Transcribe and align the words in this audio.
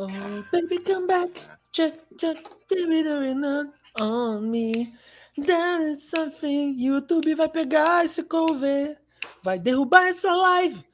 Oh, 0.00 0.06
baby, 0.52 0.78
come 0.78 1.08
back. 1.08 1.40
Check, 1.72 1.94
check, 2.16 2.36
not 3.34 3.66
on 4.00 4.48
me. 4.48 4.94
That 5.36 5.82
is 5.82 6.08
something. 6.08 6.76
YouTube 6.78 7.34
vai 7.34 7.48
pegar 7.48 8.04
esse 8.04 8.22
cover. 8.22 8.96
Vai 9.42 9.58
derrubar 9.58 10.06
essa 10.06 10.32
live. 10.32 10.84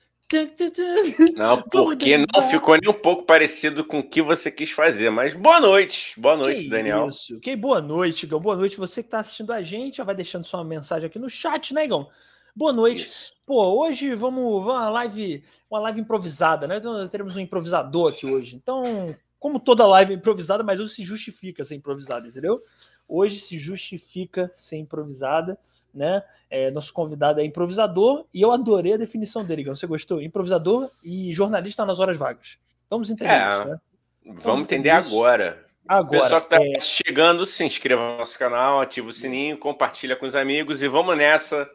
Não, 1.36 1.60
porque 1.70 2.16
não 2.16 2.48
ficou 2.48 2.78
nem 2.80 2.90
um 2.90 2.98
pouco 2.98 3.24
parecido 3.24 3.84
com 3.84 3.98
o 3.98 4.08
que 4.08 4.22
você 4.22 4.50
quis 4.50 4.70
fazer. 4.70 5.10
Mas 5.10 5.34
boa 5.34 5.60
noite. 5.60 6.18
Boa 6.18 6.36
noite, 6.36 6.64
que 6.64 6.70
Daniel. 6.70 7.08
Isso. 7.08 7.38
Que 7.40 7.54
boa 7.54 7.82
noite, 7.82 8.24
Igão. 8.24 8.40
Boa 8.40 8.56
noite. 8.56 8.78
Você 8.78 9.02
que 9.02 9.08
está 9.08 9.18
assistindo 9.18 9.52
a 9.52 9.60
gente, 9.60 9.98
já 9.98 10.04
vai 10.04 10.14
deixando 10.14 10.46
sua 10.46 10.64
mensagem 10.64 11.08
aqui 11.08 11.18
no 11.18 11.28
chat, 11.28 11.74
né, 11.74 11.84
Igão? 11.84 12.08
Boa 12.54 12.72
noite. 12.72 13.06
Isso. 13.06 13.34
Pô, 13.46 13.84
hoje 13.84 14.14
vamos, 14.14 14.64
vamos 14.64 14.80
uma 14.80 14.88
live, 14.88 15.44
uma 15.70 15.80
live 15.80 16.00
improvisada, 16.00 16.66
né? 16.66 16.78
Então, 16.78 17.06
teremos 17.08 17.36
um 17.36 17.40
improvisador 17.40 18.10
aqui 18.10 18.26
hoje. 18.26 18.56
Então, 18.56 19.14
como 19.38 19.60
toda 19.60 19.86
live 19.86 20.12
é 20.12 20.16
improvisada, 20.16 20.62
mas 20.62 20.80
hoje 20.80 20.94
se 20.94 21.04
justifica 21.04 21.64
ser 21.64 21.74
improvisada, 21.74 22.26
entendeu? 22.26 22.62
Hoje 23.06 23.38
se 23.40 23.58
justifica 23.58 24.50
ser 24.54 24.78
improvisada, 24.78 25.58
né? 25.92 26.22
É, 26.48 26.70
nosso 26.70 26.92
convidado 26.92 27.40
é 27.40 27.44
improvisador 27.44 28.24
e 28.32 28.40
eu 28.40 28.52
adorei 28.52 28.94
a 28.94 28.98
definição 28.98 29.44
dele, 29.44 29.62
Igão. 29.62 29.76
Você 29.76 29.86
gostou? 29.86 30.22
Improvisador 30.22 30.88
e 31.02 31.32
jornalista 31.34 31.84
nas 31.84 31.98
horas 32.00 32.16
vagas. 32.16 32.56
Vamos 32.88 33.10
entender 33.10 33.32
é, 33.32 33.50
isso, 33.50 33.68
né? 33.68 33.80
Vamos, 34.24 34.42
vamos 34.42 34.62
entender 34.62 34.90
agora. 34.90 35.66
Agora, 35.86 36.18
o 36.18 36.22
pessoal 36.22 36.40
que 36.40 36.54
está 36.54 36.64
é... 36.64 36.80
chegando, 36.80 37.44
se 37.44 37.62
inscreva 37.64 38.12
no 38.12 38.18
nosso 38.18 38.38
canal, 38.38 38.80
ativa 38.80 39.08
o 39.08 39.12
sininho, 39.12 39.58
compartilha 39.58 40.16
com 40.16 40.24
os 40.24 40.34
amigos 40.34 40.80
e 40.80 40.88
vamos 40.88 41.14
nessa 41.18 41.68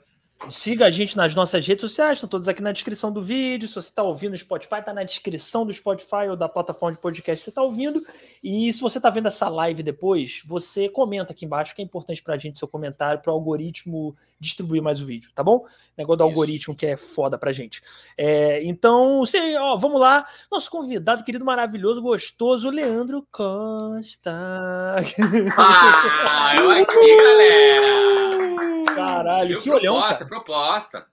Siga 0.47 0.85
a 0.85 0.89
gente 0.89 1.17
nas 1.17 1.35
nossas 1.35 1.67
redes 1.67 1.81
sociais, 1.81 2.17
estão 2.17 2.29
todos 2.29 2.47
aqui 2.47 2.61
na 2.61 2.71
descrição 2.71 3.11
do 3.11 3.21
vídeo. 3.21 3.67
Se 3.67 3.75
você 3.75 3.89
está 3.89 4.01
ouvindo 4.01 4.31
no 4.31 4.37
Spotify, 4.37 4.75
está 4.75 4.93
na 4.93 5.03
descrição 5.03 5.65
do 5.65 5.73
Spotify 5.73 6.29
ou 6.29 6.35
da 6.35 6.47
plataforma 6.47 6.95
de 6.95 7.01
podcast 7.01 7.41
que 7.41 7.43
você 7.43 7.49
está 7.49 7.61
ouvindo. 7.61 8.01
E 8.41 8.71
se 8.71 8.79
você 8.79 8.97
está 8.97 9.09
vendo 9.09 9.27
essa 9.27 9.49
live 9.49 9.83
depois, 9.83 10.41
você 10.45 10.87
comenta 10.87 11.33
aqui 11.33 11.45
embaixo, 11.45 11.75
que 11.75 11.81
é 11.81 11.85
importante 11.85 12.23
para 12.23 12.35
a 12.35 12.37
gente 12.37 12.57
seu 12.57 12.67
comentário, 12.67 13.21
para 13.21 13.31
o 13.31 13.35
algoritmo 13.35 14.15
distribuir 14.39 14.81
mais 14.81 15.01
o 15.01 15.05
vídeo, 15.05 15.29
tá 15.35 15.43
bom? 15.43 15.65
Negócio 15.97 16.17
do 16.17 16.23
Isso. 16.23 16.29
algoritmo 16.29 16.75
que 16.75 16.85
é 16.85 16.95
foda 16.95 17.37
pra 17.37 17.51
gente. 17.51 17.81
É, 18.17 18.63
então, 18.63 19.19
você, 19.19 19.57
ó, 19.57 19.75
vamos 19.75 19.99
lá. 19.99 20.25
Nosso 20.49 20.71
convidado, 20.71 21.23
querido, 21.23 21.43
maravilhoso, 21.43 22.01
gostoso, 22.01 22.69
Leandro 22.69 23.27
Costa. 23.29 24.31
Ah, 25.57 26.55
eu 26.57 26.71
aqui, 26.71 27.17
galera! 27.17 28.38
Caralho, 29.23 29.59
que 29.59 29.69
proposta, 29.69 29.79
olhão. 29.79 29.95
Proposta, 29.95 30.25
proposta. 30.25 31.07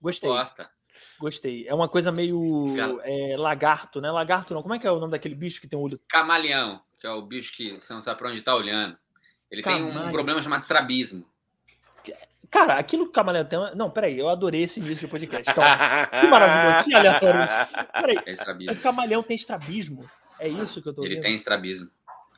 Gostei. 0.00 0.28
Proposta. 0.28 0.70
Gostei. 1.20 1.68
É 1.68 1.74
uma 1.74 1.88
coisa 1.88 2.10
meio 2.10 2.64
é, 3.04 3.36
lagarto, 3.36 4.00
né? 4.00 4.10
Lagarto 4.10 4.54
não. 4.54 4.62
Como 4.62 4.74
é 4.74 4.78
que 4.78 4.86
é 4.86 4.90
o 4.90 4.98
nome 4.98 5.12
daquele 5.12 5.34
bicho 5.34 5.60
que 5.60 5.68
tem 5.68 5.78
um 5.78 5.82
olho? 5.82 6.00
Camaleão, 6.08 6.80
que 6.98 7.06
é 7.06 7.10
o 7.10 7.20
bicho 7.20 7.54
que 7.54 7.78
você 7.78 7.92
não 7.92 8.00
sabe 8.00 8.18
para 8.18 8.30
onde 8.30 8.40
tá 8.40 8.54
olhando. 8.54 8.96
Ele 9.50 9.62
Camaleão. 9.62 9.92
tem 9.92 10.08
um 10.08 10.12
problema 10.12 10.42
chamado 10.42 10.62
estrabismo. 10.62 11.26
Cara, 12.50 12.74
aquilo 12.74 13.04
que 13.04 13.10
o 13.10 13.12
Camaleão 13.12 13.44
tem. 13.44 13.58
Não, 13.76 13.90
peraí, 13.90 14.18
eu 14.18 14.28
adorei 14.28 14.62
esse 14.62 14.80
início 14.80 14.96
de 14.96 15.08
podcast. 15.08 15.54
Calma. 15.54 16.06
que 16.06 16.26
maravilhoso, 16.26 16.84
que 16.84 16.94
aleatório 16.94 17.44
isso. 17.44 17.86
Peraí, 17.92 18.16
é 18.66 18.72
o 18.72 18.80
Camaleão 18.80 19.22
tem 19.22 19.36
estrabismo? 19.36 20.10
É 20.38 20.48
isso 20.48 20.82
que 20.82 20.88
eu 20.88 20.94
tô 20.94 21.04
Ele 21.04 21.20
tem 21.20 21.34
estrabismo. 21.34 21.90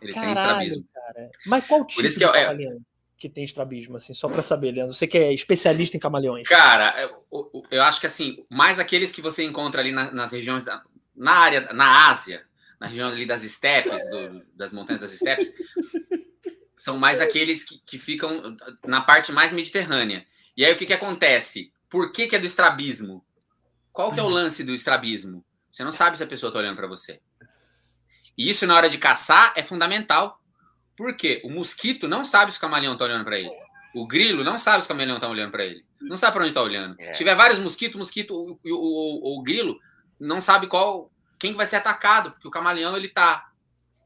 Ele 0.02 0.12
Caralho, 0.12 0.34
tem 0.34 0.42
estrabismo. 0.42 0.88
Cara. 0.92 1.30
Mas 1.46 1.66
qual 1.66 1.84
tipo 1.86 2.00
Por 2.00 2.04
isso 2.04 2.18
que 2.18 2.26
de 2.26 2.36
é, 2.36 2.44
camaleão? 2.44 2.80
Que 3.22 3.28
tem 3.28 3.44
estrabismo, 3.44 3.96
assim, 3.96 4.12
só 4.14 4.28
para 4.28 4.42
saber, 4.42 4.72
Leandro. 4.72 4.92
Você 4.92 5.06
que 5.06 5.16
é 5.16 5.32
especialista 5.32 5.96
em 5.96 6.00
camaleões. 6.00 6.48
Cara, 6.48 7.00
eu, 7.30 7.64
eu 7.70 7.80
acho 7.84 8.00
que 8.00 8.06
assim, 8.06 8.44
mais 8.50 8.80
aqueles 8.80 9.12
que 9.12 9.22
você 9.22 9.44
encontra 9.44 9.80
ali 9.80 9.92
na, 9.92 10.10
nas 10.10 10.32
regiões 10.32 10.64
da, 10.64 10.82
na 11.14 11.30
área, 11.30 11.72
na 11.72 12.10
Ásia, 12.10 12.44
na 12.80 12.88
região 12.88 13.10
ali 13.10 13.24
das 13.24 13.44
estepes, 13.44 14.10
do, 14.10 14.44
das 14.56 14.72
montanhas 14.72 14.98
das 14.98 15.12
estepes, 15.12 15.54
são 16.74 16.98
mais 16.98 17.20
aqueles 17.20 17.62
que, 17.62 17.78
que, 17.86 17.96
ficam 17.96 18.56
na 18.84 19.00
parte 19.00 19.30
mais 19.30 19.52
mediterrânea. 19.52 20.26
E 20.56 20.64
aí 20.64 20.72
o 20.72 20.76
que, 20.76 20.86
que 20.86 20.92
acontece? 20.92 21.72
Por 21.88 22.10
que, 22.10 22.26
que 22.26 22.34
é 22.34 22.40
do 22.40 22.46
estrabismo? 22.46 23.24
Qual 23.92 24.10
que 24.10 24.18
é 24.18 24.22
o 24.22 24.26
uhum. 24.26 24.32
lance 24.32 24.64
do 24.64 24.74
estrabismo? 24.74 25.44
Você 25.70 25.84
não 25.84 25.92
sabe 25.92 26.18
se 26.18 26.24
a 26.24 26.26
pessoa 26.26 26.48
está 26.48 26.58
olhando 26.58 26.76
para 26.76 26.88
você. 26.88 27.20
E 28.36 28.50
isso 28.50 28.66
na 28.66 28.74
hora 28.74 28.90
de 28.90 28.98
caçar 28.98 29.52
é 29.54 29.62
fundamental 29.62 30.41
por 31.02 31.16
quê? 31.16 31.42
O 31.44 31.50
mosquito 31.50 32.06
não 32.06 32.24
sabe 32.24 32.52
se 32.52 32.58
o 32.58 32.60
camaleão 32.60 32.92
está 32.92 33.04
olhando 33.04 33.24
para 33.24 33.36
ele. 33.36 33.50
O 33.92 34.06
grilo 34.06 34.44
não 34.44 34.56
sabe 34.56 34.82
se 34.82 34.86
o 34.86 34.88
camaleão 34.88 35.16
está 35.16 35.28
olhando 35.28 35.50
para 35.50 35.64
ele. 35.64 35.84
Não 36.00 36.16
sabe 36.16 36.34
para 36.34 36.42
onde 36.42 36.50
está 36.50 36.62
olhando. 36.62 36.94
É. 37.00 37.12
Se 37.12 37.18
tiver 37.18 37.34
vários 37.34 37.58
mosquitos, 37.58 37.96
o 37.96 37.98
mosquito, 37.98 38.32
o, 38.32 38.52
o, 38.64 39.34
o, 39.34 39.38
o, 39.38 39.42
grilo 39.42 39.80
não 40.20 40.40
sabe 40.40 40.68
qual 40.68 41.10
quem 41.40 41.54
vai 41.54 41.66
ser 41.66 41.76
atacado, 41.76 42.30
porque 42.30 42.46
o 42.46 42.52
camaleão 42.52 42.96
ele 42.96 43.08
tá. 43.08 43.50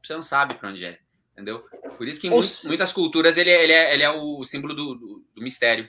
Você 0.03 0.13
não 0.13 0.23
sabe 0.23 0.55
para 0.55 0.69
onde 0.69 0.83
é. 0.85 0.97
Entendeu? 1.33 1.63
Por 1.97 2.07
isso 2.07 2.19
que 2.19 2.25
em 2.25 2.31
muitas, 2.31 2.63
muitas 2.63 2.91
culturas 2.91 3.37
ele 3.37 3.51
é, 3.51 3.63
ele, 3.63 3.73
é, 3.73 3.93
ele 3.93 4.03
é 4.03 4.09
o 4.09 4.43
símbolo 4.43 4.73
do, 4.73 4.95
do, 4.95 5.25
do 5.35 5.41
mistério. 5.43 5.87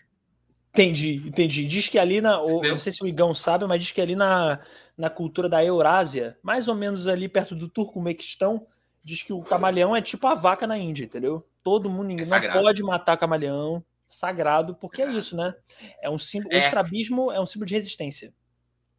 Entendi, 0.74 1.22
entendi. 1.26 1.66
Diz 1.66 1.88
que 1.88 1.98
ali 1.98 2.20
na. 2.20 2.38
Ou, 2.38 2.62
não 2.62 2.78
sei 2.78 2.92
se 2.92 3.02
o 3.02 3.06
Igão 3.06 3.32
sabe, 3.32 3.66
mas 3.66 3.82
diz 3.82 3.92
que 3.92 4.00
ali 4.02 4.14
na, 4.14 4.60
na 4.94 5.08
cultura 5.08 5.48
da 5.48 5.64
Eurásia, 5.64 6.36
mais 6.42 6.68
ou 6.68 6.74
menos 6.74 7.06
ali 7.06 7.30
perto 7.30 7.54
do 7.54 7.66
Turcomequistão, 7.66 8.66
diz 9.08 9.22
que 9.22 9.32
o 9.32 9.42
camaleão 9.42 9.96
é 9.96 10.02
tipo 10.02 10.26
a 10.26 10.34
vaca 10.34 10.66
na 10.66 10.76
Índia, 10.76 11.04
entendeu? 11.04 11.46
Todo 11.62 11.88
mundo, 11.88 12.08
ninguém 12.08 12.26
é 12.26 12.28
não 12.28 12.62
pode 12.62 12.82
matar 12.82 13.16
camaleão, 13.16 13.82
sagrado, 14.06 14.74
porque 14.74 15.00
é 15.00 15.06
sagrado. 15.06 15.16
é 15.16 15.20
isso, 15.20 15.36
né? 15.36 15.54
É 16.02 16.10
um 16.10 16.18
símbolo, 16.18 16.54
é. 16.54 16.58
o 16.58 16.60
estrabismo 16.60 17.32
é 17.32 17.40
um 17.40 17.46
símbolo 17.46 17.66
de 17.66 17.74
resistência. 17.74 18.32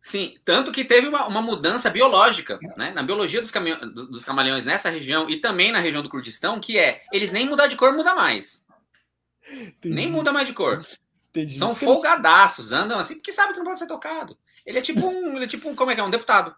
Sim, 0.01 0.35
tanto 0.43 0.71
que 0.71 0.83
teve 0.83 1.07
uma, 1.07 1.27
uma 1.27 1.41
mudança 1.41 1.89
biológica, 1.89 2.57
né? 2.75 2.91
Na 2.91 3.03
biologia 3.03 3.41
dos, 3.41 3.51
dos 4.09 4.25
camaleões 4.25 4.65
nessa 4.65 4.89
região 4.89 5.29
e 5.29 5.37
também 5.37 5.71
na 5.71 5.79
região 5.79 6.01
do 6.01 6.09
Kurdistão, 6.09 6.59
que 6.59 6.79
é, 6.79 7.03
eles 7.13 7.31
nem 7.31 7.45
mudar 7.45 7.67
de 7.67 7.75
cor 7.75 7.93
muda 7.93 8.15
mais. 8.15 8.65
Entendi. 9.51 9.93
Nem 9.93 10.09
muda 10.09 10.31
mais 10.31 10.47
de 10.47 10.53
cor. 10.53 10.83
Entendi. 11.29 11.57
São 11.57 11.75
folgadaços, 11.75 12.71
andam 12.71 12.97
assim, 12.97 13.15
porque 13.15 13.31
sabe 13.31 13.53
que 13.53 13.59
não 13.59 13.65
pode 13.65 13.77
ser 13.77 13.87
tocado. 13.87 14.37
Ele 14.65 14.79
é 14.79 14.81
tipo 14.81 15.05
um, 15.05 15.35
ele 15.35 15.45
é 15.45 15.47
tipo 15.47 15.69
um, 15.69 15.75
como 15.75 15.91
é 15.91 15.95
que 15.95 16.01
é, 16.01 16.03
um 16.03 16.09
deputado. 16.09 16.55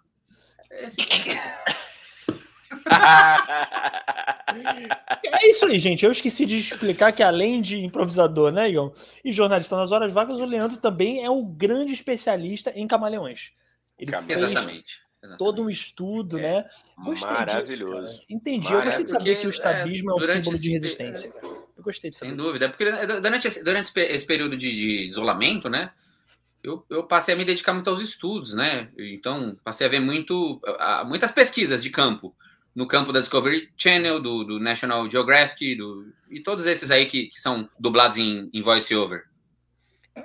É 0.69 0.85
assim, 0.85 1.01
é 5.23 5.49
isso 5.49 5.65
aí, 5.65 5.79
gente. 5.79 6.05
Eu 6.05 6.11
esqueci 6.11 6.45
de 6.45 6.57
explicar 6.57 7.11
que 7.11 7.23
além 7.23 7.61
de 7.61 7.79
improvisador, 7.83 8.51
né, 8.51 8.69
Igor? 8.69 8.93
E 9.23 9.31
jornalista 9.31 9.75
nas 9.75 9.91
horas 9.91 10.11
vagas, 10.11 10.39
o 10.39 10.45
Leandro 10.45 10.77
também 10.77 11.23
é 11.23 11.29
um 11.29 11.45
grande 11.45 11.93
especialista 11.93 12.71
em 12.75 12.87
camaleões. 12.87 13.51
Ele 13.97 14.11
Exatamente. 14.27 15.01
Exatamente. 15.23 15.37
todo 15.37 15.61
um 15.61 15.69
estudo, 15.69 16.39
é. 16.39 16.41
né? 16.41 16.65
Gostei 16.97 17.29
Maravilhoso. 17.29 18.13
Disso, 18.13 18.25
Entendi. 18.29 18.73
Eu 18.73 18.81
gostei 18.81 19.03
de 19.03 19.09
saber 19.11 19.39
que 19.39 19.45
o 19.45 19.49
estrabismo 19.49 20.09
é, 20.09 20.13
é 20.13 20.15
um 20.15 20.27
símbolo 20.27 20.57
de 20.57 20.69
resistência. 20.71 21.33
Eu 21.43 21.83
gostei 21.83 22.09
de 22.09 22.15
saber. 22.15 22.31
Sem 22.31 22.37
dúvida. 22.37 22.69
Porque 22.69 22.85
durante 23.21 23.47
esse, 23.47 23.63
durante 23.63 23.91
esse 23.95 24.25
período 24.25 24.57
de, 24.57 24.71
de 24.71 25.07
isolamento, 25.07 25.69
né? 25.69 25.91
Eu, 26.63 26.85
eu, 26.89 27.03
passei 27.03 27.33
a 27.33 27.37
me 27.37 27.45
dedicar 27.45 27.73
muito 27.73 27.89
aos 27.89 28.01
estudos, 28.01 28.53
né? 28.53 28.89
Então, 28.97 29.57
passei 29.63 29.85
a 29.87 29.89
ver 29.89 29.99
muito, 29.99 30.61
muitas 31.07 31.31
pesquisas 31.31 31.81
de 31.81 31.89
campo 31.89 32.35
no 32.75 32.87
campo 32.87 33.11
da 33.11 33.19
Discovery 33.19 33.69
Channel, 33.77 34.19
do, 34.19 34.43
do 34.43 34.59
National 34.59 35.09
Geographic, 35.09 35.75
do, 35.75 36.11
e 36.29 36.39
todos 36.41 36.65
esses 36.65 36.89
aí 36.91 37.05
que, 37.05 37.27
que 37.27 37.39
são 37.39 37.69
dublados 37.79 38.17
em, 38.17 38.49
em 38.53 38.61
voice-over. 38.61 39.25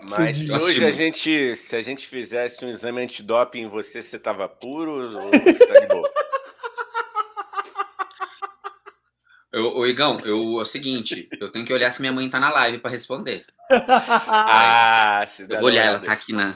Mas 0.02 0.36
se 0.36 0.52
hoje 0.52 0.84
a 0.84 0.90
gente, 0.90 1.54
se 1.54 1.76
a 1.76 1.82
gente 1.82 2.06
fizesse 2.06 2.64
um 2.64 2.68
exame 2.68 3.02
antidoping 3.02 3.62
em 3.62 3.68
você, 3.68 4.02
você 4.02 4.18
tava 4.18 4.48
puro 4.48 4.92
ou 4.92 5.30
você 5.30 5.66
tá 5.66 5.80
de 5.80 5.86
boa? 5.86 6.10
Eu, 9.56 9.74
ô, 9.74 9.86
Igão, 9.86 10.18
eu, 10.22 10.58
é 10.58 10.62
o 10.62 10.64
seguinte, 10.66 11.30
eu 11.40 11.50
tenho 11.50 11.64
que 11.64 11.72
olhar 11.72 11.90
se 11.90 12.02
minha 12.02 12.12
mãe 12.12 12.28
tá 12.28 12.38
na 12.38 12.50
live 12.50 12.76
para 12.76 12.90
responder. 12.90 13.46
ah, 13.88 15.24
eu 15.48 15.58
vou 15.58 15.68
olhar, 15.68 15.86
ela 15.86 15.98
tá 15.98 16.12
aqui 16.12 16.34
na. 16.34 16.50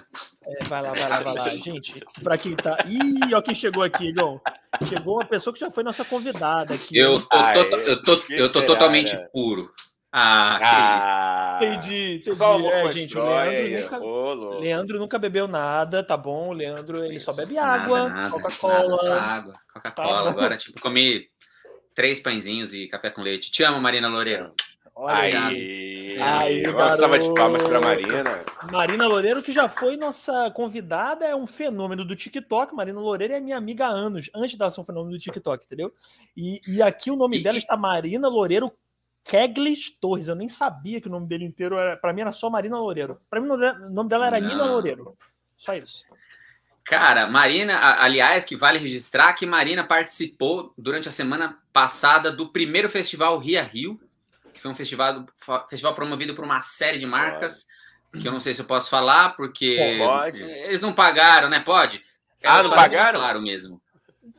É, 0.47 0.65
vai 0.65 0.83
lá, 0.83 0.93
vai 0.93 1.09
lá, 1.09 1.21
vai 1.23 1.35
lá. 1.35 1.57
Gente, 1.57 1.99
para 2.23 2.37
quem 2.37 2.55
tá. 2.55 2.77
Ih, 2.87 3.35
ó 3.35 3.41
quem 3.41 3.55
chegou 3.55 3.83
aqui, 3.83 4.09
Igão. 4.09 4.39
Chegou 4.87 5.15
uma 5.15 5.25
pessoa 5.25 5.55
que 5.55 5.61
já 5.61 5.71
foi 5.71 5.83
nossa 5.83 6.05
convidada 6.05 6.75
aqui. 6.75 6.95
Eu 6.95 7.19
tô, 7.19 7.37
ah, 7.39 7.55
tô, 7.55 7.77
eu 7.79 8.03
tô, 8.03 8.21
eu 8.29 8.53
tô 8.53 8.67
totalmente 8.67 9.17
né? 9.17 9.27
puro. 9.33 9.73
Ah, 10.13 10.59
ah 10.63 11.59
entendi, 11.63 12.17
entendi. 12.17 12.67
É, 12.67 12.93
gente, 12.93 13.17
o 13.17 13.25
Leandro, 13.25 13.81
nunca, 13.81 14.59
Leandro 14.59 14.99
nunca 14.99 15.19
bebeu 15.19 15.49
nada, 15.49 16.05
tá 16.05 16.19
bom? 16.19 16.49
O 16.49 16.53
Leandro 16.53 17.03
ele 17.03 17.19
só 17.19 17.33
bebe 17.33 17.57
água, 17.57 18.29
Coca-Cola. 18.31 19.19
Água, 19.19 19.55
Coca-Cola. 19.73 20.25
Tá. 20.25 20.29
Agora, 20.29 20.59
tipo, 20.59 20.79
comi 20.83 21.31
três 21.95 22.21
pãezinhos 22.21 22.73
e 22.75 22.87
café 22.87 23.11
com 23.11 23.23
leite. 23.23 23.51
Te 23.51 23.63
amo, 23.63 23.81
Marina 23.81 24.09
Loureiro. 24.09 24.53
Olha 24.95 25.47
aí, 25.47 26.21
aí 26.21 26.63
salva 26.97 27.19
de 27.19 27.33
palmas 27.33 27.63
para 27.63 27.81
Marina. 27.81 28.45
Marina 28.71 29.07
Loureiro, 29.07 29.43
que 29.43 29.51
já 29.51 29.67
foi 29.67 29.97
nossa 29.97 30.51
convidada, 30.51 31.25
é 31.25 31.35
um 31.35 31.47
fenômeno 31.47 32.05
do 32.05 32.15
TikTok. 32.15 32.75
Marina 32.75 33.01
Loureiro 33.01 33.33
é 33.33 33.41
minha 33.41 33.57
amiga 33.57 33.87
há 33.87 33.91
anos, 33.91 34.29
antes 34.35 34.59
dela 34.59 34.71
ser 34.71 34.81
um 34.81 34.85
fenômeno 34.85 35.17
do 35.17 35.19
TikTok, 35.19 35.65
entendeu? 35.65 35.91
E, 36.37 36.61
e 36.67 36.83
aqui 36.83 37.11
o 37.11 37.17
nome 37.17 37.39
e, 37.39 37.43
dela 37.43 37.57
está 37.57 37.79
Marina 37.79 38.29
Loureiro 38.29 38.71
Keglis 39.25 39.91
Torres. 39.91 40.29
Eu 40.29 40.35
nem 40.35 40.49
sabia 40.49 41.01
que 41.01 41.09
o 41.09 41.11
nome 41.11 41.27
dele 41.27 41.45
inteiro 41.45 41.79
era. 41.79 41.97
Para 41.97 42.13
mim 42.13 42.21
era 42.21 42.33
só 42.33 42.51
Marina 42.51 42.79
Loureiro. 42.79 43.21
Para 43.31 43.41
mim 43.41 43.49
o 43.49 43.91
nome 43.91 44.09
dela 44.09 44.27
era 44.27 44.41
Não. 44.41 44.49
Nina 44.49 44.65
Loureiro. 44.65 45.17
Só 45.57 45.75
isso. 45.75 46.05
Cara, 46.85 47.27
Marina, 47.27 47.79
aliás, 48.01 48.45
que 48.45 48.57
vale 48.57 48.79
registrar 48.79 49.33
que 49.35 49.47
Marina 49.47 49.85
participou 49.85 50.73
durante 50.77 51.09
a 51.09 51.13
semana 51.13 51.59
passada 51.73 52.33
do 52.33 52.49
primeiro 52.49 52.89
festival 52.89 53.39
Ria 53.39 53.63
Rio, 53.63 54.01
que 54.53 54.61
foi 54.61 54.71
um 54.71 54.75
festival, 54.75 55.25
festival 55.69 55.95
promovido 55.95 56.35
por 56.35 56.45
uma 56.45 56.61
série 56.61 56.99
de 56.99 57.07
marcas, 57.07 57.67
que 58.21 58.27
eu 58.27 58.33
não 58.33 58.41
sei 58.41 58.55
se 58.55 58.61
eu 58.61 58.67
posso 58.67 58.91
falar, 58.91 59.37
porque 59.37 59.97
pode. 59.99 60.43
eles 60.43 60.81
não 60.81 60.93
pagaram, 60.93 61.49
né? 61.49 61.61
Pode? 61.61 62.03
Ah, 62.43 62.63
não 62.63 62.71
pagaram? 62.71 63.21
Claro 63.21 63.41
mesmo. 63.41 63.81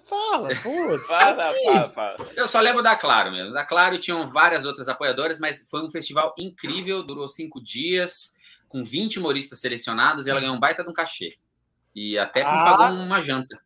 Fala, 0.06 0.50
putz. 0.62 1.08
fala, 1.08 1.54
fala, 1.64 1.90
fala. 1.90 2.30
Eu 2.36 2.48
só 2.48 2.60
lembro 2.60 2.84
da 2.84 2.98
Claro 2.98 3.32
mesmo. 3.32 3.54
Da 3.54 3.66
Claro 3.66 3.98
tinham 3.98 4.28
várias 4.28 4.66
outras 4.66 4.90
apoiadoras, 4.90 5.40
mas 5.40 5.70
foi 5.70 5.82
um 5.86 5.90
festival 5.90 6.36
incrível, 6.38 7.02
durou 7.02 7.30
cinco 7.30 7.64
dias, 7.64 8.36
com 8.68 8.84
20 8.84 9.20
humoristas 9.20 9.62
selecionados, 9.62 10.28
e 10.28 10.30
ela 10.30 10.42
ganhou 10.42 10.56
um 10.56 10.60
baita 10.60 10.84
de 10.84 10.90
um 10.90 10.94
cachê. 10.94 11.38
E 11.96 12.18
até 12.18 12.42
ah. 12.42 12.78
pagou 12.78 12.98
uma 12.98 13.22
janta. 13.22 13.60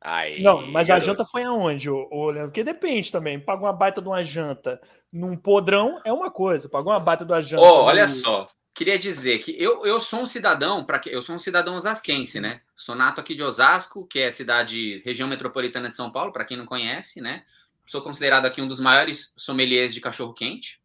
Aí, 0.00 0.42
não, 0.42 0.66
mas 0.66 0.90
a 0.90 0.98
janta 0.98 1.24
foi 1.24 1.44
aonde, 1.44 1.88
ô, 1.88 2.08
ô, 2.10 2.30
Leandro? 2.30 2.50
Porque 2.50 2.64
depende 2.64 3.12
também. 3.12 3.38
Pagou 3.38 3.66
uma 3.66 3.72
baita 3.72 4.02
de 4.02 4.08
uma 4.08 4.24
janta 4.24 4.80
num 5.12 5.36
podrão 5.36 6.00
é 6.04 6.12
uma 6.12 6.30
coisa, 6.30 6.68
pagou 6.68 6.90
uma 6.90 6.98
baita 6.98 7.24
de 7.24 7.32
uma 7.32 7.42
janta. 7.42 7.62
Oh, 7.62 7.82
olha 7.82 8.08
só, 8.08 8.46
queria 8.72 8.98
dizer 8.98 9.38
que 9.40 9.54
eu, 9.62 9.84
eu 9.84 10.00
sou 10.00 10.20
um 10.20 10.26
cidadão, 10.26 10.84
para 10.84 11.00
eu 11.06 11.20
sou 11.20 11.34
um 11.34 11.38
cidadão 11.38 11.76
osasquense, 11.76 12.40
né? 12.40 12.62
Sou 12.74 12.94
nato 12.94 13.20
aqui 13.20 13.34
de 13.34 13.42
Osasco, 13.42 14.06
que 14.06 14.18
é 14.20 14.30
cidade, 14.30 15.02
região 15.04 15.28
metropolitana 15.28 15.88
de 15.88 15.94
São 15.94 16.10
Paulo, 16.10 16.32
para 16.32 16.46
quem 16.46 16.56
não 16.56 16.64
conhece, 16.64 17.20
né? 17.20 17.44
Sou 17.86 18.00
considerado 18.00 18.46
aqui 18.46 18.62
um 18.62 18.68
dos 18.68 18.80
maiores 18.80 19.34
sommeliers 19.36 19.92
de 19.92 20.00
cachorro 20.00 20.32
quente. 20.32 20.80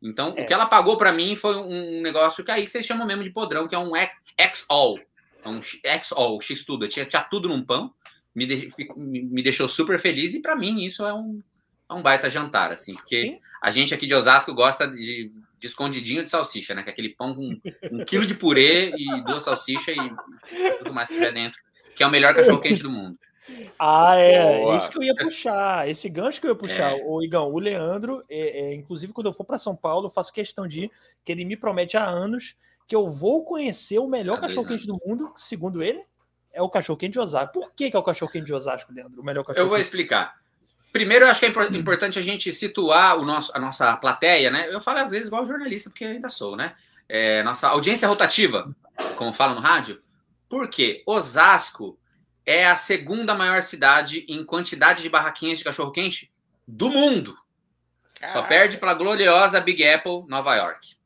Então, 0.00 0.32
é. 0.36 0.42
o 0.42 0.46
que 0.46 0.54
ela 0.54 0.66
pagou 0.66 0.96
para 0.96 1.10
mim 1.10 1.34
foi 1.34 1.56
um 1.56 2.00
negócio 2.00 2.44
que 2.44 2.52
aí 2.52 2.68
vocês 2.68 2.86
chamam 2.86 3.04
mesmo 3.04 3.24
de 3.24 3.30
podrão, 3.30 3.66
que 3.66 3.74
é 3.74 3.78
um 3.78 3.96
É 5.44 5.48
um 5.48 5.60
X-All, 5.62 6.40
X-Tudo. 6.40 6.88
Tinha, 6.88 7.06
tinha 7.06 7.22
tudo 7.22 7.48
num 7.48 7.64
pão 7.64 7.92
me, 8.38 8.46
de, 8.46 8.68
me 8.96 9.42
deixou 9.42 9.66
super 9.66 9.98
feliz 9.98 10.34
e 10.34 10.40
para 10.40 10.54
mim 10.54 10.84
isso 10.84 11.04
é 11.04 11.12
um, 11.12 11.42
é 11.90 11.92
um 11.92 12.02
baita 12.02 12.30
jantar, 12.30 12.70
assim, 12.70 12.94
porque 12.94 13.20
Sim. 13.20 13.38
a 13.60 13.70
gente 13.70 13.92
aqui 13.92 14.06
de 14.06 14.14
Osasco 14.14 14.54
gosta 14.54 14.86
de, 14.86 15.32
de, 15.58 15.66
escondidinho 15.66 16.22
de 16.22 16.30
salsicha, 16.30 16.74
né? 16.74 16.82
Que 16.82 16.90
é 16.90 16.92
aquele 16.92 17.10
pão 17.10 17.34
com 17.34 17.58
um 17.90 18.04
quilo 18.04 18.24
de 18.24 18.34
purê 18.34 18.92
e 18.96 19.24
duas 19.24 19.42
salsichas 19.42 19.96
e 19.96 20.70
tudo 20.78 20.94
mais 20.94 21.08
que 21.08 21.14
tiver 21.14 21.32
dentro, 21.32 21.60
que 21.96 22.02
é 22.02 22.06
o 22.06 22.10
melhor 22.10 22.34
cachorro 22.34 22.60
quente 22.60 22.82
do 22.82 22.90
mundo. 22.90 23.18
Ah, 23.78 24.14
é. 24.14 24.58
Boa. 24.58 24.76
Isso 24.76 24.90
que 24.90 24.98
eu 24.98 25.02
ia 25.02 25.16
puxar. 25.16 25.88
Esse 25.88 26.06
gancho 26.10 26.38
que 26.38 26.46
eu 26.46 26.50
ia 26.50 26.56
puxar. 26.56 26.92
É. 26.92 27.02
O 27.06 27.22
Igão, 27.22 27.50
o 27.50 27.58
Leandro, 27.58 28.22
é, 28.28 28.60
é, 28.60 28.74
inclusive 28.74 29.12
quando 29.12 29.28
eu 29.28 29.32
for 29.32 29.44
para 29.44 29.56
São 29.56 29.74
Paulo, 29.74 30.06
eu 30.06 30.10
faço 30.10 30.30
questão 30.30 30.68
de 30.68 30.82
ir, 30.82 30.90
que 31.24 31.32
ele 31.32 31.46
me 31.46 31.56
promete 31.56 31.96
há 31.96 32.06
anos 32.06 32.54
que 32.88 32.96
eu 32.96 33.06
vou 33.06 33.44
conhecer 33.44 33.98
o 33.98 34.08
melhor 34.08 34.40
cachorro 34.40 34.66
quente 34.66 34.86
do 34.86 34.98
mundo, 35.06 35.30
segundo 35.36 35.82
ele, 35.82 36.02
é 36.50 36.62
o 36.62 36.70
cachorro 36.70 36.98
quente 36.98 37.12
de 37.12 37.20
Osasco. 37.20 37.52
Por 37.52 37.70
que, 37.72 37.90
que 37.90 37.96
é 37.96 38.00
o 38.00 38.02
cachorro 38.02 38.32
quente 38.32 38.46
de 38.46 38.54
Osasco, 38.54 38.90
Leandro? 38.92 39.20
O 39.20 39.24
melhor 39.24 39.44
cachorro 39.44 39.66
Eu 39.66 39.68
vou 39.68 39.78
explicar. 39.78 40.34
Primeiro, 40.90 41.26
eu 41.26 41.30
acho 41.30 41.38
que 41.38 41.46
é 41.46 41.76
importante 41.76 42.18
a 42.18 42.22
gente 42.22 42.50
situar 42.50 43.18
o 43.18 43.26
nosso, 43.26 43.52
a 43.54 43.60
nossa 43.60 43.94
plateia, 43.98 44.50
né? 44.50 44.72
Eu 44.72 44.80
falo 44.80 45.00
às 45.00 45.10
vezes 45.10 45.26
igual 45.26 45.46
jornalista, 45.46 45.90
porque 45.90 46.06
ainda 46.06 46.30
sou, 46.30 46.56
né? 46.56 46.74
É, 47.06 47.42
nossa 47.42 47.68
audiência 47.68 48.08
rotativa, 48.08 48.74
como 49.16 49.34
falam 49.34 49.56
no 49.56 49.60
rádio. 49.60 50.02
Porque 50.48 51.02
Osasco 51.06 51.98
é 52.46 52.66
a 52.66 52.74
segunda 52.74 53.34
maior 53.34 53.62
cidade 53.62 54.24
em 54.26 54.42
quantidade 54.42 55.02
de 55.02 55.10
barraquinhas 55.10 55.58
de 55.58 55.64
cachorro-quente 55.64 56.32
do 56.66 56.88
mundo. 56.88 57.36
Caraca. 58.14 58.32
Só 58.32 58.46
perde 58.46 58.78
para 58.78 58.92
a 58.92 58.94
gloriosa 58.94 59.60
Big 59.60 59.86
Apple, 59.86 60.24
Nova 60.26 60.56
York. 60.56 60.97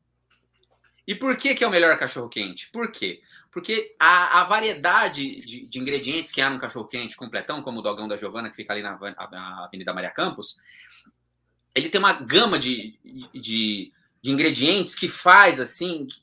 E 1.05 1.13
por 1.13 1.35
que, 1.35 1.53
que 1.53 1.63
é 1.63 1.67
o 1.67 1.71
melhor 1.71 1.97
cachorro-quente? 1.97 2.69
Por 2.71 2.91
quê? 2.91 3.21
Porque 3.51 3.93
a, 3.99 4.41
a 4.41 4.43
variedade 4.45 5.41
de, 5.41 5.67
de, 5.67 5.79
ingredientes 5.79 6.31
que 6.31 6.41
há 6.41 6.49
no 6.49 6.59
cachorro-quente 6.59 7.17
completão, 7.17 7.61
como 7.61 7.79
o 7.79 7.81
dogão 7.81 8.07
da 8.07 8.15
Giovana, 8.15 8.49
que 8.49 8.55
fica 8.55 8.71
ali 8.71 8.81
na, 8.81 8.97
na 8.97 9.65
Avenida 9.65 9.93
Maria 9.93 10.09
Campos, 10.09 10.61
ele 11.75 11.89
tem 11.89 11.99
uma 11.99 12.13
gama 12.13 12.57
de, 12.57 12.97
de, 13.33 13.91
de 14.21 14.31
ingredientes 14.31 14.95
que 14.95 15.09
faz, 15.09 15.59
assim, 15.59 16.05
que 16.05 16.21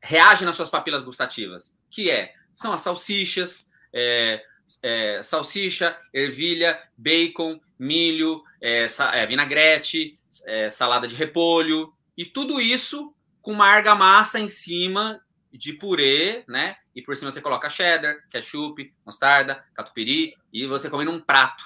reage 0.00 0.44
nas 0.44 0.54
suas 0.54 0.70
papilas 0.70 1.02
gustativas, 1.02 1.76
que 1.90 2.10
é, 2.10 2.32
são 2.54 2.72
as 2.72 2.82
salsichas, 2.82 3.70
é, 3.92 4.44
é, 4.82 5.20
salsicha, 5.22 5.98
ervilha, 6.12 6.80
bacon, 6.96 7.60
milho, 7.78 8.42
é, 8.60 8.86
é 9.14 9.26
vinagrete, 9.26 10.18
é, 10.46 10.70
salada 10.70 11.08
de 11.08 11.14
repolho, 11.16 11.92
e 12.16 12.24
tudo 12.24 12.60
isso 12.60 13.12
com 13.46 13.52
uma 13.52 13.68
argamassa 13.68 14.40
em 14.40 14.48
cima 14.48 15.20
de 15.52 15.72
purê, 15.72 16.42
né? 16.48 16.74
E 16.92 17.00
por 17.00 17.16
cima 17.16 17.30
você 17.30 17.40
coloca 17.40 17.70
cheddar, 17.70 18.28
ketchup, 18.28 18.92
mostarda, 19.04 19.64
catupiry 19.72 20.34
e 20.52 20.66
você 20.66 20.90
come 20.90 21.04
num 21.04 21.20
prato. 21.20 21.64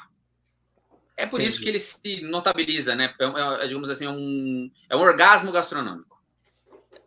É 1.16 1.24
por 1.24 1.40
Entendi. 1.40 1.48
isso 1.48 1.62
que 1.62 1.68
ele 1.70 1.80
se 1.80 2.20
notabiliza, 2.20 2.94
né? 2.94 3.14
É, 3.18 3.64
é, 3.64 3.66
digamos 3.66 3.88
assim, 3.88 4.06
um, 4.06 4.70
é 4.90 4.94
um 4.94 5.00
orgasmo 5.00 5.50
gastronômico. 5.50 6.22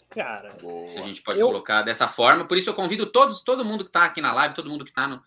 Cara, 0.09 0.57
a 0.97 1.01
gente 1.03 1.21
pode 1.21 1.39
eu... 1.39 1.45
colocar 1.45 1.83
dessa 1.83 2.07
forma. 2.07 2.47
Por 2.47 2.57
isso 2.57 2.71
eu 2.71 2.73
convido 2.73 3.05
todos, 3.05 3.43
todo 3.43 3.63
mundo 3.63 3.83
que 3.83 3.91
está 3.91 4.05
aqui 4.05 4.21
na 4.21 4.33
live, 4.33 4.55
todo 4.55 4.71
mundo 4.71 4.85
que 4.85 4.89
está 4.91 5.07
no, 5.07 5.23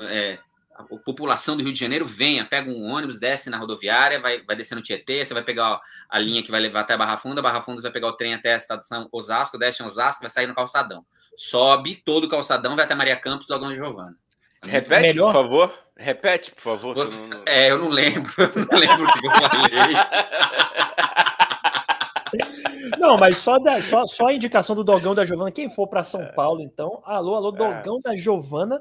é, 0.00 0.38
a 0.78 0.84
população 0.84 1.56
do 1.56 1.64
Rio 1.64 1.72
de 1.72 1.80
Janeiro 1.80 2.06
venha, 2.06 2.44
pega 2.44 2.70
um 2.70 2.84
ônibus, 2.84 3.18
desce 3.18 3.50
na 3.50 3.58
rodoviária, 3.58 4.20
vai, 4.20 4.40
vai 4.42 4.54
descer 4.54 4.76
no 4.76 4.80
Tietê, 4.82 5.24
você 5.24 5.34
vai 5.34 5.42
pegar 5.42 5.80
a 6.08 6.18
linha 6.20 6.40
que 6.40 6.52
vai 6.52 6.60
levar 6.60 6.80
até 6.80 6.94
a 6.94 6.96
Barra 6.96 7.16
Funda, 7.16 7.40
a 7.40 7.42
Barra 7.42 7.60
Funda 7.60 7.80
você 7.80 7.88
vai 7.88 7.92
pegar 7.92 8.06
o 8.06 8.12
trem 8.12 8.32
até 8.32 8.52
a 8.52 8.56
estação 8.56 9.08
Osasco, 9.10 9.58
desce 9.58 9.82
em 9.82 9.86
Osasco, 9.86 10.22
vai 10.22 10.30
sair 10.30 10.46
no 10.46 10.54
calçadão. 10.54 11.04
Sobe 11.36 11.96
todo 11.96 12.24
o 12.24 12.28
calçadão, 12.28 12.76
vai 12.76 12.84
até 12.84 12.94
Maria 12.94 13.16
Campos, 13.16 13.48
Dogão 13.48 13.70
de 13.70 13.74
Giovana. 13.74 14.16
Repete, 14.62 15.02
Melhor? 15.02 15.32
por 15.32 15.42
favor. 15.42 15.78
Repete, 15.96 16.52
por 16.52 16.62
favor. 16.62 16.94
Você... 16.94 17.26
Não... 17.26 17.42
É, 17.44 17.70
eu 17.70 17.78
não 17.78 17.88
lembro. 17.88 18.32
Eu 18.38 18.66
não 18.70 18.78
lembro 18.78 19.08
o 19.08 19.12
que 19.12 19.26
eu 19.26 19.32
falei. 19.32 19.94
Não, 22.98 23.16
mas 23.16 23.36
só, 23.36 23.58
da, 23.58 23.82
só, 23.82 24.06
só 24.06 24.26
a 24.26 24.32
indicação 24.32 24.74
do 24.74 24.84
Dogão 24.84 25.14
da 25.14 25.24
Giovana. 25.24 25.50
Quem 25.50 25.70
for 25.70 25.86
para 25.86 26.02
São 26.02 26.24
Paulo, 26.34 26.60
então, 26.60 27.02
alô, 27.04 27.34
alô, 27.34 27.48
é. 27.50 27.52
Dogão 27.52 27.98
é. 27.98 28.02
da 28.02 28.16
Giovana 28.16 28.80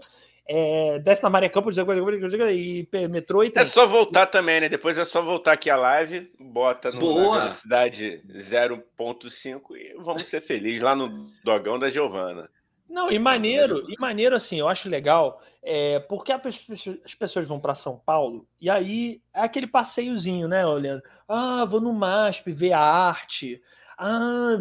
é, 0.50 1.00
desce 1.00 1.22
na 1.22 1.30
Maria 1.30 1.50
Campos 1.50 1.76
e 1.78 3.08
metrô 3.10 3.44
e 3.44 3.50
tem. 3.50 3.64
É 3.64 3.66
só 3.66 3.86
voltar 3.86 4.28
também, 4.28 4.62
né? 4.62 4.70
Depois 4.70 4.98
é 4.98 5.04
só 5.04 5.22
voltar 5.22 5.54
aqui 5.54 5.70
a 5.70 5.76
live, 5.76 6.32
bota 6.40 6.92
no, 6.92 7.32
na 7.32 7.40
velocidade 7.40 8.22
0.5 8.30 9.62
e 9.76 9.94
vamos 10.00 10.26
ser 10.26 10.40
felizes 10.40 10.82
lá 10.82 10.96
no 10.96 11.28
dogão 11.44 11.78
da 11.78 11.90
Giovana. 11.90 12.50
Não, 12.90 13.12
e 13.12 13.20
maneiro, 13.20 13.86
e 13.90 14.00
maneiro 14.00 14.34
assim, 14.34 14.60
eu 14.60 14.70
acho 14.70 14.88
legal, 14.88 15.42
é, 15.62 16.00
porque 16.00 16.32
as 16.32 17.16
pessoas 17.20 17.46
vão 17.46 17.60
para 17.60 17.76
São 17.76 17.98
Paulo 17.98 18.48
e 18.62 18.70
aí 18.70 19.22
é 19.34 19.42
aquele 19.42 19.68
passeiozinho, 19.68 20.48
né, 20.48 20.66
olhando. 20.66 21.04
Ah, 21.28 21.66
vou 21.66 21.82
no 21.82 21.92
MASP 21.92 22.54
ver 22.54 22.72
a 22.72 22.80
arte. 22.80 23.62
Ah, 23.98 24.56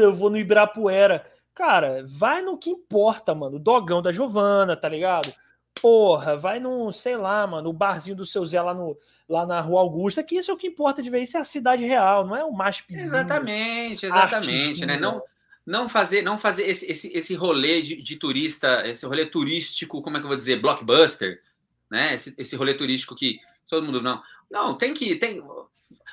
eu 0.00 0.14
vou 0.14 0.30
no 0.30 0.38
Ibirapuera. 0.38 1.26
Cara, 1.54 2.04
vai 2.06 2.40
no 2.40 2.56
que 2.56 2.70
importa, 2.70 3.34
mano. 3.34 3.56
O 3.56 3.60
dogão 3.60 4.00
da 4.00 4.10
Giovana, 4.10 4.74
tá 4.74 4.88
ligado? 4.88 5.32
Porra, 5.80 6.36
vai 6.36 6.60
no, 6.60 6.92
sei 6.92 7.16
lá, 7.16 7.46
mano, 7.46 7.70
o 7.70 7.72
barzinho 7.72 8.16
do 8.16 8.26
seu 8.26 8.44
Zé 8.46 8.60
lá, 8.60 8.72
no, 8.72 8.96
lá 9.28 9.44
na 9.44 9.60
Rua 9.60 9.80
Augusta, 9.80 10.22
que 10.22 10.36
isso 10.36 10.50
é 10.50 10.54
o 10.54 10.56
que 10.56 10.68
importa 10.68 11.02
de 11.02 11.10
ver, 11.10 11.22
isso 11.22 11.36
é 11.36 11.40
a 11.40 11.44
cidade 11.44 11.84
real, 11.84 12.26
não 12.26 12.36
é 12.36 12.44
o 12.44 12.52
MASPzinho. 12.52 13.04
Exatamente, 13.04 14.06
exatamente, 14.06 14.86
né? 14.86 14.96
Não, 14.96 15.22
não 15.66 15.88
fazer, 15.88 16.22
não 16.22 16.38
fazer 16.38 16.68
esse, 16.68 16.90
esse, 16.90 17.12
esse 17.12 17.34
rolê 17.34 17.82
de, 17.82 18.00
de, 18.00 18.16
turista, 18.16 18.86
esse 18.86 19.04
rolê 19.06 19.26
turístico, 19.26 20.02
como 20.02 20.16
é 20.16 20.20
que 20.20 20.24
eu 20.24 20.28
vou 20.28 20.36
dizer, 20.36 20.60
blockbuster, 20.60 21.42
né? 21.90 22.14
Esse, 22.14 22.34
esse 22.38 22.54
rolê 22.54 22.74
turístico 22.74 23.16
que 23.16 23.40
todo 23.66 23.84
mundo 23.84 24.00
não. 24.00 24.22
Não, 24.50 24.74
tem 24.74 24.94
que 24.94 25.16
tem 25.16 25.42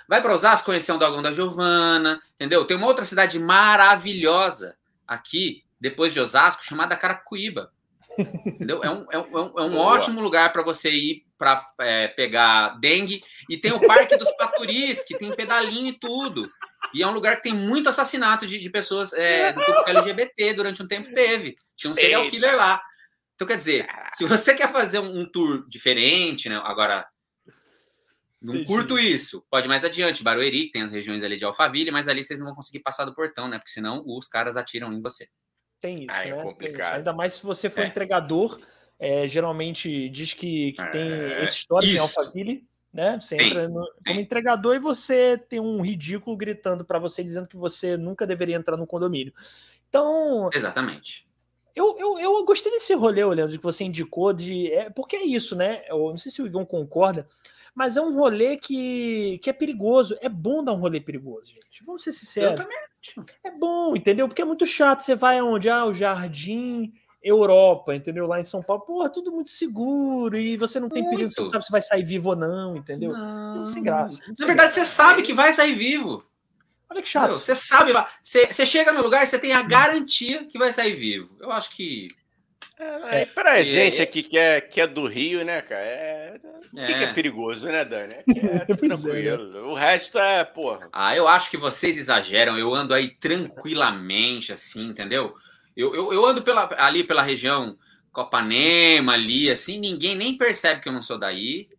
vai 0.07 0.21
para 0.21 0.33
Osasco 0.33 0.65
conhecer 0.65 0.91
um 0.91 0.97
dogão 0.97 1.21
da 1.21 1.31
Giovana, 1.31 2.19
entendeu? 2.33 2.65
Tem 2.65 2.75
uma 2.75 2.87
outra 2.87 3.05
cidade 3.05 3.37
maravilhosa 3.37 4.78
aqui, 5.09 5.63
depois 5.79 6.13
de 6.13 6.19
Osasco, 6.19 6.63
chamada 6.63 6.95
Carapicuíba. 6.95 7.71
Entendeu? 8.45 8.83
É 8.83 8.89
um, 8.89 9.05
é 9.11 9.17
um, 9.17 9.59
é 9.59 9.61
um 9.63 9.75
é 9.75 9.77
ótimo 9.77 10.21
lugar 10.21 10.51
para 10.51 10.61
você 10.61 10.91
ir 10.91 11.25
para 11.37 11.65
é, 11.79 12.07
pegar 12.09 12.79
dengue. 12.79 13.23
E 13.49 13.57
tem 13.57 13.71
o 13.71 13.85
Parque 13.87 14.17
dos 14.17 14.31
Paturis, 14.31 15.03
que 15.03 15.17
tem 15.17 15.35
pedalinho 15.35 15.87
e 15.87 15.99
tudo. 15.99 16.49
E 16.93 17.01
é 17.01 17.07
um 17.07 17.13
lugar 17.13 17.37
que 17.37 17.43
tem 17.43 17.53
muito 17.53 17.89
assassinato 17.89 18.45
de, 18.45 18.59
de 18.59 18.69
pessoas 18.69 19.13
é, 19.13 19.53
do 19.53 19.63
público 19.63 19.89
LGBT 19.89 20.53
durante 20.53 20.83
um 20.83 20.87
tempo 20.87 21.13
teve. 21.13 21.55
Tinha 21.75 21.91
um 21.91 21.95
serial 21.95 22.27
killer 22.27 22.55
lá. 22.55 22.81
Então, 23.35 23.47
quer 23.47 23.55
dizer, 23.55 23.87
se 24.13 24.25
você 24.25 24.53
quer 24.53 24.69
fazer 24.71 24.99
um, 24.99 25.21
um 25.21 25.25
tour 25.25 25.65
diferente, 25.69 26.49
né? 26.49 26.61
Agora, 26.65 27.07
não 28.41 28.55
Entendi. 28.55 28.67
curto 28.67 28.97
isso. 28.97 29.45
Pode 29.49 29.67
mais 29.67 29.83
adiante, 29.83 30.23
Barueri, 30.23 30.65
que 30.65 30.71
tem 30.71 30.81
as 30.81 30.91
regiões 30.91 31.23
ali 31.23 31.37
de 31.37 31.43
Alphaville, 31.43 31.91
mas 31.91 32.07
ali 32.07 32.23
vocês 32.23 32.39
não 32.39 32.47
vão 32.47 32.55
conseguir 32.55 32.79
passar 32.79 33.05
do 33.05 33.13
portão, 33.13 33.47
né? 33.47 33.57
Porque 33.57 33.71
senão 33.71 34.03
os 34.05 34.27
caras 34.27 34.55
atiram 34.55 34.93
em 34.93 35.01
você. 35.01 35.27
Tem 35.79 36.03
isso, 36.03 36.07
ah, 36.09 36.25
é 36.25 36.35
né? 36.35 36.43
complicado. 36.43 36.97
Ainda 36.97 37.13
mais 37.13 37.33
se 37.33 37.43
você 37.43 37.69
for 37.69 37.81
é. 37.81 37.87
entregador, 37.87 38.59
é, 38.97 39.27
geralmente 39.27 40.09
diz 40.09 40.33
que, 40.33 40.73
que 40.73 40.91
tem 40.91 41.01
é, 41.01 41.43
esse 41.43 41.57
histórico 41.57 41.93
em 41.93 41.99
Alphaville, 41.99 42.67
né? 42.93 43.19
Você 43.19 43.35
tem, 43.35 43.47
entra 43.47 43.67
no, 43.67 43.85
como 44.05 44.19
entregador 44.19 44.75
e 44.75 44.79
você 44.79 45.37
tem 45.37 45.59
um 45.59 45.81
ridículo 45.81 46.35
gritando 46.35 46.85
para 46.85 46.99
você 46.99 47.23
dizendo 47.23 47.47
que 47.47 47.57
você 47.57 47.97
nunca 47.97 48.25
deveria 48.25 48.55
entrar 48.55 48.77
no 48.77 48.87
condomínio. 48.87 49.33
Então, 49.89 50.49
exatamente. 50.53 51.27
Eu, 51.75 51.97
eu, 51.97 52.19
eu 52.19 52.45
gostei 52.45 52.71
desse 52.71 52.93
rolê, 52.93 53.23
Leandro, 53.23 53.57
que 53.57 53.63
você 53.63 53.83
indicou, 53.83 54.33
de. 54.33 54.71
É, 54.73 54.89
porque 54.89 55.15
é 55.15 55.23
isso, 55.23 55.55
né? 55.55 55.83
Eu 55.87 56.09
não 56.09 56.17
sei 56.17 56.31
se 56.31 56.41
o 56.41 56.45
Igor 56.45 56.65
concorda, 56.65 57.25
mas 57.73 57.97
é 57.97 58.01
um 58.01 58.15
rolê 58.15 58.57
que, 58.57 59.39
que 59.43 59.49
é 59.49 59.53
perigoso. 59.53 60.17
É 60.21 60.29
bom 60.29 60.63
dar 60.63 60.73
um 60.73 60.79
rolê 60.79 60.99
perigoso, 60.99 61.47
gente. 61.47 61.83
Vamos 61.85 62.03
ser 62.03 62.11
sinceros. 62.11 62.51
Eu 62.51 62.57
também 62.57 62.77
acho. 62.77 63.25
É 63.43 63.51
bom, 63.51 63.95
entendeu? 63.95 64.27
Porque 64.27 64.41
é 64.41 64.45
muito 64.45 64.65
chato. 64.65 65.01
Você 65.01 65.15
vai 65.15 65.39
aonde? 65.39 65.69
Ah, 65.69 65.85
o 65.85 65.93
Jardim 65.93 66.93
Europa, 67.21 67.93
entendeu? 67.93 68.25
Lá 68.25 68.39
em 68.39 68.43
São 68.43 68.63
Paulo, 68.63 68.83
porra, 68.83 69.09
tudo 69.09 69.31
muito 69.31 69.49
seguro 69.49 70.37
e 70.37 70.55
você 70.55 70.79
não 70.79 70.89
tem 70.89 71.03
muito. 71.03 71.15
perigo, 71.15 71.31
você 71.31 71.41
não 71.41 71.49
sabe 71.49 71.65
se 71.65 71.71
vai 71.71 71.81
sair 71.81 72.03
vivo 72.03 72.29
ou 72.29 72.35
não, 72.35 72.77
entendeu? 72.77 73.11
Não. 73.11 73.57
Isso 73.57 73.73
sem 73.73 73.83
graça. 73.83 74.21
Na 74.37 74.45
verdade, 74.45 74.73
você 74.73 74.85
sabe 74.85 75.21
que 75.21 75.33
vai 75.33 75.51
sair 75.51 75.75
vivo. 75.75 76.23
Olha 76.89 77.01
que 77.01 77.07
chato. 77.07 77.33
Você 77.33 77.53
sabe, 77.53 77.93
você, 78.23 78.51
você 78.51 78.65
chega 78.65 78.91
no 78.91 79.03
lugar 79.03 79.23
e 79.23 79.27
você 79.27 79.37
tem 79.37 79.53
a 79.53 79.61
garantia 79.61 80.45
que 80.45 80.57
vai 80.57 80.71
sair 80.71 80.95
vivo. 80.95 81.35
Eu 81.39 81.51
acho 81.51 81.71
que. 81.71 82.07
É, 82.79 83.21
é 83.21 83.25
pra 83.25 83.61
gente 83.61 84.01
aqui 84.01 84.23
que 84.23 84.37
é, 84.37 84.61
que 84.61 84.79
é 84.79 84.87
do 84.87 85.05
Rio, 85.05 85.43
né, 85.43 85.61
cara? 85.61 85.81
É, 85.81 86.39
o 86.71 86.75
que, 86.75 86.81
é. 86.81 86.85
que 86.85 87.03
é 87.03 87.13
perigoso, 87.13 87.67
né, 87.67 87.83
Dani? 87.83 88.15
É, 88.15 88.23
é, 88.47 88.65
é 88.69 88.75
tranquilo. 88.75 89.69
O 89.69 89.73
resto 89.73 90.17
é, 90.17 90.43
porra. 90.45 90.87
Ah, 90.93 91.15
eu 91.15 91.27
acho 91.27 91.49
que 91.49 91.57
vocês 91.57 91.97
exageram. 91.97 92.57
Eu 92.57 92.73
ando 92.73 92.93
aí 92.93 93.09
tranquilamente, 93.09 94.51
assim, 94.51 94.87
entendeu? 94.87 95.33
Eu, 95.75 95.93
eu, 95.93 96.13
eu 96.13 96.25
ando 96.25 96.41
pela, 96.41 96.69
ali 96.77 97.03
pela 97.03 97.21
região 97.21 97.77
Copanema, 98.11 99.13
ali, 99.13 99.51
assim, 99.51 99.79
ninguém 99.79 100.15
nem 100.15 100.35
percebe 100.35 100.81
que 100.81 100.89
eu 100.89 100.93
não 100.93 101.01
sou 101.01 101.17
daí. 101.17 101.69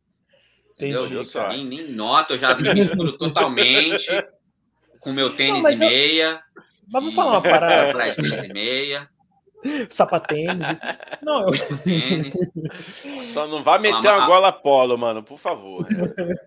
Entendi, 0.76 0.94
eu, 0.94 1.48
nem, 1.48 1.64
nem 1.66 1.90
nota, 1.90 2.34
eu 2.34 2.38
já 2.38 2.54
me 2.56 2.72
misturo 2.72 3.12
totalmente 3.18 4.08
com 5.00 5.12
meu 5.12 5.34
tênis 5.34 5.62
não, 5.62 5.70
e 5.70 5.76
meia. 5.76 6.42
Eu... 6.54 6.62
Mas 6.88 7.04
vou 7.04 7.12
falar 7.12 7.32
uma 7.32 7.42
parada. 7.42 7.90
Atrás 7.90 8.16
de 8.16 8.22
tênis 8.22 8.44
e 8.44 8.52
meia. 8.52 9.09
Sapatênis. 9.88 10.66
Não, 11.22 11.48
eu... 11.48 11.78
Tênis. 11.78 12.34
Só 13.32 13.46
não 13.46 13.62
vá 13.62 13.78
meter 13.78 14.10
uma 14.10 14.26
gola 14.26 14.52
polo, 14.52 14.96
mano, 14.96 15.22
por 15.22 15.38
favor. 15.38 15.86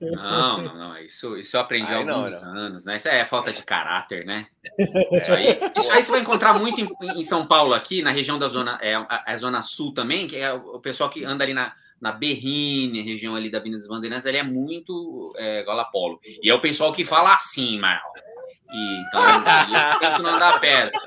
Não, 0.02 0.62
não, 0.62 0.76
não. 0.76 0.98
Isso, 0.98 1.38
isso 1.38 1.56
eu 1.56 1.62
aprendi 1.62 1.94
há 1.94 1.98
alguns 1.98 2.42
não, 2.44 2.58
anos, 2.58 2.86
né? 2.86 2.96
Isso 2.96 3.08
é 3.08 3.24
falta 3.26 3.52
de 3.52 3.64
caráter, 3.64 4.26
né? 4.26 4.48
Isso 5.12 5.32
aí, 5.32 5.60
isso 5.78 5.92
aí 5.92 6.04
você 6.04 6.12
vai 6.12 6.22
encontrar 6.22 6.54
muito 6.54 6.82
em, 6.82 7.20
em, 7.20 7.24
São 7.24 7.46
Paulo, 7.46 7.74
aqui, 7.74 8.02
na 8.02 8.12
região 8.12 8.40
da 8.40 8.48
zona, 8.48 8.80
é, 8.82 8.96
a, 8.96 9.24
a, 9.28 9.38
zona 9.38 9.62
sul 9.62 9.94
também, 9.94 10.28
que 10.28 10.38
é 10.38 10.52
o 10.52 10.80
pessoal 10.80 11.10
que 11.10 11.24
anda 11.24 11.44
ali 11.44 11.54
na, 11.54 11.74
na 12.02 12.12
Berrine, 12.12 13.02
região 13.02 13.36
ali 13.36 13.50
da 13.50 13.60
Avenida 13.60 13.80
dos 13.80 13.88
Bandeirantes, 13.88 14.26
ele 14.26 14.38
é 14.38 14.44
muito 14.44 15.34
é, 15.38 15.64
gola 15.64 15.86
polo. 15.86 16.20
E 16.42 16.50
é 16.50 16.54
o 16.54 16.62
pessoal 16.62 16.92
que 16.92 17.06
fala 17.06 17.34
assim, 17.34 17.80
mano. 17.80 18.02
E, 18.74 19.02
então, 19.02 19.22
eu 19.22 20.00
tento 20.00 20.24
não 20.24 20.32
andar 20.36 20.60
perto. 20.60 21.00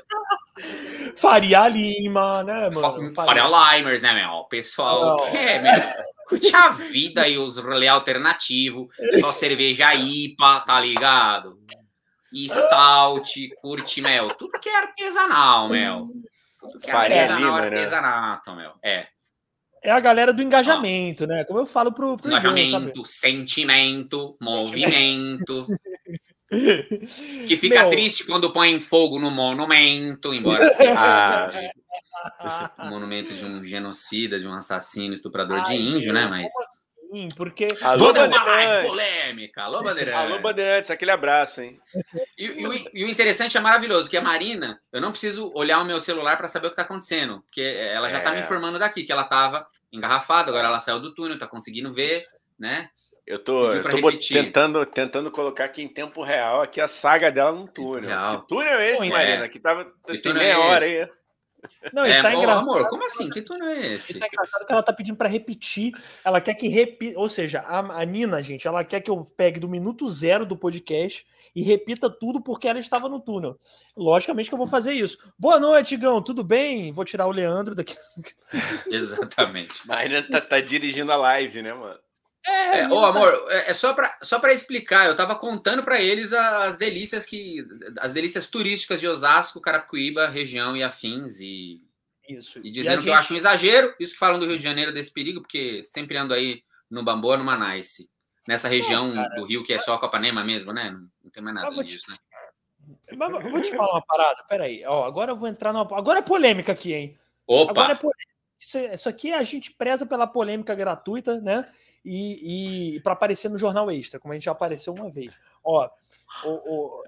Faria 1.17 1.67
Lima, 1.67 2.43
né, 2.43 2.69
mano? 2.69 3.13
Faria, 3.13 3.43
Limers, 3.45 4.01
né, 4.01 4.13
meu? 4.13 4.29
O 4.29 4.47
pessoal 4.47 5.17
oh. 5.19 5.31
quer, 5.31 5.61
meu. 5.61 6.07
Curte 6.29 6.55
a 6.55 6.69
vida 6.69 7.27
e 7.27 7.37
os 7.37 7.57
rolê 7.57 7.87
alternativo, 7.87 8.89
só 9.19 9.31
cerveja 9.31 9.93
IPA, 9.93 10.59
tá 10.61 10.79
ligado? 10.79 11.57
E 12.33 12.49
stout, 12.49 13.49
curte, 13.61 14.01
meu. 14.01 14.27
Tudo 14.29 14.59
que 14.59 14.67
é 14.69 14.77
artesanal, 14.77 15.69
meu. 15.69 16.01
Tudo 16.59 16.79
que 16.79 16.89
é 16.89 16.93
Faria 16.93 17.21
artesanal, 17.21 17.45
Lima, 17.45 17.61
né? 17.61 17.67
artesanato, 17.67 18.55
né? 18.55 18.61
meu. 18.61 18.71
É. 18.83 19.07
É 19.83 19.91
a 19.91 19.99
galera 19.99 20.33
do 20.33 20.41
engajamento, 20.41 21.23
ah. 21.23 21.27
né? 21.27 21.43
Como 21.45 21.59
eu 21.59 21.65
falo 21.65 21.93
pro, 21.93 22.17
pro 22.17 22.27
Engajamento, 22.27 23.05
sentimento, 23.05 24.37
movimento. 24.41 25.67
Que 26.49 27.57
fica 27.57 27.81
Meu... 27.81 27.89
triste 27.89 28.25
quando 28.25 28.53
põe 28.53 28.79
fogo 28.79 29.19
no 29.19 29.29
monumento, 29.29 30.33
embora 30.33 30.73
seja 30.73 31.73
um 32.79 32.89
monumento 32.89 33.33
de 33.33 33.43
um 33.43 33.65
genocida, 33.65 34.39
de 34.39 34.47
um 34.47 34.53
assassino, 34.53 35.13
estuprador 35.13 35.57
Ai, 35.57 35.63
de 35.63 35.75
índio, 35.75 36.13
né? 36.13 36.25
Mas. 36.25 36.51
Sim, 37.11 37.27
porque. 37.35 37.77
Alô, 37.81 38.13
Bandeirantes. 38.13 38.89
polêmica. 38.89 39.63
Alô, 39.63 39.83
Bandeirantes. 39.83 40.19
Alô, 40.19 40.41
Bandeirantes, 40.41 40.91
aquele 40.91 41.11
abraço, 41.11 41.61
hein? 41.61 41.79
E, 42.37 42.45
e, 42.45 42.67
o, 42.67 42.73
e, 42.73 43.03
o, 43.05 43.09
interessante 43.09 43.57
é 43.57 43.61
maravilhoso, 43.61 44.09
que 44.09 44.17
a 44.17 44.21
Marina, 44.21 44.81
eu 44.91 45.01
não 45.01 45.11
preciso 45.11 45.51
olhar 45.53 45.79
o 45.79 45.85
meu 45.85 45.99
celular 45.99 46.37
para 46.37 46.47
saber 46.47 46.67
o 46.67 46.69
que 46.69 46.73
está 46.73 46.83
acontecendo, 46.83 47.41
porque 47.41 47.61
ela 47.61 48.09
já 48.09 48.19
está 48.19 48.31
é. 48.31 48.35
me 48.35 48.39
informando 48.41 48.79
daqui 48.79 49.03
que 49.03 49.11
ela 49.11 49.23
estava 49.23 49.67
engarrafada, 49.91 50.49
agora 50.49 50.67
ela 50.67 50.79
saiu 50.79 50.99
do 50.99 51.13
túnel, 51.13 51.35
está 51.35 51.47
conseguindo 51.47 51.91
ver, 51.93 52.25
né? 52.59 52.89
Eu 53.27 53.39
tô, 53.39 53.69
eu 53.69 53.83
tô 53.83 54.17
tentando, 54.17 54.85
tentando 54.85 55.29
colocar 55.29 55.65
aqui 55.65 55.81
em 55.81 55.87
tempo 55.89 56.23
real 56.23 56.61
aqui 56.61 56.79
a 56.79 56.87
saga 56.87 57.29
dela 57.29 57.51
no 57.51 57.67
túnel. 57.67 58.07
Real. 58.07 58.39
Que 58.39 58.47
túnel 58.47 58.79
é 58.79 58.93
esse, 58.93 59.03
Pô, 59.03 59.09
Marina? 59.09 59.43
É. 59.43 59.49
Que 59.49 59.59
tava 59.59 59.91
que 60.05 60.19
tem 60.19 60.33
meia 60.33 60.53
é 60.53 60.57
hora 60.57 60.85
aí. 60.85 61.09
Não, 61.91 62.05
é, 62.05 62.21
tá 62.21 62.33
engraçado. 62.33 62.69
Amor, 62.69 62.87
como 62.87 63.05
assim? 63.05 63.29
Que 63.29 63.41
túnel 63.41 63.67
é 63.67 63.95
esse? 63.95 64.17
Tá 64.17 64.27
engraçado 64.27 64.65
que 64.65 64.71
ela 64.71 64.81
tá 64.81 64.93
pedindo 64.93 65.17
para 65.17 65.27
repetir. 65.27 65.91
Ela 66.23 66.39
quer 66.39 66.53
que 66.53 66.69
repita. 66.69 67.19
Ou 67.19 67.27
seja, 67.27 67.59
a, 67.59 67.79
a, 67.79 68.05
Nina, 68.05 68.41
gente, 68.41 68.65
ela 68.65 68.81
quer 68.85 69.01
que 69.01 69.11
eu 69.11 69.25
pegue 69.35 69.59
do 69.59 69.67
minuto 69.67 70.07
zero 70.07 70.45
do 70.45 70.55
podcast 70.55 71.27
e 71.53 71.61
repita 71.61 72.09
tudo 72.09 72.41
porque 72.41 72.65
ela 72.65 72.79
estava 72.79 73.09
no 73.09 73.19
túnel. 73.19 73.59
Logicamente 73.97 74.47
que 74.47 74.55
eu 74.55 74.59
vou 74.59 74.67
fazer 74.67 74.93
isso. 74.93 75.17
Boa 75.37 75.59
noite, 75.59 75.97
Gão. 75.97 76.21
Tudo 76.21 76.45
bem? 76.45 76.93
Vou 76.93 77.03
tirar 77.03 77.27
o 77.27 77.31
Leandro 77.31 77.75
daqui. 77.75 77.97
Exatamente. 78.87 79.85
Marina 79.85 80.23
tá, 80.23 80.39
tá 80.39 80.61
dirigindo 80.61 81.11
a 81.11 81.17
live, 81.17 81.61
né, 81.61 81.73
mano? 81.73 81.99
É, 82.47 82.79
é 82.79 82.89
ô, 82.89 83.03
amor, 83.03 83.45
é, 83.49 83.71
é 83.71 83.73
só 83.73 83.93
para 83.93 84.17
só 84.21 84.39
explicar, 84.47 85.05
eu 85.05 85.15
tava 85.15 85.35
contando 85.35 85.83
para 85.83 86.01
eles 86.01 86.31
as 86.31 86.77
delícias 86.77 87.25
que 87.25 87.65
as 87.99 88.13
delícias 88.13 88.47
turísticas 88.47 89.01
de 89.01 89.07
Osasco, 89.07 89.59
Carapicuíba, 89.59 90.27
região 90.27 90.75
e 90.75 90.83
afins 90.83 91.41
e 91.41 91.81
isso. 92.27 92.59
E 92.63 92.71
dizendo 92.71 92.95
e 92.95 92.97
que 92.97 93.03
gente... 93.03 93.07
eu 93.09 93.13
acho 93.13 93.33
um 93.33 93.37
exagero, 93.37 93.93
isso 93.99 94.13
que 94.13 94.19
falam 94.19 94.39
do 94.39 94.45
Rio 94.45 94.57
de 94.57 94.63
Janeiro 94.63 94.93
desse 94.93 95.11
perigo, 95.11 95.41
porque 95.41 95.83
sempre 95.85 96.17
ando 96.17 96.33
aí 96.33 96.63
no 96.89 97.03
Bamboa, 97.03 97.37
no 97.37 97.43
Manice, 97.43 98.09
nessa 98.47 98.67
região 98.67 99.13
do 99.35 99.45
Rio 99.45 99.63
que 99.63 99.73
é 99.73 99.79
só 99.79 99.97
Copanema 99.97 100.43
mesmo, 100.43 100.71
né? 100.71 100.91
Não 101.23 101.31
tem 101.31 101.43
mais 101.43 101.55
nada 101.55 101.83
disso, 101.83 102.05
te... 102.05 102.11
né? 102.11 102.17
Mas 103.17 103.51
vou 103.51 103.61
te 103.61 103.71
falar 103.71 103.93
uma 103.93 104.05
parada, 104.05 104.43
peraí. 104.47 104.85
Ó, 104.85 105.05
agora 105.05 105.31
eu 105.31 105.35
vou 105.35 105.47
entrar 105.47 105.73
numa. 105.73 105.97
Agora 105.97 106.19
é 106.19 106.21
polêmica 106.21 106.71
aqui, 106.71 106.93
hein? 106.93 107.19
Opa! 107.45 107.71
Agora 107.71 107.91
é 107.93 107.95
polêmica. 107.95 108.37
Isso, 108.59 108.77
isso 108.77 109.09
aqui 109.09 109.33
a 109.33 109.43
gente 109.43 109.71
preza 109.71 110.05
pela 110.05 110.25
polêmica 110.25 110.73
gratuita, 110.73 111.39
né? 111.41 111.69
E, 112.09 112.95
e 112.95 112.99
para 113.01 113.11
aparecer 113.11 113.49
no 113.49 113.57
Jornal 113.57 113.91
Extra, 113.91 114.17
como 114.19 114.31
a 114.31 114.35
gente 114.35 114.45
já 114.45 114.53
apareceu 114.53 114.93
uma 114.93 115.09
vez. 115.09 115.33
Ó, 115.61 115.89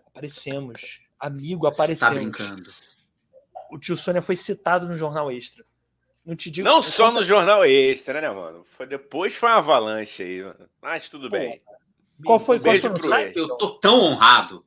aparecemos, 0.08 1.00
amigo, 1.18 1.65
aparecemos. 1.65 2.00
Tá 2.00 2.10
brincando. 2.10 2.70
O 3.72 3.79
tio 3.79 3.96
Sônia 3.96 4.22
foi 4.22 4.36
citado 4.36 4.86
no 4.86 4.98
Jornal 4.98 5.32
Extra. 5.32 5.65
Não 6.25 6.36
te 6.36 6.51
digo. 6.51 6.68
Não 6.68 6.82
só 6.82 7.12
no 7.12 7.24
Jornal 7.24 7.63
Extra, 7.63 8.20
né, 8.20 8.29
mano? 8.29 8.65
Foi 8.75 8.86
depois 8.86 9.34
foi 9.34 9.50
uma 9.50 9.60
avalanche 9.60 10.22
aí, 10.22 10.44
mano. 10.44 10.70
mas 10.82 11.10
tudo 11.10 11.29
Pô, 11.29 11.38
bem. 11.38 11.62
Qual 12.25 12.38
foi, 12.38 12.58
um 12.58 12.62
qual 12.62 12.77
foi 12.77 12.91
o 12.91 13.08
site? 13.08 13.38
Eu 13.38 13.56
tô 13.56 13.79
tão 13.79 14.01
honrado. 14.01 14.65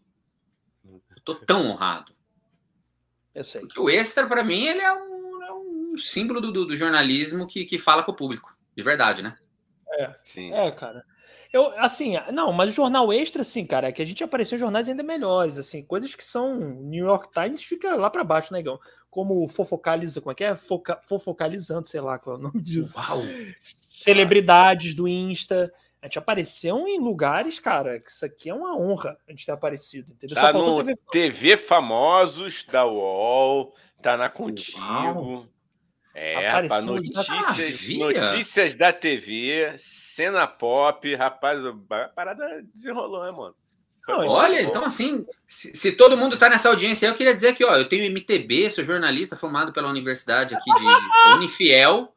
Eu 0.85 1.21
tô 1.23 1.35
tão 1.35 1.71
honrado. 1.71 2.15
Eu 3.35 3.45
sei. 3.45 3.61
Porque 3.61 3.79
o 3.79 3.91
Extra, 3.91 4.27
para 4.27 4.43
mim, 4.43 4.65
ele 4.65 4.81
é 4.81 4.93
um, 4.95 5.43
é 5.45 5.53
um 5.53 5.99
símbolo 5.99 6.41
do, 6.41 6.51
do, 6.51 6.67
do 6.67 6.77
jornalismo 6.77 7.47
que, 7.47 7.67
que 7.67 7.79
fala 7.79 8.03
com 8.03 8.13
o 8.13 8.17
público. 8.17 8.57
De 8.75 8.83
verdade, 8.83 9.23
né? 9.23 9.37
É, 9.93 10.15
Sim. 10.25 10.53
é, 10.53 10.71
cara. 10.71 11.05
Eu, 11.53 11.67
assim, 11.79 12.15
não, 12.33 12.51
mas 12.51 12.71
o 12.71 12.75
jornal 12.75 13.13
extra, 13.13 13.43
assim, 13.43 13.67
cara, 13.67 13.89
é 13.89 13.93
que 13.93 14.01
a 14.01 14.05
gente 14.07 14.25
apareceu 14.25 14.57
em 14.57 14.61
jornais 14.61 14.89
ainda 14.89 15.03
melhores, 15.03 15.59
assim, 15.59 15.83
coisas 15.83 16.15
que 16.15 16.25
são 16.25 16.57
New 16.57 17.05
York 17.05 17.29
Times 17.31 17.63
fica 17.63 17.95
lá 17.95 18.09
para 18.09 18.25
baixo, 18.25 18.55
negão. 18.55 18.75
Né, 18.75 18.81
Como 19.11 19.47
fofocaliza, 19.49 20.23
como 20.23 20.33
é 20.33 20.35
que 20.35 20.45
é? 20.45 20.57
Foca, 20.57 20.99
fofocalizando, 21.03 21.87
sei 21.87 22.01
lá 22.01 22.19
qual 22.19 22.37
é 22.37 22.39
o 22.39 22.43
nome 22.43 22.63
disso. 22.63 22.95
Uau. 22.97 23.19
Celebridades 23.61 24.95
do 24.95 25.07
Insta. 25.07 25.71
A 26.01 26.07
gente 26.07 26.19
apareceu 26.19 26.89
em 26.89 26.99
lugares, 26.99 27.59
cara, 27.59 28.01
que 28.01 28.11
isso 28.11 28.25
aqui 28.25 28.49
é 28.49 28.55
uma 28.55 28.75
honra 28.77 29.17
a 29.29 29.31
gente 29.31 29.45
ter 29.45 29.53
aparecido, 29.53 30.11
entendeu? 30.11 30.35
Tá 30.35 30.53
no 30.53 30.83
TV... 30.83 31.01
TV 31.13 31.57
Famosos 31.59 32.65
da 32.65 32.87
UOL, 32.87 33.75
tá 34.01 34.17
na 34.17 34.31
Contigo. 34.31 34.81
Uau. 34.81 35.47
É, 36.15 36.49
rapaz, 36.51 36.85
notícias, 36.85 37.89
notícias 37.89 38.75
da 38.75 38.93
TV, 38.93 39.75
cena 39.79 40.47
pop, 40.47 41.15
rapaz, 41.15 41.65
a 41.65 41.73
parada 42.15 42.63
desenrolou, 42.75 43.25
né, 43.25 43.31
mano? 43.31 43.55
Não, 44.07 44.27
olha, 44.27 44.61
então 44.63 44.85
assim, 44.85 45.25
se, 45.47 45.75
se, 45.75 45.93
todo 45.93 46.17
mundo 46.17 46.37
tá 46.37 46.49
nessa 46.49 46.69
audiência 46.69 47.07
aí, 47.07 47.13
eu 47.13 47.17
queria 47.17 47.33
dizer 47.33 47.55
que, 47.55 47.65
ó, 47.65 47.77
eu 47.77 47.89
tenho 47.89 48.05
MTB, 48.11 48.69
sou 48.69 48.85
jornalista 48.85 49.37
formado 49.37 49.73
pela 49.73 49.89
universidade 49.89 50.55
aqui 50.55 50.71
de 50.75 50.85
Unifiel, 51.37 52.13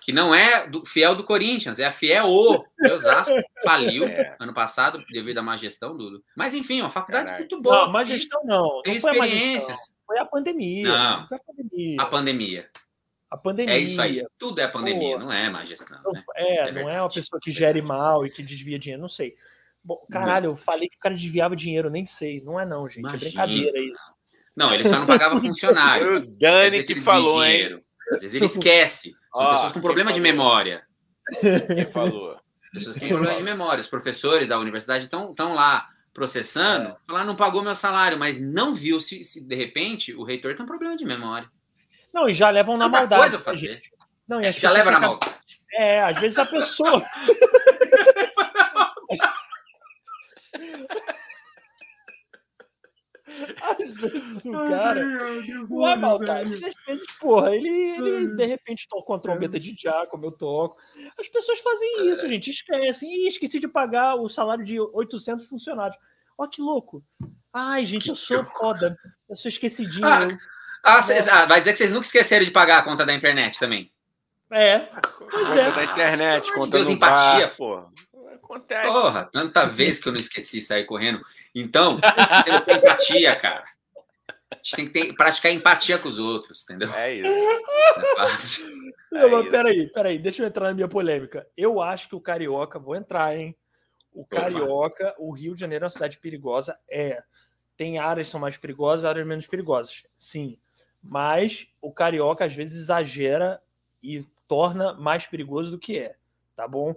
que 0.00 0.12
não 0.12 0.34
é 0.34 0.66
do, 0.66 0.86
fiel 0.86 1.14
do 1.14 1.24
Corinthians, 1.24 1.78
é 1.78 1.84
a 1.84 1.92
fiel 1.92 2.24
o 2.26 2.64
Osasco, 2.90 3.34
faliu 3.62 4.06
é. 4.06 4.36
ano 4.38 4.54
passado 4.54 5.04
devido 5.10 5.38
à 5.38 5.42
má 5.42 5.56
gestão, 5.56 5.94
Dudu. 5.96 6.22
Mas 6.36 6.54
enfim, 6.54 6.80
uma 6.80 6.90
faculdade 6.90 7.26
Caraca. 7.26 7.42
muito 7.42 7.60
boa. 7.60 7.84
Não, 7.84 7.92
má 7.92 8.04
gestão 8.04 8.40
não. 8.44 8.80
Tem 8.82 8.98
não 8.98 9.10
experiências. 9.10 9.94
Foi 10.06 10.18
a, 10.18 10.20
foi 10.20 10.24
a 10.24 10.24
pandemia. 10.24 10.88
Não, 10.88 11.26
a 11.30 11.38
pandemia. 11.46 11.96
A 12.00 12.06
pandemia. 12.06 12.70
A 13.30 13.36
pandemia. 13.36 13.74
É 13.74 13.78
isso 13.78 14.00
aí. 14.00 14.24
Tudo 14.38 14.60
é 14.60 14.64
a 14.64 14.68
pandemia, 14.68 15.18
Pô, 15.18 15.24
não 15.24 15.32
é 15.32 15.50
má 15.50 15.64
gestão. 15.64 16.00
Né? 16.12 16.22
É, 16.34 16.68
é 16.68 16.72
não 16.72 16.88
é 16.88 17.00
uma 17.00 17.08
pessoa 17.08 17.38
que 17.42 17.52
gere 17.52 17.82
mal 17.82 18.24
e 18.24 18.30
que 18.30 18.42
desvia 18.42 18.78
dinheiro, 18.78 19.02
não 19.02 19.08
sei. 19.08 19.34
Bom, 19.84 20.04
caralho, 20.10 20.50
eu 20.50 20.56
falei 20.56 20.88
que 20.88 20.96
o 20.96 21.00
cara 21.00 21.14
desviava 21.14 21.54
dinheiro, 21.54 21.90
nem 21.90 22.06
sei. 22.06 22.40
Não 22.40 22.58
é 22.58 22.64
não, 22.64 22.88
gente. 22.88 22.98
É 22.98 23.08
Imagina. 23.08 23.16
É 23.16 23.46
brincadeira 23.46 23.78
isso. 23.78 24.18
Não, 24.56 24.74
ele 24.74 24.88
só 24.88 24.98
não 24.98 25.06
pagava 25.06 25.38
funcionário. 25.40 26.16
O 26.16 26.26
Dani 26.26 26.82
que, 26.84 26.94
que 26.94 27.02
falou, 27.02 27.44
hein? 27.44 27.82
Às 28.12 28.22
vezes 28.22 28.34
ele 28.34 28.46
esquece. 28.46 29.14
São 29.34 29.44
Ó, 29.44 29.50
pessoas 29.52 29.72
com 29.72 29.80
problema 29.80 30.12
de 30.12 30.20
memória. 30.20 30.82
Quem 31.40 31.92
falou? 31.92 32.36
Pessoas 32.72 32.96
que 32.96 33.00
têm 33.00 33.10
problema 33.10 33.36
de 33.36 33.42
memória. 33.42 33.80
Os 33.80 33.88
professores 33.88 34.48
da 34.48 34.58
universidade 34.58 35.04
estão 35.04 35.54
lá 35.54 35.86
processando, 36.12 36.96
falar 37.06 37.24
não 37.24 37.36
pagou 37.36 37.62
meu 37.62 37.74
salário, 37.74 38.18
mas 38.18 38.40
não 38.40 38.74
viu 38.74 38.98
se, 38.98 39.22
se 39.22 39.46
de 39.46 39.54
repente 39.54 40.12
o 40.14 40.24
reitor 40.24 40.54
tem 40.54 40.64
um 40.64 40.66
problema 40.66 40.96
de 40.96 41.04
memória. 41.04 41.48
Não, 42.18 42.28
e 42.28 42.34
já 42.34 42.50
levam 42.50 42.76
na 42.76 42.86
Tanta 42.86 42.98
maldade. 42.98 43.22
Coisa 43.22 43.38
fazer. 43.38 43.80
Não, 44.26 44.40
e 44.40 44.50
já 44.50 44.72
leva 44.72 44.90
na 44.90 44.98
maldade. 44.98 45.38
É, 45.72 46.02
às 46.02 46.18
vezes 46.18 46.36
a 46.36 46.44
pessoa. 46.44 47.00
Às 53.62 53.94
vezes 53.94 54.44
o 54.44 54.50
cara. 54.50 55.00
Não 55.68 55.88
é 55.88 55.94
maldade. 55.94 56.54
Às 56.54 56.74
vezes, 56.86 57.06
porra, 57.20 57.54
ele, 57.54 57.68
ele 57.68 58.34
de 58.34 58.46
repente 58.46 58.88
tocou 58.88 59.14
uma 59.14 59.22
trombeta 59.22 59.60
de 59.60 59.76
já, 59.78 60.06
como 60.06 60.24
eu 60.24 60.32
toco. 60.32 60.76
As 61.16 61.28
pessoas 61.28 61.60
fazem 61.60 62.10
isso, 62.10 62.26
gente. 62.26 62.50
Esquecem. 62.50 63.08
Ih, 63.08 63.28
esqueci 63.28 63.60
de 63.60 63.68
pagar 63.68 64.16
o 64.16 64.28
salário 64.28 64.64
de 64.64 64.80
800 64.80 65.46
funcionários. 65.46 65.96
Ó, 66.36 66.48
que 66.48 66.60
louco. 66.60 67.04
Ai, 67.52 67.86
gente, 67.86 68.08
eu 68.08 68.16
sou 68.16 68.44
foda. 68.44 68.98
Eu 69.28 69.36
sou 69.36 69.48
esquecidinho. 69.48 70.06
Ah, 70.06 70.26
ah, 70.88 71.02
cês, 71.02 71.28
ah, 71.28 71.46
vai 71.46 71.60
dizer 71.60 71.72
que 71.72 71.78
vocês 71.78 71.92
nunca 71.92 72.06
esqueceram 72.06 72.44
de 72.44 72.50
pagar 72.50 72.78
a 72.78 72.82
conta 72.82 73.04
da 73.04 73.14
internet 73.14 73.58
também. 73.58 73.90
É. 74.50 74.78
Pois 75.30 75.56
é. 75.56 75.70
da 75.70 75.84
internet, 75.84 76.52
conta 76.52 76.70
Deus, 76.70 76.88
empatia, 76.88 77.46
bar, 77.46 77.56
porra. 77.56 77.90
Acontece. 78.34 78.86
Porra, 78.86 79.28
tanta 79.30 79.66
vez 79.66 80.00
que 80.00 80.08
eu 80.08 80.12
não 80.12 80.18
esqueci 80.18 80.60
sair 80.60 80.84
correndo. 80.84 81.20
Então, 81.54 81.98
tem 82.44 82.60
que 82.60 82.64
ter 82.64 82.76
empatia, 82.78 83.36
cara. 83.36 83.64
A 84.50 84.56
gente 84.56 84.76
tem 84.76 84.86
que 84.86 84.92
ter, 84.92 85.12
praticar 85.14 85.52
empatia 85.52 85.98
com 85.98 86.08
os 86.08 86.18
outros, 86.18 86.64
entendeu? 86.64 86.90
É 86.94 87.12
isso. 87.12 87.30
é 87.30 88.14
fácil. 88.16 88.66
Não, 89.12 89.40
é 89.40 89.50
peraí, 89.50 89.86
peraí, 89.88 90.18
deixa 90.18 90.42
eu 90.42 90.46
entrar 90.46 90.68
na 90.68 90.74
minha 90.74 90.88
polêmica. 90.88 91.46
Eu 91.56 91.80
acho 91.80 92.08
que 92.08 92.14
o 92.14 92.20
Carioca, 92.20 92.78
vou 92.78 92.96
entrar, 92.96 93.36
hein? 93.36 93.56
O 94.12 94.24
Carioca, 94.24 95.14
o 95.18 95.30
Rio 95.30 95.54
de 95.54 95.60
Janeiro 95.60 95.84
é 95.84 95.86
uma 95.86 95.90
cidade 95.90 96.18
perigosa. 96.18 96.76
É. 96.90 97.22
Tem 97.76 97.98
áreas 97.98 98.28
que 98.28 98.32
são 98.32 98.40
mais 98.40 98.56
perigosas, 98.56 99.04
áreas 99.04 99.26
menos 99.26 99.46
perigosas. 99.46 100.02
Sim. 100.16 100.58
Mas 101.02 101.66
o 101.80 101.92
Carioca, 101.92 102.44
às 102.44 102.54
vezes, 102.54 102.78
exagera 102.78 103.60
e 104.02 104.24
torna 104.46 104.92
mais 104.94 105.26
perigoso 105.26 105.70
do 105.70 105.78
que 105.78 105.98
é. 105.98 106.16
Tá 106.56 106.66
bom? 106.66 106.94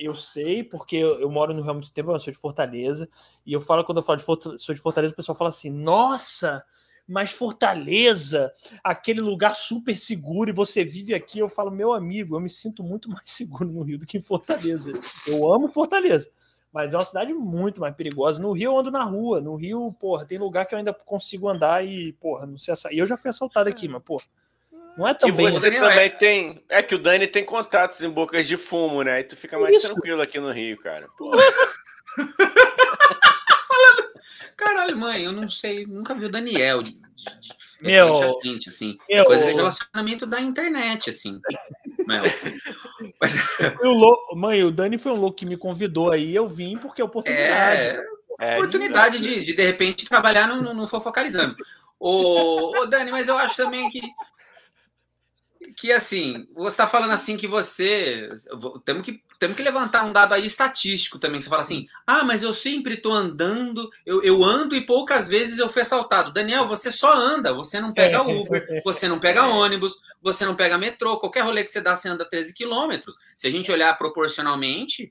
eu 0.00 0.14
sei, 0.14 0.64
porque 0.64 0.96
eu, 0.96 1.30
moro 1.30 1.52
no 1.52 1.60
Rio 1.60 1.70
há 1.70 1.74
muito 1.74 1.92
tempo, 1.92 2.10
eu 2.10 2.18
sou 2.18 2.32
de 2.32 2.38
Fortaleza, 2.38 3.08
e 3.44 3.52
eu 3.52 3.60
falo, 3.60 3.84
quando 3.84 3.98
eu 3.98 4.02
falo 4.02 4.18
de 4.18 4.24
Fortaleza, 4.24 4.64
sou 4.64 4.74
de 4.74 4.80
Fortaleza, 4.80 5.12
o 5.12 5.16
pessoal 5.16 5.36
fala 5.36 5.50
assim, 5.50 5.70
nossa, 5.70 6.64
mas 7.06 7.30
Fortaleza, 7.30 8.52
aquele 8.82 9.20
lugar 9.20 9.54
super 9.54 9.96
seguro, 9.96 10.48
e 10.48 10.54
você 10.54 10.82
vive 10.82 11.12
aqui, 11.12 11.38
eu 11.38 11.48
falo, 11.48 11.70
meu 11.70 11.92
amigo, 11.92 12.34
eu 12.34 12.40
me 12.40 12.48
sinto 12.48 12.82
muito 12.82 13.10
mais 13.10 13.22
seguro 13.30 13.70
no 13.70 13.82
Rio 13.82 13.98
do 13.98 14.06
que 14.06 14.18
em 14.18 14.22
Fortaleza. 14.22 14.92
Eu 15.26 15.52
amo 15.52 15.68
Fortaleza, 15.68 16.30
mas 16.72 16.94
é 16.94 16.96
uma 16.96 17.04
cidade 17.04 17.32
muito 17.32 17.80
mais 17.80 17.94
perigosa. 17.94 18.40
No 18.40 18.52
Rio 18.52 18.72
eu 18.72 18.78
ando 18.78 18.90
na 18.90 19.02
rua, 19.02 19.40
no 19.40 19.56
Rio, 19.56 19.94
porra, 19.98 20.24
tem 20.24 20.38
lugar 20.38 20.66
que 20.66 20.74
eu 20.74 20.78
ainda 20.78 20.92
consigo 20.92 21.48
andar 21.48 21.84
e, 21.84 22.12
porra, 22.14 22.46
não 22.46 22.58
sei, 22.58 22.74
e 22.92 22.98
eu 22.98 23.06
já 23.06 23.16
fui 23.16 23.30
assaltado 23.30 23.68
aqui, 23.68 23.88
mas, 23.88 24.02
porra, 24.02 24.24
não 24.96 25.06
é 25.06 25.14
tão 25.14 25.30
que 25.30 25.36
você 25.36 25.68
assim. 25.68 25.78
também 25.78 26.06
é. 26.06 26.08
tem. 26.08 26.64
É 26.68 26.82
que 26.82 26.94
o 26.94 26.98
Dani 26.98 27.26
tem 27.26 27.44
contatos 27.44 28.02
em 28.02 28.10
bocas 28.10 28.46
de 28.46 28.56
fumo, 28.56 29.02
né? 29.02 29.20
E 29.20 29.24
tu 29.24 29.36
fica 29.36 29.58
mais 29.58 29.74
Isso. 29.74 29.86
tranquilo 29.86 30.20
aqui 30.20 30.38
no 30.38 30.52
Rio, 30.52 30.76
cara. 30.78 31.08
Caralho, 34.56 34.98
mãe, 34.98 35.24
eu 35.24 35.32
não 35.32 35.48
sei, 35.48 35.86
nunca 35.86 36.14
vi 36.14 36.26
o 36.26 36.30
Daniel 36.30 36.82
de, 37.40 37.54
meu, 37.80 38.38
gente, 38.42 38.68
assim. 38.68 38.98
Meu, 39.08 39.24
coisa 39.24 39.46
de 39.46 39.52
relacionamento 39.52 40.26
da 40.26 40.40
internet, 40.40 41.10
assim. 41.10 41.40
Meu. 42.06 42.24
Mas... 43.20 43.34
Louco, 43.82 44.36
mãe, 44.36 44.62
o 44.64 44.70
Dani 44.70 44.98
foi 44.98 45.12
um 45.12 45.20
louco 45.20 45.38
que 45.38 45.46
me 45.46 45.56
convidou 45.56 46.10
aí, 46.10 46.34
eu 46.34 46.48
vim 46.48 46.76
porque 46.78 47.00
é 47.00 47.04
oportunidade. 47.04 47.80
É, 47.80 48.04
é 48.38 48.54
oportunidade 48.54 49.18
de, 49.18 49.44
de, 49.44 49.54
de 49.54 49.62
repente, 49.62 50.06
trabalhar 50.06 50.46
no, 50.46 50.62
no, 50.62 50.74
no 50.74 50.86
Fofocalizando. 50.86 51.56
Ô, 51.98 52.78
ô, 52.78 52.86
Dani, 52.86 53.10
mas 53.10 53.28
eu 53.28 53.36
acho 53.36 53.56
também 53.56 53.88
que 53.90 54.00
que 55.76 55.92
assim, 55.92 56.46
você 56.54 56.74
está 56.74 56.86
falando 56.86 57.12
assim 57.12 57.36
que 57.36 57.46
você. 57.46 58.28
Temos 58.84 59.02
que, 59.02 59.22
temos 59.40 59.56
que 59.56 59.62
levantar 59.62 60.04
um 60.04 60.12
dado 60.12 60.34
aí 60.34 60.44
estatístico 60.44 61.18
também. 61.18 61.40
Você 61.40 61.48
fala 61.48 61.62
assim: 61.62 61.88
ah, 62.06 62.22
mas 62.22 62.42
eu 62.42 62.52
sempre 62.52 62.94
estou 62.94 63.10
andando, 63.10 63.90
eu, 64.04 64.22
eu 64.22 64.44
ando 64.44 64.76
e 64.76 64.82
poucas 64.82 65.28
vezes 65.28 65.58
eu 65.58 65.70
fui 65.70 65.80
assaltado. 65.80 66.30
Daniel, 66.30 66.68
você 66.68 66.92
só 66.92 67.12
anda, 67.14 67.54
você 67.54 67.80
não 67.80 67.92
pega 67.92 68.22
Uber, 68.22 68.82
você 68.84 69.08
não 69.08 69.18
pega 69.18 69.46
ônibus, 69.46 69.96
você 70.20 70.44
não 70.44 70.54
pega 70.54 70.76
metrô, 70.76 71.18
qualquer 71.18 71.40
rolê 71.40 71.64
que 71.64 71.70
você 71.70 71.80
dá, 71.80 71.96
você 71.96 72.08
anda 72.08 72.28
13 72.28 72.52
quilômetros. 72.52 73.16
Se 73.34 73.46
a 73.46 73.50
gente 73.50 73.72
olhar 73.72 73.96
proporcionalmente. 73.96 75.10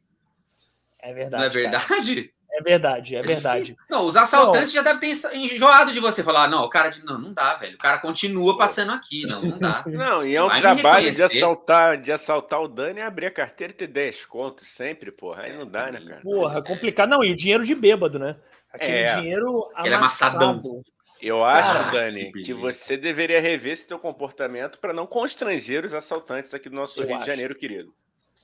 É 1.02 1.12
verdade. 1.12 1.42
Não 1.42 1.48
é 1.48 1.50
verdade? 1.50 2.24
Cara. 2.24 2.39
É 2.60 2.62
verdade, 2.62 3.16
é 3.16 3.22
verdade. 3.22 3.78
Não, 3.90 4.06
os 4.06 4.18
assaltantes 4.18 4.74
não. 4.74 4.84
já 4.84 4.92
devem 4.92 5.00
ter 5.00 5.36
enjoado 5.38 5.94
de 5.94 6.00
você 6.02 6.22
falar, 6.22 6.50
não, 6.50 6.64
o 6.64 6.70
cara 6.70 6.90
de, 6.90 7.06
não, 7.06 7.18
não 7.18 7.32
dá, 7.32 7.56
velho. 7.56 7.76
O 7.76 7.78
cara 7.78 8.00
continua 8.00 8.58
passando 8.58 8.92
aqui, 8.92 9.26
não, 9.26 9.42
não 9.42 9.58
dá. 9.58 9.84
Não, 9.88 10.26
e 10.26 10.36
é 10.36 10.44
um 10.44 10.48
Vai 10.48 10.60
trabalho 10.60 11.12
de 11.12 11.24
assaltar, 11.24 11.98
de 11.98 12.12
assaltar 12.12 12.62
o 12.62 12.68
Dani 12.68 13.00
e 13.00 13.04
abrir 13.04 13.28
a 13.28 13.32
carteira 13.32 13.72
e 13.72 13.76
ter 13.76 13.88
10 13.88 14.26
contos 14.26 14.68
sempre, 14.68 15.12
porra. 15.12 15.44
Aí 15.44 15.58
não 15.58 15.66
dá, 15.66 15.92
né, 15.92 16.02
cara? 16.02 16.22
Porra, 16.22 16.62
complicado. 16.62 17.10
Não, 17.10 17.24
e 17.24 17.34
dinheiro 17.34 17.66
de 17.66 17.74
bêbado, 17.74 18.20
né? 18.20 18.36
Aquele 18.72 18.92
é. 18.92 19.16
dinheiro 19.16 19.70
Ele 19.78 19.94
é 19.94 19.98
amassadão. 19.98 20.84
Eu 21.22 21.44
acho, 21.44 21.74
cara, 21.74 21.92
Dani, 21.92 22.32
que, 22.32 22.44
que 22.44 22.54
você 22.54 22.96
deveria 22.96 23.42
rever 23.42 23.74
esse 23.74 23.88
teu 23.88 24.00
comportamento 24.00 24.80
para 24.80 24.94
não 24.94 25.06
constranger 25.06 25.86
os 25.86 25.94
assaltantes 25.94 26.54
aqui 26.54 26.70
do 26.70 26.76
nosso 26.76 27.00
Eu 27.00 27.08
Rio 27.08 27.16
acho. 27.16 27.26
de 27.26 27.32
Janeiro, 27.32 27.56
querido. 27.56 27.94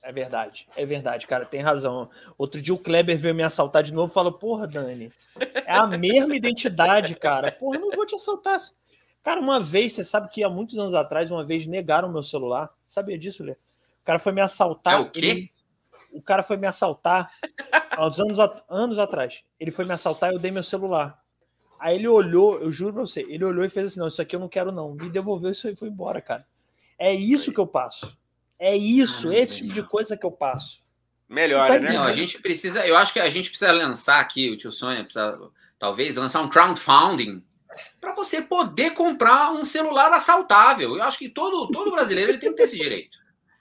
É 0.08 0.12
verdade, 0.12 0.68
é 0.76 0.86
verdade, 0.86 1.26
cara, 1.26 1.48
tem 1.48 1.62
razão. 1.62 2.08
Outro 2.38 2.62
dia 2.62 2.76
o 2.76 2.78
Kleber 2.78 3.18
veio 3.18 3.34
me 3.34 3.41
assaltar 3.41 3.82
de 3.82 3.91
novo 3.91 4.12
e 4.12 4.13
falou: 4.13 4.34
Porra, 4.34 4.68
Dani, 4.68 5.12
é 5.65 5.74
a 5.74 5.88
mesma 5.88 6.36
identidade, 6.36 7.15
cara. 7.15 7.52
Porra, 7.52 7.80
não 7.80 7.89
vou 7.89 8.06
te 8.06 8.13
assaltar. 8.13 8.60
Cara, 9.24 9.41
uma 9.41 9.60
vez, 9.60 9.94
você 9.94 10.04
sabe 10.04 10.30
que 10.30 10.44
há 10.44 10.50
muitos 10.50 10.78
anos 10.78 10.94
atrás, 10.94 11.32
uma 11.32 11.44
vez 11.44 11.65
negaram 11.65 12.12
meu 12.12 12.22
celular. 12.22 12.70
Sabia 12.86 13.18
disso, 13.18 13.44
Lê? 13.44 13.54
O 13.54 14.06
cara 14.06 14.20
foi 14.20 14.32
me 14.32 14.41
assaltar. 14.41 14.94
É 14.94 14.98
o 14.98 15.10
quê? 15.10 15.26
Ele... 15.26 15.52
O 16.13 16.22
cara 16.22 16.44
foi 16.44 16.56
me 16.56 16.68
assaltar 16.68 17.32
há 17.89 18.06
uns 18.06 18.20
anos, 18.20 18.38
anos 18.70 19.00
atrás. 19.00 19.44
Ele 19.60 19.72
foi 19.72 19.86
me 19.86 19.94
assaltar 19.94 20.32
e 20.32 20.36
eu 20.36 20.39
dei 20.39 20.52
meu 20.52 20.62
celular. 20.62 21.20
Aí 21.80 21.96
ele 21.96 22.08
olhou, 22.08 22.60
eu 22.60 22.72
juro 22.72 22.94
pra 22.94 23.02
você, 23.02 23.22
ele 23.28 23.44
olhou 23.44 23.65
e 23.65 23.70
fez 23.70 23.88
assim: 23.88 24.00
Não, 24.00 24.08
isso 24.08 24.22
aqui 24.22 24.36
eu 24.36 24.39
não 24.39 24.48
quero, 24.48 24.72
não. 24.72 24.94
Me 24.94 25.10
devolveu 25.10 25.50
isso 25.50 25.68
e 25.68 25.76
foi 25.76 25.88
embora, 25.88 26.22
cara. 26.22 26.46
É 26.96 27.12
isso 27.12 27.52
que 27.52 27.60
eu 27.60 27.65
passo. 27.65 28.15
É 28.60 28.76
isso, 28.76 29.30
ah, 29.30 29.36
esse 29.36 29.58
tipo 29.58 29.74
de 29.74 29.84
coisa 29.84 30.15
que 30.15 30.26
eu 30.26 30.32
passo. 30.32 30.80
Melhor, 31.28 31.68
tá 31.68 31.80
né? 31.80 31.94
Não, 31.94 32.04
a 32.04 32.12
gente 32.12 32.39
precisa, 32.39 32.86
eu 32.86 32.96
acho 32.96 33.12
que 33.12 33.20
a 33.20 33.30
gente 33.30 33.50
precisa 33.50 33.72
lançar 33.72 34.20
aqui, 34.20 34.50
o 34.50 34.58
tio 34.58 34.72
Sônia 34.72 35.04
precisa 35.04 35.38
talvez 35.80 36.15
lançar 36.15 36.41
um 36.41 36.50
crowdfunding 36.50 37.44
para 38.00 38.13
você 38.13 38.41
poder 38.41 38.91
comprar 38.91 39.52
um 39.52 39.65
celular 39.65 40.12
assaltável. 40.13 40.96
Eu 40.96 41.04
acho 41.04 41.18
que 41.18 41.30
todo, 41.30 41.70
todo 41.72 41.91
brasileiro 41.91 42.32
ele 42.32 42.38
tem 42.38 42.52
que 42.52 42.58
ter 42.58 42.63
esse 42.63 42.78
direito. 42.78 43.18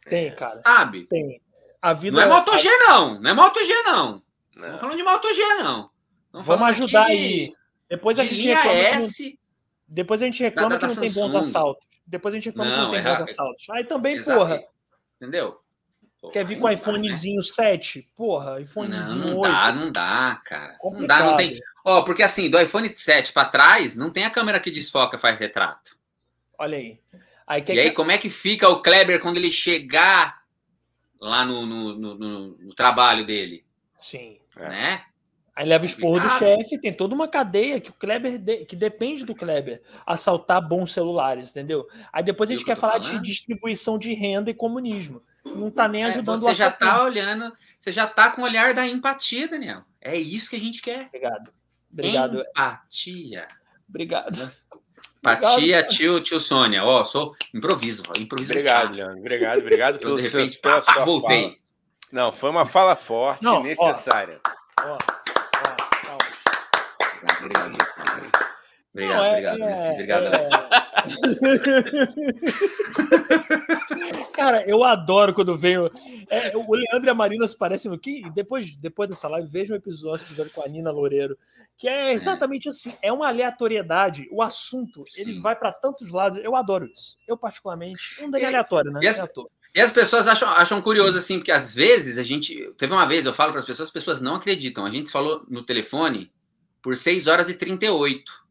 Tem, 0.08 0.34
cara. 0.34 0.60
Sabe? 0.60 1.06
Tem. 1.06 1.40
A 1.80 1.92
vida 1.92 2.16
não 2.16 2.22
é 2.22 2.28
Moto 2.28 2.56
G, 2.56 2.68
não. 2.78 3.20
Não 3.20 3.30
é 3.30 3.34
Moto 3.34 3.64
G, 3.64 3.72
não. 3.82 4.22
Não 4.54 4.62
estamos 4.62 4.80
falando 4.80 4.96
de 4.96 5.02
Moto 5.02 5.34
G, 5.34 5.42
não. 5.56 5.90
Vamos 6.32 6.68
ajudar 6.68 7.06
de, 7.06 7.12
aí. 7.12 7.52
Depois 7.88 8.18
a 8.18 8.24
gente 8.24 8.46
reclama. 8.46 8.78
S, 8.78 9.22
que 9.24 9.30
não, 9.30 9.38
depois 9.88 10.22
a 10.22 10.24
gente 10.24 10.42
reclama 10.42 10.68
da, 10.70 10.76
da, 10.78 10.88
que 10.88 10.94
não 10.94 11.02
tem 11.02 11.12
bons 11.12 11.34
assaltos. 11.34 11.86
Depois 12.06 12.34
a 12.34 12.36
gente 12.36 12.46
reclama 12.46 12.70
não, 12.70 12.76
que 12.76 12.82
não 12.82 12.90
tem 12.90 13.00
é, 13.00 13.16
bons 13.16 13.30
assaltos. 13.30 13.66
Aí 13.70 13.84
também, 13.84 14.16
Exato. 14.16 14.38
porra. 14.38 14.62
Entendeu? 15.16 15.60
Quer 16.32 16.44
vir 16.44 16.58
com 16.58 16.70
iPhonezinho 16.70 17.40
dá, 17.42 17.46
né? 17.46 17.54
7? 17.54 18.08
Porra, 18.16 18.60
iPhonezinho 18.60 19.18
não, 19.18 19.28
não 19.28 19.36
8. 19.38 19.52
dá, 19.52 19.72
não 19.72 19.92
dá, 19.92 20.42
cara. 20.44 20.74
Complicado. 20.78 21.00
Não 21.00 21.06
dá, 21.06 21.30
não 21.30 21.36
tem. 21.36 21.60
Ó, 21.84 22.02
porque 22.02 22.22
assim, 22.22 22.48
do 22.48 22.60
iPhone 22.60 22.90
7 22.94 23.32
para 23.32 23.48
trás, 23.48 23.96
não 23.96 24.10
tem 24.10 24.24
a 24.24 24.30
câmera 24.30 24.60
que 24.60 24.70
desfoca, 24.70 25.18
faz 25.18 25.38
retrato. 25.38 25.96
Olha 26.58 26.78
aí. 26.78 26.98
aí 27.46 27.64
e 27.68 27.80
aí, 27.80 27.90
como 27.90 28.10
é 28.10 28.18
que 28.18 28.30
fica 28.30 28.68
o 28.68 28.80
Kleber 28.80 29.20
quando 29.20 29.36
ele 29.36 29.50
chegar 29.50 30.42
lá 31.20 31.44
no, 31.44 31.66
no, 31.66 31.94
no, 31.94 32.48
no 32.58 32.74
trabalho 32.74 33.26
dele? 33.26 33.64
Sim. 33.98 34.38
Né? 34.56 35.04
Aí 35.56 35.64
leva 35.66 35.84
o 35.84 35.86
esporro 35.86 36.18
do 36.18 36.28
chefe, 36.30 36.78
tem 36.78 36.92
toda 36.92 37.14
uma 37.14 37.28
cadeia 37.28 37.80
que 37.80 37.90
o 37.90 37.92
Kleber 37.92 38.38
de, 38.38 38.64
que 38.64 38.74
depende 38.74 39.24
do 39.24 39.36
Kleber 39.36 39.82
assaltar 40.04 40.66
bons 40.66 40.92
celulares, 40.92 41.50
entendeu? 41.50 41.86
Aí 42.12 42.24
depois 42.24 42.50
a 42.50 42.54
gente 42.54 42.64
quer 42.64 42.76
falar 42.76 43.00
falando? 43.00 43.22
de 43.22 43.30
distribuição 43.30 43.96
de 43.96 44.12
renda 44.14 44.50
e 44.50 44.54
comunismo. 44.54 45.22
Não 45.44 45.70
tá 45.70 45.86
nem 45.86 46.02
é, 46.02 46.06
ajudando 46.06 46.38
é, 46.38 46.40
Você 46.40 46.54
já 46.54 46.70
tá 46.70 47.04
olhando, 47.04 47.52
você 47.78 47.92
já 47.92 48.06
tá 48.06 48.30
com 48.30 48.42
o 48.42 48.44
olhar 48.44 48.74
da 48.74 48.84
empatia, 48.84 49.46
Daniel. 49.46 49.82
É 50.00 50.16
isso 50.16 50.50
que 50.50 50.56
a 50.56 50.60
gente 50.60 50.82
quer. 50.82 51.06
Obrigado. 51.06 51.52
Obrigado. 51.92 52.40
Empatia. 52.40 53.48
Obrigado. 53.88 54.50
Empatia, 55.20 55.82
tio, 55.84 56.20
tio 56.20 56.40
Sônia. 56.40 56.84
Ó, 56.84 57.00
oh, 57.00 57.04
sou 57.04 57.34
improviso, 57.54 58.02
improviso. 58.18 58.52
Obrigado, 58.52 58.94
Leandro. 58.94 59.20
Obrigado, 59.20 59.58
obrigado 59.60 59.98
pelo 60.00 60.16
de 60.16 60.22
repente, 60.22 60.60
seu, 60.60 60.82
pá, 60.82 61.04
voltei. 61.04 61.42
Fala. 61.42 61.56
Não, 62.12 62.32
foi 62.32 62.50
uma 62.50 62.66
fala 62.66 62.94
forte, 62.94 63.42
Não, 63.42 63.62
necessária. 63.62 64.40
Ó, 64.82 64.92
ó. 64.92 65.23
Obrigado. 67.40 67.76
Obrigado, 68.94 68.94
Não, 68.94 69.24
é, 69.24 69.30
obrigado, 69.30 69.60
é, 69.60 69.92
Obrigado, 69.92 70.26
é... 70.26 70.44
Cara, 74.32 74.64
eu 74.68 74.84
adoro 74.84 75.34
quando 75.34 75.56
venho. 75.56 75.90
É, 76.30 76.56
o 76.56 76.72
Leandro 76.72 77.08
e 77.08 77.10
a 77.10 77.14
Marina 77.14 77.48
se 77.48 77.56
parecem. 77.56 77.98
Que 77.98 78.22
depois, 78.30 78.76
depois 78.76 79.08
dessa 79.08 79.26
live, 79.28 79.48
veja 79.48 79.74
um 79.74 79.76
episódio, 79.76 80.24
episódio 80.24 80.52
com 80.52 80.62
a 80.62 80.68
Nina 80.68 80.92
Loureiro, 80.92 81.36
que 81.76 81.88
é 81.88 82.12
exatamente 82.12 82.68
assim. 82.68 82.94
É 83.02 83.12
uma 83.12 83.26
aleatoriedade. 83.26 84.28
O 84.30 84.40
assunto 84.40 85.02
Sim. 85.08 85.22
ele 85.22 85.40
vai 85.40 85.56
para 85.56 85.72
tantos 85.72 86.10
lados. 86.10 86.44
Eu 86.44 86.54
adoro 86.54 86.86
isso. 86.86 87.16
Eu, 87.26 87.36
particularmente, 87.36 88.22
um 88.22 88.30
é 88.36 88.44
aleatório, 88.44 88.92
né? 88.92 89.00
E 89.02 89.08
as, 89.08 89.18
e 89.74 89.80
as 89.80 89.90
pessoas 89.90 90.28
acham, 90.28 90.48
acham 90.48 90.80
curioso, 90.80 91.18
assim, 91.18 91.38
porque 91.38 91.50
às 91.50 91.74
vezes 91.74 92.16
a 92.16 92.22
gente. 92.22 92.72
Teve 92.78 92.92
uma 92.92 93.06
vez, 93.06 93.26
eu 93.26 93.32
falo 93.32 93.50
para 93.50 93.58
as 93.58 93.66
pessoas, 93.66 93.88
as 93.88 93.92
pessoas 93.92 94.20
não 94.20 94.36
acreditam. 94.36 94.86
A 94.86 94.90
gente 94.90 95.10
falou 95.10 95.44
no 95.48 95.64
telefone 95.64 96.30
por 96.84 96.94
6 96.94 97.26
horas 97.28 97.48
e 97.48 97.54
38. 97.54 98.44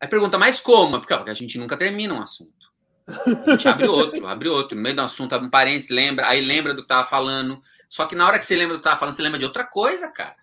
Aí 0.00 0.08
pergunta, 0.08 0.38
mas 0.38 0.62
como? 0.62 0.98
Porque, 0.98 1.14
porque 1.14 1.30
a 1.30 1.34
gente 1.34 1.58
nunca 1.58 1.76
termina 1.76 2.14
um 2.14 2.22
assunto. 2.22 2.72
A 3.06 3.50
gente 3.50 3.68
abre 3.68 3.86
outro, 3.86 4.24
abre 4.26 4.48
outro. 4.48 4.74
No 4.74 4.82
meio 4.82 4.96
do 4.96 5.02
assunto, 5.02 5.34
abre 5.34 5.46
um 5.46 5.50
parênteses, 5.50 5.90
lembra, 5.90 6.26
aí 6.26 6.40
lembra 6.40 6.72
do 6.72 6.80
que 6.80 6.88
tava 6.88 7.06
falando. 7.06 7.62
Só 7.86 8.06
que 8.06 8.16
na 8.16 8.26
hora 8.26 8.38
que 8.38 8.46
você 8.46 8.56
lembra 8.56 8.76
do 8.76 8.78
que 8.78 8.84
tava 8.84 8.98
falando, 8.98 9.14
você 9.14 9.20
lembra 9.20 9.38
de 9.38 9.44
outra 9.44 9.62
coisa, 9.62 10.10
cara. 10.10 10.36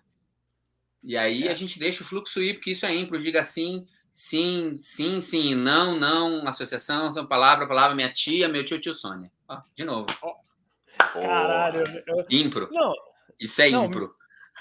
E 1.02 1.16
aí 1.16 1.48
é. 1.48 1.50
a 1.50 1.54
gente 1.54 1.76
deixa 1.76 2.04
o 2.04 2.06
fluxo 2.06 2.40
ir, 2.40 2.54
porque 2.54 2.70
isso 2.70 2.86
é 2.86 2.94
impro. 2.94 3.18
Diga 3.18 3.42
sim, 3.42 3.84
sim, 4.12 4.76
sim, 4.78 5.20
sim, 5.20 5.56
não, 5.56 5.98
não, 5.98 6.46
associação, 6.46 7.10
palavra, 7.26 7.66
palavra, 7.66 7.96
minha 7.96 8.12
tia, 8.12 8.48
meu 8.48 8.64
tio, 8.64 8.80
tio 8.80 8.94
Sônia. 8.94 9.28
Ó, 9.48 9.60
de 9.74 9.82
novo. 9.82 10.06
Caralho. 11.12 11.82
Eu... 12.06 12.26
Impro. 12.30 12.68
Não. 12.70 12.92
Isso 13.40 13.60
é 13.60 13.70
não, 13.70 13.86
impro. 13.86 14.14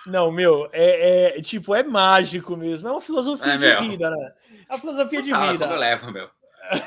Não, 0.05 0.31
meu, 0.31 0.67
é, 0.71 1.37
é, 1.37 1.41
tipo, 1.41 1.75
é 1.75 1.83
mágico 1.83 2.57
mesmo. 2.57 2.87
É 2.87 2.91
uma 2.91 3.01
filosofia 3.01 3.53
é, 3.53 3.57
de 3.57 3.65
meu. 3.65 3.81
vida, 3.81 4.09
né? 4.09 4.33
É 4.69 4.73
uma 4.73 4.79
filosofia 4.79 5.21
de 5.21 5.31
vida. 5.31 5.67
Como 5.67 5.79
leva, 5.79 6.11
meu. 6.11 6.29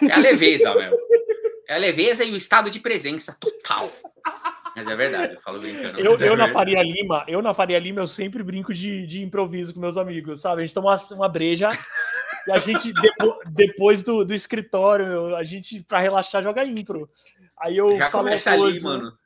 É 0.09 0.13
a 0.13 0.19
leveza, 0.19 0.75
meu. 0.75 0.99
É 1.69 1.75
a 1.77 1.79
leveza 1.79 2.25
e 2.25 2.31
o 2.31 2.37
estado 2.37 2.71
de 2.71 2.81
presença 2.81 3.37
total. 3.39 3.91
Mas 4.77 4.89
é 4.89 4.97
verdade, 4.97 5.35
eu 5.35 5.41
falo 5.41 5.61
brincando. 5.61 6.01
Eu, 6.01 6.19
eu 6.19 6.33
é 6.33 6.37
na 6.37 6.49
Faria 6.49 6.83
Lima, 6.83 7.25
eu 7.29 7.41
na 7.41 7.55
Faria 7.55 7.79
Lima, 7.79 8.01
eu 8.01 8.09
sempre 8.09 8.43
brinco 8.43 8.75
de, 8.75 9.07
de 9.07 9.23
improviso 9.23 9.73
com 9.73 9.81
meus 9.81 9.97
amigos, 9.97 10.41
sabe? 10.41 10.63
A 10.63 10.67
gente 10.67 10.75
toma 10.75 10.91
uma, 10.91 11.17
uma 11.17 11.29
breja 11.29 11.69
e 12.47 12.51
a 12.51 12.59
gente, 12.59 12.93
depo, 12.93 13.39
depois 13.47 14.03
do, 14.03 14.25
do 14.25 14.35
escritório, 14.35 15.37
a 15.37 15.45
gente, 15.45 15.83
pra 15.85 16.01
relaxar, 16.01 16.43
joga 16.43 16.65
impro. 16.65 17.09
Aí 17.57 17.77
eu 17.77 17.97
Já 17.97 18.11
começa 18.11 18.51
ali, 18.51 18.81
mano. 18.81 19.17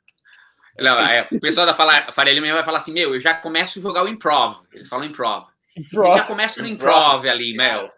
Não, 0.81 0.99
é, 0.99 1.27
o 1.31 1.39
pessoal 1.39 1.65
da 1.65 1.73
Faria 1.73 2.33
Lima 2.33 2.53
vai 2.53 2.63
falar 2.63 2.77
assim, 2.79 2.93
meu, 2.93 3.13
eu 3.13 3.19
já 3.19 3.33
começo 3.33 3.79
a 3.79 3.81
jogar 3.81 4.03
o 4.03 4.07
improv. 4.07 4.57
Eles 4.73 4.89
falam 4.89 5.05
improv. 5.05 5.47
improv. 5.77 6.11
Eu 6.11 6.17
já 6.17 6.23
começo 6.23 6.61
no 6.61 6.67
improv, 6.67 6.95
improv 6.95 7.27
ali, 7.27 7.55
meu 7.55 7.89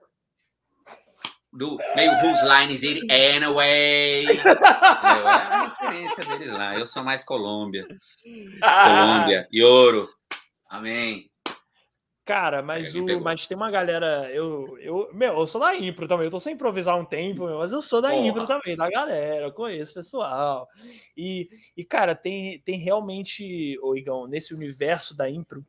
do 1.53 1.77
meio 1.95 2.11
whose 2.23 2.41
line 2.45 2.71
is 2.71 2.83
it 2.83 3.01
anyway? 3.11 4.25
é 4.25 4.41
a 4.57 5.63
referência 5.67 6.25
deles 6.25 6.51
lá. 6.51 6.77
Eu 6.77 6.87
sou 6.87 7.03
mais 7.03 7.23
Colômbia. 7.23 7.85
Colômbia 8.61 9.47
e 9.51 9.63
ouro. 9.63 10.09
Amém. 10.69 11.30
Cara, 12.31 12.61
mas, 12.61 12.95
o, 12.95 13.19
mas 13.19 13.45
tem 13.45 13.57
uma 13.57 13.69
galera. 13.69 14.31
Eu, 14.31 14.77
eu, 14.79 15.09
meu, 15.13 15.33
eu 15.33 15.45
sou 15.45 15.59
da 15.59 15.75
Impro 15.75 16.07
também. 16.07 16.25
Eu 16.25 16.31
tô 16.31 16.39
sem 16.39 16.53
improvisar 16.53 16.97
um 16.97 17.03
tempo, 17.03 17.45
mas 17.57 17.73
eu 17.73 17.81
sou 17.81 18.01
da 18.01 18.09
Porra. 18.09 18.25
Impro 18.25 18.47
também, 18.47 18.77
da 18.77 18.89
galera. 18.89 19.47
Eu 19.47 19.51
conheço 19.51 19.95
pessoal. 19.95 20.65
E, 21.15 21.49
e 21.75 21.83
cara, 21.83 22.15
tem, 22.15 22.61
tem 22.61 22.79
realmente, 22.79 23.77
ô 23.81 23.97
Igão, 23.97 24.27
nesse 24.27 24.53
universo 24.53 25.13
da 25.13 25.29
Impro, 25.29 25.65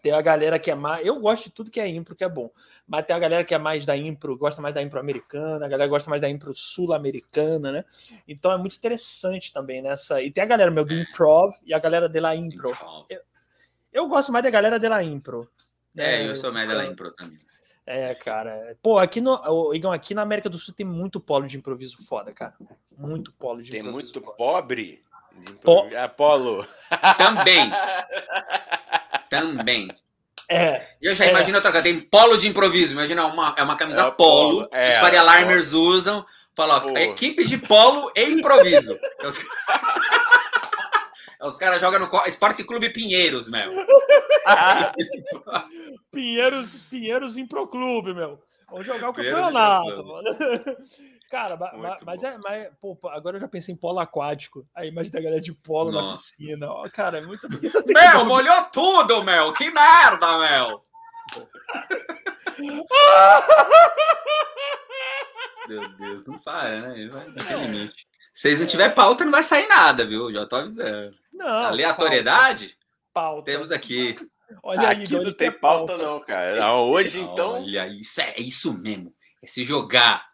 tem 0.00 0.12
a 0.12 0.22
galera 0.22 0.58
que 0.58 0.70
é 0.70 0.74
mais. 0.74 1.06
Eu 1.06 1.20
gosto 1.20 1.44
de 1.44 1.50
tudo 1.50 1.70
que 1.70 1.78
é 1.78 1.86
impro, 1.86 2.16
que 2.16 2.24
é 2.24 2.28
bom. 2.30 2.50
Mas 2.86 3.04
tem 3.04 3.14
a 3.14 3.18
galera 3.18 3.44
que 3.44 3.54
é 3.54 3.58
mais 3.58 3.84
da 3.84 3.94
impro, 3.94 4.38
gosta 4.38 4.62
mais 4.62 4.74
da 4.74 4.82
impro 4.82 4.98
americana, 4.98 5.66
a 5.66 5.68
galera 5.68 5.88
gosta 5.88 6.08
mais 6.08 6.22
da 6.22 6.30
impro 6.30 6.54
sul-americana, 6.54 7.72
né? 7.72 7.84
Então 8.26 8.50
é 8.50 8.56
muito 8.56 8.76
interessante 8.76 9.52
também 9.52 9.82
nessa. 9.82 10.22
E 10.22 10.30
tem 10.30 10.44
a 10.44 10.46
galera 10.46 10.70
meu 10.70 10.84
do 10.84 10.94
improv 10.94 11.54
e 11.62 11.74
a 11.74 11.78
galera 11.78 12.08
de 12.08 12.20
la 12.20 12.34
impro. 12.34 12.70
Eu, 13.08 13.20
eu 13.92 14.08
gosto 14.08 14.32
mais 14.32 14.42
da 14.42 14.50
galera 14.50 14.78
de 14.78 14.88
la 14.88 15.02
impro. 15.02 15.46
É, 15.96 16.26
eu 16.26 16.34
sou 16.34 16.52
mais 16.52 16.66
da 16.66 16.74
la 16.74 16.86
impro 16.86 17.12
também. 17.12 17.38
É, 17.86 18.14
cara. 18.14 18.76
Pô, 18.82 18.98
aqui 18.98 19.20
no, 19.20 19.74
Igão, 19.74 19.92
aqui 19.92 20.14
na 20.14 20.22
América 20.22 20.48
do 20.48 20.58
Sul 20.58 20.74
tem 20.74 20.86
muito 20.86 21.20
polo 21.20 21.46
de 21.46 21.56
improviso 21.56 21.98
foda, 22.06 22.32
cara. 22.32 22.54
Muito 22.96 23.32
polo 23.32 23.62
de 23.62 23.70
tem 23.70 23.80
improviso. 23.80 24.12
Tem 24.12 24.22
muito 24.22 24.36
foda. 24.36 24.36
pobre. 24.36 25.02
Po... 25.62 25.88
Apolo. 25.96 26.66
Também. 27.18 27.70
Também. 29.28 29.88
É. 30.48 30.86
Eu 31.00 31.14
já 31.14 31.26
é. 31.26 31.30
imagino 31.30 31.56
outra 31.56 31.72
coisa. 31.72 31.84
Tem 31.84 32.00
polo 32.00 32.36
de 32.36 32.48
improviso. 32.48 32.92
Imagina, 32.92 33.26
uma, 33.26 33.54
é 33.56 33.62
uma 33.62 33.76
camisa 33.76 34.02
é 34.02 34.10
polo. 34.10 34.66
polo. 34.66 34.68
É, 34.72 34.88
os 34.88 34.94
Faria 34.96 35.22
Limers 35.22 35.72
usam. 35.72 36.24
Fala, 36.56 36.86
ó, 36.86 36.96
equipe 36.96 37.44
de 37.44 37.58
polo 37.58 38.12
e 38.14 38.30
improviso. 38.30 38.96
os, 41.46 41.56
caras 41.56 41.80
jogam 41.80 42.00
no 42.00 42.08
Esporte 42.26 42.64
Clube 42.64 42.90
Pinheiros, 42.90 43.48
meu. 43.50 43.70
Pinheiros, 46.10 46.74
Pinheiros 46.90 47.36
Improclube, 47.36 48.14
meu. 48.14 48.42
Vamos 48.70 48.86
jogar 48.86 49.10
o 49.10 49.12
campeonato, 49.12 50.04
mano. 50.04 50.36
Cara, 51.30 51.56
mas, 51.56 51.98
mas 52.04 52.22
é. 52.22 52.38
Mas, 52.38 52.68
pô, 52.80 52.98
agora 53.04 53.36
eu 53.36 53.40
já 53.40 53.48
pensei 53.48 53.74
em 53.74 53.78
polo 53.78 54.00
aquático. 54.00 54.66
A 54.74 54.86
imagem 54.86 55.12
da 55.12 55.20
galera 55.20 55.40
de 55.40 55.52
polo 55.52 55.92
Nossa. 55.92 56.06
na 56.06 56.12
piscina. 56.12 56.70
Ó, 56.70 56.88
cara, 56.90 57.18
é 57.18 57.20
muito. 57.20 57.46
Mel, 57.92 58.24
molhou 58.24 58.64
tudo, 58.72 59.22
Mel! 59.24 59.52
Que 59.52 59.70
merda, 59.70 60.38
Mel! 60.38 60.82
Meu 65.68 65.88
Deus, 65.96 66.24
não 66.26 66.38
para, 66.38 66.80
né? 66.80 67.08
Vai 67.08 67.26
naquele 67.28 67.66
limite. 67.66 68.06
Se 68.34 68.48
vocês 68.48 68.58
não 68.58 68.66
tiver 68.66 68.88
pauta, 68.90 69.24
não 69.24 69.30
vai 69.30 69.44
sair 69.44 69.68
nada, 69.68 70.04
viu? 70.04 70.32
Já 70.32 70.44
tô 70.44 70.56
avisando. 70.56 71.16
Não. 71.32 71.46
Aleatoriedade? 71.46 72.76
Pauta. 73.12 73.44
Temos 73.44 73.70
aqui. 73.70 74.16
Olha 74.60 74.88
aí, 74.88 75.04
Aqui 75.04 75.12
não 75.12 75.32
tem 75.32 75.52
pauta, 75.52 75.92
pauta, 75.92 76.04
não, 76.04 76.20
cara. 76.20 76.56
Não, 76.56 76.90
hoje, 76.90 77.20
então. 77.22 77.52
Olha, 77.52 77.86
isso 77.86 78.20
é 78.20 78.34
isso 78.38 78.76
mesmo. 78.76 79.14
É 79.40 79.46
se 79.46 79.64
jogar 79.64 80.26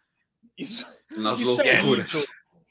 isso, 0.57 0.87
nas 1.11 1.39
isso 1.41 1.61
é 1.61 1.75
loucuras. 1.75 2.15
É 2.15 2.19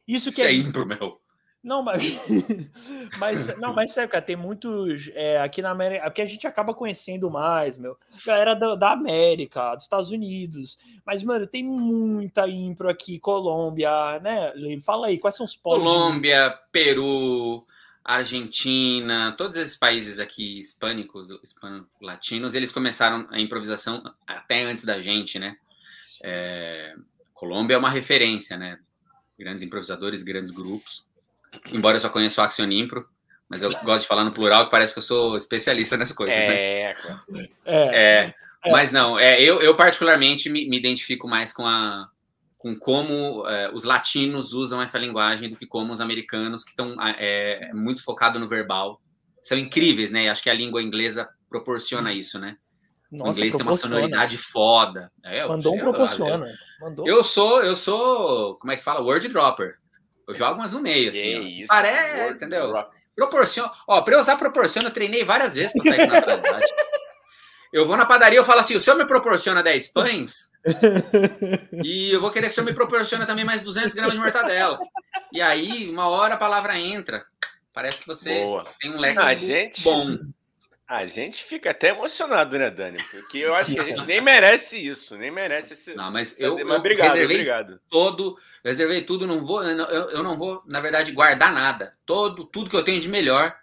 isso, 0.08 0.32
que 0.32 0.32
isso 0.32 0.42
é, 0.42 0.48
é 0.48 0.54
impro, 0.54 0.86
meu. 0.86 1.19
Não, 1.62 1.84
mas, 1.84 2.02
mas 3.20 3.60
não, 3.60 3.74
mas 3.74 3.92
sério, 3.92 4.10
cara, 4.10 4.24
tem 4.24 4.36
muitos 4.36 5.10
é, 5.14 5.42
aqui 5.42 5.62
na 5.62 5.72
América, 5.72 6.06
aqui 6.06 6.22
a 6.22 6.26
gente 6.26 6.48
acaba 6.48 6.74
conhecendo 6.74 7.30
mais, 7.30 7.78
meu. 7.78 7.98
Galera 8.26 8.56
da, 8.56 8.76
da, 8.76 8.92
América, 8.94 9.76
dos 9.76 9.84
Estados 9.84 10.10
Unidos. 10.10 10.78
Mas, 11.06 11.22
mano, 11.22 11.46
tem 11.46 11.64
muita 11.64 12.48
impro 12.48 12.90
aqui, 12.90 13.20
Colômbia, 13.20 14.20
né? 14.22 14.54
Fala 14.82 15.08
aí, 15.08 15.18
quais 15.18 15.36
são 15.36 15.46
os 15.46 15.56
polos? 15.56 15.84
Colômbia. 15.84 16.58
Peru, 16.72 17.66
Argentina, 18.06 19.34
todos 19.38 19.58
esses 19.58 19.76
países 19.76 20.18
aqui 20.18 20.60
hispânicos, 20.60 21.30
hispano-latinos, 21.44 22.56
eles 22.56 22.72
começaram 22.72 23.28
a 23.30 23.40
improvisação 23.40 24.02
até 24.26 24.64
antes 24.64 24.86
da 24.86 25.00
gente, 25.00 25.38
né? 25.38 25.58
É, 26.24 26.96
Colômbia 27.34 27.76
é 27.76 27.78
uma 27.78 27.90
referência, 27.90 28.58
né? 28.58 28.80
Grandes 29.38 29.62
improvisadores, 29.62 30.24
grandes 30.24 30.52
grupos. 30.52 31.06
Embora 31.72 31.98
eu 31.98 32.02
só 32.02 32.10
conheça 32.10 32.42
o 32.42 32.44
Action 32.44 32.66
Impro, 32.66 33.08
mas 33.50 33.62
eu 33.62 33.72
gosto 33.84 34.04
de 34.04 34.08
falar 34.08 34.24
no 34.24 34.34
plural, 34.34 34.66
que 34.66 34.72
parece 34.72 34.94
que 34.94 35.00
eu 35.00 35.04
sou 35.04 35.36
especialista 35.36 35.98
nessas 35.98 36.16
coisas. 36.16 36.38
É, 36.40 36.48
né? 36.48 37.48
é, 37.66 37.66
é, 37.66 38.34
é. 38.66 38.72
Mas 38.72 38.92
não, 38.92 39.18
é, 39.18 39.42
eu, 39.42 39.62
eu 39.62 39.76
particularmente 39.76 40.50
me, 40.50 40.68
me 40.70 40.78
identifico 40.78 41.28
mais 41.28 41.54
com 41.54 41.66
a 41.66 42.08
com 42.60 42.76
como 42.76 43.48
é, 43.48 43.72
os 43.74 43.86
latinos 43.86 44.52
usam 44.52 44.82
essa 44.82 45.00
linguagem 45.00 45.50
do 45.50 45.56
que 45.56 45.66
como 45.66 45.94
os 45.94 46.02
americanos, 46.02 46.66
que 46.66 46.72
estão 46.72 46.94
é, 47.18 47.72
muito 47.74 48.04
focados 48.04 48.40
no 48.40 48.50
verbal. 48.50 49.02
São 49.42 49.58
incríveis, 49.58 50.12
né? 50.12 50.30
Acho 50.30 50.44
que 50.44 50.50
a 50.50 50.54
língua 50.54 50.84
inglesa 50.84 51.30
proporciona 51.50 52.12
isso, 52.14 52.38
né? 52.38 52.58
Nossa, 53.10 53.32
o 53.32 53.34
inglês 53.34 53.56
tem 53.56 53.66
uma 53.66 53.74
sonoridade 53.74 54.38
foda. 54.38 55.10
É, 55.24 55.48
Mandou 55.48 55.74
um 55.74 55.80
proporciona. 55.80 56.48
Eu, 56.48 56.56
Mandou. 56.82 57.08
eu 57.08 57.24
sou, 57.24 57.64
eu 57.64 57.78
sou, 57.78 58.56
como 58.56 58.74
é 58.74 58.76
que 58.76 58.84
fala? 58.84 59.02
Word 59.02 59.30
dropper. 59.30 59.79
Eu 60.30 60.36
jogo 60.36 60.60
umas 60.60 60.72
no 60.72 60.80
meio, 60.80 61.10
assim. 61.10 61.66
Parece, 61.68 62.34
entendeu? 62.34 62.72
Proporciona. 63.16 63.72
Ó, 63.88 64.00
pra 64.02 64.14
eu 64.14 64.20
usar 64.20 64.38
proporciona, 64.38 64.88
eu 64.88 64.94
treinei 64.94 65.24
várias 65.24 65.56
vezes 65.56 65.74
pra 65.74 65.84
sair 65.84 66.06
com 66.06 66.14
naturalidade. 66.14 66.66
eu 67.74 67.84
vou 67.88 67.98
na 67.98 68.06
padaria, 68.06 68.38
eu 68.38 68.46
falo 68.46 68.60
assim: 68.60 68.76
o 68.76 68.80
senhor 68.80 68.96
me 68.96 69.08
proporciona 69.08 69.64
10 69.64 69.88
pães 69.88 70.52
e 71.84 72.12
eu 72.12 72.22
vou 72.22 72.30
querer 72.30 72.46
que 72.46 72.52
o 72.52 72.56
senhor 72.56 72.68
me 72.68 72.76
proporcione 72.76 73.26
também 73.26 73.44
mais 73.44 73.62
200 73.62 73.92
gramas 73.96 74.14
de 74.14 74.20
mortadela. 74.20 74.80
E 75.34 75.42
aí, 75.42 75.90
uma 75.90 76.08
hora 76.08 76.36
a 76.36 76.38
palavra 76.38 76.78
entra. 76.78 77.26
Parece 77.74 78.02
que 78.02 78.08
você 78.08 78.44
Boa. 78.44 78.62
tem 78.80 78.92
um 78.92 79.00
léxico 79.00 79.36
gente... 79.36 79.82
bom. 79.82 80.16
A 80.90 81.06
gente 81.06 81.44
fica 81.44 81.70
até 81.70 81.90
emocionado, 81.90 82.58
né, 82.58 82.72
Dani? 82.72 82.98
Porque 83.12 83.38
eu 83.38 83.54
acho 83.54 83.72
que 83.76 83.80
a 83.80 83.84
gente 83.84 84.04
nem 84.08 84.20
merece 84.20 84.76
isso, 84.76 85.16
nem 85.16 85.30
merece 85.30 85.74
esse. 85.74 85.94
Não, 85.94 86.12
mas 86.12 86.36
eu, 86.40 86.58
eu 86.58 86.68
obrigado, 86.72 87.10
reservei 87.10 87.38
obrigado. 87.38 87.80
todo, 87.88 88.36
reservei 88.66 89.04
tudo, 89.04 89.28
não 89.28 89.46
vou, 89.46 89.64
eu, 89.64 90.10
eu 90.10 90.24
não 90.24 90.36
vou, 90.36 90.64
na 90.66 90.82
verdade, 90.82 91.12
guardar 91.12 91.54
nada. 91.54 91.92
Todo, 92.08 92.44
tudo 92.44 92.72
que 92.72 92.76
eu 92.76 92.84
tenho 92.84 93.00
de 93.00 93.08
melhor, 93.08 93.56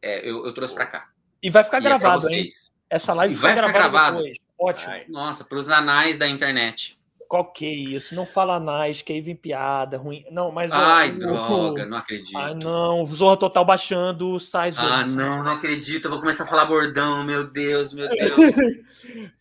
é, 0.00 0.26
eu, 0.26 0.46
eu 0.46 0.54
trouxe 0.54 0.74
para 0.74 0.86
cá. 0.86 1.08
E 1.42 1.50
vai 1.50 1.62
ficar 1.62 1.82
e 1.82 1.84
é 1.84 1.84
gravado, 1.84 2.26
é 2.30 2.34
hein? 2.34 2.48
Essa 2.88 3.12
live 3.12 3.34
vai, 3.34 3.54
vai 3.54 3.66
ficar 3.66 3.78
gravado. 3.78 4.24
Ótimo. 4.58 4.90
Ai. 4.90 5.04
Nossa, 5.06 5.44
para 5.44 5.58
os 5.58 5.66
nanais 5.66 6.16
da 6.16 6.26
internet. 6.26 6.98
Qual 7.28 7.52
que 7.52 7.66
é 7.66 7.70
isso? 7.70 8.14
Não 8.14 8.26
fala 8.26 8.60
mais, 8.60 9.02
que 9.02 9.12
aí 9.12 9.20
vem 9.20 9.34
piada 9.34 9.96
ruim. 9.96 10.24
Não, 10.30 10.52
mas. 10.52 10.70
Ai, 10.72 11.10
o, 11.10 11.18
droga, 11.18 11.86
não 11.86 11.96
acredito. 11.96 12.36
Ai, 12.36 12.54
não. 12.54 13.04
Zorra 13.06 13.36
Total 13.36 13.64
baixando, 13.64 14.38
sai 14.38 14.72
Zorra. 14.72 15.02
Ah, 15.02 15.06
não, 15.06 15.42
não 15.42 15.52
acredito. 15.52 16.04
Eu 16.06 16.10
vou 16.10 16.20
começar 16.20 16.44
a 16.44 16.46
falar 16.46 16.66
bordão, 16.66 17.24
meu 17.24 17.44
Deus, 17.44 17.92
meu 17.92 18.08
Deus. 18.14 18.52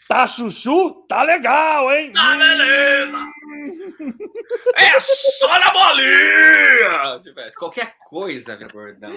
tá 0.07 0.25
chuchu? 0.27 1.05
Tá 1.07 1.23
legal, 1.23 1.91
hein? 1.93 2.11
Tá 2.11 2.35
beleza! 2.35 3.17
é 4.75 4.99
só 4.99 5.59
na 5.59 5.71
bolinha! 5.71 7.51
Qualquer 7.57 7.95
coisa, 8.09 8.55
meu 8.57 8.69
bordão. 8.69 9.11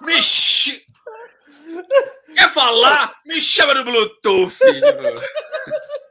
Mexe! 0.00 0.84
Quer 2.34 2.48
falar? 2.50 3.20
Me 3.26 3.40
chama 3.40 3.74
no 3.74 3.84
Bluetooth. 3.84 4.56
qualquer 4.58 5.20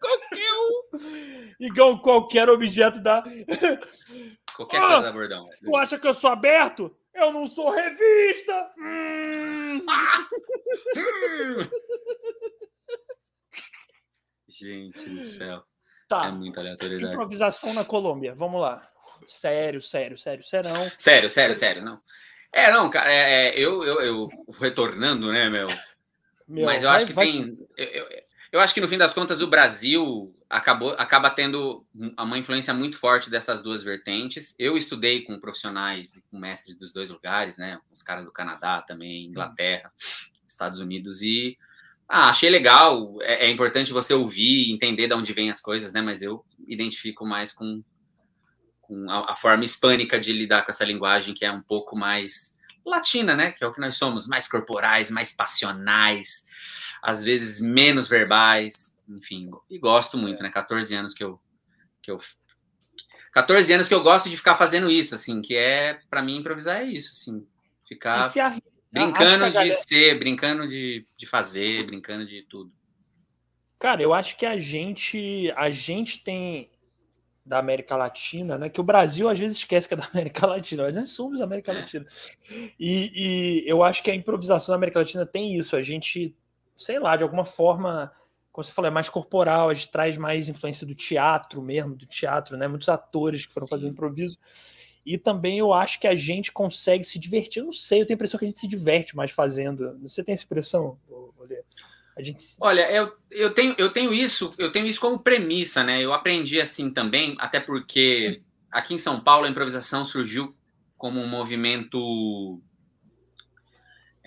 um. 0.09 1.53
Igual 1.59 2.01
qualquer 2.01 2.49
objeto 2.49 3.01
da. 3.01 3.23
Qualquer 4.55 4.81
ah, 4.81 4.87
coisa, 4.87 5.11
bordão. 5.11 5.45
Tu 5.63 5.75
acha 5.75 5.97
que 5.97 6.07
eu 6.07 6.13
sou 6.13 6.29
aberto? 6.29 6.95
Eu 7.13 7.31
não 7.31 7.47
sou 7.47 7.71
revista. 7.71 8.71
Hum. 8.77 9.85
Gente 14.47 15.09
do 15.09 15.23
céu. 15.23 15.63
Tá. 16.07 16.27
É 16.27 16.31
muita 16.31 16.59
aleatoriedade. 16.59 17.13
Improvisação 17.13 17.73
na 17.73 17.85
Colômbia. 17.85 18.33
Vamos 18.35 18.59
lá. 18.59 18.89
Sério, 19.27 19.81
sério, 19.81 20.17
sério, 20.17 20.43
serão. 20.43 20.91
Sério, 20.97 21.29
sério, 21.29 21.55
sério, 21.55 21.83
não. 21.83 22.01
É, 22.51 22.71
não, 22.71 22.89
cara, 22.89 23.13
é, 23.13 23.49
é, 23.49 23.59
eu, 23.59 23.83
eu, 23.83 24.01
eu 24.01 24.27
retornando, 24.59 25.31
né, 25.31 25.49
meu? 25.49 25.67
meu 26.47 26.65
Mas 26.65 26.81
eu 26.81 26.89
vai, 26.89 26.97
acho 26.97 27.05
que 27.05 27.13
vai... 27.13 27.25
tem. 27.27 27.57
Eu, 27.77 27.85
eu, 27.85 28.23
eu, 28.51 28.59
acho 28.59 28.73
que 28.73 28.81
no 28.81 28.87
fim 28.87 28.97
das 28.97 29.13
contas 29.13 29.41
o 29.41 29.47
Brasil 29.47 30.35
acabou, 30.49 30.95
acaba 30.97 31.29
tendo 31.29 31.85
uma 32.17 32.37
influência 32.37 32.73
muito 32.73 32.97
forte 32.97 33.29
dessas 33.29 33.61
duas 33.61 33.83
vertentes. 33.83 34.55
Eu 34.57 34.77
estudei 34.77 35.23
com 35.23 35.39
profissionais 35.39 36.15
e 36.15 36.23
com 36.29 36.37
mestres 36.39 36.77
dos 36.77 36.91
dois 36.91 37.09
lugares, 37.09 37.57
né? 37.57 37.79
Os 37.91 38.01
caras 38.01 38.25
do 38.25 38.31
Canadá 38.31 38.81
também, 38.81 39.25
Inglaterra, 39.25 39.91
Estados 40.47 40.79
Unidos, 40.79 41.21
e 41.21 41.57
ah, 42.07 42.29
achei 42.29 42.49
legal. 42.49 43.17
É, 43.21 43.45
é 43.45 43.49
importante 43.49 43.93
você 43.93 44.13
ouvir, 44.13 44.71
entender 44.71 45.07
de 45.07 45.13
onde 45.13 45.31
vêm 45.31 45.49
as 45.49 45.61
coisas, 45.61 45.93
né? 45.93 46.01
Mas 46.01 46.21
eu 46.21 46.43
identifico 46.67 47.25
mais 47.25 47.51
com 47.51 47.83
com 48.89 49.07
a, 49.07 49.33
a, 49.33 49.35
forma 49.35 49.63
hispânica 49.63 50.19
de 50.19 50.33
lidar 50.33 50.63
com 50.63 50.71
essa 50.71 50.83
linguagem 50.83 51.35
que 51.35 51.45
é 51.45 51.51
um 51.51 51.61
pouco 51.61 51.95
mais 51.95 52.57
latina, 52.83 53.35
né? 53.35 53.51
Que 53.51 53.63
é 53.63 53.67
o 53.67 53.71
que 53.71 53.79
nós 53.79 53.95
somos, 53.95 54.27
mais 54.27 54.47
corporais, 54.47 55.11
mais 55.11 55.31
passionais, 55.31 56.45
às 57.01 57.23
vezes 57.23 57.61
menos 57.61 58.07
verbais, 58.07 58.97
enfim, 59.07 59.49
e 59.69 59.77
gosto 59.77 60.17
muito, 60.17 60.43
né? 60.43 60.49
14 60.49 60.95
anos 60.95 61.13
que 61.13 61.23
eu 61.23 61.39
que 62.01 62.11
eu 62.11 62.19
14 63.31 63.73
anos 63.73 63.87
que 63.87 63.93
eu 63.93 64.01
gosto 64.01 64.29
de 64.29 64.37
ficar 64.37 64.55
fazendo 64.55 64.89
isso, 64.89 65.15
assim, 65.15 65.41
que 65.41 65.55
é 65.55 65.99
para 66.09 66.21
mim 66.21 66.37
improvisar 66.37 66.81
é 66.81 66.85
isso, 66.85 67.11
assim, 67.11 67.45
ficar 67.87 68.31
brincando 68.91 69.45
de 69.45 69.51
galera... 69.51 69.71
ser, 69.71 70.17
brincando 70.17 70.67
de, 70.67 71.05
de 71.15 71.25
fazer, 71.25 71.85
brincando 71.85 72.25
de 72.25 72.43
tudo. 72.43 72.71
Cara, 73.77 74.01
eu 74.01 74.13
acho 74.13 74.35
que 74.35 74.45
a 74.45 74.57
gente 74.57 75.53
a 75.55 75.69
gente 75.69 76.21
tem 76.23 76.69
da 77.49 77.57
América 77.57 77.95
Latina, 77.95 78.59
né? 78.59 78.69
Que 78.69 78.79
o 78.79 78.83
Brasil 78.83 79.27
às 79.27 79.39
vezes 79.39 79.57
esquece 79.57 79.87
que 79.87 79.95
é 79.95 79.97
da 79.97 80.05
América 80.13 80.45
Latina, 80.45 80.91
nós 80.91 81.09
somos 81.09 81.39
da 81.39 81.45
América 81.45 81.71
é. 81.71 81.75
Latina. 81.79 82.05
E, 82.79 83.11
e, 83.15 83.63
eu 83.65 83.83
acho 83.83 84.03
que 84.03 84.11
a 84.11 84.15
improvisação 84.15 84.71
da 84.71 84.75
América 84.75 84.99
Latina 84.99 85.25
tem 85.25 85.57
isso. 85.57 85.75
A 85.75 85.81
gente, 85.81 86.35
sei 86.79 86.97
lá, 86.97 87.15
de 87.15 87.23
alguma 87.23 87.45
forma, 87.45 88.11
como 88.51 88.63
você 88.63 88.71
falou, 88.71 88.87
é 88.87 88.91
mais 88.91 89.09
corporal, 89.09 89.69
a 89.69 89.73
gente 89.73 89.91
traz 89.91 90.17
mais 90.17 90.47
influência 90.47 90.87
do 90.87 90.95
teatro 90.95 91.61
mesmo, 91.61 91.95
do 91.95 92.05
teatro, 92.05 92.57
né? 92.57 92.67
Muitos 92.67 92.89
atores 92.89 93.45
que 93.45 93.53
foram 93.53 93.67
fazer 93.67 93.87
improviso. 93.87 94.37
E 95.05 95.17
também 95.17 95.59
eu 95.59 95.73
acho 95.73 95.99
que 95.99 96.07
a 96.07 96.15
gente 96.15 96.51
consegue 96.51 97.03
se 97.03 97.19
divertir. 97.19 97.59
Eu 97.59 97.65
não 97.65 97.73
sei, 97.73 98.01
eu 98.01 98.05
tenho 98.05 98.15
a 98.15 98.17
impressão 98.17 98.39
que 98.39 98.45
a 98.45 98.47
gente 98.47 98.59
se 98.59 98.67
diverte 98.67 99.15
mais 99.15 99.31
fazendo. 99.31 99.97
Você 100.01 100.23
tem 100.23 100.33
essa 100.33 100.45
impressão, 100.45 100.97
Olê? 101.37 101.63
Gente... 102.19 102.43
Olha, 102.59 102.89
eu, 102.91 103.13
eu, 103.31 103.53
tenho, 103.53 103.73
eu 103.77 103.91
tenho 103.91 104.13
isso, 104.13 104.49
eu 104.57 104.71
tenho 104.71 104.85
isso 104.85 104.99
como 104.99 105.19
premissa, 105.19 105.83
né? 105.83 106.03
Eu 106.03 106.13
aprendi 106.13 106.59
assim 106.59 106.91
também, 106.91 107.35
até 107.39 107.61
porque 107.61 108.41
aqui 108.69 108.93
em 108.93 108.97
São 108.97 109.21
Paulo 109.21 109.45
a 109.45 109.49
improvisação 109.49 110.03
surgiu 110.03 110.53
como 110.97 111.21
um 111.21 111.27
movimento 111.27 112.61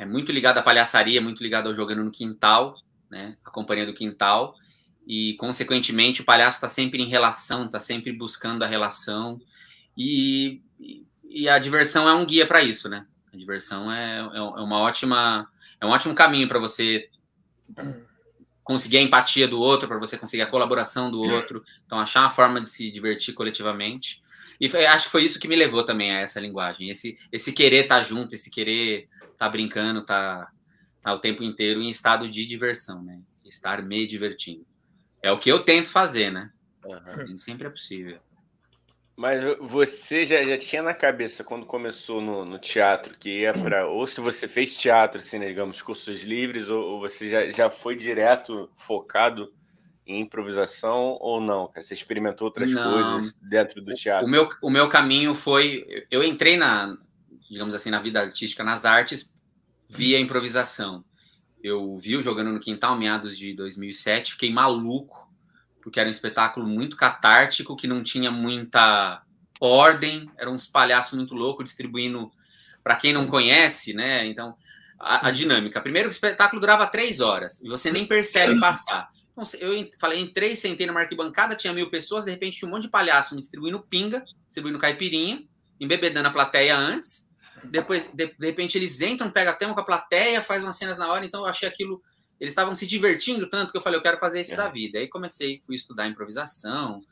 é 0.03 0.07
muito 0.07 0.33
ligado 0.33 0.59
à 0.59 0.63
palhaçaria, 0.63 1.21
muito 1.21 1.43
ligado 1.43 1.69
ao 1.69 1.75
jogando 1.75 2.03
no 2.03 2.11
quintal, 2.11 2.77
né? 3.09 3.37
A 3.45 3.51
companhia 3.51 3.87
do 3.87 3.95
quintal. 3.95 4.57
E, 5.07 5.35
consequentemente, 5.35 6.23
o 6.23 6.25
palhaço 6.25 6.57
está 6.57 6.69
sempre 6.69 7.03
em 7.03 7.07
relação, 7.07 7.67
está 7.67 7.79
sempre 7.79 8.13
buscando 8.13 8.65
a 8.65 8.67
relação. 8.67 9.41
E, 9.97 10.61
e 11.29 11.49
a 11.49 11.59
diversão 11.59 12.09
é 12.09 12.15
um 12.15 12.27
guia 12.27 12.47
para 12.47 12.63
isso, 12.63 12.89
né? 12.89 13.07
A 13.33 13.37
diversão 13.37 13.91
é, 13.93 14.21
é, 14.21 14.37
é 14.37 14.41
uma 14.41 14.79
ótima, 14.79 15.49
é 15.81 15.87
um 15.87 15.91
ótimo 15.91 16.15
caminho 16.15 16.49
para 16.49 16.59
você 16.59 17.09
conseguir 18.65 18.99
a 18.99 19.03
empatia 19.03 19.47
do 19.47 19.59
outro, 19.59 19.87
para 19.87 19.99
você 19.99 20.19
conseguir 20.19 20.43
a 20.43 20.47
colaboração 20.47 21.11
do 21.11 21.21
outro. 21.21 21.65
Então, 21.87 21.99
achar 21.99 22.23
uma 22.23 22.31
forma 22.31 22.61
de 22.61 22.69
se 22.69 22.91
divertir 22.91 23.35
coletivamente. 23.35 24.21
E 24.61 24.69
foi, 24.69 24.85
acho 24.85 25.07
que 25.07 25.13
foi 25.13 25.23
isso 25.23 25.39
que 25.39 25.49
me 25.49 25.57
levou 25.57 25.85
também 25.85 26.11
a 26.11 26.21
essa 26.21 26.41
linguagem. 26.41 26.91
Esse, 26.91 27.17
esse 27.31 27.53
querer 27.53 27.85
estar 27.85 27.99
tá 27.99 28.03
junto, 28.03 28.35
esse 28.35 28.51
querer 28.51 29.09
tá 29.43 29.49
brincando, 29.49 30.05
tá, 30.05 30.49
tá 31.03 31.13
o 31.13 31.19
tempo 31.19 31.43
inteiro 31.43 31.83
em 31.83 31.89
estado 31.89 32.29
de 32.29 32.47
diversão, 32.47 33.03
né? 33.03 33.21
Estar 33.45 33.83
me 33.83 34.07
divertindo. 34.07 34.65
É 35.21 35.33
o 35.33 35.39
que 35.39 35.51
eu 35.51 35.65
tento 35.65 35.91
fazer, 35.91 36.31
né? 36.31 36.53
Uhum. 36.85 37.37
sempre 37.37 37.67
é 37.67 37.71
possível. 37.71 38.21
Mas 39.17 39.43
você 39.61 40.25
já, 40.25 40.43
já 40.45 40.57
tinha 40.57 40.83
na 40.83 40.95
cabeça 40.95 41.43
quando 41.43 41.67
começou 41.67 42.21
no, 42.21 42.45
no 42.45 42.59
teatro 42.59 43.17
que 43.19 43.41
ia 43.41 43.53
para. 43.53 43.87
Ou 43.87 44.07
se 44.07 44.21
você 44.21 44.47
fez 44.47 44.77
teatro, 44.77 45.19
assim, 45.19 45.41
né, 45.41 45.49
digamos, 45.49 45.83
cursos 45.83 46.23
livres, 46.23 46.71
ou, 46.71 46.81
ou, 46.81 47.01
você 47.01 47.29
já, 47.29 47.51
já 47.51 47.69
foi 47.69 47.97
direto 47.97 48.71
focado 48.77 49.53
em 50.07 50.21
improvisação 50.21 51.19
ou 51.21 51.41
não? 51.41 51.71
Você 51.75 51.95
experimentou 51.95 52.47
outras 52.47 52.71
não. 52.71 52.93
coisas 52.93 53.33
dentro 53.43 53.83
do 53.83 53.93
teatro? 53.93 54.27
O 54.27 54.31
meu, 54.31 54.49
o 54.63 54.71
meu 54.71 54.89
caminho 54.89 55.35
foi. 55.35 55.85
Eu 56.11 56.23
entrei 56.23 56.57
na, 56.57 56.97
digamos 57.53 57.75
assim, 57.75 57.91
na 57.91 58.01
vida 58.01 58.19
artística, 58.19 58.65
nas 58.65 58.87
artes, 58.87 59.32
via 59.93 60.19
improvisação. 60.19 61.05
Eu 61.63 61.99
vi 61.99 62.17
o 62.17 62.23
Jogando 62.23 62.53
no 62.53 62.61
Quintal, 62.61 62.99
meados 62.99 63.37
de 63.37 63.55
2007, 63.55 64.33
fiquei 64.33 64.53
maluco 64.53 65.23
porque 65.83 65.99
era 65.99 66.09
um 66.09 66.11
espetáculo 66.11 66.67
muito 66.67 66.97
catártico, 66.97 67.77
que 67.77 67.89
não 67.89 68.03
tinha 68.03 68.31
muita 68.31 69.23
ordem, 69.61 70.31
eram 70.39 70.55
uns 70.55 70.67
palhaços 70.67 71.17
muito 71.17 71.35
loucos 71.35 71.65
distribuindo 71.65 72.31
para 72.83 72.97
quem 72.97 73.13
não 73.13 73.27
conhece, 73.27 73.93
né? 73.93 74.27
Então, 74.27 74.57
a, 74.99 75.29
a, 75.29 75.31
dinâmica. 75.31 75.81
Primeiro, 75.81 76.09
o 76.09 76.13
espetáculo 76.13 76.61
durava 76.61 76.87
três 76.87 77.21
horas 77.21 77.63
e 77.63 77.69
você 77.69 77.91
nem 77.91 78.07
percebe 78.07 78.59
passar. 78.61 79.11
Então, 79.33 79.45
eu 79.61 79.89
falei, 79.99 80.21
entrei, 80.21 80.55
sentei 80.57 80.87
numa 80.87 81.01
arquibancada, 81.01 81.57
tinha 81.57 81.73
mil 81.73 81.91
pessoas, 81.91 82.25
de 82.25 82.31
repente 82.31 82.59
tinha 82.59 82.69
um 82.69 82.73
monte 82.73 82.85
de 82.85 82.89
palhaço 82.89 83.35
me 83.35 83.41
distribuindo 83.41 83.81
pinga, 83.81 84.25
distribuindo 84.47 84.79
caipirinha, 84.79 85.43
embebedando 85.81 86.29
a 86.29 86.33
plateia 86.33 86.77
antes. 86.77 87.29
Depois, 87.65 88.09
de, 88.13 88.27
de 88.27 88.47
repente, 88.47 88.77
eles 88.77 89.01
entram, 89.01 89.31
pegam 89.31 89.57
tema 89.57 89.75
com 89.75 89.81
a 89.81 89.85
plateia, 89.85 90.43
faz 90.43 90.63
umas 90.63 90.77
cenas 90.77 90.99
na 90.99 91.11
hora. 91.11 91.25
Então, 91.25 91.41
eu 91.41 91.47
achei 91.47 91.69
aquilo 91.69 92.03
eles 92.43 92.51
estavam 92.55 92.75
se 92.75 92.89
divertindo 92.89 93.49
tanto 93.49 93.71
que 93.71 93.79
eu 93.79 93.81
falei, 93.81 93.97
eu 93.97 94.03
quero 94.03 94.19
fazer 94.19 94.41
isso 94.41 94.55
é. 94.55 94.57
da 94.57 94.69
vida. 94.69 94.99
Aí 94.99 95.07
comecei, 95.07 95.61
fui 95.65 95.77
estudar 95.77 96.09
improvisação, 96.09 97.05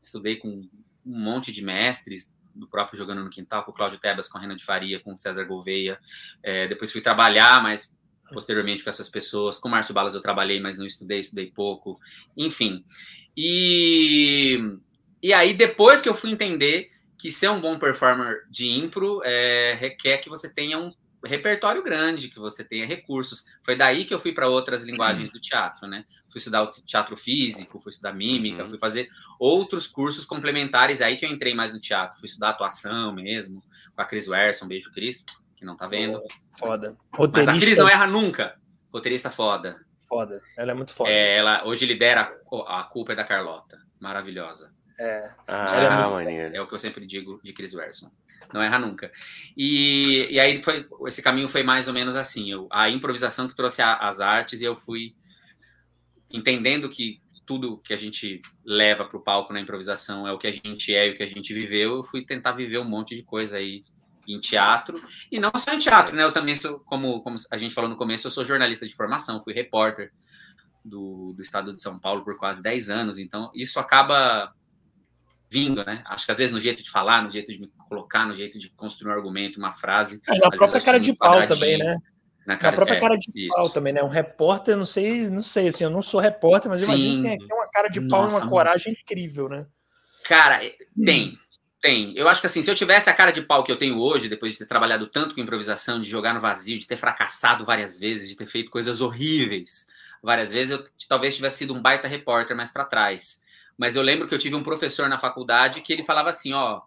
estudei 0.00 0.36
com 0.36 0.48
um 0.48 0.70
monte 1.04 1.50
de 1.50 1.60
mestres, 1.60 2.32
do 2.54 2.68
próprio 2.68 2.96
Jogando 2.96 3.24
no 3.24 3.28
Quintal, 3.28 3.64
com 3.64 3.72
o 3.72 3.74
Cláudio 3.74 3.98
Tebas, 3.98 4.28
com 4.28 4.38
a 4.38 4.40
Rena 4.40 4.54
de 4.54 4.64
Faria, 4.64 5.00
com 5.00 5.12
o 5.12 5.18
César 5.18 5.42
Gouveia. 5.42 5.98
É, 6.40 6.68
depois 6.68 6.92
fui 6.92 7.00
trabalhar, 7.00 7.60
mas 7.64 7.92
posteriormente 8.32 8.84
com 8.84 8.88
essas 8.88 9.08
pessoas. 9.08 9.58
Com 9.58 9.66
o 9.66 9.70
Márcio 9.72 9.92
Balas 9.92 10.14
eu 10.14 10.20
trabalhei, 10.20 10.60
mas 10.60 10.78
não 10.78 10.86
estudei, 10.86 11.18
estudei 11.18 11.50
pouco. 11.50 11.98
Enfim. 12.36 12.84
E, 13.36 14.56
e 15.20 15.32
aí, 15.32 15.52
depois 15.52 16.00
que 16.00 16.08
eu 16.08 16.14
fui 16.14 16.30
entender 16.30 16.90
que 17.18 17.30
ser 17.30 17.48
um 17.48 17.60
bom 17.60 17.78
performer 17.78 18.46
de 18.50 18.68
impro 18.68 19.22
é, 19.24 19.74
requer 19.74 20.18
que 20.18 20.28
você 20.28 20.48
tenha 20.48 20.78
um 20.78 20.92
repertório 21.24 21.82
grande, 21.82 22.28
que 22.28 22.38
você 22.38 22.62
tenha 22.62 22.86
recursos. 22.86 23.46
Foi 23.62 23.74
daí 23.74 24.04
que 24.04 24.14
eu 24.14 24.20
fui 24.20 24.32
para 24.32 24.48
outras 24.48 24.84
linguagens 24.84 25.30
do 25.30 25.40
teatro, 25.40 25.86
né? 25.86 26.04
Fui 26.28 26.38
estudar 26.38 26.62
o 26.62 26.70
teatro 26.70 27.16
físico, 27.16 27.80
fui 27.80 27.90
estudar 27.90 28.12
mímica, 28.12 28.62
uhum. 28.62 28.68
fui 28.68 28.78
fazer 28.78 29.08
outros 29.38 29.86
cursos 29.86 30.24
complementares, 30.24 31.00
aí 31.00 31.16
que 31.16 31.26
eu 31.26 31.30
entrei 31.30 31.54
mais 31.54 31.72
no 31.72 31.80
teatro. 31.80 32.18
Fui 32.18 32.26
estudar 32.26 32.50
atuação 32.50 33.12
mesmo, 33.12 33.62
com 33.94 34.02
a 34.02 34.04
Cris 34.04 34.28
Werson, 34.28 34.66
beijo 34.66 34.92
Cris, 34.92 35.24
que 35.56 35.64
não 35.64 35.76
tá 35.76 35.86
vendo. 35.86 36.22
Foda. 36.58 36.96
Roteirista... 37.12 37.52
Mas 37.52 37.62
a 37.62 37.66
Cris 37.66 37.78
não 37.78 37.88
erra 37.88 38.06
nunca. 38.06 38.56
Roteirista 38.92 39.30
foda. 39.30 39.84
Foda. 40.08 40.40
Ela 40.56 40.72
é 40.72 40.74
muito 40.74 40.92
foda. 40.92 41.10
É, 41.10 41.36
ela 41.36 41.66
hoje 41.66 41.84
lidera 41.84 42.32
a 42.68 42.84
culpa 42.84 43.12
é 43.12 43.16
da 43.16 43.24
Carlota. 43.24 43.78
Maravilhosa. 44.00 44.72
É. 44.98 45.30
Ah, 45.46 45.76
é, 45.76 45.90
muito... 45.90 46.10
maneiro. 46.10 46.56
é 46.56 46.60
o 46.60 46.66
que 46.66 46.74
eu 46.74 46.78
sempre 46.78 47.06
digo 47.06 47.40
de 47.42 47.52
Cris 47.52 47.74
Werson 47.74 48.10
não 48.52 48.62
erra 48.62 48.78
nunca. 48.78 49.10
E, 49.56 50.28
e 50.30 50.40
aí 50.40 50.62
foi 50.62 50.86
esse 51.06 51.22
caminho 51.22 51.48
foi 51.48 51.62
mais 51.62 51.88
ou 51.88 51.94
menos 51.94 52.16
assim, 52.16 52.50
eu, 52.50 52.68
a 52.70 52.88
improvisação 52.88 53.48
que 53.48 53.54
trouxe 53.56 53.82
a, 53.82 53.94
as 53.94 54.20
artes 54.20 54.60
e 54.60 54.64
eu 54.64 54.76
fui 54.76 55.14
entendendo 56.30 56.88
que 56.88 57.20
tudo 57.44 57.78
que 57.78 57.94
a 57.94 57.96
gente 57.96 58.42
leva 58.64 59.04
para 59.04 59.16
o 59.16 59.22
palco 59.22 59.52
na 59.52 59.60
improvisação 59.60 60.26
é 60.26 60.32
o 60.32 60.38
que 60.38 60.48
a 60.48 60.52
gente 60.52 60.94
é 60.94 61.08
e 61.08 61.10
o 61.12 61.16
que 61.16 61.22
a 61.22 61.28
gente 61.28 61.54
viveu, 61.54 61.96
eu 61.96 62.02
fui 62.02 62.24
tentar 62.24 62.52
viver 62.52 62.78
um 62.78 62.84
monte 62.84 63.14
de 63.14 63.22
coisa 63.22 63.58
aí 63.58 63.84
em 64.26 64.40
teatro, 64.40 65.00
e 65.30 65.38
não 65.38 65.52
só 65.54 65.72
em 65.72 65.78
teatro, 65.78 66.16
né? 66.16 66.24
Eu 66.24 66.32
também 66.32 66.56
sou, 66.56 66.80
como, 66.80 67.22
como 67.22 67.36
a 67.48 67.56
gente 67.56 67.72
falou 67.72 67.88
no 67.88 67.96
começo, 67.96 68.26
eu 68.26 68.30
sou 68.32 68.44
jornalista 68.44 68.84
de 68.84 68.92
formação, 68.92 69.40
fui 69.40 69.54
repórter 69.54 70.12
do, 70.84 71.32
do 71.32 71.42
estado 71.42 71.72
de 71.72 71.80
São 71.80 71.96
Paulo 71.96 72.24
por 72.24 72.36
quase 72.36 72.60
10 72.60 72.90
anos, 72.90 73.18
então 73.20 73.52
isso 73.54 73.78
acaba 73.78 74.52
vindo, 75.50 75.84
né? 75.84 76.02
Acho 76.06 76.26
que 76.26 76.32
às 76.32 76.38
vezes 76.38 76.52
no 76.52 76.60
jeito 76.60 76.82
de 76.82 76.90
falar, 76.90 77.22
no 77.22 77.30
jeito 77.30 77.52
de 77.52 77.60
me 77.60 77.70
colocar, 77.88 78.26
no 78.26 78.34
jeito 78.34 78.58
de 78.58 78.68
construir 78.70 79.10
um 79.10 79.14
argumento, 79.14 79.58
uma 79.58 79.72
frase. 79.72 80.20
É, 80.28 80.38
na 80.38 80.50
própria 80.50 80.80
cara 80.80 80.98
de 80.98 81.14
pau 81.14 81.46
também, 81.46 81.78
né? 81.78 81.96
Na, 82.46 82.56
cara, 82.56 82.72
na 82.72 82.76
própria 82.76 82.96
é, 82.96 83.00
cara 83.00 83.16
de 83.16 83.30
isso. 83.34 83.56
pau 83.56 83.68
também, 83.70 83.92
né? 83.92 84.02
Um 84.02 84.08
repórter, 84.08 84.76
não 84.76 84.86
sei, 84.86 85.28
não 85.28 85.42
sei, 85.42 85.68
assim, 85.68 85.84
eu 85.84 85.90
não 85.90 86.02
sou 86.02 86.20
repórter, 86.20 86.70
mas 86.70 86.82
Sim. 86.82 86.92
imagino 86.92 87.38
que 87.38 87.46
tem 87.46 87.56
uma 87.56 87.68
cara 87.68 87.88
de 87.88 88.00
pau 88.08 88.22
Nossa, 88.22 88.38
e 88.38 88.42
uma 88.42 88.48
coragem 88.48 88.92
incrível, 88.92 89.48
né? 89.48 89.66
Cara, 90.24 90.64
é, 90.64 90.74
tem, 91.04 91.38
tem. 91.80 92.16
Eu 92.16 92.28
acho 92.28 92.40
que 92.40 92.46
assim, 92.46 92.62
se 92.62 92.70
eu 92.70 92.74
tivesse 92.74 93.10
a 93.10 93.14
cara 93.14 93.30
de 93.32 93.42
pau 93.42 93.64
que 93.64 93.70
eu 93.70 93.78
tenho 93.78 93.98
hoje, 93.98 94.28
depois 94.28 94.52
de 94.52 94.58
ter 94.58 94.66
trabalhado 94.66 95.06
tanto 95.06 95.34
com 95.34 95.40
improvisação, 95.40 96.00
de 96.00 96.08
jogar 96.08 96.34
no 96.34 96.40
vazio, 96.40 96.78
de 96.78 96.86
ter 96.86 96.96
fracassado 96.96 97.64
várias 97.64 97.98
vezes, 97.98 98.28
de 98.28 98.36
ter 98.36 98.46
feito 98.46 98.70
coisas 98.70 99.00
horríveis 99.00 99.86
várias 100.22 100.50
vezes, 100.50 100.72
eu 100.72 100.84
talvez 101.08 101.36
tivesse 101.36 101.58
sido 101.58 101.74
um 101.74 101.80
baita 101.80 102.08
repórter 102.08 102.56
mais 102.56 102.72
para 102.72 102.84
trás. 102.84 103.44
Mas 103.76 103.94
eu 103.94 104.02
lembro 104.02 104.26
que 104.26 104.34
eu 104.34 104.38
tive 104.38 104.54
um 104.54 104.62
professor 104.62 105.08
na 105.08 105.18
faculdade 105.18 105.82
que 105.82 105.92
ele 105.92 106.02
falava 106.02 106.30
assim, 106.30 106.52
ó, 106.52 106.82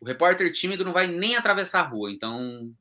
o 0.00 0.04
repórter 0.04 0.50
tímido 0.50 0.84
não 0.84 0.92
vai 0.92 1.06
nem 1.06 1.36
atravessar 1.36 1.80
a 1.80 1.86
rua, 1.86 2.10
então 2.10 2.74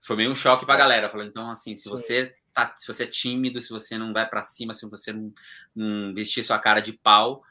foi 0.00 0.16
meio 0.16 0.30
um 0.30 0.34
choque 0.34 0.66
para 0.66 0.74
a 0.74 0.78
galera. 0.78 1.08
Falou, 1.08 1.24
então 1.24 1.48
assim, 1.50 1.76
se 1.76 1.88
você 1.88 2.34
tá, 2.52 2.74
se 2.76 2.86
você 2.86 3.04
é 3.04 3.06
tímido, 3.06 3.60
se 3.60 3.70
você 3.70 3.96
não 3.96 4.12
vai 4.12 4.28
para 4.28 4.42
cima, 4.42 4.72
se 4.72 4.84
você 4.88 5.12
não, 5.12 5.32
não 5.74 6.12
vestir 6.12 6.42
sua 6.42 6.58
cara 6.58 6.80
de 6.80 6.92
pau, 6.92 7.42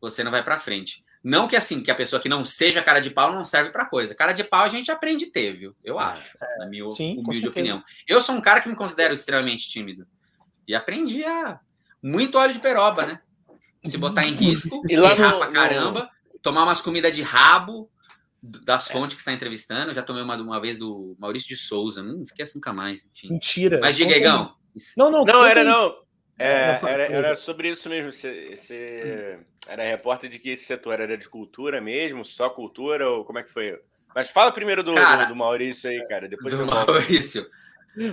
você 0.00 0.22
não 0.22 0.30
vai 0.30 0.44
para 0.44 0.58
frente. 0.58 1.04
Não 1.24 1.48
que 1.48 1.56
assim, 1.56 1.82
que 1.82 1.90
a 1.90 1.94
pessoa 1.94 2.20
que 2.20 2.28
não 2.28 2.44
seja 2.44 2.82
cara 2.82 3.00
de 3.00 3.10
pau 3.10 3.32
não 3.32 3.44
serve 3.44 3.70
para 3.70 3.86
coisa. 3.86 4.14
Cara 4.14 4.32
de 4.32 4.44
pau 4.44 4.62
a 4.62 4.68
gente 4.68 4.92
aprende 4.92 5.24
a 5.24 5.30
ter, 5.30 5.56
viu? 5.56 5.74
Eu 5.82 5.98
é, 5.98 6.04
acho, 6.04 6.38
é, 6.40 6.58
na 6.58 6.66
minha 6.66 6.88
sim, 6.90 7.18
humilde 7.18 7.48
opinião. 7.48 7.82
Eu 8.06 8.20
sou 8.20 8.34
um 8.34 8.40
cara 8.40 8.60
que 8.60 8.68
me 8.68 8.76
considero 8.76 9.12
extremamente 9.12 9.68
tímido. 9.68 10.06
E 10.68 10.74
aprendi 10.74 11.24
a 11.24 11.58
muito 12.00 12.38
óleo 12.38 12.52
de 12.52 12.60
peroba, 12.60 13.06
né? 13.06 13.20
Se 13.90 13.98
botar 13.98 14.26
em 14.26 14.34
risco, 14.34 14.82
e 14.88 14.96
lá 14.96 15.10
no, 15.10 15.38
pra 15.38 15.48
caramba, 15.48 16.10
no... 16.32 16.38
tomar 16.40 16.64
umas 16.64 16.80
comidas 16.80 17.12
de 17.12 17.22
rabo 17.22 17.90
das 18.42 18.88
é. 18.88 18.92
fontes 18.92 19.16
que 19.16 19.20
está 19.20 19.32
entrevistando. 19.32 19.94
já 19.94 20.02
tomei 20.02 20.22
uma, 20.22 20.36
uma 20.36 20.60
vez 20.60 20.76
do 20.76 21.16
Maurício 21.18 21.48
de 21.48 21.56
Souza, 21.56 22.02
não 22.02 22.22
esquece 22.22 22.54
nunca 22.54 22.72
mais. 22.72 23.08
Enfim. 23.12 23.30
Mentira. 23.30 23.78
Mas 23.80 23.96
diga, 23.96 24.16
Igão. 24.16 24.54
Não, 24.96 25.10
não, 25.10 25.24
não 25.24 25.44
era 25.44 25.64
não. 25.64 26.06
É, 26.38 26.78
era, 26.82 27.04
era 27.04 27.36
sobre 27.36 27.70
isso 27.70 27.88
mesmo. 27.88 28.12
Você, 28.12 28.54
você 28.54 29.38
era 29.66 29.82
repórter 29.84 30.28
de 30.28 30.38
que 30.38 30.50
esse 30.50 30.64
setor 30.64 31.00
era 31.00 31.16
de 31.16 31.28
cultura 31.28 31.80
mesmo, 31.80 32.24
só 32.24 32.50
cultura, 32.50 33.08
ou 33.08 33.24
como 33.24 33.38
é 33.38 33.42
que 33.42 33.52
foi? 33.52 33.78
Mas 34.14 34.30
fala 34.30 34.52
primeiro 34.52 34.82
do, 34.82 34.94
cara, 34.94 35.24
do, 35.24 35.30
do 35.30 35.36
Maurício 35.36 35.90
aí, 35.90 36.06
cara. 36.08 36.28
Depois 36.28 36.56
do 36.56 36.66
Maurício. 36.66 37.46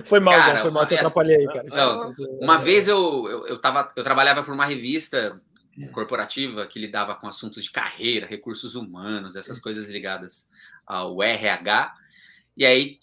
Foi 0.06 0.18
mal, 0.18 0.34
cara, 0.34 0.62
foi 0.62 0.70
mal, 0.70 0.86
te 0.86 0.94
atrapalhei 0.94 1.36
aí, 1.36 1.46
cara. 1.46 1.64
Não, 1.64 2.10
uma 2.40 2.56
vez 2.56 2.88
eu, 2.88 3.28
eu, 3.28 3.46
eu, 3.48 3.60
tava, 3.60 3.86
eu 3.94 4.02
trabalhava 4.02 4.42
por 4.42 4.54
uma 4.54 4.64
revista 4.64 5.38
corporativa 5.92 6.66
que 6.66 6.78
lidava 6.78 7.14
com 7.14 7.26
assuntos 7.26 7.64
de 7.64 7.70
carreira, 7.70 8.26
recursos 8.26 8.74
humanos, 8.74 9.36
essas 9.36 9.58
coisas 9.58 9.88
ligadas 9.88 10.48
ao 10.86 11.22
RH. 11.22 11.94
E 12.56 12.64
aí, 12.64 12.98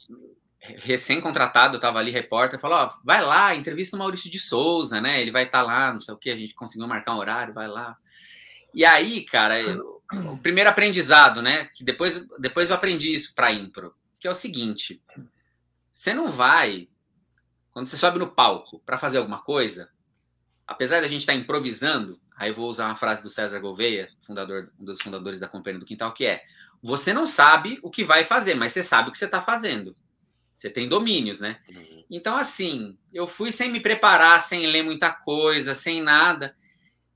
recém-contratado, 0.60 1.75
eu 1.75 1.77
estava 1.77 1.99
ali, 1.99 2.12
repórter, 2.12 2.60
falou: 2.60 2.77
ó, 2.77 2.97
vai 3.03 3.21
lá, 3.21 3.55
entrevista 3.55 3.95
o 3.95 3.99
Maurício 3.99 4.29
de 4.29 4.39
Souza, 4.39 5.01
né? 5.01 5.21
Ele 5.21 5.31
vai 5.31 5.43
estar 5.43 5.60
tá 5.60 5.65
lá, 5.65 5.93
não 5.93 5.99
sei 5.99 6.13
o 6.13 6.17
que, 6.17 6.29
a 6.29 6.38
gente 6.38 6.53
conseguiu 6.53 6.88
marcar 6.88 7.15
um 7.15 7.19
horário, 7.19 7.53
vai 7.53 7.67
lá. 7.67 7.97
E 8.73 8.86
aí, 8.86 9.25
cara, 9.25 9.60
eu, 9.60 10.01
o 10.31 10.38
primeiro 10.38 10.69
aprendizado, 10.69 11.41
né? 11.41 11.65
Que 11.75 11.84
depois, 11.84 12.25
depois 12.39 12.69
eu 12.69 12.75
aprendi 12.75 13.13
isso 13.13 13.34
para 13.36 13.51
impro, 13.51 13.93
que 14.19 14.27
é 14.27 14.31
o 14.31 14.36
seguinte: 14.36 15.01
você 15.91 16.13
não 16.13 16.29
vai, 16.29 16.88
quando 17.71 17.88
você 17.88 17.97
sobe 17.97 18.19
no 18.19 18.31
palco 18.31 18.79
para 18.86 18.97
fazer 18.97 19.17
alguma 19.17 19.41
coisa, 19.41 19.89
apesar 20.67 21.01
da 21.01 21.07
gente 21.07 21.21
estar 21.21 21.34
tá 21.34 21.39
improvisando, 21.39 22.19
Aí 22.41 22.49
eu 22.49 22.56
vou 22.56 22.67
usar 22.67 22.88
uma 22.88 22.95
frase 22.95 23.21
do 23.21 23.30
César 23.30 23.60
Gouveia, 23.60 24.10
fundador, 24.19 24.71
um 24.80 24.84
dos 24.84 24.99
fundadores 24.99 25.39
da 25.39 25.47
Companhia 25.47 25.80
do 25.80 25.86
Quintal, 25.86 26.12
que 26.12 26.25
é: 26.25 26.43
você 26.82 27.13
não 27.13 27.27
sabe 27.27 27.77
o 27.84 27.91
que 27.91 28.04
vai 28.04 28.25
fazer, 28.25 28.56
mas 28.56 28.71
você 28.71 28.82
sabe 28.82 29.10
o 29.10 29.12
que 29.12 29.17
você 29.19 29.25
está 29.25 29.43
fazendo. 29.43 29.95
Você 30.51 30.67
tem 30.67 30.89
domínios, 30.89 31.39
né? 31.39 31.60
Uhum. 31.69 32.04
Então, 32.10 32.36
assim, 32.36 32.97
eu 33.13 33.27
fui 33.27 33.51
sem 33.51 33.71
me 33.71 33.80
preparar, 33.80 34.41
sem 34.41 34.65
ler 34.65 34.82
muita 34.82 35.12
coisa, 35.12 35.75
sem 35.75 36.01
nada. 36.01 36.56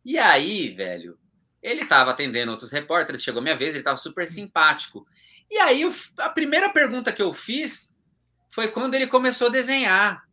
E 0.06 0.20
aí, 0.20 0.70
velho, 0.70 1.18
ele 1.60 1.82
estava 1.82 2.12
atendendo 2.12 2.52
outros 2.52 2.72
repórteres, 2.72 3.24
chegou 3.24 3.42
minha 3.42 3.58
vez, 3.58 3.72
ele 3.72 3.80
estava 3.80 3.98
super 3.98 4.28
simpático. 4.28 5.08
E 5.50 5.58
aí, 5.58 5.92
a 6.20 6.30
primeira 6.30 6.70
pergunta 6.70 7.12
que 7.12 7.24
eu 7.24 7.34
fiz 7.34 7.96
foi 8.52 8.68
quando 8.68 8.94
ele 8.94 9.08
começou 9.08 9.48
a 9.48 9.52
desenhar. 9.52 10.24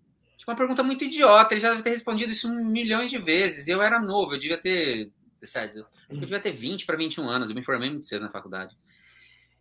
Tipo, 0.43 0.51
uma 0.51 0.57
pergunta 0.57 0.83
muito 0.83 1.05
idiota, 1.05 1.55
ele 1.55 1.61
já 1.61 1.71
deve 1.71 1.85
ter 1.85 1.91
respondido 1.91 2.33
isso 2.33 2.53
milhões 2.53 3.13
de 3.13 3.17
vezes. 3.17 3.69
Eu 3.69 3.81
era 3.81 4.01
novo, 4.01 4.35
eu 4.35 4.39
devia 4.41 4.59
ter. 4.59 5.09
Sério, 5.41 5.87
eu 6.11 6.17
devia 6.17 6.41
ter 6.41 6.51
20 6.51 6.85
para 6.85 6.97
21 6.97 7.29
anos, 7.29 7.49
eu 7.49 7.55
me 7.55 7.65
formei 7.65 7.89
muito 7.89 8.07
cedo 8.07 8.23
na 8.23 8.31
faculdade. 8.31 8.77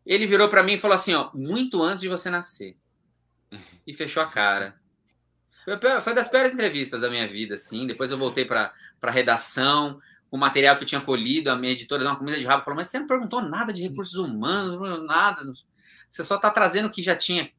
Ele 0.04 0.26
virou 0.26 0.50
para 0.50 0.63
mim 0.63 0.74
e 0.74 0.78
falou 0.80 0.96
assim: 0.96 1.13
ó, 1.13 1.30
muito 1.36 1.84
antes 1.84 2.02
de 2.02 2.10
você 2.10 2.32
nascer. 2.32 2.76
E 3.86 3.94
fechou 3.94 4.24
a 4.24 4.28
cara. 4.28 4.80
Foi, 5.65 6.02
foi 6.02 6.13
das 6.13 6.28
piores 6.28 6.54
entrevistas 6.54 7.02
da 7.02 7.10
minha 7.10 7.28
vida, 7.28 7.56
assim. 7.56 7.86
Depois 7.86 8.10
eu 8.10 8.17
voltei 8.17 8.46
para 8.46 8.72
a 9.02 9.12
redação, 9.12 10.00
com 10.30 10.38
o 10.38 10.39
material 10.39 10.78
que 10.78 10.84
eu 10.84 10.88
tinha 10.88 11.02
colhido, 11.02 11.52
a 11.52 11.56
minha 11.56 11.74
editora 11.74 12.04
deu 12.04 12.12
uma 12.12 12.17
comida 12.17 12.39
de 12.39 12.46
rabo, 12.46 12.63
falou: 12.63 12.78
Mas 12.78 12.88
você 12.88 13.00
não 13.00 13.08
perguntou 13.08 13.41
nada 13.41 13.74
de 13.74 13.84
recursos 13.84 14.15
humanos, 14.15 15.06
nada. 15.06 15.44
Você 16.10 16.24
só 16.24 16.38
está 16.38 16.50
trazendo 16.50 16.88
o 16.88 16.91
que 16.91 17.04
já 17.04 17.15
tinha 17.15 17.52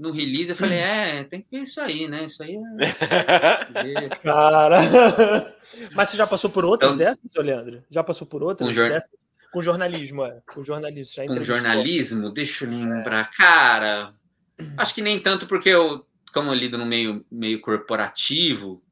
no 0.00 0.10
release, 0.10 0.48
eu 0.48 0.56
falei, 0.56 0.78
hum. 0.78 0.82
é, 0.82 1.24
tem 1.24 1.42
que 1.42 1.48
ver 1.50 1.64
isso 1.64 1.78
aí, 1.78 2.08
né? 2.08 2.24
Isso 2.24 2.42
aí 2.42 2.56
é. 2.56 4.08
Cara. 4.22 4.78
Mas 5.94 6.08
você 6.08 6.16
já 6.16 6.26
passou 6.26 6.48
por 6.48 6.64
outras 6.64 6.94
então, 6.94 7.06
dessas, 7.06 7.30
Leandro? 7.36 7.84
Já 7.90 8.02
passou 8.02 8.26
por 8.26 8.42
outras 8.42 8.74
com 8.74 8.88
dessas? 8.88 9.10
Com 9.52 9.60
jornalismo, 9.60 10.24
é. 10.24 10.40
Com 10.54 10.64
jornalismo. 10.64 11.14
Já 11.14 11.26
com 11.26 11.42
jornalismo? 11.42 12.30
Deixa 12.30 12.64
eu 12.64 12.70
lembrar. 12.70 13.30
É. 13.30 13.36
Cara, 13.36 14.14
acho 14.78 14.94
que 14.94 15.02
nem 15.02 15.20
tanto, 15.20 15.46
porque 15.46 15.68
eu, 15.68 16.06
como 16.32 16.50
eu 16.50 16.54
lido 16.54 16.78
no 16.78 16.86
meio, 16.86 17.22
meio 17.30 17.60
corporativo, 17.60 18.82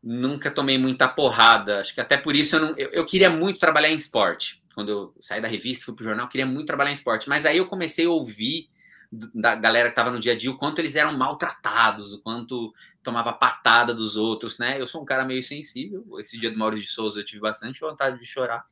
nunca 0.00 0.48
tomei 0.48 0.78
muita 0.78 1.08
porrada. 1.08 1.80
Acho 1.80 1.92
que 1.92 2.00
até 2.00 2.16
por 2.16 2.36
isso 2.36 2.54
eu, 2.54 2.60
não, 2.60 2.78
eu, 2.78 2.88
eu 2.92 3.04
queria 3.04 3.30
muito 3.30 3.58
trabalhar 3.58 3.88
em 3.88 3.96
esporte. 3.96 4.62
Quando 4.76 4.90
eu 4.90 5.14
saí 5.18 5.42
da 5.42 5.48
revista, 5.48 5.86
fui 5.86 5.94
pro 5.96 6.04
jornal, 6.04 6.26
eu 6.26 6.30
queria 6.30 6.46
muito 6.46 6.68
trabalhar 6.68 6.90
em 6.90 6.94
esporte. 6.94 7.28
Mas 7.28 7.44
aí 7.44 7.56
eu 7.56 7.66
comecei 7.66 8.06
a 8.06 8.10
ouvir 8.10 8.68
da 9.12 9.56
galera 9.56 9.88
que 9.88 9.92
estava 9.92 10.10
no 10.10 10.20
dia 10.20 10.32
a 10.32 10.36
dia, 10.36 10.50
o 10.50 10.56
quanto 10.56 10.78
eles 10.78 10.94
eram 10.94 11.16
maltratados, 11.16 12.12
o 12.12 12.22
quanto 12.22 12.72
tomava 13.02 13.32
patada 13.32 13.92
dos 13.92 14.16
outros, 14.16 14.58
né? 14.58 14.80
Eu 14.80 14.86
sou 14.86 15.02
um 15.02 15.04
cara 15.04 15.24
meio 15.24 15.42
sensível. 15.42 16.04
Esse 16.18 16.38
dia 16.38 16.50
do 16.50 16.58
Maurício 16.58 16.86
de 16.86 16.92
Souza 16.92 17.20
eu 17.20 17.24
tive 17.24 17.40
bastante 17.40 17.80
vontade 17.80 18.18
de 18.18 18.26
chorar. 18.26 18.64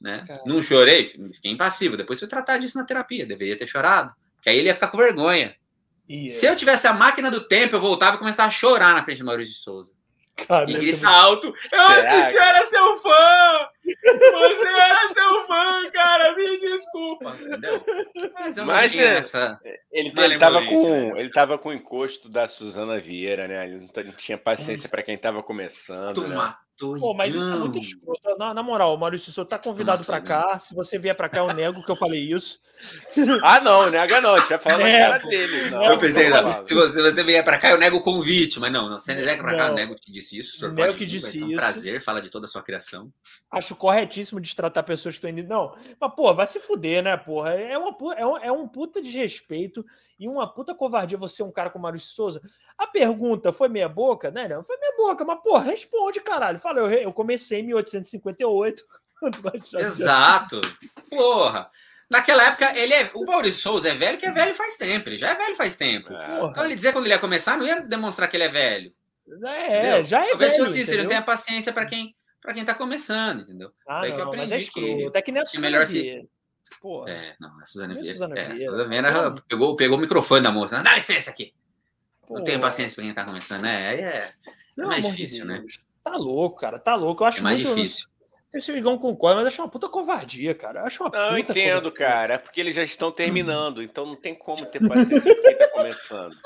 Né? 0.00 0.24
Não 0.44 0.60
chorei, 0.60 1.06
fiquei 1.32 1.50
impassível. 1.50 1.96
Depois 1.96 2.18
fui 2.18 2.28
tratar 2.28 2.58
disso 2.58 2.76
na 2.76 2.84
terapia, 2.84 3.24
deveria 3.24 3.58
ter 3.58 3.66
chorado, 3.66 4.12
porque 4.34 4.50
aí 4.50 4.58
ele 4.58 4.68
ia 4.68 4.74
ficar 4.74 4.88
com 4.88 4.98
vergonha. 4.98 5.56
Yeah. 6.06 6.28
Se 6.28 6.44
eu 6.44 6.54
tivesse 6.54 6.86
a 6.86 6.92
máquina 6.92 7.30
do 7.30 7.48
tempo, 7.48 7.76
eu 7.76 7.80
voltava 7.80 8.16
e 8.16 8.18
começava 8.18 8.48
a 8.48 8.52
chorar 8.52 8.94
na 8.94 9.02
frente 9.02 9.20
do 9.20 9.24
Maurício 9.24 9.54
de 9.54 9.60
Souza. 9.60 9.94
Cara, 10.36 10.70
e 10.70 10.74
grita 10.74 11.08
alto. 11.08 11.46
Eu 11.46 11.80
assisti, 11.80 12.36
era 12.36 12.66
seu 12.66 12.96
fã! 12.98 13.68
Você 13.84 14.68
era 14.68 15.14
seu 15.14 15.46
fã, 15.46 15.90
cara! 15.92 16.34
Me 16.34 16.60
desculpa. 16.60 17.36
Entendeu? 17.40 17.84
Mas 18.34 18.56
eu 18.56 18.64
Mas, 18.64 18.98
é, 18.98 19.16
essa. 19.18 19.60
Ele, 19.92 20.12
ele, 20.16 20.38
tava 20.38 20.64
com, 20.64 21.16
ele 21.16 21.30
tava 21.30 21.58
com 21.58 21.68
o 21.68 21.72
encosto 21.72 22.28
da 22.28 22.48
Suzana 22.48 22.98
Vieira, 22.98 23.46
né? 23.46 23.66
Ele 23.66 23.88
não 24.04 24.12
tinha 24.12 24.38
paciência 24.38 24.88
para 24.88 25.02
quem 25.02 25.18
tava 25.18 25.42
começando. 25.42 26.26
Né? 26.26 26.54
Pô, 26.76 27.14
mas 27.14 27.32
isso 27.32 27.48
é 27.48 27.56
muito 27.56 27.78
escroto. 27.78 28.36
Na, 28.36 28.52
na 28.52 28.62
moral, 28.62 28.96
Maurício, 28.96 29.30
o 29.30 29.32
senhor 29.32 29.46
tá 29.46 29.56
convidado 29.56 30.04
para 30.04 30.20
cá. 30.20 30.58
Se 30.58 30.74
você 30.74 30.98
vier 30.98 31.14
para 31.14 31.28
cá, 31.28 31.38
eu 31.38 31.54
nego 31.54 31.84
que 31.84 31.90
eu 31.90 31.96
falei 31.96 32.20
isso. 32.20 32.58
Ah, 33.42 33.60
não, 33.60 33.88
nega 33.88 34.20
não. 34.20 34.34
A 34.34 34.38
gente 34.38 34.48
vai 34.48 34.58
falar 34.58 34.78
na 34.78 34.84
cara 34.84 35.18
dele. 35.18 35.70
Não, 35.70 35.84
eu 35.84 35.98
pensei, 35.98 36.28
não, 36.28 36.66
se, 36.66 36.74
você, 36.74 36.94
se 36.94 37.02
você 37.02 37.22
vier 37.22 37.44
para 37.44 37.56
cá, 37.56 37.70
eu 37.70 37.78
nego 37.78 37.98
o 37.98 38.02
convite. 38.02 38.58
Mas 38.58 38.72
não, 38.72 38.90
não. 38.90 38.98
Você 38.98 39.14
vier 39.14 39.38
para 39.38 39.56
cá, 39.56 39.68
eu 39.68 39.74
nego 39.74 39.94
que 39.94 40.10
disse 40.10 40.38
isso. 40.38 40.56
O 40.56 40.58
senhor 40.58 40.72
nego 40.72 40.88
pode 40.88 40.98
que 40.98 41.06
disse 41.06 41.36
isso. 41.36 41.46
um 41.46 41.54
prazer, 41.54 42.02
fala 42.02 42.20
de 42.20 42.28
toda 42.28 42.46
a 42.46 42.48
sua 42.48 42.62
criação. 42.62 43.12
Acho 43.50 43.73
corretíssimo 43.74 44.40
de 44.40 44.54
tratar 44.54 44.82
pessoas 44.82 45.14
que 45.14 45.26
estão 45.26 45.30
indo. 45.30 45.48
Não, 45.48 45.76
mas, 46.00 46.14
pô, 46.14 46.32
vai 46.34 46.46
se 46.46 46.60
fuder, 46.60 47.02
né, 47.02 47.16
porra? 47.16 47.54
É, 47.54 47.76
uma, 47.76 47.96
é, 48.16 48.26
um, 48.26 48.38
é 48.38 48.52
um 48.52 48.68
puta 48.68 49.00
desrespeito 49.00 49.84
e 50.18 50.28
uma 50.28 50.52
puta 50.52 50.74
covardia 50.74 51.18
você 51.18 51.42
um 51.42 51.52
cara 51.52 51.70
como 51.70 51.82
Maurício 51.82 52.14
Souza. 52.14 52.40
A 52.78 52.86
pergunta 52.86 53.52
foi 53.52 53.68
meia 53.68 53.88
boca, 53.88 54.30
né? 54.30 54.48
Não, 54.48 54.64
foi 54.64 54.76
meia 54.78 54.94
boca, 54.96 55.24
mas, 55.24 55.40
porra, 55.42 55.64
responde, 55.64 56.20
caralho. 56.20 56.58
Fala, 56.58 56.80
eu, 56.80 56.90
eu 56.90 57.12
comecei 57.12 57.60
em 57.60 57.64
1858. 57.64 58.84
Exato. 59.78 60.60
Porra. 61.10 61.70
Naquela 62.10 62.44
época, 62.44 62.78
ele 62.78 62.92
é, 62.94 63.10
o 63.14 63.24
Maurício 63.24 63.62
Souza 63.62 63.88
é 63.88 63.94
velho 63.94 64.18
que 64.18 64.26
é 64.26 64.30
velho 64.30 64.54
faz 64.54 64.76
tempo. 64.76 65.08
Ele 65.08 65.16
já 65.16 65.30
é 65.30 65.34
velho 65.34 65.56
faz 65.56 65.76
tempo. 65.76 66.12
É. 66.12 66.44
Então 66.44 66.64
ele 66.64 66.74
dizer 66.74 66.92
quando 66.92 67.06
ele 67.06 67.14
ia 67.14 67.18
começar, 67.18 67.56
não 67.56 67.66
ia 67.66 67.80
demonstrar 67.80 68.28
que 68.28 68.36
ele 68.36 68.44
é 68.44 68.48
velho. 68.48 68.92
É, 69.42 69.78
entendeu? 69.78 70.04
já 70.04 70.22
é 70.22 70.30
Talvez 70.30 70.52
velho, 70.52 70.66
fosse 70.66 70.80
isso, 70.80 70.92
ele 70.92 71.02
não 71.02 71.08
tenha 71.08 71.22
paciência 71.22 71.72
para 71.72 71.86
quem 71.86 72.14
para 72.44 72.52
quem 72.52 72.62
tá 72.62 72.74
começando, 72.74 73.40
entendeu? 73.40 73.72
Ah, 73.88 74.02
Daí 74.02 74.10
não, 74.10 74.16
que 74.16 74.22
eu 74.22 74.26
aprendi 74.26 74.50
mas 74.50 74.68
é 74.68 74.70
que, 74.70 75.06
até 75.06 75.22
que 75.22 75.32
nem 75.32 75.40
a 75.40 75.44
Suzana 75.46 75.62
melhor 75.62 75.86
se... 75.86 76.28
Pô, 76.80 77.08
é, 77.08 77.34
não, 77.40 77.58
a 77.58 77.64
Suzana 77.64 77.94
Vieira, 77.94 78.12
Suzana 78.12 78.38
é, 78.38 78.52
Vieira, 78.52 79.08
a 79.08 79.12
Suzana 79.12 79.42
pegou, 79.48 79.74
pegou 79.76 79.96
o 79.96 80.00
microfone 80.00 80.42
da 80.42 80.52
moça, 80.52 80.82
dá 80.82 80.94
licença 80.94 81.30
aqui. 81.30 81.54
Pô. 82.26 82.36
Não 82.36 82.44
tenho 82.44 82.60
paciência 82.60 82.96
para 82.96 83.04
quem 83.04 83.14
tá 83.14 83.24
começando, 83.24 83.62
né? 83.62 83.94
É, 83.94 84.18
é 84.78 84.82
mais 84.82 85.06
difícil, 85.06 85.42
de 85.42 85.48
né? 85.48 85.64
Tá 86.02 86.16
louco, 86.16 86.60
cara, 86.60 86.78
tá 86.78 86.94
louco. 86.94 87.22
Eu 87.22 87.28
acho 87.28 87.38
é 87.38 87.42
mais 87.42 87.62
muito... 87.62 87.76
difícil. 87.76 88.08
Não 88.52 88.60
sei 88.60 88.60
se 88.60 88.72
o 88.72 88.76
Igão 88.76 88.98
concorda, 88.98 89.36
mas 89.36 89.46
acho 89.46 89.62
uma 89.62 89.68
puta 89.68 89.88
covardia, 89.88 90.54
cara. 90.54 90.80
Eu 90.80 90.86
acho 90.86 91.02
uma 91.02 91.10
não, 91.10 91.36
puta 91.36 91.52
entendo, 91.52 91.90
covardia. 91.90 91.92
cara. 91.92 92.34
É 92.34 92.38
porque 92.38 92.60
eles 92.60 92.74
já 92.74 92.82
estão 92.84 93.10
terminando, 93.10 93.82
então 93.82 94.04
não 94.04 94.16
tem 94.16 94.34
como 94.34 94.66
ter 94.66 94.86
paciência 94.86 95.34
com 95.34 95.42
quem 95.42 95.56
tá 95.56 95.68
começando. 95.68 96.36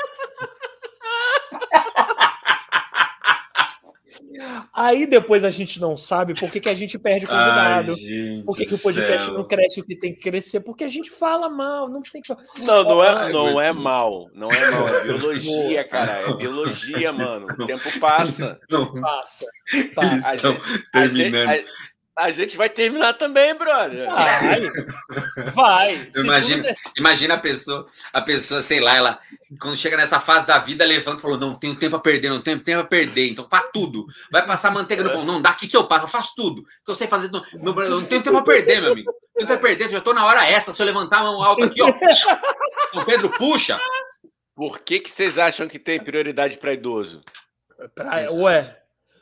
Aí 4.72 5.06
depois 5.06 5.44
a 5.44 5.50
gente 5.50 5.80
não 5.80 5.96
sabe 5.96 6.34
por 6.34 6.50
que, 6.50 6.60
que 6.60 6.68
a 6.68 6.74
gente 6.74 6.98
perde 6.98 7.26
convidado. 7.26 7.92
Ai, 7.92 8.42
por 8.44 8.56
que, 8.56 8.66
que 8.66 8.74
o 8.74 8.78
podcast 8.78 9.26
céu. 9.26 9.34
não 9.34 9.44
cresce 9.44 9.80
o 9.80 9.84
que 9.84 9.96
tem 9.96 10.14
que 10.14 10.20
crescer? 10.20 10.60
Porque 10.60 10.84
a 10.84 10.88
gente 10.88 11.10
fala 11.10 11.48
mal, 11.48 11.88
não 11.88 12.02
tem 12.02 12.20
que. 12.20 12.34
Não, 12.60 12.84
não 12.84 13.04
é, 13.04 13.32
não 13.32 13.60
é 13.60 13.72
mal. 13.72 14.30
Não 14.34 14.50
é 14.50 14.70
mal, 14.70 14.88
é 14.88 15.04
biologia, 15.04 15.84
cara. 15.88 16.30
É 16.30 16.34
biologia, 16.34 17.12
mano. 17.12 17.46
O 17.58 17.66
tempo 17.66 18.00
passa. 18.00 18.60
Passa. 19.00 19.46
passa. 19.94 20.58
A 20.94 21.08
gente, 21.08 21.16
terminando. 21.16 21.48
A 21.48 21.56
gente, 21.56 21.66
a, 22.18 22.30
gente 22.30 22.56
vai 22.56 22.68
terminar 22.68 23.14
também, 23.14 23.54
brother. 23.54 24.08
Vai. 24.08 24.60
Vai. 25.54 26.10
Imagina, 26.16 26.64
imagina 26.96 27.34
a 27.34 27.38
pessoa, 27.38 27.86
a 28.12 28.20
pessoa, 28.20 28.60
sei 28.60 28.80
lá, 28.80 28.96
ela 28.96 29.20
quando 29.58 29.76
chega 29.76 29.96
nessa 29.96 30.20
fase 30.20 30.46
da 30.46 30.58
vida, 30.58 30.84
levanta 30.84 31.18
e 31.18 31.22
falou: 31.22 31.38
"Não 31.38 31.54
tenho 31.54 31.76
tempo 31.76 31.96
a 31.96 32.00
perder, 32.00 32.28
não 32.28 32.42
tenho 32.42 32.60
tempo 32.60 32.80
a 32.80 32.84
perder". 32.84 33.28
Então, 33.28 33.48
para 33.48 33.62
tudo. 33.68 34.06
Vai 34.30 34.44
passar 34.44 34.70
manteiga 34.70 35.04
no 35.04 35.10
pão. 35.10 35.24
Não, 35.24 35.40
daqui 35.40 35.66
que 35.66 35.76
eu 35.76 35.86
passo, 35.86 36.04
eu 36.04 36.08
faço 36.08 36.34
tudo. 36.36 36.62
Que 36.84 36.90
eu 36.90 36.94
sei 36.94 37.06
fazer, 37.06 37.30
não, 37.30 37.42
não 37.62 38.04
tenho 38.04 38.22
tempo 38.22 38.36
a 38.36 38.42
perder, 38.42 38.80
meu 38.80 38.92
amigo. 38.92 39.10
Não 39.10 39.46
tenho 39.46 39.48
tempo 39.48 39.64
a 39.64 39.68
perder, 39.68 39.90
já 39.90 40.00
tô 40.00 40.12
na 40.12 40.26
hora 40.26 40.46
essa, 40.46 40.72
se 40.72 40.82
eu 40.82 40.86
levantar 40.86 41.20
a 41.20 41.22
mão 41.24 41.42
alta 41.42 41.64
aqui, 41.64 41.80
ó. 41.82 41.88
O 42.94 43.04
Pedro 43.04 43.30
puxa. 43.30 43.80
Por 44.54 44.80
que 44.80 44.98
que 44.98 45.10
vocês 45.10 45.38
acham 45.38 45.68
que 45.68 45.78
tem 45.78 46.02
prioridade 46.02 46.56
para 46.56 46.72
idoso? 46.72 47.22
Pra, 47.94 48.24
ué, 48.32 48.76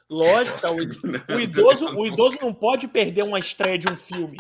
Lógico, 0.09 0.59
o, 0.69 1.35
o, 1.35 1.41
idoso, 1.41 1.89
o 1.89 2.07
idoso 2.07 2.39
não 2.41 2.55
pode 2.55 2.87
perder 2.87 3.23
uma 3.23 3.39
estreia 3.39 3.79
de 3.79 3.89
um 3.89 3.97
filme. 3.97 4.37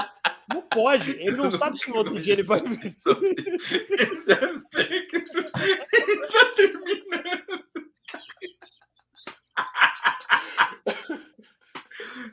Não 0.48 0.62
pode. 0.62 1.10
Ele 1.10 1.32
não 1.32 1.50
sabe 1.50 1.78
se 1.78 1.90
no 1.90 1.96
outro 1.96 2.20
dia 2.20 2.34
ele 2.34 2.44
vai 2.44 2.60
ver. 2.60 2.86
Esse 2.86 4.32
aspecto 4.32 5.40
está 5.40 6.52
terminando. 6.54 7.66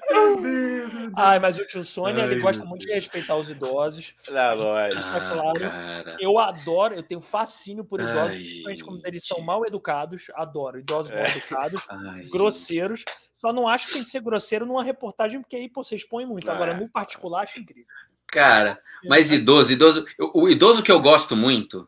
Meu 0.10 0.42
Deus, 0.42 0.94
meu 0.94 1.02
Deus. 1.02 1.14
Ai, 1.16 1.40
mas 1.40 1.58
o 1.58 1.66
tio 1.66 1.84
Sônia, 1.84 2.24
ele 2.24 2.40
gosta 2.40 2.64
muito 2.66 2.86
de 2.86 2.94
respeitar 2.94 3.36
os 3.36 3.50
idosos. 3.50 4.14
Não, 4.30 4.56
lógico. 4.56 5.04
Ah, 5.06 5.32
claro. 5.34 5.60
Cara. 5.60 6.18
Eu 6.20 6.40
adoro, 6.40 6.96
eu 6.96 7.04
tenho 7.04 7.22
fascínio 7.22 7.84
por 7.84 8.00
idosos, 8.00 8.36
Ai, 8.36 8.44
principalmente 8.44 8.84
quando 8.84 9.06
eles 9.06 9.26
são 9.26 9.42
mal 9.42 9.66
educados. 9.66 10.28
Adoro. 10.36 10.80
Idosos 10.80 11.12
mal 11.12 11.22
é. 11.22 11.32
educados, 11.32 11.86
Ai, 11.90 12.26
grosseiros. 12.26 13.04
Só 13.40 13.52
não 13.52 13.68
acho 13.68 13.88
que 13.88 13.94
tem 13.94 14.04
que 14.04 14.10
ser 14.10 14.22
grosseiro 14.22 14.66
numa 14.66 14.84
reportagem, 14.84 15.42
porque 15.42 15.56
aí 15.56 15.68
pô, 15.68 15.84
você 15.84 15.96
expõe 15.96 16.26
muito. 16.26 16.50
Agora, 16.50 16.72
é. 16.72 16.76
no 16.76 16.90
particular, 16.90 17.44
acho 17.44 17.60
incrível. 17.60 17.86
Cara, 18.26 18.82
mas 19.08 19.32
idoso, 19.32 19.74
idoso, 19.74 20.06
o 20.34 20.48
idoso 20.48 20.82
que 20.82 20.92
eu 20.92 21.00
gosto 21.00 21.36
muito 21.36 21.88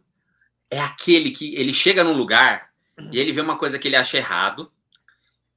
é 0.70 0.80
aquele 0.80 1.32
que 1.32 1.56
ele 1.56 1.74
chega 1.74 2.04
num 2.04 2.14
lugar 2.14 2.70
e 3.12 3.18
ele 3.18 3.32
vê 3.32 3.42
uma 3.42 3.58
coisa 3.58 3.80
que 3.80 3.88
ele 3.88 3.96
acha 3.96 4.18
errado 4.18 4.72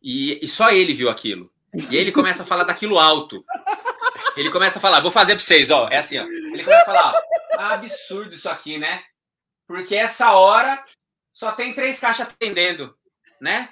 e, 0.02 0.38
e 0.42 0.48
só 0.48 0.70
ele 0.70 0.94
viu 0.94 1.10
aquilo. 1.10 1.50
E 1.74 1.96
ele 1.96 2.12
começa 2.12 2.42
a 2.42 2.46
falar 2.46 2.64
daquilo 2.64 2.98
alto. 2.98 3.44
Ele 4.36 4.50
começa 4.50 4.78
a 4.78 4.82
falar, 4.82 5.00
vou 5.00 5.10
fazer 5.10 5.34
para 5.34 5.44
vocês, 5.44 5.70
ó. 5.70 5.88
É 5.88 5.98
assim, 5.98 6.18
ó. 6.18 6.24
Ele 6.24 6.64
começa 6.64 6.82
a 6.90 6.94
falar, 6.94 7.22
ah, 7.58 7.74
absurdo 7.74 8.34
isso 8.34 8.48
aqui, 8.48 8.78
né? 8.78 9.02
Porque 9.66 9.94
essa 9.94 10.32
hora 10.32 10.82
só 11.32 11.52
tem 11.52 11.74
três 11.74 12.00
caixas 12.00 12.26
atendendo, 12.26 12.96
né? 13.40 13.70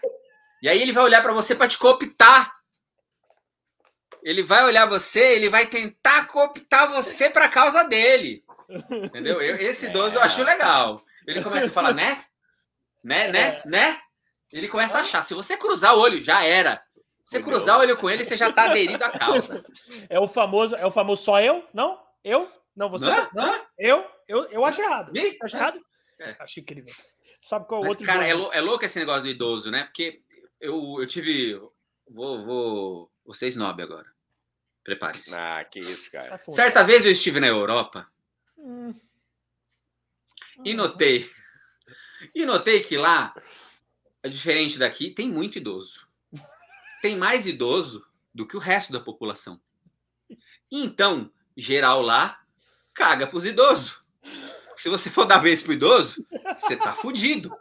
E 0.62 0.68
aí 0.68 0.80
ele 0.80 0.92
vai 0.92 1.04
olhar 1.04 1.22
para 1.22 1.32
você 1.32 1.54
para 1.54 1.68
te 1.68 1.78
cooptar. 1.78 2.52
Ele 4.22 4.42
vai 4.42 4.64
olhar 4.64 4.86
você, 4.86 5.36
ele 5.36 5.48
vai 5.48 5.66
tentar 5.66 6.26
cooptar 6.26 6.90
você 6.90 7.30
para 7.30 7.48
causa 7.48 7.84
dele. 7.84 8.44
Entendeu? 8.90 9.40
Eu, 9.40 9.56
esse 9.56 9.86
idoso 9.86 10.16
eu 10.16 10.22
acho 10.22 10.42
legal. 10.42 11.00
Ele 11.26 11.42
começa 11.42 11.68
a 11.68 11.70
falar, 11.70 11.94
né? 11.94 12.24
Né, 13.02 13.28
né, 13.28 13.62
né? 13.64 14.00
Ele 14.52 14.68
começa 14.68 14.98
a 14.98 15.02
achar. 15.02 15.22
Se 15.22 15.34
você 15.34 15.56
cruzar 15.56 15.94
o 15.94 16.00
olho, 16.00 16.22
já 16.22 16.44
era. 16.44 16.82
Você 17.26 17.42
cruzar 17.42 17.76
o 17.76 17.80
olho 17.80 17.96
com 17.96 18.08
ele, 18.08 18.22
você 18.22 18.36
já 18.36 18.52
tá 18.52 18.66
aderido 18.66 19.04
à 19.04 19.10
causa. 19.10 19.64
É 20.08 20.20
o 20.20 20.28
famoso, 20.28 20.76
é 20.76 20.86
o 20.86 20.92
famoso 20.92 21.24
só 21.24 21.40
eu? 21.40 21.66
Não? 21.74 22.00
Eu? 22.22 22.48
Não, 22.74 22.88
você? 22.88 23.06
Não? 23.06 23.30
não? 23.34 23.66
Eu? 23.76 24.06
Eu, 24.28 24.44
eu 24.44 24.64
acho 24.64 24.80
errado. 24.80 25.10
Você 25.12 25.36
acha 25.42 25.56
errado? 25.56 25.84
É. 26.20 26.36
Acho 26.38 26.60
incrível. 26.60 26.94
Sabe 27.40 27.66
qual 27.66 27.82
é 27.82 27.86
o 27.86 27.88
outro? 27.88 28.06
Cara, 28.06 28.24
é, 28.24 28.30
é 28.30 28.60
louco 28.60 28.84
esse 28.84 29.00
negócio 29.00 29.24
do 29.24 29.28
idoso, 29.28 29.72
né? 29.72 29.84
Porque 29.84 30.22
eu, 30.60 30.98
eu 31.00 31.06
tive. 31.08 31.54
Vou, 32.08 32.44
vou, 32.44 33.12
vou 33.24 33.34
ser 33.34 33.48
snob 33.48 33.82
agora. 33.82 34.06
Prepare-se. 34.84 35.34
Ah, 35.34 35.64
que 35.64 35.80
isso, 35.80 36.12
cara. 36.12 36.38
Tá 36.38 36.44
Certa 36.48 36.84
vez 36.84 37.04
eu 37.04 37.10
estive 37.10 37.40
na 37.40 37.48
Europa 37.48 38.08
hum. 38.56 38.94
e 40.64 40.74
notei. 40.74 41.28
E 42.34 42.46
notei 42.46 42.80
que 42.80 42.96
lá, 42.96 43.34
é 44.22 44.28
diferente 44.28 44.78
daqui, 44.78 45.10
tem 45.10 45.28
muito 45.28 45.58
idoso. 45.58 46.05
Tem 47.00 47.16
mais 47.16 47.46
idoso 47.46 48.04
do 48.34 48.46
que 48.46 48.56
o 48.56 48.60
resto 48.60 48.92
da 48.92 49.00
população. 49.00 49.60
Então, 50.70 51.30
geral 51.56 52.02
lá, 52.02 52.40
caga 52.92 53.26
pros 53.26 53.46
idosos. 53.46 54.00
Se 54.76 54.88
você 54.88 55.08
for 55.10 55.24
dar 55.24 55.38
vez 55.38 55.62
pro 55.62 55.72
idoso, 55.72 56.26
você 56.56 56.76
tá 56.76 56.92
fudido. 56.92 57.54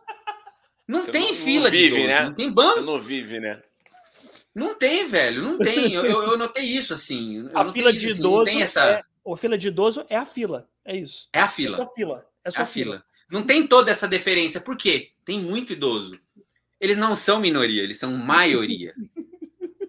Não 0.88 1.03
Você 1.03 1.11
tem 1.11 1.27
não, 1.29 1.33
fila 1.33 1.65
não 1.65 1.71
vive, 1.71 1.89
de 1.89 1.95
idoso, 1.95 2.07
né? 2.07 2.23
não 2.25 2.33
tem 2.33 2.51
banco. 2.51 2.73
Você 2.75 2.81
não 2.81 3.01
vive, 3.01 3.39
né? 3.39 3.63
Não 4.53 4.75
tem, 4.75 5.05
velho, 5.05 5.41
não 5.41 5.57
tem. 5.57 5.93
Eu, 5.93 6.05
eu, 6.05 6.23
eu 6.23 6.38
notei 6.38 6.63
isso, 6.63 6.93
assim. 6.93 7.49
a 7.53 7.71
fila 7.71 7.91
de 7.91 8.07
isso, 8.07 8.19
idoso 8.19 8.49
assim, 8.49 8.61
essa... 8.61 8.86
é, 8.86 9.03
a 9.25 9.38
fila 9.38 9.57
de 9.57 9.67
idoso 9.67 10.05
é 10.09 10.15
a 10.15 10.25
fila, 10.25 10.69
é 10.86 10.95
isso. 10.95 11.27
É 11.33 11.41
a 11.41 11.47
fila. 11.47 11.79
É 11.79 11.81
a 11.81 11.88
fila. 11.88 12.25
É, 12.43 12.49
é 12.49 12.61
a 12.61 12.65
fila. 12.65 13.03
Não 13.29 13.43
tem 13.43 13.65
toda 13.67 13.91
essa 13.91 14.07
deferência. 14.07 14.61
Por 14.61 14.77
quê? 14.77 15.11
Tem 15.25 15.39
muito 15.39 15.73
idoso. 15.73 16.19
Eles 16.80 16.97
não 16.97 17.15
são 17.15 17.39
minoria, 17.39 17.84
eles 17.84 17.97
são 17.97 18.11
maioria. 18.11 18.93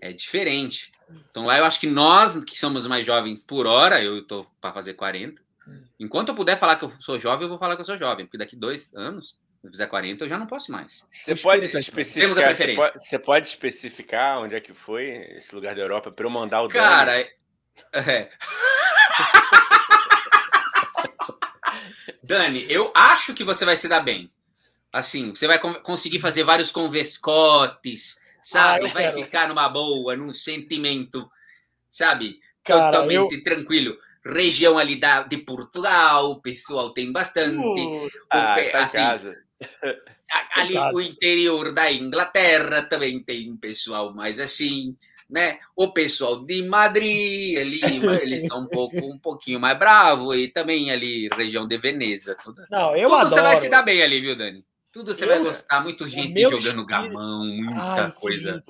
é 0.01 0.13
diferente. 0.13 0.91
Então 1.31 1.45
lá 1.45 1.59
eu 1.59 1.65
acho 1.65 1.81
que 1.81 1.87
nós, 1.87 2.43
que 2.45 2.59
somos 2.59 2.87
mais 2.87 3.05
jovens 3.05 3.43
por 3.43 3.67
hora, 3.67 4.03
eu 4.03 4.27
tô 4.27 4.47
para 4.61 4.73
fazer 4.73 4.95
40. 4.95 5.43
Enquanto 5.99 6.29
eu 6.29 6.35
puder 6.35 6.57
falar 6.57 6.77
que 6.77 6.85
eu 6.85 6.93
sou 7.01 7.19
jovem, 7.19 7.45
eu 7.45 7.49
vou 7.49 7.59
falar 7.59 7.75
que 7.75 7.81
eu 7.81 7.87
sou 7.87 7.99
jovem, 7.99 8.25
porque 8.25 8.39
daqui 8.39 8.55
dois 8.55 8.95
anos 8.95 9.41
eu 9.65 9.71
fizer 9.71 9.87
40, 9.87 10.25
eu 10.25 10.29
já 10.29 10.39
não 10.39 10.47
posso 10.47 10.71
mais. 10.71 11.05
Você 11.11 11.35
pode 11.35 11.67
especificar, 11.67 12.55
você 12.55 12.75
pode, 12.75 13.05
você 13.05 13.19
pode, 13.19 13.47
especificar 13.49 14.41
onde 14.41 14.55
é 14.55 14.61
que 14.61 14.73
foi 14.73 15.07
esse 15.37 15.53
lugar 15.55 15.75
da 15.75 15.83
Europa 15.83 16.13
para 16.13 16.25
eu 16.25 16.31
mandar 16.31 16.63
o 16.63 16.69
Cara, 16.69 17.13
Dani? 17.13 17.29
é. 17.93 18.31
Dani, 22.23 22.67
eu 22.71 22.93
acho 22.95 23.35
que 23.35 23.43
você 23.43 23.65
vai 23.65 23.77
se 23.77 23.89
dar 23.89 24.01
bem. 24.01 24.31
Assim, 24.93 25.31
você 25.31 25.47
vai 25.47 25.59
conseguir 25.59 26.19
fazer 26.19 26.43
vários 26.43 26.71
converscotes, 26.71 28.21
sabe? 28.41 28.87
Ah, 28.87 28.93
vai 28.93 29.05
quero. 29.05 29.25
ficar 29.25 29.49
numa 29.49 29.69
boa, 29.69 30.17
num 30.17 30.33
sentimento, 30.33 31.29
sabe? 31.89 32.39
Cara, 32.65 32.91
Totalmente 32.91 33.35
eu... 33.35 33.43
tranquilo 33.43 33.97
região 34.27 34.77
ali 34.77 34.97
da, 34.97 35.23
de 35.23 35.39
Portugal, 35.39 36.33
o 36.33 36.41
pessoal 36.41 36.91
tem 36.91 37.13
bastante. 37.13 37.57
Uh, 37.57 38.09
ah, 38.31 38.57
tá 38.73 38.85
assim, 38.85 38.93
casa. 38.93 39.37
Ali 40.55 40.77
o 40.77 41.01
interior 41.01 41.73
da 41.73 41.91
Inglaterra 41.93 42.83
também 42.83 43.23
tem 43.23 43.57
pessoal 43.57 44.13
mais 44.13 44.41
assim, 44.41 44.97
né? 45.31 45.59
O 45.77 45.93
pessoal 45.93 46.45
de 46.45 46.63
Madrid, 46.65 47.57
ali, 47.57 47.81
eles 48.23 48.47
são 48.47 48.63
um 48.63 48.67
pouco 48.67 48.97
um 48.97 49.19
pouquinho 49.19 49.61
mais 49.61 49.79
bravo 49.79 50.35
e 50.35 50.49
também 50.49 50.91
ali 50.91 51.29
região 51.29 51.67
de 51.67 51.79
Veneza. 51.79 52.37
Tudo, 52.43 52.63
Não, 52.71 52.97
eu 52.97 53.09
tudo 53.09 53.15
adoro. 53.15 53.29
você 53.29 53.43
vai 53.43 53.57
se 53.57 53.69
dar 53.69 53.83
bem 53.83 54.03
ali, 54.03 54.21
viu, 54.21 54.37
Dani? 54.37 54.65
Tudo 54.97 55.13
você 55.13 55.25
eu, 55.25 55.29
vai 55.29 55.41
gostar, 55.41 55.83
muito 55.83 56.09
gente 56.09 56.41
jogando 56.41 56.59
espírito... 56.59 56.87
gamão, 56.87 57.45
muita 57.45 58.05
Ai, 58.07 58.13
coisa. 58.13 58.63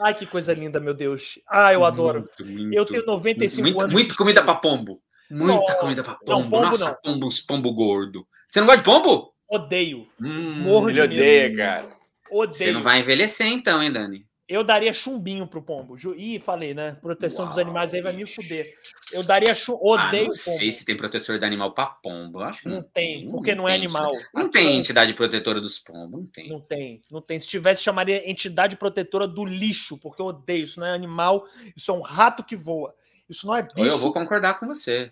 Ai, 0.00 0.14
que 0.14 0.24
coisa 0.24 0.54
linda, 0.54 0.80
meu 0.80 0.94
Deus. 0.94 1.38
Ah, 1.46 1.74
eu 1.74 1.84
adoro. 1.84 2.20
Muito, 2.20 2.46
muito, 2.46 2.74
eu 2.74 2.86
tenho 2.86 3.04
95 3.04 3.62
muito, 3.62 3.82
anos. 3.82 3.92
Muito 3.92 4.16
comida 4.16 4.42
para 4.42 4.54
pombo. 4.54 5.02
Muita 5.30 5.60
Nossa, 5.60 5.74
comida 5.74 6.02
para 6.02 6.14
pombo. 6.14 6.30
Não, 6.30 6.50
pombo 6.50 6.66
Nossa, 6.68 6.84
não. 6.86 6.94
pombo, 7.12 7.28
pombo 7.46 7.74
gordo. 7.74 8.26
Você 8.48 8.60
não 8.60 8.66
gosta 8.66 8.78
de 8.78 8.84
pombo? 8.86 9.34
Odeio. 9.46 10.08
Hum, 10.18 10.62
Morro 10.62 10.90
de 10.90 11.02
odeia, 11.02 11.54
cara. 11.54 11.88
Odeio. 12.30 12.56
Você 12.56 12.72
não 12.72 12.82
vai 12.82 13.00
envelhecer 13.00 13.48
então, 13.48 13.82
hein, 13.82 13.92
Dani? 13.92 14.26
Eu 14.46 14.62
daria 14.62 14.92
chumbinho 14.92 15.46
pro 15.46 15.62
pombo. 15.62 15.96
Ih, 16.16 16.38
falei, 16.38 16.74
né? 16.74 16.98
Proteção 17.00 17.44
Uau, 17.44 17.54
dos 17.54 17.58
animais 17.58 17.94
aí 17.94 18.02
vai 18.02 18.12
me 18.12 18.26
fuder. 18.26 18.74
Eu 19.10 19.22
daria 19.22 19.54
chum... 19.54 19.78
Odeio 19.80 19.98
ah, 19.98 20.12
não 20.12 20.20
pombo. 20.24 20.34
sei 20.34 20.70
se 20.70 20.84
tem 20.84 20.96
protetor 20.96 21.38
de 21.38 21.44
animal 21.46 21.72
para 21.72 21.86
pombo. 21.86 22.40
Eu 22.40 22.44
acho 22.44 22.60
que 22.60 22.68
não, 22.68 22.76
não 22.76 22.82
tem, 22.82 23.30
porque 23.30 23.54
não, 23.54 23.64
não 23.64 23.68
é 23.70 23.74
animal. 23.74 24.12
Não 24.34 24.50
tem 24.50 24.76
entidade 24.76 25.14
protetora 25.14 25.62
dos 25.62 25.78
pombos, 25.78 26.20
não 26.20 26.26
tem. 26.26 26.48
Não 26.50 26.60
tem, 26.60 27.02
não 27.10 27.22
tem. 27.22 27.40
Se 27.40 27.48
tivesse, 27.48 27.82
chamaria 27.82 28.30
entidade 28.30 28.76
protetora 28.76 29.26
do 29.26 29.46
lixo, 29.46 29.96
porque 29.96 30.20
eu 30.20 30.26
odeio. 30.26 30.64
Isso 30.64 30.78
não 30.78 30.86
é 30.86 30.92
animal, 30.92 31.46
isso 31.74 31.90
é 31.90 31.94
um 31.94 32.02
rato 32.02 32.44
que 32.44 32.54
voa. 32.54 32.94
Isso 33.28 33.46
não 33.46 33.56
é 33.56 33.62
bicho. 33.62 33.78
Eu 33.80 33.98
vou 33.98 34.12
concordar 34.12 34.60
com 34.60 34.66
você. 34.66 35.10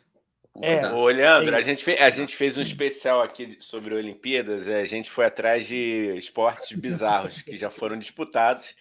É, 0.60 0.86
Ô, 0.92 1.06
Leandro, 1.06 1.56
a 1.56 1.62
gente, 1.62 1.82
fez, 1.82 1.98
a 1.98 2.10
gente 2.10 2.36
fez 2.36 2.58
um 2.58 2.60
especial 2.60 3.22
aqui 3.22 3.56
sobre 3.60 3.94
Olimpíadas. 3.94 4.68
A 4.68 4.84
gente 4.84 5.10
foi 5.10 5.24
atrás 5.24 5.66
de 5.66 6.14
esportes 6.18 6.76
bizarros 6.78 7.40
que 7.40 7.56
já 7.56 7.70
foram 7.70 7.98
disputados. 7.98 8.74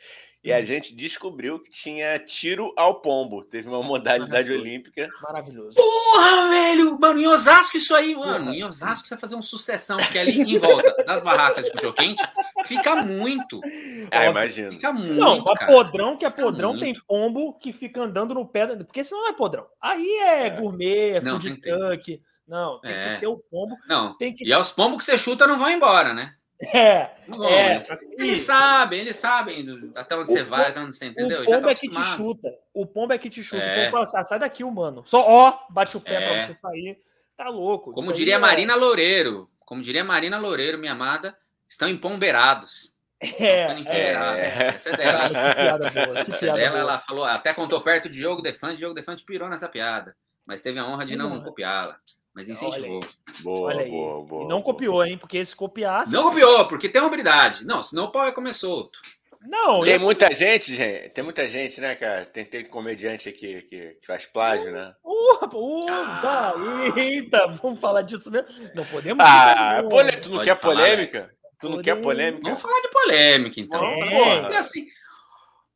E 0.43 0.51
a 0.51 0.63
gente 0.63 0.95
descobriu 0.95 1.59
que 1.59 1.69
tinha 1.69 2.17
tiro 2.17 2.73
ao 2.75 2.99
pombo. 2.99 3.43
Teve 3.43 3.69
uma 3.69 3.83
modalidade 3.83 4.31
Maravilhoso. 4.31 4.61
olímpica. 4.61 5.07
Maravilhoso. 5.21 5.75
Porra, 5.75 6.49
velho! 6.49 6.99
Mano, 6.99 7.19
em 7.21 7.27
Osasco 7.27 7.77
isso 7.77 7.93
aí, 7.93 8.15
mano. 8.15 8.51
Em 8.51 8.63
Osasco 8.63 9.07
você 9.07 9.13
vai 9.13 9.19
fazer 9.19 9.35
uma 9.35 9.43
sucessão, 9.43 9.97
porque 9.97 10.17
ali 10.17 10.41
em 10.41 10.57
volta 10.57 11.03
das 11.05 11.21
barracas 11.21 11.65
de 11.65 11.71
cachorro 11.71 11.93
quente 11.93 12.23
fica 12.65 12.95
muito. 12.95 13.61
Ah, 14.09 14.25
imagino. 14.25 14.71
Fica 14.71 14.91
muito. 14.91 15.13
Não, 15.13 15.47
a 15.47 15.65
podrão, 15.67 16.17
que 16.17 16.25
é 16.25 16.29
podrão, 16.31 16.77
tem 16.77 16.95
pombo 17.07 17.53
que 17.59 17.71
fica 17.71 18.01
andando 18.01 18.33
no 18.33 18.47
pé. 18.47 18.65
Porque 18.77 19.03
senão 19.03 19.21
não 19.21 19.29
é 19.29 19.33
podrão. 19.33 19.67
Aí 19.79 20.07
é, 20.23 20.47
é. 20.47 20.49
gourmet, 20.49 21.11
é 21.17 21.21
food 21.21 21.61
truck. 21.61 22.19
Não, 22.47 22.81
tem 22.81 22.91
é. 22.91 23.13
que 23.13 23.19
ter 23.21 23.27
o 23.27 23.37
pombo. 23.37 23.77
Não. 23.87 24.17
Tem 24.17 24.33
que... 24.33 24.43
E 24.45 24.51
aos 24.51 24.71
pombos 24.71 24.97
que 24.97 25.03
você 25.05 25.17
chuta 25.17 25.47
não 25.47 25.57
vão 25.57 25.69
embora, 25.69 26.13
né? 26.13 26.33
É, 26.73 27.09
é. 27.49 27.99
Eles 28.17 28.41
sabem, 28.41 28.99
eles 28.99 29.15
sabem 29.15 29.91
até 29.95 30.15
onde 30.15 30.29
o 30.29 30.33
você 30.33 30.43
vai, 30.43 30.67
até 30.67 30.79
onde 30.79 30.95
você 30.95 31.05
entendeu. 31.05 31.41
O 31.41 31.45
pombo 31.45 31.61
tá 31.61 31.71
é 31.71 31.75
que 31.75 31.89
te 31.89 32.03
chuta. 32.03 32.57
O 32.73 32.85
pombo 32.85 33.13
é 33.13 33.17
que 33.17 33.29
te 33.29 33.43
chuta. 33.43 33.63
É. 33.63 33.73
O 33.73 33.79
pombo 33.79 33.91
fala 33.91 34.03
assim: 34.03 34.17
ah, 34.17 34.23
sai 34.23 34.39
daqui, 34.39 34.63
humano. 34.63 35.03
Só 35.05 35.19
ó, 35.27 35.59
bate 35.69 35.97
o 35.97 36.01
pé 36.01 36.13
é. 36.13 36.27
pra 36.27 36.45
você 36.45 36.53
sair. 36.53 36.99
Tá 37.35 37.49
louco. 37.49 37.91
Como 37.91 38.13
diria 38.13 38.35
é... 38.35 38.37
Marina 38.37 38.75
Loureiro, 38.75 39.49
como 39.65 39.81
diria 39.81 40.03
Marina 40.03 40.37
Loureiro, 40.37 40.77
minha 40.77 40.91
amada, 40.91 41.35
estão 41.67 41.87
empomberados. 41.87 42.95
É, 43.39 43.67
é. 43.85 44.67
Essa 44.73 44.89
é 44.89 44.97
dela. 44.97 45.29
que 45.29 45.55
piada 45.55 45.89
boa. 45.91 46.25
Que 46.25 46.39
piada 46.39 46.57
dela, 46.57 46.71
boa. 46.71 46.79
ela 46.79 46.97
falou, 46.97 47.23
até 47.23 47.53
contou 47.53 47.79
perto 47.79 48.09
de 48.09 48.17
Diogo 48.17 48.41
Defante, 48.41 48.77
Diogo 48.77 48.95
Defante 48.95 49.23
pirou 49.23 49.47
nessa 49.47 49.69
piada, 49.69 50.15
mas 50.43 50.61
teve 50.61 50.79
a 50.79 50.85
honra 50.87 51.05
de 51.05 51.15
não 51.15 51.39
copiá-la. 51.39 51.99
Mas 52.33 52.49
incentivou. 52.49 53.01
Boa, 53.41 53.69
Olha 53.69 53.85
boa, 53.89 54.23
boa. 54.23 54.43
E 54.43 54.47
não 54.47 54.61
boa. 54.61 54.63
copiou, 54.63 55.05
hein? 55.05 55.17
Porque 55.17 55.45
se 55.45 55.55
copiasse. 55.55 56.13
Não 56.13 56.23
copiou, 56.23 56.67
porque 56.67 56.87
tem 56.87 57.01
uma 57.01 57.07
habilidade. 57.07 57.65
Não, 57.65 57.83
senão 57.83 58.05
o 58.05 58.11
pau 58.11 58.25
ia 58.25 58.31
comer 58.31 58.53
solto. 58.53 58.99
Não, 59.43 59.83
tem 59.83 59.95
eu... 59.95 59.99
muita 59.99 60.33
gente, 60.33 60.75
gente. 60.75 61.09
Tem 61.09 61.23
muita 61.23 61.47
gente, 61.47 61.81
né, 61.81 61.95
cara? 61.95 62.25
Tem, 62.25 62.45
tem 62.45 62.63
comediante 62.63 63.27
aqui 63.27 63.61
que, 63.63 63.97
que 63.99 64.05
faz 64.05 64.25
plágio, 64.25 64.71
né? 64.71 64.93
Uh, 65.03 65.45
uh, 65.45 65.89
ah. 65.89 66.53
Eita, 66.95 67.47
vamos 67.61 67.79
falar 67.79 68.03
disso 68.03 68.29
mesmo. 68.29 68.69
Não 68.75 68.85
podemos. 68.85 69.25
Ah, 69.25 69.83
polê... 69.89 70.11
tu 70.13 70.29
não 70.29 70.43
quer 70.43 70.55
polêmica? 70.57 71.31
Tu 71.59 71.69
não 71.69 71.81
quer 71.81 72.01
polêmica? 72.01 72.43
Vamos 72.43 72.61
falar 72.61 72.81
de 72.81 72.89
polêmica, 72.89 73.59
então. 73.59 73.83
É. 73.83 74.57
assim, 74.57 74.85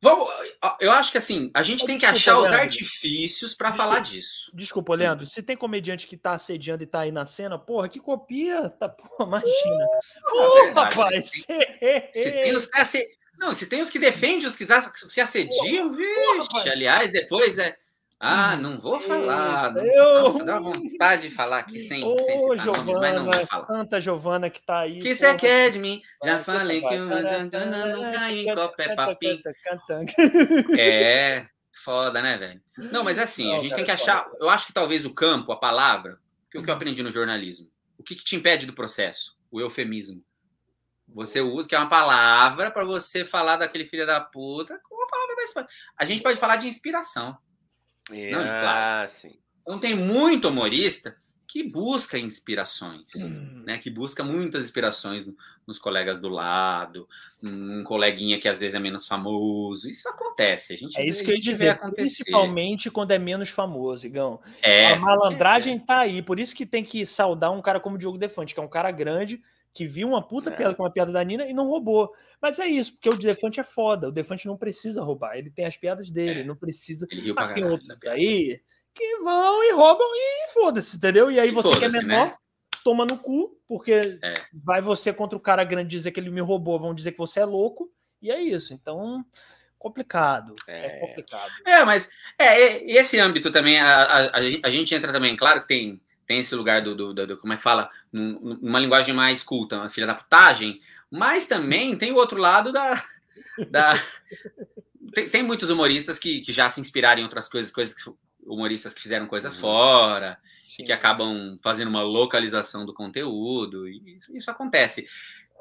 Vamos, 0.06 0.28
eu 0.78 0.92
acho 0.92 1.10
que 1.10 1.18
assim, 1.18 1.50
a 1.52 1.62
gente 1.62 1.84
tem 1.84 1.98
que 1.98 2.06
achar 2.06 2.38
os 2.38 2.52
artifícios 2.52 3.54
para 3.54 3.72
falar 3.72 3.98
disso. 3.98 4.52
Desculpa, 4.54 4.94
Leandro, 4.94 5.26
se 5.26 5.42
tem 5.42 5.56
comediante 5.56 6.06
que 6.06 6.16
tá 6.16 6.34
assediando 6.34 6.84
e 6.84 6.86
tá 6.86 7.00
aí 7.00 7.10
na 7.10 7.24
cena, 7.24 7.58
porra, 7.58 7.88
que 7.88 7.98
copia, 7.98 8.70
tá, 8.70 8.88
porra, 8.88 9.26
imagina. 9.26 9.86
Uh, 10.32 10.74
rapaz. 10.74 11.28
Se 11.28 11.44
tem, 11.44 12.10
se 12.14 12.30
tem 12.30 12.54
os 12.54 12.68
que 12.68 13.16
não, 13.38 13.52
se 13.52 13.66
tem 13.66 13.82
os 13.82 13.90
que 13.90 13.98
defendem 13.98 14.46
os 14.46 14.56
que, 14.56 14.64
se 14.64 15.20
assediam, 15.20 15.92
vixe, 15.92 16.68
aliás, 16.70 17.10
depois 17.10 17.58
é 17.58 17.76
ah, 18.18 18.56
não 18.56 18.78
vou 18.78 18.98
falar. 18.98 19.76
Eu... 19.76 20.22
Nossa, 20.22 20.42
dá 20.42 20.58
vontade 20.58 21.28
de 21.28 21.30
falar 21.30 21.58
aqui 21.58 21.78
sem, 21.78 22.02
Ô, 22.02 22.18
sem 22.18 22.38
citar 22.38 22.58
Giovana, 22.58 22.84
nomes, 22.84 22.96
mas 22.96 23.14
não 23.14 23.24
vou 23.30 23.46
falar. 23.46 23.66
Santa 23.66 24.00
Giovana 24.00 24.48
que 24.48 24.62
tá 24.64 24.80
aí. 24.80 25.00
que 25.00 25.14
você 25.14 25.34
quer 25.34 25.70
de 25.70 25.78
mim? 25.78 26.00
Já 26.24 26.40
falei 26.40 26.80
que 26.80 26.94
eu 26.94 27.06
não 27.06 28.12
caio 28.12 28.38
em 28.38 28.54
copé 28.54 28.94
papim. 28.94 29.42
É, 30.78 31.46
foda, 31.84 32.22
né, 32.22 32.38
velho? 32.38 32.62
Não, 32.90 33.04
mas 33.04 33.18
é 33.18 33.24
assim, 33.24 33.54
a 33.54 33.58
gente 33.58 33.74
tem 33.74 33.84
que 33.84 33.90
achar... 33.90 34.26
Eu 34.40 34.48
acho 34.48 34.66
que 34.66 34.72
talvez 34.72 35.04
o 35.04 35.12
campo, 35.12 35.52
a 35.52 35.60
palavra, 35.60 36.18
que 36.50 36.58
o 36.58 36.62
que 36.62 36.70
eu 36.70 36.74
aprendi 36.74 37.02
no 37.02 37.10
jornalismo, 37.10 37.70
o 37.98 38.02
que, 38.02 38.14
que 38.14 38.24
te 38.24 38.34
impede 38.34 38.64
do 38.64 38.72
processo? 38.72 39.36
O 39.50 39.60
eufemismo. 39.60 40.24
Você 41.08 41.42
usa, 41.42 41.68
que 41.68 41.74
é 41.74 41.78
uma 41.78 41.88
palavra 41.88 42.70
para 42.70 42.84
você 42.84 43.26
falar 43.26 43.56
daquele 43.56 43.84
filho 43.84 44.06
da 44.06 44.20
puta 44.20 44.80
com 44.82 44.94
uma 44.94 45.06
palavra 45.06 45.36
mais... 45.36 45.52
A 45.98 46.04
gente 46.06 46.22
pode 46.22 46.40
falar 46.40 46.56
de 46.56 46.66
inspiração. 46.66 47.36
É, 48.10 48.30
não 48.30 48.44
de 48.44 48.50
Ah, 48.50 49.06
sim. 49.08 49.38
Então 49.62 49.78
tem 49.78 49.94
muito 49.94 50.48
humorista 50.48 51.16
que 51.46 51.62
busca 51.62 52.18
inspirações, 52.18 53.30
hum. 53.30 53.62
né? 53.64 53.78
Que 53.78 53.90
busca 53.90 54.22
muitas 54.22 54.64
inspirações 54.64 55.26
nos 55.66 55.78
colegas 55.78 56.20
do 56.20 56.28
lado, 56.28 57.08
um 57.42 57.82
coleguinha 57.82 58.38
que 58.38 58.48
às 58.48 58.60
vezes 58.60 58.74
é 58.74 58.78
menos 58.78 59.08
famoso. 59.08 59.88
Isso 59.88 60.08
acontece. 60.08 60.74
A 60.74 60.76
gente 60.76 61.00
é 61.00 61.04
isso 61.04 61.24
que 61.24 61.30
eu 61.30 61.34
ia 61.34 61.40
dizer, 61.40 61.78
principalmente 61.94 62.90
quando 62.90 63.10
é 63.10 63.18
menos 63.18 63.48
famoso, 63.48 64.06
Igão. 64.06 64.40
É, 64.62 64.92
a 64.92 64.96
malandragem 64.96 65.76
é. 65.76 65.78
tá 65.78 66.00
aí, 66.00 66.22
por 66.22 66.38
isso 66.38 66.54
que 66.54 66.64
tem 66.64 66.84
que 66.84 67.04
saudar 67.04 67.50
um 67.50 67.62
cara 67.62 67.80
como 67.80 67.96
o 67.96 67.98
Diogo 67.98 68.18
Defante, 68.18 68.54
que 68.54 68.60
é 68.60 68.62
um 68.62 68.68
cara 68.68 68.90
grande, 68.90 69.42
que 69.76 69.86
viu 69.86 70.08
uma 70.08 70.26
puta 70.26 70.48
é. 70.48 70.56
piada 70.56 70.74
com 70.74 70.82
uma 70.82 70.90
piada 70.90 71.12
da 71.12 71.22
Nina 71.22 71.46
e 71.46 71.52
não 71.52 71.68
roubou. 71.68 72.10
Mas 72.40 72.58
é 72.58 72.66
isso, 72.66 72.94
porque 72.94 73.10
o 73.10 73.18
Defante 73.18 73.60
é 73.60 73.62
foda. 73.62 74.08
O 74.08 74.12
Defante 74.12 74.46
não 74.46 74.56
precisa 74.56 75.02
roubar. 75.02 75.36
Ele 75.36 75.50
tem 75.50 75.66
as 75.66 75.76
piadas 75.76 76.10
dele, 76.10 76.40
é. 76.40 76.44
não 76.44 76.56
precisa. 76.56 77.06
Mas 77.34 77.54
tem 77.54 77.64
outros 77.64 78.02
aí 78.06 78.58
que 78.94 79.18
vão 79.18 79.62
e 79.62 79.72
roubam 79.72 80.08
e 80.14 80.52
foda-se, 80.54 80.96
entendeu? 80.96 81.30
E 81.30 81.38
aí 81.38 81.50
e 81.50 81.52
você 81.52 81.78
que 81.78 81.84
é 81.84 81.88
menor, 81.90 82.28
né? 82.28 82.36
toma 82.82 83.04
no 83.04 83.18
cu, 83.18 83.60
porque 83.68 84.18
é. 84.22 84.34
vai 84.54 84.80
você 84.80 85.12
contra 85.12 85.36
o 85.36 85.40
cara 85.40 85.62
grande 85.62 85.90
dizer 85.90 86.10
que 86.10 86.18
ele 86.18 86.30
me 86.30 86.40
roubou, 86.40 86.80
vão 86.80 86.94
dizer 86.94 87.12
que 87.12 87.18
você 87.18 87.40
é 87.40 87.44
louco, 87.44 87.92
e 88.22 88.30
é 88.30 88.40
isso. 88.40 88.72
Então, 88.72 89.22
complicado. 89.78 90.56
É, 90.66 90.86
é 90.86 91.00
complicado. 91.00 91.50
É, 91.66 91.84
mas 91.84 92.08
é, 92.38 92.90
esse 92.90 93.18
âmbito 93.20 93.50
também, 93.50 93.78
a, 93.78 94.04
a, 94.04 94.38
a, 94.64 94.70
gente 94.70 94.94
entra 94.94 95.12
também, 95.12 95.36
claro 95.36 95.60
que 95.60 95.68
tem 95.68 96.00
tem 96.26 96.40
esse 96.40 96.54
lugar 96.54 96.82
do, 96.82 96.94
do, 96.94 97.14
do, 97.14 97.26
do 97.26 97.36
como 97.36 97.52
é 97.52 97.56
que 97.56 97.62
fala, 97.62 97.88
numa 98.12 98.80
linguagem 98.80 99.14
mais 99.14 99.42
culta, 99.42 99.76
uma 99.76 99.88
filha 99.88 100.06
da 100.06 100.14
putagem, 100.14 100.80
mas 101.10 101.46
também 101.46 101.96
tem 101.96 102.12
o 102.12 102.16
outro 102.16 102.38
lado 102.38 102.72
da. 102.72 103.02
da 103.70 103.94
tem, 105.14 105.28
tem, 105.28 105.42
muitos 105.42 105.70
humoristas 105.70 106.18
que, 106.18 106.40
que 106.40 106.52
já 106.52 106.68
se 106.68 106.80
inspiraram 106.80 107.20
em 107.20 107.24
outras 107.24 107.48
coisas, 107.48 107.70
coisas 107.70 107.94
que, 107.94 108.10
humoristas 108.44 108.92
que 108.92 109.02
fizeram 109.02 109.26
coisas 109.26 109.54
uhum. 109.54 109.60
fora 109.60 110.38
Sim. 110.66 110.82
e 110.82 110.86
que 110.86 110.92
acabam 110.92 111.58
fazendo 111.62 111.88
uma 111.88 112.02
localização 112.02 112.84
do 112.84 112.94
conteúdo, 112.94 113.88
e 113.88 114.16
isso, 114.16 114.36
isso 114.36 114.50
acontece. 114.50 115.06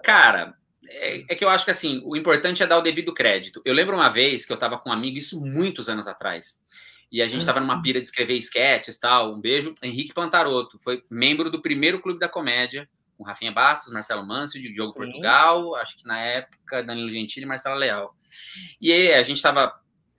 Cara, 0.03 0.55
é, 0.88 1.26
é, 1.30 1.36
que 1.36 1.43
eu 1.43 1.49
acho 1.49 1.66
que 1.66 1.72
assim, 1.72 2.01
o 2.05 2.16
importante 2.16 2.63
é 2.63 2.68
dar 2.68 2.78
o 2.78 2.82
devido 2.82 3.13
crédito. 3.13 3.61
Eu 3.66 3.74
lembro 3.74 3.95
uma 3.95 4.09
vez 4.09 4.45
que 4.45 4.51
eu 4.51 4.55
estava 4.55 4.78
com 4.78 4.89
um 4.89 4.93
amigo, 4.93 5.18
isso 5.18 5.39
muitos 5.43 5.89
anos 5.89 6.07
atrás, 6.07 6.59
e 7.12 7.22
a 7.22 7.28
gente 7.28 7.41
estava 7.41 7.60
numa 7.60 7.76
uhum. 7.76 7.82
pira 7.82 7.99
de 7.99 8.08
escrever 8.08 8.36
sketches 8.36 8.97
tal. 8.97 9.36
Um 9.36 9.39
beijo. 9.39 9.74
Henrique 9.82 10.14
Pantaroto 10.14 10.80
foi 10.84 11.03
membro 11.10 11.49
do 11.49 11.62
primeiro 11.62 12.01
Clube 12.01 12.20
da 12.20 12.28
Comédia, 12.28 12.89
com 13.18 13.24
Rafinha 13.24 13.51
Bastos, 13.51 13.93
Marcelo 13.93 14.26
Manso, 14.26 14.60
Diogo 14.60 14.93
Sim. 14.93 14.99
Portugal, 14.99 15.76
acho 15.76 15.97
que 15.97 16.06
na 16.06 16.20
época 16.20 16.84
Danilo 16.84 17.14
Gentili 17.14 17.45
e 17.45 17.47
Marcela 17.47 17.76
Leal. 17.76 18.16
E 18.82 18.91
aí, 18.91 19.14
a 19.14 19.24
gente 19.24 19.38
estava. 19.38 19.74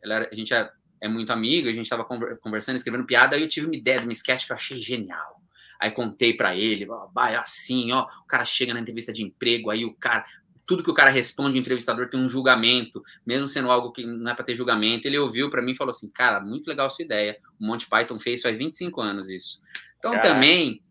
A 0.04 0.34
gente 0.34 0.54
é, 0.54 0.70
é 1.00 1.08
muito 1.08 1.32
amigo, 1.32 1.68
a 1.68 1.72
gente 1.72 1.82
estava 1.82 2.04
conversando, 2.04 2.76
escrevendo 2.76 3.04
piada, 3.04 3.34
aí 3.34 3.42
eu 3.42 3.48
tive 3.48 3.66
uma 3.66 3.76
ideia 3.76 3.98
de 3.98 4.06
um 4.06 4.10
sketch 4.10 4.46
que 4.46 4.52
eu 4.52 4.56
achei 4.56 4.78
genial. 4.78 5.42
Aí 5.80 5.90
contei 5.90 6.32
para 6.32 6.56
ele, 6.56 6.86
é 7.28 7.36
assim, 7.36 7.92
ó, 7.92 8.04
o 8.04 8.26
cara 8.26 8.44
chega 8.44 8.72
na 8.72 8.80
entrevista 8.80 9.12
de 9.12 9.22
emprego, 9.22 9.70
aí 9.70 9.84
o 9.84 9.92
cara, 9.94 10.24
tudo 10.66 10.82
que 10.82 10.90
o 10.90 10.94
cara 10.94 11.10
responde, 11.10 11.56
o 11.56 11.60
entrevistador 11.60 12.08
tem 12.08 12.18
um 12.18 12.28
julgamento, 12.28 13.02
mesmo 13.24 13.46
sendo 13.46 13.70
algo 13.70 13.92
que 13.92 14.04
não 14.04 14.30
é 14.30 14.34
para 14.34 14.44
ter 14.44 14.54
julgamento. 14.54 15.06
Ele 15.06 15.18
ouviu 15.18 15.48
para 15.48 15.62
mim 15.62 15.72
e 15.72 15.76
falou 15.76 15.92
assim: 15.92 16.08
Cara, 16.08 16.40
muito 16.40 16.66
legal 16.66 16.86
a 16.86 16.90
sua 16.90 17.04
ideia. 17.04 17.38
O 17.60 17.66
Monty 17.66 17.88
Python 17.88 18.18
fez 18.18 18.42
faz 18.42 18.58
25 18.58 19.00
anos 19.00 19.30
isso. 19.30 19.60
Então 19.98 20.12
Caraca. 20.12 20.28
também 20.28 20.82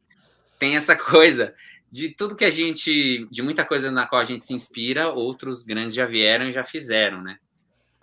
tem 0.57 0.75
essa 0.75 0.95
coisa 0.97 1.53
de 1.91 2.09
tudo 2.09 2.35
que 2.35 2.45
a 2.45 2.51
gente, 2.51 3.27
de 3.29 3.41
muita 3.41 3.65
coisa 3.65 3.91
na 3.91 4.07
qual 4.07 4.21
a 4.21 4.25
gente 4.25 4.45
se 4.45 4.53
inspira, 4.53 5.09
outros 5.09 5.63
grandes 5.63 5.95
já 5.95 6.05
vieram 6.05 6.47
e 6.47 6.51
já 6.51 6.63
fizeram, 6.63 7.21
né? 7.21 7.37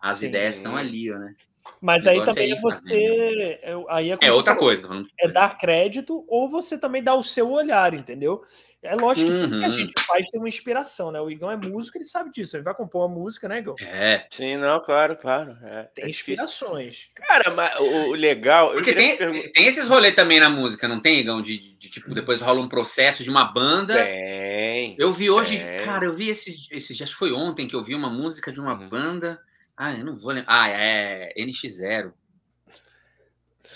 As 0.01 0.19
Sim. 0.19 0.27
ideias 0.27 0.57
estão 0.57 0.77
ali, 0.77 1.11
né? 1.11 1.35
Mas 1.81 2.07
aí 2.07 2.25
também 2.25 2.53
é 2.53 2.61
você. 2.61 3.61
Aí 3.89 4.11
é, 4.11 4.19
é 4.21 4.33
outra 4.33 4.55
coisa. 4.55 4.89
É 5.19 5.29
dar 5.29 5.59
crédito 5.59 6.25
ou 6.29 6.49
você 6.49 6.79
também 6.79 7.03
dá 7.03 7.15
o 7.15 7.23
seu 7.23 7.51
olhar, 7.51 7.93
entendeu? 7.93 8.43
É 8.83 8.97
lógico 8.97 9.31
que 9.31 9.39
tudo 9.39 9.59
que 9.61 9.65
a 9.65 9.69
uhum. 9.69 9.71
gente 9.71 9.93
faz 10.05 10.29
tem 10.29 10.41
uma 10.41 10.49
inspiração, 10.49 11.13
né? 11.13 11.21
O 11.21 11.31
Igão 11.31 11.49
é 11.49 11.57
músico, 11.57 11.97
ele 11.99 12.05
sabe 12.05 12.33
disso. 12.33 12.57
Ele 12.57 12.65
vai 12.65 12.75
compor 12.75 13.07
uma 13.07 13.15
música, 13.15 13.49
né, 13.49 13.59
Igão? 13.59 13.77
É. 13.81 14.27
Sim, 14.29 14.57
não, 14.57 14.81
claro, 14.81 15.17
claro. 15.17 15.57
É, 15.63 15.85
tem 15.95 16.07
é 16.07 16.09
inspirações. 16.09 17.09
Cara, 17.15 17.53
mas 17.55 17.79
o, 17.79 18.13
legal. 18.13 18.73
Porque 18.73 18.93
tem, 18.93 19.17
tem 19.53 19.67
esses 19.67 19.87
rolês 19.87 20.17
também 20.17 20.41
na 20.41 20.51
música, 20.51 20.89
não 20.89 20.99
tem, 21.01 21.21
Igão? 21.21 21.41
De, 21.41 21.57
de, 21.59 21.75
de, 21.75 21.91
tipo, 21.91 22.13
depois 22.13 22.41
rola 22.41 22.61
um 22.61 22.69
processo 22.69 23.23
de 23.23 23.31
uma 23.31 23.45
banda. 23.45 23.95
Tem. 23.95 24.97
Eu 24.99 25.13
vi 25.13 25.31
hoje, 25.31 25.65
tem. 25.65 25.77
cara, 25.77 26.05
eu 26.05 26.15
vi 26.15 26.29
esses, 26.29 26.67
esses. 26.73 27.01
Acho 27.01 27.13
que 27.13 27.19
foi 27.21 27.33
ontem 27.33 27.69
que 27.69 27.77
eu 27.77 27.85
vi 27.85 27.95
uma 27.95 28.11
música 28.11 28.51
de 28.51 28.61
uma 28.61 28.75
uhum. 28.75 28.89
banda 28.89 29.41
Ah, 29.77 29.93
eu 29.93 30.05
não 30.05 30.17
vou 30.17 30.33
lembrar. 30.33 30.61
Ah, 30.61 30.69
é 30.69 31.33
NX0. 31.39 32.13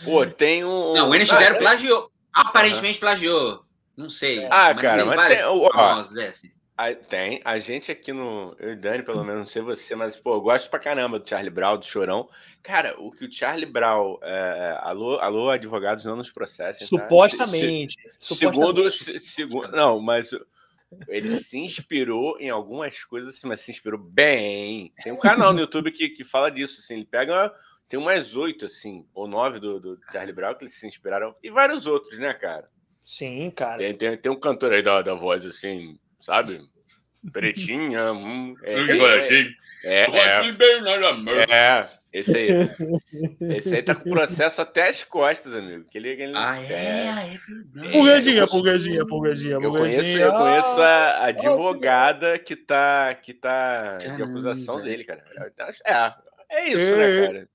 Pô, 0.04 0.26
tem 0.26 0.64
um. 0.64 0.94
Não, 0.94 1.10
o 1.10 1.12
NX0 1.12 1.52
ah, 1.52 1.54
plagiou. 1.54 2.10
Aparentemente 2.32 2.98
plagiou. 2.98 3.65
Não 3.96 4.10
sei. 4.10 4.44
Ah, 4.46 4.72
mas 4.74 4.82
cara, 4.82 5.04
mas 5.06 5.38
tem. 5.38 5.44
Ó, 5.46 6.02
desse. 6.12 6.54
A, 6.76 6.94
tem. 6.94 7.40
A 7.42 7.58
gente 7.58 7.90
aqui 7.90 8.12
no. 8.12 8.54
Eu 8.58 8.72
e 8.72 8.76
Dani, 8.76 9.02
pelo 9.02 9.24
menos, 9.24 9.40
não 9.40 9.46
sei 9.46 9.62
você, 9.62 9.94
mas, 9.94 10.16
pô, 10.16 10.34
eu 10.34 10.40
gosto 10.42 10.68
pra 10.68 10.78
caramba 10.78 11.18
do 11.18 11.26
Charlie 11.26 11.50
Brown, 11.50 11.78
do 11.78 11.86
Chorão. 11.86 12.28
Cara, 12.62 12.94
o 13.00 13.10
que 13.10 13.24
o 13.24 13.32
Charlie 13.32 13.64
Brown. 13.64 14.18
É, 14.22 14.78
alô, 14.82 15.18
alô, 15.18 15.48
advogados 15.48 16.04
não 16.04 16.16
nos 16.16 16.30
processem. 16.30 16.86
Tá? 16.86 17.02
Supostamente. 17.02 17.96
Se, 18.20 18.34
se, 18.34 18.36
segundo. 18.36 18.90
Se, 18.90 19.18
segundo 19.18 19.72
não, 19.72 19.98
mas 20.00 20.30
ele 21.08 21.30
se 21.38 21.56
inspirou 21.58 22.38
em 22.38 22.50
algumas 22.50 23.02
coisas, 23.04 23.34
assim, 23.34 23.48
mas 23.48 23.60
se 23.60 23.70
inspirou 23.70 23.98
bem. 23.98 24.92
Tem 25.02 25.12
um 25.12 25.18
canal 25.18 25.54
no 25.54 25.60
YouTube 25.60 25.90
que, 25.90 26.10
que 26.10 26.24
fala 26.24 26.50
disso, 26.50 26.80
assim, 26.80 26.96
ele 26.96 27.06
pega. 27.06 27.52
Tem 27.88 27.98
umas 27.98 28.34
oito, 28.34 28.66
assim, 28.66 29.06
ou 29.14 29.26
nove 29.26 29.60
do, 29.60 29.80
do 29.80 29.98
Charlie 30.10 30.34
Brown 30.34 30.54
que 30.54 30.64
eles 30.64 30.74
se 30.74 30.86
inspiraram. 30.86 31.34
E 31.42 31.50
vários 31.50 31.86
outros, 31.86 32.18
né, 32.18 32.34
cara? 32.34 32.68
Sim, 33.06 33.52
cara. 33.52 33.78
Tem, 33.78 33.94
tem, 33.94 34.16
tem 34.16 34.32
um 34.32 34.40
cantor 34.40 34.72
aí 34.72 34.82
da, 34.82 35.00
da 35.00 35.14
voz, 35.14 35.46
assim, 35.46 35.96
sabe? 36.20 36.60
Pretinha. 37.32 38.12
Hum, 38.12 38.56
é, 38.64 38.72
é, 38.72 38.80
é, 39.84 40.00
é, 40.02 40.06
é, 41.52 41.88
esse 42.12 42.36
aí. 42.36 42.48
Esse 43.56 43.76
aí 43.76 43.82
tá 43.84 43.94
com 43.94 44.10
processo 44.10 44.60
até 44.60 44.88
as 44.88 45.04
costas, 45.04 45.54
amigo. 45.54 45.84
Que 45.88 45.98
ele, 45.98 46.08
ele, 46.08 46.32
ah, 46.34 46.60
é, 46.60 46.72
é, 46.72 47.34
é 47.34 47.92
Pulgadinha, 47.92 48.46
pulgadinha, 48.48 49.06
pulgadinha, 49.06 49.54
Eu 49.54 49.70
conheço, 49.70 50.18
eu 50.18 50.32
conheço 50.32 50.82
a 50.82 51.26
advogada 51.26 52.36
que 52.40 52.56
tá, 52.56 53.14
que 53.14 53.32
tá 53.32 53.98
de 53.98 54.20
acusação 54.20 54.82
dele, 54.82 55.04
cara. 55.04 55.22
É, 55.84 56.12
é 56.58 56.68
isso, 56.70 56.96
né, 56.96 57.26
cara? 57.26 57.48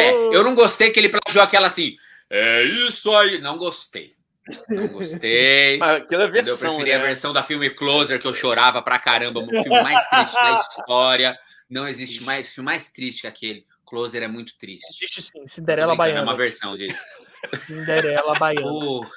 É, 0.00 0.12
eu 0.36 0.44
não 0.44 0.54
gostei 0.54 0.90
que 0.90 1.00
ele 1.00 1.08
plagiou 1.08 1.42
aquela 1.42 1.66
assim. 1.66 1.96
É 2.30 2.62
isso 2.62 3.12
aí. 3.16 3.40
Não 3.40 3.58
gostei. 3.58 4.17
Não 4.68 4.88
gostei. 4.88 5.78
Mas 5.80 6.02
aquela 6.02 6.28
versão, 6.28 6.54
eu 6.54 6.58
preferi 6.58 6.90
né? 6.90 6.96
a 6.96 7.02
versão 7.02 7.32
da 7.32 7.42
filme 7.42 7.70
Closer, 7.70 8.20
que 8.20 8.26
eu 8.26 8.34
chorava 8.34 8.82
pra 8.82 8.98
caramba. 8.98 9.40
O 9.40 9.48
filme 9.48 9.82
mais 9.82 10.08
triste 10.08 10.34
da 10.34 10.54
história. 10.60 11.38
Não 11.68 11.86
existe 11.86 12.22
mais 12.22 12.52
filme 12.54 12.66
mais 12.66 12.90
triste 12.90 13.22
que 13.22 13.26
aquele. 13.26 13.66
Closer 13.84 14.22
é 14.22 14.28
muito 14.28 14.56
triste. 14.58 14.86
Existe 14.90 15.22
sim. 15.22 15.46
Cinderela 15.46 15.96
Baiana. 15.96 16.20
É 16.20 16.22
uma 16.22 16.36
versão 16.36 16.76
dele. 16.76 16.94
Cinderela 17.66 18.34
Baiana. 18.34 18.62
Porra, 18.62 19.08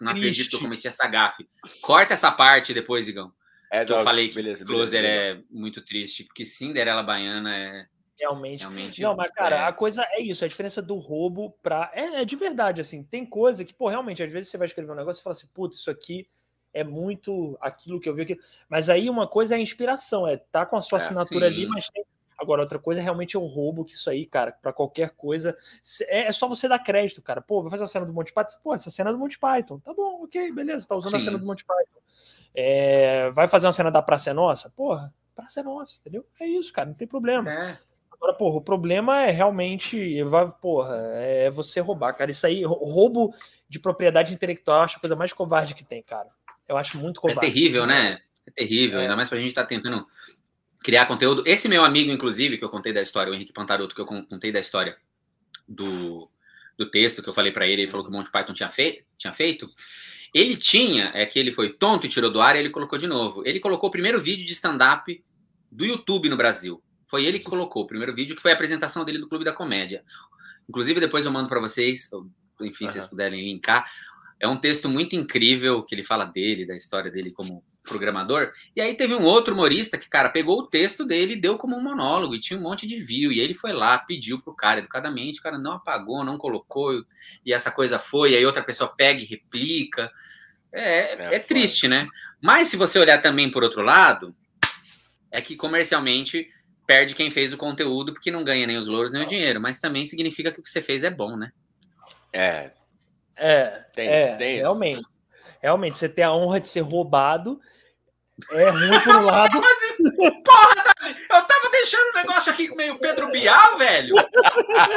não 0.00 0.12
triste. 0.12 0.28
acredito 0.28 0.48
que 0.50 0.56
eu 0.56 0.60
cometi 0.60 0.88
essa 0.88 1.06
gafe. 1.06 1.46
Corta 1.82 2.14
essa 2.14 2.30
parte 2.30 2.72
depois, 2.72 3.06
Igão. 3.06 3.32
É, 3.70 3.84
que 3.84 3.92
eu 3.92 4.02
falei 4.04 4.28
que 4.28 4.36
beleza, 4.36 4.64
Closer 4.64 5.02
beleza. 5.02 5.40
é 5.40 5.42
muito 5.50 5.82
triste, 5.82 6.24
porque 6.24 6.44
Cinderela 6.44 7.02
Baiana 7.02 7.54
é 7.56 7.86
Realmente. 8.18 8.60
Realmente. 8.60 9.02
Não, 9.02 9.16
mas, 9.16 9.32
cara, 9.32 9.56
é... 9.56 9.64
a 9.64 9.72
coisa 9.72 10.06
é 10.10 10.20
isso, 10.20 10.44
a 10.44 10.48
diferença 10.48 10.80
do 10.80 10.96
roubo 10.96 11.56
pra. 11.62 11.90
É, 11.92 12.22
é, 12.22 12.24
de 12.24 12.36
verdade, 12.36 12.80
assim. 12.80 13.02
Tem 13.02 13.26
coisa 13.26 13.64
que, 13.64 13.74
pô, 13.74 13.88
realmente, 13.88 14.22
às 14.22 14.30
vezes 14.30 14.50
você 14.50 14.58
vai 14.58 14.66
escrever 14.66 14.92
um 14.92 14.96
negócio 14.96 15.20
e 15.20 15.24
fala 15.24 15.34
assim, 15.34 15.48
putz, 15.52 15.78
isso 15.78 15.90
aqui 15.90 16.28
é 16.72 16.82
muito 16.82 17.56
aquilo 17.60 18.00
que 18.00 18.08
eu 18.08 18.14
vi 18.14 18.22
aqui. 18.22 18.38
Mas 18.68 18.90
aí 18.90 19.08
uma 19.08 19.26
coisa 19.26 19.54
é 19.54 19.58
a 19.58 19.60
inspiração, 19.60 20.26
é 20.26 20.36
tá 20.36 20.66
com 20.66 20.76
a 20.76 20.80
sua 20.80 20.98
é, 20.98 21.02
assinatura 21.02 21.48
sim. 21.48 21.54
ali, 21.54 21.66
mas 21.66 21.88
tem. 21.88 22.04
Agora, 22.36 22.62
outra 22.62 22.80
coisa 22.80 23.00
é 23.00 23.02
realmente 23.02 23.38
o 23.38 23.46
roubo, 23.46 23.84
que 23.84 23.92
isso 23.92 24.10
aí, 24.10 24.26
cara, 24.26 24.52
para 24.60 24.72
qualquer 24.72 25.10
coisa. 25.10 25.56
É, 26.02 26.26
é, 26.26 26.32
só 26.32 26.48
você 26.48 26.68
dar 26.68 26.80
crédito, 26.80 27.22
cara. 27.22 27.40
Pô, 27.40 27.62
vai 27.62 27.70
fazer 27.70 27.84
a 27.84 27.86
cena 27.86 28.04
do 28.04 28.12
Monty 28.12 28.32
Python. 28.32 28.56
Pô, 28.62 28.74
essa 28.74 28.90
cena 28.90 29.10
é 29.10 29.12
do 29.12 29.18
Monty 29.18 29.38
Python. 29.38 29.78
Tá 29.78 29.94
bom, 29.94 30.24
ok, 30.24 30.52
beleza, 30.52 30.86
tá 30.86 30.96
usando 30.96 31.12
sim. 31.12 31.16
a 31.18 31.20
cena 31.20 31.38
do 31.38 31.46
Monty 31.46 31.64
Python. 31.64 32.00
É, 32.52 33.30
vai 33.30 33.46
fazer 33.46 33.66
uma 33.66 33.72
cena 33.72 33.90
da 33.90 34.02
Praça 34.02 34.30
é 34.30 34.32
Nossa? 34.32 34.68
Porra, 34.70 35.14
Praça 35.34 35.60
é 35.60 35.62
Nossa, 35.62 36.00
entendeu? 36.00 36.26
É 36.40 36.46
isso, 36.46 36.72
cara, 36.72 36.88
não 36.88 36.94
tem 36.94 37.06
problema. 37.06 37.50
É. 37.50 37.78
Agora, 38.14 38.32
porra, 38.32 38.56
o 38.56 38.62
problema 38.62 39.22
é 39.22 39.30
realmente, 39.30 40.18
porra, 40.60 40.96
é 41.16 41.50
você 41.50 41.80
roubar, 41.80 42.14
cara. 42.14 42.30
Isso 42.30 42.46
aí, 42.46 42.64
roubo 42.64 43.34
de 43.68 43.78
propriedade 43.78 44.32
intelectual, 44.32 44.78
eu 44.78 44.84
acho 44.84 44.96
a 44.96 45.00
coisa 45.00 45.16
mais 45.16 45.32
covarde 45.32 45.74
que 45.74 45.84
tem, 45.84 46.02
cara. 46.02 46.28
Eu 46.68 46.76
acho 46.76 46.96
muito 46.96 47.18
é 47.18 47.20
covarde. 47.20 47.46
É 47.46 47.50
terrível, 47.52 47.86
né? 47.86 48.20
É 48.46 48.50
terrível, 48.50 48.98
é. 48.98 49.02
ainda 49.02 49.16
mais 49.16 49.28
pra 49.28 49.38
gente 49.38 49.48
estar 49.48 49.62
tá 49.62 49.68
tentando 49.68 50.06
criar 50.82 51.06
conteúdo. 51.06 51.42
Esse 51.46 51.68
meu 51.68 51.84
amigo, 51.84 52.10
inclusive, 52.10 52.58
que 52.58 52.64
eu 52.64 52.68
contei 52.68 52.92
da 52.92 53.02
história, 53.02 53.32
o 53.32 53.34
Henrique 53.34 53.52
Pantaroto, 53.52 53.94
que 53.94 54.00
eu 54.00 54.06
contei 54.06 54.52
da 54.52 54.60
história 54.60 54.96
do, 55.66 56.30
do 56.76 56.90
texto 56.90 57.22
que 57.22 57.28
eu 57.28 57.34
falei 57.34 57.52
para 57.52 57.66
ele, 57.66 57.82
ele 57.82 57.90
falou 57.90 58.04
que 58.04 58.12
o 58.12 58.14
Monty 58.14 58.30
Python 58.30 58.52
tinha, 58.52 58.70
fei 58.70 59.04
tinha 59.16 59.32
feito. 59.32 59.68
Ele 60.34 60.56
tinha, 60.56 61.10
é 61.14 61.24
que 61.24 61.38
ele 61.38 61.52
foi 61.52 61.70
tonto 61.70 62.06
e 62.06 62.08
tirou 62.08 62.30
do 62.30 62.40
ar 62.40 62.54
e 62.54 62.58
ele 62.58 62.70
colocou 62.70 62.98
de 62.98 63.06
novo. 63.06 63.42
Ele 63.46 63.60
colocou 63.60 63.88
o 63.88 63.92
primeiro 63.92 64.20
vídeo 64.20 64.44
de 64.44 64.52
stand-up 64.52 65.24
do 65.70 65.86
YouTube 65.86 66.28
no 66.28 66.36
Brasil. 66.36 66.82
Foi 67.06 67.24
ele 67.24 67.38
que 67.38 67.44
colocou 67.44 67.84
o 67.84 67.86
primeiro 67.86 68.14
vídeo, 68.14 68.34
que 68.36 68.42
foi 68.42 68.50
a 68.50 68.54
apresentação 68.54 69.04
dele 69.04 69.18
do 69.18 69.28
Clube 69.28 69.44
da 69.44 69.52
Comédia. 69.52 70.04
Inclusive, 70.68 71.00
depois 71.00 71.24
eu 71.24 71.32
mando 71.32 71.48
para 71.48 71.60
vocês, 71.60 72.10
enfim, 72.60 72.84
uhum. 72.84 72.88
se 72.88 72.94
vocês 72.94 73.06
puderem 73.06 73.44
linkar. 73.44 73.84
É 74.40 74.48
um 74.48 74.56
texto 74.56 74.88
muito 74.88 75.14
incrível 75.14 75.82
que 75.82 75.94
ele 75.94 76.02
fala 76.04 76.24
dele, 76.24 76.66
da 76.66 76.76
história 76.76 77.10
dele 77.10 77.30
como 77.30 77.62
programador. 77.84 78.50
E 78.74 78.80
aí 78.80 78.94
teve 78.94 79.14
um 79.14 79.22
outro 79.22 79.54
humorista 79.54 79.98
que, 79.98 80.08
cara, 80.08 80.30
pegou 80.30 80.60
o 80.60 80.66
texto 80.66 81.04
dele 81.04 81.34
e 81.34 81.40
deu 81.40 81.56
como 81.56 81.76
um 81.76 81.82
monólogo, 81.82 82.34
e 82.34 82.40
tinha 82.40 82.58
um 82.58 82.62
monte 82.62 82.86
de 82.86 82.98
view. 82.98 83.30
E 83.30 83.40
ele 83.40 83.54
foi 83.54 83.72
lá, 83.72 83.98
pediu 83.98 84.40
pro 84.40 84.54
cara 84.54 84.80
educadamente, 84.80 85.38
o 85.38 85.42
cara 85.42 85.58
não 85.58 85.72
apagou, 85.72 86.24
não 86.24 86.38
colocou, 86.38 87.04
e 87.44 87.52
essa 87.52 87.70
coisa 87.70 87.98
foi, 87.98 88.32
e 88.32 88.36
aí 88.36 88.44
outra 88.44 88.62
pessoa 88.62 88.92
pega 88.94 89.20
e 89.20 89.26
replica. 89.26 90.10
É, 90.72 91.34
é, 91.34 91.36
é 91.36 91.38
triste, 91.38 91.86
né? 91.86 92.08
Mas 92.40 92.68
se 92.68 92.76
você 92.76 92.98
olhar 92.98 93.20
também 93.20 93.50
por 93.50 93.62
outro 93.62 93.82
lado, 93.82 94.34
é 95.30 95.40
que 95.40 95.54
comercialmente 95.54 96.48
perde 96.86 97.14
quem 97.14 97.30
fez 97.30 97.52
o 97.52 97.58
conteúdo, 97.58 98.12
porque 98.12 98.30
não 98.30 98.44
ganha 98.44 98.66
nem 98.66 98.76
os 98.76 98.86
louros 98.86 99.12
nem 99.12 99.22
o 99.22 99.26
dinheiro, 99.26 99.60
mas 99.60 99.80
também 99.80 100.06
significa 100.06 100.52
que 100.52 100.60
o 100.60 100.62
que 100.62 100.70
você 100.70 100.82
fez 100.82 101.04
é 101.04 101.10
bom, 101.10 101.36
né? 101.36 101.50
É. 102.32 102.70
É, 103.36 103.66
tem, 103.94 104.08
é 104.08 104.36
tem 104.36 104.56
realmente. 104.56 105.02
Realmente, 105.60 105.98
você 105.98 106.08
tem 106.08 106.24
a 106.24 106.32
honra 106.32 106.60
de 106.60 106.68
ser 106.68 106.80
roubado. 106.80 107.60
É 108.50 108.68
ruim 108.68 109.00
por 109.00 109.16
um 109.16 109.24
lado. 109.24 109.52
Porra, 110.44 110.94
Dani, 111.00 111.16
eu 111.18 111.46
tava 111.46 111.70
deixando 111.70 112.10
o 112.10 112.18
negócio 112.18 112.52
aqui 112.52 112.74
meio 112.74 112.98
Pedro 112.98 113.30
Bial, 113.30 113.78
velho. 113.78 114.14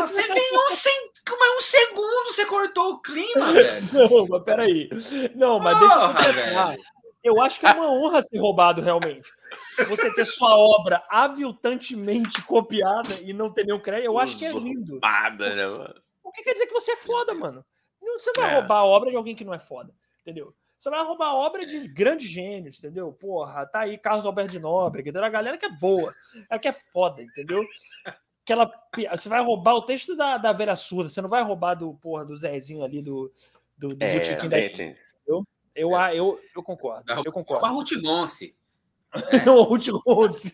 Você 0.01 0.23
vem 0.23 0.49
um, 0.53 0.75
sen... 0.75 1.11
um 1.29 1.61
segundo, 1.61 2.33
você 2.33 2.45
cortou 2.45 2.93
o 2.93 3.01
clima, 3.01 3.53
velho. 3.53 3.87
Não, 3.93 4.27
mas 4.27 4.43
peraí. 4.43 4.89
Não, 5.35 5.59
mas 5.59 5.77
Porra, 5.77 6.33
deixa 6.33 6.49
eu. 6.49 6.96
Eu 7.23 7.41
acho 7.41 7.59
que 7.59 7.65
é 7.65 7.71
uma 7.71 7.91
honra 7.91 8.21
ser 8.21 8.37
roubado, 8.37 8.81
realmente. 8.81 9.29
Você 9.87 10.13
ter 10.13 10.25
sua 10.25 10.57
obra 10.57 11.03
aviltantemente 11.09 12.41
copiada 12.43 13.15
e 13.21 13.33
não 13.33 13.51
ter 13.51 13.65
nenhum 13.65 13.79
crédito, 13.79 14.05
eu 14.05 14.17
acho 14.17 14.37
que 14.37 14.45
é 14.45 14.51
lindo. 14.51 14.93
Usurpada, 14.93 15.55
né, 15.55 15.67
mano? 15.67 16.01
O 16.23 16.31
que 16.31 16.43
quer 16.43 16.53
dizer 16.53 16.67
que 16.67 16.73
você 16.73 16.91
é 16.91 16.97
foda, 16.97 17.33
mano? 17.33 17.65
Você 18.17 18.31
vai 18.35 18.51
é. 18.51 18.59
roubar 18.59 18.77
a 18.77 18.85
obra 18.85 19.09
de 19.09 19.15
alguém 19.15 19.35
que 19.35 19.45
não 19.45 19.53
é 19.53 19.59
foda, 19.59 19.93
entendeu? 20.21 20.53
Você 20.77 20.89
vai 20.89 21.03
roubar 21.03 21.29
a 21.29 21.35
obra 21.35 21.65
de 21.65 21.87
grandes 21.87 22.29
gênios, 22.29 22.77
entendeu? 22.77 23.11
Porra, 23.11 23.65
tá 23.65 23.79
aí 23.79 23.97
Carlos 23.97 24.25
Alberto 24.25 24.51
de 24.51 24.59
Nobre, 24.59 25.01
entendeu? 25.01 25.23
A 25.23 25.29
galera 25.29 25.57
que 25.57 25.65
é 25.65 25.69
boa, 25.69 26.13
é 26.49 26.59
que 26.59 26.67
é 26.67 26.71
foda, 26.71 27.21
entendeu? 27.21 27.65
Aquela, 28.43 28.71
você 29.11 29.27
vai 29.27 29.43
roubar 29.43 29.73
o 29.73 29.81
texto 29.81 30.15
da, 30.15 30.35
da 30.35 30.53
Vera 30.53 30.75
Surda, 30.75 31.09
você 31.09 31.21
não 31.21 31.29
vai 31.29 31.43
roubar 31.43 31.73
do, 31.75 31.95
porra, 31.95 32.23
do 32.23 32.37
Zezinho 32.37 32.83
ali, 32.83 33.01
do, 33.01 33.33
do, 33.77 33.95
do 33.95 34.03
é, 34.03 34.37
da... 34.47 34.59
Entendeu? 34.59 35.43
Eu, 35.77 35.95
é. 35.95 36.15
eu, 36.15 36.39
eu 36.55 36.63
concordo. 36.63 37.05
Eu 37.23 37.31
concordo. 37.31 37.65
A 37.65 37.69
Ruth 37.69 37.93
Gonce. 38.01 38.55
É. 39.31 39.49
o 39.49 39.61
Ruth 39.61 39.87
Gonce. 40.05 40.53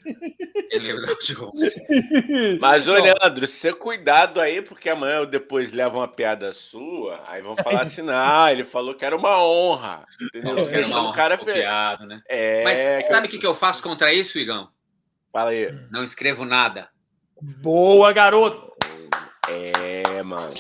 Ele 0.69 0.87
lembra 0.87 1.07
da 1.07 1.13
Ruth 1.13 1.33
Gonce. 1.33 1.81
Mas, 2.59 2.87
ô, 2.87 2.93
Leandro, 2.93 3.47
você 3.47 3.73
cuidado 3.73 4.41
aí, 4.41 4.61
porque 4.61 4.89
amanhã 4.89 5.21
ou 5.21 5.25
depois 5.25 5.71
leva 5.71 5.97
uma 5.97 6.07
piada 6.07 6.51
sua, 6.51 7.23
aí 7.25 7.41
vão 7.41 7.55
falar 7.55 7.81
assim, 7.81 8.01
não, 8.01 8.49
ele 8.49 8.65
falou 8.65 8.93
que 8.93 9.05
era 9.05 9.15
uma 9.15 9.41
honra. 9.41 10.05
Entendeu? 10.35 10.67
Que 10.67 10.75
era 10.75 10.87
uma 10.87 11.03
honra 11.03 11.13
cara 11.13 11.37
copiado, 11.37 12.05
né? 12.05 12.21
É, 12.27 12.63
Mas 12.63 13.07
sabe 13.07 13.27
o 13.27 13.29
que, 13.29 13.39
que 13.39 13.47
eu 13.47 13.55
faço 13.55 13.81
contra 13.81 14.13
isso, 14.13 14.37
Igão? 14.37 14.69
Fala 15.31 15.49
aí. 15.49 15.71
Não 15.89 16.03
escrevo 16.03 16.45
nada. 16.45 16.89
Boa, 17.41 18.11
garoto! 18.13 18.71
É, 19.49 20.21
mano. 20.21 20.53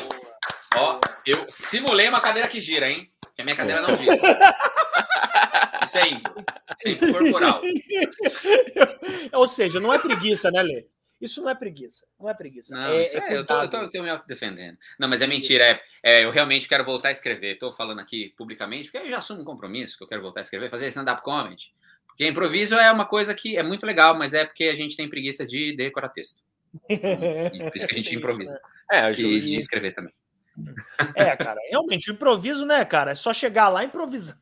Ó, 0.75 0.99
eu 1.25 1.45
simulei 1.49 2.09
uma 2.09 2.19
cadeira 2.19 2.47
que 2.47 2.59
gira, 2.59 2.89
hein? 2.89 3.12
Que 3.35 3.41
a 3.41 3.45
minha 3.45 3.55
cadeira 3.55 3.81
não 3.81 3.95
gira. 3.95 4.13
Isso 5.83 5.97
é. 5.97 6.07
Isso 6.07 7.05
é 7.05 7.11
corporal. 7.11 7.61
Ou 9.33 9.47
seja, 9.47 9.79
não 9.79 9.93
é 9.93 9.99
preguiça, 9.99 10.49
né, 10.49 10.63
Lê? 10.63 10.87
Isso 11.19 11.41
não 11.41 11.49
é 11.49 11.55
preguiça. 11.55 12.05
Não 12.19 12.29
é 12.29 12.33
preguiça. 12.33 12.75
Não, 12.75 12.93
é, 12.93 13.01
isso 13.01 13.17
é, 13.17 13.33
é 13.33 13.37
eu, 13.37 13.45
tô, 13.45 13.53
eu, 13.61 13.69
tô, 13.69 13.77
eu 13.77 13.89
tô 13.89 14.03
me 14.03 14.09
defendendo. 14.27 14.77
Não, 14.99 15.07
mas 15.07 15.21
é 15.21 15.27
mentira. 15.27 15.63
É, 15.63 15.81
é, 16.03 16.25
eu 16.25 16.31
realmente 16.31 16.67
quero 16.67 16.83
voltar 16.83 17.09
a 17.09 17.11
escrever. 17.13 17.53
Estou 17.53 17.71
falando 17.71 17.99
aqui 17.99 18.33
publicamente, 18.37 18.91
porque 18.91 19.07
eu 19.07 19.11
já 19.11 19.19
assumo 19.19 19.41
um 19.41 19.45
compromisso 19.45 19.97
que 19.97 20.03
eu 20.03 20.07
quero 20.07 20.21
voltar 20.21 20.41
a 20.41 20.41
escrever, 20.41 20.69
fazer 20.69 20.87
stand-up 20.87 21.21
comedy. 21.21 21.71
Porque 22.07 22.27
improviso 22.27 22.75
é 22.75 22.91
uma 22.91 23.05
coisa 23.05 23.33
que 23.33 23.57
é 23.57 23.63
muito 23.63 23.85
legal, 23.85 24.17
mas 24.17 24.33
é 24.33 24.43
porque 24.43 24.65
a 24.65 24.75
gente 24.75 24.97
tem 24.97 25.09
preguiça 25.09 25.45
de 25.45 25.73
decorar 25.77 26.09
texto. 26.09 26.43
por 26.87 27.75
isso 27.75 27.87
que 27.87 27.93
a 27.93 27.97
gente 27.97 28.15
improvisa. 28.15 28.59
É, 28.91 29.09
e 29.11 29.39
de 29.39 29.55
escrever 29.55 29.93
também. 29.93 30.13
É, 31.15 31.35
cara, 31.35 31.59
realmente, 31.69 32.09
o 32.09 32.13
improviso, 32.13 32.65
né, 32.65 32.83
cara? 32.85 33.11
É 33.11 33.15
só 33.15 33.33
chegar 33.33 33.69
lá 33.69 33.83
e 33.83 33.87
improvisar. 33.87 34.37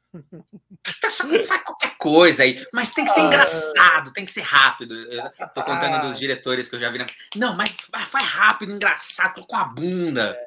faz 1.47 1.63
qualquer 1.63 1.95
coisa 1.97 2.43
aí, 2.43 2.65
mas 2.73 2.93
tem 2.93 3.03
que 3.03 3.11
ser 3.11 3.21
ah. 3.21 3.23
engraçado, 3.23 4.13
tem 4.13 4.25
que 4.25 4.31
ser 4.31 4.41
rápido. 4.41 4.93
Eu 4.93 5.29
tô 5.53 5.63
contando 5.63 6.01
dos 6.01 6.19
diretores 6.19 6.69
que 6.69 6.75
eu 6.75 6.79
já 6.79 6.89
vi. 6.89 6.99
Na... 6.99 7.05
Não, 7.35 7.55
mas 7.55 7.77
faz 7.77 8.25
rápido, 8.25 8.73
engraçado, 8.73 9.35
tô 9.35 9.45
com 9.45 9.55
a 9.55 9.63
bunda. 9.63 10.37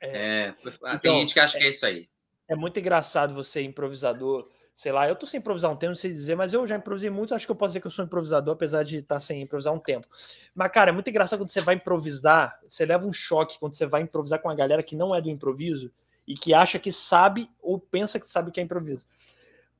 É, 0.00 0.08
é, 0.08 0.54
então, 0.64 0.98
tem 0.98 1.18
gente 1.18 1.34
que 1.34 1.40
acha 1.40 1.56
é, 1.56 1.60
que 1.60 1.66
é 1.66 1.70
isso 1.70 1.86
aí. 1.86 2.08
É 2.48 2.54
muito 2.54 2.78
engraçado 2.78 3.34
você, 3.34 3.62
improvisador, 3.62 4.48
sei 4.76 4.92
lá, 4.92 5.08
eu 5.08 5.16
tô 5.16 5.24
sem 5.26 5.38
improvisar 5.38 5.72
um 5.72 5.76
tempo, 5.76 5.92
não 5.92 5.96
sei 5.96 6.10
dizer, 6.10 6.36
mas 6.36 6.52
eu 6.52 6.66
já 6.66 6.76
improvisei 6.76 7.08
muito, 7.08 7.34
acho 7.34 7.46
que 7.46 7.50
eu 7.50 7.56
posso 7.56 7.70
dizer 7.70 7.80
que 7.80 7.86
eu 7.86 7.90
sou 7.90 8.04
improvisador, 8.04 8.52
apesar 8.52 8.82
de 8.82 8.98
estar 8.98 9.18
sem 9.20 9.40
improvisar 9.40 9.72
um 9.72 9.78
tempo. 9.78 10.06
Mas, 10.54 10.70
cara, 10.70 10.90
é 10.90 10.92
muito 10.92 11.08
engraçado 11.08 11.38
quando 11.40 11.48
você 11.48 11.62
vai 11.62 11.76
improvisar, 11.76 12.60
você 12.68 12.84
leva 12.84 13.06
um 13.06 13.12
choque 13.12 13.58
quando 13.58 13.74
você 13.74 13.86
vai 13.86 14.02
improvisar 14.02 14.38
com 14.38 14.48
uma 14.48 14.54
galera 14.54 14.82
que 14.82 14.94
não 14.94 15.14
é 15.14 15.20
do 15.22 15.30
improviso 15.30 15.90
e 16.28 16.34
que 16.34 16.52
acha 16.52 16.78
que 16.78 16.92
sabe 16.92 17.50
ou 17.62 17.80
pensa 17.80 18.20
que 18.20 18.26
sabe 18.26 18.50
que 18.50 18.60
é 18.60 18.62
improviso. 18.62 19.06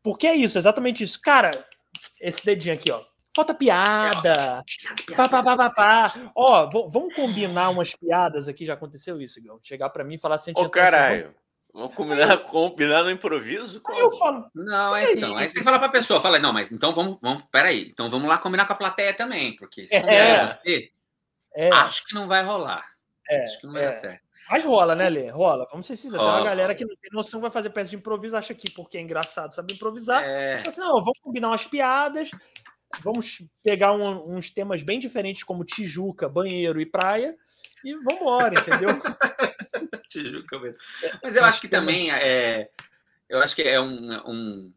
Porque 0.03 0.26
é 0.26 0.34
isso, 0.34 0.57
exatamente 0.57 1.05
isso. 1.05 1.20
Cara, 1.20 1.51
esse 2.18 2.42
dedinho 2.42 2.74
aqui, 2.74 2.90
ó. 2.90 3.05
Falta 3.36 3.53
piada. 3.53 4.64
Pá, 5.14 5.28
pá, 5.28 5.42
pá, 5.42 5.57
pá, 5.59 5.70
pá. 5.70 6.14
Ó, 6.34 6.70
vamos 6.88 7.14
combinar 7.14 7.68
umas 7.68 7.94
piadas 7.94 8.49
aqui. 8.49 8.64
Já 8.64 8.72
aconteceu 8.72 9.20
isso, 9.20 9.42
Gão? 9.42 9.61
Chegar 9.62 9.90
para 9.90 10.05
mim 10.05 10.14
e 10.14 10.18
falar 10.18 10.36
assim. 10.36 10.53
Ô, 10.57 10.70
caralho. 10.70 11.34
Vamos 11.77 11.95
combinar, 11.95 12.39
combinar 12.39 13.05
no 13.05 13.11
improviso? 13.11 13.83
Aí 13.87 13.99
eu 13.99 14.11
falo. 14.12 14.51
Não, 14.55 14.97
é 14.97 15.12
então. 15.12 15.37
Aí 15.37 15.47
você 15.47 15.53
tem 15.53 15.62
que 15.62 15.68
falar 15.68 15.79
pra 15.79 15.91
pessoa, 15.91 16.22
fala, 16.22 16.39
não, 16.39 16.51
mas 16.51 16.72
então 16.72 16.95
vamos, 16.95 17.18
vamos, 17.20 17.45
peraí. 17.53 17.91
Então 17.91 18.09
vamos 18.09 18.27
lá 18.27 18.39
combinar 18.39 18.66
com 18.66 18.72
a 18.72 18.77
plateia 18.77 19.12
também, 19.12 19.55
porque 19.57 19.87
se 19.87 19.95
é. 19.95 20.47
você, 20.49 20.91
é. 21.55 21.68
acho 21.68 22.07
que 22.07 22.14
não 22.14 22.27
vai 22.27 22.43
rolar. 22.43 22.83
É. 23.29 23.45
Acho 23.45 23.61
que 23.61 23.66
não 23.66 23.74
vai 23.74 23.83
é. 23.83 23.87
dar 23.87 23.93
certo. 23.93 24.22
Mas 24.49 24.64
rola, 24.64 24.95
né, 24.95 25.11
Lê? 25.11 25.29
Rola. 25.29 25.68
Vamos 25.70 25.87
ser 25.87 25.97
sinceros. 25.97 26.24
Tem 26.24 26.35
uma 26.35 26.45
galera 26.45 26.74
que 26.74 26.85
não 26.87 26.97
tem 26.97 27.11
noção, 27.12 27.43
vai 27.43 27.51
fazer 27.51 27.68
peça 27.68 27.91
de 27.91 27.97
improviso, 27.97 28.39
acha 28.39 28.55
que 28.55 28.70
porque 28.70 28.97
é 28.97 29.03
engraçado, 29.03 29.55
sabe 29.55 29.74
improvisar. 29.74 30.24
É. 30.24 30.62
Assim, 30.66 30.81
não, 30.81 30.93
vamos 31.01 31.18
combinar 31.20 31.49
umas 31.49 31.66
piadas, 31.66 32.31
vamos 33.03 33.43
pegar 33.62 33.93
um, 33.93 34.35
uns 34.35 34.49
temas 34.49 34.81
bem 34.81 34.99
diferentes, 34.99 35.43
como 35.43 35.62
Tijuca, 35.62 36.27
banheiro 36.27 36.81
e 36.81 36.87
praia, 36.87 37.37
e 37.85 37.93
vamos 37.97 38.22
embora, 38.22 38.55
entendeu? 38.55 38.89
Tijuca, 40.09 40.59
Mas 41.22 41.36
eu 41.36 41.44
acho 41.44 41.61
que 41.61 41.68
também 41.68 42.11
é. 42.11 42.68
Eu 43.28 43.38
acho 43.40 43.57
que 43.57 43.62
é 43.62 43.80
um, 43.80 44.12
um 44.28 44.72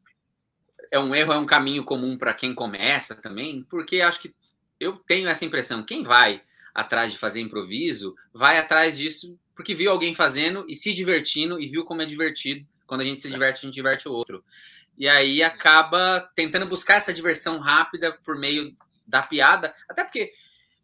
é 0.91 0.99
um 0.99 1.13
erro, 1.13 1.33
é 1.33 1.37
um 1.37 1.45
caminho 1.45 1.83
comum 1.83 2.17
para 2.17 2.33
quem 2.33 2.53
começa 2.53 3.15
também, 3.15 3.63
porque 3.69 4.01
acho 4.01 4.19
que 4.19 4.33
eu 4.79 4.93
tenho 4.93 5.27
essa 5.27 5.45
impressão. 5.45 5.83
Quem 5.83 6.03
vai 6.03 6.41
atrás 6.73 7.11
de 7.11 7.17
fazer 7.17 7.41
improviso, 7.41 8.15
vai 8.33 8.57
atrás 8.57 8.97
disso 8.97 9.37
porque 9.55 9.75
viu 9.75 9.91
alguém 9.91 10.15
fazendo 10.15 10.65
e 10.69 10.75
se 10.75 10.93
divertindo 10.93 11.59
e 11.59 11.67
viu 11.67 11.83
como 11.83 12.01
é 12.01 12.05
divertido. 12.05 12.65
Quando 12.87 13.01
a 13.01 13.03
gente 13.03 13.21
se 13.21 13.29
diverte, 13.29 13.59
a 13.59 13.67
gente 13.67 13.75
diverte 13.75 14.07
o 14.07 14.13
outro. 14.13 14.43
E 14.97 15.07
aí 15.07 15.43
acaba 15.43 16.29
tentando 16.33 16.65
buscar 16.65 16.95
essa 16.95 17.13
diversão 17.13 17.59
rápida 17.59 18.13
por 18.23 18.37
meio 18.37 18.75
da 19.05 19.21
piada, 19.21 19.73
até 19.87 20.03
porque 20.03 20.31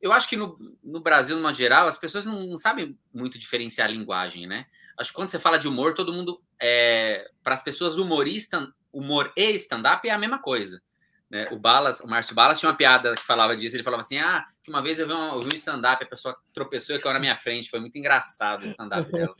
eu 0.01 0.11
acho 0.11 0.29
que 0.29 0.37
no, 0.37 0.57
no 0.83 0.99
Brasil, 0.99 1.39
no 1.39 1.53
geral, 1.53 1.87
as 1.87 1.97
pessoas 1.97 2.25
não, 2.25 2.45
não, 2.45 2.57
sabem 2.57 2.97
muito 3.13 3.39
diferenciar 3.39 3.87
a 3.87 3.91
linguagem, 3.91 4.47
né? 4.47 4.65
Acho 4.97 5.09
que 5.09 5.15
quando 5.15 5.29
você 5.29 5.39
fala 5.39 5.57
de 5.57 5.67
humor, 5.67 5.93
todo 5.93 6.13
mundo. 6.13 6.41
É, 6.59 7.29
para 7.43 7.53
as 7.53 7.61
pessoas, 7.61 7.97
humorista, 7.97 8.71
humor 8.93 9.31
e 9.35 9.51
stand-up 9.51 10.07
é 10.07 10.11
a 10.11 10.17
mesma 10.17 10.39
coisa. 10.39 10.81
Né? 11.29 11.47
O 11.51 11.57
Balas, 11.57 11.99
o 12.01 12.07
Márcio 12.07 12.35
Balas 12.35 12.59
tinha 12.59 12.69
uma 12.69 12.77
piada 12.77 13.15
que 13.15 13.23
falava 13.23 13.57
disso. 13.57 13.75
Ele 13.75 13.83
falava 13.83 14.01
assim: 14.01 14.17
ah, 14.17 14.43
que 14.63 14.69
uma 14.69 14.81
vez 14.81 14.99
eu 14.99 15.07
vi 15.07 15.13
um, 15.13 15.35
um 15.35 15.49
stand-up, 15.53 16.03
a 16.03 16.07
pessoa 16.07 16.37
tropeçou 16.53 16.95
e 16.95 16.99
caiu 16.99 17.13
na 17.13 17.19
minha 17.19 17.35
frente. 17.35 17.69
Foi 17.69 17.79
muito 17.79 17.97
engraçado 17.97 18.61
o 18.61 18.65
stand-up 18.65 19.11
dela. 19.11 19.35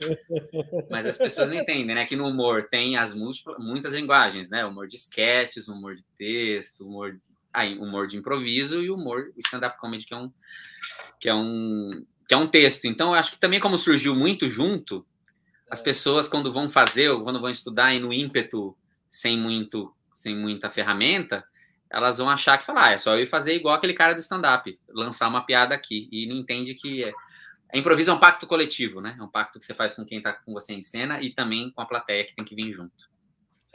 Mas 0.90 1.06
as 1.06 1.16
pessoas 1.16 1.48
não 1.48 1.56
entendem, 1.56 1.94
né? 1.94 2.04
Que 2.04 2.16
no 2.16 2.26
humor 2.26 2.68
tem 2.68 2.96
as 2.96 3.14
múltiplas, 3.14 3.56
muitas 3.58 3.94
linguagens, 3.94 4.50
né? 4.50 4.64
Humor 4.66 4.88
de 4.88 4.96
sketches, 4.96 5.68
humor 5.68 5.94
de 5.94 6.04
texto, 6.18 6.84
humor, 6.84 7.18
humor 7.78 8.06
de 8.06 8.16
improviso 8.16 8.82
e 8.82 8.90
humor 8.90 9.32
stand-up 9.38 9.78
comedy, 9.78 10.06
que 10.06 10.14
é 10.14 10.16
um 10.16 10.32
que 11.18 11.28
é 11.28 11.34
um 11.34 12.04
que 12.28 12.34
é 12.34 12.36
um 12.36 12.46
texto. 12.46 12.86
Então, 12.86 13.08
eu 13.08 13.14
acho 13.14 13.32
que 13.32 13.38
também 13.38 13.60
como 13.60 13.78
surgiu 13.78 14.14
muito 14.14 14.48
junto, 14.48 15.06
as 15.70 15.80
pessoas 15.80 16.28
quando 16.28 16.52
vão 16.52 16.68
fazer 16.68 17.08
ou 17.08 17.22
quando 17.22 17.40
vão 17.40 17.50
estudar 17.50 17.94
e 17.94 18.00
no 18.00 18.12
ímpeto 18.12 18.76
sem 19.08 19.36
muito 19.38 19.92
sem 20.12 20.34
muita 20.34 20.70
ferramenta, 20.70 21.44
elas 21.90 22.18
vão 22.18 22.28
achar 22.28 22.58
que 22.58 22.66
falar, 22.66 22.86
ah, 22.86 22.92
é 22.92 22.96
só 22.96 23.14
eu 23.14 23.22
ir 23.22 23.26
fazer 23.26 23.54
igual 23.54 23.74
aquele 23.74 23.94
cara 23.94 24.14
do 24.14 24.20
stand-up, 24.20 24.78
lançar 24.88 25.28
uma 25.28 25.44
piada 25.44 25.74
aqui, 25.74 26.08
e 26.10 26.26
não 26.26 26.36
entende 26.36 26.74
que 26.74 27.04
é. 27.04 27.12
A 27.72 27.76
improviso 27.76 28.10
é 28.10 28.14
um 28.14 28.18
pacto 28.18 28.46
coletivo, 28.46 29.00
né? 29.00 29.16
É 29.18 29.22
um 29.22 29.28
pacto 29.28 29.58
que 29.58 29.64
você 29.64 29.74
faz 29.74 29.92
com 29.92 30.04
quem 30.04 30.22
tá 30.22 30.32
com 30.32 30.52
você 30.52 30.72
em 30.72 30.82
cena 30.82 31.20
e 31.20 31.30
também 31.30 31.70
com 31.70 31.82
a 31.82 31.86
plateia 31.86 32.24
que 32.24 32.34
tem 32.34 32.44
que 32.44 32.54
vir 32.54 32.72
junto. 32.72 32.94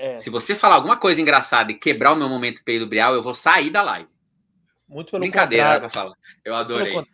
É. 0.01 0.17
Se 0.17 0.31
você 0.31 0.55
falar 0.55 0.75
alguma 0.75 0.97
coisa 0.97 1.21
engraçada 1.21 1.71
e 1.71 1.75
quebrar 1.75 2.13
o 2.13 2.15
meu 2.15 2.27
momento 2.27 2.63
peido 2.63 2.87
brial, 2.87 3.13
eu 3.13 3.21
vou 3.21 3.35
sair 3.35 3.69
da 3.69 3.83
live. 3.83 4.09
Muito 4.89 5.11
pelo 5.11 5.21
Brincadeira, 5.21 5.79
contrário. 5.79 5.93
Falar. 5.93 6.15
Eu 6.43 6.55
adorei. 6.55 6.93
Muito 6.93 7.09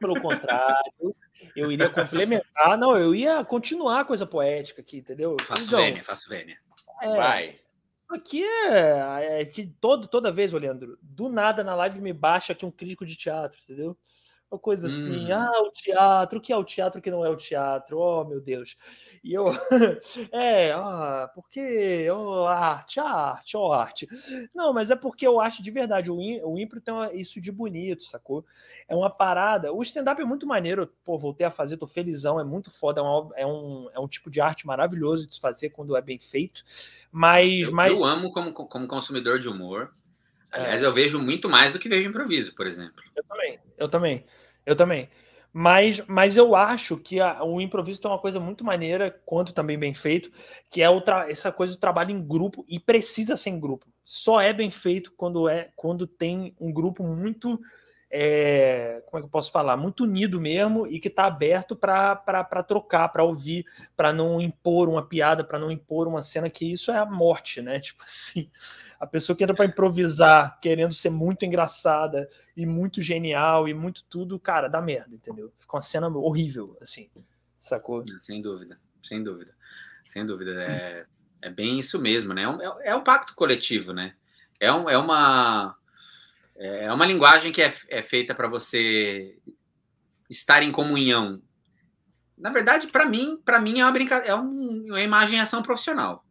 pelo 0.00 0.20
contrário, 0.20 1.14
eu 1.54 1.70
iria 1.70 1.88
complementar, 1.88 2.76
não, 2.76 2.98
eu 2.98 3.14
ia 3.14 3.44
continuar 3.44 4.00
a 4.00 4.04
coisa 4.04 4.26
poética 4.26 4.80
aqui, 4.80 4.96
entendeu? 4.96 5.36
Faço 5.44 5.66
então, 5.66 5.78
vênia, 5.78 6.02
faço 6.02 6.28
vênia. 6.28 6.58
É, 7.00 7.16
Vai. 7.16 7.60
Aqui 8.10 8.42
é, 8.42 9.40
é 9.40 9.44
que 9.44 9.66
todo, 9.80 10.08
toda 10.08 10.32
vez, 10.32 10.52
Leandro, 10.52 10.98
do 11.00 11.28
nada 11.28 11.62
na 11.62 11.76
live 11.76 12.00
me 12.00 12.12
baixa 12.12 12.52
aqui 12.52 12.66
um 12.66 12.70
crítico 12.70 13.06
de 13.06 13.16
teatro, 13.16 13.58
entendeu? 13.62 13.96
Uma 14.54 14.58
coisa 14.60 14.86
assim, 14.86 15.26
hum. 15.26 15.34
ah, 15.34 15.62
o 15.62 15.70
teatro, 15.72 16.38
o 16.38 16.40
que 16.40 16.52
é 16.52 16.56
o 16.56 16.62
teatro, 16.62 17.00
o 17.00 17.02
que 17.02 17.10
não 17.10 17.24
é 17.24 17.28
o 17.28 17.36
teatro, 17.36 17.98
oh 17.98 18.24
meu 18.24 18.40
Deus. 18.40 18.76
E 19.22 19.34
eu, 19.34 19.46
é, 20.30 20.70
ah, 20.70 21.28
porque, 21.34 22.08
oh, 22.08 22.46
arte, 22.46 23.00
arte, 23.00 23.56
oh, 23.56 23.72
arte. 23.72 24.08
Não, 24.54 24.72
mas 24.72 24.92
é 24.92 24.96
porque 24.96 25.26
eu 25.26 25.40
acho 25.40 25.60
de 25.60 25.72
verdade, 25.72 26.08
o, 26.08 26.16
o 26.16 26.56
Impro 26.56 26.80
tem 26.80 26.94
isso 27.14 27.40
de 27.40 27.50
bonito, 27.50 28.04
sacou? 28.04 28.44
É 28.86 28.94
uma 28.94 29.10
parada, 29.10 29.72
o 29.72 29.82
stand-up 29.82 30.22
é 30.22 30.24
muito 30.24 30.46
maneiro, 30.46 30.88
pô, 31.04 31.18
voltei 31.18 31.44
a 31.44 31.50
fazer, 31.50 31.76
tô 31.76 31.88
felizão, 31.88 32.38
é 32.38 32.44
muito 32.44 32.70
foda, 32.70 33.00
é, 33.00 33.02
uma, 33.02 33.30
é, 33.34 33.46
um, 33.46 33.88
é 33.92 33.98
um 33.98 34.06
tipo 34.06 34.30
de 34.30 34.40
arte 34.40 34.68
maravilhoso 34.68 35.26
de 35.26 35.34
se 35.34 35.40
fazer 35.40 35.70
quando 35.70 35.96
é 35.96 36.00
bem 36.00 36.20
feito, 36.20 36.62
mas... 37.10 37.58
Eu, 37.58 37.72
mas... 37.72 37.90
eu 37.90 38.04
amo 38.04 38.30
como, 38.30 38.52
como 38.52 38.86
consumidor 38.86 39.40
de 39.40 39.48
humor, 39.48 39.92
Aliás, 40.54 40.84
é. 40.84 40.86
eu 40.86 40.92
vejo 40.92 41.18
muito 41.18 41.50
mais 41.50 41.72
do 41.72 41.80
que 41.80 41.88
vejo 41.88 42.08
improviso, 42.08 42.54
por 42.54 42.64
exemplo. 42.64 43.02
Eu 43.16 43.24
também, 43.24 43.58
eu 43.76 43.88
também. 43.88 44.24
Eu 44.64 44.76
também. 44.76 45.08
Mas, 45.56 46.02
mas 46.08 46.36
eu 46.36 46.56
acho 46.56 46.96
que 46.96 47.20
a, 47.20 47.44
o 47.44 47.60
improviso 47.60 48.00
tem 48.00 48.10
uma 48.10 48.18
coisa 48.18 48.40
muito 48.40 48.64
maneira, 48.64 49.10
quanto 49.24 49.54
também 49.54 49.78
bem 49.78 49.94
feito, 49.94 50.28
que 50.68 50.82
é 50.82 50.86
essa 51.28 51.52
coisa 51.52 51.74
do 51.74 51.78
trabalho 51.78 52.10
em 52.10 52.20
grupo, 52.20 52.64
e 52.68 52.80
precisa 52.80 53.36
ser 53.36 53.50
em 53.50 53.60
grupo. 53.60 53.86
Só 54.04 54.40
é 54.40 54.52
bem 54.52 54.70
feito 54.70 55.12
quando 55.16 55.48
é 55.48 55.70
quando 55.76 56.08
tem 56.08 56.56
um 56.60 56.72
grupo 56.72 57.04
muito. 57.04 57.60
É, 58.16 59.02
como 59.06 59.18
é 59.18 59.20
que 59.22 59.26
eu 59.26 59.30
posso 59.30 59.50
falar? 59.50 59.76
Muito 59.76 60.04
unido 60.04 60.40
mesmo 60.40 60.86
e 60.86 61.00
que 61.00 61.08
está 61.08 61.24
aberto 61.24 61.74
para 61.74 62.62
trocar, 62.62 63.08
para 63.08 63.24
ouvir, 63.24 63.66
para 63.96 64.12
não 64.12 64.40
impor 64.40 64.88
uma 64.88 65.04
piada, 65.04 65.42
para 65.42 65.58
não 65.58 65.68
impor 65.68 66.06
uma 66.06 66.22
cena, 66.22 66.48
que 66.48 66.64
isso 66.64 66.92
é 66.92 66.96
a 66.96 67.04
morte, 67.04 67.60
né? 67.60 67.80
Tipo 67.82 68.04
assim. 68.04 68.48
A 69.00 69.06
pessoa 69.06 69.34
que 69.34 69.42
entra 69.42 69.56
para 69.56 69.64
improvisar, 69.64 70.60
querendo 70.60 70.94
ser 70.94 71.10
muito 71.10 71.44
engraçada 71.44 72.30
e 72.56 72.64
muito 72.64 73.02
genial 73.02 73.68
e 73.68 73.74
muito 73.74 74.04
tudo, 74.04 74.38
cara, 74.38 74.68
dá 74.68 74.80
merda, 74.80 75.12
entendeu? 75.12 75.52
Fica 75.58 75.74
uma 75.74 75.82
cena 75.82 76.06
horrível, 76.06 76.78
assim, 76.80 77.10
sacou? 77.60 78.04
Sem 78.20 78.40
dúvida, 78.40 78.78
sem 79.02 79.24
dúvida, 79.24 79.56
sem 80.06 80.24
dúvida. 80.24 80.52
É, 80.62 81.06
é 81.42 81.50
bem 81.50 81.80
isso 81.80 82.00
mesmo, 82.00 82.32
né? 82.32 82.44
É, 82.84 82.90
é 82.90 82.94
um 82.94 83.02
pacto 83.02 83.34
coletivo, 83.34 83.92
né? 83.92 84.14
É, 84.60 84.72
um, 84.72 84.88
é 84.88 84.96
uma 84.96 85.76
é 86.56 86.92
uma 86.92 87.06
linguagem 87.06 87.52
que 87.52 87.62
é, 87.62 87.72
é 87.88 88.02
feita 88.02 88.34
para 88.34 88.48
você 88.48 89.36
estar 90.30 90.62
em 90.62 90.72
comunhão. 90.72 91.42
Na 92.36 92.50
verdade, 92.50 92.88
para 92.88 93.06
mim, 93.06 93.40
para 93.44 93.60
mim 93.60 93.80
é 93.80 93.84
uma 93.84 93.92
brincadeira, 93.92 94.32
é 94.32 94.36
um, 94.36 94.86
uma 94.86 95.00
imagem 95.00 95.40
ação 95.40 95.62
profissional 95.62 96.24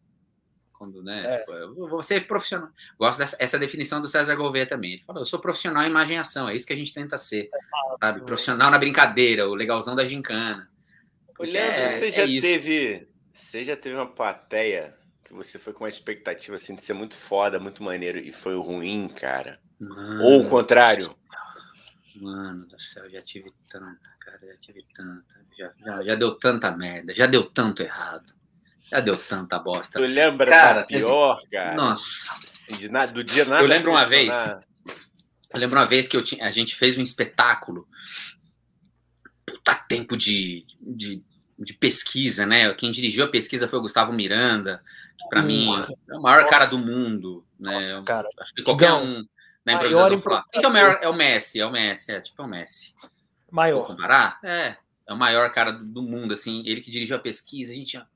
quando, 0.84 1.02
né? 1.02 1.36
É. 1.36 1.38
Tipo, 1.40 1.54
eu 1.54 1.88
vou 1.88 2.04
ser 2.04 2.28
profissional. 2.28 2.70
Gosto 3.00 3.20
dessa 3.20 3.38
essa 3.40 3.58
definição 3.58 4.02
do 4.02 4.08
César 4.08 4.36
Gouveia 4.36 4.66
também. 4.66 4.94
Ele 4.94 5.04
falou: 5.04 5.22
eu 5.22 5.26
sou 5.26 5.40
profissional 5.40 5.84
em 5.84 5.90
imagem 5.90 6.18
ação, 6.18 6.50
é 6.50 6.56
isso 6.56 6.68
que 6.68 6.74
a 6.74 6.76
gente 6.76 6.94
tenta 6.94 7.16
ser, 7.16 7.50
é 7.54 7.96
sabe? 8.00 8.22
Profissional 8.26 8.70
na 8.70 8.78
brincadeira, 8.78 9.48
o 9.48 9.56
legalzão 9.56 9.96
da 9.96 10.04
gincana. 10.04 10.70
Leandro, 11.40 11.58
é, 11.58 11.90
você 11.90 12.12
já 12.12 12.24
é 12.24 12.40
teve. 12.40 13.08
Você 13.34 13.64
já 13.64 13.76
teve 13.76 13.96
uma 13.96 14.08
plateia 14.08 14.96
que 15.24 15.34
você 15.34 15.58
foi 15.58 15.74
com 15.74 15.84
uma 15.84 15.90
expectativa 15.90 16.56
assim 16.56 16.76
de 16.76 16.84
ser 16.84 16.94
muito 16.94 17.16
foda, 17.16 17.60
muito 17.60 17.82
maneiro, 17.82 18.20
e 18.20 18.32
foi 18.32 18.56
ruim, 18.56 19.08
cara? 19.08 19.60
Mano, 19.80 20.24
Ou 20.24 20.42
o 20.42 20.50
contrário? 20.50 21.16
Mano 22.16 22.66
do 22.68 22.80
céu, 22.80 23.10
já 23.10 23.22
tive 23.22 23.52
tanta, 23.70 24.10
cara, 24.20 24.40
já 24.42 24.58
tive 24.58 24.86
tanta. 24.94 25.44
Já, 25.58 25.72
já, 25.84 26.04
já 26.04 26.16
deu 26.16 26.36
tanta 26.36 26.72
merda, 26.72 27.14
já 27.14 27.26
deu 27.26 27.44
tanto 27.50 27.82
errado. 27.84 28.34
Já 28.90 29.00
deu 29.00 29.18
tanta 29.18 29.58
bosta. 29.58 30.00
Tu 30.00 30.06
lembra 30.06 30.48
cara, 30.48 30.82
da 30.82 30.86
pior, 30.86 31.38
teve... 31.38 31.50
cara? 31.52 31.76
Nossa. 31.76 32.32
Assim, 32.32 32.88
nada, 32.90 33.12
do 33.12 33.24
dia 33.24 33.44
nada. 33.44 33.64
Eu 33.64 33.68
lembro 33.68 33.90
uma 33.90 34.06
vez. 34.06 34.32
Eu 35.52 35.60
lembro 35.60 35.80
uma 35.80 35.86
vez 35.86 36.08
que 36.08 36.16
eu 36.16 36.24
tinha, 36.24 36.46
a 36.46 36.52
gente 36.52 36.76
fez 36.76 36.96
um 36.98 37.02
espetáculo. 37.02 37.88
Puta 39.46 39.74
tempo 39.74 40.16
de, 40.16 40.66
de, 40.80 41.24
de 41.58 41.74
pesquisa, 41.74 42.46
né? 42.46 42.72
Quem 42.76 42.92
dirigiu 42.92 43.26
a 43.26 43.30
pesquisa 43.30 43.68
foi 43.68 43.80
o 43.80 43.82
Gustavo 43.82 44.14
Miranda, 44.14 44.84
que 45.18 45.28
para 45.28 45.42
mim 45.42 45.70
é 46.10 46.16
o 46.16 46.22
maior 46.22 46.44
Nossa. 46.44 46.50
cara 46.50 46.66
do 46.68 46.78
mundo, 46.78 47.44
né? 47.60 47.74
Nossa, 47.74 48.04
cara. 48.04 48.30
Acho 48.40 48.54
que 48.54 48.62
qualquer 48.62 48.94
um 48.94 49.26
na 49.66 49.74
improvisação 49.74 50.20
falar. 50.20 50.44
Quem 50.52 50.62
que 50.62 50.66
é 50.66 50.70
o 50.70 50.74
maior? 50.74 51.00
É 51.02 51.10
o 51.10 51.14
Messi, 51.14 51.60
é 51.60 51.66
o 51.66 51.72
Messi, 51.72 52.12
é 52.12 52.22
tipo 52.22 52.42
é 52.42 52.46
o 52.46 52.48
Messi. 52.48 52.94
Maior. 53.52 53.78
Vou 53.80 53.88
comparar? 53.88 54.40
É, 54.44 54.76
é 55.08 55.14
o 55.14 55.18
maior 55.18 55.52
cara 55.52 55.72
do 55.72 56.02
mundo, 56.02 56.34
assim. 56.34 56.64
Ele 56.66 56.82
que 56.82 56.92
dirigiu 56.92 57.16
a 57.16 57.20
pesquisa, 57.20 57.72
a 57.72 57.76
gente 57.76 57.92
tinha 57.92 58.08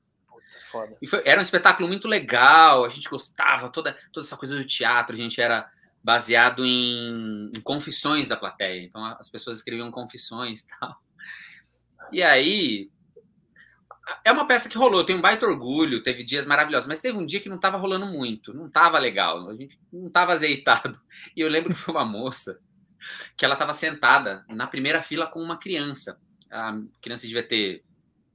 Foda. 0.70 0.96
E 1.00 1.06
foi, 1.06 1.22
era 1.24 1.38
um 1.38 1.42
espetáculo 1.42 1.88
muito 1.88 2.06
legal, 2.06 2.84
a 2.84 2.88
gente 2.88 3.08
gostava, 3.08 3.70
toda, 3.70 3.96
toda 4.12 4.26
essa 4.26 4.36
coisa 4.36 4.54
do 4.54 4.64
teatro, 4.64 5.14
a 5.14 5.18
gente 5.18 5.40
era 5.40 5.70
baseado 6.02 6.64
em, 6.64 7.50
em 7.54 7.60
confissões 7.60 8.28
da 8.28 8.36
plateia. 8.36 8.84
Então 8.84 9.04
as 9.04 9.28
pessoas 9.28 9.56
escreviam 9.56 9.90
confissões 9.90 10.62
e 10.62 10.68
tal. 10.78 10.96
E 12.12 12.22
aí, 12.22 12.90
é 14.24 14.32
uma 14.32 14.46
peça 14.46 14.68
que 14.68 14.78
rolou, 14.78 15.04
tem 15.04 15.16
um 15.16 15.20
baita 15.20 15.46
orgulho, 15.46 16.02
teve 16.02 16.24
dias 16.24 16.46
maravilhosos, 16.46 16.88
mas 16.88 17.00
teve 17.00 17.18
um 17.18 17.26
dia 17.26 17.40
que 17.40 17.48
não 17.48 17.56
estava 17.56 17.76
rolando 17.76 18.06
muito, 18.06 18.54
não 18.54 18.66
estava 18.66 18.98
legal, 18.98 19.48
a 19.48 19.54
gente 19.54 19.78
não 19.92 20.08
estava 20.08 20.32
azeitado. 20.32 21.00
E 21.36 21.40
eu 21.40 21.48
lembro 21.48 21.70
que 21.70 21.78
foi 21.78 21.94
uma 21.94 22.04
moça 22.04 22.60
que 23.36 23.44
ela 23.44 23.54
estava 23.54 23.72
sentada 23.72 24.44
na 24.48 24.66
primeira 24.66 25.02
fila 25.02 25.26
com 25.26 25.40
uma 25.40 25.56
criança. 25.56 26.18
A 26.50 26.78
criança 27.00 27.26
devia 27.26 27.42
ter 27.42 27.84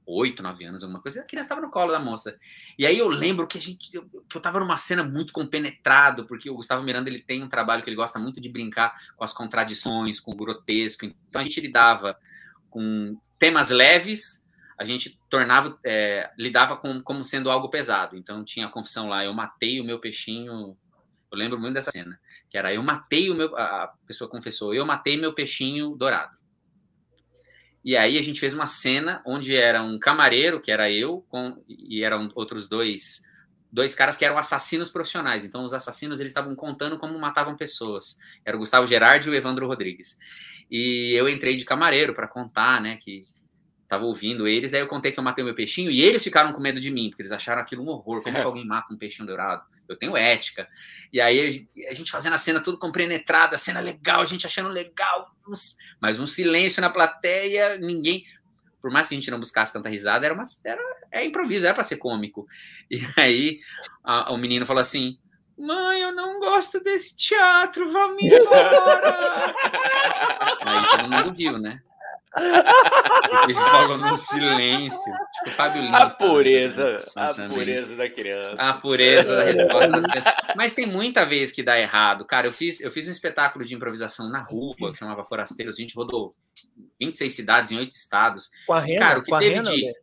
oito, 0.06 0.42
nove 0.42 0.64
anos, 0.64 0.82
alguma 0.82 1.00
coisa. 1.00 1.20
A 1.20 1.24
criança 1.24 1.46
estava 1.46 1.60
no 1.60 1.70
colo 1.70 1.92
da 1.92 1.98
moça. 1.98 2.38
E 2.78 2.86
aí 2.86 2.98
eu 2.98 3.08
lembro 3.08 3.46
que 3.46 3.58
a 3.58 3.60
gente, 3.60 3.90
que 3.90 3.96
eu 3.98 4.38
estava 4.38 4.60
numa 4.60 4.76
cena 4.76 5.02
muito 5.02 5.32
compenetrado, 5.32 6.26
porque 6.26 6.50
o 6.50 6.56
Gustavo 6.56 6.82
Miranda 6.82 7.08
ele 7.08 7.20
tem 7.20 7.42
um 7.42 7.48
trabalho 7.48 7.82
que 7.82 7.88
ele 7.88 7.96
gosta 7.96 8.18
muito 8.18 8.40
de 8.40 8.48
brincar 8.48 8.94
com 9.16 9.24
as 9.24 9.32
contradições, 9.32 10.20
com 10.20 10.32
o 10.32 10.36
grotesco. 10.36 11.06
Então 11.06 11.40
a 11.40 11.44
gente 11.44 11.60
lidava 11.60 12.16
com 12.70 13.18
temas 13.38 13.70
leves 13.70 14.43
a 14.78 14.84
gente 14.84 15.18
tornava, 15.28 15.78
é, 15.84 16.30
lidava 16.38 16.76
com, 16.76 17.00
como 17.02 17.24
sendo 17.24 17.50
algo 17.50 17.68
pesado. 17.68 18.16
Então 18.16 18.44
tinha 18.44 18.66
a 18.66 18.70
confissão 18.70 19.08
lá, 19.08 19.24
eu 19.24 19.32
matei 19.32 19.80
o 19.80 19.84
meu 19.84 19.98
peixinho. 19.98 20.76
Eu 21.30 21.38
lembro 21.38 21.58
muito 21.58 21.74
dessa 21.74 21.90
cena, 21.90 22.18
que 22.48 22.56
era 22.56 22.72
eu 22.72 22.82
matei 22.82 23.30
o 23.30 23.34
meu. 23.34 23.56
A 23.56 23.92
pessoa 24.06 24.28
confessou, 24.28 24.74
eu 24.74 24.84
matei 24.84 25.16
meu 25.16 25.32
peixinho 25.32 25.96
dourado. 25.96 26.36
E 27.84 27.96
aí 27.96 28.16
a 28.16 28.22
gente 28.22 28.40
fez 28.40 28.54
uma 28.54 28.66
cena 28.66 29.22
onde 29.26 29.54
era 29.54 29.82
um 29.82 29.98
camareiro, 29.98 30.60
que 30.60 30.72
era 30.72 30.90
eu, 30.90 31.24
com, 31.28 31.62
e 31.68 32.02
eram 32.02 32.30
outros 32.34 32.66
dois 32.66 33.22
dois 33.70 33.92
caras 33.92 34.16
que 34.16 34.24
eram 34.24 34.38
assassinos 34.38 34.88
profissionais. 34.88 35.44
Então 35.44 35.64
os 35.64 35.74
assassinos 35.74 36.20
eles 36.20 36.30
estavam 36.30 36.54
contando 36.54 36.96
como 36.96 37.18
matavam 37.18 37.56
pessoas. 37.56 38.18
Era 38.44 38.56
o 38.56 38.60
Gustavo 38.60 38.86
Gerardi 38.86 39.26
e 39.26 39.32
o 39.32 39.34
Evandro 39.34 39.66
Rodrigues. 39.66 40.16
E 40.70 41.12
eu 41.14 41.28
entrei 41.28 41.56
de 41.56 41.64
camareiro 41.64 42.14
para 42.14 42.28
contar, 42.28 42.80
né, 42.80 42.96
que 42.96 43.26
Tava 43.94 44.06
ouvindo 44.06 44.48
eles, 44.48 44.74
aí 44.74 44.80
eu 44.80 44.88
contei 44.88 45.12
que 45.12 45.20
eu 45.20 45.22
matei 45.22 45.44
meu 45.44 45.54
peixinho 45.54 45.88
e 45.88 46.02
eles 46.02 46.24
ficaram 46.24 46.52
com 46.52 46.60
medo 46.60 46.80
de 46.80 46.90
mim, 46.90 47.10
porque 47.10 47.22
eles 47.22 47.30
acharam 47.30 47.62
aquilo 47.62 47.84
um 47.84 47.88
horror. 47.88 48.22
Como 48.22 48.34
que 48.34 48.42
alguém 48.42 48.66
mata 48.66 48.92
um 48.92 48.96
peixinho 48.96 49.24
dourado? 49.24 49.62
Eu 49.88 49.96
tenho 49.96 50.16
ética. 50.16 50.66
E 51.12 51.20
aí 51.20 51.68
a 51.88 51.94
gente 51.94 52.10
fazendo 52.10 52.32
a 52.32 52.38
cena 52.38 52.60
tudo 52.60 52.76
compenetrada, 52.76 53.54
a 53.54 53.58
cena 53.58 53.78
legal, 53.78 54.20
a 54.20 54.24
gente 54.24 54.48
achando 54.48 54.68
legal, 54.68 55.32
mas 56.00 56.18
um 56.18 56.26
silêncio 56.26 56.80
na 56.80 56.90
plateia, 56.90 57.76
ninguém. 57.76 58.24
Por 58.80 58.90
mais 58.90 59.06
que 59.06 59.14
a 59.14 59.16
gente 59.16 59.30
não 59.30 59.38
buscasse 59.38 59.72
tanta 59.72 59.88
risada, 59.88 60.26
era 60.26 60.34
uma 60.34 60.42
era 60.64 60.82
é 61.12 61.24
improviso, 61.24 61.64
era 61.64 61.74
para 61.74 61.84
ser 61.84 61.98
cômico. 61.98 62.48
E 62.90 62.98
aí 63.16 63.60
a, 64.02 64.32
o 64.32 64.36
menino 64.36 64.66
falou 64.66 64.80
assim: 64.80 65.20
Mãe, 65.56 66.00
eu 66.00 66.12
não 66.12 66.40
gosto 66.40 66.80
desse 66.80 67.14
teatro, 67.14 67.88
vamos 67.92 68.20
embora. 68.20 69.54
aí 70.62 70.90
todo 70.90 71.08
mundo 71.08 71.30
riu, 71.30 71.58
né? 71.58 71.80
Ele 72.36 73.54
falou 73.54 73.98
no 73.98 74.16
silêncio. 74.16 75.12
Tipo, 75.38 75.50
Fábio 75.50 75.82
Lins. 75.82 75.94
A 75.94 76.10
pureza, 76.10 76.98
a 77.16 77.48
pureza 77.48 77.96
da 77.96 78.10
criança. 78.10 78.54
A 78.58 78.72
pureza 78.72 79.36
da 79.36 79.44
resposta 79.44 79.90
das 79.90 80.04
pessoas. 80.12 80.36
Mas 80.56 80.74
tem 80.74 80.86
muita 80.86 81.24
vez 81.24 81.52
que 81.52 81.62
dá 81.62 81.78
errado. 81.78 82.24
Cara, 82.24 82.46
eu 82.46 82.52
fiz, 82.52 82.80
eu 82.80 82.90
fiz 82.90 83.06
um 83.06 83.12
espetáculo 83.12 83.64
de 83.64 83.74
improvisação 83.74 84.28
na 84.28 84.40
rua, 84.40 84.74
que 84.92 84.98
chamava 84.98 85.24
Forasteiros. 85.24 85.76
A 85.76 85.80
gente 85.80 85.94
rodou 85.94 86.32
26 87.00 87.32
cidades 87.32 87.70
em 87.70 87.78
8 87.78 87.92
estados. 87.92 88.50
Com 88.66 88.72
a 88.72 88.80
Rena? 88.80 88.98
Cara, 88.98 89.18
o 89.18 89.22
que 89.22 89.30
com 89.30 89.38
teve 89.38 89.54
a 89.54 89.62
Rena, 89.62 89.70
de... 89.70 89.94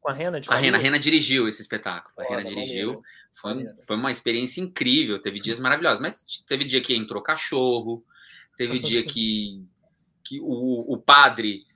Com 0.00 0.08
a 0.10 0.12
Rena, 0.12 0.40
de 0.40 0.50
a 0.50 0.54
Rena, 0.56 0.78
a 0.78 0.80
Rena 0.80 0.98
dirigiu 0.98 1.46
esse 1.46 1.62
espetáculo. 1.62 2.14
A 2.18 2.28
Rena 2.28 2.44
dirigiu. 2.44 3.02
Foi, 3.32 3.68
foi 3.86 3.96
uma 3.96 4.10
experiência 4.10 4.60
incrível. 4.60 5.20
Teve 5.20 5.38
dias 5.38 5.60
maravilhosos. 5.60 6.00
Mas 6.00 6.24
teve 6.46 6.64
dia 6.64 6.80
que 6.80 6.96
entrou 6.96 7.22
cachorro. 7.22 8.04
Teve 8.56 8.80
dia 8.80 9.04
que, 9.04 9.64
que 10.24 10.40
o, 10.40 10.92
o 10.92 10.98
padre 10.98 11.67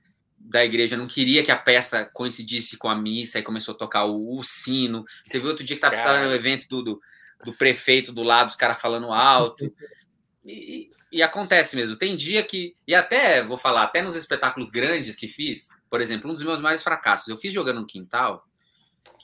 da 0.44 0.64
igreja 0.64 0.96
não 0.96 1.06
queria 1.06 1.42
que 1.42 1.50
a 1.50 1.56
peça 1.56 2.04
coincidisse 2.12 2.76
com 2.76 2.88
a 2.88 2.94
missa 2.94 3.38
e 3.38 3.42
começou 3.42 3.74
a 3.74 3.78
tocar 3.78 4.04
o, 4.04 4.38
o 4.38 4.42
sino. 4.42 5.04
Teve 5.30 5.46
outro 5.46 5.64
dia 5.64 5.76
que 5.78 5.84
estava 5.84 6.20
no 6.20 6.32
evento 6.32 6.68
do, 6.68 6.82
do, 6.82 7.02
do, 7.44 7.52
prefeito 7.52 8.12
do 8.12 8.22
lado, 8.22 8.48
os 8.48 8.56
caras 8.56 8.80
falando 8.80 9.12
alto. 9.12 9.72
E, 10.44 10.90
e, 11.12 11.22
acontece 11.22 11.76
mesmo. 11.76 11.94
Tem 11.94 12.16
dia 12.16 12.42
que. 12.42 12.74
E 12.84 12.96
até, 12.96 13.44
vou 13.44 13.56
falar, 13.56 13.84
até 13.84 14.02
nos 14.02 14.16
espetáculos 14.16 14.70
grandes 14.70 15.14
que 15.14 15.28
fiz, 15.28 15.68
por 15.88 16.00
exemplo, 16.00 16.28
um 16.28 16.34
dos 16.34 16.42
meus 16.42 16.60
maiores 16.60 16.82
fracassos. 16.82 17.28
Eu 17.28 17.36
fiz 17.36 17.52
jogando 17.52 17.78
no 17.78 17.86
quintal 17.86 18.44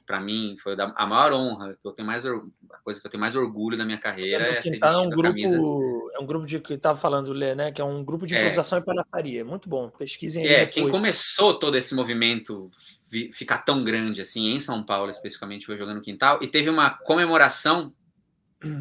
para 0.08 0.18
mim 0.18 0.56
foi 0.58 0.74
a 0.80 1.06
maior 1.06 1.34
honra, 1.34 1.74
que 1.74 1.86
eu 1.86 1.92
tenho 1.92 2.08
mais 2.08 2.24
a 2.24 2.32
coisa 2.82 2.98
que 2.98 3.06
eu 3.06 3.10
tenho 3.10 3.20
mais 3.20 3.36
orgulho 3.36 3.76
da 3.76 3.84
minha 3.84 3.98
carreira 3.98 4.58
é, 4.58 4.62
é 4.82 4.96
um 4.96 5.10
grupo 5.10 6.10
é 6.14 6.18
um 6.18 6.26
grupo 6.26 6.46
de 6.46 6.58
que 6.58 6.72
estava 6.72 6.98
falando 6.98 7.30
Lê, 7.30 7.54
né, 7.54 7.70
que 7.70 7.80
é 7.80 7.84
um 7.84 8.02
grupo 8.02 8.26
de 8.26 8.34
é. 8.34 8.38
improvisação 8.38 8.78
é. 8.78 8.80
e 8.80 8.84
palhaçaria, 8.84 9.44
muito 9.44 9.68
bom. 9.68 9.90
Pesquisem 9.90 10.42
aí 10.42 10.48
É, 10.48 10.58
depois. 10.60 10.74
quem 10.74 10.88
começou 10.90 11.58
todo 11.58 11.76
esse 11.76 11.94
movimento 11.94 12.70
ficar 13.32 13.58
tão 13.58 13.84
grande 13.84 14.22
assim 14.22 14.48
em 14.48 14.58
São 14.58 14.82
Paulo, 14.82 15.10
especificamente 15.10 15.66
foi 15.66 15.76
jogando 15.76 15.96
no 15.96 16.02
quintal 16.02 16.38
e 16.42 16.48
teve 16.48 16.70
uma 16.70 16.88
comemoração 16.88 17.92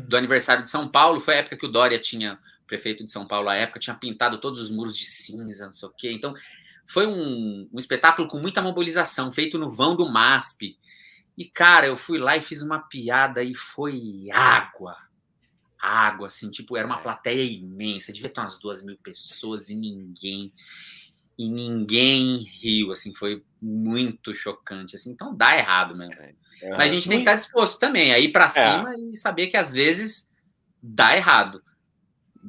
do 0.08 0.16
aniversário 0.16 0.64
de 0.64 0.70
São 0.70 0.88
Paulo, 0.88 1.20
foi 1.20 1.36
a 1.36 1.38
época 1.38 1.58
que 1.58 1.66
o 1.66 1.72
Dória 1.72 2.00
tinha 2.00 2.40
prefeito 2.66 3.04
de 3.04 3.12
São 3.12 3.28
Paulo 3.28 3.50
à 3.50 3.56
época, 3.56 3.80
tinha 3.80 3.96
pintado 3.96 4.40
todos 4.40 4.62
os 4.62 4.72
muros 4.72 4.98
de 4.98 5.06
cinza, 5.06 5.66
não 5.66 5.74
sei 5.74 5.88
o 5.90 5.94
quê. 5.96 6.12
Então, 6.12 6.34
foi 6.88 7.06
um, 7.06 7.68
um 7.72 7.78
espetáculo 7.78 8.28
com 8.28 8.40
muita 8.40 8.62
mobilização, 8.62 9.32
feito 9.32 9.58
no 9.58 9.70
vão 9.70 9.96
do 9.96 10.10
MASP. 10.10 10.78
E, 11.38 11.46
cara, 11.46 11.86
eu 11.86 11.96
fui 11.96 12.18
lá 12.18 12.36
e 12.36 12.42
fiz 12.42 12.64
uma 12.64 12.80
piada 12.80 13.44
e 13.44 13.54
foi 13.54 14.28
água. 14.32 14.96
Água, 15.80 16.26
assim, 16.26 16.50
tipo, 16.50 16.76
era 16.76 16.88
uma 16.88 16.98
plateia 16.98 17.44
imensa, 17.44 18.12
devia 18.12 18.30
ter 18.30 18.42
umas 18.42 18.58
duas 18.58 18.84
mil 18.84 18.98
pessoas 18.98 19.70
e 19.70 19.76
ninguém. 19.76 20.52
E 21.38 21.48
ninguém 21.48 22.44
riu, 22.60 22.92
assim, 22.92 23.14
foi 23.14 23.44
muito 23.62 24.34
chocante, 24.34 24.96
assim, 24.96 25.12
então 25.12 25.36
dá 25.36 25.56
errado 25.56 25.96
mesmo. 25.96 26.20
É. 26.20 26.70
Mas 26.72 26.92
a 26.92 26.96
gente 26.96 27.08
tem 27.08 27.20
que 27.20 27.24
estar 27.24 27.36
disposto 27.36 27.78
também 27.78 28.12
a 28.12 28.18
ir 28.18 28.32
para 28.32 28.46
é. 28.46 28.50
cima 28.50 28.94
é. 28.94 29.00
e 29.12 29.16
saber 29.16 29.48
que 29.48 29.58
às 29.58 29.74
vezes 29.74 30.28
dá 30.82 31.16
errado. 31.16 31.62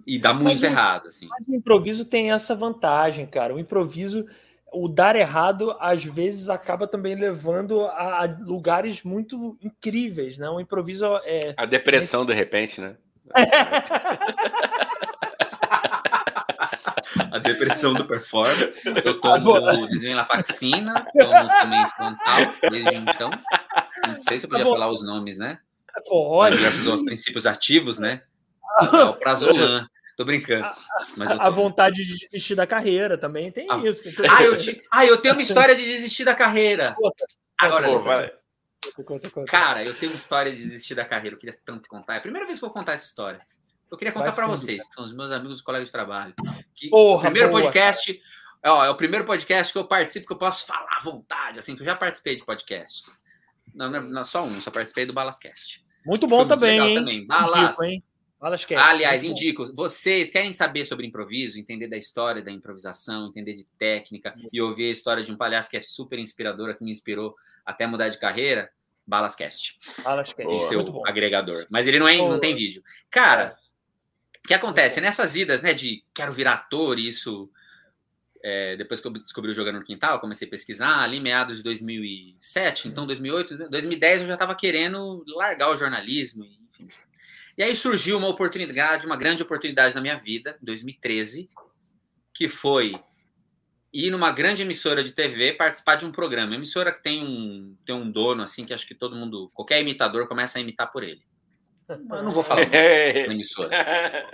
E 0.07 0.19
dá 0.19 0.33
muito 0.33 0.47
mas, 0.47 0.63
errado, 0.63 1.09
assim. 1.09 1.27
Mas 1.29 1.47
o 1.47 1.55
improviso 1.55 2.05
tem 2.07 2.33
essa 2.33 2.55
vantagem, 2.55 3.27
cara. 3.27 3.55
O 3.55 3.59
improviso 3.59 4.25
o 4.73 4.89
dar 4.89 5.17
errado 5.17 5.77
às 5.81 6.05
vezes 6.05 6.49
acaba 6.49 6.87
também 6.87 7.15
levando 7.15 7.83
a, 7.87 8.25
lugares 8.41 9.03
muito 9.03 9.57
incríveis, 9.63 10.39
né? 10.39 10.49
Um 10.51 10.61
improviso 10.61 11.07
é 11.25 11.55
a 11.57 11.65
depressão 11.65 12.25
de 12.25 12.33
repente, 12.35 12.81
né? 12.81 12.97
a 17.33 17.39
depressão 17.39 17.95
do 17.95 18.05
performer. 18.05 18.75
Eu 19.05 19.21
tomo 19.21 19.53
o 19.53 19.87
desenho 19.87 20.17
na 20.17 20.27
faxina, 20.27 21.07
tomo 21.17 21.49
também 21.49 21.89
frontal 21.91 22.53
desde 22.71 22.97
então. 22.97 23.31
Não 24.07 24.23
sei 24.23 24.39
se 24.39 24.47
eu 24.47 24.51
podia 24.51 24.65
falar 24.65 24.89
os 24.89 25.03
nomes, 25.03 25.39
né? 25.39 25.59
Pode. 26.07 26.59
Já 26.59 26.71
fiz 26.71 26.87
princípios 27.03 27.47
ativos, 27.47 27.99
né? 27.99 28.23
É 28.93 29.05
o 29.05 29.15
Prazolan. 29.15 29.89
Tô 30.19 30.25
brincando. 30.25 30.69
Mas 31.17 31.31
tô... 31.31 31.41
A 31.41 31.49
vontade 31.49 32.05
de 32.05 32.19
desistir 32.19 32.57
da 32.57 32.67
carreira 32.67 33.17
também 33.17 33.53
tem 33.53 33.69
ah. 33.71 33.77
isso. 33.77 34.03
Ah 34.29 34.43
eu, 34.43 34.57
te... 34.57 34.83
ah, 34.91 35.07
eu 35.07 35.17
tenho 35.17 35.35
uma 35.35 35.43
história 35.43 35.77
de 35.77 35.85
desistir 35.85 36.25
da 36.25 36.35
carreira. 36.35 36.97
Agora, 37.57 37.87
Pô, 37.87 38.03
vai. 38.03 38.33
Cara, 39.47 39.85
eu 39.85 39.95
tenho 39.95 40.11
uma 40.11 40.17
história 40.17 40.51
de 40.51 40.59
desistir 40.59 40.97
da 40.97 41.05
carreira. 41.05 41.37
Eu 41.37 41.39
queria 41.39 41.57
tanto 41.65 41.89
contar. 41.89 42.15
É 42.15 42.19
a 42.19 42.21
primeira 42.21 42.45
vez 42.49 42.59
que 42.59 42.65
eu 42.65 42.69
vou 42.69 42.75
contar 42.75 42.95
essa 42.95 43.07
história. 43.07 43.41
Eu 43.89 43.97
queria 43.97 44.13
contar 44.13 44.33
para 44.33 44.49
vocês, 44.49 44.89
que 44.89 44.95
são 44.95 45.05
os 45.05 45.15
meus 45.15 45.31
amigos 45.31 45.61
e 45.61 45.63
colegas 45.63 45.87
de 45.87 45.93
trabalho. 45.93 46.35
Que 46.75 46.91
Porra, 46.91 47.31
primeiro 47.31 47.51
boa. 47.51 47.63
podcast. 47.63 48.21
Ó, 48.67 48.85
é 48.85 48.91
o 48.91 48.97
primeiro 48.97 49.25
podcast 49.25 49.73
que 49.73 49.79
eu 49.79 49.85
participo 49.85 50.27
que 50.27 50.33
eu 50.33 50.37
posso 50.39 50.67
falar 50.67 50.97
à 50.99 51.01
vontade, 51.01 51.61
assim, 51.61 51.77
que 51.77 51.83
eu 51.83 51.87
já 51.87 51.95
participei 51.95 52.35
de 52.35 52.45
podcasts. 52.45 53.23
Não, 53.73 53.89
não, 53.89 54.03
não 54.03 54.25
só 54.25 54.43
um, 54.43 54.61
só 54.61 54.73
participei 54.73 55.07
do 55.07 55.13
Balascast. 55.13 55.87
Muito 56.05 56.27
bom 56.27 56.45
também, 56.45 56.81
hein? 56.81 56.95
também. 56.97 57.25
Balas. 57.25 57.77
Aliás, 58.89 59.25
indico, 59.25 59.75
vocês 59.75 60.31
querem 60.31 60.53
saber 60.53 60.85
sobre 60.85 61.07
improviso, 61.07 61.59
entender 61.59 61.89
da 61.89 61.97
história 61.97 62.41
da 62.41 62.53
improvisação, 62.53 63.29
entender 63.29 63.55
de 63.55 63.65
técnica 63.79 64.35
e 64.53 64.61
ouvir 64.61 64.89
a 64.89 64.93
história 64.93 65.25
de 65.25 65.33
um 65.33 65.37
palhaço 65.37 65.69
que 65.69 65.77
é 65.77 65.83
super 65.83 66.19
inspiradora, 66.19 66.75
que 66.75 66.85
me 66.85 66.91
inspirou 66.91 67.35
até 67.67 67.87
mudar 67.87 68.09
de 68.09 68.19
carreira? 68.19 68.71
Balascast. 69.05 69.79
Balascast. 70.05 70.55
E 70.55 70.63
seu 70.65 71.03
agregador. 71.07 71.67
Mas 71.69 71.87
ele 71.87 71.99
não, 71.99 72.07
é, 72.07 72.17
não 72.17 72.39
tem 72.39 72.55
vídeo. 72.55 72.83
Cara, 73.11 73.57
o 74.45 74.49
que 74.49 74.55
acontece? 74.55 75.01
Nessas 75.01 75.35
idas, 75.35 75.63
né, 75.63 75.75
de 75.75 76.05
quero 76.15 76.33
virar 76.33 76.53
ator, 76.53 76.99
isso 76.99 77.51
é, 78.43 78.77
depois 78.77 79.01
que 79.01 79.07
eu 79.07 79.13
descobri 79.13 79.51
o 79.51 79.55
Jogando 79.55 79.79
no 79.79 79.85
Quintal, 79.85 80.21
comecei 80.21 80.47
a 80.47 80.51
pesquisar 80.51 81.03
ali 81.03 81.21
meados 81.21 81.59
de 81.59 81.63
2007, 81.65 82.89
então 82.89 83.07
2008, 83.07 83.69
2010 83.69 84.23
eu 84.23 84.27
já 84.29 84.35
estava 84.35 84.55
querendo 84.55 85.25
largar 85.27 85.71
o 85.71 85.77
jornalismo, 85.77 86.45
enfim. 86.45 86.89
E 87.59 87.63
aí 87.65 87.75
surgiu 87.75 88.17
uma 88.17 88.29
oportunidade, 88.29 89.05
uma 89.05 89.17
grande 89.17 89.43
oportunidade 89.43 89.93
na 89.93 90.01
minha 90.01 90.17
vida, 90.17 90.57
em 90.63 90.65
2013, 90.65 91.51
que 92.33 92.47
foi 92.47 92.95
ir 93.93 94.13
numa 94.13 94.31
grande 94.31 94.63
emissora 94.63 95.03
de 95.03 95.11
TV 95.11 95.55
participar 95.55 95.97
de 95.97 96.07
um 96.07 96.13
programa. 96.13 96.55
Emissora 96.55 96.93
que 96.93 97.03
tem 97.03 97.21
um, 97.21 97.77
tem 97.85 97.97
um 97.97 98.09
dono, 98.09 98.45
assim, 98.45 98.65
que 98.65 98.73
acho 98.73 98.87
que 98.87 98.95
todo 98.95 99.17
mundo, 99.17 99.51
qualquer 99.53 99.81
imitador 99.81 100.29
começa 100.29 100.57
a 100.57 100.63
imitar 100.63 100.93
por 100.93 101.03
ele. 101.03 101.21
Mas 101.89 102.23
não 102.23 102.31
vou 102.31 102.45
falar 102.45 102.65
da 102.67 102.79
emissora. 103.33 103.71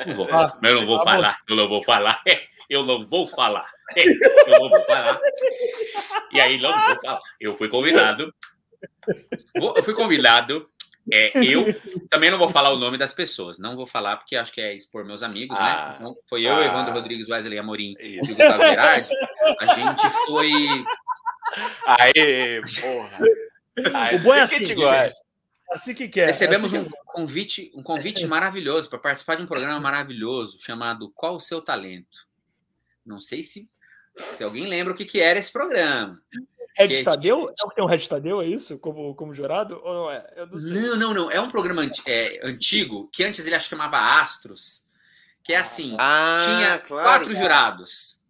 Não 0.07 0.15
vou, 0.17 0.29
ah, 0.31 0.59
eu 0.63 0.81
não 0.81 0.87
vou 0.87 1.03
falar, 1.03 1.39
eu 1.49 1.57
não 1.57 1.69
vou 1.69 1.83
falar. 1.83 2.23
Eu 2.71 2.83
não 2.83 3.05
vou 3.05 3.27
falar. 3.27 3.71
Eu 3.95 4.59
não 4.59 4.71
vou 4.71 4.81
falar. 4.87 5.21
E 6.33 6.41
aí 6.41 6.59
não 6.59 6.73
vou 6.73 6.99
falar. 6.99 7.21
Eu 7.39 7.55
fui 7.55 7.69
convidado. 7.69 8.35
Eu 9.55 9.83
fui 9.83 9.93
convidado 9.93 10.67
é, 11.13 11.33
eu 11.37 11.65
também 12.09 12.31
não 12.31 12.39
vou 12.39 12.49
falar 12.49 12.71
o 12.71 12.79
nome 12.79 12.97
das 12.97 13.13
pessoas, 13.13 13.59
não 13.59 13.77
vou 13.77 13.87
falar 13.87 14.17
porque 14.17 14.37
acho 14.37 14.53
que 14.53 14.61
é 14.61 14.75
expor 14.75 15.05
meus 15.05 15.23
amigos, 15.23 15.59
né? 15.59 15.65
ah, 15.65 15.89
né? 15.91 15.97
Então, 16.01 16.17
foi 16.29 16.45
eu, 16.45 16.55
ah, 16.55 16.65
Evandro 16.65 16.95
Rodrigues, 16.95 17.29
Wesley 17.29 17.59
Amorim 17.59 17.95
e 18.01 18.19
o 18.19 18.27
Gustavo 18.27 18.63
Gerardi. 18.63 19.11
A 19.61 19.67
gente 19.75 20.11
foi. 20.27 20.51
Aê, 21.87 22.63
porra! 22.81 23.19
Aê, 23.95 24.17
o 24.17 24.21
bom 24.21 24.35
é 24.35 24.41
assim, 24.41 24.59
que 24.59 24.75
assim 25.71 25.95
que 25.95 26.09
quer. 26.09 26.27
Recebemos 26.27 26.73
assim 26.73 26.87
um 26.87 26.91
convite, 27.07 27.73
um 27.75 27.83
convite 27.83 28.27
maravilhoso 28.27 28.89
para 28.89 28.99
participar 28.99 29.37
de 29.37 29.43
um 29.43 29.47
programa 29.47 29.79
maravilhoso 29.79 30.59
chamado 30.59 31.11
Qual 31.11 31.37
o 31.37 31.41
Seu 31.41 31.61
Talento? 31.61 32.27
Não 33.05 33.21
sei 33.21 33.43
se, 33.43 33.69
se 34.23 34.43
alguém 34.43 34.67
lembra 34.67 34.95
o 34.95 34.97
que, 34.97 35.05
que 35.05 35.21
era 35.21 35.39
esse 35.39 35.53
programa. 35.53 36.19
Red 36.77 36.89
que 36.89 37.03
Tadeu? 37.05 37.49
É 37.49 37.65
o 37.65 37.69
que 37.69 37.77
tem 37.77 37.85
um 37.85 37.89
Red 37.89 38.07
Tadeu, 38.09 38.43
é 38.43 38.47
isso? 38.47 38.79
Como, 38.79 39.15
como 39.15 39.33
jurado? 39.33 39.81
Ou 39.85 39.95
não 39.95 40.11
é? 40.11 40.27
Não, 40.37 40.47
não, 40.51 40.97
não, 40.97 41.15
não, 41.15 41.31
É 41.31 41.41
um 41.41 41.49
programa 41.49 41.89
é, 42.07 42.41
antigo, 42.43 43.09
que 43.13 43.23
antes 43.23 43.47
ele 43.47 43.55
acho 43.55 43.67
que 43.67 43.71
chamava 43.71 44.21
Astros, 44.21 44.89
que 45.43 45.53
é 45.53 45.57
assim, 45.57 45.95
ah, 45.99 46.37
tinha 46.45 46.79
claro, 46.79 47.05
quatro 47.05 47.29
cara. 47.29 47.41
jurados. 47.41 48.21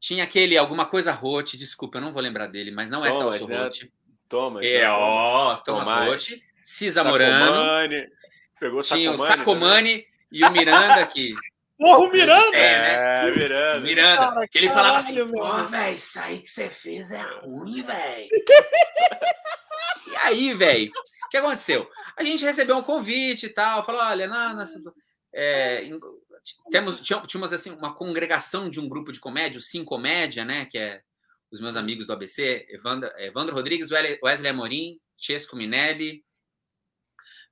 Tinha 0.00 0.24
aquele, 0.24 0.56
alguma 0.56 0.86
coisa 0.86 1.12
Rote, 1.12 1.56
desculpa, 1.56 1.98
eu 1.98 2.02
não 2.02 2.12
vou 2.12 2.20
lembrar 2.20 2.46
dele, 2.46 2.70
mas 2.70 2.90
não 2.90 3.04
é 3.04 3.10
Thomas, 3.10 3.36
Celso 3.36 3.48
né? 3.48 3.62
Rote. 3.62 3.92
Thomas. 4.28 4.64
É, 4.64 4.80
né? 4.80 4.90
ó, 4.90 5.56
Thomas 5.56 5.88
Rote, 5.88 6.42
Cisa 6.60 7.04
Morano. 7.04 7.88
Pegou 8.58 8.80
tinha 8.80 9.10
o 9.12 9.16
Sacomani 9.16 10.04
e 10.32 10.44
o 10.44 10.50
Miranda 10.50 11.06
que 11.06 11.34
Porra, 11.84 11.98
o 11.98 12.10
Miranda! 12.10 12.56
É, 12.56 13.24
né? 13.26 13.30
Miranda. 13.30 13.80
Miranda. 13.80 14.16
Cara, 14.16 14.48
que 14.48 14.56
ele 14.56 14.68
caralho, 14.68 14.86
falava 14.86 14.96
assim, 14.96 15.30
pô, 15.30 15.64
velho, 15.64 15.94
isso 15.94 16.18
aí 16.18 16.38
que 16.38 16.48
você 16.48 16.70
fez 16.70 17.10
é 17.10 17.22
ruim, 17.42 17.82
velho. 17.82 18.28
e 20.10 20.16
aí, 20.22 20.54
velho, 20.54 20.90
o 20.90 21.28
que 21.28 21.36
aconteceu? 21.36 21.86
A 22.16 22.24
gente 22.24 22.42
recebeu 22.42 22.78
um 22.78 22.82
convite 22.82 23.46
e 23.46 23.48
tal, 23.50 23.84
falou, 23.84 24.00
olha, 24.00 24.26
na, 24.26 24.54
na 24.54 24.64
é, 25.34 25.86
temos, 26.70 27.02
tínhamos 27.02 27.52
assim, 27.52 27.72
uma 27.72 27.94
congregação 27.94 28.70
de 28.70 28.80
um 28.80 28.88
grupo 28.88 29.12
de 29.12 29.20
comédia, 29.20 29.58
o 29.58 29.62
Sim 29.62 29.84
Comédia, 29.84 30.42
né, 30.42 30.64
que 30.64 30.78
é 30.78 31.02
os 31.52 31.60
meus 31.60 31.76
amigos 31.76 32.06
do 32.06 32.14
ABC, 32.14 32.66
Evandro, 32.70 33.10
Evandro 33.18 33.54
Rodrigues, 33.54 33.90
Wesley 33.90 34.48
Amorim, 34.48 34.98
Chesco 35.18 35.54
Minelli, 35.54 36.24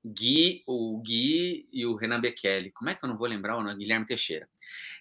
Gui, 0.05 0.63
o 0.67 1.01
Gui 1.01 1.67
e 1.71 1.85
o 1.85 1.95
Renan 1.95 2.19
Bekele. 2.19 2.71
Como 2.71 2.89
é 2.89 2.95
que 2.95 3.03
eu 3.03 3.09
não 3.09 3.17
vou 3.17 3.27
lembrar 3.27 3.57
o 3.57 3.63
nome? 3.63 3.77
Guilherme 3.77 4.05
Teixeira. 4.05 4.47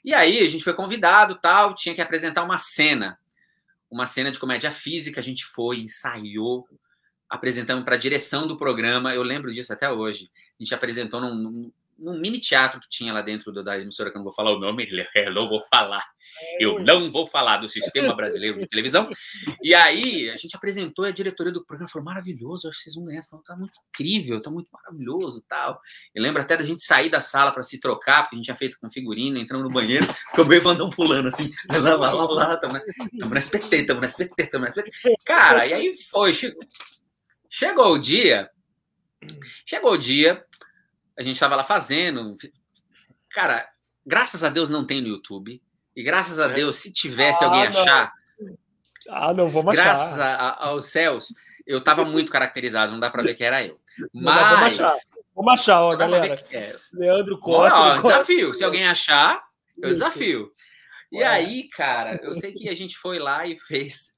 E 0.04 0.14
aí 0.14 0.38
a 0.38 0.48
gente 0.48 0.64
foi 0.64 0.74
convidado, 0.74 1.34
tal, 1.36 1.74
tinha 1.74 1.94
que 1.94 2.00
apresentar 2.00 2.44
uma 2.44 2.58
cena, 2.58 3.18
uma 3.90 4.06
cena 4.06 4.30
de 4.30 4.38
comédia 4.38 4.70
física. 4.70 5.20
A 5.20 5.22
gente 5.22 5.44
foi, 5.44 5.80
ensaiou, 5.80 6.68
apresentamos 7.28 7.84
para 7.84 7.96
a 7.96 7.98
direção 7.98 8.46
do 8.46 8.56
programa. 8.56 9.14
Eu 9.14 9.22
lembro 9.22 9.52
disso 9.52 9.72
até 9.72 9.90
hoje. 9.90 10.30
A 10.58 10.62
gente 10.62 10.74
apresentou 10.74 11.20
num, 11.20 11.34
num 11.34 11.72
mini 11.98 12.40
teatro 12.40 12.80
que 12.80 12.88
tinha 12.88 13.12
lá 13.12 13.22
dentro 13.22 13.52
da 13.62 13.78
emissora, 13.78 14.10
que 14.10 14.16
eu 14.16 14.20
não 14.20 14.24
vou 14.24 14.32
falar 14.32 14.52
o 14.52 14.58
nome, 14.58 14.88
eu 15.14 15.32
não 15.32 15.48
vou 15.48 15.62
falar. 15.72 16.04
Eu 16.58 16.78
não 16.80 17.10
vou 17.10 17.26
falar 17.26 17.58
do 17.58 17.68
sistema 17.68 18.14
brasileiro 18.14 18.58
de 18.58 18.66
televisão. 18.66 19.08
E 19.62 19.74
aí 19.74 20.30
a 20.30 20.36
gente 20.36 20.56
apresentou 20.56 21.06
e 21.06 21.08
a 21.08 21.12
diretoria 21.12 21.52
do 21.52 21.64
programa 21.64 21.88
falou: 21.88 22.06
maravilhoso, 22.06 22.68
acho 22.68 22.78
que 22.78 22.84
vocês 22.84 22.94
vão 22.94 23.04
ganhar, 23.04 23.22
tá 23.44 23.56
muito 23.56 23.78
incrível, 23.88 24.40
tá 24.40 24.50
muito 24.50 24.68
maravilhoso 24.72 25.44
tal. 25.46 25.80
Eu 26.14 26.22
lembro 26.22 26.42
até 26.42 26.56
da 26.56 26.64
gente 26.64 26.82
sair 26.82 27.10
da 27.10 27.20
sala 27.20 27.52
para 27.52 27.62
se 27.62 27.80
trocar, 27.80 28.22
porque 28.22 28.36
a 28.36 28.38
gente 28.38 28.46
tinha 28.46 28.56
feito 28.56 28.78
com 28.80 28.90
figurino, 28.90 29.38
entramos 29.38 29.66
no 29.66 29.72
banheiro, 29.72 30.06
ficou 30.30 30.46
o 30.46 30.52
Evandão 30.52 30.90
pulando 30.90 31.28
assim, 31.28 31.50
lá, 31.70 31.94
lá, 31.94 32.12
lá, 32.12 32.24
lá, 32.24 32.56
tamo, 32.56 32.78
tamo 33.18 33.34
no 33.34 33.38
SPT, 33.38 33.84
tamo 33.84 34.00
no 34.00 34.06
SPT, 34.06 34.46
tamo 34.46 34.64
no 34.64 34.70
SPT. 34.70 34.90
Cara, 35.24 35.66
e 35.66 35.72
aí 35.72 35.92
foi, 36.10 36.32
chegou, 36.32 36.62
chegou 37.48 37.92
o 37.94 37.98
dia, 37.98 38.50
chegou 39.66 39.92
o 39.92 39.98
dia, 39.98 40.44
a 41.18 41.22
gente 41.22 41.34
estava 41.34 41.56
lá 41.56 41.64
fazendo. 41.64 42.36
Cara, 43.30 43.68
graças 44.06 44.42
a 44.44 44.48
Deus 44.48 44.68
não 44.68 44.86
tem 44.86 45.00
no 45.00 45.08
YouTube. 45.08 45.62
E 45.94 46.02
graças 46.02 46.38
a 46.38 46.46
é. 46.46 46.54
Deus, 46.54 46.76
se 46.76 46.92
tivesse 46.92 47.44
ah, 47.44 47.46
alguém 47.46 47.70
não. 47.70 47.80
achar. 47.80 48.12
Ah, 49.08 49.34
não, 49.34 49.46
vamos 49.46 49.74
Graças 49.74 50.18
a, 50.18 50.34
a, 50.34 50.66
aos 50.68 50.86
céus, 50.86 51.34
eu 51.66 51.78
estava 51.78 52.04
muito 52.04 52.30
caracterizado, 52.30 52.92
não 52.92 53.00
dá 53.00 53.10
para 53.10 53.22
ver 53.22 53.34
que 53.34 53.44
era 53.44 53.64
eu. 53.64 53.78
Mas. 54.12 54.36
Não, 54.36 54.50
vamos 54.50 54.80
achar, 54.80 55.00
vamos 55.34 55.52
achar 55.54 55.80
ó, 55.80 55.96
galera. 55.96 56.34
É. 56.50 56.74
Leandro 56.94 57.38
Costa. 57.38 57.78
Ó, 57.78 58.00
desafio. 58.00 58.54
Se 58.54 58.64
alguém 58.64 58.86
achar, 58.86 59.42
eu 59.78 59.88
Isso. 59.88 59.96
desafio. 59.96 60.50
E 61.10 61.22
aí, 61.22 61.68
cara, 61.68 62.18
eu 62.22 62.32
sei 62.32 62.52
que 62.52 62.70
a 62.70 62.74
gente 62.74 62.96
foi 62.96 63.18
lá 63.18 63.46
e 63.46 63.54
fez. 63.54 64.12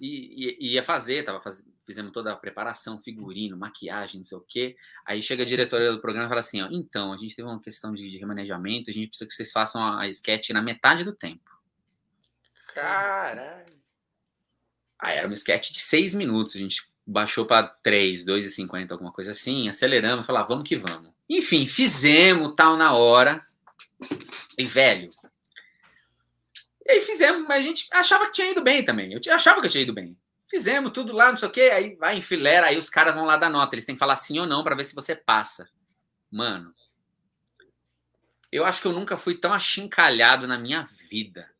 E, 0.00 0.56
e 0.58 0.72
ia 0.74 0.82
fazer, 0.82 1.24
tava 1.24 1.40
fazendo 1.40 1.75
fizemos 1.86 2.12
toda 2.12 2.32
a 2.32 2.36
preparação, 2.36 3.00
figurino, 3.00 3.56
maquiagem, 3.56 4.18
não 4.18 4.24
sei 4.24 4.36
o 4.36 4.44
quê. 4.46 4.76
Aí 5.06 5.22
chega 5.22 5.44
a 5.44 5.46
diretora 5.46 5.92
do 5.92 6.00
programa 6.00 6.26
e 6.26 6.28
fala 6.28 6.40
assim: 6.40 6.60
ó, 6.60 6.68
então, 6.70 7.12
a 7.12 7.16
gente 7.16 7.34
teve 7.36 7.48
uma 7.48 7.60
questão 7.60 7.94
de, 7.94 8.10
de 8.10 8.18
remanejamento, 8.18 8.90
a 8.90 8.92
gente 8.92 9.08
precisa 9.08 9.28
que 9.28 9.34
vocês 9.34 9.52
façam 9.52 9.82
a, 9.82 10.02
a 10.02 10.08
sketch 10.08 10.50
na 10.50 10.60
metade 10.60 11.04
do 11.04 11.14
tempo. 11.14 11.50
Caralho. 12.74 13.76
Aí 14.98 15.16
era 15.16 15.26
uma 15.26 15.34
sketch 15.34 15.70
de 15.70 15.80
seis 15.80 16.14
minutos, 16.14 16.56
a 16.56 16.58
gente 16.58 16.82
baixou 17.06 17.46
para 17.46 17.68
três, 17.68 18.24
dois 18.24 18.44
e 18.44 18.50
cinquenta, 18.50 18.92
alguma 18.92 19.12
coisa 19.12 19.30
assim, 19.30 19.68
aceleramos, 19.68 20.26
falar, 20.26 20.40
ah, 20.40 20.46
vamos 20.46 20.68
que 20.68 20.76
vamos. 20.76 21.12
Enfim, 21.28 21.66
fizemos 21.66 22.54
tal 22.56 22.76
na 22.76 22.94
hora. 22.94 23.46
E 24.58 24.64
velho. 24.64 25.08
E 26.84 26.92
aí 26.92 27.00
fizemos, 27.00 27.46
mas 27.46 27.58
a 27.58 27.62
gente 27.62 27.88
achava 27.92 28.26
que 28.26 28.32
tinha 28.32 28.50
ido 28.50 28.62
bem 28.62 28.84
também. 28.84 29.12
Eu 29.12 29.34
achava 29.34 29.60
que 29.60 29.66
eu 29.66 29.70
tinha 29.70 29.82
ido 29.82 29.92
bem. 29.92 30.16
Fizemos 30.48 30.92
tudo 30.92 31.12
lá, 31.12 31.30
não 31.30 31.36
sei 31.36 31.48
o 31.48 31.52
quê, 31.52 31.72
aí 31.74 31.96
vai, 31.96 32.16
enfilera, 32.18 32.68
aí 32.68 32.78
os 32.78 32.88
caras 32.88 33.14
vão 33.14 33.24
lá 33.24 33.36
dar 33.36 33.50
nota. 33.50 33.74
Eles 33.74 33.84
têm 33.84 33.94
que 33.94 33.98
falar 33.98 34.16
sim 34.16 34.38
ou 34.38 34.46
não 34.46 34.62
para 34.62 34.76
ver 34.76 34.84
se 34.84 34.94
você 34.94 35.14
passa. 35.14 35.68
Mano, 36.30 36.72
eu 38.50 38.64
acho 38.64 38.80
que 38.80 38.86
eu 38.86 38.92
nunca 38.92 39.16
fui 39.16 39.36
tão 39.36 39.52
achincalhado 39.52 40.46
na 40.46 40.58
minha 40.58 40.84
vida. 41.10 41.50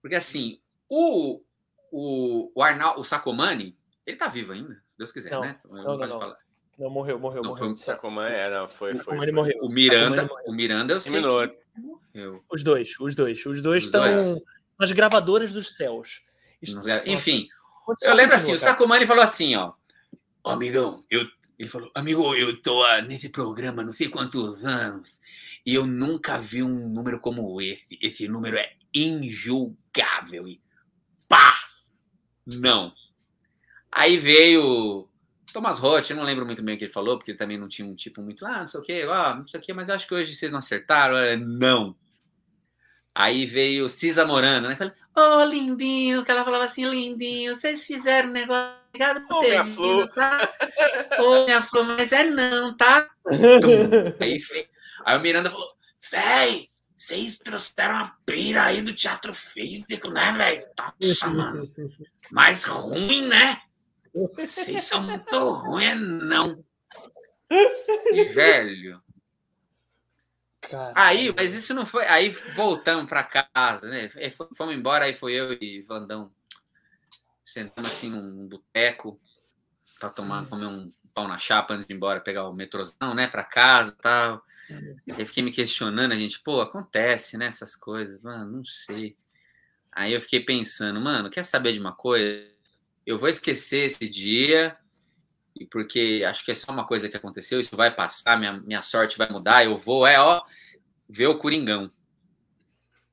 Porque 0.00 0.16
assim, 0.16 0.58
o, 0.88 1.42
o, 1.90 2.50
o 2.54 2.62
Arnaldo, 2.62 3.00
o 3.00 3.04
Sacomani, 3.04 3.76
ele 4.06 4.16
tá 4.16 4.28
vivo 4.28 4.52
ainda, 4.52 4.82
Deus 4.96 5.12
quiser, 5.12 5.32
não, 5.32 5.40
né? 5.42 5.60
Não, 5.68 5.98
não, 5.98 5.98
não. 5.98 6.36
não, 6.78 6.90
morreu, 6.90 7.18
morreu, 7.18 7.42
não, 7.42 7.50
morreu. 7.50 7.76
Foi, 7.76 7.78
Sacomani, 7.78 8.34
é, 8.34 8.50
não, 8.50 8.68
foi, 8.68 8.94
foi, 8.94 9.16
foi. 9.16 9.32
morreu. 9.32 9.58
O 9.60 9.68
Miranda, 9.68 10.24
morreu. 10.24 10.44
o 10.46 10.52
Miranda 10.52 10.94
eu 10.94 11.00
sei. 11.00 11.22
Os 12.50 12.64
dois, 12.64 12.98
os 12.98 13.14
dois. 13.14 13.44
Os 13.44 13.60
dois 13.60 13.84
estão 13.84 14.02
nas 14.78 14.92
gravadoras 14.92 15.52
dos 15.52 15.76
céus. 15.76 16.22
Enfim, 17.04 17.48
eu 18.00 18.14
lembro 18.14 18.36
assim, 18.36 18.52
o 18.52 18.58
Sacomani 18.58 19.06
falou 19.06 19.22
assim, 19.22 19.54
ó. 19.54 19.72
Ó, 20.44 20.52
amigão, 20.52 21.02
eu, 21.10 21.26
ele 21.58 21.68
falou, 21.68 21.90
amigo, 21.94 22.34
eu 22.34 22.60
tô 22.60 22.84
ah, 22.84 23.02
nesse 23.02 23.28
programa 23.28 23.82
não 23.82 23.92
sei 23.92 24.08
quantos 24.08 24.64
anos 24.64 25.18
e 25.64 25.74
eu 25.74 25.86
nunca 25.86 26.38
vi 26.38 26.62
um 26.62 26.88
número 26.88 27.18
como 27.18 27.60
esse. 27.60 27.86
Esse 28.00 28.28
número 28.28 28.56
é 28.56 28.72
injulgável 28.94 30.46
e 30.46 30.60
pá! 31.28 31.54
Não. 32.46 32.92
Aí 33.90 34.16
veio 34.16 35.08
Thomas 35.52 35.78
Roth, 35.78 36.10
eu 36.10 36.16
não 36.16 36.22
lembro 36.22 36.46
muito 36.46 36.62
bem 36.62 36.76
o 36.76 36.78
que 36.78 36.84
ele 36.84 36.92
falou, 36.92 37.16
porque 37.16 37.32
ele 37.32 37.38
também 37.38 37.58
não 37.58 37.66
tinha 37.66 37.88
um 37.88 37.94
tipo 37.94 38.22
muito, 38.22 38.46
ah, 38.46 38.60
não 38.60 38.66
sei 38.66 38.80
o 38.80 38.82
quê, 38.82 39.06
ah, 39.10 39.34
não 39.34 39.48
sei 39.48 39.58
o 39.58 39.62
quê, 39.62 39.72
mas 39.72 39.90
acho 39.90 40.06
que 40.06 40.14
hoje 40.14 40.36
vocês 40.36 40.52
não 40.52 40.58
acertaram. 40.58 41.16
Não. 41.38 41.96
Aí 43.18 43.46
veio 43.46 43.88
Cisa 43.88 44.26
Morano, 44.26 44.68
né? 44.68 44.76
Falei, 44.76 44.92
ô 45.16 45.20
oh, 45.20 45.44
lindinho, 45.46 46.22
que 46.22 46.30
ela 46.30 46.44
falava 46.44 46.64
assim, 46.64 46.84
lindinho, 46.84 47.56
vocês 47.56 47.86
fizeram 47.86 48.28
um 48.28 48.32
negócio, 48.32 48.74
obrigado 48.88 49.26
por 49.26 49.40
ter 49.40 49.64
vindo, 49.64 50.06
tá? 50.08 50.52
Ô, 51.18 51.22
oh, 51.22 51.44
minha 51.46 51.62
flor, 51.62 51.86
mas 51.86 52.12
é 52.12 52.24
não, 52.24 52.76
tá? 52.76 53.08
aí, 54.20 54.38
aí 55.06 55.16
o 55.16 55.20
Miranda 55.22 55.50
falou, 55.50 55.66
véi, 56.10 56.68
vocês 56.94 57.38
trouxeram 57.38 57.96
a 57.96 58.14
pira 58.26 58.64
aí 58.64 58.82
do 58.82 58.92
teatro 58.92 59.32
físico, 59.32 60.10
né, 60.10 60.32
velho? 60.32 60.66
Nossa, 60.78 61.28
mano. 61.30 61.72
Mais 62.30 62.64
ruim, 62.64 63.28
né? 63.28 63.62
Vocês 64.14 64.82
são 64.82 65.02
muito 65.02 65.52
ruins, 65.52 65.86
é 65.86 65.94
não. 65.94 66.62
E, 68.12 68.24
velho, 68.24 69.00
Caramba. 70.70 70.92
Aí, 70.94 71.32
mas 71.36 71.54
isso 71.54 71.74
não 71.74 71.86
foi. 71.86 72.04
Aí 72.06 72.30
voltamos 72.54 73.08
para 73.08 73.22
casa, 73.22 73.88
né? 73.88 74.08
Fomos 74.56 74.74
embora, 74.74 75.04
aí 75.04 75.14
foi 75.14 75.34
eu 75.34 75.52
e 75.52 75.82
Vandão. 75.82 76.32
Sentamos 77.42 77.92
assim 77.92 78.10
num 78.10 78.48
boteco 78.48 79.20
para 79.98 80.10
tomar, 80.10 80.42
hum. 80.42 80.46
comer 80.46 80.66
um 80.66 80.92
pão 81.14 81.26
na 81.26 81.38
chapa 81.38 81.72
antes 81.72 81.86
de 81.86 81.94
ir 81.94 81.96
embora, 81.96 82.20
pegar 82.20 82.46
o 82.46 82.52
metrôzão, 82.52 83.14
né, 83.14 83.26
para 83.26 83.42
casa 83.42 83.96
tal. 84.02 84.44
Aí 85.10 85.24
fiquei 85.24 85.42
me 85.42 85.50
questionando, 85.50 86.12
a 86.12 86.16
gente, 86.16 86.40
pô, 86.40 86.60
acontece, 86.60 87.38
né, 87.38 87.46
essas 87.46 87.74
coisas, 87.74 88.20
mano, 88.20 88.58
não 88.58 88.64
sei. 88.64 89.16
Aí 89.90 90.12
eu 90.12 90.20
fiquei 90.20 90.40
pensando, 90.40 91.00
mano, 91.00 91.30
quer 91.30 91.42
saber 91.42 91.72
de 91.72 91.80
uma 91.80 91.92
coisa? 91.92 92.46
Eu 93.06 93.16
vou 93.16 93.28
esquecer 93.28 93.84
esse 93.84 94.08
dia, 94.08 94.76
e 95.58 95.66
porque 95.66 96.24
acho 96.28 96.44
que 96.44 96.50
é 96.50 96.54
só 96.54 96.72
uma 96.72 96.86
coisa 96.86 97.08
que 97.08 97.16
aconteceu, 97.16 97.58
isso 97.58 97.76
vai 97.76 97.90
passar, 97.90 98.38
minha, 98.38 98.52
minha 98.54 98.82
sorte 98.82 99.16
vai 99.16 99.28
mudar, 99.28 99.64
eu 99.64 99.76
vou, 99.76 100.06
é, 100.06 100.20
ó, 100.20 100.42
ver 101.08 101.26
o 101.26 101.38
Coringão. 101.38 101.90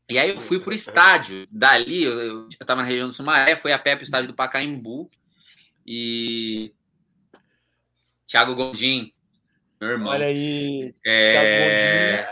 E 0.09 0.19
aí 0.19 0.29
eu 0.29 0.39
fui 0.39 0.59
pro 0.59 0.73
estádio, 0.73 1.47
dali, 1.49 2.03
eu, 2.03 2.19
eu, 2.19 2.49
tava 2.65 2.81
na 2.81 2.87
região 2.87 3.07
do 3.07 3.13
Sumaré, 3.13 3.55
fui 3.55 3.71
a 3.71 3.79
pé 3.79 3.95
pro 3.95 4.03
estádio 4.03 4.27
do 4.27 4.35
Pacaembu, 4.35 5.09
e 5.85 6.73
Thiago 8.27 8.55
Gondim, 8.55 9.13
meu 9.79 9.91
irmão. 9.91 10.13
Olha 10.13 10.25
aí, 10.25 10.93
é... 11.05 12.27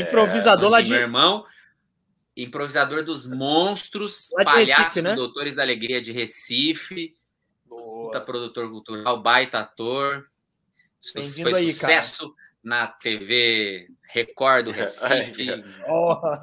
Improvisador 0.00 0.68
é, 0.68 0.70
lá 0.70 0.80
de... 0.80 0.90
Meu 0.90 1.00
irmão, 1.00 1.44
improvisador 2.36 3.02
dos 3.02 3.26
monstros, 3.26 4.28
palhaço 4.44 4.82
Recife, 4.82 5.02
né? 5.02 5.14
Doutores 5.14 5.56
da 5.56 5.62
Alegria 5.62 6.00
de 6.00 6.12
Recife, 6.12 7.17
puta 7.78 8.20
produtor 8.20 8.70
cultural, 8.70 9.20
baita 9.22 9.60
ator. 9.60 10.26
Foi 11.12 11.54
aí, 11.54 11.72
sucesso 11.72 12.34
cara. 12.34 12.34
na 12.62 12.86
TV 12.86 13.88
Record 14.12 14.64
do 14.66 14.70
Recife. 14.72 15.46
oh. 15.88 16.18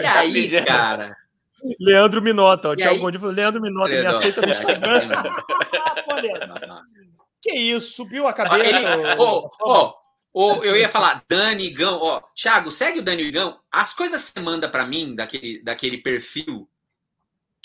e 0.00 0.06
aí, 0.06 0.64
cara? 0.64 1.16
Leandro 1.80 2.20
Minota, 2.20 2.70
o 2.70 2.76
Thiago 2.76 2.98
Gondi 2.98 3.18
falou: 3.18 3.34
Leandro 3.34 3.60
Minota, 3.60 3.88
Leandro. 3.88 4.10
me 4.10 4.16
aceita 4.16 4.42
no 4.42 4.52
Instagram. 4.52 5.08
que 7.40 7.52
isso, 7.52 7.96
subiu 7.96 8.28
a 8.28 8.32
cabeça. 8.32 8.78
Ele, 8.78 9.16
oh, 9.18 9.50
oh, 9.60 9.92
oh, 10.32 10.62
eu 10.62 10.76
ia 10.76 10.88
falar, 10.88 11.24
Dani 11.28 11.70
Gão, 11.70 12.00
ó, 12.02 12.22
Thiago, 12.34 12.70
segue 12.70 12.98
o 13.00 13.02
Dani 13.02 13.30
Gão. 13.30 13.58
As 13.72 13.94
coisas 13.94 14.24
que 14.24 14.30
você 14.32 14.40
manda 14.40 14.68
para 14.68 14.86
mim 14.86 15.14
daquele, 15.14 15.62
daquele 15.62 15.98
perfil 15.98 16.68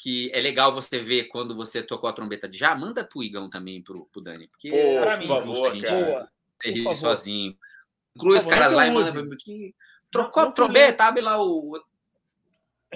que 0.01 0.31
é 0.33 0.39
legal 0.39 0.73
você 0.73 0.97
ver 0.99 1.25
quando 1.25 1.53
você 1.53 1.83
tocou 1.83 2.09
a 2.09 2.13
trombeta 2.13 2.47
de 2.47 2.57
já, 2.57 2.73
manda 2.73 3.03
pro 3.03 3.21
Igão 3.21 3.49
também, 3.49 3.81
pro, 3.81 4.05
pro 4.05 4.21
Dani. 4.21 4.47
Porque 4.47 4.69
Pô, 4.69 4.77
é 4.77 5.17
por 5.17 5.27
favor, 5.27 5.67
a 5.67 5.71
gente 5.71 5.85
cara. 5.85 6.31
ser 6.61 6.93
sozinho. 6.95 7.57
Inclui 8.15 8.37
os 8.37 8.45
caras 8.45 8.71
lá 8.71 8.87
e 8.87 8.91
manda. 8.91 9.11
Porque 9.11 9.75
trocou 10.09 10.43
a 10.43 10.51
trombeta, 10.53 11.03
abre 11.03 11.21
lá 11.21 11.43
o. 11.43 11.77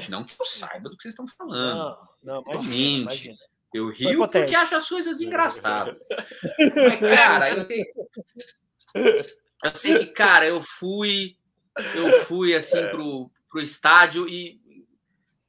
Não 0.08 0.24
que 0.24 0.34
eu 0.40 0.46
saiba 0.46 0.90
do 0.90 0.96
que 0.96 1.04
vocês 1.04 1.14
estão 1.14 1.28
falando. 1.28 2.08
Não, 2.24 2.42
não, 2.42 2.54
imagina, 2.54 3.02
imagina. 3.02 3.38
Eu 3.74 3.90
rio 3.90 4.20
porque 4.20 4.56
acho 4.56 4.76
as 4.76 4.88
coisas 4.88 5.20
engraçadas. 5.20 6.08
Mas, 6.58 7.00
cara, 7.00 7.50
eu, 7.50 7.68
tenho... 7.68 7.86
eu 8.96 9.76
sei 9.76 10.00
que, 10.00 10.06
cara, 10.08 10.46
eu 10.46 10.62
fui. 10.62 11.36
Eu 11.96 12.22
fui 12.22 12.56
assim 12.56 12.88
pro, 12.88 13.30
pro 13.50 13.62
estádio 13.62 14.30
e 14.30 14.62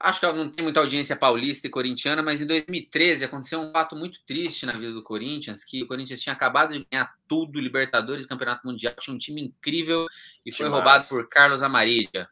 acho 0.04 0.20
que 0.20 0.26
não 0.32 0.50
tem 0.50 0.62
muita 0.62 0.80
audiência 0.80 1.16
paulista 1.16 1.66
e 1.66 1.70
corintiana, 1.70 2.22
mas 2.22 2.40
em 2.40 2.46
2013 2.46 3.24
aconteceu 3.24 3.60
um 3.60 3.72
fato 3.72 3.96
muito 3.96 4.20
triste 4.26 4.66
na 4.66 4.72
vida 4.72 4.92
do 4.92 5.02
Corinthians, 5.02 5.64
que 5.64 5.82
o 5.82 5.86
Corinthians 5.86 6.20
tinha 6.20 6.34
acabado 6.34 6.74
de 6.74 6.86
ganhar 6.90 7.14
tudo, 7.26 7.58
Libertadores, 7.58 8.26
Campeonato 8.26 8.66
Mundial, 8.66 8.94
tinha 9.00 9.14
um 9.14 9.18
time 9.18 9.40
incrível 9.40 10.06
e 10.44 10.52
foi 10.52 10.66
Demais. 10.66 10.84
roubado 10.84 11.08
por 11.08 11.26
Carlos 11.28 11.62
Amarília. 11.62 12.28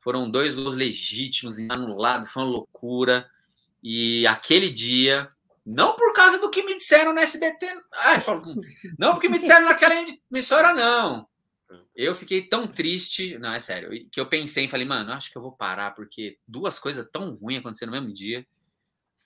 Foram 0.00 0.30
dois 0.30 0.54
gols 0.54 0.74
legítimos, 0.74 1.58
anulados, 1.70 2.30
foi 2.30 2.42
uma 2.42 2.52
loucura. 2.52 3.26
E 3.82 4.26
aquele 4.26 4.70
dia, 4.70 5.30
não 5.64 5.96
por 5.96 6.12
causa 6.12 6.38
do 6.38 6.50
que 6.50 6.62
me 6.62 6.76
disseram 6.76 7.14
no 7.14 7.20
SBT, 7.20 7.66
ai, 7.94 8.22
não 8.98 9.14
porque 9.14 9.30
me 9.30 9.38
disseram 9.38 9.64
naquela 9.64 9.94
emissora, 10.30 10.74
não. 10.74 11.26
Eu 11.94 12.14
fiquei 12.14 12.42
tão 12.42 12.66
triste, 12.66 13.38
não, 13.38 13.52
é 13.52 13.60
sério, 13.60 14.08
que 14.10 14.20
eu 14.20 14.26
pensei 14.26 14.66
e 14.66 14.68
falei, 14.68 14.86
mano, 14.86 15.12
acho 15.12 15.30
que 15.30 15.36
eu 15.36 15.42
vou 15.42 15.52
parar, 15.52 15.94
porque 15.94 16.38
duas 16.46 16.78
coisas 16.78 17.08
tão 17.10 17.34
ruins 17.34 17.58
aconteceram 17.58 17.92
no 17.92 18.00
mesmo 18.00 18.14
dia. 18.14 18.46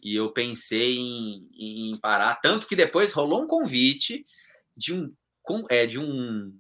E 0.00 0.14
eu 0.14 0.30
pensei 0.30 0.96
em, 0.96 1.48
em 1.58 1.98
parar, 1.98 2.36
tanto 2.36 2.66
que 2.68 2.76
depois 2.76 3.12
rolou 3.12 3.42
um 3.42 3.46
convite 3.46 4.22
de 4.76 4.94
um, 4.94 5.12
é, 5.68 5.86
de 5.86 5.98
um, 5.98 6.56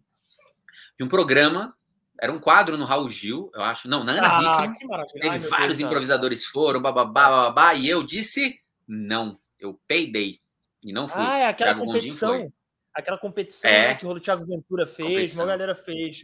de 0.96 1.04
um 1.04 1.08
programa 1.08 1.74
era 2.20 2.32
um 2.32 2.40
quadro 2.40 2.76
no 2.76 2.84
Raul 2.84 3.08
Gil, 3.08 3.50
eu 3.54 3.62
acho. 3.62 3.88
Não, 3.88 4.02
na 4.02 4.12
Ana 4.12 4.28
ah, 4.28 4.64
Hickman. 4.64 5.06
Teve 5.12 5.28
Ai, 5.28 5.38
vários 5.38 5.78
Deus 5.78 5.88
improvisadores 5.88 6.40
Deus. 6.40 6.50
foram, 6.50 6.82
bababá, 6.82 7.30
bababá, 7.30 7.74
e 7.74 7.88
eu 7.88 8.02
disse 8.02 8.60
não. 8.86 9.38
Eu 9.58 9.80
peidei. 9.86 10.40
E 10.82 10.92
não 10.92 11.06
fui. 11.06 11.22
Ah, 11.22 11.38
é 11.38 11.46
aquela 11.46 11.74
Thiago 11.74 11.86
competição 11.86 12.52
aquela 12.94 13.18
competição 13.18 13.70
é. 13.70 13.88
né, 13.88 13.94
que 13.94 14.06
o 14.06 14.20
Thiago 14.20 14.44
Ventura 14.44 14.86
fez, 14.86 15.08
competição. 15.08 15.44
uma 15.44 15.52
galera 15.52 15.74
fez. 15.74 16.20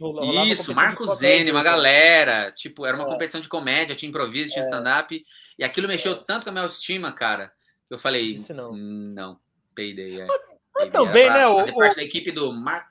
Isso, 0.47 0.75
Marco 0.75 1.05
Zene, 1.05 1.51
uma 1.51 1.63
galera. 1.63 2.51
Tipo, 2.51 2.85
era 2.85 2.95
uma 2.95 3.05
é. 3.05 3.09
competição 3.09 3.41
de 3.41 3.47
comédia, 3.47 3.95
tinha 3.95 4.09
improviso, 4.09 4.51
tinha 4.51 4.61
é. 4.61 4.65
stand-up. 4.65 5.23
E 5.57 5.63
aquilo 5.63 5.87
mexeu 5.87 6.13
é. 6.13 6.23
tanto 6.27 6.43
com 6.43 6.49
a 6.49 6.51
minha 6.51 6.63
autoestima, 6.63 7.11
cara. 7.11 7.51
Eu 7.89 7.97
falei, 7.97 8.33
Disse 8.33 8.53
não. 8.53 8.73
não, 8.73 9.39
peidei. 9.73 10.21
É. 10.21 10.25
Mas, 10.25 10.41
mas 10.73 10.89
também, 10.91 11.29
né? 11.29 11.43
Fazer 11.43 11.71
o, 11.71 11.75
parte 11.75 11.93
o... 11.93 11.95
da 11.97 12.03
equipe 12.03 12.31
do 12.31 12.51
Marco. 12.51 12.89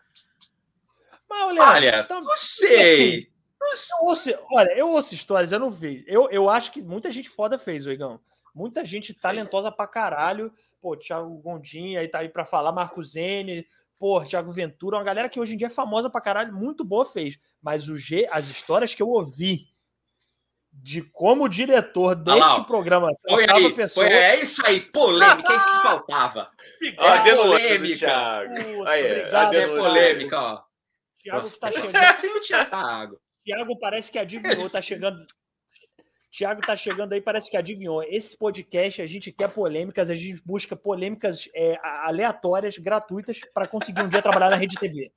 Mas 1.29 1.43
olha, 1.49 1.63
olha 1.63 2.05
tam... 2.05 2.21
não 2.21 2.37
sei. 2.37 3.29
Assim, 3.73 3.91
eu 3.93 4.07
ouço, 4.07 4.31
olha, 4.53 4.71
eu 4.79 4.89
ouço 4.91 5.15
histórias, 5.15 5.51
eu 5.51 5.59
não 5.59 5.71
vejo. 5.71 6.05
Eu, 6.07 6.29
eu 6.31 6.49
acho 6.51 6.71
que 6.71 6.83
muita 6.83 7.11
gente 7.11 7.29
foda 7.29 7.59
fez, 7.59 7.87
Oigão. 7.87 8.21
Muita 8.55 8.85
gente 8.85 9.13
talentosa 9.13 9.73
pra 9.73 9.87
caralho. 9.87 10.53
Pô, 10.81 10.97
Thiago 10.97 11.37
Gondim 11.39 11.97
aí 11.97 12.07
tá 12.07 12.21
aí 12.21 12.29
pra 12.29 12.45
falar, 12.45 12.71
Marco 12.71 13.03
Zene, 13.03 13.67
pô, 13.99 14.25
Thiago 14.25 14.53
Ventura, 14.53 14.97
uma 14.97 15.05
galera 15.05 15.29
que 15.29 15.41
hoje 15.41 15.55
em 15.55 15.57
dia 15.57 15.67
é 15.67 15.71
famosa 15.71 16.09
pra 16.09 16.21
caralho, 16.21 16.55
muito 16.55 16.85
boa 16.85 17.05
fez. 17.05 17.39
Mas 17.61 17.89
o 17.89 17.97
G, 17.97 18.29
as 18.31 18.49
histórias 18.49 18.95
que 18.95 19.03
eu 19.03 19.09
ouvi 19.09 19.69
de 20.73 21.03
como 21.03 21.45
o 21.45 21.49
diretor 21.49 22.17
deste 22.17 22.43
ah 22.43 22.65
programa 22.65 23.09
foi 23.29 23.47
aí, 23.49 23.73
pessoa... 23.73 24.07
foi, 24.07 24.15
é 24.15 24.43
isso 24.43 24.61
aí, 24.67 24.81
polêmica, 24.81 25.53
é 25.53 25.57
isso 25.57 25.71
que 25.71 25.83
faltava. 25.83 26.51
É 26.83 27.35
polêmica. 27.35 28.43
Puta, 28.49 28.91
aí, 28.91 29.07
obrigado, 29.07 29.55
é 29.55 29.69
polêmica, 29.69 30.41
ó. 30.41 30.63
Thiago 31.23 31.49
tá 31.59 31.73
chegando. 31.73 32.41
Thiago. 32.43 33.21
Thiago 33.45 33.79
parece 33.79 34.13
que 34.13 34.19
adivinhou, 34.19 34.69
tá 34.69 34.83
chegando 34.83 35.25
Tiago 36.35 36.61
tá 36.63 36.75
chegando 36.75 37.13
aí, 37.13 37.21
parece 37.21 37.49
que 37.49 37.57
adivinhou. 37.57 38.03
Esse 38.03 38.37
podcast 38.37 39.01
a 39.01 39.07
gente 39.07 39.31
quer 39.31 39.47
polêmicas, 39.47 40.11
a 40.11 40.17
gente 40.17 40.43
busca 40.45 40.75
polêmicas 40.75 41.49
é, 41.55 41.79
aleatórias, 41.81 42.77
gratuitas, 42.77 43.39
para 43.55 43.69
conseguir 43.69 44.03
um 44.03 44.09
dia 44.09 44.21
trabalhar 44.21 44.51
na 44.51 44.57
Rede 44.57 44.75
TV. 44.75 45.13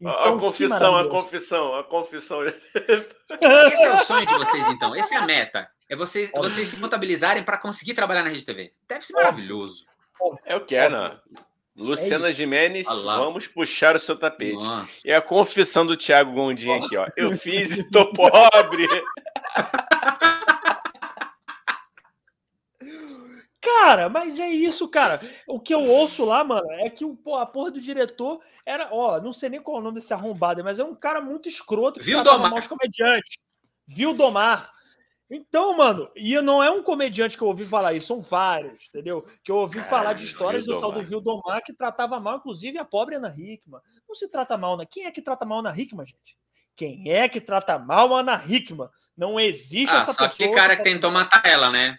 Então, 0.00 0.12
a 0.12 0.40
confissão, 0.40 0.96
a 0.96 1.08
confissão, 1.08 1.74
a 1.76 1.84
confissão. 1.84 2.44
Esse 2.44 3.84
é 3.84 3.94
o 3.94 3.98
sonho 3.98 4.26
de 4.26 4.34
vocês, 4.34 4.68
então. 4.68 4.96
Essa 4.96 5.14
é 5.14 5.18
a 5.18 5.26
meta. 5.26 5.70
É 5.88 5.94
vocês, 5.94 6.32
vocês 6.32 6.70
se 6.70 6.80
contabilizarem 6.80 7.44
para 7.44 7.56
conseguir 7.56 7.94
trabalhar 7.94 8.24
na 8.24 8.30
Rede 8.30 8.44
TV. 8.44 8.72
Deve 8.88 9.06
ser 9.06 9.12
maravilhoso. 9.12 9.86
É 10.44 10.56
o 10.56 10.64
que 10.64 10.74
é, 10.74 10.88
não. 10.88 11.20
Luciana 11.76 12.30
é 12.30 12.32
Jimenez, 12.32 12.88
vamos 12.88 13.46
puxar 13.46 13.94
o 13.94 13.98
seu 14.00 14.18
tapete. 14.18 14.64
Nossa. 14.64 15.06
E 15.06 15.12
a 15.12 15.22
confissão 15.22 15.86
do 15.86 15.96
Thiago 15.96 16.32
Gondim 16.32 16.72
aqui, 16.72 16.96
ó. 16.96 17.06
Eu 17.16 17.38
fiz 17.38 17.70
e 17.76 17.88
tô 17.88 18.12
pobre. 18.12 18.88
Cara, 23.62 24.08
mas 24.08 24.40
é 24.40 24.48
isso, 24.48 24.88
cara. 24.88 25.20
O 25.46 25.60
que 25.60 25.72
eu 25.72 25.84
ouço 25.84 26.24
lá, 26.24 26.42
mano, 26.42 26.68
é 26.72 26.90
que 26.90 27.04
o, 27.04 27.16
a 27.36 27.46
porra 27.46 27.70
do 27.70 27.80
diretor 27.80 28.42
era, 28.66 28.88
ó, 28.90 29.20
não 29.20 29.32
sei 29.32 29.48
nem 29.50 29.62
qual 29.62 29.76
é 29.76 29.80
o 29.80 29.82
nome 29.82 30.00
desse 30.00 30.12
arrombado, 30.12 30.64
mas 30.64 30.80
é 30.80 30.84
um 30.84 30.96
cara 30.96 31.20
muito 31.20 31.48
escroto. 31.48 32.00
Viu 32.02 32.24
Domar? 32.24 32.52
Os 32.54 32.66
comediantes. 32.66 33.38
Viu 33.86 34.12
Domar. 34.14 34.72
Então, 35.30 35.76
mano, 35.76 36.10
e 36.14 36.38
não 36.42 36.62
é 36.62 36.70
um 36.70 36.82
comediante 36.82 37.38
que 37.38 37.42
eu 37.42 37.48
ouvi 37.48 37.64
falar 37.64 37.94
isso, 37.94 38.08
são 38.08 38.20
vários, 38.20 38.88
entendeu? 38.88 39.24
Que 39.42 39.50
eu 39.50 39.56
ouvi 39.56 39.80
falar 39.84 40.12
de 40.12 40.26
histórias 40.26 40.66
do 40.66 40.78
tal 40.78 40.92
do 40.92 41.02
Vildomar 41.02 41.62
que 41.64 41.72
tratava 41.72 42.20
mal, 42.20 42.36
inclusive, 42.36 42.76
a 42.76 42.84
pobre 42.84 43.14
Ana 43.14 43.32
Hickman. 43.34 43.80
Não 44.06 44.14
se 44.14 44.28
trata 44.28 44.58
mal, 44.58 44.76
né? 44.76 44.84
Quem 44.84 45.06
é 45.06 45.10
que 45.10 45.22
trata 45.22 45.46
mal 45.46 45.60
Ana 45.60 45.74
Hickman, 45.74 46.04
gente? 46.04 46.36
Quem 46.76 47.10
é 47.10 47.28
que 47.28 47.40
trata 47.40 47.78
mal 47.78 48.14
a 48.14 48.20
Ana 48.20 48.44
Hickman? 48.46 48.88
Não 49.16 49.40
existe 49.40 49.94
ah, 49.94 50.00
essa 50.00 50.12
só 50.12 50.28
pessoa. 50.28 50.48
Só 50.48 50.52
que 50.52 50.58
cara 50.60 50.76
que 50.76 50.82
tentou 50.82 51.10
matar 51.10 51.46
ela, 51.46 51.70
né? 51.70 51.98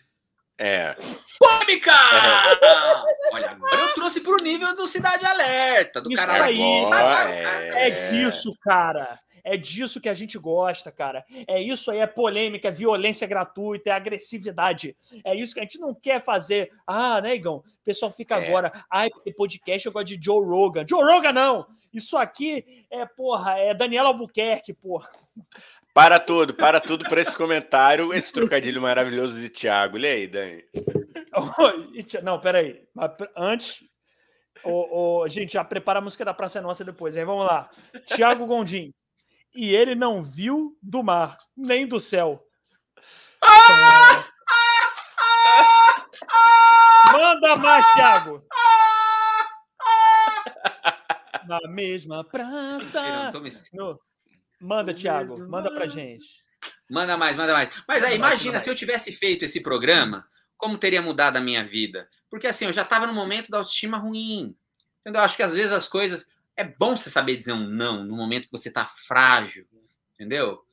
É. 0.58 0.96
Polêmica! 1.40 1.92
É. 1.92 3.34
Olha, 3.34 3.50
agora 3.52 3.82
eu 3.82 3.94
trouxe 3.94 4.22
pro 4.22 4.44
nível 4.44 4.76
do 4.76 4.88
Cidade 4.88 5.26
Alerta, 5.26 6.00
do 6.02 6.12
isso 6.12 6.26
cara 6.26 6.46
aí. 6.46 6.62
É... 6.62 7.88
é 7.88 8.12
disso, 8.12 8.52
cara. 8.62 9.18
É 9.44 9.58
disso 9.58 10.00
que 10.00 10.08
a 10.08 10.14
gente 10.14 10.38
gosta, 10.38 10.90
cara. 10.90 11.26
É 11.48 11.62
isso 11.62 11.92
aí, 11.92 12.00
é 12.00 12.08
polêmica, 12.08 12.70
é 12.70 12.72
violência 12.72 13.28
gratuita, 13.28 13.90
é 13.90 13.94
agressividade. 13.94 14.96
É 15.26 15.36
isso 15.36 15.54
que 15.54 15.60
a 15.60 15.64
gente 15.64 15.80
não 15.80 15.94
quer 15.94 16.24
fazer. 16.24 16.72
Ah, 16.88 17.20
né, 17.20 17.36
Igão? 17.36 17.58
O 17.58 17.64
pessoal 17.84 18.10
fica 18.10 18.38
é. 18.38 18.48
agora. 18.48 18.72
Ai, 18.90 19.10
porque 19.10 19.34
podcast 19.34 19.86
eu 19.86 19.92
gosto 19.92 20.08
de 20.08 20.24
Joe 20.24 20.46
Rogan. 20.46 20.86
Joe 20.88 21.04
Rogan, 21.04 21.34
não! 21.34 21.68
Isso 21.92 22.16
aqui 22.16 22.86
é, 22.90 23.06
porra, 23.06 23.60
é 23.60 23.74
Daniela 23.74 24.10
Albuquerque, 24.10 24.74
porra. 24.74 25.10
Para 25.94 26.20
tudo, 26.20 26.56
para 26.56 26.82
tudo 26.82 27.04
para 27.04 27.22
esse 27.22 27.38
comentário, 27.38 28.12
esse 28.14 28.34
trocadilho 28.34 28.82
maravilhoso 28.82 29.40
de 29.40 29.48
Thiago. 29.48 29.96
Lê 29.96 30.12
aí, 30.12 30.28
Dani. 30.28 30.64
Não, 32.24 32.40
peraí. 32.40 32.84
Antes, 33.38 33.84
o, 34.64 35.22
o, 35.22 35.28
gente, 35.28 35.54
já 35.54 35.64
prepara 35.64 36.00
a 36.00 36.02
música 36.02 36.26
da 36.26 36.34
Praça 36.34 36.60
Nossa 36.62 36.84
depois, 36.84 37.16
hein? 37.16 37.26
Vamos 37.26 37.46
lá. 37.46 37.70
Thiago 38.08 38.48
Gondim. 38.48 38.92
E 39.54 39.76
ele 39.76 39.94
não 39.94 40.24
viu 40.24 40.76
do 40.82 41.04
mar, 41.04 41.38
nem 41.56 41.86
do 41.86 42.00
céu. 42.00 42.44
Ah! 43.44 44.26
Manda 47.14 47.56
mais, 47.58 47.86
Thiago. 47.94 48.44
Na 51.48 51.60
mesma 51.70 52.24
praça. 52.24 53.30
No... 53.74 54.00
Manda, 54.64 54.94
Thiago, 54.94 55.46
manda 55.50 55.70
pra 55.70 55.88
gente. 55.88 56.42
Manda 56.90 57.18
mais, 57.18 57.36
manda 57.36 57.52
mais. 57.52 57.84
Mas 57.86 58.02
aí, 58.02 58.16
imagina 58.16 58.62
se 58.62 58.70
eu 58.70 58.76
tivesse 58.76 59.12
feito 59.12 59.44
esse 59.44 59.62
programa, 59.62 60.26
como 60.56 60.78
teria 60.78 61.02
mudado 61.02 61.36
a 61.36 61.42
minha 61.42 61.66
vida? 61.66 62.08
Porque 62.30 62.48
assim, 62.48 62.66
eu 62.66 62.72
já 62.72 62.84
estava 62.84 63.06
no 63.06 63.14
momento 63.14 63.52
da 63.52 63.58
autoestima 63.58 63.98
ruim. 63.98 64.56
Entendeu? 65.02 65.20
Eu 65.20 65.26
acho 65.26 65.36
que 65.36 65.44
às 65.44 65.54
vezes 65.54 65.74
as 65.74 65.88
coisas. 65.88 66.32
É 66.56 66.64
bom 66.64 66.96
você 66.96 67.10
saber 67.10 67.36
dizer 67.36 67.52
um 67.52 67.68
não 67.68 68.06
no 68.06 68.16
momento 68.16 68.46
que 68.46 68.52
você 68.52 68.70
está 68.70 68.86
frágil. 68.86 69.68
Entendeu? 70.14 70.64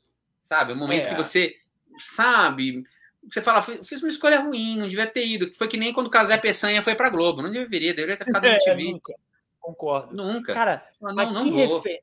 Sabe? 0.41 0.73
O 0.73 0.77
momento 0.77 1.07
é. 1.07 1.09
que 1.09 1.17
você. 1.17 1.57
Sabe? 1.99 2.85
Você 3.29 3.43
fala, 3.43 3.61
fiz 3.61 4.01
uma 4.01 4.09
escolha 4.09 4.41
ruim, 4.41 4.79
não 4.79 4.89
devia 4.89 5.07
ter 5.07 5.27
ido. 5.27 5.53
Foi 5.57 5.67
que 5.67 5.77
nem 5.77 5.93
quando 5.93 6.07
o 6.07 6.11
Casé 6.11 6.39
Peçanha 6.39 6.83
foi 6.83 6.95
pra 6.95 7.11
Globo. 7.11 7.43
Não 7.43 7.51
deveria, 7.51 7.93
deveria 7.93 8.17
ter 8.17 8.25
ficado 8.25 8.47
no 8.47 8.59
TV. 8.61 8.83
É, 8.83 8.93
nunca. 8.93 9.15
Concordo. 9.59 10.15
Nunca. 10.15 10.55
Cara, 10.55 10.89
não, 11.01 11.13
não 11.33 11.51
vou. 11.51 11.81
Refer... 11.81 12.03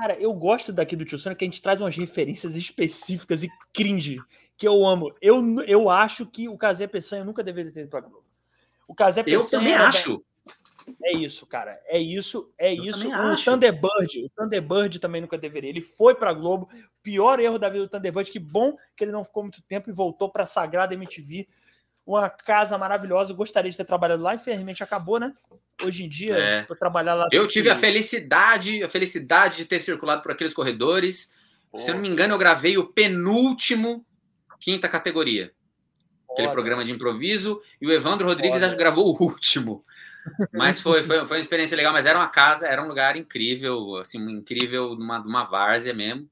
Cara, 0.00 0.18
eu 0.18 0.32
gosto 0.32 0.72
daqui 0.72 0.96
do 0.96 1.04
Tio 1.04 1.18
Sônia 1.18 1.36
que 1.36 1.44
a 1.44 1.46
gente 1.46 1.60
traz 1.60 1.78
umas 1.78 1.94
referências 1.94 2.56
específicas 2.56 3.42
e 3.42 3.50
cringe 3.70 4.18
que 4.56 4.66
eu 4.66 4.86
amo. 4.86 5.14
Eu, 5.20 5.60
eu 5.64 5.90
acho 5.90 6.24
que 6.24 6.48
o 6.48 6.56
Casé 6.56 6.86
Peçanha 6.86 7.22
nunca 7.22 7.42
deveria 7.42 7.70
ter 7.70 7.80
ido 7.82 7.90
pra 7.90 8.00
Globo. 8.00 8.24
O 8.88 8.94
Casé 8.94 9.22
Peçanha. 9.22 9.42
Eu 9.42 9.50
também 9.50 9.74
acho. 9.74 10.24
É 11.04 11.12
isso, 11.12 11.44
cara. 11.46 11.78
É 11.84 11.98
isso, 11.98 12.50
é 12.56 12.72
eu 12.72 12.82
isso. 12.82 13.10
O 13.10 13.12
acho. 13.12 13.44
Thunderbird, 13.44 14.24
o 14.24 14.30
Thunderbird 14.30 14.98
também 15.00 15.20
nunca 15.20 15.36
deveria. 15.36 15.68
Ele 15.68 15.82
foi 15.82 16.14
para 16.14 16.32
Globo. 16.32 16.70
Pior 17.02 17.38
erro 17.38 17.58
da 17.58 17.68
vida 17.68 17.84
do 17.84 17.90
Thunderbird. 17.90 18.30
Que 18.30 18.38
bom 18.38 18.78
que 18.96 19.04
ele 19.04 19.12
não 19.12 19.22
ficou 19.22 19.42
muito 19.42 19.60
tempo 19.60 19.90
e 19.90 19.92
voltou 19.92 20.30
para 20.30 20.44
a 20.44 20.46
Sagrada 20.46 20.94
MTV. 20.94 21.46
Uma 22.06 22.30
casa 22.30 22.78
maravilhosa. 22.78 23.32
Eu 23.32 23.36
gostaria 23.36 23.70
de 23.70 23.76
ter 23.76 23.84
trabalhado 23.84 24.22
lá. 24.22 24.34
Infelizmente 24.34 24.82
acabou, 24.82 25.20
né? 25.20 25.34
Hoje 25.82 26.04
em 26.04 26.08
dia, 26.08 26.36
é. 26.36 26.62
para 26.62 26.76
trabalhar 26.76 27.14
lá. 27.14 27.28
Eu 27.32 27.46
tive 27.46 27.68
que... 27.68 27.72
a 27.72 27.76
felicidade, 27.76 28.82
a 28.82 28.88
felicidade 28.88 29.56
de 29.56 29.64
ter 29.64 29.80
circulado 29.80 30.22
por 30.22 30.32
aqueles 30.32 30.54
corredores. 30.54 31.32
Pô. 31.70 31.78
Se 31.78 31.90
eu 31.90 31.94
não 31.94 32.02
me 32.02 32.08
engano, 32.08 32.34
eu 32.34 32.38
gravei 32.38 32.76
o 32.76 32.86
penúltimo 32.86 34.04
quinta 34.60 34.88
categoria. 34.88 35.52
Aquele 36.32 36.48
programa 36.48 36.84
de 36.84 36.92
improviso. 36.92 37.60
E 37.80 37.86
o 37.86 37.92
Evandro 37.92 38.28
Rodrigues 38.28 38.62
acho, 38.62 38.76
gravou 38.76 39.06
o 39.06 39.22
último. 39.22 39.84
Mas 40.52 40.80
foi, 40.80 41.02
foi, 41.02 41.26
foi 41.26 41.36
uma 41.38 41.40
experiência 41.40 41.76
legal, 41.76 41.92
mas 41.92 42.06
era 42.06 42.18
uma 42.18 42.28
casa, 42.28 42.68
era 42.68 42.82
um 42.82 42.88
lugar 42.88 43.16
incrível, 43.16 43.96
assim, 43.96 44.18
incrível, 44.30 44.94
numa, 44.94 45.18
numa 45.18 45.44
várzea 45.44 45.94
mesmo. 45.94 46.28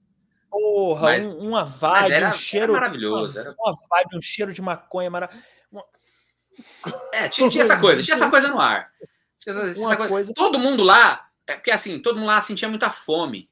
Porra, 0.51 1.03
mas, 1.03 1.27
um, 1.27 1.39
uma 1.39 1.65
vibe, 1.65 2.13
era, 2.13 2.29
um 2.29 2.33
cheiro. 2.33 2.73
Era 2.73 2.81
maravilhoso. 2.81 3.39
Uma, 3.39 3.49
era... 3.49 3.57
uma 3.59 3.73
vibe, 3.91 4.17
um 4.17 4.23
cheiro 4.23 4.53
de 4.53 4.63
maconha 4.63 5.11
maravilhoso. 5.11 5.45
É, 7.13 7.29
tinha, 7.29 7.49
tinha, 7.49 7.65
essa 7.65 7.79
coisa, 7.79 8.03
tinha 8.03 8.15
essa 8.15 8.31
coisa 8.31 8.49
no 8.49 8.61
ar. 8.61 8.91
Essa, 9.51 9.63
essa 9.63 9.97
coisa. 9.97 10.09
Coisa... 10.09 10.35
Todo 10.35 10.59
mundo 10.59 10.83
lá, 10.83 11.27
é 11.47 11.55
porque 11.55 11.71
assim, 11.71 11.99
todo 12.01 12.17
mundo 12.17 12.27
lá 12.27 12.41
sentia 12.41 12.69
muita 12.69 12.91
fome. 12.91 13.49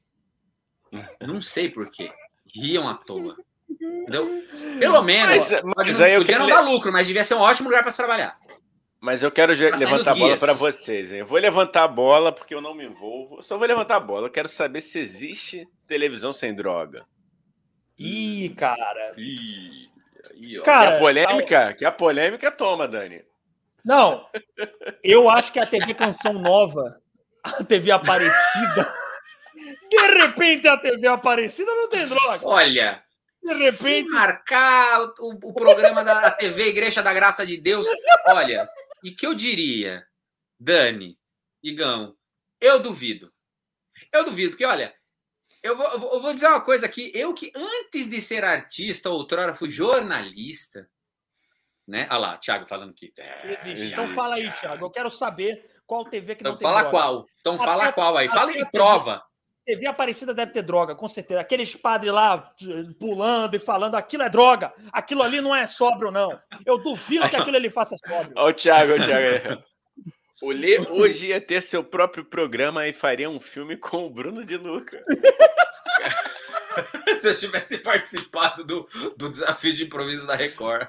Não 1.19 1.41
sei 1.41 1.69
porquê. 1.69 2.11
Riam 2.53 2.87
à 2.87 2.95
toa. 2.95 3.35
Entendeu? 3.69 4.43
Pelo 4.79 5.01
menos. 5.01 5.49
Mas, 5.51 5.61
mas 5.75 6.01
aí 6.01 6.13
eu 6.13 6.21
podia 6.21 6.39
não 6.39 6.47
dar 6.47 6.61
lucro, 6.61 6.91
mas 6.91 7.07
devia 7.07 7.23
ser 7.23 7.35
um 7.35 7.39
ótimo 7.39 7.69
lugar 7.69 7.81
para 7.81 7.91
se 7.91 7.97
trabalhar. 7.97 8.37
Mas 8.99 9.21
eu 9.21 9.31
quero 9.31 9.53
levantar 9.53 10.11
a 10.11 10.15
bola 10.15 10.37
para 10.37 10.53
vocês. 10.53 11.11
Hein? 11.11 11.19
Eu 11.19 11.25
vou 11.25 11.37
levantar 11.37 11.83
a 11.83 11.87
bola 11.87 12.31
porque 12.31 12.55
eu 12.55 12.61
não 12.61 12.73
me 12.73 12.85
envolvo. 12.85 13.41
só 13.43 13.57
vou 13.57 13.67
levantar 13.67 13.97
a 13.97 13.99
bola. 13.99 14.27
Eu 14.27 14.31
quero 14.31 14.47
saber 14.47 14.81
se 14.81 14.99
existe 14.99 15.67
televisão 15.87 16.33
sem 16.33 16.55
droga. 16.55 17.05
Ih, 17.97 18.53
cara. 18.57 19.13
Ih, 19.17 19.89
cara, 20.63 20.91
que 20.91 20.95
a 20.95 20.99
polêmica, 20.99 21.73
que 21.73 21.85
a 21.85 21.91
polêmica 21.91 22.51
toma, 22.51 22.87
Dani. 22.87 23.21
Não. 23.87 24.29
Eu 25.01 25.29
acho 25.29 25.53
que 25.53 25.59
a 25.59 25.65
TV 25.65 25.93
Canção 25.93 26.33
Nova, 26.33 27.01
a 27.41 27.63
TV 27.63 27.89
Aparecida, 27.89 28.93
de 29.89 29.97
repente 29.97 30.67
a 30.67 30.77
TV 30.77 31.07
Aparecida 31.07 31.73
não 31.73 31.87
tem 31.87 32.05
droga. 32.05 32.45
Olha, 32.45 33.01
de 33.41 33.53
repente 33.53 33.71
se 33.77 34.03
marcar 34.03 35.03
o, 35.19 35.29
o 35.41 35.53
programa 35.53 36.03
da 36.03 36.29
TV 36.29 36.67
Igreja 36.67 37.01
da 37.01 37.13
Graça 37.13 37.45
de 37.45 37.55
Deus, 37.55 37.87
olha, 38.25 38.69
e 39.01 39.11
que 39.11 39.25
eu 39.25 39.33
diria, 39.33 40.05
Dani, 40.59 41.17
Igão, 41.63 42.13
eu 42.59 42.81
duvido. 42.81 43.31
Eu 44.11 44.25
duvido, 44.25 44.49
porque 44.49 44.65
olha, 44.65 44.93
eu 45.63 45.77
vou, 45.77 46.13
eu 46.13 46.21
vou 46.21 46.33
dizer 46.33 46.47
uma 46.47 46.59
coisa 46.59 46.85
aqui. 46.85 47.09
Eu 47.15 47.33
que 47.33 47.53
antes 47.55 48.09
de 48.09 48.19
ser 48.19 48.43
artista, 48.43 49.09
outrora 49.09 49.53
fui 49.53 49.71
jornalista, 49.71 50.89
né? 51.87 52.07
Olha 52.09 52.19
lá, 52.19 52.37
Thiago 52.37 52.67
falando 52.67 52.93
que. 52.93 53.11
É, 53.19 53.53
Existe. 53.53 53.93
Então 53.93 54.09
fala 54.09 54.35
aí, 54.35 54.51
Thiago. 54.51 54.85
Eu 54.85 54.89
quero 54.89 55.09
saber 55.09 55.65
qual 55.85 56.05
TV 56.05 56.35
que 56.35 56.43
não 56.43 56.51
então, 56.51 56.59
tem 56.59 56.67
fala 56.67 56.81
droga. 56.81 56.97
qual. 56.97 57.25
Então 57.39 57.57
fala 57.57 57.83
até, 57.83 57.91
qual 57.93 58.17
aí. 58.17 58.29
Fala 58.29 58.51
e 58.51 58.65
prova. 58.69 59.23
TV 59.65 59.85
Aparecida 59.85 60.33
deve 60.33 60.53
ter 60.53 60.61
droga, 60.61 60.95
com 60.95 61.09
certeza. 61.09 61.41
Aqueles 61.41 61.75
padres 61.75 62.13
lá 62.13 62.53
pulando 62.99 63.55
e 63.55 63.59
falando 63.59 63.95
aquilo 63.95 64.23
é 64.23 64.29
droga, 64.29 64.73
aquilo 64.93 65.21
ali 65.21 65.41
não 65.41 65.53
é 65.53 65.67
sóbrio, 65.67 66.09
não. 66.09 66.39
Eu 66.65 66.77
duvido 66.77 67.29
que 67.29 67.35
aquilo 67.35 67.57
ali 67.57 67.69
faça 67.69 67.97
sóbrio. 67.97 68.33
Olha 68.37 68.51
o 68.51 68.53
Thiago, 68.53 68.93
o 68.93 69.05
Thiago. 69.05 69.63
O 70.39 70.51
Lê 70.51 70.77
hoje 70.91 71.29
ia 71.29 71.41
ter 71.41 71.63
seu 71.63 71.83
próprio 71.83 72.23
programa 72.23 72.87
e 72.87 72.93
faria 72.93 73.27
um 73.27 73.39
filme 73.39 73.75
com 73.75 74.05
o 74.05 74.09
Bruno 74.09 74.45
de 74.45 74.55
Luca. 74.55 75.03
Se 77.19 77.27
eu 77.29 77.35
tivesse 77.35 77.77
participado 77.79 78.63
do, 78.63 78.87
do 79.17 79.29
desafio 79.29 79.73
de 79.73 79.85
improviso 79.85 80.27
da 80.27 80.35
Record. 80.35 80.87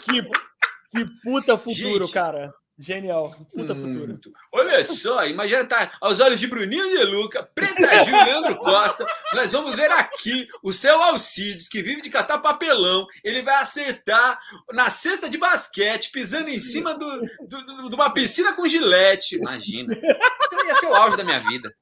Que, 0.00 0.22
que 0.22 1.06
puta 1.22 1.56
futuro, 1.56 2.04
Gente, 2.04 2.12
cara. 2.12 2.52
Genial. 2.80 3.34
Puta 3.52 3.74
futuro. 3.74 4.20
Olha 4.52 4.84
só, 4.84 5.26
imagina 5.26 5.64
tá 5.64 5.90
aos 6.00 6.20
olhos 6.20 6.38
de 6.38 6.46
Bruninho 6.46 6.88
de 6.88 7.02
Luca, 7.02 7.42
Preta 7.42 8.04
Gil 8.04 8.16
e 8.16 8.24
Leandro 8.24 8.56
Costa. 8.62 9.04
Nós 9.34 9.50
vamos 9.50 9.74
ver 9.74 9.90
aqui 9.90 10.46
o 10.62 10.72
seu 10.72 11.02
Alcides, 11.02 11.68
que 11.68 11.82
vive 11.82 12.02
de 12.02 12.08
catar 12.08 12.38
papelão. 12.38 13.04
Ele 13.24 13.42
vai 13.42 13.56
acertar 13.56 14.38
na 14.72 14.90
cesta 14.90 15.28
de 15.28 15.36
basquete, 15.36 16.12
pisando 16.12 16.50
em 16.50 16.60
cima 16.60 16.94
do, 16.94 17.18
do, 17.48 17.66
do, 17.66 17.88
de 17.88 17.94
uma 17.96 18.10
piscina 18.10 18.52
com 18.52 18.68
gilete. 18.68 19.36
Imagina. 19.36 19.92
Isso 19.94 20.66
ia 20.66 20.74
ser 20.76 20.86
o 20.86 20.94
auge 20.94 21.16
da 21.16 21.24
minha 21.24 21.40
vida. 21.40 21.74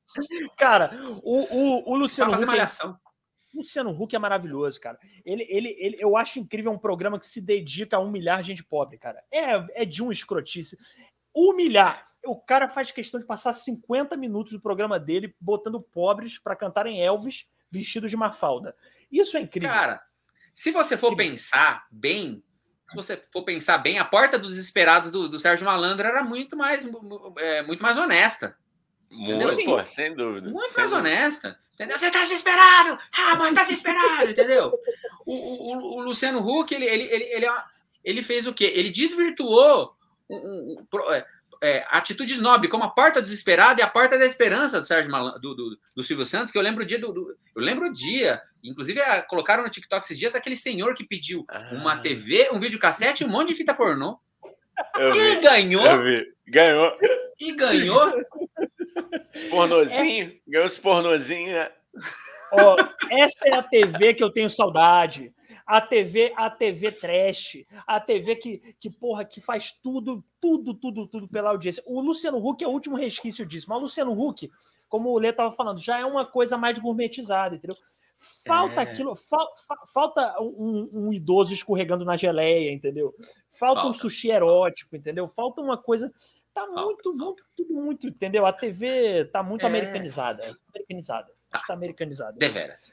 Cara, 0.57 0.91
o, 1.23 1.83
o, 1.83 1.93
o 1.93 1.97
Luciano. 1.97 2.31
Fazer 2.31 2.47
malhação. 2.47 2.99
Luciano 3.57 3.91
Huck 3.91 4.15
é 4.15 4.19
maravilhoso, 4.19 4.81
cara. 4.81 4.99
Ele, 5.25 5.47
ele, 5.49 5.77
ele, 5.79 5.97
eu 5.99 6.17
acho 6.17 6.39
incrível 6.39 6.71
um 6.71 6.79
programa 6.79 7.19
que 7.19 7.27
se 7.27 7.41
dedica 7.41 7.97
a 7.97 8.01
humilhar 8.01 8.43
gente 8.43 8.63
pobre, 8.63 8.99
cara. 8.99 9.23
É, 9.31 9.83
é 9.83 9.85
de 9.85 10.03
um 10.03 10.13
escrotice. 10.13 10.79
Humilhar. 11.35 12.07
O 12.25 12.37
cara 12.37 12.69
faz 12.69 12.91
questão 12.91 13.21
de 13.21 13.27
passar 13.27 13.53
50 13.53 14.17
minutos 14.17 14.53
do 14.53 14.61
programa 14.61 14.99
dele 14.99 15.35
botando 15.41 15.81
pobres 15.81 16.39
para 16.39 16.57
cantarem 16.57 17.03
Elvis 17.03 17.47
vestidos 17.71 18.11
de 18.11 18.17
mafalda. 18.17 18.75
Isso 19.11 19.37
é 19.37 19.41
incrível. 19.41 19.71
Cara, 19.71 20.03
se 20.53 20.71
você 20.71 20.97
for 20.97 21.15
pensar 21.17 21.87
bem, 21.91 22.43
se 22.89 22.97
você 22.97 23.23
for 23.33 23.43
pensar 23.43 23.79
bem, 23.79 23.99
a 23.99 24.05
porta 24.05 24.39
do 24.39 24.49
desesperado 24.49 25.11
do, 25.11 25.29
do 25.29 25.39
Sérgio 25.39 25.67
Malandro 25.67 26.07
era 26.07 26.23
muito 26.23 26.57
mais, 26.57 26.87
é, 27.39 27.63
muito 27.63 27.83
mais 27.83 27.99
honesta. 27.99 28.57
Muito, 29.11 29.65
pô, 29.65 29.85
sem 29.87 30.15
dúvida. 30.15 30.51
Muito 30.51 30.73
sem 30.73 30.79
mais 30.79 30.91
dúvida. 30.91 31.09
honesta. 31.09 31.59
Entendeu? 31.75 31.99
Você 31.99 32.11
tá 32.11 32.21
desesperado! 32.21 32.99
Ah, 33.13 33.37
mas 33.37 33.53
tá 33.53 33.63
desesperado, 33.63 34.31
entendeu? 34.31 34.73
O, 35.27 35.35
o, 35.35 35.97
o, 35.97 36.01
Luciano 36.01 36.41
Huck, 36.41 36.75
ele, 36.75 36.87
ele, 36.87 37.05
ele, 37.05 37.25
ele, 37.25 37.47
ele, 38.03 38.23
fez 38.23 38.47
o 38.47 38.55
quê? 38.55 38.73
Ele 38.75 38.89
desvirtuou 38.89 39.95
um, 40.29 40.37
um, 40.37 40.77
um, 40.95 41.13
é, 41.13 41.27
é, 41.63 41.87
atitudes 41.91 42.39
nobres, 42.39 42.71
como 42.71 42.85
a 42.85 42.89
Porta 42.89 43.21
Desesperada 43.21 43.81
e 43.81 43.85
a 43.85 43.89
Porta 43.89 44.19
da 44.19 44.25
Esperança 44.25 44.81
do 44.81 44.87
Sérgio 44.87 45.11
Malan, 45.11 45.39
do, 45.39 45.55
do, 45.55 45.79
do, 45.95 46.03
Silvio 46.03 46.25
Santos, 46.25 46.51
que 46.51 46.57
eu 46.57 46.63
lembro 46.63 46.83
o 46.83 46.87
dia 46.87 46.99
do, 46.99 47.13
do 47.13 47.37
eu 47.55 47.63
lembro 47.63 47.89
o 47.89 47.93
dia. 47.93 48.41
Inclusive, 48.65 48.99
é, 48.99 49.21
colocaram 49.23 49.63
no 49.63 49.71
TikTok 49.71 50.05
esses 50.05 50.19
dias 50.19 50.35
aquele 50.35 50.57
senhor 50.57 50.95
que 50.95 51.05
pediu 51.05 51.45
ah. 51.49 51.71
uma 51.73 51.99
TV, 51.99 52.49
um 52.53 52.59
videocassete 52.59 53.23
e 53.23 53.27
um 53.27 53.31
monte 53.31 53.49
de 53.49 53.55
fita 53.55 53.75
pornô. 53.75 54.19
Eu 54.99 55.11
e 55.11 55.13
vi, 55.13 55.41
ganhou. 55.41 55.85
Ganhou. 56.49 56.97
E 57.39 57.53
ganhou. 57.53 58.13
Os 59.37 59.45
pornozinho. 59.45 60.27
É. 60.27 60.51
Ganhou 60.51 60.67
os 60.67 60.79
pornozinhos, 60.79 61.53
né? 61.53 61.71
Ó, 62.53 62.77
essa 63.11 63.49
é 63.49 63.55
a 63.55 63.63
TV 63.63 64.15
que 64.15 64.23
eu 64.23 64.31
tenho 64.31 64.51
saudade 64.51 65.33
a 65.67 65.81
TV, 65.81 66.33
a 66.37 66.49
TV 66.49 66.93
trash, 66.93 67.65
a 67.87 67.99
TV 67.99 68.37
que, 68.37 68.59
que, 68.79 68.89
porra, 68.89 69.25
que 69.25 69.41
faz 69.41 69.73
tudo, 69.83 70.25
tudo, 70.41 70.73
tudo, 70.73 71.09
tudo 71.09 71.29
pela 71.29 71.51
audiência. 71.51 71.83
O 71.85 72.01
Luciano 72.01 72.39
Huck 72.39 72.63
é 72.63 72.69
o 72.69 72.71
último 72.71 72.97
resquício 72.97 73.45
disso, 73.45 73.67
mas 73.69 73.79
o 73.79 73.83
Luciano 73.83 74.13
Huck, 74.13 74.49
como 74.89 75.11
o 75.11 75.19
Lê 75.19 75.31
estava 75.31 75.51
falando, 75.51 75.81
já 75.81 75.99
é 75.99 76.05
uma 76.05 76.25
coisa 76.25 76.57
mais 76.57 76.79
gourmetizada, 76.79 77.57
entendeu? 77.57 77.77
Falta 78.47 78.77
é. 78.77 78.83
aquilo, 78.83 79.15
fal, 79.17 79.47
falta 79.93 80.41
um, 80.41 80.89
um, 80.93 81.13
idoso 81.13 81.53
escorregando 81.53 82.05
na 82.05 82.17
geleia, 82.17 82.73
entendeu? 82.73 83.13
Falta, 83.51 83.83
falta, 83.83 83.89
um 83.89 83.93
sushi 83.93 84.31
erótico, 84.31 84.97
entendeu? 84.97 85.29
Falta 85.29 85.61
uma 85.61 85.77
coisa. 85.77 86.11
Tá 86.57 86.67
falta, 86.69 86.83
muito, 86.85 87.13
muito, 87.13 87.45
tudo 87.55 87.75
muito, 87.75 88.09
entendeu? 88.09 88.47
A 88.47 88.53
TV 88.53 89.27
tá 89.27 89.43
muito 89.43 89.65
é. 89.65 89.67
americanizada. 89.67 90.57
Americanizada. 90.71 91.29
Está 91.55 91.75
americanizada. 91.75 92.39
Deveras. 92.39 92.91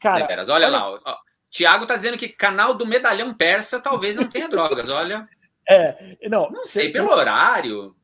Cara, 0.00 0.22
Deveras. 0.22 0.48
Olha, 0.48 0.68
olha 0.68 0.78
lá, 0.78 1.00
ó, 1.04 1.18
Tiago 1.50 1.84
tá 1.84 1.96
dizendo 1.96 2.16
que 2.16 2.30
canal 2.30 2.72
do 2.72 2.86
Medalhão 2.86 3.34
Persa 3.34 3.78
talvez 3.78 4.16
não 4.16 4.30
tenha 4.30 4.48
drogas, 4.48 4.88
olha. 4.88 5.28
É, 5.68 6.16
não. 6.30 6.50
Não 6.50 6.64
sei, 6.64 6.90
pelo 6.90 7.12
horário. 7.12 7.94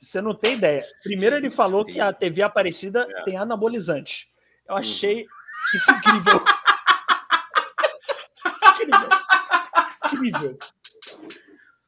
Você 0.00 0.22
não 0.22 0.34
tem 0.34 0.54
ideia. 0.54 0.80
Primeiro 1.02 1.36
ele 1.36 1.50
falou 1.50 1.84
que 1.84 2.00
a 2.00 2.10
TV 2.10 2.40
Aparecida 2.40 3.06
é. 3.06 3.24
tem 3.24 3.36
anabolizante. 3.36 4.30
Eu 4.66 4.74
achei 4.74 5.16
uhum. 5.16 5.28
isso 5.74 5.90
incrível. 5.90 6.40
incrível. 8.72 9.08
Incrível. 10.06 10.58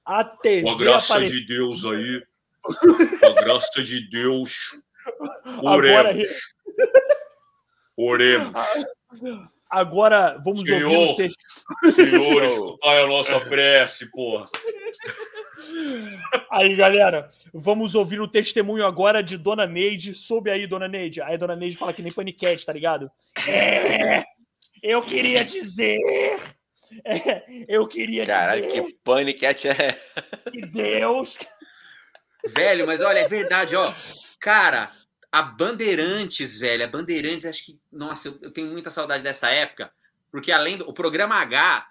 A 0.07 0.23
TV 0.23 0.63
Com 0.63 0.71
a 0.71 0.79
graça 0.79 1.15
Aparecida... 1.15 1.41
de 1.41 1.47
Deus 1.47 1.85
aí. 1.85 2.23
Com 2.63 3.27
a 3.27 3.33
graça 3.35 3.83
de 3.83 4.09
Deus. 4.09 4.71
Oremos. 5.63 6.29
Oremos. 7.97 8.53
Agora 9.69 10.41
vamos 10.45 10.61
Senhor, 10.61 10.85
ouvir 10.85 11.13
o 11.13 11.17
texto. 11.17 11.93
Senhor, 11.93 12.45
escutai 12.47 13.03
a 13.03 13.07
nossa 13.07 13.41
prece, 13.41 14.07
porra. 14.13 14.45
Aí, 16.51 16.77
galera, 16.77 17.29
vamos 17.53 17.97
ouvir 17.97 18.21
o 18.21 18.29
testemunho 18.29 18.87
agora 18.87 19.23
de 19.23 19.37
Dona 19.37 19.67
Neide. 19.67 20.15
Soube 20.15 20.51
aí, 20.51 20.69
Dona 20.69 20.87
Neide. 20.87 21.21
Aí, 21.21 21.37
Dona 21.37 21.57
Neide 21.57 21.77
fala 21.77 21.93
que 21.93 22.03
nem 22.03 22.13
paniquete, 22.13 22.65
tá 22.65 22.73
ligado? 22.73 23.11
É, 23.49 24.23
eu 24.81 25.03
queria 25.03 25.45
dizer. 25.45 25.99
É, 27.05 27.45
eu 27.69 27.87
queria 27.87 28.25
Caralho, 28.25 28.63
dizer. 28.63 28.75
Caralho, 28.75 28.93
que 28.93 28.99
paniquete 29.03 29.69
é. 29.69 30.01
Que 30.51 30.67
Deus. 30.67 31.39
Velho, 32.49 32.87
mas 32.87 33.01
olha, 33.01 33.21
é 33.21 33.29
verdade, 33.29 33.75
ó. 33.75 33.93
Cara, 34.39 34.91
a 35.33 35.43
Bandeirantes, 35.43 36.59
velho, 36.59 36.85
a 36.85 36.87
Bandeirantes, 36.87 37.47
acho 37.47 37.65
que, 37.65 37.81
nossa, 37.91 38.29
eu, 38.29 38.39
eu 38.43 38.51
tenho 38.51 38.69
muita 38.69 38.91
saudade 38.91 39.23
dessa 39.23 39.51
época, 39.51 39.93
porque 40.31 40.53
além 40.53 40.77
do 40.77 40.89
o 40.89 40.93
programa 40.93 41.35
H, 41.37 41.89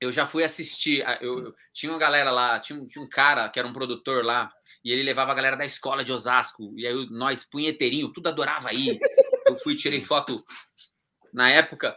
eu 0.00 0.12
já 0.12 0.26
fui 0.26 0.44
assistir, 0.44 1.04
eu, 1.20 1.46
eu 1.46 1.54
tinha 1.72 1.92
uma 1.92 1.98
galera 1.98 2.30
lá, 2.30 2.60
tinha, 2.60 2.84
tinha, 2.86 3.04
um 3.04 3.08
cara 3.08 3.48
que 3.48 3.58
era 3.58 3.66
um 3.66 3.72
produtor 3.72 4.24
lá, 4.24 4.50
e 4.84 4.92
ele 4.92 5.02
levava 5.02 5.32
a 5.32 5.34
galera 5.34 5.56
da 5.56 5.64
escola 5.64 6.04
de 6.04 6.12
Osasco, 6.12 6.72
e 6.76 6.86
aí 6.86 7.06
nós, 7.10 7.44
punheteirinho, 7.44 8.12
tudo 8.12 8.28
adorava 8.28 8.72
ir. 8.72 8.98
Eu 9.46 9.56
fui, 9.56 9.74
tirei 9.74 10.02
foto, 10.02 10.36
na 11.32 11.50
época, 11.50 11.96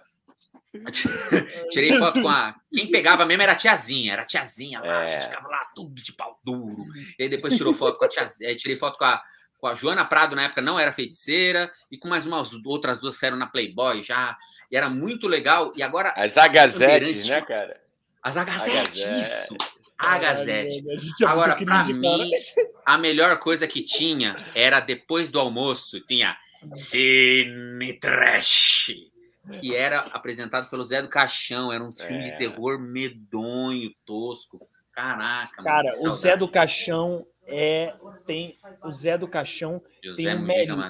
tirei 1.72 1.98
foto 1.98 2.22
com 2.22 2.30
a. 2.30 2.56
Quem 2.74 2.92
pegava 2.92 3.26
mesmo 3.26 3.44
era 3.44 3.54
a 3.54 3.56
tiazinha, 3.56 4.14
era 4.14 4.22
a 4.24 4.26
tiazinha 4.26 4.80
lá, 4.80 4.88
é. 4.88 5.06
a 5.06 5.08
gente 5.08 5.20
é. 5.20 5.22
ficava 5.22 5.48
lá 5.48 5.66
tudo 5.76 6.02
de 6.02 6.14
pau 6.14 6.40
duro. 6.44 6.86
E 7.18 7.24
aí 7.24 7.30
depois 7.30 7.56
tirou 7.56 7.74
foto 7.74 7.98
com 7.98 8.06
a 8.06 8.10
tiazinha, 8.10 8.56
tirei 8.56 8.78
foto 8.78 8.98
com 8.98 9.06
a, 9.06 9.22
com 9.60 9.68
a 9.68 9.76
Joana 9.76 10.06
Prado, 10.06 10.36
na 10.36 10.44
época 10.44 10.62
não 10.62 10.80
era 10.80 10.92
feiticeira, 10.92 11.72
e 11.92 11.98
com 11.98 12.08
mais 12.08 12.26
umas 12.26 12.54
outras 12.66 13.00
duas 13.00 13.18
que 13.18 13.26
eram 13.26 13.38
na 13.38 13.48
Playboy 13.48 14.02
já. 14.02 14.38
E 14.72 14.78
era 14.78 14.90
muito 14.90 15.28
legal. 15.28 15.74
E 15.76 15.84
agora. 15.84 16.14
As 16.16 16.38
Agazetes, 16.38 17.28
né, 17.28 17.42
cara? 17.42 17.82
As 18.24 18.38
Agazetes, 18.38 19.06
isso. 19.06 19.56
A 19.98 20.20
Gazette. 20.20 20.84
É 21.24 21.26
agora, 21.26 21.56
para 21.56 21.86
mim, 21.86 22.30
a 22.86 22.98
melhor 22.98 23.40
coisa 23.40 23.68
que 23.68 23.82
tinha 23.82 24.46
era 24.54 24.80
depois 24.80 25.30
do 25.30 25.40
almoço, 25.40 26.00
tinha 26.02 26.38
Cine 26.74 27.94
Trash, 28.00 28.92
que 29.54 29.76
era 29.76 30.00
apresentado 30.00 30.70
pelo 30.70 30.84
Zé 30.84 31.02
do 31.02 31.10
Caixão. 31.10 31.72
Era 31.72 31.84
um 31.84 31.92
filme 31.92 32.24
de 32.24 32.30
é. 32.30 32.38
terror 32.38 32.80
medonho, 32.80 33.94
tosco. 34.06 34.68
Caraca, 34.92 35.62
Cara, 35.62 35.92
mano, 35.96 36.10
o 36.10 36.12
Zé 36.12 36.36
do 36.36 36.48
Caixão 36.48 37.26
é 37.46 37.94
tem 38.26 38.58
o 38.84 38.92
Zé 38.92 39.16
do 39.16 39.28
Caixão 39.28 39.82
José 40.04 40.24
tem 40.24 40.36
o 40.36 40.42
melhor, 40.42 40.90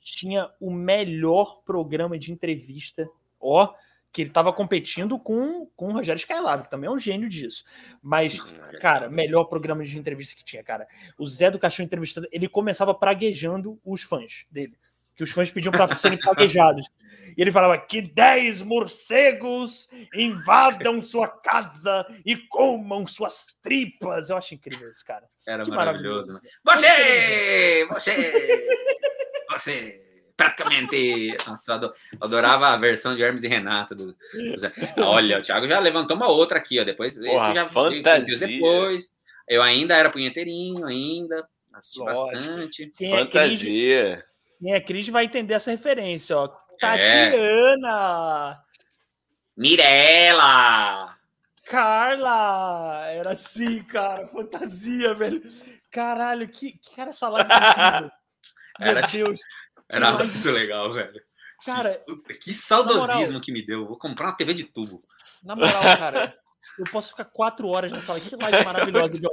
tinha 0.00 0.50
o 0.60 0.70
melhor 0.70 1.60
programa 1.66 2.16
de 2.16 2.30
entrevista, 2.32 3.10
ó, 3.40 3.74
que 4.12 4.22
ele 4.22 4.30
estava 4.30 4.52
competindo 4.52 5.18
com, 5.18 5.66
com 5.76 5.88
o 5.88 5.92
Rogério 5.92 6.20
Skylab, 6.20 6.62
que 6.62 6.70
também 6.70 6.88
é 6.88 6.90
um 6.90 6.98
gênio 6.98 7.28
disso. 7.28 7.64
Mas, 8.00 8.38
cara, 8.80 9.10
melhor 9.10 9.44
programa 9.44 9.84
de 9.84 9.98
entrevista 9.98 10.36
que 10.36 10.44
tinha, 10.44 10.62
cara. 10.62 10.86
O 11.18 11.26
Zé 11.26 11.50
do 11.50 11.58
Caixão 11.58 11.84
entrevistando, 11.84 12.28
ele 12.30 12.48
começava 12.48 12.94
praguejando 12.94 13.78
os 13.84 14.02
fãs 14.02 14.46
dele 14.50 14.78
que 15.18 15.24
os 15.24 15.32
fãs 15.32 15.50
pediam 15.50 15.72
para 15.72 15.92
serem 15.96 16.16
paguejados. 16.16 16.86
E 17.36 17.42
ele 17.42 17.50
falava 17.50 17.76
que 17.76 18.00
dez 18.00 18.62
morcegos 18.62 19.88
invadam 20.14 21.02
sua 21.02 21.26
casa 21.26 22.06
e 22.24 22.36
comam 22.36 23.04
suas 23.04 23.46
tripas. 23.60 24.30
Eu 24.30 24.36
acho 24.36 24.54
incrível 24.54 24.88
esse 24.88 25.04
cara. 25.04 25.26
Era 25.44 25.64
que 25.64 25.70
maravilhoso. 25.70 26.32
maravilhoso. 26.32 26.40
Né? 26.40 26.50
Você! 26.64 27.86
Você! 27.90 28.68
Você! 29.50 30.04
Praticamente. 30.36 31.36
Nossa, 31.48 31.72
eu 31.82 31.92
adorava 32.20 32.68
a 32.68 32.76
versão 32.76 33.16
de 33.16 33.24
Hermes 33.24 33.42
e 33.42 33.48
Renato. 33.48 33.96
Do... 33.96 34.16
Olha, 34.98 35.40
o 35.40 35.42
Thiago 35.42 35.66
já 35.66 35.80
levantou 35.80 36.16
uma 36.16 36.28
outra 36.28 36.58
aqui, 36.58 36.78
ó. 36.78 36.84
Depois, 36.84 37.18
Porra, 37.18 37.54
já 37.54 37.66
fantasia. 37.66 38.38
depois. 38.46 39.18
Eu 39.48 39.62
ainda 39.62 39.96
era 39.96 40.10
punheteirinho, 40.10 40.86
ainda. 40.86 41.44
Assisti 41.74 41.98
Lógico. 41.98 42.26
bastante. 42.30 42.92
Quem 42.96 43.12
é 43.12 43.18
fantasia. 43.18 44.27
Quem 44.58 44.74
é 44.74 44.80
Cris 44.80 45.08
vai 45.08 45.24
entender 45.24 45.54
essa 45.54 45.70
referência, 45.70 46.36
ó. 46.36 46.48
Tatiana! 46.80 48.52
É. 48.52 48.68
Mirela! 49.56 51.16
Carla! 51.64 53.06
Era 53.08 53.32
assim, 53.32 53.82
cara. 53.84 54.26
Fantasia, 54.26 55.14
velho. 55.14 55.42
Caralho, 55.90 56.48
que, 56.48 56.72
que 56.72 56.96
cara 56.96 57.10
essa 57.10 57.28
live. 57.28 57.48
Meu 58.78 58.88
era, 58.90 59.02
Deus. 59.02 59.40
Era 59.88 60.12
muito 60.12 60.50
legal, 60.50 60.92
velho. 60.92 61.20
Cara, 61.64 62.00
que 62.40 62.52
saudosismo 62.52 63.26
moral, 63.26 63.40
que 63.40 63.52
me 63.52 63.64
deu. 63.66 63.86
Vou 63.86 63.98
comprar 63.98 64.26
uma 64.26 64.36
TV 64.36 64.54
de 64.54 64.64
tubo. 64.64 65.02
Na 65.42 65.56
moral, 65.56 65.82
cara, 65.98 66.38
eu 66.78 66.84
posso 66.90 67.10
ficar 67.10 67.24
quatro 67.24 67.68
horas 67.68 67.90
nessa 67.90 68.12
live. 68.12 68.28
Que 68.28 68.36
live 68.36 68.64
maravilhosa, 68.64 69.16
Igor. 69.18 69.30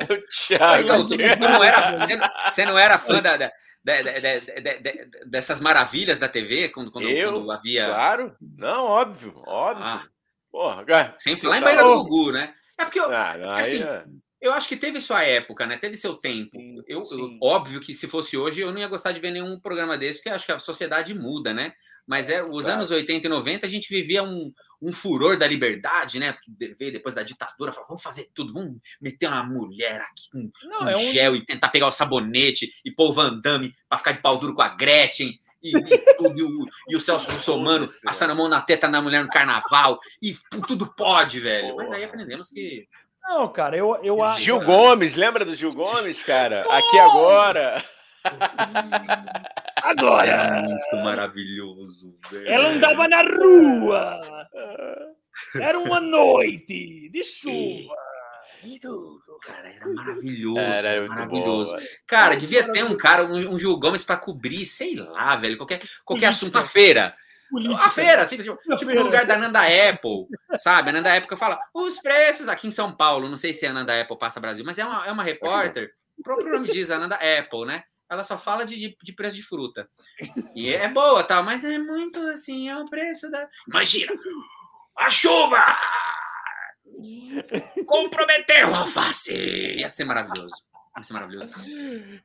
Thiago, 0.48 1.08
não 1.40 1.64
era, 1.64 2.00
você, 2.00 2.18
você 2.52 2.66
não 2.66 2.78
era 2.78 2.98
fã 2.98 3.22
da, 3.22 3.38
de, 3.38 3.52
de, 3.86 4.80
de, 4.82 5.10
dessas 5.28 5.60
maravilhas 5.60 6.18
da 6.18 6.28
TV, 6.28 6.70
quando, 6.70 6.92
quando, 6.92 7.08
eu, 7.08 7.34
quando 7.34 7.52
havia. 7.52 7.86
Claro, 7.86 8.36
não, 8.42 8.86
óbvio, 8.86 9.44
óbvio. 9.46 9.86
Ah. 9.86 10.08
Porra, 10.52 11.16
Sempre 11.20 11.48
lá 11.48 11.60
em 11.60 11.62
Bahia 11.62 11.78
tá 11.78 11.84
do 11.84 12.04
Gugu, 12.04 12.32
né? 12.32 12.54
É 12.80 12.86
porque 12.86 13.00
eu, 13.00 13.14
ah, 13.14 13.38
não, 13.38 13.50
assim, 13.52 13.84
é... 13.84 14.06
eu 14.42 14.54
acho 14.54 14.68
que 14.68 14.76
teve 14.76 15.00
sua 15.00 15.24
época, 15.24 15.68
né? 15.68 15.78
Teve 15.78 15.96
seu 15.96 16.16
tempo. 16.16 16.58
Sim, 16.58 16.82
eu, 16.88 17.04
eu, 17.12 17.38
óbvio 17.44 17.80
que 17.80 17.94
se 17.94 18.08
fosse 18.08 18.36
hoje, 18.36 18.62
eu 18.62 18.72
não 18.72 18.80
ia 18.80 18.88
gostar 18.88 19.12
de 19.12 19.20
ver 19.20 19.32
nenhum 19.32 19.60
programa 19.60 19.98
desse, 19.98 20.20
porque 20.20 20.30
acho 20.30 20.46
que 20.46 20.52
a 20.52 20.60
sociedade 20.60 21.14
muda, 21.14 21.54
né? 21.54 21.74
Mas 22.08 22.30
é, 22.30 22.44
os 22.44 22.66
claro. 22.66 22.80
anos 22.80 22.92
80 22.92 23.26
e 23.26 23.30
90 23.30 23.66
a 23.66 23.70
gente 23.70 23.90
vivia 23.90 24.24
um, 24.24 24.52
um 24.82 24.94
furor 24.94 25.38
da 25.38 25.48
liberdade, 25.48 26.20
né? 26.20 26.34
Porque 26.34 26.76
veio 26.76 26.92
depois 26.92 27.16
da 27.16 27.24
ditadura, 27.24 27.72
falou, 27.72 27.88
vamos 27.90 28.04
fazer 28.04 28.30
tudo, 28.34 28.54
vamos 28.54 28.78
meter 29.02 29.28
uma 29.28 29.44
mulher 29.44 30.02
aqui 30.02 30.30
com, 30.32 30.52
Não, 30.68 30.80
com 30.80 30.90
é 30.90 30.96
gel 31.12 31.34
um... 31.34 31.36
e 31.36 31.46
tentar 31.46 31.70
pegar 31.70 31.88
o 31.88 31.92
sabonete 31.92 32.72
e 32.84 32.92
pôr 32.92 33.10
o 33.10 33.14
Van 33.14 33.40
Damme 33.40 33.74
pra 33.90 33.98
ficar 33.98 34.12
de 34.12 34.22
pau 34.22 34.38
duro 34.38 34.54
com 34.54 34.62
a 34.62 34.70
Gretchen. 34.70 35.40
E, 35.64 35.76
e, 35.76 36.16
tudo, 36.16 36.40
e, 36.40 36.44
o, 36.44 36.66
e 36.90 36.96
o 36.96 37.00
Celso 37.00 37.32
Russomano 37.32 37.90
passando 38.04 38.30
a 38.32 38.36
mão 38.36 38.48
na 38.48 38.62
teta 38.62 38.88
na 38.88 39.02
mulher 39.02 39.24
no 39.24 39.30
carnaval. 39.30 39.98
E 40.22 40.36
tudo 40.68 40.94
pode, 40.96 41.40
velho. 41.40 41.76
Mas 41.76 41.92
aí 41.92 42.04
aprendemos 42.04 42.52
que. 42.52 42.88
Não, 43.24 43.52
cara, 43.52 43.76
eu. 43.76 43.96
eu 44.04 44.18
Gil 44.38 44.62
Gomes, 44.62 45.16
lembra 45.16 45.44
do 45.44 45.56
Gil 45.56 45.72
Gomes, 45.72 46.22
cara? 46.22 46.62
Aqui 46.62 47.00
agora. 47.00 47.84
Agora! 49.82 50.28
É 50.28 50.62
muito 50.62 50.96
maravilhoso, 51.04 52.18
velho. 52.30 52.48
Ela 52.48 52.70
andava 52.70 53.08
na 53.08 53.22
rua. 53.22 54.22
Era 55.62 55.80
uma 55.80 56.00
noite 56.00 57.10
de 57.10 57.24
chuva. 57.24 57.96
Cara, 59.44 59.70
era 59.70 59.88
maravilhoso. 59.88 60.60
Era 60.60 61.08
maravilhoso. 61.08 61.76
Bom, 61.76 61.82
cara, 62.08 62.36
devia 62.36 62.72
ter 62.72 62.84
um 62.84 62.98
cara, 62.98 63.26
um, 63.26 63.54
um 63.54 63.60
Gil 63.60 63.78
Gomes 63.78 64.04
para 64.04 64.18
cobrir, 64.18 64.66
sei 64.66 64.96
lá, 64.96 65.36
velho, 65.36 65.58
qualquer, 65.58 65.82
qualquer 66.04 66.28
assunto. 66.28 66.58
A 66.58 66.64
feira. 66.64 67.12
Política. 67.50 67.86
A 67.86 67.90
feira, 67.92 68.24
assim, 68.24 68.38
tipo, 68.38 68.58
tipo 68.76 68.92
no 68.92 69.04
lugar 69.04 69.26
da 69.26 69.38
Nanda 69.38 69.62
Apple, 69.62 70.26
sabe? 70.58 70.90
A 70.90 70.94
Nanda 70.94 71.16
Apple 71.16 71.38
fala 71.38 71.60
os 71.74 72.00
preços 72.00 72.48
aqui 72.48 72.68
em 72.68 72.72
São 72.72 72.92
Paulo. 72.92 73.30
Não 73.30 73.38
sei 73.38 73.54
se 73.54 73.68
a 73.68 73.74
Nanda 73.74 74.02
Apple 74.02 74.18
passa 74.18 74.40
Brasil, 74.40 74.66
mas 74.66 74.80
é 74.80 74.86
uma, 74.86 75.06
é 75.06 75.12
uma 75.12 75.24
repórter. 75.24 75.92
O 76.18 76.24
próprio 76.24 76.52
nome 76.52 76.70
diz, 76.70 76.90
a 76.90 76.98
Nanda 76.98 77.16
Apple, 77.16 77.66
né? 77.66 77.84
Ela 78.10 78.24
só 78.24 78.38
fala 78.38 78.66
de, 78.66 78.76
de, 78.76 78.98
de 79.02 79.14
preço 79.14 79.36
de 79.36 79.44
fruta. 79.44 79.90
E 80.56 80.70
é 80.70 80.88
boa, 80.88 81.24
tal, 81.24 81.44
mas 81.44 81.64
é 81.64 81.78
muito 81.78 82.20
assim, 82.28 82.70
é 82.70 82.78
o 82.78 82.86
preço 82.86 83.30
da. 83.30 83.48
Imagina! 83.68 84.14
A 84.98 85.10
chuva! 85.10 85.78
Comprometeu 87.86 88.74
a 88.74 88.80
alface! 88.80 89.36
Ia 89.36 89.90
ser 89.90 90.06
maravilhoso. 90.06 90.56
Ia 90.98 91.04
ser 91.04 91.14
maravilhoso. 91.14 91.54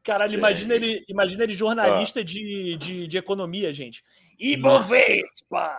Caralho, 0.02 0.34
imagina 0.34 0.74
ele, 0.74 1.04
imagina 1.08 1.42
ele 1.42 1.54
jornalista 1.54 2.22
de, 2.22 2.76
de, 2.76 3.06
de 3.08 3.18
economia, 3.18 3.72
gente. 3.72 4.04
Ibovespa, 4.40 5.76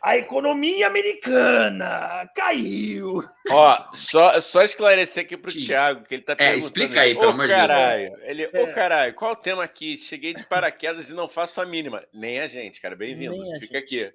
a 0.00 0.16
economia 0.16 0.86
americana 0.86 2.26
caiu. 2.34 3.22
Ó, 3.50 3.94
só, 3.94 4.40
só 4.40 4.62
esclarecer 4.62 5.24
aqui 5.24 5.36
pro 5.36 5.50
Sim. 5.50 5.66
Thiago, 5.66 6.04
que 6.04 6.14
ele 6.14 6.22
tá 6.22 6.34
perguntando. 6.34 6.62
É, 6.62 6.66
explica 6.66 7.00
aí, 7.02 7.14
pelo 7.14 7.28
amor 7.28 7.46
de 7.46 7.54
Deus. 7.54 8.20
Ele, 8.22 8.46
ô 8.46 8.66
é. 8.66 8.72
caralho, 8.72 9.14
qual 9.14 9.32
o 9.32 9.36
tema 9.36 9.62
aqui? 9.62 9.98
Cheguei 9.98 10.32
de 10.32 10.44
paraquedas 10.46 11.10
e 11.10 11.14
não 11.14 11.28
faço 11.28 11.60
a 11.60 11.66
mínima. 11.66 12.02
Nem 12.14 12.40
a 12.40 12.46
gente, 12.46 12.80
cara, 12.80 12.96
bem-vindo. 12.96 13.36
Fica 13.60 13.78
aqui. 13.78 14.10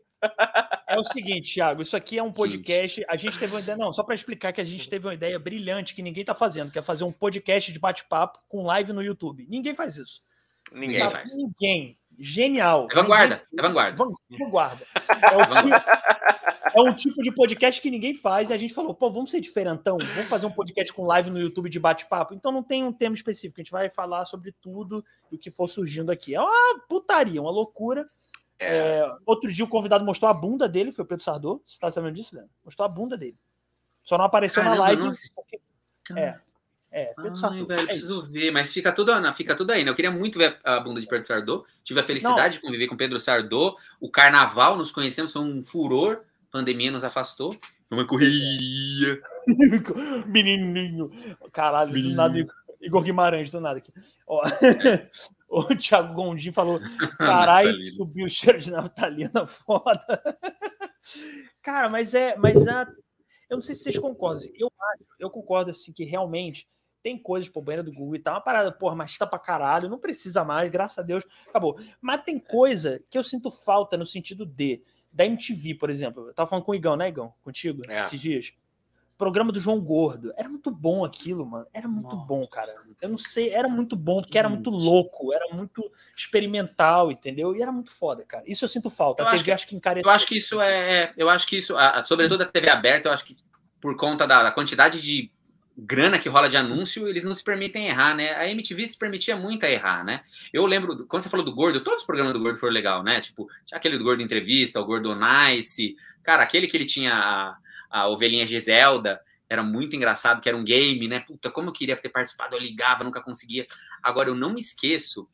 É 0.87 0.97
o 0.97 1.03
seguinte, 1.03 1.53
Thiago, 1.53 1.83
isso 1.83 1.95
aqui 1.95 2.17
é 2.17 2.23
um 2.23 2.31
podcast. 2.31 3.05
A 3.07 3.15
gente 3.15 3.37
teve 3.37 3.53
uma 3.53 3.61
ideia, 3.61 3.77
não, 3.77 3.93
só 3.93 4.03
para 4.03 4.15
explicar 4.15 4.51
que 4.51 4.61
a 4.61 4.65
gente 4.65 4.89
teve 4.89 5.05
uma 5.05 5.13
ideia 5.13 5.37
brilhante 5.37 5.93
que 5.93 6.01
ninguém 6.01 6.25
tá 6.25 6.33
fazendo, 6.33 6.71
que 6.71 6.79
é 6.79 6.81
fazer 6.81 7.03
um 7.03 7.11
podcast 7.11 7.71
de 7.71 7.77
bate-papo 7.77 8.39
com 8.49 8.65
live 8.65 8.93
no 8.93 9.03
YouTube. 9.03 9.45
Ninguém 9.47 9.75
faz 9.75 9.97
isso. 9.97 10.23
Ninguém 10.71 10.99
tá, 10.99 11.09
faz. 11.09 11.35
Ninguém. 11.35 11.97
Genial. 12.19 12.87
É 12.89 12.95
vanguarda. 12.95 13.41
É 13.57 13.61
vanguarda. 13.61 13.97
Vanguarda. 14.29 14.85
É, 15.09 15.61
tipo, 15.61 16.79
é 16.79 16.81
um 16.81 16.93
tipo 16.93 17.21
de 17.21 17.31
podcast 17.31 17.81
que 17.81 17.91
ninguém 17.91 18.13
faz. 18.13 18.49
E 18.49 18.53
a 18.53 18.57
gente 18.57 18.73
falou, 18.73 18.93
pô, 18.93 19.09
vamos 19.09 19.31
ser 19.31 19.39
diferentão. 19.39 19.97
Vamos 19.97 20.29
fazer 20.29 20.45
um 20.45 20.51
podcast 20.51 20.91
com 20.93 21.05
live 21.05 21.29
no 21.29 21.39
YouTube 21.39 21.69
de 21.69 21.79
bate-papo. 21.79 22.33
Então 22.33 22.51
não 22.51 22.63
tem 22.63 22.83
um 22.83 22.91
tema 22.91 23.15
específico. 23.15 23.59
A 23.59 23.63
gente 23.63 23.71
vai 23.71 23.89
falar 23.89 24.25
sobre 24.25 24.51
tudo 24.51 25.03
e 25.31 25.35
o 25.35 25.39
que 25.39 25.51
for 25.51 25.67
surgindo 25.67 26.11
aqui. 26.11 26.33
É 26.33 26.41
uma 26.41 26.79
putaria, 26.87 27.41
uma 27.41 27.51
loucura. 27.51 28.07
É. 28.59 28.77
É, 28.77 29.15
outro 29.25 29.51
dia 29.51 29.65
o 29.65 29.69
convidado 29.69 30.03
mostrou 30.03 30.29
a 30.29 30.33
bunda 30.33 30.67
dele, 30.67 30.91
foi 30.91 31.05
o 31.05 31.07
Pedro 31.07 31.23
Sardô. 31.23 31.61
Você 31.65 31.79
tá 31.79 31.91
sabendo 31.91 32.15
disso, 32.15 32.35
Leandro? 32.35 32.51
Mostrou 32.65 32.85
a 32.85 32.89
bunda 32.89 33.15
dele. 33.15 33.37
Só 34.03 34.17
não 34.17 34.25
apareceu 34.25 34.63
Caramba, 34.63 34.81
na 34.81 34.87
live. 34.87 35.09
Porque... 35.35 36.19
É. 36.19 36.39
É, 36.97 37.13
Pedro 37.13 37.45
Ai, 37.45 37.63
velho, 37.63 37.81
é 37.81 37.85
preciso 37.85 38.23
isso. 38.23 38.33
ver, 38.33 38.49
mas 38.49 38.73
fica 38.73 38.91
tudo, 38.91 39.11
fica 39.35 39.53
tudo 39.53 39.69
aí, 39.69 39.83
né? 39.83 39.91
Eu 39.91 39.95
queria 39.95 40.09
muito 40.09 40.39
ver 40.39 40.57
a 40.63 40.79
bunda 40.79 40.99
de 40.99 41.05
Pedro 41.05 41.27
Sardô. 41.27 41.63
Tive 41.83 41.99
a 41.99 42.03
felicidade 42.03 42.41
não. 42.41 42.49
de 42.49 42.61
conviver 42.61 42.87
com 42.87 42.97
Pedro 42.97 43.19
Sardô. 43.19 43.77
O 44.01 44.09
carnaval, 44.09 44.75
nos 44.75 44.89
conhecemos, 44.89 45.31
foi 45.31 45.43
um 45.43 45.63
furor. 45.63 46.23
A 46.49 46.51
pandemia 46.51 46.89
nos 46.89 47.03
afastou. 47.03 47.51
Foi 47.51 47.97
uma 47.99 48.07
correria. 48.07 49.21
Menininho. 50.25 51.11
Caralho, 51.53 51.93
Menininho. 51.93 52.15
do 52.15 52.17
nada. 52.17 52.47
Igor 52.81 53.03
Guimarães, 53.03 53.51
do 53.51 53.61
nada 53.61 53.77
aqui. 53.77 53.93
Ó. 54.25 54.43
É. 54.47 55.07
O 55.49 55.63
Thiago 55.63 56.13
Gondim 56.13 56.51
falou: 56.51 56.77
caralho, 57.17 57.73
subiu 57.95 58.25
o 58.25 58.29
cheiro 58.29 58.59
de 58.59 58.69
naftalina 58.69 59.47
foda. 59.47 60.03
Cara, 61.61 61.87
mas 61.87 62.13
é, 62.13 62.35
mas 62.35 62.67
é, 62.67 62.85
eu 63.49 63.55
não 63.55 63.61
sei 63.61 63.73
se 63.73 63.83
vocês 63.83 63.97
concordam. 63.97 64.45
Eu 64.55 64.69
acho, 64.77 65.05
eu 65.17 65.29
concordo 65.29 65.71
assim 65.71 65.93
que 65.93 66.03
realmente 66.03 66.67
tem 67.07 67.17
coisas, 67.17 67.47
pô, 67.47 67.61
banheira 67.61 67.81
do 67.81 67.93
Google 67.93 68.17
e 68.17 68.19
tal, 68.19 68.33
uma 68.33 68.41
parada, 68.41 68.69
porra, 68.69 68.93
mas 68.93 69.17
tá 69.17 69.25
pra 69.25 69.39
caralho, 69.39 69.87
não 69.87 69.97
precisa 69.97 70.43
mais, 70.43 70.69
graças 70.69 70.97
a 70.97 71.01
Deus, 71.01 71.23
acabou. 71.47 71.79
Mas 72.01 72.21
tem 72.25 72.37
coisa 72.37 73.01
que 73.09 73.17
eu 73.17 73.23
sinto 73.23 73.49
falta 73.49 73.95
no 73.95 74.05
sentido 74.05 74.45
de, 74.45 74.83
da 75.09 75.25
MTV, 75.25 75.75
por 75.75 75.89
exemplo. 75.89 76.27
Eu 76.27 76.33
tava 76.33 76.49
falando 76.49 76.65
com 76.65 76.73
o 76.73 76.75
Igão, 76.75 76.97
né, 76.97 77.07
Igão? 77.07 77.33
Contigo, 77.41 77.81
é. 77.87 78.01
esses 78.01 78.19
dias 78.19 78.53
programa 79.17 79.51
do 79.51 79.59
João 79.59 79.81
Gordo. 79.81 80.31
Era 80.37 80.47
muito 80.47 80.69
bom 80.69 81.03
aquilo, 81.03 81.43
mano. 81.43 81.65
Era 81.73 81.87
muito 81.87 82.15
Nossa. 82.15 82.27
bom, 82.27 82.45
cara. 82.45 82.67
Eu 83.01 83.09
não 83.09 83.17
sei, 83.17 83.49
era 83.49 83.67
muito 83.67 83.95
bom, 83.95 84.21
porque 84.21 84.37
era 84.37 84.47
muito 84.47 84.69
louco, 84.69 85.33
era 85.33 85.47
muito 85.55 85.91
experimental, 86.15 87.11
entendeu? 87.11 87.55
E 87.55 87.61
era 87.63 87.71
muito 87.71 87.89
foda, 87.89 88.23
cara. 88.23 88.43
Isso 88.45 88.63
eu 88.63 88.69
sinto 88.69 88.91
falta. 88.91 89.23
Eu 89.23 89.27
a 89.27 89.31
TV 89.31 89.51
acho 89.51 89.65
que, 89.67 89.75
acho 89.75 89.95
que. 89.95 90.05
Eu 90.05 90.09
acho 90.11 90.27
que 90.27 90.37
isso 90.37 90.61
é, 90.61 90.97
é. 90.97 91.13
Eu 91.17 91.29
acho 91.29 91.47
que 91.47 91.57
isso, 91.57 91.73
sobretudo 92.05 92.43
a 92.43 92.45
TV 92.45 92.69
aberta, 92.69 93.09
eu 93.09 93.13
acho 93.13 93.25
que 93.25 93.35
por 93.81 93.95
conta 93.95 94.27
da, 94.27 94.43
da 94.43 94.51
quantidade 94.51 95.01
de 95.01 95.31
grana 95.77 96.17
que 96.17 96.27
rola 96.27 96.49
de 96.49 96.57
anúncio, 96.57 97.07
eles 97.07 97.23
não 97.23 97.35
se 97.35 97.43
permitem 97.43 97.87
errar, 97.87 98.15
né? 98.15 98.33
A 98.35 98.49
MTV 98.49 98.87
se 98.87 98.97
permitia 98.97 99.35
muito 99.35 99.63
a 99.65 99.69
errar, 99.69 100.03
né? 100.03 100.23
Eu 100.51 100.65
lembro, 100.65 101.05
quando 101.05 101.21
você 101.21 101.29
falou 101.29 101.45
do 101.45 101.53
Gordo, 101.53 101.81
todos 101.81 102.01
os 102.01 102.05
programas 102.05 102.33
do 102.33 102.39
Gordo 102.39 102.57
foram 102.57 102.73
legal, 102.73 103.03
né? 103.03 103.21
Tipo, 103.21 103.47
aquele 103.71 103.97
do 103.97 104.03
Gordo 104.03 104.23
Entrevista, 104.23 104.79
o 104.79 104.85
Gordo 104.85 105.13
Nice, 105.15 105.95
cara, 106.23 106.41
aquele 106.41 106.65
que 106.65 106.75
ele 106.75 106.85
tinha 106.85 107.55
a 107.91 108.07
ovelhinha 108.09 108.47
Giselda, 108.47 109.21
era 109.47 109.61
muito 109.61 109.95
engraçado, 109.95 110.41
que 110.41 110.49
era 110.49 110.57
um 110.57 110.63
game, 110.63 111.07
né? 111.07 111.19
Puta, 111.19 111.51
como 111.51 111.69
eu 111.69 111.73
queria 111.73 111.95
ter 111.95 112.09
participado, 112.09 112.55
eu 112.55 112.59
ligava, 112.59 113.03
nunca 113.03 113.21
conseguia. 113.21 113.67
Agora, 114.01 114.29
eu 114.29 114.35
não 114.35 114.53
me 114.53 114.59
esqueço 114.59 115.29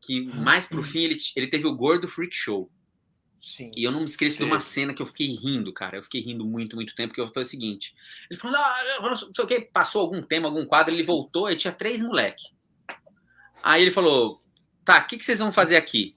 que 0.00 0.22
mais 0.22 0.66
pro 0.66 0.82
fim 0.82 1.00
ele, 1.00 1.16
ele 1.36 1.46
teve 1.48 1.66
o 1.66 1.74
Gordo 1.74 2.06
Freak 2.06 2.34
Show. 2.34 2.70
Sim. 3.42 3.70
E 3.76 3.82
eu 3.82 3.90
não 3.90 3.98
me 3.98 4.04
esqueço 4.04 4.38
de 4.38 4.44
uma 4.44 4.60
cena 4.60 4.94
que 4.94 5.02
eu 5.02 5.06
fiquei 5.06 5.26
rindo, 5.26 5.72
cara. 5.72 5.96
Eu 5.96 6.02
fiquei 6.02 6.20
rindo 6.20 6.44
muito, 6.44 6.76
muito 6.76 6.94
tempo, 6.94 7.12
porque 7.12 7.34
foi 7.34 7.42
o 7.42 7.46
seguinte. 7.46 7.94
Ele 8.30 8.38
falou, 8.38 8.56
não, 8.56 9.10
não 9.10 9.16
sei 9.16 9.44
o 9.44 9.46
que, 9.46 9.60
passou 9.60 10.00
algum 10.00 10.22
tema, 10.22 10.48
algum 10.48 10.64
quadro, 10.64 10.94
ele 10.94 11.02
voltou 11.02 11.50
e 11.50 11.56
tinha 11.56 11.72
três 11.72 12.00
moleque. 12.00 12.44
Aí 13.62 13.82
ele 13.82 13.90
falou, 13.90 14.40
tá, 14.84 15.00
o 15.00 15.06
que, 15.06 15.18
que 15.18 15.24
vocês 15.24 15.40
vão 15.40 15.52
fazer 15.52 15.76
aqui? 15.76 16.16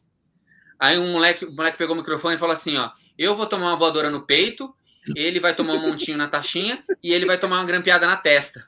Aí 0.80 0.98
um 0.98 1.14
moleque, 1.14 1.46
o 1.46 1.52
moleque 1.52 1.78
pegou 1.78 1.96
o 1.96 2.00
microfone 2.00 2.36
e 2.36 2.40
falou 2.40 2.54
assim, 2.54 2.78
ó, 2.78 2.92
eu 3.18 3.36
vou 3.36 3.48
tomar 3.48 3.70
uma 3.70 3.76
voadora 3.76 4.10
no 4.10 4.26
peito 4.26 4.74
ele 5.16 5.40
vai 5.40 5.54
tomar 5.54 5.74
um 5.74 5.82
montinho 5.82 6.18
na 6.18 6.28
taxinha 6.28 6.84
e 7.04 7.14
ele 7.14 7.26
vai 7.26 7.38
tomar 7.38 7.58
uma 7.60 7.66
grampeada 7.66 8.08
na 8.08 8.16
testa. 8.16 8.68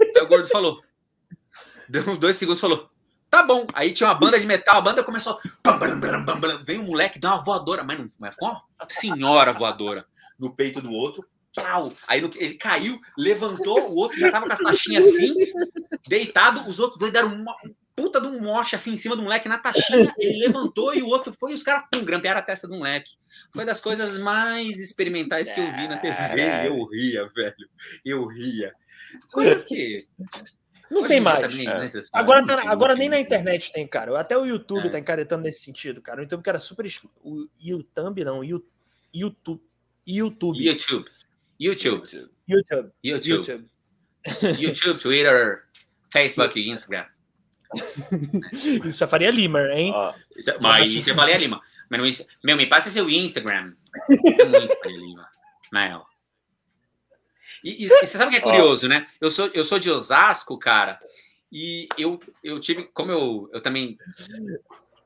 Aí 0.00 0.22
o 0.22 0.26
gordo 0.26 0.48
falou. 0.48 0.82
Deu 1.88 2.16
dois 2.16 2.36
segundos 2.36 2.60
falou. 2.60 2.88
Tá 3.36 3.42
bom. 3.42 3.66
Aí 3.74 3.92
tinha 3.92 4.08
uma 4.08 4.14
banda 4.14 4.40
de 4.40 4.46
metal, 4.46 4.78
a 4.78 4.80
banda 4.80 5.04
começou. 5.04 5.38
Vem 6.64 6.78
um 6.78 6.84
moleque, 6.84 7.18
dá 7.18 7.34
uma 7.34 7.44
voadora, 7.44 7.84
mas 7.84 7.98
não 7.98 8.08
mas 8.18 8.34
uma 8.40 8.64
senhora 8.88 9.52
voadora 9.52 10.06
no 10.38 10.54
peito 10.54 10.80
do 10.80 10.90
outro. 10.90 11.22
Aí 12.08 12.22
ele 12.36 12.54
caiu, 12.54 12.98
levantou, 13.16 13.90
o 13.90 13.96
outro 13.96 14.18
já 14.18 14.32
tava 14.32 14.46
com 14.46 14.52
as 14.54 14.58
taxinhas 14.58 15.04
assim, 15.04 15.34
deitado, 16.08 16.66
os 16.66 16.80
outros 16.80 16.98
dois 16.98 17.12
deram 17.12 17.34
uma, 17.34 17.54
puta 17.94 18.22
de 18.22 18.26
um 18.26 18.40
moche 18.40 18.74
assim 18.74 18.94
em 18.94 18.96
cima 18.96 19.14
do 19.14 19.22
moleque 19.22 19.48
na 19.48 19.58
taxinha, 19.58 20.10
ele 20.18 20.38
levantou 20.46 20.94
e 20.94 21.02
o 21.02 21.06
outro 21.06 21.34
foi 21.38 21.52
e 21.52 21.54
os 21.54 21.62
caras, 21.62 21.84
pum, 21.92 22.04
grampearam 22.04 22.40
a 22.40 22.42
testa 22.42 22.66
do 22.66 22.76
moleque. 22.76 23.10
Foi 23.52 23.66
das 23.66 23.82
coisas 23.82 24.18
mais 24.18 24.80
experimentais 24.80 25.52
que 25.52 25.60
eu 25.60 25.72
vi 25.72 25.88
na 25.88 25.98
TV 25.98 26.14
eu 26.66 26.84
ria, 26.86 27.28
velho. 27.34 27.68
Eu 28.02 28.26
ria. 28.26 28.72
Coisas 29.30 29.62
que. 29.62 29.98
Não 30.90 31.00
Hoje 31.00 31.08
tem 31.08 31.20
mais. 31.20 31.94
É. 31.94 32.00
Agora, 32.12 32.44
tá, 32.44 32.70
agora 32.70 32.94
nem 32.94 33.08
na 33.08 33.18
internet 33.18 33.72
tem, 33.72 33.86
cara. 33.86 34.18
Até 34.18 34.36
o 34.36 34.44
YouTube 34.44 34.86
é. 34.86 34.90
tá 34.90 34.98
encaretando 34.98 35.42
nesse 35.42 35.62
sentido, 35.62 36.00
cara. 36.00 36.20
O 36.20 36.22
YouTube 36.22 36.42
que 36.42 36.48
era 36.48 36.58
super. 36.58 36.86
O 37.22 37.48
YouTube, 37.60 38.24
não. 38.24 38.40
O 38.40 38.44
YouTube. 38.44 38.66
YouTube. 39.12 39.62
YouTube. 40.06 40.58
YouTube. 40.58 41.10
YouTube. 41.58 42.28
YouTube. 42.48 42.92
YouTube. 43.02 43.70
YouTube, 44.58 45.00
Twitter, 45.00 45.64
Facebook 46.10 46.58
e 46.58 46.70
Instagram. 46.70 47.06
Isso 48.84 49.02
é 49.02 49.06
Faria 49.06 49.30
Lima, 49.30 49.60
hein? 49.72 49.92
isso 50.36 50.50
é, 50.50 50.58
mas 50.60 50.88
isso 50.88 51.10
é 51.10 51.14
Faria 51.14 51.36
Lima. 51.36 51.60
Mas 51.90 52.18
no, 52.20 52.26
meu, 52.44 52.56
me 52.56 52.66
passa 52.66 52.90
seu 52.90 53.08
Instagram. 53.10 53.74
É 54.10 54.44
muito 54.46 54.78
Faria 54.78 54.98
Lima. 54.98 55.28
Não. 55.72 56.06
E, 57.66 57.84
e, 57.84 57.88
você 57.88 58.06
sabe 58.06 58.28
o 58.28 58.30
que 58.30 58.36
é 58.36 58.40
curioso, 58.40 58.86
né? 58.86 59.04
Eu 59.20 59.28
sou, 59.28 59.50
eu 59.52 59.64
sou 59.64 59.80
de 59.80 59.90
Osasco, 59.90 60.56
cara, 60.56 61.00
e 61.50 61.88
eu, 61.98 62.20
eu 62.44 62.60
tive, 62.60 62.84
como 62.94 63.10
eu, 63.10 63.50
eu 63.52 63.60
também 63.60 63.98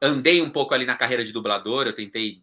andei 0.03 0.43
um 0.43 0.51
pouco 0.51 0.75
ali 0.75 0.85
na 0.85 0.95
carreira 0.95 1.25
de 1.25 1.33
dublador, 1.33 1.87
eu 1.87 1.95
tentei 1.95 2.43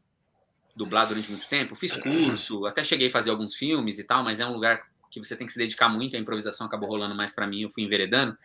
dublar 0.76 1.08
durante 1.08 1.30
muito 1.30 1.48
tempo, 1.48 1.76
fiz 1.76 1.96
curso, 1.96 2.66
até 2.66 2.84
cheguei 2.84 3.10
a 3.10 3.12
fazer 3.12 3.30
alguns 3.30 3.56
filmes 3.56 4.00
e 4.00 4.04
tal, 4.04 4.24
mas 4.24 4.40
é 4.40 4.46
um 4.48 4.54
lugar 4.54 4.88
que 5.12 5.20
você 5.20 5.36
tem 5.36 5.46
que 5.46 5.54
se 5.54 5.60
dedicar 5.60 5.88
muito, 5.88 6.16
a 6.16 6.20
improvisação 6.20 6.66
acabou 6.66 6.90
rolando 6.90 7.14
mais 7.14 7.32
para 7.32 7.46
mim, 7.46 7.62
eu 7.62 7.70
fui 7.70 7.84
enveredando. 7.84 8.36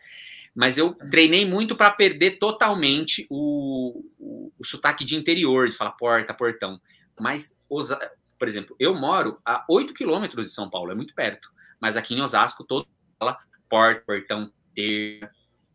Mas 0.53 0.77
eu 0.77 0.93
treinei 1.09 1.43
muito 1.43 1.75
para 1.75 1.89
perder 1.89 2.37
totalmente 2.37 3.25
o, 3.31 4.05
o, 4.19 4.51
o, 4.59 4.65
sotaque 4.65 5.03
de 5.03 5.15
interior, 5.15 5.67
de 5.67 5.75
falar 5.75 5.93
porta, 5.93 6.35
portão. 6.35 6.79
Mas, 7.19 7.57
por 7.67 8.47
exemplo, 8.47 8.75
eu 8.79 8.93
moro 8.93 9.39
a 9.43 9.65
8 9.67 9.91
quilômetros 9.95 10.45
de 10.45 10.53
São 10.53 10.69
Paulo, 10.69 10.91
é 10.91 10.95
muito 10.95 11.15
perto. 11.15 11.51
Mas 11.83 11.97
aqui 11.97 12.15
em 12.15 12.21
Osasco, 12.21 12.63
todo 12.63 12.87
fala 13.19 13.37
porta, 13.67 14.03
portão, 14.07 14.49
ter, 14.73 15.29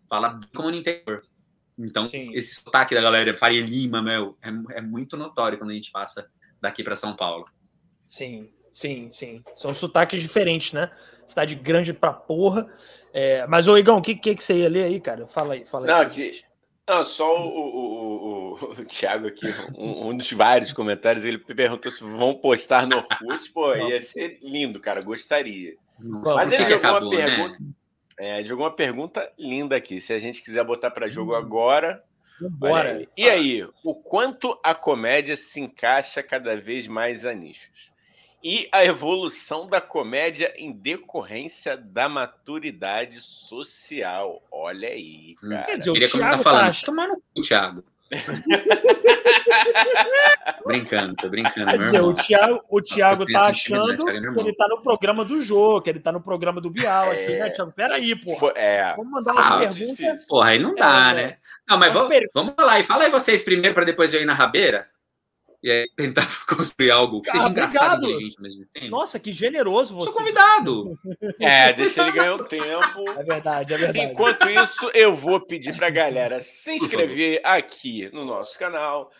fala 0.08 0.40
como 0.56 0.70
no 0.70 0.78
interior. 0.78 1.22
Então, 1.78 2.06
Sim. 2.06 2.32
esse 2.32 2.54
sotaque 2.54 2.94
da 2.94 3.02
galera, 3.02 3.36
Faria 3.36 3.60
Lima, 3.60 4.00
meu, 4.00 4.34
é, 4.40 4.78
é 4.78 4.80
muito 4.80 5.18
notório 5.18 5.58
quando 5.58 5.68
a 5.68 5.74
gente 5.74 5.90
passa 5.90 6.26
daqui 6.62 6.82
para 6.82 6.96
São 6.96 7.14
Paulo. 7.14 7.44
Sim. 8.06 8.48
Sim, 8.72 9.10
sim. 9.12 9.44
São 9.54 9.74
sotaques 9.74 10.22
diferentes, 10.22 10.72
né? 10.72 10.90
Cidade 11.26 11.54
grande 11.54 11.92
pra 11.92 12.10
porra. 12.10 12.72
É, 13.12 13.46
mas, 13.46 13.68
ô 13.68 13.76
Igão, 13.76 13.98
o 13.98 14.02
que, 14.02 14.14
que, 14.14 14.34
que 14.34 14.42
você 14.42 14.54
ia 14.54 14.68
ler 14.68 14.84
aí, 14.84 15.00
cara? 15.00 15.26
Fala 15.26 15.54
aí, 15.54 15.66
fala 15.66 15.86
aí. 15.86 16.04
Não, 16.04 16.08
que, 16.08 16.42
não 16.88 17.04
só 17.04 17.38
o, 17.38 17.48
o, 17.48 18.54
o, 18.54 18.72
o 18.80 18.84
Thiago 18.86 19.26
aqui, 19.26 19.46
um, 19.76 20.08
um, 20.08 20.16
dos 20.16 20.32
vários 20.32 20.72
comentários, 20.72 21.26
ele 21.26 21.38
perguntou 21.38 21.92
se 21.92 22.02
vão 22.02 22.34
postar 22.34 22.86
no 22.86 22.96
Orkut. 22.96 23.52
Pô, 23.52 23.74
ia 23.74 24.00
ser 24.00 24.38
lindo, 24.40 24.80
cara, 24.80 25.02
gostaria. 25.02 25.76
Nossa, 25.98 26.34
mas 26.34 26.52
ele 26.52 26.62
jogou 26.64 26.76
acabou, 26.76 27.10
uma 27.10 27.18
né? 27.18 27.26
pergunta. 27.26 27.58
Né? 27.60 27.68
É, 28.18 28.44
jogou 28.44 28.64
uma 28.64 28.74
pergunta 28.74 29.32
linda 29.38 29.76
aqui. 29.76 30.00
Se 30.00 30.12
a 30.12 30.18
gente 30.18 30.42
quiser 30.42 30.64
botar 30.64 30.90
para 30.90 31.08
jogo 31.08 31.32
hum. 31.32 31.36
agora. 31.36 32.04
Bora. 32.40 33.04
E 33.16 33.28
aí, 33.28 33.66
o 33.82 33.94
quanto 33.94 34.58
a 34.62 34.72
comédia 34.74 35.34
se 35.34 35.60
encaixa 35.60 36.22
cada 36.22 36.56
vez 36.56 36.86
mais 36.86 37.26
a 37.26 37.34
nichos? 37.34 37.92
E 38.42 38.68
a 38.70 38.84
evolução 38.84 39.66
da 39.66 39.80
comédia 39.80 40.54
em 40.56 40.70
decorrência 40.70 41.76
da 41.76 42.08
maturidade 42.08 43.20
social. 43.20 44.42
Olha 44.50 44.88
aí, 44.88 45.34
hum. 45.42 45.48
cara. 45.48 45.64
Quer 45.64 45.78
dizer, 45.78 45.92
Queria 45.92 46.10
começar 46.10 46.30
tá 46.30 46.38
falando. 46.38 46.74
Tá... 46.74 46.86
Tomar 46.86 47.08
no 47.08 47.16
cu, 47.16 47.42
Thiago. 47.42 47.84
brincando, 50.66 51.14
tô 51.16 51.28
brincando. 51.28 51.66
Quer 51.66 51.78
dizer, 51.78 52.00
o 52.00 52.14
Thiago, 52.14 52.64
o 52.68 52.80
Thiago 52.80 53.26
tá 53.26 53.48
achando 53.48 54.04
que 54.04 54.10
ele 54.10 54.52
tá 54.54 54.66
no 54.68 54.80
programa 54.82 55.24
do 55.24 55.40
jogo, 55.40 55.82
que 55.82 55.90
ele 55.90 56.00
tá 56.00 56.12
no 56.12 56.20
programa 56.20 56.60
do 56.60 56.70
Bial 56.70 57.10
aqui, 57.10 57.28
né, 57.28 57.38
é... 57.38 57.44
né, 57.44 57.50
Thiago? 57.50 57.72
Peraí, 57.72 58.16
pô. 58.16 58.52
É... 58.54 58.94
Vamos 58.96 59.12
mandar 59.12 59.32
uma 59.32 59.46
ah, 59.46 59.58
pergunta. 59.58 60.18
Porra, 60.28 60.50
aí 60.50 60.58
não 60.58 60.74
dá, 60.74 61.10
é... 61.10 61.14
né? 61.14 61.36
Não, 61.68 61.78
mas 61.78 61.92
vamos, 61.92 62.16
vamos 62.34 62.54
lá 62.58 62.80
e 62.80 62.84
fala 62.84 63.04
aí 63.04 63.10
vocês 63.10 63.42
primeiro 63.42 63.74
para 63.74 63.84
depois 63.84 64.14
eu 64.14 64.22
ir 64.22 64.24
na 64.24 64.34
rabeira 64.34 64.88
e 65.62 65.70
aí 65.70 65.88
tentar 65.96 66.26
construir 66.46 66.90
algo 66.90 67.20
que 67.20 67.30
seja 67.30 67.46
ah, 67.46 67.50
engraçado 67.50 68.06
e 68.06 68.10
inteligente 68.10 68.36
ao 68.36 68.42
mesmo 68.42 68.66
tempo. 68.72 68.88
Nossa, 68.88 69.18
que 69.18 69.32
generoso 69.32 69.94
você. 69.94 70.10
Sou 70.10 70.18
convidado. 70.18 70.98
É, 71.40 71.72
deixa 71.72 72.02
ele 72.02 72.12
ganhar 72.12 72.34
um 72.34 72.44
tempo. 72.44 73.10
É 73.16 73.22
verdade, 73.22 73.74
é 73.74 73.76
verdade. 73.76 74.00
Enquanto 74.00 74.48
isso, 74.48 74.90
eu 74.94 75.14
vou 75.14 75.40
pedir 75.40 75.76
para 75.76 75.86
a 75.86 75.90
galera 75.90 76.40
se 76.40 76.72
inscrever 76.72 77.40
aqui 77.44 78.10
no 78.12 78.24
nosso 78.24 78.58
canal. 78.58 79.10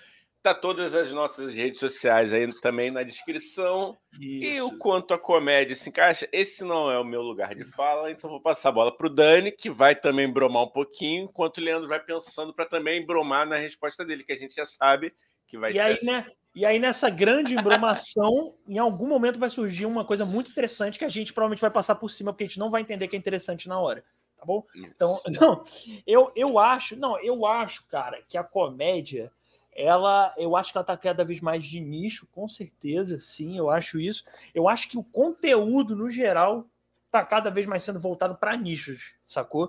Tá 0.43 0.55
todas 0.55 0.94
as 0.94 1.10
nossas 1.12 1.55
redes 1.55 1.81
sociais 1.81 2.32
aí 2.32 2.48
também 2.60 2.90
na 2.90 3.02
descrição. 3.02 3.97
Isso. 4.20 4.44
E 4.44 4.60
o 4.60 4.78
quanto 4.78 5.15
a 5.15 5.19
comédia 5.19 5.74
se 5.74 5.89
encaixa, 5.89 6.28
esse 6.32 6.65
não 6.65 6.90
é 6.90 6.98
o 6.98 7.05
meu 7.05 7.23
lugar 7.23 7.55
de 7.55 7.65
fala, 7.65 8.10
então 8.10 8.31
vou 8.31 8.40
passar 8.40 8.69
a 8.69 8.73
bola 8.73 8.97
para 8.97 9.06
o 9.06 9.10
Dani, 9.10 9.52
que 9.52 9.70
vai 9.70 9.94
também 9.94 10.31
bromar 10.31 10.65
um 10.65 10.70
pouquinho, 10.70 11.24
enquanto 11.24 11.59
o 11.59 11.60
Leandro 11.60 11.89
vai 11.89 12.01
pensando 12.01 12.55
para 12.55 12.66
também 12.66 13.05
bromar 13.05 13.47
na 13.47 13.56
resposta 13.56 14.05
dele, 14.05 14.24
que 14.24 14.32
a 14.32 14.39
gente 14.39 14.55
já 14.55 14.65
sabe 14.65 15.12
que 15.48 15.58
vai 15.58 15.72
e 15.72 15.74
ser 15.74 15.80
aí, 15.80 15.92
assim. 15.94 16.06
né? 16.06 16.26
E 16.54 16.64
aí, 16.64 16.78
nessa 16.78 17.08
grande 17.10 17.54
embromação, 17.54 18.54
em 18.68 18.78
algum 18.78 19.06
momento 19.06 19.38
vai 19.38 19.50
surgir 19.50 19.86
uma 19.86 20.04
coisa 20.04 20.24
muito 20.24 20.50
interessante 20.50 20.98
que 20.98 21.04
a 21.04 21.08
gente 21.08 21.32
provavelmente 21.32 21.60
vai 21.60 21.70
passar 21.70 21.94
por 21.94 22.10
cima, 22.10 22.32
porque 22.32 22.44
a 22.44 22.46
gente 22.46 22.58
não 22.58 22.70
vai 22.70 22.82
entender 22.82 23.08
que 23.08 23.16
é 23.16 23.18
interessante 23.18 23.68
na 23.68 23.78
hora. 23.78 24.04
Tá 24.36 24.44
bom? 24.44 24.64
Então, 24.74 25.20
não, 25.40 25.64
eu, 26.06 26.30
eu 26.36 26.58
acho, 26.58 26.94
não, 26.96 27.18
eu 27.20 27.44
acho, 27.46 27.84
cara, 27.86 28.22
que 28.28 28.38
a 28.38 28.44
comédia, 28.44 29.32
ela, 29.72 30.32
eu 30.36 30.56
acho 30.56 30.72
que 30.72 30.78
ela 30.78 30.84
tá 30.84 30.96
cada 30.96 31.24
vez 31.24 31.40
mais 31.40 31.64
de 31.64 31.80
nicho, 31.80 32.26
com 32.32 32.48
certeza, 32.48 33.18
sim, 33.18 33.56
eu 33.56 33.70
acho 33.70 33.98
isso. 33.98 34.24
Eu 34.54 34.68
acho 34.68 34.88
que 34.88 34.98
o 34.98 35.04
conteúdo, 35.04 35.96
no 35.96 36.10
geral, 36.10 36.66
tá 37.10 37.24
cada 37.24 37.50
vez 37.50 37.66
mais 37.66 37.82
sendo 37.82 38.00
voltado 38.00 38.36
para 38.36 38.56
nichos, 38.56 39.12
sacou? 39.24 39.68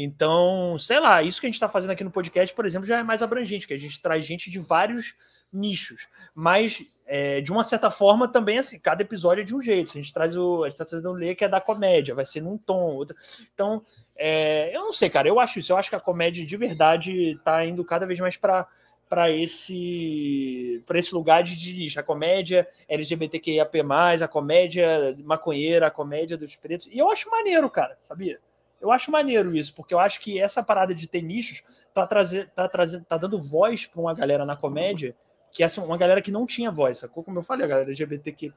Então, 0.00 0.78
sei 0.78 1.00
lá, 1.00 1.24
isso 1.24 1.40
que 1.40 1.46
a 1.48 1.48
gente 1.48 1.56
está 1.56 1.68
fazendo 1.68 1.90
aqui 1.90 2.04
no 2.04 2.10
podcast, 2.12 2.54
por 2.54 2.64
exemplo, 2.64 2.86
já 2.86 3.00
é 3.00 3.02
mais 3.02 3.20
abrangente, 3.20 3.66
que 3.66 3.74
a 3.74 3.78
gente 3.78 4.00
traz 4.00 4.24
gente 4.24 4.48
de 4.48 4.60
vários 4.60 5.16
nichos. 5.52 6.06
Mas, 6.32 6.80
é, 7.04 7.40
de 7.40 7.50
uma 7.50 7.64
certa 7.64 7.90
forma, 7.90 8.28
também, 8.28 8.58
assim, 8.58 8.78
cada 8.78 9.02
episódio 9.02 9.42
é 9.42 9.44
de 9.44 9.56
um 9.56 9.60
jeito. 9.60 9.90
A 9.90 10.00
gente 10.00 10.14
traz 10.14 10.36
o. 10.36 10.62
A 10.62 10.68
gente 10.68 10.74
está 10.74 10.84
trazendo 10.84 11.10
o 11.10 11.14
Lê, 11.14 11.34
que 11.34 11.44
é 11.44 11.48
da 11.48 11.60
comédia, 11.60 12.14
vai 12.14 12.24
ser 12.24 12.40
num 12.40 12.56
tom. 12.56 12.94
Outro. 12.94 13.16
Então, 13.52 13.84
é, 14.14 14.70
eu 14.72 14.82
não 14.82 14.92
sei, 14.92 15.10
cara, 15.10 15.26
eu 15.26 15.40
acho 15.40 15.58
isso. 15.58 15.72
Eu 15.72 15.76
acho 15.76 15.90
que 15.90 15.96
a 15.96 16.00
comédia 16.00 16.46
de 16.46 16.56
verdade 16.56 17.32
está 17.32 17.66
indo 17.66 17.84
cada 17.84 18.06
vez 18.06 18.20
mais 18.20 18.36
para 18.36 18.68
para 19.08 19.30
esse 19.30 20.82
para 20.86 20.98
esse 20.98 21.14
lugar 21.14 21.42
de 21.42 21.72
nicho, 21.72 21.98
a 21.98 22.02
comédia 22.02 22.68
LGBTQIAP+, 22.88 23.80
a 24.22 24.28
comédia 24.28 25.16
maconheira, 25.24 25.86
a 25.88 25.90
comédia 25.90 26.36
dos 26.36 26.54
pretos. 26.54 26.86
E 26.92 26.98
eu 26.98 27.10
acho 27.10 27.30
maneiro, 27.30 27.68
cara, 27.70 27.96
sabia? 28.00 28.38
Eu 28.80 28.92
acho 28.92 29.10
maneiro 29.10 29.54
isso, 29.54 29.74
porque 29.74 29.92
eu 29.92 29.98
acho 29.98 30.20
que 30.20 30.40
essa 30.40 30.62
parada 30.62 30.94
de 30.94 31.08
ter 31.08 31.20
nichos 31.20 31.62
tá, 31.92 32.06
trazer, 32.06 32.48
tá, 32.50 32.68
trazendo, 32.68 33.04
tá 33.04 33.16
dando 33.16 33.40
voz 33.40 33.86
para 33.86 34.00
uma 34.00 34.14
galera 34.14 34.46
na 34.46 34.56
comédia, 34.56 35.16
que 35.50 35.62
é 35.62 35.66
assim, 35.66 35.80
uma 35.80 35.98
galera 35.98 36.22
que 36.22 36.30
não 36.30 36.46
tinha 36.46 36.70
voz, 36.70 36.98
sacou? 36.98 37.24
Como 37.24 37.38
eu 37.38 37.42
falei, 37.42 37.64
a 37.64 37.68
galera 37.68 37.88
LGBTQIAP+, 37.88 38.54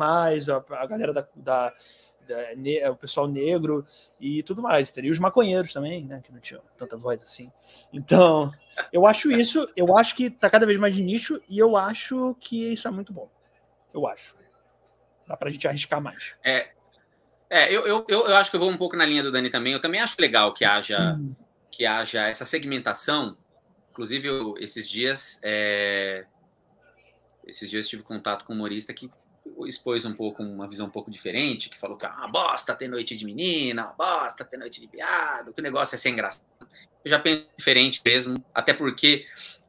a, 0.00 0.74
a 0.82 0.86
galera 0.86 1.12
da, 1.12 1.28
da, 1.34 1.74
da 2.26 2.54
ne, 2.56 2.82
o 2.88 2.96
pessoal 2.96 3.26
negro 3.26 3.84
e 4.20 4.42
tudo 4.42 4.62
mais. 4.62 4.90
Teria 4.90 5.10
os 5.10 5.18
maconheiros 5.18 5.72
também, 5.72 6.04
né? 6.04 6.20
Que 6.24 6.32
não 6.32 6.40
tinham 6.40 6.62
tanta 6.78 6.96
voz 6.96 7.22
assim. 7.22 7.52
Então, 7.92 8.50
eu 8.92 9.06
acho 9.06 9.30
isso, 9.30 9.68
eu 9.76 9.96
acho 9.98 10.14
que 10.14 10.30
tá 10.30 10.48
cada 10.48 10.64
vez 10.64 10.78
mais 10.78 10.94
de 10.94 11.02
nicho 11.02 11.42
e 11.48 11.58
eu 11.58 11.76
acho 11.76 12.34
que 12.40 12.72
isso 12.72 12.88
é 12.88 12.90
muito 12.90 13.12
bom. 13.12 13.28
Eu 13.92 14.06
acho. 14.06 14.36
Dá 15.26 15.36
pra 15.36 15.50
gente 15.50 15.66
arriscar 15.66 16.00
mais. 16.00 16.34
É, 16.44 16.68
é, 17.48 17.72
eu, 17.72 17.86
eu, 17.86 18.04
eu, 18.08 18.36
acho 18.36 18.50
que 18.50 18.56
eu 18.56 18.60
vou 18.60 18.70
um 18.70 18.76
pouco 18.76 18.96
na 18.96 19.06
linha 19.06 19.22
do 19.22 19.30
Dani 19.30 19.50
também. 19.50 19.72
Eu 19.72 19.80
também 19.80 20.00
acho 20.00 20.20
legal 20.20 20.52
que 20.52 20.64
haja, 20.64 21.18
que 21.70 21.86
haja 21.86 22.26
essa 22.26 22.44
segmentação. 22.44 23.36
Inclusive, 23.90 24.28
eu, 24.28 24.54
esses 24.58 24.88
dias, 24.88 25.40
é, 25.42 26.24
esses 27.46 27.70
dias 27.70 27.88
tive 27.88 28.02
contato 28.02 28.44
com 28.44 28.52
um 28.52 28.56
humorista 28.56 28.92
que 28.92 29.10
expôs 29.66 30.04
um 30.04 30.12
pouco 30.12 30.42
uma 30.42 30.68
visão 30.68 30.86
um 30.86 30.90
pouco 30.90 31.10
diferente, 31.10 31.68
que 31.68 31.78
falou 31.78 31.96
que 31.96 32.04
é 32.04 32.08
uma 32.08 32.28
bosta 32.28 32.74
ter 32.74 32.88
noite 32.88 33.16
de 33.16 33.24
menina, 33.24 33.84
uma 33.84 33.92
bosta 33.92 34.44
ter 34.44 34.56
noite 34.56 34.80
de 34.80 34.86
viado, 34.88 35.52
que 35.52 35.60
o 35.60 35.62
negócio 35.62 35.94
é 35.94 35.98
sem 35.98 36.16
graça. 36.16 36.40
Eu 37.04 37.10
já 37.10 37.18
penso 37.18 37.46
diferente 37.56 38.02
mesmo, 38.04 38.44
até 38.52 38.74
porque 38.74 39.24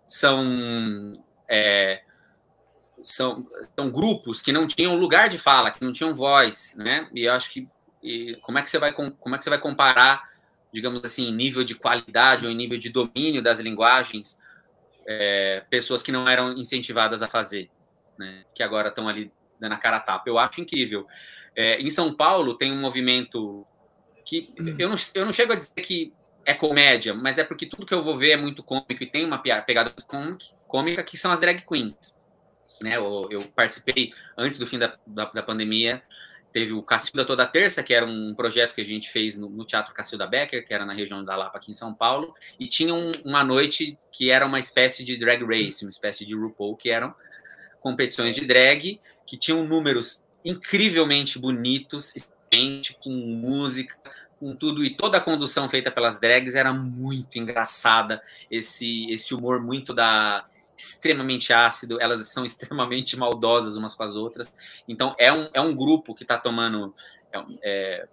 são 0.07 1.13
é, 1.47 2.01
são, 3.01 3.47
são 3.77 3.89
grupos 3.89 4.41
que 4.41 4.51
não 4.51 4.67
tinham 4.67 4.95
lugar 4.95 5.29
de 5.29 5.37
fala, 5.37 5.71
que 5.71 5.83
não 5.83 5.91
tinham 5.91 6.15
voz, 6.15 6.75
né? 6.77 7.09
E 7.13 7.25
eu 7.25 7.33
acho 7.33 7.51
que 7.51 7.67
e 8.01 8.37
como 8.41 8.57
é 8.57 8.61
que 8.61 8.69
você 8.69 8.77
vai 8.77 8.93
como 8.93 9.35
é 9.35 9.37
que 9.37 9.43
você 9.43 9.49
vai 9.49 9.59
comparar, 9.59 10.29
digamos 10.73 11.01
assim, 11.03 11.31
nível 11.31 11.63
de 11.63 11.75
qualidade 11.75 12.45
ou 12.45 12.53
nível 12.53 12.77
de 12.77 12.89
domínio 12.89 13.41
das 13.41 13.59
linguagens, 13.59 14.41
é, 15.05 15.63
pessoas 15.69 16.03
que 16.03 16.11
não 16.11 16.27
eram 16.27 16.53
incentivadas 16.53 17.21
a 17.21 17.27
fazer, 17.27 17.69
né? 18.17 18.43
Que 18.53 18.63
agora 18.63 18.89
estão 18.89 19.07
ali 19.07 19.31
dando 19.59 19.73
a 19.73 19.77
cara 19.77 19.97
a 19.97 20.01
tapa. 20.01 20.29
Eu 20.29 20.37
acho 20.37 20.61
incrível. 20.61 21.07
É, 21.55 21.79
em 21.81 21.89
São 21.89 22.13
Paulo 22.13 22.55
tem 22.55 22.71
um 22.71 22.79
movimento 22.79 23.65
que 24.25 24.53
hum. 24.59 24.75
eu 24.77 24.89
não, 24.89 24.95
eu 25.15 25.25
não 25.25 25.33
chego 25.33 25.53
a 25.53 25.55
dizer 25.55 25.81
que 25.81 26.13
é 26.45 26.53
comédia, 26.53 27.13
mas 27.13 27.37
é 27.37 27.43
porque 27.43 27.65
tudo 27.65 27.85
que 27.85 27.93
eu 27.93 28.03
vou 28.03 28.15
ver 28.15 28.31
é 28.31 28.37
muito 28.37 28.63
cômico 28.63 29.03
e 29.03 29.05
tem 29.05 29.25
uma 29.25 29.37
pegada 29.37 29.93
cômica 30.65 31.03
que 31.03 31.17
são 31.17 31.29
as 31.29 31.41
drag 31.41 31.61
queens 31.65 32.17
né? 32.81 32.97
Eu, 32.97 33.27
eu 33.31 33.41
participei 33.55 34.11
antes 34.37 34.59
do 34.59 34.65
fim 34.65 34.77
da, 34.77 34.97
da, 35.05 35.25
da, 35.25 35.43
pandemia. 35.43 36.01
Teve 36.51 36.73
o 36.73 36.81
Cacilda 36.81 37.25
Toda 37.25 37.45
Terça, 37.45 37.83
que 37.83 37.93
era 37.93 38.05
um 38.05 38.33
projeto 38.33 38.73
que 38.73 38.81
a 38.81 38.85
gente 38.85 39.09
fez 39.09 39.37
no, 39.37 39.49
no 39.49 39.65
Teatro 39.65 39.93
Cacilda 39.93 40.25
Becker, 40.25 40.65
que 40.65 40.73
era 40.73 40.85
na 40.85 40.93
região 40.93 41.23
da 41.23 41.35
Lapa, 41.35 41.57
aqui 41.57 41.71
em 41.71 41.73
São 41.73 41.93
Paulo. 41.93 42.33
E 42.59 42.67
tinha 42.67 42.93
um, 42.93 43.11
uma 43.23 43.43
noite 43.43 43.97
que 44.11 44.31
era 44.31 44.45
uma 44.45 44.59
espécie 44.59 45.03
de 45.03 45.17
drag 45.17 45.43
race, 45.43 45.83
uma 45.83 45.89
espécie 45.89 46.25
de 46.25 46.35
RuPaul, 46.35 46.75
que 46.75 46.89
eram 46.89 47.13
competições 47.79 48.33
de 48.35 48.45
drag, 48.45 48.99
que 49.25 49.37
tinham 49.37 49.65
números 49.65 50.23
incrivelmente 50.43 51.37
bonitos, 51.37 52.13
com 53.01 53.09
música, 53.09 53.95
com 54.39 54.55
tudo 54.55 54.83
e 54.83 54.89
toda 54.89 55.17
a 55.17 55.21
condução 55.21 55.67
feita 55.67 55.91
pelas 55.91 56.19
drags 56.19 56.55
era 56.55 56.73
muito 56.73 57.37
engraçada 57.37 58.21
esse 58.49 59.09
esse 59.11 59.33
humor 59.33 59.61
muito 59.61 59.93
da 59.93 60.45
extremamente 60.77 61.51
ácido, 61.51 61.99
elas 61.99 62.25
são 62.27 62.45
extremamente 62.45 63.17
maldosas 63.17 63.75
umas 63.75 63.95
com 63.95 64.03
as 64.03 64.15
outras. 64.15 64.53
Então 64.87 65.15
é 65.17 65.33
um, 65.33 65.49
é 65.53 65.59
um 65.59 65.75
grupo 65.75 66.13
que 66.13 66.23
está 66.23 66.37
tomando, 66.37 66.93
é, 67.33 67.45
é, 67.63 68.07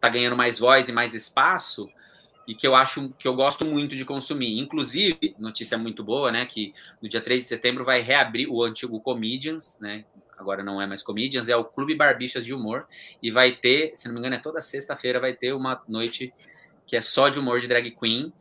tá 0.00 0.08
ganhando 0.08 0.36
mais 0.36 0.58
voz 0.58 0.88
e 0.88 0.92
mais 0.92 1.14
espaço 1.14 1.90
e 2.46 2.54
que 2.54 2.66
eu 2.66 2.76
acho 2.76 3.08
que 3.18 3.26
eu 3.26 3.34
gosto 3.34 3.64
muito 3.64 3.96
de 3.96 4.04
consumir. 4.04 4.60
Inclusive, 4.60 5.34
notícia 5.36 5.76
muito 5.76 6.04
boa, 6.04 6.30
né, 6.30 6.46
que 6.46 6.72
no 7.02 7.08
dia 7.08 7.20
3 7.20 7.42
de 7.42 7.48
setembro 7.48 7.84
vai 7.84 8.00
reabrir 8.00 8.48
o 8.48 8.62
antigo 8.62 9.00
Comedians, 9.00 9.78
né, 9.80 10.04
agora 10.38 10.62
não 10.62 10.80
é 10.80 10.86
mais 10.86 11.02
Comedians, 11.02 11.48
é 11.48 11.56
o 11.56 11.64
Clube 11.64 11.96
Barbixas 11.96 12.44
de 12.44 12.54
Humor, 12.54 12.86
e 13.20 13.32
vai 13.32 13.50
ter, 13.50 13.90
se 13.96 14.06
não 14.06 14.14
me 14.14 14.20
engano, 14.20 14.36
é 14.36 14.38
toda 14.38 14.60
sexta-feira 14.60 15.18
vai 15.18 15.34
ter 15.34 15.52
uma 15.52 15.82
noite 15.88 16.32
que 16.86 16.96
é 16.96 17.00
só 17.00 17.28
de 17.28 17.40
humor 17.40 17.60
de 17.60 17.66
drag 17.66 17.90
queen, 17.90 18.32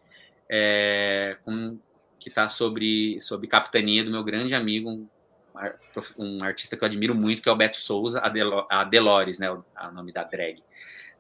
é, 0.48 1.38
com 1.44 1.80
que 2.26 2.30
está 2.30 2.50
sobre, 2.50 3.22
sobre 3.22 3.46
capitania 3.46 4.04
do 4.04 4.10
meu 4.10 4.24
grande 4.24 4.56
amigo, 4.56 4.90
um, 4.90 5.08
um, 6.18 6.44
artista 6.44 6.76
que 6.76 6.84
eu 6.84 6.88
admiro 6.88 7.14
muito, 7.14 7.40
que 7.40 7.48
é 7.48 7.52
o 7.52 7.56
Beto 7.56 7.80
Souza, 7.80 8.20
a, 8.20 8.30
Delo, 8.30 8.66
a 8.68 8.84
Delores, 8.84 9.38
né, 9.38 9.52
o 9.52 9.64
nome 9.94 10.12
da 10.12 10.24
drag 10.24 10.64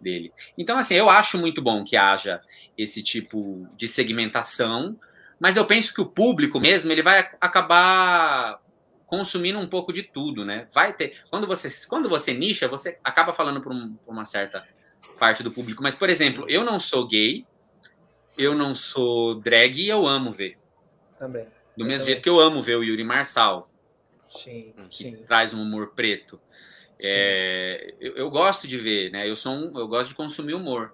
dele. 0.02 0.34
Então, 0.57 0.80
assim, 0.80 0.95
eu 0.95 1.07
acho 1.07 1.38
muito 1.38 1.61
bom 1.61 1.86
que 1.86 1.95
haja 1.95 2.41
esse 2.76 3.03
tipo 3.03 3.68
de 3.77 3.88
segmentação, 3.88 4.99
mas 5.40 5.57
eu 5.57 5.65
penso 5.65 5.94
que 5.94 6.02
o 6.02 6.07
público 6.07 6.60
mesmo, 6.60 6.91
ele 6.91 7.03
vai 7.03 7.19
acabar 7.40 8.60
consumindo 9.06 9.60
um 9.60 9.68
pouco 9.68 9.94
de 9.94 10.02
tudo, 10.02 10.44
né? 10.44 10.68
Vai 10.73 10.91
ter. 10.91 11.19
Quando 11.30 11.45
você, 11.45 11.69
quando 11.88 12.10
você 12.10 12.34
nicha, 12.34 12.68
você 12.68 12.98
acaba 13.03 13.32
falando 13.32 13.61
para 13.61 13.72
um, 13.72 13.95
uma 14.07 14.26
certa 14.26 14.68
parte 15.19 15.44
do 15.44 15.52
público. 15.52 15.84
Mas, 15.84 15.94
por 15.94 16.10
exemplo, 16.10 16.49
eu 16.49 16.64
não 16.64 16.80
sou 16.80 17.07
gay, 17.07 17.45
eu 18.36 18.56
não 18.56 18.73
sou 18.73 19.36
drag 19.36 19.80
e 19.80 19.88
eu 19.88 20.07
amo 20.07 20.32
ver. 20.32 20.57
Também. 21.17 21.45
Do 21.75 21.83
eu 21.83 21.87
mesmo 21.87 21.99
também. 21.99 22.05
jeito 22.05 22.23
que 22.23 22.29
eu 22.29 22.39
amo 22.39 22.61
ver 22.61 22.77
o 22.77 22.83
Yuri 22.83 23.03
Marçal. 23.03 23.69
Sim, 24.29 24.73
que 24.89 25.03
sim. 25.03 25.15
traz 25.25 25.53
um 25.53 25.61
humor 25.61 25.93
preto. 25.95 26.39
É, 26.99 27.93
eu, 27.99 28.15
eu, 28.15 28.29
gosto 28.29 28.67
de 28.67 28.77
ver, 28.77 29.11
né? 29.11 29.29
Eu 29.29 29.35
sou 29.35 29.53
um, 29.53 29.77
eu 29.77 29.87
gosto 29.87 30.09
de 30.09 30.15
consumir 30.15 30.53
humor, 30.53 30.93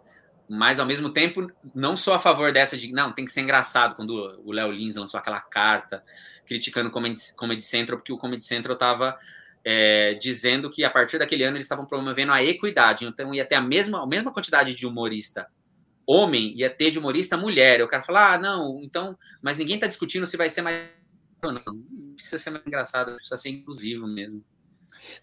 mas 0.49 0.79
ao 0.79 0.85
mesmo 0.85 1.11
tempo 1.11 1.49
não 1.75 1.95
sou 1.95 2.13
a 2.13 2.19
favor 2.19 2.51
dessa 2.51 2.75
de 2.75 2.91
não 2.91 3.13
tem 3.13 3.23
que 3.23 3.31
ser 3.31 3.41
engraçado 3.41 3.95
quando 3.95 4.41
o 4.43 4.51
Léo 4.51 4.71
Lins 4.71 4.95
lançou 4.95 5.19
aquela 5.19 5.39
carta 5.39 6.03
criticando 6.45 6.89
o 6.89 6.91
Comedy, 6.91 7.19
Comedy 7.37 7.61
Central 7.61 7.97
porque 7.97 8.11
o 8.11 8.17
Comedy 8.17 8.43
Central 8.43 8.73
estava 8.73 9.15
é, 9.63 10.15
dizendo 10.15 10.71
que 10.71 10.83
a 10.83 10.89
partir 10.89 11.19
daquele 11.19 11.43
ano 11.43 11.57
eles 11.57 11.65
estavam 11.65 11.85
promovendo 11.85 12.31
a 12.31 12.43
equidade, 12.43 13.05
então 13.05 13.33
ia 13.33 13.45
ter 13.45 13.55
a 13.55 13.61
mesma 13.61 14.01
a 14.01 14.07
mesma 14.07 14.33
quantidade 14.33 14.73
de 14.73 14.87
humorista 14.87 15.47
homem 16.11 16.53
ia 16.57 16.69
ter 16.69 16.91
de 16.91 16.99
humorista 16.99 17.37
mulher. 17.37 17.79
Eu 17.79 17.87
quero 17.87 18.03
falar, 18.03 18.33
ah, 18.33 18.37
não, 18.37 18.79
então, 18.83 19.17
mas 19.41 19.57
ninguém 19.57 19.75
está 19.75 19.87
discutindo 19.87 20.27
se 20.27 20.37
vai 20.37 20.49
ser 20.49 20.61
mais 20.61 20.89
não, 21.41 21.53
não 21.53 22.13
precisa 22.13 22.37
ser 22.37 22.49
mais 22.51 22.65
engraçado, 22.65 23.15
precisa 23.15 23.37
ser 23.37 23.49
inclusivo 23.49 24.07
mesmo. 24.07 24.43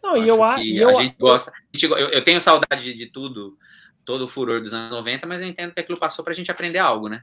Não, 0.02 0.16
e 0.16 0.28
eu, 0.28 0.42
acho 0.42 0.64
eu, 0.66 0.88
a 0.88 0.94
gente 0.94 1.16
gosta. 1.18 1.52
eu, 1.80 1.96
eu, 1.96 2.24
tenho 2.24 2.40
saudade 2.40 2.82
de, 2.82 2.94
de, 2.94 3.06
tudo, 3.06 3.56
todo 4.04 4.24
o 4.24 4.28
furor 4.28 4.60
dos 4.60 4.74
anos 4.74 4.90
90, 4.90 5.26
mas 5.26 5.40
eu 5.40 5.46
entendo 5.46 5.72
que 5.72 5.80
aquilo 5.80 5.98
passou 5.98 6.24
para 6.24 6.32
a 6.32 6.36
gente 6.36 6.50
aprender 6.50 6.78
algo, 6.78 7.08
né? 7.08 7.22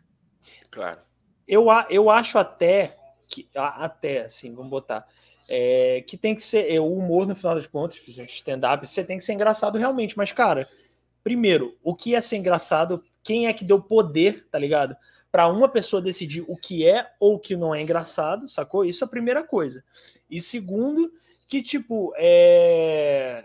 Claro. 0.71 1.01
Eu, 1.47 1.67
eu 1.89 2.09
acho 2.09 2.37
até 2.37 2.97
que 3.27 3.49
até 3.53 4.21
assim, 4.21 4.53
vamos 4.53 4.69
botar. 4.69 5.05
É, 5.47 6.03
que 6.07 6.17
tem 6.17 6.33
que 6.33 6.41
ser 6.41 6.71
é, 6.71 6.79
o 6.79 6.91
humor 6.91 7.27
no 7.27 7.35
final 7.35 7.53
das 7.53 7.67
contas, 7.67 8.01
stand-up, 8.07 8.87
você 8.87 9.03
tem 9.03 9.17
que 9.17 9.23
ser 9.23 9.33
engraçado 9.33 9.77
realmente, 9.77 10.17
mas 10.17 10.31
cara, 10.31 10.67
primeiro, 11.23 11.77
o 11.83 11.93
que 11.95 12.15
é 12.15 12.21
ser 12.21 12.37
engraçado, 12.37 13.03
quem 13.25 13.47
é 13.47 13.53
que 13.53 13.65
deu 13.65 13.81
poder, 13.81 14.47
tá 14.51 14.59
ligado? 14.59 14.95
Para 15.31 15.47
uma 15.47 15.67
pessoa 15.67 16.01
decidir 16.01 16.45
o 16.47 16.55
que 16.55 16.87
é 16.87 17.11
ou 17.19 17.35
o 17.35 17.39
que 17.39 17.57
não 17.57 17.73
é 17.73 17.81
engraçado, 17.81 18.47
sacou? 18.47 18.85
Isso 18.85 19.03
é 19.03 19.05
a 19.05 19.09
primeira 19.09 19.43
coisa. 19.43 19.83
E 20.29 20.39
segundo, 20.39 21.11
que, 21.47 21.63
tipo, 21.63 22.13
é... 22.17 23.43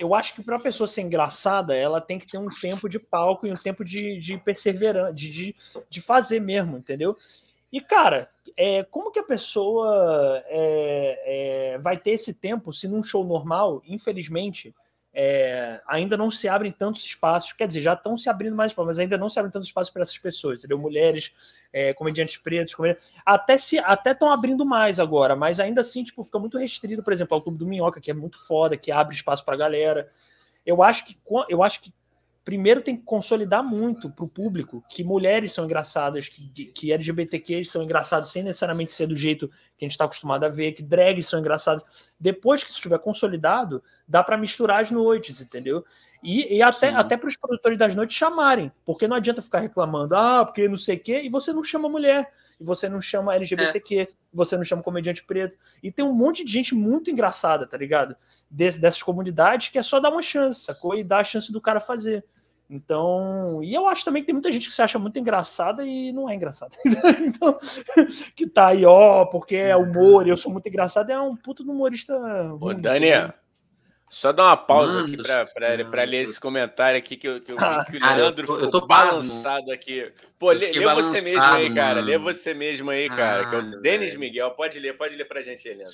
eu 0.00 0.14
acho 0.14 0.34
que 0.34 0.42
para 0.42 0.56
a 0.56 0.60
pessoa 0.60 0.88
ser 0.88 1.02
engraçada, 1.02 1.76
ela 1.76 2.00
tem 2.00 2.18
que 2.18 2.26
ter 2.26 2.38
um 2.38 2.48
tempo 2.48 2.88
de 2.88 2.98
palco 2.98 3.46
e 3.46 3.52
um 3.52 3.56
tempo 3.56 3.84
de, 3.84 4.18
de 4.18 4.38
perseverança, 4.38 5.12
de, 5.12 5.30
de, 5.30 5.56
de 5.90 6.00
fazer 6.00 6.40
mesmo, 6.40 6.78
entendeu? 6.78 7.14
E, 7.70 7.82
cara, 7.82 8.30
é, 8.56 8.82
como 8.82 9.12
que 9.12 9.18
a 9.18 9.24
pessoa 9.24 10.42
é, 10.46 11.74
é, 11.74 11.78
vai 11.78 11.98
ter 11.98 12.12
esse 12.12 12.32
tempo 12.32 12.72
se 12.72 12.88
num 12.88 13.02
show 13.02 13.22
normal, 13.24 13.82
infelizmente, 13.86 14.74
é, 15.12 15.80
ainda 15.86 16.16
não 16.16 16.30
se 16.30 16.48
abrem 16.48 16.70
tantos 16.70 17.02
espaços, 17.02 17.52
quer 17.52 17.66
dizer, 17.66 17.80
já 17.80 17.94
estão 17.94 18.16
se 18.16 18.28
abrindo 18.28 18.54
mais 18.54 18.72
espaços, 18.72 18.86
mas 18.86 18.98
ainda 18.98 19.18
não 19.18 19.28
se 19.28 19.38
abrem 19.38 19.50
tantos 19.50 19.68
espaços 19.68 19.92
para 19.92 20.02
essas 20.02 20.18
pessoas, 20.18 20.60
entendeu? 20.60 20.78
Mulheres, 20.78 21.32
é, 21.72 21.92
comediantes 21.94 22.36
pretos, 22.36 22.74
comediantes, 22.74 23.12
até 23.24 23.56
se 23.56 23.78
até 23.78 24.12
estão 24.12 24.30
abrindo 24.30 24.64
mais 24.64 25.00
agora, 25.00 25.34
mas 25.34 25.58
ainda 25.58 25.80
assim, 25.80 26.04
tipo, 26.04 26.22
fica 26.22 26.38
muito 26.38 26.58
restrito, 26.58 27.02
por 27.02 27.12
exemplo, 27.12 27.34
ao 27.34 27.42
Clube 27.42 27.58
do 27.58 27.66
Minhoca, 27.66 28.00
que 28.00 28.10
é 28.10 28.14
muito 28.14 28.38
foda, 28.46 28.76
que 28.76 28.92
abre 28.92 29.14
espaço 29.14 29.44
para 29.44 29.54
a 29.54 29.58
galera. 29.58 30.08
Eu 30.64 30.82
acho 30.82 31.04
que 31.04 31.18
eu 31.48 31.62
acho 31.62 31.80
que 31.80 31.92
primeiro 32.48 32.80
tem 32.80 32.96
que 32.96 33.02
consolidar 33.02 33.62
muito 33.62 34.08
para 34.08 34.24
o 34.24 34.28
público 34.28 34.82
que 34.88 35.04
mulheres 35.04 35.52
são 35.52 35.66
engraçadas, 35.66 36.30
que, 36.30 36.64
que 36.64 36.90
LGBTQs 36.90 37.70
são 37.70 37.82
engraçados 37.82 38.32
sem 38.32 38.42
necessariamente 38.42 38.90
ser 38.90 39.06
do 39.06 39.14
jeito 39.14 39.48
que 39.76 39.84
a 39.84 39.86
gente 39.86 39.90
está 39.90 40.06
acostumado 40.06 40.44
a 40.44 40.48
ver, 40.48 40.72
que 40.72 40.82
drags 40.82 41.28
são 41.28 41.38
engraçados. 41.38 41.84
Depois 42.18 42.62
que 42.64 42.70
isso 42.70 42.78
estiver 42.78 42.98
consolidado, 43.00 43.82
dá 44.08 44.24
para 44.24 44.38
misturar 44.38 44.80
as 44.80 44.90
noites, 44.90 45.42
entendeu? 45.42 45.84
E, 46.24 46.56
e 46.56 46.62
até, 46.62 46.88
até 46.88 47.18
para 47.18 47.28
os 47.28 47.36
produtores 47.36 47.76
das 47.76 47.94
noites 47.94 48.16
chamarem, 48.16 48.72
porque 48.82 49.06
não 49.06 49.16
adianta 49.16 49.42
ficar 49.42 49.60
reclamando, 49.60 50.16
ah, 50.16 50.42
porque 50.42 50.66
não 50.66 50.78
sei 50.78 50.96
o 50.96 51.00
quê, 51.00 51.20
e 51.24 51.28
você 51.28 51.52
não 51.52 51.62
chama 51.62 51.86
mulher, 51.86 52.32
e 52.58 52.64
você 52.64 52.88
não 52.88 53.02
chama 53.02 53.34
LGBTQ, 53.34 53.98
é. 53.98 54.08
você 54.32 54.56
não 54.56 54.64
chama 54.64 54.82
comediante 54.82 55.22
preto. 55.22 55.58
E 55.82 55.92
tem 55.92 56.02
um 56.02 56.14
monte 56.14 56.42
de 56.42 56.50
gente 56.50 56.74
muito 56.74 57.10
engraçada, 57.10 57.66
tá 57.66 57.76
ligado? 57.76 58.16
Des, 58.50 58.78
dessas 58.78 59.02
comunidades 59.02 59.68
que 59.68 59.76
é 59.76 59.82
só 59.82 60.00
dar 60.00 60.08
uma 60.08 60.22
chance, 60.22 60.62
sacou? 60.62 60.94
E 60.94 61.04
dar 61.04 61.18
a 61.18 61.24
chance 61.24 61.52
do 61.52 61.60
cara 61.60 61.78
fazer. 61.78 62.24
Então, 62.70 63.62
e 63.62 63.74
eu 63.74 63.86
acho 63.86 64.04
também 64.04 64.22
que 64.22 64.26
tem 64.26 64.34
muita 64.34 64.52
gente 64.52 64.68
que 64.68 64.74
se 64.74 64.82
acha 64.82 64.98
muito 64.98 65.18
engraçada 65.18 65.86
e 65.86 66.12
não 66.12 66.28
é 66.28 66.34
engraçada. 66.34 66.76
então, 67.20 67.58
que 68.36 68.46
tá 68.46 68.68
aí, 68.68 68.84
ó, 68.84 69.24
porque 69.24 69.56
é 69.56 69.74
humor, 69.74 70.28
eu 70.28 70.36
sou 70.36 70.52
muito 70.52 70.68
engraçado, 70.68 71.10
é 71.10 71.18
um 71.18 71.34
puto 71.34 71.62
humorista. 71.62 72.14
Ô, 72.60 72.74
Daniel, 72.74 73.32
só 74.10 74.32
dar 74.32 74.44
uma 74.44 74.56
pausa 74.56 74.94
Mano, 74.94 75.06
aqui 75.06 75.16
para 75.90 76.04
ler 76.04 76.24
esse 76.24 76.40
comentário 76.40 76.98
aqui 76.98 77.16
que 77.16 77.28
eu, 77.28 77.40
que 77.42 77.52
eu 77.52 77.56
ah, 77.58 77.84
vi 77.86 77.92
que 77.92 77.96
o 77.98 78.06
Leandro 78.06 78.46
cara, 78.48 78.58
eu 78.58 78.58
tô, 78.58 78.64
eu 78.66 78.70
tô 78.70 78.86
balançado 78.86 79.70
aqui. 79.70 80.10
Pô, 80.38 80.50
lê, 80.50 80.70
lê 80.72 80.94
você 80.94 81.22
mesmo 81.22 81.42
aí, 81.42 81.74
cara. 81.74 81.94
Mano. 81.96 82.06
Lê 82.06 82.18
você 82.18 82.54
mesmo 82.54 82.90
aí, 82.90 83.08
cara. 83.08 83.42
Ah, 83.42 83.50
que 83.50 83.56
é 83.56 83.58
o 83.58 83.80
Denis 83.82 84.16
Miguel. 84.16 84.50
Pode 84.52 84.78
ler, 84.80 84.96
pode 84.96 85.14
ler 85.14 85.26
pra 85.26 85.42
gente, 85.42 85.66
Leandro. 85.68 85.84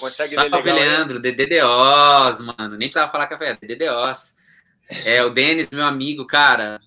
Consegue 0.00 0.34
Salve, 0.34 0.50
ler 0.50 0.56
legal, 0.56 0.76
Leandro. 0.76 1.20
DDDOs, 1.20 2.40
mano. 2.40 2.70
Nem 2.70 2.88
precisava 2.88 3.12
falar 3.12 3.26
café. 3.26 3.54
DDDOs. 3.60 4.36
É, 5.04 5.22
o 5.22 5.30
Denis, 5.30 5.68
meu 5.70 5.84
amigo, 5.84 6.26
cara, 6.26 6.80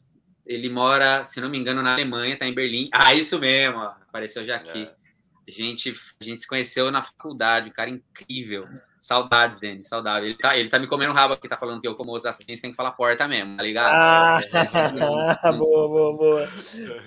ele 0.46 0.70
mora, 0.70 1.24
se 1.24 1.40
não 1.40 1.50
me 1.50 1.58
engano, 1.58 1.84
na 1.84 1.94
Alemanha, 1.94 2.38
tá 2.38 2.48
em 2.48 2.54
Berlim. 2.54 2.90
Ah, 2.92 3.14
isso 3.14 3.40
mesmo, 3.40 3.78
ó, 3.78 3.94
apareceu 4.08 4.44
já 4.44 4.56
aqui. 4.56 4.84
É. 4.84 5.02
A, 5.48 5.52
gente, 5.52 5.94
a 6.20 6.24
gente 6.24 6.42
se 6.42 6.48
conheceu 6.48 6.92
na 6.92 7.02
faculdade, 7.02 7.70
um 7.70 7.74
cara 7.74 7.90
incrível. 7.90 8.68
Saudades, 9.00 9.60
Denis, 9.60 9.88
saudades. 9.88 10.30
Ele 10.30 10.38
tá, 10.38 10.58
ele 10.58 10.70
tá 10.70 10.78
me 10.78 10.88
comendo 10.88 11.14
rabo 11.14 11.34
aqui, 11.34 11.48
tá 11.48 11.58
falando 11.58 11.82
que 11.82 11.88
eu, 11.88 11.96
como 11.96 12.14
osasquense, 12.14 12.62
tem 12.62 12.72
que 12.72 12.78
falar 12.78 12.92
porta 12.92 13.28
mesmo, 13.28 13.58
tá 13.58 13.64
ligado? 13.64 13.94
Ah, 13.94 14.40
boa, 15.58 15.88
boa, 15.88 16.14
boa. 16.18 16.50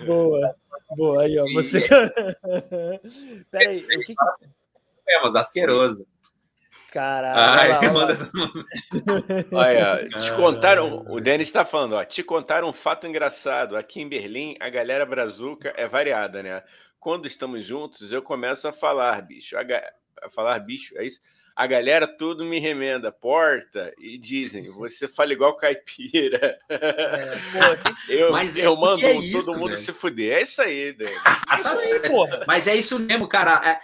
Boa, 0.05 0.55
boa. 0.95 1.23
Aí, 1.23 1.39
ó, 1.39 1.45
você... 1.53 1.87
Peraí, 3.51 3.85
o 3.85 3.99
que 4.01 4.13
que... 4.13 4.15
É, 5.07 5.39
asqueroso. 5.39 6.05
Caralho. 6.95 7.73
Ah, 7.73 7.91
manda 7.91 8.17
Olha, 9.51 10.07
te 10.07 10.31
contaram. 10.31 11.05
O 11.09 11.19
Denis 11.19 11.49
está 11.49 11.65
falando, 11.65 11.95
ó. 11.95 12.05
Te 12.05 12.23
contaram 12.23 12.69
um 12.69 12.73
fato 12.73 13.05
engraçado. 13.05 13.75
Aqui 13.75 13.99
em 13.99 14.07
Berlim, 14.07 14.55
a 14.61 14.69
galera 14.69 15.05
brazuca 15.05 15.73
é 15.75 15.89
variada, 15.89 16.41
né? 16.41 16.63
Quando 16.97 17.27
estamos 17.27 17.65
juntos, 17.65 18.13
eu 18.13 18.21
começo 18.21 18.65
a 18.65 18.71
falar, 18.71 19.21
bicho. 19.23 19.57
A, 19.57 19.61
a 20.25 20.29
falar, 20.29 20.57
bicho, 20.59 20.97
é 20.97 21.05
isso? 21.05 21.19
A 21.55 21.67
galera 21.67 22.05
tudo 22.05 22.43
me 22.43 22.59
remenda, 22.59 23.11
porta, 23.13 23.93
e 23.97 24.17
dizem, 24.17 24.69
você 24.71 25.07
fala 25.07 25.31
igual 25.31 25.55
caipira. 25.55 26.59
É, 26.67 27.37
eu, 28.09 28.31
mas 28.31 28.57
eu 28.57 28.75
mando 28.75 29.05
é 29.05 29.13
isso, 29.13 29.45
todo 29.45 29.59
mundo 29.59 29.69
velho? 29.69 29.81
se 29.81 29.93
fuder. 29.93 30.33
É 30.33 30.41
isso 30.41 30.61
aí, 30.61 30.91
Dani. 30.91 31.11
É 31.49 31.73
isso 31.73 31.93
aí, 31.93 32.09
porra. 32.09 32.43
Mas 32.45 32.67
é 32.67 32.75
isso 32.75 32.99
mesmo, 32.99 33.27
cara. 33.27 33.61
É, 33.65 33.79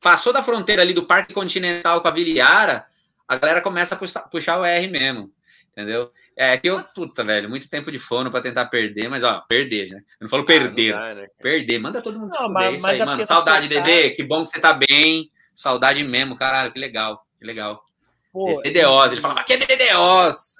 passou 0.00 0.32
da 0.32 0.42
fronteira 0.42 0.82
ali 0.82 0.92
do 0.92 1.06
Parque 1.06 1.34
Continental 1.34 2.00
com 2.00 2.06
a 2.06 2.12
Viliara, 2.12 2.86
a 3.26 3.36
galera 3.36 3.60
começa 3.60 3.96
a 3.96 3.98
puxar, 3.98 4.20
puxar 4.22 4.60
o 4.60 4.64
R 4.64 4.86
mesmo. 4.86 5.32
Entendeu? 5.72 6.12
É 6.36 6.56
que 6.56 6.68
eu, 6.68 6.82
puta, 6.94 7.24
velho, 7.24 7.48
muito 7.48 7.68
tempo 7.68 7.90
de 7.90 7.98
fono 7.98 8.30
para 8.30 8.40
tentar 8.40 8.66
perder, 8.66 9.08
mas 9.08 9.24
ó, 9.24 9.40
perder, 9.48 9.90
né? 9.90 9.98
Eu 9.98 10.24
não 10.24 10.28
falo 10.28 10.44
perder. 10.44 10.94
Ah, 10.94 10.98
não 10.98 11.14
dá, 11.14 11.20
né, 11.22 11.28
perder, 11.40 11.78
manda 11.78 12.02
todo 12.02 12.18
mundo 12.18 12.30
não, 12.32 12.40
se 12.40 12.46
fuder. 12.46 12.52
Mas, 12.52 12.76
isso 12.76 12.86
aí, 12.86 13.00
é 13.00 13.04
mano. 13.04 13.24
Saudade, 13.24 13.68
Dedê, 13.68 14.10
que 14.10 14.22
bom 14.22 14.44
que 14.44 14.50
você 14.50 14.60
tá 14.60 14.72
bem. 14.72 15.30
Saudade 15.60 16.02
mesmo, 16.02 16.34
caralho, 16.36 16.72
que 16.72 16.78
legal, 16.78 17.22
que 17.36 17.44
legal. 17.44 17.84
Pô, 18.32 18.62
DDoS, 18.62 19.12
ele 19.12 19.20
fala, 19.20 19.34
mas 19.34 19.44
que 19.44 19.52
é 19.52 19.56
DDoS? 19.58 20.56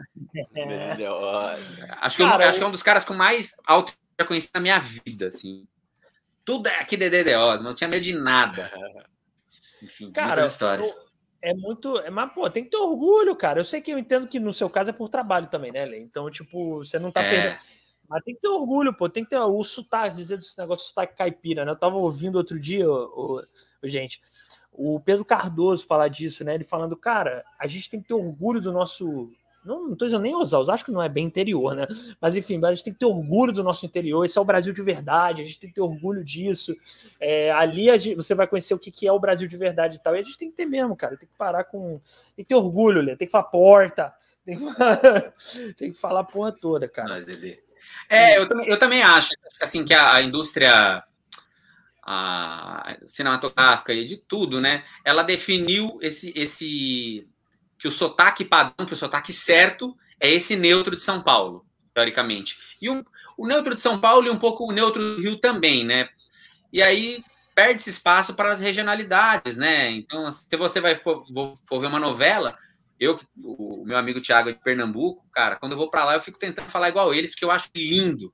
DDoS. 0.52 1.82
Acho 2.02 2.16
que, 2.18 2.22
Cara, 2.22 2.44
eu, 2.44 2.48
acho 2.51 2.59
que 2.59 2.64
é 2.64 2.66
um 2.66 2.70
dos 2.70 2.82
caras 2.82 3.02
com 3.02 3.14
mais 3.14 3.56
alto 3.64 3.93
que 3.93 3.98
eu 3.98 4.24
já 4.24 4.28
conheci 4.28 4.51
na 4.52 4.60
minha 4.60 4.78
vida, 4.78 5.28
assim. 5.28 5.66
Tudo 6.44 6.68
é 6.68 6.81
aqui 6.81 6.98
de 6.98 7.09
DDoS, 7.09 7.32
mas 7.32 7.62
não 7.62 7.74
tinha 7.74 7.89
medo 7.89 8.02
de 8.02 8.12
nada. 8.12 8.70
Enfim, 9.82 10.12
cara, 10.12 10.32
muitas 10.32 10.52
histórias. 10.52 11.02
é 11.40 11.55
muito. 11.55 11.98
É, 12.01 12.10
mas, 12.10 12.31
pô, 12.35 12.51
tem 12.51 12.62
que 12.62 12.68
ter 12.68 12.77
orgulho, 12.77 13.35
cara. 13.35 13.59
Eu 13.59 13.64
sei 13.64 13.81
que 13.81 13.90
eu 13.90 13.98
entendo 13.98 14.28
que 14.28 14.39
no 14.39 14.52
seu 14.52 14.68
caso 14.68 14.90
é 14.90 14.93
por 14.93 15.09
trabalho 15.09 15.47
também, 15.47 15.72
né, 15.72 15.82
Lê? 15.86 15.98
Então, 15.98 16.31
tipo, 16.31 16.85
você 16.85 16.98
não 16.98 17.10
tá 17.10 17.22
é. 17.22 17.31
perdendo. 17.31 17.60
Mas 18.06 18.22
tem 18.22 18.35
que 18.35 18.43
ter 18.43 18.48
orgulho, 18.48 18.93
pô. 18.93 19.09
Tem 19.09 19.24
que 19.24 19.31
ter 19.31 19.39
o 19.39 19.64
sotaque, 19.64 20.16
dizer 20.16 20.36
desse 20.36 20.59
negócio 20.59 20.82
de 20.85 20.89
sotaque 20.90 21.16
caipira, 21.16 21.64
né? 21.64 21.70
Eu 21.70 21.77
tava 21.77 21.97
ouvindo 21.97 22.36
outro 22.36 22.60
dia, 22.60 22.86
ô, 22.86 23.43
ô, 23.82 23.89
gente, 23.89 24.20
o 24.72 25.01
Pedro 25.01 25.24
Cardoso 25.24 25.86
falar 25.86 26.09
disso, 26.09 26.44
né? 26.44 26.55
Ele 26.55 26.64
falando, 26.64 26.97
cara, 26.97 27.44
a 27.59 27.66
gente 27.66 27.90
tem 27.90 28.01
que 28.01 28.09
ter 28.09 28.14
orgulho 28.14 28.60
do 28.60 28.72
nosso. 28.72 29.30
Não, 29.62 29.88
não 29.88 29.97
tô 29.97 30.06
dizendo 30.06 30.22
nem 30.22 30.34
usar, 30.34 30.72
acho 30.72 30.86
que 30.86 30.90
não 30.90 31.02
é 31.02 31.09
bem 31.09 31.26
interior, 31.26 31.74
né? 31.74 31.86
Mas 32.18 32.34
enfim, 32.34 32.59
a 32.64 32.72
gente 32.72 32.84
tem 32.84 32.92
que 32.94 32.98
ter 32.98 33.05
orgulho 33.05 33.52
do 33.52 33.62
nosso 33.62 33.84
interior. 33.84 34.24
Esse 34.24 34.38
é 34.38 34.40
o 34.40 34.44
Brasil 34.44 34.72
de 34.72 34.82
verdade, 34.82 35.42
a 35.42 35.44
gente 35.44 35.60
tem 35.60 35.68
que 35.68 35.74
ter 35.74 35.82
orgulho 35.82 36.24
disso. 36.24 36.74
É, 37.20 37.51
ali 37.51 37.86
gente, 37.98 38.14
você 38.14 38.34
vai 38.34 38.47
conhecer 38.47 38.72
o 38.72 38.78
que, 38.78 38.90
que 38.90 39.06
é 39.06 39.12
o 39.12 39.20
Brasil 39.20 39.47
de 39.47 39.56
verdade 39.59 39.97
e 39.97 39.98
tal. 39.98 40.16
E 40.16 40.20
a 40.20 40.22
gente 40.22 40.38
tem 40.38 40.51
que 40.51 40.56
ter 40.56 40.66
mesmo, 40.66 40.97
cara. 40.97 41.16
Tem 41.16 41.28
que 41.28 41.36
parar 41.36 41.64
com. 41.64 42.01
Tem 42.34 42.44
que 42.44 42.48
ter 42.48 42.55
orgulho, 42.55 43.02
Lê. 43.02 43.16
Tem 43.16 43.26
que 43.26 43.32
falar 43.32 43.44
porta. 43.44 44.14
Tem 44.47 44.56
que, 44.56 44.64
tem 45.76 45.92
que 45.92 45.98
falar 45.98 46.20
a 46.20 46.24
porra 46.24 46.52
toda, 46.52 46.88
cara. 46.88 47.10
Mas, 47.10 47.26
É, 48.09 48.38
eu 48.38 48.48
também, 48.48 48.66
eu 48.66 48.78
também 48.78 49.02
acho 49.02 49.30
assim 49.60 49.84
que 49.84 49.92
a, 49.92 50.14
a 50.14 50.22
indústria 50.22 51.05
a 52.02 52.97
cinematográfica 53.06 53.93
e 53.93 54.05
de 54.05 54.16
tudo, 54.16 54.60
né? 54.60 54.85
Ela 55.05 55.22
definiu 55.22 55.98
esse, 56.01 56.32
esse 56.36 57.28
que 57.78 57.89
o 57.89 57.93
sotaque 57.93 58.44
padrão, 58.44 58.86
que 58.86 58.93
o 58.93 58.97
sotaque 58.97 59.32
certo 59.32 59.97
é 60.18 60.28
esse 60.31 60.56
neutro 60.56 60.97
de 60.97 61.02
São 61.02 61.22
Paulo, 61.22 61.64
teoricamente. 61.94 62.59
E 62.81 62.90
um, 62.90 63.02
o 63.36 63.47
neutro 63.47 63.74
de 63.74 63.81
São 63.81 64.01
Paulo 64.01 64.27
e 64.27 64.31
um 64.31 64.39
pouco 64.39 64.68
o 64.68 64.72
neutro 64.72 65.16
do 65.16 65.22
Rio 65.22 65.36
também, 65.36 65.85
né? 65.85 66.09
E 66.72 66.82
aí 66.82 67.24
perde-se 67.55 67.90
espaço 67.90 68.35
para 68.35 68.52
as 68.52 68.60
regionalidades, 68.60 69.56
né? 69.56 69.90
Então, 69.90 70.31
se 70.31 70.47
você 70.56 70.81
vai 70.81 70.94
for, 70.94 71.24
for 71.66 71.81
ver 71.81 71.86
uma 71.86 71.98
novela, 71.98 72.56
eu, 72.98 73.18
o 73.43 73.85
meu 73.85 73.97
amigo 73.97 74.20
Thiago 74.20 74.51
é 74.51 74.52
de 74.52 74.60
Pernambuco, 74.60 75.27
cara, 75.32 75.56
quando 75.56 75.72
eu 75.72 75.78
vou 75.78 75.90
para 75.90 76.05
lá, 76.05 76.14
eu 76.14 76.20
fico 76.20 76.39
tentando 76.39 76.70
falar 76.70 76.89
igual 76.89 77.12
eles, 77.14 77.31
porque 77.31 77.44
eu 77.44 77.51
acho 77.51 77.70
lindo 77.74 78.32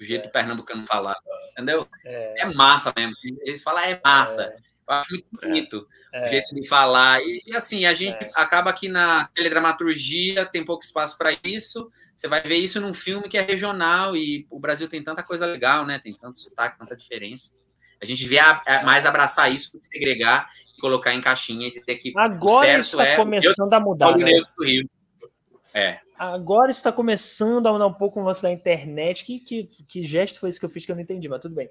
o 0.00 0.04
jeito 0.04 0.24
do 0.24 0.32
pernambucano 0.32 0.86
falar, 0.86 1.16
entendeu? 1.52 1.86
É, 2.04 2.42
é 2.42 2.54
massa 2.54 2.92
mesmo. 2.96 3.14
Eles 3.44 3.62
falam, 3.62 3.84
é 3.84 4.00
massa. 4.02 4.44
É. 4.44 4.70
Eu 4.90 4.94
acho 4.94 5.12
muito 5.12 5.26
bonito 5.30 5.88
é. 6.12 6.24
o 6.24 6.28
jeito 6.28 6.54
de 6.54 6.66
falar. 6.66 7.22
E, 7.22 7.42
e 7.46 7.54
assim, 7.54 7.84
a 7.84 7.94
gente 7.94 8.18
acaba 8.34 8.72
que 8.72 8.88
na 8.88 9.28
teledramaturgia 9.34 10.46
tem 10.46 10.64
pouco 10.64 10.82
espaço 10.82 11.16
para 11.16 11.36
isso. 11.44 11.90
Você 12.14 12.26
vai 12.26 12.40
ver 12.40 12.56
isso 12.56 12.80
num 12.80 12.94
filme 12.94 13.28
que 13.28 13.38
é 13.38 13.42
regional 13.42 14.16
e 14.16 14.46
o 14.50 14.58
Brasil 14.58 14.88
tem 14.88 15.02
tanta 15.02 15.22
coisa 15.22 15.46
legal, 15.46 15.86
né? 15.86 15.98
Tem 15.98 16.14
tanto 16.14 16.38
sotaque, 16.38 16.78
tanta 16.78 16.96
diferença. 16.96 17.54
A 18.02 18.06
gente 18.06 18.22
devia 18.22 18.62
mais 18.82 19.04
abraçar 19.04 19.52
isso 19.52 19.72
do 19.72 19.78
que 19.78 19.86
segregar 19.86 20.48
e 20.76 20.80
colocar 20.80 21.14
em 21.14 21.20
caixinha 21.20 21.68
e 21.68 21.70
dizer 21.70 21.96
que 21.96 22.12
agora 22.16 22.78
está 22.78 23.06
é, 23.06 23.16
começando 23.16 23.72
a 23.72 23.78
mudar. 23.78 24.16
Né? 24.16 24.40
É. 25.74 26.00
Agora 26.20 26.70
está 26.70 26.92
começando 26.92 27.66
a 27.66 27.72
mudar 27.72 27.86
um 27.86 27.94
pouco 27.94 28.20
o 28.20 28.22
lance 28.22 28.42
da 28.42 28.52
internet. 28.52 29.24
Que, 29.24 29.38
que, 29.38 29.64
que 29.88 30.02
gesto 30.02 30.38
foi 30.38 30.50
esse 30.50 30.60
que 30.60 30.66
eu 30.66 30.68
fiz 30.68 30.84
que 30.84 30.92
eu 30.92 30.94
não 30.94 31.00
entendi, 31.02 31.26
mas 31.30 31.40
tudo 31.40 31.54
bem. 31.54 31.70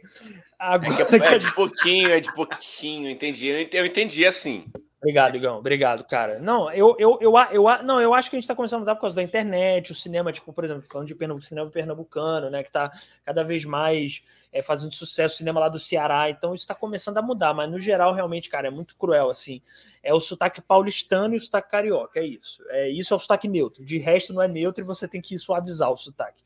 Agora... 0.57 1.07
É, 1.11 1.35
é, 1.35 1.37
de 1.37 1.53
pouquinho, 1.53 2.09
é 2.09 2.19
de 2.19 2.33
pouquinho, 2.33 3.11
entendi. 3.11 3.45
Eu 3.71 3.85
entendi 3.85 4.25
assim. 4.25 4.65
Obrigado, 4.97 5.35
Igão. 5.35 5.59
Obrigado, 5.59 6.03
cara. 6.03 6.39
Não, 6.39 6.71
eu, 6.71 6.95
eu, 6.97 7.19
eu, 7.21 7.33
eu, 7.51 7.83
não, 7.83 8.01
eu 8.01 8.11
acho 8.11 8.27
que 8.27 8.37
a 8.37 8.39
gente 8.39 8.45
está 8.45 8.55
começando 8.55 8.77
a 8.77 8.79
mudar 8.79 8.95
por 8.95 9.01
causa 9.01 9.17
da 9.17 9.21
internet, 9.21 9.91
o 9.91 9.95
cinema, 9.95 10.33
tipo, 10.33 10.51
por 10.51 10.63
exemplo, 10.63 10.83
falando 10.89 11.07
de 11.07 11.13
Pernambuco, 11.13 11.45
cinema 11.45 11.69
pernambucano, 11.69 12.49
né? 12.49 12.63
Que 12.63 12.69
está 12.69 12.91
cada 13.23 13.43
vez 13.43 13.63
mais 13.63 14.23
é, 14.51 14.61
fazendo 14.61 14.93
sucesso, 14.93 15.37
cinema 15.37 15.59
lá 15.59 15.69
do 15.69 15.79
Ceará. 15.79 16.29
Então 16.29 16.53
isso 16.53 16.63
está 16.63 16.75
começando 16.75 17.17
a 17.17 17.21
mudar, 17.21 17.53
mas 17.53 17.69
no 17.69 17.79
geral, 17.79 18.13
realmente, 18.13 18.49
cara, 18.49 18.67
é 18.67 18.71
muito 18.71 18.95
cruel, 18.95 19.29
assim. 19.29 19.61
É 20.01 20.13
o 20.13 20.19
sotaque 20.19 20.61
paulistano 20.61 21.33
e 21.33 21.37
o 21.37 21.41
sotaque 21.41 21.69
carioca, 21.69 22.19
é 22.19 22.25
isso. 22.25 22.63
É, 22.69 22.89
isso 22.89 23.13
é 23.13 23.17
o 23.17 23.19
sotaque 23.19 23.47
neutro. 23.47 23.83
De 23.83 23.97
resto, 23.97 24.33
não 24.33 24.41
é 24.41 24.47
neutro 24.47 24.83
e 24.83 24.87
você 24.87 25.07
tem 25.07 25.21
que 25.21 25.37
suavizar 25.37 25.91
o 25.91 25.97
sotaque. 25.97 26.43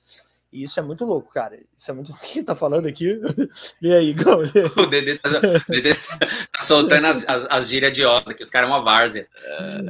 E 0.53 0.61
isso 0.61 0.79
é 0.79 0.83
muito 0.83 1.03
louco, 1.03 1.33
cara. 1.33 1.59
Isso 1.75 1.89
é 1.89 1.93
muito. 1.95 2.13
Quem 2.21 2.43
tá 2.43 2.53
falando 2.53 2.87
aqui? 2.87 3.19
E 3.81 3.91
aí, 3.91 4.13
Gão? 4.13 4.39
O 4.77 4.85
Dedê 4.85 5.17
tá, 5.17 5.29
tá 5.29 6.63
soltando 6.63 7.07
as, 7.07 7.27
as, 7.27 7.47
as 7.49 7.67
gírias 7.67 7.91
de 7.91 8.05
osa, 8.05 8.33
que 8.33 8.43
os 8.43 8.49
caras 8.51 8.69
é 8.69 8.71
uma 8.71 8.83
várzea. 8.83 9.27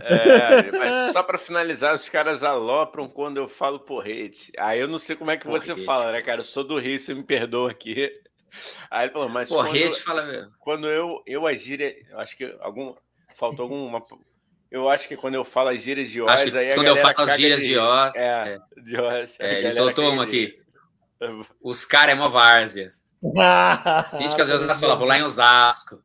É, 0.02 0.70
é, 0.70 0.72
mas 0.72 1.12
só 1.12 1.22
para 1.22 1.38
finalizar, 1.38 1.94
os 1.94 2.10
caras 2.10 2.44
alopram 2.44 3.10
quando 3.10 3.38
eu 3.38 3.48
falo 3.48 3.80
porrete. 3.80 4.54
Aí 4.58 4.80
eu 4.80 4.88
não 4.88 4.98
sei 4.98 5.16
como 5.16 5.32
é 5.32 5.38
que 5.38 5.46
porrete. 5.46 5.66
você 5.66 5.84
fala, 5.84 6.12
né, 6.12 6.22
cara? 6.22 6.40
Eu 6.40 6.46
sou 6.46 6.64
do 6.64 6.80
Rio, 6.80 7.00
você 7.00 7.14
me 7.14 7.24
perdoa 7.24 7.70
aqui. 7.70 8.10
Aí 8.90 9.06
ele 9.06 9.14
falou, 9.14 9.28
mas. 9.28 9.50
Porrete 9.50 9.90
quando, 9.90 10.04
fala 10.04 10.26
mesmo. 10.26 10.52
Quando 10.60 10.88
eu, 10.88 11.22
eu 11.28 11.46
as 11.46 11.62
gírias. 11.62 11.94
Acho 12.14 12.38
que 12.38 12.56
algum. 12.62 12.96
Faltou 13.36 13.64
alguma. 13.64 14.02
Eu 14.74 14.90
acho 14.90 15.08
que 15.08 15.16
quando 15.16 15.36
eu 15.36 15.46
falo 15.46 15.70
as 15.70 15.84
gírias 15.84 16.10
de 16.10 16.20
Oz, 16.20 16.56
aí 16.56 16.74
Quando 16.74 16.88
eu 16.88 16.98
falo 16.98 17.14
as 17.18 17.38
gírias 17.38 17.62
de, 17.62 17.68
de 17.68 17.78
Oz. 17.78 18.16
É, 18.16 18.56
é, 18.56 18.82
de 18.82 19.00
Oz. 19.00 19.36
É, 19.40 19.60
ele 19.60 19.72
soltou 19.72 20.12
uma 20.12 20.24
aqui. 20.24 20.60
Os 21.62 21.86
caras 21.86 22.16
é 22.16 22.16
uma 22.16 22.28
várzea. 22.28 22.92
Gente 24.18 24.36
que 24.36 24.42
às 24.42 24.50
vezes 24.50 24.80
fala, 24.80 24.96
vou 24.96 25.08
lá 25.08 25.20
em 25.20 25.22
Osasco. 25.22 26.04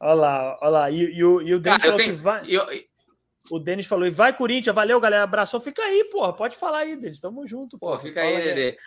Olha 0.00 0.14
lá, 0.14 0.58
olha 0.62 0.70
lá. 0.70 0.90
E, 0.90 1.02
e, 1.02 1.22
o, 1.22 1.42
e 1.42 1.54
o 1.54 1.60
Denis 1.60 1.82
falou 1.82 1.96
tenho, 1.98 2.16
vai. 2.16 2.44
Eu, 2.48 2.66
o 3.50 3.58
Denis 3.58 3.84
falou, 3.84 4.06
e 4.06 4.10
vai, 4.10 4.34
Corinthians, 4.34 4.74
valeu, 4.74 4.98
galera. 4.98 5.24
Abraçou. 5.24 5.60
Fica 5.60 5.82
aí, 5.82 6.04
pô. 6.10 6.32
Pode 6.32 6.56
falar 6.56 6.78
aí, 6.78 6.96
Denis. 6.96 7.20
Tamo 7.20 7.46
junto. 7.46 7.78
Pô, 7.78 7.90
pô 7.90 7.98
fica 7.98 8.22
aí, 8.22 8.42
Dedê. 8.42 8.78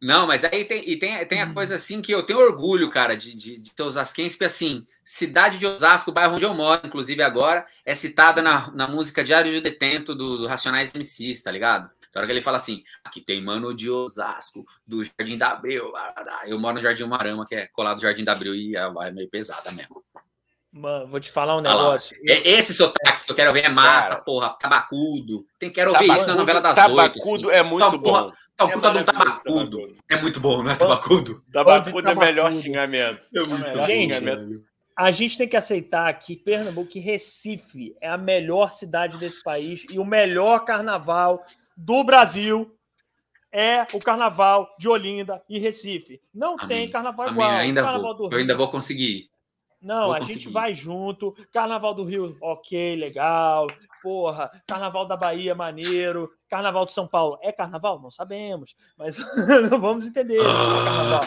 Não, 0.00 0.26
mas 0.26 0.44
aí 0.44 0.64
tem, 0.64 0.82
e 0.88 0.96
tem, 0.96 1.26
tem 1.26 1.42
a 1.42 1.46
uhum. 1.46 1.52
coisa 1.52 1.74
assim 1.74 2.00
que 2.00 2.10
eu 2.10 2.22
tenho 2.22 2.38
orgulho, 2.38 2.88
cara, 2.88 3.14
de, 3.14 3.36
de, 3.36 3.60
de 3.60 3.70
ser 3.76 3.82
osasquense, 3.82 4.34
porque 4.34 4.46
assim, 4.46 4.86
cidade 5.04 5.58
de 5.58 5.66
Osasco, 5.66 6.10
o 6.10 6.14
bairro 6.14 6.36
onde 6.36 6.44
eu 6.44 6.54
moro, 6.54 6.80
inclusive 6.86 7.22
agora, 7.22 7.66
é 7.84 7.94
citada 7.94 8.40
na, 8.40 8.70
na 8.70 8.88
música 8.88 9.22
Diário 9.22 9.52
de 9.52 9.60
Detento 9.60 10.14
do, 10.14 10.38
do 10.38 10.46
Racionais 10.46 10.94
MCs, 10.94 11.42
tá 11.42 11.52
ligado? 11.52 11.90
Então, 12.08 12.20
hora 12.20 12.26
que 12.26 12.32
ele 12.32 12.42
fala 12.42 12.56
assim, 12.56 12.82
aqui 13.04 13.20
tem 13.20 13.42
mano 13.42 13.74
de 13.74 13.90
Osasco, 13.90 14.64
do 14.86 15.04
Jardim 15.04 15.36
da 15.36 15.50
Abril, 15.50 15.92
eu 16.46 16.58
moro 16.58 16.76
no 16.76 16.82
Jardim 16.82 17.04
Marama, 17.04 17.44
que 17.46 17.54
é 17.54 17.66
colado 17.68 17.98
do 17.98 18.02
Jardim 18.02 18.24
da 18.24 18.32
Abril, 18.32 18.54
e 18.54 18.74
é, 18.74 18.80
é 18.80 19.12
meio 19.12 19.28
pesada 19.28 19.70
mesmo. 19.70 20.02
Mano, 20.72 21.08
vou 21.08 21.18
te 21.18 21.30
falar 21.30 21.56
um 21.56 21.60
negócio. 21.60 22.16
É, 22.24 22.48
esse 22.48 22.72
sotaque 22.72 23.24
que 23.24 23.30
eu 23.32 23.34
quero 23.34 23.52
ver 23.52 23.64
é 23.64 23.68
massa, 23.68 24.10
Cara, 24.10 24.22
porra, 24.22 24.50
tabacudo. 24.50 25.44
Tem, 25.58 25.70
quero 25.70 25.92
ver 25.92 26.04
isso 26.04 26.26
na 26.26 26.36
novela 26.36 26.60
das 26.60 26.78
oito. 26.78 26.96
Tabacudo 26.96 27.50
assim. 27.50 27.58
é 27.58 27.62
muito 27.62 27.86
então, 27.86 27.98
bom. 27.98 28.32
Tá 28.60 28.66
um 28.66 28.70
puta 28.72 28.90
de 28.90 28.98
um 28.98 29.04
tabacudo. 29.04 29.96
É 30.10 30.16
muito 30.20 30.38
bom, 30.38 30.62
né? 30.62 30.76
Tabacudo. 30.76 31.42
Tabacudo 31.50 32.10
é 32.10 32.14
melhor 32.14 32.52
xingamento. 32.52 33.22
É 33.34 33.40
muito 33.40 33.62
melhor 33.62 33.86
gente, 33.86 34.14
xingamento. 34.14 34.64
A 34.94 35.10
gente 35.10 35.38
tem 35.38 35.48
que 35.48 35.56
aceitar 35.56 36.12
que 36.18 36.36
Pernambuco 36.36 36.90
e 36.94 37.00
Recife 37.00 37.96
é 38.02 38.08
a 38.10 38.18
melhor 38.18 38.70
cidade 38.70 39.16
desse 39.16 39.42
país 39.42 39.86
e 39.90 39.98
o 39.98 40.04
melhor 40.04 40.66
carnaval 40.66 41.42
do 41.74 42.04
Brasil 42.04 42.70
é 43.50 43.86
o 43.94 43.98
carnaval 43.98 44.68
de 44.78 44.88
Olinda 44.88 45.42
e 45.48 45.58
Recife. 45.58 46.20
Não 46.34 46.54
Amém. 46.58 46.68
tem 46.68 46.90
carnaval 46.90 47.28
Amém. 47.28 47.42
igual. 47.42 47.50
Ainda 47.52 47.82
carnaval 47.82 48.16
vou. 48.16 48.30
Eu 48.30 48.38
ainda 48.38 48.54
vou 48.54 48.68
conseguir. 48.68 49.30
Não, 49.80 50.06
Vou 50.06 50.12
a 50.14 50.18
conseguir. 50.18 50.40
gente 50.40 50.52
vai 50.52 50.74
junto. 50.74 51.34
Carnaval 51.52 51.94
do 51.94 52.04
Rio, 52.04 52.36
ok, 52.40 52.96
legal. 52.96 53.66
Porra, 54.02 54.50
Carnaval 54.66 55.06
da 55.06 55.16
Bahia, 55.16 55.54
maneiro. 55.54 56.30
Carnaval 56.50 56.84
de 56.84 56.92
São 56.92 57.06
Paulo, 57.06 57.38
é 57.42 57.52
carnaval? 57.52 58.00
Não 58.00 58.10
sabemos, 58.10 58.74
mas 58.98 59.16
não 59.70 59.80
vamos 59.80 60.04
entender 60.04 60.38
é 60.38 60.40
ah. 60.40 60.84
carnaval. 60.84 61.20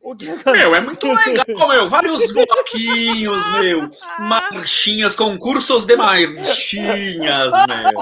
O 0.00 0.14
que 0.14 0.28
é 0.28 0.52
Meu, 0.52 0.74
é 0.74 0.80
muito 0.80 1.06
legal, 1.06 1.68
meu. 1.68 1.88
Vários 1.88 2.32
bloquinhos, 2.32 3.50
meu. 3.58 3.90
Marchinhas, 4.20 5.16
concursos 5.16 5.84
de 5.84 5.96
marchinhas, 5.96 7.50
meu. 7.50 7.92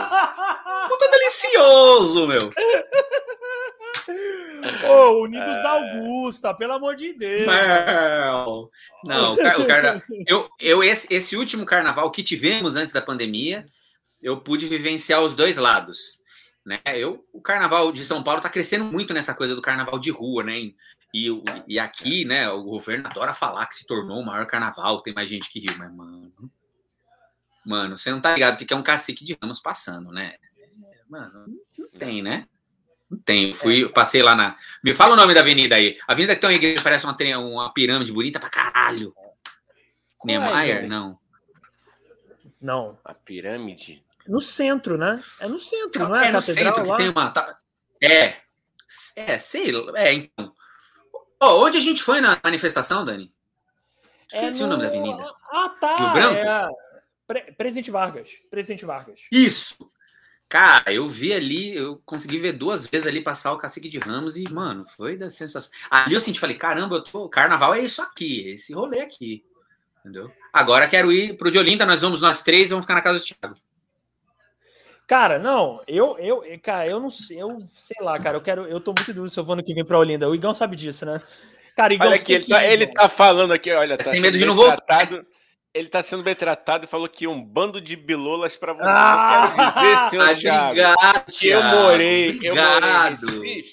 Puta 0.88 1.10
delicioso, 1.10 2.26
meu. 2.26 2.50
Ô, 4.88 5.22
Unidos 5.22 5.48
é... 5.48 5.62
da 5.62 5.70
Augusta, 5.70 6.54
pelo 6.54 6.74
amor 6.74 6.96
de 6.96 7.12
Deus. 7.12 7.46
Não, 9.04 9.34
não 9.34 9.34
o, 9.34 9.66
carna... 9.66 10.02
eu, 10.26 10.48
eu 10.60 10.82
esse, 10.82 11.12
esse 11.12 11.36
último 11.36 11.64
carnaval 11.64 12.10
que 12.10 12.22
tivemos 12.22 12.76
antes 12.76 12.92
da 12.92 13.02
pandemia, 13.02 13.64
eu 14.22 14.40
pude 14.40 14.66
vivenciar 14.66 15.22
os 15.22 15.34
dois 15.34 15.56
lados. 15.56 16.22
Né? 16.64 16.80
Eu, 16.84 17.24
o 17.32 17.40
carnaval 17.40 17.90
de 17.92 18.04
São 18.04 18.22
Paulo 18.22 18.38
está 18.38 18.48
crescendo 18.48 18.84
muito 18.84 19.14
nessa 19.14 19.34
coisa 19.34 19.54
do 19.54 19.62
carnaval 19.62 19.98
de 19.98 20.10
rua, 20.10 20.44
né? 20.44 20.72
E, 21.14 21.28
e 21.66 21.78
aqui, 21.78 22.24
né, 22.26 22.50
o 22.50 22.62
governo 22.62 23.06
adora 23.06 23.32
falar 23.32 23.66
que 23.66 23.74
se 23.74 23.86
tornou 23.86 24.20
o 24.20 24.26
maior 24.26 24.46
carnaval, 24.46 25.00
tem 25.00 25.14
mais 25.14 25.28
gente 25.28 25.48
que 25.48 25.60
Rio, 25.60 25.78
mas, 25.78 25.90
mano. 25.90 26.32
Mano, 27.64 27.96
você 27.96 28.10
não 28.10 28.20
tá 28.20 28.34
ligado 28.34 28.54
o 28.54 28.66
que 28.66 28.72
é 28.72 28.76
um 28.76 28.82
cacique 28.82 29.24
de 29.24 29.36
ramos 29.40 29.60
passando, 29.60 30.12
né? 30.12 30.36
Mano, 31.08 31.46
não 31.78 31.88
tem, 31.98 32.22
né? 32.22 32.46
Não 33.10 33.18
tem. 33.18 33.52
Fui, 33.52 33.84
é. 33.84 33.88
passei 33.88 34.22
lá 34.22 34.34
na. 34.34 34.56
Me 34.84 34.92
fala 34.92 35.14
o 35.14 35.16
nome 35.16 35.34
da 35.34 35.40
avenida 35.40 35.76
aí. 35.76 35.98
A 36.06 36.12
avenida 36.12 36.34
que 36.34 36.40
tem 36.40 36.50
uma 36.50 36.56
igreja 36.56 36.82
parece 36.82 37.06
uma, 37.06 37.16
uma 37.38 37.72
pirâmide 37.72 38.12
bonita 38.12 38.38
pra 38.38 38.50
caralho. 38.50 39.14
Niemeyer? 40.24 40.84
É, 40.84 40.86
não. 40.86 41.18
Não. 42.60 42.98
A 43.04 43.14
pirâmide? 43.14 44.04
No 44.26 44.40
centro, 44.40 44.98
né? 44.98 45.22
É 45.40 45.48
no 45.48 45.58
centro, 45.58 46.08
não 46.08 46.16
é? 46.16 46.28
É 46.28 46.32
no 46.32 46.42
centro 46.42 46.82
que 46.82 46.88
lá? 46.88 46.96
tem 46.96 47.08
uma. 47.08 47.30
Tá... 47.30 47.58
É. 48.02 48.36
É, 49.16 49.38
sei 49.38 49.72
lá. 49.72 49.98
É, 49.98 50.12
então. 50.12 50.52
Oh, 51.40 51.64
onde 51.64 51.78
a 51.78 51.80
gente 51.80 52.02
foi 52.02 52.20
na 52.20 52.38
manifestação, 52.42 53.04
Dani? 53.04 53.32
Esqueci 54.28 54.62
é 54.62 54.66
no... 54.66 54.74
o 54.74 54.76
nome 54.76 54.82
da 54.82 54.88
avenida. 54.88 55.34
Ah, 55.50 55.68
tá. 55.80 55.96
Rio 55.96 56.12
Branco? 56.12 56.34
É... 56.34 56.68
Pre 57.26 57.52
Presidente 57.52 57.90
Vargas. 57.90 58.30
Presidente 58.50 58.84
Vargas. 58.84 59.20
Isso. 59.32 59.90
Cara, 60.48 60.90
eu 60.90 61.06
vi 61.06 61.34
ali, 61.34 61.76
eu 61.76 62.00
consegui 62.06 62.38
ver 62.38 62.52
duas 62.52 62.86
vezes 62.86 63.06
ali 63.06 63.20
passar 63.20 63.52
o 63.52 63.58
Cacique 63.58 63.88
de 63.88 63.98
Ramos 63.98 64.36
e, 64.36 64.50
mano, 64.50 64.86
foi 64.96 65.14
da 65.14 65.28
sensação. 65.28 65.70
Ali 65.90 66.14
eu 66.14 66.20
senti, 66.20 66.40
falei, 66.40 66.56
caramba, 66.56 66.96
eu 66.96 67.04
tô... 67.04 67.28
carnaval 67.28 67.74
é 67.74 67.80
isso 67.80 68.00
aqui, 68.00 68.48
esse 68.48 68.72
rolê 68.72 69.00
aqui. 69.00 69.44
Entendeu? 70.00 70.32
Agora 70.50 70.88
quero 70.88 71.12
ir 71.12 71.36
pro 71.36 71.50
de 71.50 71.58
Olinda, 71.58 71.84
nós 71.84 72.00
vamos 72.00 72.22
nós 72.22 72.42
três, 72.42 72.70
vamos 72.70 72.84
ficar 72.84 72.94
na 72.94 73.02
casa 73.02 73.18
do 73.18 73.24
Thiago. 73.24 73.54
Cara, 75.06 75.38
não, 75.38 75.82
eu, 75.86 76.18
eu, 76.18 76.42
cara, 76.62 76.86
eu 76.86 76.98
não 77.00 77.10
sei, 77.10 77.40
eu 77.40 77.58
sei 77.74 77.96
lá, 78.02 78.18
cara, 78.18 78.36
eu 78.36 78.42
quero, 78.42 78.66
eu 78.66 78.80
tô 78.80 78.92
muito 78.92 79.12
dúvida 79.12 79.30
se 79.30 79.38
eu 79.38 79.44
vou 79.44 79.56
no 79.56 79.62
que 79.62 79.74
vem 79.74 79.84
pra 79.84 79.98
Olinda. 79.98 80.28
O 80.28 80.34
Igão 80.34 80.54
sabe 80.54 80.76
disso, 80.76 81.04
né? 81.04 81.20
Cara, 81.76 81.92
Igão, 81.92 82.06
olha 82.06 82.16
aqui, 82.16 82.32
ele, 82.34 82.46
tá, 82.46 82.64
ele 82.64 82.86
tá, 82.86 83.08
falando 83.08 83.52
aqui, 83.52 83.70
olha, 83.70 83.98
tá 83.98 84.04
sem 84.04 84.20
medo 84.20 84.38
de 84.38 84.46
não 84.46 84.54
voltar. 84.54 85.08
Ele 85.74 85.88
tá 85.88 86.02
sendo 86.02 86.22
bem 86.22 86.34
tratado 86.34 86.84
e 86.84 86.88
falou 86.88 87.08
que 87.08 87.26
um 87.26 87.42
bando 87.42 87.80
de 87.80 87.94
bilolas 87.94 88.56
para 88.56 88.72
você. 88.72 88.84
Ah, 88.84 89.48
eu 89.48 89.54
quero 89.54 89.68
dizer, 89.72 90.10
senhor 90.10 90.36
Thiago, 90.36 91.24
que 91.30 91.48
eu 91.48 91.62
morei, 91.62 92.30
obrigado. 92.30 93.22
eu 93.24 93.36
morei 93.36 93.64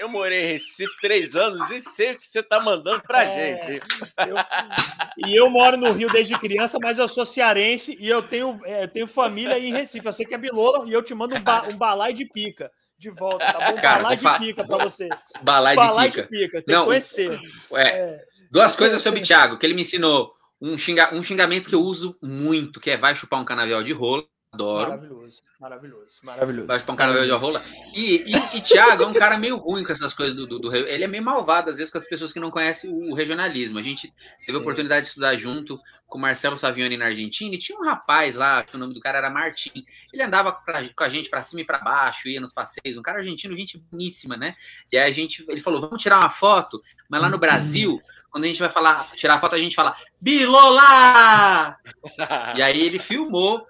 eu 0.00 0.08
morei 0.08 0.42
em 0.42 0.52
Recife 0.52 0.96
três 1.00 1.36
anos 1.36 1.70
e 1.70 1.80
sei 1.80 2.12
o 2.12 2.18
que 2.18 2.26
você 2.26 2.42
tá 2.42 2.58
mandando 2.58 3.02
pra 3.02 3.22
é, 3.22 3.60
gente. 3.60 3.86
Eu, 4.16 5.28
e 5.28 5.36
eu 5.36 5.50
moro 5.50 5.76
no 5.76 5.92
Rio 5.92 6.10
desde 6.10 6.38
criança, 6.38 6.78
mas 6.80 6.98
eu 6.98 7.06
sou 7.06 7.26
cearense 7.26 7.96
e 8.00 8.08
eu 8.08 8.22
tenho, 8.22 8.58
é, 8.64 8.84
eu 8.84 8.88
tenho 8.88 9.06
família 9.06 9.58
em 9.58 9.72
Recife. 9.72 10.06
Eu 10.06 10.12
sei 10.12 10.24
que 10.24 10.34
é 10.34 10.38
Bilola 10.38 10.88
e 10.88 10.92
eu 10.92 11.02
te 11.02 11.14
mando 11.14 11.36
um, 11.36 11.40
ba, 11.40 11.68
um 11.68 11.76
balai 11.76 12.14
de 12.14 12.24
pica 12.24 12.70
de 12.98 13.10
volta, 13.10 13.44
tá 13.50 13.70
bom? 13.70 13.80
Cara, 13.80 14.02
balai 14.02 14.16
de 14.16 14.22
fa... 14.22 14.38
pica 14.38 14.64
pra 14.64 14.78
você. 14.78 15.08
Balai, 15.42 15.76
balai 15.76 16.10
de 16.10 16.22
pica. 16.22 16.22
De 16.22 16.44
pica. 16.44 16.62
Tem 16.62 16.74
Não, 16.74 16.82
que 16.82 16.88
conhecer. 16.88 17.40
É, 17.72 17.88
é, 17.88 18.20
duas 18.50 18.74
coisas 18.74 19.02
sobre 19.02 19.20
o 19.20 19.22
Thiago, 19.22 19.58
que 19.58 19.66
ele 19.66 19.74
me 19.74 19.82
ensinou. 19.82 20.34
Um, 20.60 20.76
xinga, 20.76 21.14
um 21.14 21.22
xingamento 21.22 21.68
que 21.68 21.74
eu 21.74 21.82
uso 21.82 22.16
muito, 22.22 22.80
que 22.80 22.90
é 22.90 22.96
vai 22.96 23.14
chupar 23.14 23.40
um 23.40 23.44
canavial 23.44 23.82
de 23.82 23.92
rolo. 23.92 24.28
Adoro. 24.52 24.90
Maravilhoso, 24.90 25.42
maravilhoso, 25.60 26.20
maravilhoso. 26.24 26.66
Vai 26.66 26.80
para 26.80 26.92
um 26.92 26.96
cara 26.96 27.24
de 27.24 27.30
rola. 27.30 27.62
E, 27.94 28.24
e, 28.26 28.56
e 28.56 28.60
Thiago 28.60 29.04
é 29.04 29.06
um 29.06 29.12
cara 29.12 29.38
meio 29.38 29.56
ruim 29.56 29.84
com 29.84 29.92
essas 29.92 30.12
coisas 30.12 30.34
do, 30.34 30.44
do, 30.44 30.58
do, 30.58 30.74
Ele 30.74 31.04
é 31.04 31.06
meio 31.06 31.22
malvado, 31.22 31.70
às 31.70 31.76
vezes, 31.76 31.92
com 31.92 31.98
as 31.98 32.06
pessoas 32.08 32.32
que 32.32 32.40
não 32.40 32.50
conhecem 32.50 32.92
o 32.92 33.14
regionalismo. 33.14 33.78
A 33.78 33.82
gente 33.82 34.12
teve 34.40 34.50
Sim. 34.52 34.58
a 34.58 34.60
oportunidade 34.60 35.02
de 35.02 35.08
estudar 35.08 35.36
junto 35.36 35.78
com 36.08 36.18
o 36.18 36.20
Marcelo 36.20 36.58
Savioni 36.58 36.96
na 36.96 37.06
Argentina, 37.06 37.54
e 37.54 37.58
tinha 37.58 37.78
um 37.78 37.84
rapaz 37.84 38.34
lá, 38.34 38.64
que 38.64 38.74
o 38.74 38.78
nome 38.78 38.92
do 38.92 39.00
cara 39.00 39.18
era 39.18 39.30
Martim. 39.30 39.84
Ele 40.12 40.22
andava 40.24 40.50
pra, 40.50 40.82
com 40.88 41.04
a 41.04 41.08
gente 41.08 41.30
para 41.30 41.44
cima 41.44 41.60
e 41.60 41.64
para 41.64 41.78
baixo, 41.78 42.28
ia 42.28 42.40
nos 42.40 42.52
passeios, 42.52 42.96
um 42.96 43.02
cara 43.02 43.18
argentino, 43.18 43.54
gente 43.54 43.78
boníssima, 43.78 44.36
né? 44.36 44.56
E 44.90 44.98
aí 44.98 45.08
a 45.08 45.14
gente, 45.14 45.44
ele 45.48 45.60
falou: 45.60 45.80
vamos 45.80 46.02
tirar 46.02 46.18
uma 46.18 46.28
foto, 46.28 46.82
mas 47.08 47.22
lá 47.22 47.28
no 47.28 47.38
Brasil. 47.38 48.00
Quando 48.30 48.44
a 48.44 48.46
gente 48.46 48.60
vai 48.60 48.68
falar, 48.68 49.10
tirar 49.14 49.34
a 49.34 49.38
foto, 49.38 49.54
a 49.54 49.58
gente 49.58 49.74
fala 49.74 49.94
Bilola! 50.20 51.76
e 52.56 52.62
aí 52.62 52.80
ele 52.80 52.98
filmou 52.98 53.66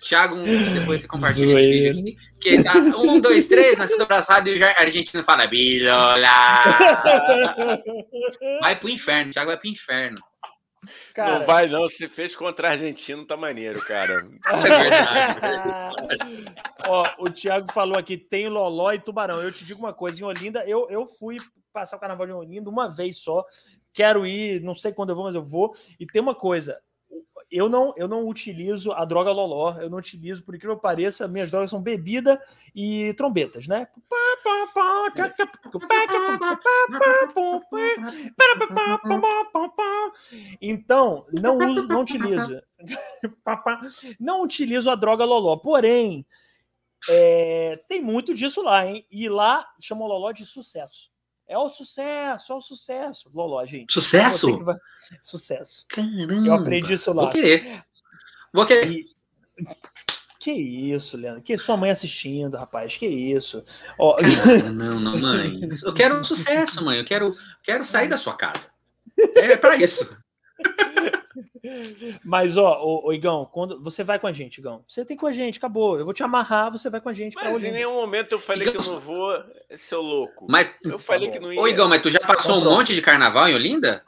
Thiago, 0.00 0.36
depois 0.74 1.00
você 1.00 1.08
compartilha 1.08 1.54
esse 1.54 1.70
vídeo 1.70 1.90
aqui. 1.92 2.16
Que 2.38 2.62
tá 2.62 2.74
um, 2.74 3.18
dois, 3.20 3.48
três, 3.48 3.78
nascido 3.78 4.02
abraçado 4.02 4.50
e 4.50 4.58
o 4.58 4.64
argentino 4.64 5.24
fala 5.24 5.46
Bilola. 5.46 6.28
Vai 8.60 8.76
pro 8.76 8.90
inferno, 8.90 9.32
Thiago 9.32 9.50
vai 9.50 9.58
pro 9.58 9.68
inferno. 9.68 10.18
Cara, 11.14 11.38
não 11.38 11.46
vai, 11.46 11.68
não. 11.68 11.82
Você 11.82 12.08
fez 12.08 12.34
contra 12.34 12.68
argentino, 12.68 13.26
tá 13.26 13.36
maneiro, 13.36 13.80
cara. 13.80 14.26
É 14.44 14.56
verdade. 14.80 16.44
Ó, 16.86 17.08
o 17.18 17.30
Thiago 17.30 17.72
falou 17.72 17.98
aqui: 17.98 18.16
tem 18.16 18.48
Loló 18.48 18.92
e 18.92 18.98
Tubarão. 18.98 19.42
Eu 19.42 19.52
te 19.52 19.64
digo 19.64 19.80
uma 19.80 19.92
coisa: 19.92 20.20
em 20.20 20.24
Olinda, 20.24 20.64
eu, 20.66 20.88
eu 20.90 21.06
fui 21.06 21.36
passar 21.72 21.96
o 21.96 22.00
carnaval 22.00 22.26
de 22.26 22.32
Olinda 22.32 22.70
uma 22.70 22.88
vez 22.88 23.18
só. 23.18 23.44
Quero 23.92 24.26
ir, 24.26 24.60
não 24.60 24.74
sei 24.74 24.92
quando 24.92 25.10
eu 25.10 25.16
vou, 25.16 25.24
mas 25.24 25.34
eu 25.34 25.44
vou. 25.44 25.74
E 25.98 26.06
tem 26.06 26.20
uma 26.20 26.34
coisa: 26.34 26.78
eu 27.54 27.68
não, 27.68 27.94
eu 27.96 28.08
não 28.08 28.26
utilizo 28.26 28.90
a 28.90 29.04
droga 29.04 29.30
loló, 29.30 29.80
eu 29.80 29.88
não 29.88 29.98
utilizo, 29.98 30.42
por 30.42 30.56
incrível 30.56 30.74
que 30.74 30.82
pareça, 30.82 31.28
minhas 31.28 31.52
drogas 31.52 31.70
são 31.70 31.80
bebida 31.80 32.42
e 32.74 33.14
trombetas, 33.14 33.68
né? 33.68 33.86
Então, 40.60 41.26
não 41.32 41.58
uso, 41.58 41.86
não 41.86 42.00
utilizo. 42.00 42.60
Não 44.20 44.42
utilizo 44.42 44.90
a 44.90 44.94
droga 44.94 45.24
loló. 45.24 45.56
Porém, 45.56 46.26
é, 47.08 47.72
tem 47.88 48.02
muito 48.02 48.34
disso 48.34 48.60
lá, 48.62 48.84
hein? 48.84 49.06
E 49.10 49.28
lá 49.28 49.66
chamam 49.80 50.08
loló 50.08 50.32
de 50.32 50.44
sucesso. 50.44 51.13
É 51.46 51.58
o 51.58 51.68
sucesso, 51.68 52.52
é 52.52 52.56
o 52.56 52.60
sucesso. 52.60 53.30
Loló, 53.34 53.64
gente. 53.66 53.92
Sucesso? 53.92 54.64
Vai... 54.64 54.76
Sucesso. 55.22 55.84
Caramba. 55.88 56.34
Eu 56.46 56.54
aprendi 56.54 56.94
isso 56.94 57.12
lá. 57.12 57.24
Vou 57.24 57.30
querer. 57.30 57.84
Vou 58.52 58.66
querer. 58.66 58.90
E... 58.90 59.06
Que 60.40 60.52
isso, 60.52 61.16
Leandro? 61.16 61.42
Que 61.42 61.56
sua 61.56 61.76
mãe 61.76 61.90
assistindo, 61.90 62.56
rapaz? 62.56 62.96
Que 62.96 63.06
isso? 63.06 63.62
Cara, 63.96 64.70
não, 64.72 65.00
não, 65.00 65.18
mãe. 65.18 65.58
Eu 65.82 65.94
quero 65.94 66.18
um 66.18 66.24
sucesso, 66.24 66.84
mãe. 66.84 66.98
Eu 66.98 67.04
quero, 67.04 67.34
quero 67.62 67.84
sair 67.84 68.08
da 68.08 68.16
sua 68.16 68.36
casa. 68.36 68.68
É 69.36 69.56
para 69.56 69.76
isso. 69.76 70.16
Mas, 72.24 72.56
ó, 72.56 72.80
ô, 72.82 73.08
ô, 73.08 73.12
Igão, 73.12 73.48
quando 73.50 73.82
você 73.82 74.04
vai 74.04 74.18
com 74.18 74.26
a 74.26 74.32
gente, 74.32 74.58
Igão. 74.58 74.84
Você 74.86 75.04
tem 75.04 75.16
com 75.16 75.26
a 75.26 75.32
gente, 75.32 75.58
acabou. 75.58 75.98
Eu 75.98 76.04
vou 76.04 76.14
te 76.14 76.22
amarrar, 76.22 76.70
você 76.70 76.90
vai 76.90 77.00
com 77.00 77.08
a 77.08 77.12
gente. 77.12 77.34
Mas 77.34 77.64
em 77.64 77.72
nenhum 77.72 77.94
momento 77.94 78.32
eu 78.32 78.40
falei 78.40 78.68
Igão... 78.68 78.80
que 78.80 78.88
eu 78.88 78.92
não 78.92 79.00
vou, 79.00 79.44
seu 79.74 80.00
louco. 80.00 80.46
Mas, 80.48 80.74
eu 80.84 80.98
falei 80.98 81.30
que 81.30 81.38
não 81.38 81.52
ia. 81.52 81.60
Ô, 81.60 81.66
Igão, 81.68 81.88
mas 81.88 82.02
tu 82.02 82.10
já 82.10 82.20
passou 82.20 82.58
um 82.58 82.64
monte 82.64 82.94
de 82.94 83.02
carnaval 83.02 83.48
em 83.48 83.54
Olinda? 83.54 84.04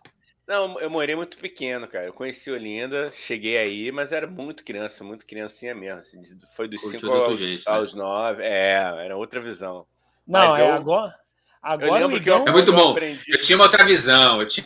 Não, 0.46 0.78
eu 0.78 0.88
morei 0.88 1.16
muito 1.16 1.36
pequeno, 1.38 1.88
cara. 1.88 2.06
Eu 2.06 2.12
conheci 2.12 2.50
Olinda, 2.50 3.10
cheguei 3.12 3.58
aí, 3.58 3.90
mas 3.90 4.12
era 4.12 4.28
muito 4.28 4.64
criança, 4.64 5.02
muito 5.02 5.26
criancinha 5.26 5.74
mesmo. 5.74 5.98
Assim, 5.98 6.22
foi 6.54 6.68
dos 6.68 6.80
5 6.82 7.10
aos, 7.10 7.38
jeito, 7.38 7.68
né? 7.68 7.76
aos 7.76 7.94
9. 7.94 8.42
É, 8.44 8.74
era 9.04 9.16
outra 9.16 9.40
visão. 9.40 9.86
Não, 10.26 10.50
mas 10.50 10.60
é 10.60 10.68
eu... 10.68 10.74
agora. 10.74 11.25
Agora 11.66 12.04
eu 12.04 12.12
Igão, 12.12 12.44
eu, 12.46 12.46
é 12.46 12.52
muito 12.52 12.72
bom. 12.72 12.96
Eu, 12.96 13.16
eu, 13.26 13.40
tinha 13.40 13.58
uma 13.58 13.64
outra 13.64 13.84
visão. 13.84 14.40
Eu 14.40 14.46
tinha 14.46 14.64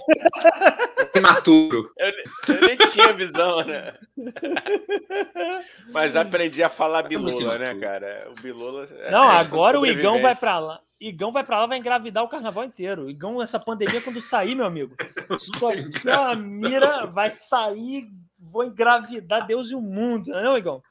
imaturo. 1.15 1.91
Eu, 1.97 2.09
eu, 2.55 2.61
nem 2.61 2.77
tinha 2.77 3.13
visão, 3.15 3.65
né? 3.65 3.95
Mas 5.93 6.15
aprendi 6.15 6.63
a 6.63 6.69
falar 6.69 7.05
bilola, 7.05 7.59
né, 7.59 7.75
cara? 7.77 8.29
O 8.31 8.41
bilola. 8.43 8.87
É 8.99 9.11
Não, 9.11 9.23
agora 9.23 9.81
o 9.81 9.87
Igão 9.87 10.21
vai 10.21 10.35
para 10.35 10.59
lá. 10.59 10.81
Igão 11.01 11.33
vai 11.33 11.43
para 11.43 11.61
lá, 11.61 11.67
vai 11.67 11.79
engravidar 11.79 12.23
o 12.23 12.29
carnaval 12.29 12.65
inteiro. 12.65 13.09
Igão, 13.09 13.41
essa 13.41 13.59
pandemia, 13.59 14.03
quando 14.03 14.21
sair, 14.21 14.55
meu 14.55 14.67
amigo, 14.67 14.95
sua 15.41 16.35
mira 16.37 17.07
vai 17.07 17.31
sair, 17.31 18.09
vou 18.39 18.65
engravidar 18.65 19.47
Deus 19.47 19.71
e 19.71 19.75
o 19.75 19.81
mundo, 19.81 20.31
não 20.31 20.39
é, 20.39 20.43
não, 20.43 20.59
Igão? 20.59 20.83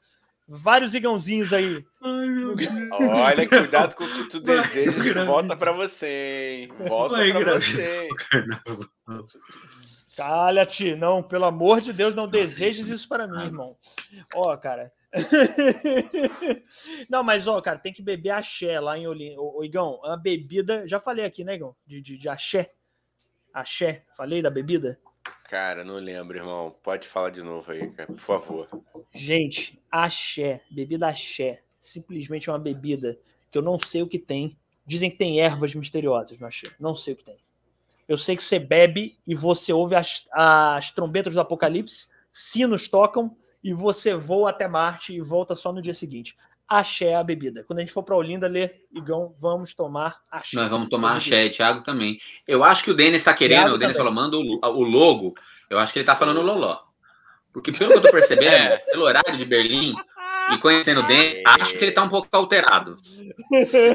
Vários 0.50 0.94
igãozinhos 0.94 1.52
aí. 1.52 1.84
Ai, 2.02 2.28
meu 2.28 2.56
Deus. 2.56 2.70
Olha, 2.90 3.48
cuidado 3.48 3.94
com 3.94 4.04
o 4.04 4.12
que 4.12 4.24
tu 4.28 4.40
deseja, 4.40 5.24
volta 5.24 5.56
para 5.56 5.72
você, 5.72 6.62
hein? 6.62 6.72
Volta 6.88 7.16
para 7.16 7.54
você. 7.54 8.08
Calha-te, 10.16 10.96
não, 10.96 11.22
pelo 11.22 11.44
amor 11.44 11.80
de 11.80 11.92
Deus, 11.92 12.14
não 12.14 12.28
desejes 12.28 12.88
isso 12.88 13.08
para 13.08 13.28
mim, 13.28 13.44
irmão. 13.44 13.76
Ó, 14.34 14.56
cara. 14.56 14.92
não, 17.08 17.22
mas 17.22 17.46
ó, 17.46 17.60
cara, 17.60 17.78
tem 17.78 17.92
que 17.92 18.02
beber 18.02 18.30
axé 18.30 18.78
lá 18.80 18.98
em 18.98 19.06
Olinda. 19.06 19.40
Ô, 19.40 19.64
Igão, 19.64 20.04
a 20.04 20.16
bebida, 20.16 20.86
já 20.86 20.98
falei 20.98 21.24
aqui, 21.24 21.44
né, 21.44 21.54
Igão? 21.54 21.74
De, 21.86 22.02
de, 22.02 22.18
de 22.18 22.28
axé. 22.28 22.72
Axé, 23.54 24.04
falei 24.16 24.42
da 24.42 24.50
bebida? 24.50 25.00
Cara, 25.50 25.84
não 25.84 25.96
lembro, 25.96 26.38
irmão. 26.38 26.72
Pode 26.80 27.08
falar 27.08 27.30
de 27.30 27.42
novo 27.42 27.72
aí, 27.72 27.90
cara, 27.90 28.06
por 28.06 28.20
favor. 28.20 28.68
Gente, 29.12 29.82
axé, 29.90 30.62
bebida 30.70 31.08
axé, 31.08 31.64
simplesmente 31.80 32.48
uma 32.48 32.58
bebida 32.58 33.18
que 33.50 33.58
eu 33.58 33.62
não 33.62 33.76
sei 33.76 34.00
o 34.00 34.06
que 34.06 34.16
tem. 34.16 34.56
Dizem 34.86 35.10
que 35.10 35.16
tem 35.16 35.40
ervas 35.40 35.74
misteriosas 35.74 36.38
no 36.38 36.46
axé. 36.46 36.68
Não 36.78 36.94
sei 36.94 37.14
o 37.14 37.16
que 37.16 37.24
tem. 37.24 37.36
Eu 38.06 38.16
sei 38.16 38.36
que 38.36 38.44
você 38.44 38.60
bebe 38.60 39.18
e 39.26 39.34
você 39.34 39.72
ouve 39.72 39.96
as, 39.96 40.24
as 40.30 40.92
trombetas 40.92 41.34
do 41.34 41.40
apocalipse, 41.40 42.06
sinos 42.30 42.86
tocam 42.86 43.36
e 43.62 43.72
você 43.72 44.14
voa 44.14 44.50
até 44.50 44.68
Marte 44.68 45.12
e 45.12 45.20
volta 45.20 45.56
só 45.56 45.72
no 45.72 45.82
dia 45.82 45.94
seguinte. 45.94 46.36
Axé 46.70 47.16
a 47.16 47.24
bebida. 47.24 47.64
Quando 47.64 47.80
a 47.80 47.82
gente 47.82 47.92
for 47.92 48.04
para 48.04 48.14
Olinda 48.14 48.46
ler, 48.46 48.86
Igão, 48.92 49.34
vamos 49.40 49.74
tomar 49.74 50.20
axé. 50.30 50.56
Nós 50.56 50.70
vamos 50.70 50.88
tomar 50.88 51.16
axé, 51.16 51.48
Thiago 51.48 51.82
também. 51.82 52.16
Eu 52.46 52.62
acho 52.62 52.84
que 52.84 52.92
o 52.92 52.94
Denis 52.94 53.16
está 53.16 53.34
querendo, 53.34 53.62
Thiago 53.62 53.74
o 53.74 53.78
Denis 53.78 53.96
falou, 53.96 54.12
manda 54.12 54.36
o, 54.36 54.60
o, 54.62 54.82
logo. 54.84 55.34
Eu 55.68 55.80
acho 55.80 55.92
que 55.92 55.98
ele 55.98 56.04
está 56.04 56.14
falando 56.14 56.42
Loló. 56.42 56.78
Porque 57.52 57.72
pelo 57.72 57.90
que 57.90 57.98
eu 57.98 58.02
tô 58.02 58.10
percebendo, 58.12 58.54
é. 58.54 58.78
pelo 58.86 59.02
horário 59.02 59.36
de 59.36 59.44
Berlim, 59.44 59.96
e 60.52 60.58
conhecendo 60.58 61.00
o 61.00 61.06
Denis, 61.06 61.40
acho 61.44 61.78
que 61.78 61.84
ele 61.84 61.92
tá 61.92 62.02
um 62.02 62.08
pouco 62.08 62.28
alterado. 62.32 62.96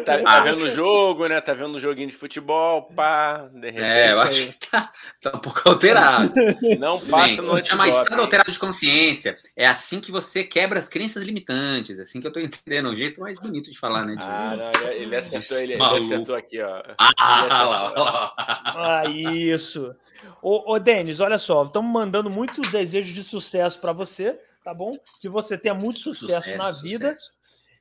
Tá, 0.06 0.22
tá 0.22 0.40
vendo 0.42 0.64
o 0.64 0.72
jogo, 0.72 1.28
né? 1.28 1.40
Tá 1.42 1.54
vendo 1.54 1.76
um 1.76 1.80
joguinho 1.80 2.10
de 2.10 2.16
futebol, 2.16 2.84
pá. 2.84 3.50
De 3.54 3.68
repente, 3.68 3.84
é, 3.84 4.12
eu 4.12 4.22
acho 4.22 4.48
que 4.48 4.70
tá, 4.70 4.92
tá 5.22 5.32
um 5.36 5.40
pouco 5.40 5.62
alterado. 5.66 6.34
Não 6.80 7.00
passa 7.00 7.42
no 7.42 7.58
É 7.58 7.76
mais 7.76 7.98
estado 7.98 8.22
alterado 8.22 8.52
de 8.52 8.60
consciência. 8.60 9.38
É 9.56 9.68
assim 9.68 10.00
que 10.00 10.12
você 10.12 10.44
quebra 10.44 10.80
as 10.80 10.90
crenças 10.90 11.24
limitantes. 11.24 12.00
É 12.00 12.04
assim 12.04 12.22
que 12.22 12.28
eu 12.28 12.34
tô 12.34 12.40
entendendo. 12.40 12.90
O 12.90 12.96
jeito 12.96 13.20
mais 13.20 13.40
bonito 13.40 13.72
de 13.72 13.80
falar, 13.80 14.06
né? 14.06 14.16
Ah, 14.20 14.56
não, 14.58 14.92
ele 14.92 15.16
acertou, 15.16 15.58
ele, 15.58 15.74
ele 15.74 15.84
acertou 15.84 16.36
aqui, 16.36 16.62
ó. 16.62 16.84
Ah, 16.98 17.64
lá, 17.64 17.90
lá. 17.92 18.34
ah 18.38 19.04
isso. 19.10 19.96
Ô, 20.42 20.74
ô 20.74 20.80
Denis, 20.80 21.20
olha 21.20 21.38
só, 21.38 21.64
estamos 21.64 21.92
mandando 21.92 22.30
muitos 22.30 22.70
desejos 22.70 23.14
de 23.14 23.24
sucesso 23.24 23.80
para 23.80 23.92
você 23.92 24.38
tá 24.66 24.74
bom? 24.74 24.98
Que 25.22 25.30
você 25.30 25.56
tenha 25.56 25.76
muito 25.76 26.00
sucesso, 26.00 26.42
sucesso 26.42 26.58
na 26.58 26.72
vida. 26.72 27.16
Sucesso. 27.16 27.36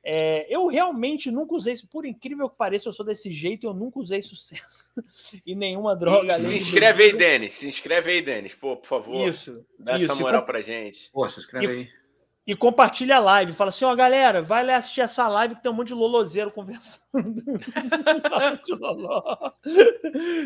É, 0.07 0.45
eu 0.55 0.67
realmente 0.67 1.31
nunca 1.31 1.55
usei 1.55 1.73
isso, 1.73 1.87
por 1.87 2.05
incrível 2.05 2.47
que 2.47 2.55
pareça, 2.55 2.87
eu 2.87 2.93
sou 2.93 3.03
desse 3.03 3.31
jeito, 3.33 3.65
eu 3.65 3.73
nunca 3.73 3.99
usei 3.99 4.21
sucesso 4.21 4.91
e 5.43 5.55
nenhuma 5.55 5.95
droga. 5.95 6.33
E, 6.33 6.41
se 6.41 6.55
inscreve 6.55 7.05
aí, 7.05 7.17
Denis. 7.17 7.53
Se 7.53 7.67
inscreve 7.67 8.11
aí, 8.11 8.21
Denis, 8.21 8.53
pô, 8.53 8.77
por 8.77 8.85
favor. 8.87 9.27
Isso. 9.27 9.65
Dá 9.79 9.97
isso. 9.97 10.05
essa 10.05 10.13
moral 10.13 10.41
com... 10.41 10.45
pra 10.45 10.61
gente. 10.61 11.09
Pô, 11.11 11.27
se 11.27 11.39
inscreve 11.39 11.65
e, 11.65 11.69
aí. 11.69 11.89
E 12.45 12.55
compartilha 12.55 13.15
a 13.15 13.19
live. 13.19 13.53
Fala 13.53 13.69
assim, 13.69 13.83
ó, 13.83 13.95
galera, 13.95 14.43
vai 14.43 14.63
lá 14.63 14.75
assistir 14.75 15.01
essa 15.01 15.27
live 15.27 15.55
que 15.55 15.63
tem 15.63 15.71
um 15.71 15.75
monte 15.75 15.87
de 15.87 15.95
lolozeiro 15.95 16.51
conversando. 16.51 17.01
de 18.63 18.75
loló. 18.75 19.53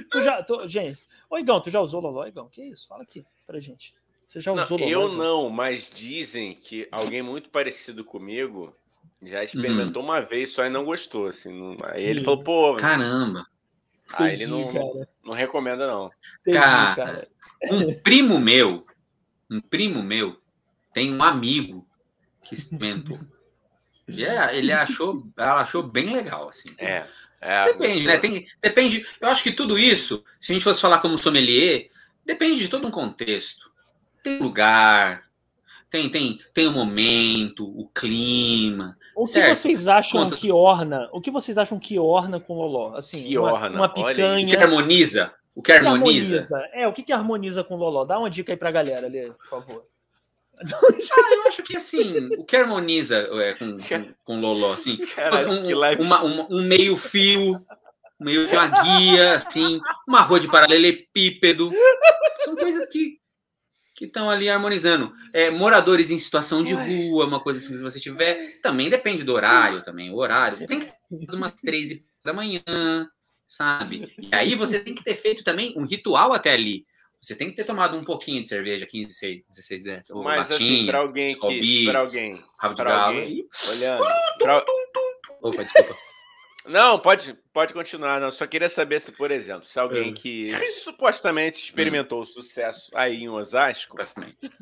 tu 0.10 0.22
já, 0.22 0.42
tu, 0.42 0.66
gente, 0.70 0.98
ô 1.30 1.38
Igão, 1.38 1.60
tu 1.60 1.70
já 1.70 1.82
usou 1.82 2.00
loló, 2.00 2.26
Igão? 2.26 2.48
Que 2.48 2.64
isso? 2.64 2.88
Fala 2.88 3.04
aqui 3.04 3.26
pra 3.46 3.60
gente. 3.60 3.94
Você 4.30 4.40
já 4.40 4.54
usou 4.54 4.78
não, 4.78 4.88
Eu 4.88 5.12
não, 5.12 5.50
mas 5.50 5.90
dizem 5.90 6.54
que 6.54 6.88
alguém 6.92 7.20
muito 7.20 7.50
parecido 7.50 8.06
comigo 8.06 8.76
já 9.24 9.44
experimentou 9.44 10.04
uhum. 10.04 10.10
uma 10.10 10.22
vez 10.22 10.54
só 10.54 10.64
e 10.64 10.70
não 10.70 10.86
gostou. 10.86 11.26
Assim, 11.26 11.52
não... 11.52 11.76
Aí 11.84 12.04
ele 12.04 12.24
falou, 12.24 12.44
pô. 12.44 12.76
Caramba! 12.76 13.48
Ah, 14.14 14.32
ele 14.32 14.46
não, 14.46 14.72
não, 14.72 15.08
não, 15.26 15.34
recomenda, 15.34 15.88
não. 15.88 16.12
Entendi, 16.42 16.60
cara, 16.60 16.96
cara, 16.96 17.28
um 17.72 17.94
primo 17.94 18.40
meu, 18.40 18.86
um 19.50 19.60
primo 19.60 20.02
meu, 20.04 20.40
tem 20.94 21.12
um 21.14 21.24
amigo 21.24 21.88
que 22.44 22.54
experimentou. 22.54 23.20
E 24.08 24.26
é, 24.26 24.56
ele 24.56 24.72
achou, 24.72 25.28
ela 25.38 25.62
achou 25.62 25.84
bem 25.84 26.12
legal, 26.12 26.50
assim. 26.50 26.74
É. 26.78 27.06
é 27.42 27.66
depende, 27.66 28.06
né? 28.06 28.18
Tem, 28.18 28.48
depende. 28.62 29.08
Eu 29.20 29.28
acho 29.28 29.42
que 29.42 29.52
tudo 29.52 29.78
isso, 29.78 30.24
se 30.40 30.52
a 30.52 30.54
gente 30.54 30.64
fosse 30.64 30.82
falar 30.82 31.00
como 31.00 31.18
sommelier, 31.18 31.90
depende 32.26 32.60
de 32.60 32.68
todo 32.68 32.88
um 32.88 32.92
contexto. 32.92 33.69
Tem 34.24 34.40
lugar, 34.40 35.30
tem, 35.90 36.08
tem, 36.08 36.40
tem 36.54 36.68
o 36.68 36.72
momento, 36.72 37.66
o 37.66 37.90
clima. 37.90 38.96
O 39.16 39.24
que 39.24 39.30
certo? 39.30 39.58
vocês 39.58 39.88
acham 39.88 40.24
Conta... 40.24 40.36
que 40.36 40.52
orna? 40.52 41.10
O 41.12 41.20
que 41.20 41.32
vocês 41.32 41.58
acham 41.58 41.80
que 41.80 41.98
orna 41.98 42.40
com 42.40 42.54
Loló? 42.54 42.96
Assim, 42.96 43.24
que 43.24 43.38
uma, 43.38 43.54
orna. 43.54 43.76
uma 43.76 43.90
picanha. 43.90 44.46
O 44.46 44.50
que 44.50 44.56
harmoniza? 44.56 45.34
O 45.56 45.62
que 45.64 45.72
harmoniza? 45.72 46.48
É, 46.74 46.88
o 46.88 46.94
que, 46.94 47.02
que 47.02 47.12
harmoniza 47.12 47.64
com 47.64 47.76
Loló? 47.76 48.06
Dá 48.06 48.20
uma 48.20 48.30
dica 48.30 48.54
aí 48.54 48.58
pra 48.58 48.70
galera 48.72 49.08
ali, 49.08 49.32
por 49.32 49.48
favor. 49.48 49.86
Ah, 50.62 51.36
eu 51.36 51.48
acho 51.48 51.64
que 51.64 51.78
assim, 51.78 52.28
o 52.38 52.44
que 52.44 52.58
harmoniza 52.58 53.30
é, 53.42 53.54
com, 53.54 53.78
com, 53.78 54.14
com 54.26 54.42
Loló, 54.42 54.74
assim, 54.74 54.98
um, 55.48 56.04
uma, 56.04 56.22
uma, 56.22 56.48
um 56.52 56.64
meio 56.64 56.98
fio, 56.98 57.66
meio 58.20 58.46
fio, 58.46 58.60
uma 58.60 58.68
guia, 58.68 59.36
assim, 59.36 59.80
uma 60.06 60.20
rua 60.20 60.38
de 60.38 60.50
paralelepípedo. 60.50 61.72
São 62.44 62.58
coisas 62.58 62.90
que 62.90 63.19
que 64.00 64.06
estão 64.06 64.30
ali 64.30 64.50
harmonizando. 64.50 65.12
É, 65.34 65.52
moradores 65.52 66.10
em 66.10 66.18
situação 66.18 66.64
de 66.64 66.74
rua, 66.74 67.26
uma 67.26 67.42
coisa 67.42 67.60
assim, 67.60 67.76
se 67.76 67.84
você 67.84 68.00
tiver. 68.00 68.62
Também 68.62 68.90
depende 68.90 69.26
do 69.26 69.34
horário, 69.34 69.84
também. 69.84 70.10
O 70.10 70.16
horário 70.16 70.66
tem 70.66 70.80
que 70.80 70.86
ser 70.86 71.36
umas 71.36 71.54
três 71.56 72.02
da 72.24 72.32
manhã, 72.32 72.64
sabe? 73.46 74.10
E 74.18 74.30
aí 74.32 74.56
você 74.56 74.80
tem 74.80 74.96
que 74.96 75.04
ter 75.04 75.16
feito 75.16 75.44
também 75.44 75.74
um 75.76 75.86
ritual 75.86 76.32
até 76.32 76.54
ali. 76.54 76.86
Você 77.20 77.36
tem 77.36 77.50
que 77.50 77.58
ter 77.58 77.66
tomado 77.66 77.98
um 77.98 78.04
pouquinho 78.06 78.42
de 78.42 78.48
cerveja, 78.48 78.86
15, 78.86 79.08
16, 79.08 79.44
16 79.50 79.88
anos. 79.88 80.08
Mas 80.24 80.50
latinha, 80.50 80.76
assim, 80.78 80.86
para 80.86 80.98
alguém 81.00 81.38
que. 81.38 81.86
Para 81.86 82.00
alguém. 82.00 82.42
Rabo 82.58 82.76
de 82.76 82.84
galo. 82.86 83.18
Alguém, 83.18 83.48
olhando. 83.68 84.06
Pra... 84.38 84.66
Opa, 85.42 85.64
desculpa. 85.64 85.98
Não, 86.66 87.00
pode, 87.00 87.38
pode 87.54 87.74
continuar. 87.74 88.20
Não. 88.20 88.32
Só 88.32 88.46
queria 88.46 88.70
saber 88.70 89.00
se, 89.00 89.12
por 89.12 89.32
exemplo, 89.32 89.68
se 89.68 89.80
alguém 89.80 90.12
é. 90.12 90.14
que 90.14 90.72
supostamente 90.84 91.64
experimentou 91.64 92.22
hum. 92.22 92.26
sucesso 92.26 92.92
aí 92.94 93.24
em 93.24 93.30
Osasco, 93.30 93.98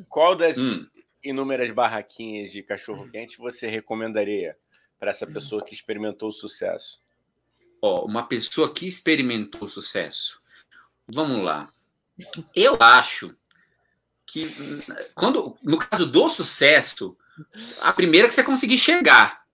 qual 0.07 0.35
das 0.35 0.57
hum. 0.57 0.85
inúmeras 1.23 1.71
barraquinhas 1.71 2.51
de 2.51 2.61
cachorro-quente 2.61 3.37
você 3.37 3.67
recomendaria 3.67 4.57
para 4.99 5.11
essa 5.11 5.27
pessoa 5.27 5.63
que 5.63 5.73
experimentou 5.73 6.29
o 6.29 6.33
sucesso? 6.33 7.01
Ó, 7.81 8.05
uma 8.05 8.27
pessoa 8.27 8.73
que 8.73 8.87
experimentou 8.87 9.67
sucesso. 9.67 10.41
Vamos 11.07 11.43
lá. 11.43 11.71
Eu 12.55 12.77
acho 12.79 13.35
que 14.25 14.47
quando 15.13 15.57
no 15.63 15.77
caso 15.77 16.05
do 16.05 16.29
sucesso, 16.29 17.17
a 17.81 17.93
primeira 17.93 18.27
que 18.27 18.35
você 18.35 18.43
conseguir 18.43 18.77
chegar 18.77 19.46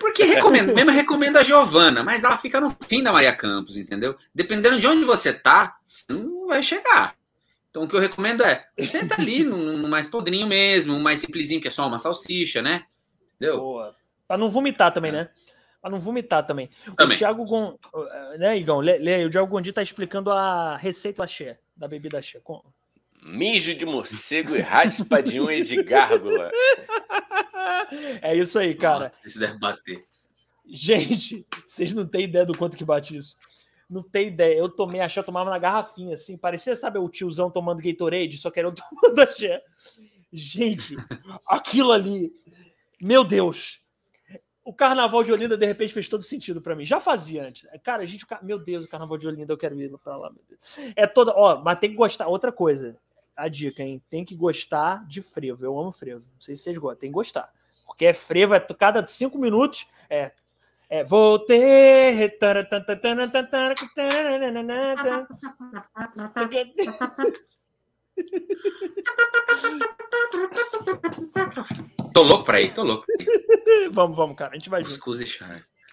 porque 0.00 0.24
recomendo, 0.24 0.74
mesmo 0.74 0.90
recomendo 0.90 1.36
a 1.36 1.44
Giovana, 1.44 2.02
mas 2.02 2.24
ela 2.24 2.36
fica 2.36 2.60
no 2.60 2.74
fim 2.88 3.02
da 3.02 3.12
Maria 3.12 3.34
Campos, 3.34 3.76
entendeu? 3.76 4.16
Dependendo 4.34 4.78
de 4.78 4.86
onde 4.86 5.04
você 5.04 5.32
tá, 5.32 5.76
você 5.88 6.12
não 6.12 6.46
vai 6.46 6.62
chegar. 6.62 7.14
Então 7.70 7.82
o 7.82 7.88
que 7.88 7.96
eu 7.96 8.00
recomendo 8.00 8.44
é, 8.44 8.66
senta 8.80 9.20
ali 9.20 9.42
no, 9.42 9.88
mais 9.88 10.06
podrinho 10.06 10.46
mesmo, 10.46 10.94
um 10.94 11.00
mais 11.00 11.20
simplesinho, 11.20 11.60
que 11.60 11.68
é 11.68 11.70
só 11.72 11.86
uma 11.86 11.98
salsicha, 11.98 12.62
né? 12.62 12.84
Entendeu? 13.34 13.58
Boa. 13.58 13.96
Pra 14.28 14.38
não 14.38 14.48
vomitar 14.50 14.92
também, 14.92 15.10
né? 15.10 15.28
Pra 15.80 15.90
não 15.90 16.00
vomitar 16.00 16.46
também. 16.46 16.70
também. 16.96 17.16
O 17.16 17.18
Thiago 17.18 17.44
Gon... 17.44 17.76
Né, 18.38 18.56
Igão? 18.58 18.78
Lê, 18.78 18.98
lê, 18.98 19.24
o 19.24 19.30
Thiago 19.30 19.48
Gondi 19.48 19.72
tá 19.72 19.82
explicando 19.82 20.30
a 20.30 20.76
receita 20.76 21.24
axé, 21.24 21.58
da 21.76 21.88
bebida 21.88 22.18
axé. 22.18 22.40
Com... 22.44 22.62
Mijo 23.22 23.74
de 23.74 23.84
morcego 23.84 24.54
e 24.54 24.60
raspa 24.60 25.22
de 25.22 25.40
unha 25.40 25.64
de 25.64 25.82
gárgula. 25.82 26.50
É 28.22 28.34
isso 28.34 28.58
aí, 28.58 28.74
cara. 28.74 29.06
Nossa, 29.06 29.20
isso 29.24 29.38
deve 29.38 29.58
bater. 29.58 30.04
Gente, 30.66 31.46
vocês 31.66 31.92
não 31.92 32.06
têm 32.06 32.24
ideia 32.24 32.46
do 32.46 32.56
quanto 32.56 32.76
que 32.76 32.84
bate 32.84 33.16
isso. 33.16 33.36
Não 33.88 34.02
tem 34.02 34.28
ideia. 34.28 34.56
Eu 34.56 34.68
tomei 34.68 35.00
axé, 35.00 35.20
eu 35.20 35.24
tomava 35.24 35.50
na 35.50 35.58
garrafinha, 35.58 36.14
assim. 36.14 36.36
Parecia, 36.36 36.74
sabe, 36.74 36.98
o 36.98 37.08
tiozão 37.08 37.50
tomando 37.50 37.82
Gatorade, 37.82 38.38
só 38.38 38.50
que 38.50 38.58
era 38.58 38.68
eu 38.68 38.74
tomando 38.74 39.18
axé. 39.20 39.62
Gente, 40.32 40.96
aquilo 41.46 41.92
ali. 41.92 42.32
Meu 43.00 43.22
Deus. 43.22 43.82
O 44.64 44.72
carnaval 44.72 45.22
de 45.22 45.30
Olinda, 45.30 45.58
de 45.58 45.66
repente, 45.66 45.92
fez 45.92 46.08
todo 46.08 46.22
sentido 46.22 46.62
para 46.62 46.74
mim. 46.74 46.86
Já 46.86 46.98
fazia 46.98 47.46
antes. 47.46 47.68
Cara, 47.82 48.06
gente. 48.06 48.24
Meu 48.42 48.58
Deus, 48.58 48.84
o 48.84 48.88
carnaval 48.88 49.18
de 49.18 49.26
Olinda, 49.26 49.52
eu 49.52 49.58
quero 49.58 49.78
ir 49.78 49.92
para 50.02 50.16
lá. 50.16 50.32
É 50.96 51.06
toda. 51.06 51.32
Ó, 51.36 51.62
mas 51.62 51.78
tem 51.78 51.90
que 51.90 51.96
gostar. 51.96 52.26
Outra 52.26 52.50
coisa 52.50 52.98
a 53.36 53.48
dica, 53.48 53.82
hein? 53.82 54.02
Tem 54.08 54.24
que 54.24 54.34
gostar 54.34 55.06
de 55.06 55.22
frevo. 55.22 55.64
Eu 55.64 55.78
amo 55.78 55.92
frevo. 55.92 56.20
Não 56.20 56.40
sei 56.40 56.56
se 56.56 56.62
vocês 56.62 56.78
gostam, 56.78 57.00
tem 57.00 57.10
que 57.10 57.14
gostar. 57.14 57.52
Porque 57.86 58.06
é 58.06 58.14
frevo, 58.14 58.54
é 58.54 58.60
cada 58.60 59.06
cinco 59.06 59.38
minutos. 59.38 59.86
É. 60.08 60.32
É, 60.88 61.02
voltei. 61.02 62.30
Tô 72.12 72.22
louco 72.22 72.44
pra 72.44 72.60
ir, 72.60 72.72
tô 72.72 72.84
louco. 72.84 73.04
vamos, 73.92 74.16
vamos, 74.16 74.36
cara. 74.36 74.52
A 74.52 74.54
gente 74.54 74.70
vai 74.70 74.82
junto. 74.82 74.92
Excuse. 74.92 75.38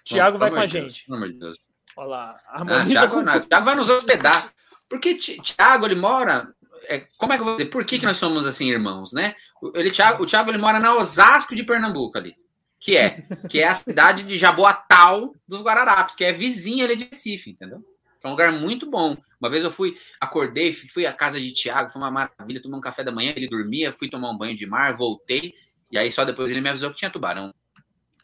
Tiago 0.04 0.38
vai 0.38 0.50
com 0.50 0.58
a 0.58 0.66
gente. 0.66 1.04
Pelo 1.04 1.16
amor 1.16 1.32
de 1.32 1.38
Deus. 1.38 1.58
Olha 1.96 2.08
lá. 2.08 2.40
Harmoniza 2.46 2.82
ah, 2.82 2.86
Thiago, 2.86 3.14
com... 3.16 3.22
não, 3.22 3.46
Thiago 3.46 3.64
vai 3.64 3.74
nos 3.74 3.90
hospedar. 3.90 4.52
Porque 4.88 5.14
Tiago, 5.14 5.86
ele 5.86 5.94
mora 5.94 6.54
é, 6.88 7.06
como 7.16 7.32
é 7.32 7.36
que 7.36 7.42
eu 7.42 7.46
vou 7.46 7.56
dizer? 7.56 7.70
Por 7.70 7.84
que, 7.84 7.98
que 7.98 8.06
nós 8.06 8.16
somos 8.16 8.46
assim 8.46 8.70
irmãos, 8.70 9.12
né? 9.12 9.34
Ele, 9.74 9.90
Thiago, 9.90 10.22
o 10.22 10.26
Thiago 10.26 10.50
ele 10.50 10.58
mora 10.58 10.78
na 10.78 10.94
Osasco 10.94 11.54
de 11.54 11.64
Pernambuco 11.64 12.18
ali, 12.18 12.36
que 12.80 12.96
é 12.96 13.26
que 13.48 13.60
é 13.60 13.68
a 13.68 13.74
cidade 13.74 14.22
de 14.22 14.36
Jaboatal 14.36 15.34
dos 15.46 15.62
Guararapes, 15.62 16.14
que 16.14 16.24
é 16.24 16.32
vizinha 16.32 16.84
ali 16.84 16.96
de 16.96 17.04
Recife, 17.04 17.50
entendeu? 17.50 17.84
É 18.22 18.28
um 18.28 18.32
lugar 18.32 18.52
muito 18.52 18.88
bom. 18.88 19.16
Uma 19.40 19.50
vez 19.50 19.64
eu 19.64 19.70
fui, 19.70 19.96
acordei, 20.20 20.72
fui 20.72 21.04
à 21.06 21.12
casa 21.12 21.40
de 21.40 21.52
Thiago, 21.52 21.90
foi 21.90 22.00
uma 22.00 22.10
maravilha, 22.10 22.62
tomei 22.62 22.78
um 22.78 22.80
café 22.80 23.02
da 23.02 23.10
manhã, 23.10 23.32
ele 23.34 23.48
dormia, 23.48 23.92
fui 23.92 24.08
tomar 24.08 24.30
um 24.30 24.38
banho 24.38 24.54
de 24.54 24.64
mar, 24.66 24.94
voltei, 24.94 25.52
e 25.90 25.98
aí 25.98 26.10
só 26.12 26.24
depois 26.24 26.48
ele 26.48 26.60
me 26.60 26.68
avisou 26.68 26.90
que 26.90 26.96
tinha 26.96 27.10
tubarão. 27.10 27.52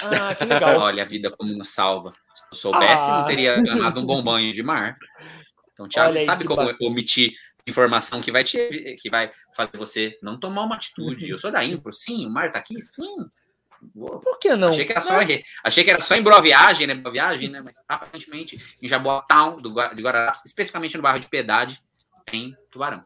Ah, 0.02 0.35
que 0.35 0.44
legal. 0.44 0.78
Olha 0.80 1.02
a 1.02 1.06
vida 1.06 1.30
como 1.30 1.52
nos 1.52 1.70
salva. 1.70 2.12
Se 2.32 2.44
eu 2.52 2.56
soubesse, 2.56 3.10
ah. 3.10 3.18
não 3.18 3.26
teria 3.26 3.60
ganhado 3.60 4.01
um 4.01 4.06
bom 4.06 4.22
banho 4.22 4.52
de 4.52 4.62
mar. 4.62 4.97
Então, 5.72 5.86
o 5.86 5.89
Thiago 5.89 6.10
Olha 6.10 6.24
sabe 6.24 6.44
como 6.44 6.64
bacana. 6.64 6.90
omitir 6.90 7.32
informação 7.69 8.20
que 8.20 8.32
vai 8.32 8.45
te 8.45 8.97
que 9.01 9.11
vai 9.11 9.31
fazer 9.55 9.77
você 9.77 10.19
não 10.23 10.39
tomar 10.39 10.62
uma 10.62 10.77
atitude. 10.77 11.28
Eu 11.28 11.39
sou 11.39 11.51
da 11.51 11.65
Impro, 11.65 11.93
sim, 11.93 12.27
o 12.27 12.31
Mar 12.31 12.51
tá 12.51 12.59
aqui, 12.59 12.74
sim. 12.82 13.16
Por 13.95 14.39
que 14.40 14.57
não? 14.57 14.70
Achei 14.70 14.85
que 14.85 14.93
era 14.93 15.01
só, 15.01 15.15
achei 15.62 15.85
que 15.85 15.90
era 15.90 16.01
só 16.01 16.16
em 16.16 16.23
Boa 16.23 16.40
Viagem, 16.40 16.86
né? 16.86 16.95
Boa 16.95 17.12
Viagem, 17.12 17.49
né? 17.49 17.61
Mas 17.61 17.77
aparentemente 17.89 18.59
em 18.82 18.89
Jaboatão, 18.89 19.57
do, 19.57 19.73
de 19.95 20.03
Guararapes, 20.03 20.43
especificamente 20.45 20.97
no 20.97 21.03
bairro 21.03 21.20
de 21.20 21.28
Piedade, 21.28 21.81
tem 22.27 22.57
tubarão. 22.70 23.05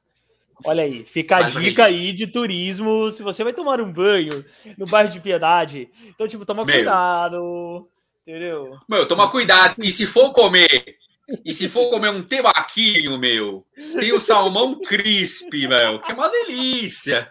Olha 0.64 0.84
aí, 0.84 1.04
fica 1.04 1.38
a 1.38 1.42
dica 1.42 1.84
aí 1.84 2.12
de 2.12 2.26
turismo. 2.26 3.10
Se 3.10 3.22
você 3.22 3.42
vai 3.42 3.52
tomar 3.52 3.80
um 3.80 3.92
banho 3.92 4.44
no 4.78 4.86
bairro 4.86 5.10
de 5.10 5.20
Piedade, 5.20 5.90
então, 6.06 6.28
tipo, 6.28 6.46
toma 6.46 6.64
Meu. 6.64 6.76
cuidado. 6.76 7.88
Entendeu? 8.26 8.78
Meu, 8.88 9.06
toma 9.06 9.28
cuidado. 9.30 9.74
E 9.78 9.90
se 9.90 10.06
for 10.06 10.32
comer 10.32 10.91
e 11.44 11.54
se 11.54 11.68
for 11.68 11.90
comer 11.90 12.10
um 12.10 12.22
tebaquinho, 12.22 13.18
meu, 13.18 13.66
tem 13.98 14.12
o 14.12 14.20
salmão 14.20 14.80
crisp, 14.80 15.50
meu, 15.68 16.00
que 16.00 16.10
é 16.10 16.14
uma 16.14 16.28
delícia. 16.28 17.30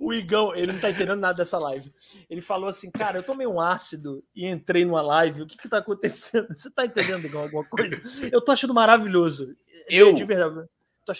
O 0.00 0.12
Igão, 0.12 0.54
ele 0.54 0.72
não 0.72 0.78
tá 0.78 0.90
entendendo 0.90 1.20
nada 1.20 1.34
dessa 1.34 1.58
live. 1.58 1.92
Ele 2.28 2.40
falou 2.40 2.68
assim, 2.68 2.90
cara, 2.90 3.18
eu 3.18 3.22
tomei 3.22 3.46
um 3.46 3.60
ácido 3.60 4.24
e 4.34 4.46
entrei 4.46 4.84
numa 4.84 5.02
live. 5.02 5.42
O 5.42 5.46
que 5.46 5.56
que 5.56 5.68
tá 5.68 5.78
acontecendo? 5.78 6.48
Você 6.56 6.70
tá 6.70 6.84
entendendo 6.84 7.24
Igão, 7.24 7.42
alguma 7.42 7.64
coisa? 7.68 8.00
Eu 8.30 8.40
tô 8.40 8.52
achando 8.52 8.74
maravilhoso. 8.74 9.54
Eu? 9.88 10.14
De 10.14 10.24
verdade. 10.24 10.68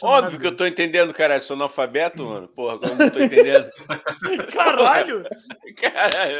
Óbvio 0.00 0.40
que 0.40 0.46
eu 0.46 0.56
tô 0.56 0.66
entendendo, 0.66 1.12
cara. 1.12 1.36
Eu 1.36 1.40
sou 1.42 1.54
analfabeto, 1.54 2.24
mano. 2.24 2.48
Porra, 2.48 2.74
agora 2.74 2.94
não 2.94 3.10
tô 3.10 3.20
entendendo. 3.20 3.70
Caralho! 4.52 5.24
Caralho! 5.76 6.38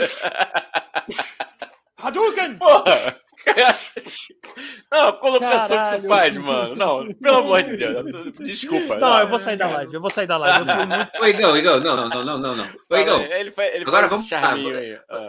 Hadouken! 1.98 2.56
Porra! 2.56 3.20
Não, 4.90 5.08
a 5.08 5.12
colocação 5.12 5.76
Caralho. 5.76 5.96
que 5.96 6.02
tu 6.02 6.08
faz, 6.08 6.36
mano. 6.36 6.76
Não, 6.76 7.14
pelo 7.14 7.36
amor 7.38 7.62
de 7.62 7.76
Deus. 7.76 8.34
Desculpa. 8.38 8.96
Não, 8.96 9.08
não, 9.08 9.20
eu 9.20 9.28
vou 9.28 9.38
sair 9.38 9.56
da 9.56 9.68
live. 9.68 9.94
Eu 9.94 10.00
vou 10.00 10.10
sair 10.10 10.26
da 10.26 10.36
live. 10.36 10.64
Muito... 10.64 11.22
Ô, 11.22 11.26
Igão, 11.26 11.56
Igão, 11.56 11.80
não, 11.80 12.08
não, 12.08 12.24
não, 12.24 12.38
não, 12.38 12.56
não. 12.56 12.68
Ô, 12.90 12.96
Igão. 12.96 13.22
Ele, 13.22 13.52
ele 13.56 13.84
Agora 13.86 14.08
vamos. 14.08 14.32
Ah, 14.32 14.54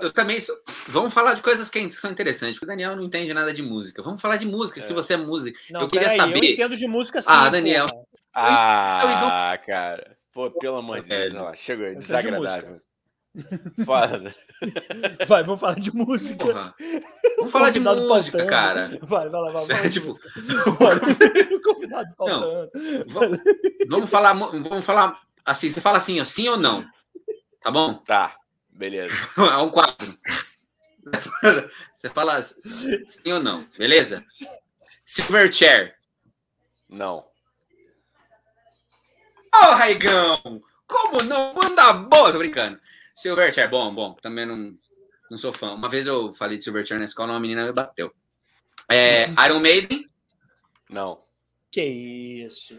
eu, 0.02 0.14
também. 0.14 0.40
Sou... 0.40 0.56
Vamos 0.88 1.14
falar 1.14 1.34
de 1.34 1.42
coisas 1.42 1.70
que 1.70 1.90
são 1.92 2.12
interessantes, 2.12 2.60
porque 2.60 2.66
o 2.66 2.76
Daniel 2.76 2.96
não 2.96 3.04
entende 3.04 3.34
nada 3.34 3.54
de 3.54 3.62
música. 3.62 4.02
Vamos 4.02 4.22
falar 4.22 4.38
de 4.38 4.46
música, 4.46 4.80
é. 4.80 4.84
se 4.84 4.94
você 4.94 5.14
é 5.14 5.18
música. 5.18 5.60
Não, 5.70 5.82
eu 5.82 5.90
queria 5.90 6.10
aí, 6.10 6.18
saber. 6.18 6.38
Eu 6.38 6.54
entendo 6.54 6.76
de 6.76 6.88
música 6.88 7.22
sim. 7.22 7.28
Ah, 7.30 7.50
Daniel. 7.50 7.88
Ah, 8.34 9.58
cara. 9.66 10.18
Pô, 10.32 10.52
pelo 10.52 10.78
amor 10.78 11.02
de 11.02 11.08
Deus. 11.08 11.34
Não, 11.34 11.54
chegou 11.56 11.86
aí. 11.86 11.96
Desagradável. 11.96 12.82
Fala. 13.86 14.34
Vai, 15.28 15.44
vamos 15.44 15.60
falar 15.60 15.80
de 15.80 15.94
música. 15.94 16.46
Porra. 16.46 16.76
Vamos 17.38 17.52
falar 17.52 17.70
de 17.70 17.80
música, 17.80 18.46
cara. 18.46 18.98
Vai, 19.02 19.30
vai 19.30 19.42
lá, 19.42 19.52
vai. 19.52 19.66
vai 19.68 19.86
é, 19.86 19.90
tipo... 19.90 20.18
convidado 21.64 22.14
não, 22.20 22.70
vamos, 23.08 23.40
vamos 23.90 24.10
falar, 24.10 24.34
vamos 24.34 24.86
falar 24.86 25.22
assim, 25.44 25.70
você 25.70 25.82
fala 25.82 25.98
assim, 25.98 26.20
ó, 26.20 26.26
sim 26.26 26.48
ou 26.50 26.58
não? 26.58 26.86
Tá 27.62 27.72
bom? 27.72 27.96
Tá, 27.96 28.36
beleza. 28.70 29.16
É 29.38 29.58
um 29.58 29.70
quadro. 29.70 30.18
Você 31.94 32.10
fala 32.10 32.42
sim 32.42 33.32
ou 33.32 33.40
não, 33.40 33.68
beleza? 33.78 34.26
Silverchair. 35.04 35.96
Não. 36.90 37.18
Ô, 39.54 39.58
oh, 39.58 39.76
Raigão! 39.76 40.62
Como 40.88 41.24
não? 41.24 41.54
Manda 41.54 41.94
boa! 41.94 42.32
Tô 42.32 42.40
brincando. 42.40 42.80
Silverchair, 43.16 43.70
bom, 43.70 43.96
bom. 43.96 44.14
Também 44.22 44.46
não, 44.46 44.78
não 45.32 45.38
sou 45.38 45.54
fã. 45.54 45.74
Uma 45.74 45.90
vez 45.90 46.06
eu 46.06 46.34
falei 46.34 46.58
de 46.58 46.64
Silverchair 46.66 47.00
na 47.00 47.06
escola, 47.06 47.32
uma 47.32 47.40
menina 47.40 47.66
me 47.66 47.72
bateu. 47.72 48.14
É, 48.92 49.30
Iron 49.48 49.60
Maiden? 49.60 50.10
Não. 50.90 51.24
Que 51.72 51.82
isso? 51.82 52.78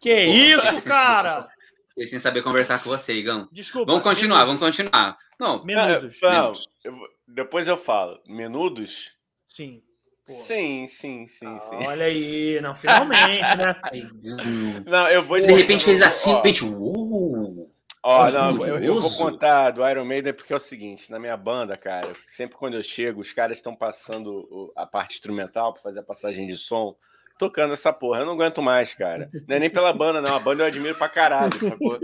Que 0.00 0.26
Pô, 0.26 0.32
isso, 0.32 0.88
cara? 0.88 1.48
Fiquei 1.88 2.06
sem 2.06 2.18
saber 2.18 2.42
conversar 2.42 2.82
com 2.82 2.90
você, 2.90 3.14
Igão. 3.14 3.48
Desculpa. 3.50 3.90
Vamos 3.90 4.04
continuar, 4.04 4.44
minutos. 4.46 4.60
vamos 4.60 4.76
continuar. 4.76 5.18
Não, 5.38 5.64
menudos. 5.64 6.18
Não, 6.22 6.30
menudos. 6.30 6.68
Eu, 6.84 6.94
depois 7.26 7.66
eu 7.66 7.76
falo. 7.76 8.20
Menudos? 8.26 9.12
Sim. 9.48 9.82
Sim, 10.28 10.86
sim, 10.86 11.26
sim, 11.26 11.46
ah, 11.46 11.58
sim. 11.58 11.86
Olha 11.88 12.04
aí, 12.04 12.60
não, 12.60 12.74
finalmente, 12.74 13.56
né? 13.56 13.74
não, 14.86 15.08
eu 15.08 15.24
vou. 15.26 15.40
De 15.40 15.52
repente 15.52 15.84
fez 15.84 16.00
assim, 16.00 16.30
de 16.30 16.36
repente. 16.36 16.64
Uh, 16.64 17.69
ó, 18.02 18.30
não, 18.30 18.66
eu, 18.66 18.78
eu, 18.78 19.00
vou 19.00 19.10
contar 19.16 19.70
do 19.70 19.86
Iron 19.88 20.04
Maiden 20.04 20.32
porque 20.32 20.52
é 20.52 20.56
o 20.56 20.60
seguinte: 20.60 21.10
na 21.10 21.18
minha 21.18 21.36
banda, 21.36 21.76
cara, 21.76 22.12
sempre 22.26 22.56
quando 22.56 22.74
eu 22.74 22.82
chego, 22.82 23.20
os 23.20 23.32
caras 23.32 23.58
estão 23.58 23.74
passando 23.74 24.72
a 24.76 24.86
parte 24.86 25.14
instrumental 25.14 25.72
para 25.72 25.82
fazer 25.82 26.00
a 26.00 26.04
passagem 26.04 26.46
de 26.46 26.56
som 26.56 26.96
tocando 27.38 27.72
essa 27.72 27.90
porra. 27.90 28.20
Eu 28.20 28.26
não 28.26 28.34
aguento 28.34 28.60
mais, 28.60 28.92
cara. 28.92 29.30
Não 29.48 29.56
é 29.56 29.58
nem 29.58 29.70
pela 29.70 29.94
banda, 29.94 30.20
não. 30.20 30.36
A 30.36 30.40
banda 30.40 30.62
eu 30.62 30.66
admiro 30.66 30.94
pra 30.94 31.08
caralho, 31.08 31.52
sacou? 31.58 31.98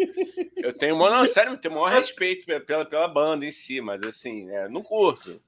Eu 0.57 0.73
tenho, 0.73 0.97
não, 0.97 1.27
sério, 1.27 1.53
eu 1.53 1.59
tenho 1.59 1.75
o 1.75 1.81
maior 1.81 1.95
respeito 1.95 2.47
pela, 2.65 2.85
pela 2.85 3.07
banda 3.07 3.45
em 3.45 3.53
si, 3.53 3.81
mas 3.81 4.01
assim, 4.07 4.51
é, 4.51 4.67
não 4.69 4.83
curto. 4.83 5.41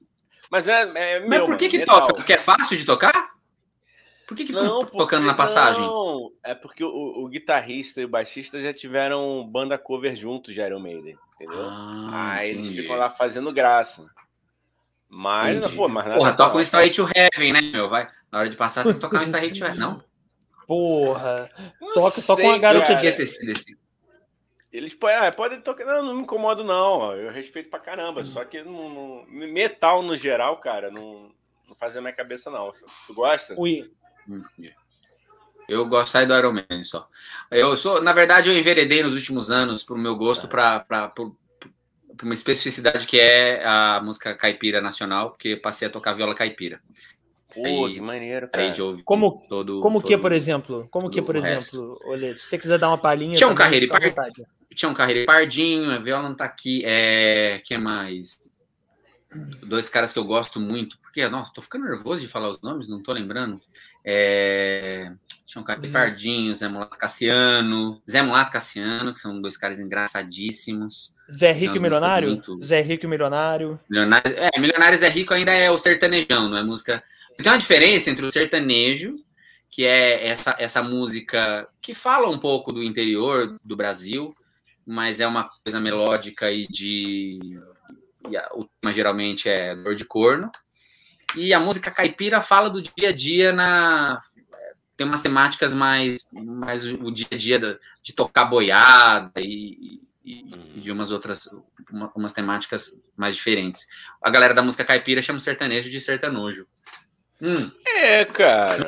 Mas 0.49 0.67
é, 0.67 0.81
é 0.95 1.19
Mas 1.21 1.41
por 1.41 1.57
que 1.57 1.69
que 1.69 1.79
metal. 1.79 2.01
toca? 2.01 2.13
Porque 2.13 2.33
é 2.33 2.37
fácil 2.37 2.77
de 2.77 2.85
tocar? 2.85 3.28
Por 4.29 4.37
que 4.37 4.45
que 4.45 4.51
não, 4.51 4.85
tocando 4.85 5.25
na 5.25 5.33
passagem? 5.33 5.81
Não, 5.81 6.31
é 6.43 6.53
porque 6.53 6.83
o, 6.83 6.87
o, 6.87 7.27
guitarrista 7.27 7.99
e 7.99 8.05
o 8.05 8.07
baixista 8.07 8.61
já 8.61 8.71
tiveram 8.71 9.43
banda 9.43 9.75
cover 9.75 10.15
juntos 10.15 10.53
de 10.53 10.61
Iron 10.61 10.79
Maiden, 10.79 11.17
entendeu? 11.33 11.63
Ah, 11.63 12.33
Aí 12.33 12.51
entendi. 12.51 12.67
eles 12.67 12.81
ficam 12.81 12.95
lá 12.95 13.09
fazendo 13.09 13.51
graça. 13.51 14.07
Mas, 15.09 15.57
entendi. 15.57 15.75
pô, 15.75 15.87
mas 15.87 16.13
Porra, 16.13 16.33
toca 16.33 16.57
um 16.57 16.61
Starry 16.61 16.91
to 16.91 17.09
Heaven, 17.11 17.53
né, 17.53 17.61
meu? 17.71 17.89
Vai. 17.89 18.07
Na 18.31 18.37
hora 18.37 18.49
de 18.49 18.55
passar, 18.55 18.83
tem 18.83 18.93
que 18.93 18.99
tocar 18.99 19.19
um 19.19 19.23
Starry 19.23 19.51
to 19.51 19.65
Heaven, 19.65 19.79
não? 19.79 20.03
Porra. 20.67 21.49
Não 21.81 21.93
toca, 21.95 22.21
sei, 22.21 22.23
toca 22.27 22.43
uma 22.43 22.59
garota. 22.59 22.91
Eu 22.91 22.95
podia 22.97 23.15
ter 23.15 23.25
sido 23.25 23.49
esse. 23.49 23.75
Eles 24.71 24.95
ah, 25.01 25.31
podem 25.31 25.59
tocar. 25.59 25.85
Não, 25.85 26.03
não 26.03 26.13
me 26.13 26.21
incomodo, 26.21 26.63
não. 26.63 27.15
Eu 27.15 27.31
respeito 27.31 27.71
pra 27.71 27.79
caramba. 27.79 28.23
Só 28.23 28.45
que 28.45 28.61
não, 28.61 28.87
não... 28.87 29.25
metal 29.27 30.03
no 30.03 30.15
geral, 30.15 30.57
cara, 30.57 30.91
não, 30.91 31.31
não 31.67 31.75
faz 31.75 31.97
a 31.97 32.01
minha 32.01 32.13
cabeça, 32.13 32.51
não. 32.51 32.71
Tu 33.07 33.13
gosta? 33.15 33.55
Ui. 33.57 33.91
Eu 35.67 35.85
gosto 35.87 36.25
do 36.25 36.37
Iron 36.37 36.53
Man 36.53 36.83
só. 36.83 37.07
Eu 37.51 37.77
sou, 37.77 38.01
na 38.01 38.11
verdade, 38.11 38.49
eu 38.49 38.57
enveredei 38.57 39.03
nos 39.03 39.15
últimos 39.15 39.51
anos 39.51 39.83
pro 39.83 39.97
meu 39.97 40.15
gosto 40.15 40.47
para 40.47 41.13
uma 42.23 42.33
especificidade 42.33 43.05
que 43.05 43.19
é 43.19 43.63
a 43.65 44.01
música 44.03 44.33
caipira 44.33 44.81
nacional, 44.81 45.31
porque 45.31 45.55
passei 45.55 45.87
a 45.87 45.91
tocar 45.91 46.13
viola 46.13 46.33
caipira. 46.33 46.81
Pô, 47.53 47.65
aí, 47.65 47.93
que 47.93 48.01
maneiro, 48.01 48.47
cara. 48.47 48.71
como 49.03 49.43
todo, 49.49 49.81
como 49.81 49.99
todo, 49.99 50.07
que, 50.07 50.17
por 50.17 50.31
exemplo? 50.31 50.87
Como 50.91 51.09
que, 51.09 51.21
por 51.21 51.35
exemplo, 51.35 51.99
olha, 52.05 52.35
se 52.35 52.43
você 52.43 52.57
quiser 52.57 52.77
dar 52.77 52.89
uma 52.89 52.97
palhinha... 52.97 53.35
Tinha 53.35 53.49
um 53.49 53.55
carreira 53.55 53.87
tinha 54.79 54.89
um 54.89 54.93
Carreiro 54.93 55.25
Pardinho, 55.25 55.91
a 55.91 55.97
Viola 55.97 56.29
não 56.29 56.35
tá 56.35 56.45
aqui. 56.45 56.81
É, 56.85 57.61
que 57.65 57.77
mais? 57.77 58.41
Dois 59.61 59.89
caras 59.89 60.11
que 60.11 60.17
eu 60.17 60.23
gosto 60.23 60.59
muito, 60.59 60.97
porque, 60.99 61.27
nossa, 61.27 61.53
tô 61.53 61.61
ficando 61.61 61.85
nervoso 61.85 62.21
de 62.21 62.27
falar 62.27 62.49
os 62.49 62.61
nomes, 62.61 62.87
não 62.87 63.01
tô 63.01 63.11
lembrando. 63.11 63.61
É, 64.09 65.11
tinha 65.45 65.61
um 65.61 65.65
Carreiro 65.65 65.91
Pardinho, 65.91 66.53
Zé 66.53 66.67
Mulato 66.67 66.97
Cassiano, 66.97 68.01
Zé 68.09 68.21
Mulato 68.21 68.51
Cassiano, 68.51 69.13
que 69.13 69.19
são 69.19 69.39
dois 69.41 69.55
caras 69.55 69.79
engraçadíssimos. 69.79 71.15
Zé 71.31 71.51
Rico 71.51 71.75
e 71.75 71.79
Milionário? 71.79 72.29
Muito... 72.29 72.59
Zé 72.63 72.81
Rico 72.81 73.05
e 73.05 73.07
Milionário. 73.07 73.79
Milionário. 73.89 74.33
É, 74.35 74.59
Milionário 74.59 74.97
Zé 74.97 75.09
Rico 75.09 75.33
ainda 75.33 75.51
é 75.51 75.69
o 75.69 75.77
sertanejão, 75.77 76.49
não 76.49 76.57
é 76.57 76.63
música. 76.63 77.03
Tem 77.37 77.51
uma 77.51 77.57
diferença 77.57 78.09
entre 78.09 78.25
o 78.25 78.31
sertanejo 78.31 79.15
que 79.69 79.85
é 79.85 80.27
essa, 80.27 80.55
essa 80.57 80.81
música 80.81 81.67
que 81.81 81.93
fala 81.93 82.27
um 82.27 82.39
pouco 82.39 82.71
do 82.71 82.83
interior 82.83 83.57
do 83.63 83.75
Brasil, 83.75 84.33
mas 84.85 85.19
é 85.19 85.27
uma 85.27 85.49
coisa 85.63 85.79
melódica 85.79 86.51
e 86.51 86.67
de. 86.67 87.39
E 88.29 88.35
a, 88.35 88.49
o 88.53 88.65
tema 88.65 88.91
geralmente 88.91 89.47
é 89.47 89.75
dor 89.75 89.95
de 89.95 90.05
corno. 90.05 90.51
E 91.35 91.53
a 91.53 91.59
música 91.59 91.91
caipira 91.91 92.41
fala 92.41 92.69
do 92.69 92.81
dia 92.81 93.09
a 93.09 93.11
dia 93.11 93.53
na. 93.53 94.19
Tem 94.97 95.07
umas 95.07 95.21
temáticas 95.21 95.73
mais, 95.73 96.29
mais 96.33 96.85
o 96.85 97.09
dia 97.09 97.27
a 97.31 97.35
dia 97.35 97.79
de, 98.03 98.13
tocar 98.13 98.45
boiada 98.45 99.39
e, 99.39 100.01
e, 100.25 100.79
de 100.81 100.91
umas 100.91 101.09
outras, 101.09 101.47
uma, 101.89 102.11
umas 102.13 102.33
temáticas 102.33 102.99
mais 103.15 103.33
diferentes. 103.33 103.87
A 104.21 104.29
galera 104.29 104.53
da 104.53 104.61
música 104.61 104.83
caipira 104.83 105.21
chama 105.21 105.37
o 105.37 105.41
sertanejo 105.41 105.89
de 105.89 106.01
sertanojo. 106.01 106.67
Hum. 107.41 107.71
É, 107.85 108.25
cara. 108.25 108.85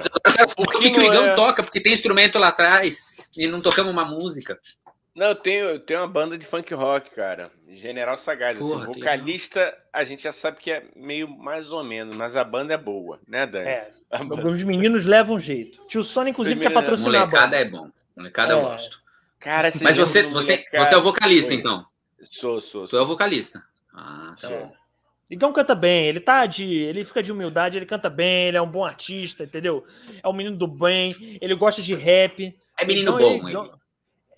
Por 0.56 0.80
que, 0.80 0.92
que 0.92 1.00
o 1.00 1.04
Igão 1.04 1.28
é... 1.28 1.34
toca? 1.34 1.64
Porque 1.64 1.80
tem 1.80 1.94
instrumento 1.94 2.38
lá 2.38 2.50
atrás 2.50 3.14
e 3.38 3.48
não 3.48 3.62
tocamos 3.62 3.92
uma 3.92 4.04
música. 4.04 4.60
Não, 5.16 5.28
eu 5.28 5.36
tenho, 5.36 5.66
eu 5.66 5.80
tenho 5.80 6.00
uma 6.00 6.08
banda 6.08 6.38
de 6.38 6.46
funk 6.46 6.74
rock, 6.74 7.12
cara. 7.12 7.52
General 7.70 8.18
Sagaz. 8.18 8.58
Assim, 8.58 8.70
Porra, 8.70 8.90
assim, 8.90 9.00
vocalista, 9.00 9.78
a 9.92 10.04
gente 10.06 10.24
já 10.24 10.32
sabe 10.32 10.58
que 10.58 10.72
é 10.72 10.86
meio 10.96 11.28
mais 11.28 11.72
ou 11.72 11.84
menos, 11.84 12.16
mas 12.16 12.36
a 12.38 12.44
banda 12.44 12.74
é 12.74 12.78
boa, 12.78 13.20
né, 13.28 13.46
Dani? 13.46 13.68
É. 13.68 13.92
Os 14.46 14.64
meninos 14.64 15.06
levam 15.06 15.40
jeito. 15.40 15.84
Tio 15.88 16.04
Sônia, 16.04 16.32
inclusive, 16.32 16.60
quer 16.60 16.74
patrocinar 16.74 17.22
Molecada 17.22 17.58
a 17.58 17.64
banda. 17.64 17.78
é 17.78 17.80
bom. 17.80 17.90
Molecada 18.16 18.54
é. 18.54 18.56
eu 18.56 18.62
gosto. 18.62 19.02
Cara, 19.40 19.72
mas 19.82 19.98
você, 19.98 20.24
você, 20.24 20.66
você 20.78 20.94
é 20.94 20.98
o 20.98 21.02
vocalista, 21.02 21.54
então? 21.54 21.86
Sou, 22.24 22.62
sou. 22.62 22.88
Tu 22.88 22.96
é 22.96 23.02
o 23.02 23.06
vocalista. 23.06 23.64
Ah, 23.94 24.36
tá 24.40 24.50
bom. 24.50 24.74
Igão 25.30 25.54
canta 25.54 25.74
bem, 25.74 26.08
ele 26.08 26.20
tá 26.20 26.46
de. 26.46 26.66
Ele 26.66 27.06
fica 27.06 27.24
de 27.24 27.32
humildade, 27.32 27.78
ele 27.78 27.86
canta 27.86 28.10
bem, 28.10 28.50
ele 28.50 28.58
é 28.58 28.62
um 28.62 28.70
bom 28.70 28.84
artista, 28.84 29.46
entendeu? 29.46 29.86
É 30.22 30.28
um 30.28 30.34
menino 30.34 30.58
do 30.58 30.68
bem, 30.68 31.16
ele 31.42 31.56
gosta 31.56 31.82
de 31.82 31.96
rap. 31.96 32.54
É 32.78 32.86
menino 32.86 33.16
então, 33.16 33.40
bom, 33.40 33.48
ele, 33.48 33.72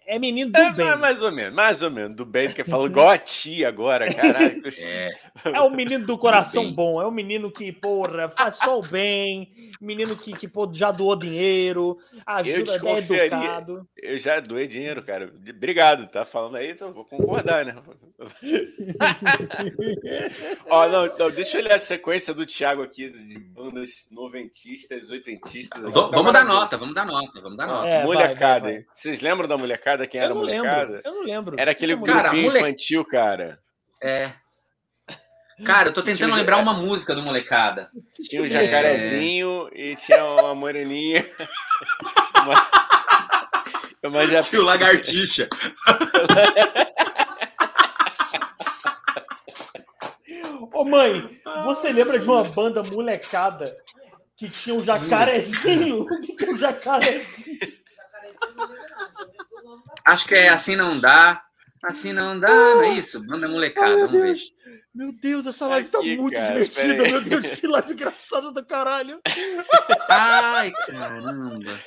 é 0.06 0.20
menino 0.20 0.52
do 0.52 0.60
é, 0.60 0.72
bem. 0.72 0.98
Mais 0.98 1.22
ou 1.22 1.32
menos, 1.32 1.54
mais 1.54 1.82
ou 1.82 1.90
menos. 1.90 2.16
Do 2.16 2.26
bem, 2.26 2.52
que 2.52 2.64
fala 2.64 2.86
igual 2.86 3.10
a 3.10 3.18
tia 3.18 3.68
agora, 3.68 4.14
caralho. 4.14 4.64
É. 4.84 5.12
é 5.46 5.62
o 5.62 5.70
menino 5.70 6.06
do 6.06 6.18
coração 6.18 6.74
bom, 6.74 7.02
é 7.02 7.06
o 7.06 7.12
menino 7.12 7.52
que, 7.52 7.72
porra, 7.72 8.28
faz 8.28 8.58
só 8.58 8.80
o 8.80 8.82
bem, 8.82 9.52
menino 9.80 10.16
que, 10.16 10.34
que 10.34 10.48
pô, 10.48 10.70
já 10.74 10.92
doou 10.92 11.16
dinheiro, 11.16 11.98
ajuda, 12.26 12.74
é 12.74 12.98
educado. 12.98 13.88
Eu 14.02 14.18
já 14.18 14.40
doei 14.40 14.68
dinheiro, 14.68 15.04
cara. 15.04 15.32
Obrigado, 15.50 16.08
tá 16.08 16.26
falando 16.26 16.58
aí, 16.58 16.72
então 16.72 16.92
vou 16.92 17.06
concordar, 17.06 17.66
né? 17.66 17.76
Ó, 20.70 20.88
não, 20.88 21.06
não, 21.18 21.32
deixa 21.32 21.60
eu 21.60 21.64
ler 21.64 21.74
a 21.74 21.80
sequência 21.80 22.34
do 22.34 22.46
Thiago 22.46 22.82
aqui, 22.82 23.10
de 23.10 23.40
bandas 23.40 24.08
noventistas, 24.12 25.10
oitentistas. 25.10 25.82
Vamos, 25.94 26.12
vamos 26.12 26.32
dar 26.32 26.46
nota, 26.46 26.78
vamos 26.78 26.96
dar 26.96 27.06
nota, 27.06 27.42
vamos 27.42 27.58
dar 27.58 27.68
nota. 27.68 27.88
É, 27.88 28.04
molecada, 28.04 28.36
vai, 28.36 28.62
vai, 28.62 28.74
vai. 28.74 28.86
Vocês 28.94 29.22
lembram 29.22 29.48
da 29.48 29.58
molecada? 29.58 29.93
Molecada? 29.94 30.08
Quem 30.08 30.22
era 30.22 30.34
molecada? 30.34 30.94
Lembro, 30.96 31.02
eu 31.04 31.14
não 31.14 31.24
lembro. 31.24 31.56
Era 31.60 31.72
aquele 31.72 31.96
grupo 31.96 32.12
cara, 32.12 32.34
mole... 32.34 32.60
infantil, 32.60 33.06
cara. 33.06 33.60
É. 34.02 34.32
Cara, 35.64 35.90
eu 35.90 35.94
tô 35.94 36.02
tentando 36.02 36.30
tinha 36.30 36.36
lembrar 36.36 36.58
uma 36.58 36.74
música 36.74 37.14
do 37.14 37.22
molecada. 37.22 37.90
Tinha 38.28 38.42
o 38.42 38.46
um 38.46 38.48
jacarezinho 38.48 39.70
é... 39.72 39.92
e 39.92 39.96
tinha 39.96 40.24
uma 40.26 40.56
moreninha. 40.56 41.24
uma... 42.42 44.10
Uma 44.10 44.28
já... 44.28 44.42
Tinha 44.42 44.62
o 44.62 44.66
lagartixa. 44.66 45.48
Ô 50.74 50.84
mãe, 50.84 51.40
você 51.64 51.94
lembra 51.94 52.20
de 52.20 52.28
uma 52.28 52.44
banda 52.44 52.82
molecada 52.92 53.74
que 54.36 54.50
tinha 54.50 54.76
um 54.76 54.80
jacarezinho? 54.80 56.02
O 56.02 56.20
que 56.20 56.44
é 56.44 56.50
um 56.50 56.58
jacarezinho? 56.58 57.84
Acho 60.06 60.28
que 60.28 60.36
é 60.36 60.50
assim 60.50 60.76
não 60.76 61.00
dá. 61.00 61.42
Assim 61.84 62.14
não 62.14 62.40
dá, 62.40 62.48
não 62.48 62.84
é 62.84 62.94
isso? 62.94 63.20
Banda 63.26 63.46
molecada, 63.48 63.90
meu 63.90 64.08
vamos 64.08 64.12
Deus. 64.14 64.54
ver. 64.66 64.84
Meu 64.96 65.12
Deus, 65.12 65.46
essa 65.46 65.68
live 65.68 65.90
tá 65.90 65.98
Aqui, 66.00 66.16
muito 66.16 66.34
cara, 66.34 66.54
divertida. 66.54 67.04
Meu 67.04 67.22
Deus, 67.22 67.50
que 67.60 67.68
live 67.68 67.92
engraçada 67.92 68.52
do 68.52 68.66
caralho. 68.66 69.20
Ai, 70.10 70.72
caramba. 70.72 71.78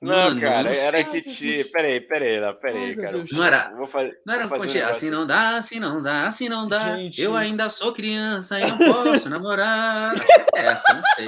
Não, 0.00 0.14
Mano, 0.14 0.40
cara, 0.40 0.62
não 0.62 0.70
era 0.70 1.04
que 1.04 1.20
te. 1.20 1.64
Peraí, 1.64 2.00
peraí, 2.00 2.40
não, 2.40 2.54
peraí, 2.54 2.96
cara. 2.96 3.22
Não 3.30 3.44
era. 3.44 3.70
Vou 3.76 3.86
fazer, 3.86 4.18
não 4.24 4.34
era 4.34 4.46
vou 4.46 4.58
fazer 4.58 4.82
um 4.82 4.88
assim 4.88 5.10
não 5.10 5.26
dá, 5.26 5.56
assim 5.58 5.78
não 5.78 6.02
dá, 6.02 6.26
assim 6.26 6.48
não 6.48 6.66
dá. 6.66 6.96
Gente. 6.96 7.20
Eu 7.20 7.36
ainda 7.36 7.68
sou 7.68 7.92
criança 7.92 8.58
e 8.58 8.66
não 8.66 8.78
posso 8.78 9.28
namorar. 9.30 10.14
É 10.56 10.66
essa, 10.66 10.94
não 10.94 11.02
sei. 11.14 11.26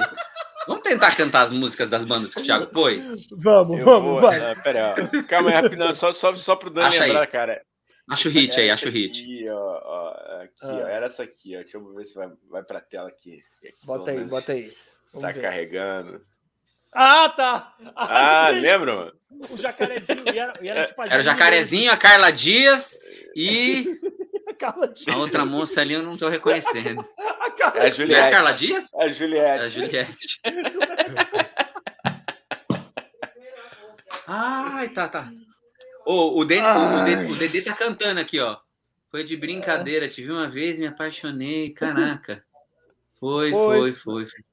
Vamos 0.67 0.81
tentar 0.81 1.15
cantar 1.15 1.43
as 1.43 1.51
músicas 1.51 1.87
das 1.87 2.03
bandas 2.03 2.33
que 2.33 2.41
o 2.41 2.43
Thiago 2.43 2.67
pôs? 2.67 3.27
Vamos, 3.37 3.77
eu 3.77 3.85
vamos, 3.85 4.11
vou, 4.11 4.21
vai. 4.21 4.39
Não, 4.39 4.63
pera 4.63 4.95
aí, 4.95 5.23
calma 5.23 5.49
aí, 5.51 5.55
rapidão, 5.55 5.93
só, 5.93 6.11
só, 6.11 6.33
só 6.35 6.55
pro 6.55 6.71
Dan 6.71 6.85
acha 6.85 7.05
lembrar, 7.05 7.21
aí. 7.21 7.27
cara. 7.27 7.61
Acho 8.09 8.27
o 8.27 8.31
hit 8.31 8.59
aí, 8.59 8.71
acho 8.71 8.89
o 8.89 8.91
hit. 8.91 9.21
Aqui, 9.21 9.49
ó, 9.49 9.81
ó, 9.83 10.41
aqui, 10.41 10.53
ah. 10.63 10.83
ó, 10.83 10.87
era 10.87 11.05
essa 11.05 11.21
aqui, 11.21 11.55
ó. 11.55 11.59
Deixa 11.59 11.77
eu 11.77 11.93
ver 11.93 12.05
se 12.05 12.15
vai, 12.15 12.29
vai 12.49 12.63
pra 12.63 12.81
tela 12.81 13.07
aqui. 13.07 13.43
aqui 13.63 13.85
bota 13.85 14.11
aí, 14.11 14.23
bota 14.23 14.51
aí. 14.51 14.73
Vamos 15.13 15.27
tá 15.27 15.31
ver. 15.31 15.41
carregando. 15.41 16.21
Ah, 16.93 17.29
tá! 17.29 17.75
Ah, 17.95 18.49
lembra, 18.49 18.95
mano? 18.95 19.13
O 19.49 19.57
jacarezinho. 19.57 20.23
E 20.31 20.39
era, 20.39 20.53
e 20.61 20.67
era, 20.69 20.85
tipo, 20.85 21.01
era 21.01 21.19
o 21.19 21.23
jacarezinho, 21.23 21.91
a 21.91 21.97
Carla 21.97 22.31
Dias 22.31 22.99
e. 23.35 23.99
a, 24.47 24.53
Carla 24.53 24.87
Dias. 24.87 25.07
a 25.07 25.17
outra 25.17 25.45
moça 25.45 25.81
ali 25.81 25.93
eu 25.93 26.03
não 26.03 26.15
tô 26.15 26.29
reconhecendo. 26.29 27.05
a 27.17 27.51
Carla 27.51 27.79
é 27.79 27.87
a 27.87 27.89
Juliette. 27.89 28.21
É 28.21 28.27
a 28.27 28.31
Carla 28.31 28.53
Dias? 28.53 28.93
É 28.93 29.03
a 29.03 29.07
Juliette. 29.09 29.45
É 29.45 29.63
a 29.63 29.67
Juliette. 29.67 30.41
Ai, 34.27 34.89
tá, 34.89 35.07
tá. 35.07 35.31
Oh, 36.05 36.39
o, 36.39 36.45
Dedê, 36.45 36.61
o, 36.61 37.03
Dedê, 37.03 37.31
o 37.31 37.35
Dedê 37.35 37.61
tá 37.61 37.73
cantando 37.73 38.19
aqui, 38.19 38.39
ó. 38.39 38.57
Foi 39.09 39.23
de 39.23 39.35
brincadeira, 39.37 40.07
te 40.07 40.23
vi 40.23 40.31
uma 40.31 40.49
vez, 40.49 40.79
me 40.79 40.87
apaixonei, 40.87 41.69
caraca. 41.71 42.43
Foi, 43.19 43.51
foi, 43.51 43.93
foi. 43.93 44.25
Foi, 44.25 44.43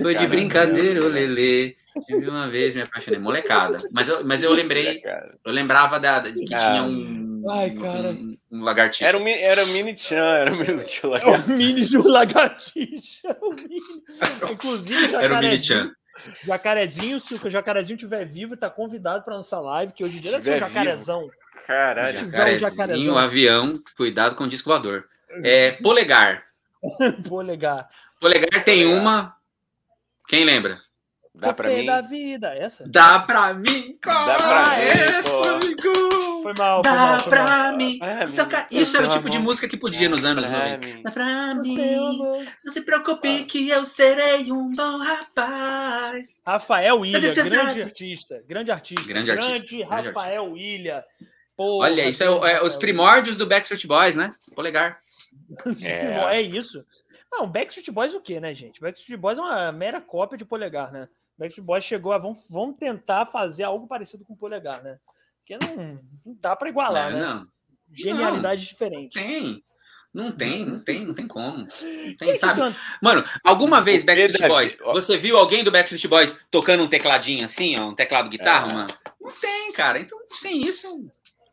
foi 0.00 0.14
de 0.14 0.26
brincadeira, 0.26 1.04
o 1.04 1.08
Lelê. 1.08 1.76
Tive 2.06 2.28
uma 2.28 2.48
vez, 2.48 2.74
me 2.74 2.82
apaixonei. 2.82 3.18
Molecada. 3.18 3.78
Mas 3.90 4.08
eu, 4.08 4.24
mas 4.24 4.42
eu 4.42 4.52
lembrei, 4.52 5.02
eu 5.44 5.52
lembrava 5.52 5.98
da, 5.98 6.18
de 6.18 6.34
que 6.34 6.44
tinha 6.44 6.82
um, 6.82 7.42
Ai, 7.48 7.70
cara. 7.70 8.10
um, 8.10 8.36
um 8.52 8.62
lagartixa. 8.62 9.06
Era 9.06 9.18
o 9.18 9.26
era 9.26 9.64
o 9.64 9.68
mini 9.68 9.96
chan, 9.96 10.16
era 10.16 10.52
o 10.52 10.56
mini 10.56 10.84
tio 10.84 11.08
lagartixa. 11.08 11.38
É 11.48 11.54
o 11.54 11.56
mini 11.56 11.86
do 11.86 12.08
lagartixa. 12.08 13.36
Mini. 13.56 14.52
Inclusive, 14.52 15.14
era 15.14 15.34
o 15.34 15.38
mini 15.38 15.62
chan. 15.62 15.90
Jacarezinho, 16.44 17.20
se 17.20 17.34
o 17.34 17.50
Jacarezinho 17.50 17.96
estiver 17.96 18.24
vivo, 18.24 18.54
está 18.54 18.70
convidado 18.70 19.22
para 19.24 19.36
nossa 19.36 19.60
live, 19.60 19.92
que 19.92 20.02
hoje 20.02 20.18
em 20.18 20.20
dia 20.22 20.32
deve 20.32 20.44
ser 20.44 20.54
o 20.54 20.58
Jacarezão. 20.58 21.30
Caralho. 21.66 22.18
Jacarezinho, 22.18 22.70
jacarezinho. 22.70 23.18
avião, 23.18 23.74
cuidado 23.96 24.34
com 24.34 24.44
o 24.44 24.48
disco 24.48 24.70
voador. 24.70 25.04
É, 25.42 25.72
polegar. 25.72 26.44
polegar. 27.28 27.88
Polegar 28.20 28.64
tem 28.64 28.86
uma. 28.86 29.35
Quem 30.28 30.44
lembra? 30.44 30.80
Dá 31.34 31.52
pra 31.52 31.68
mim. 31.68 31.84
da 31.84 32.00
vida, 32.00 32.54
essa? 32.54 32.88
Dá 32.88 33.18
pra 33.18 33.52
mim, 33.52 33.98
Dá 34.02 34.36
pra 34.36 34.82
essa, 34.82 35.50
amigo. 35.50 36.42
Foi 36.42 36.54
mal, 36.56 36.82
foi 36.82 36.92
Dá 36.92 36.94
mal, 36.94 37.20
foi 37.20 37.28
pra 37.28 37.44
mal. 37.44 37.76
mim. 37.76 37.98
É, 38.02 38.24
Isso, 38.24 38.40
isso 38.70 38.96
era 38.96 39.06
o 39.06 39.08
tipo 39.10 39.28
de 39.28 39.38
música 39.38 39.68
que 39.68 39.76
podia 39.76 40.08
nos 40.08 40.24
anos 40.24 40.48
90. 40.48 41.02
Dá 41.02 41.10
pra 41.10 41.54
mim. 41.56 41.76
Não 42.64 42.72
se 42.72 42.80
preocupe 42.80 43.44
que 43.44 43.68
eu 43.68 43.84
serei 43.84 44.50
um 44.50 44.74
bom 44.74 44.98
rapaz. 44.98 46.40
Rafael 46.46 47.04
Ilha, 47.04 47.34
grande 47.34 47.82
artista. 47.82 48.42
Grande 48.48 48.70
artista. 48.70 49.04
Grande 49.06 49.30
artista. 49.30 49.66
Grande 49.76 49.82
Rafael 49.82 50.56
Ilha. 50.56 51.04
Porra, 51.54 51.86
Olha, 51.88 52.08
isso 52.08 52.22
é, 52.22 52.52
é, 52.52 52.62
os 52.62 52.76
primórdios 52.76 53.36
do 53.36 53.46
Backstreet 53.46 53.86
Boys, 53.86 54.16
né? 54.16 54.30
Polegar. 54.54 55.00
É. 55.82 56.36
é 56.36 56.40
isso. 56.40 56.84
Não, 57.30 57.50
Backstreet 57.50 57.90
Boys 57.90 58.14
o 58.14 58.20
quê, 58.20 58.40
né, 58.40 58.54
gente? 58.54 58.80
Backstreet 58.80 59.20
Boys 59.20 59.38
é 59.38 59.40
uma 59.40 59.72
mera 59.72 60.00
cópia 60.00 60.38
de 60.38 60.44
polegar, 60.44 60.92
né? 60.92 61.08
Backstreet 61.38 61.66
Boys 61.66 61.84
chegou 61.84 62.12
a 62.12 62.18
vamos, 62.18 62.46
vamos 62.48 62.76
tentar 62.76 63.26
fazer 63.26 63.64
algo 63.64 63.86
parecido 63.86 64.24
com 64.24 64.34
o 64.34 64.36
polegar, 64.38 64.82
né? 64.82 64.98
Porque 65.40 65.58
não, 65.64 66.00
não 66.24 66.36
dá 66.40 66.56
para 66.56 66.68
igualar, 66.68 67.10
é, 67.10 67.12
né? 67.12 67.20
Não. 67.20 67.48
Genialidade 67.92 68.62
não, 68.62 68.68
diferente. 68.68 69.14
Tem. 69.14 69.62
Não 70.12 70.32
tem, 70.32 70.64
não 70.64 70.80
tem, 70.80 71.04
não 71.04 71.12
tem 71.12 71.28
como. 71.28 71.66
Não 71.76 72.16
tem, 72.16 72.34
sabe? 72.34 72.62
Mano, 73.02 73.22
alguma 73.44 73.82
vez 73.82 74.02
Backstreet 74.02 74.48
Boys, 74.48 74.78
você 74.78 75.18
viu 75.18 75.36
alguém 75.36 75.62
do 75.62 75.70
Backstreet 75.70 76.08
Boys 76.08 76.40
tocando 76.50 76.82
um 76.82 76.88
tecladinho 76.88 77.44
assim, 77.44 77.78
ó, 77.78 77.90
um 77.90 77.94
teclado 77.94 78.30
guitarra, 78.30 78.70
é. 78.70 78.74
mano? 78.74 78.88
Não 79.20 79.32
tem, 79.32 79.70
cara. 79.72 79.98
Então, 79.98 80.18
sem 80.30 80.62
isso, 80.62 80.88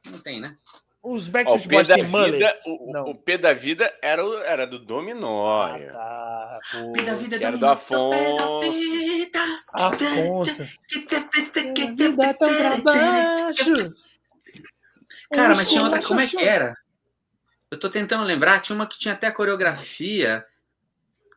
não 0.09 0.19
tem, 0.21 0.39
né? 0.39 0.57
Os 1.03 1.27
Backstreet 1.27 1.67
Boys 1.67 1.87
têm 1.87 2.03
mullets? 2.05 2.65
O, 2.65 3.09
o, 3.09 3.15
P 3.15 3.37
da 3.37 3.53
Vida 3.53 3.93
era, 4.01 4.25
o, 4.25 4.37
era 4.37 4.65
do 4.65 4.79
Dominó. 4.79 5.61
Ah, 5.61 5.77
tá. 5.77 6.59
P 6.93 7.01
da 7.01 7.15
Vida 7.15 7.35
era 7.35 7.57
do 7.57 7.67
Afonso. 7.67 8.61
Afonso. 9.73 10.65
Cara, 15.33 15.55
mas 15.55 15.69
tinha 15.69 15.83
outra. 15.83 16.01
Como 16.01 16.21
é 16.21 16.27
que 16.27 16.41
era? 16.41 16.73
Eu 17.69 17.77
tô 17.77 17.89
tentando 17.89 18.23
lembrar. 18.23 18.61
Tinha 18.61 18.75
uma 18.75 18.87
que 18.87 18.97
tinha 18.97 19.13
até 19.13 19.29
coreografia. 19.29 20.45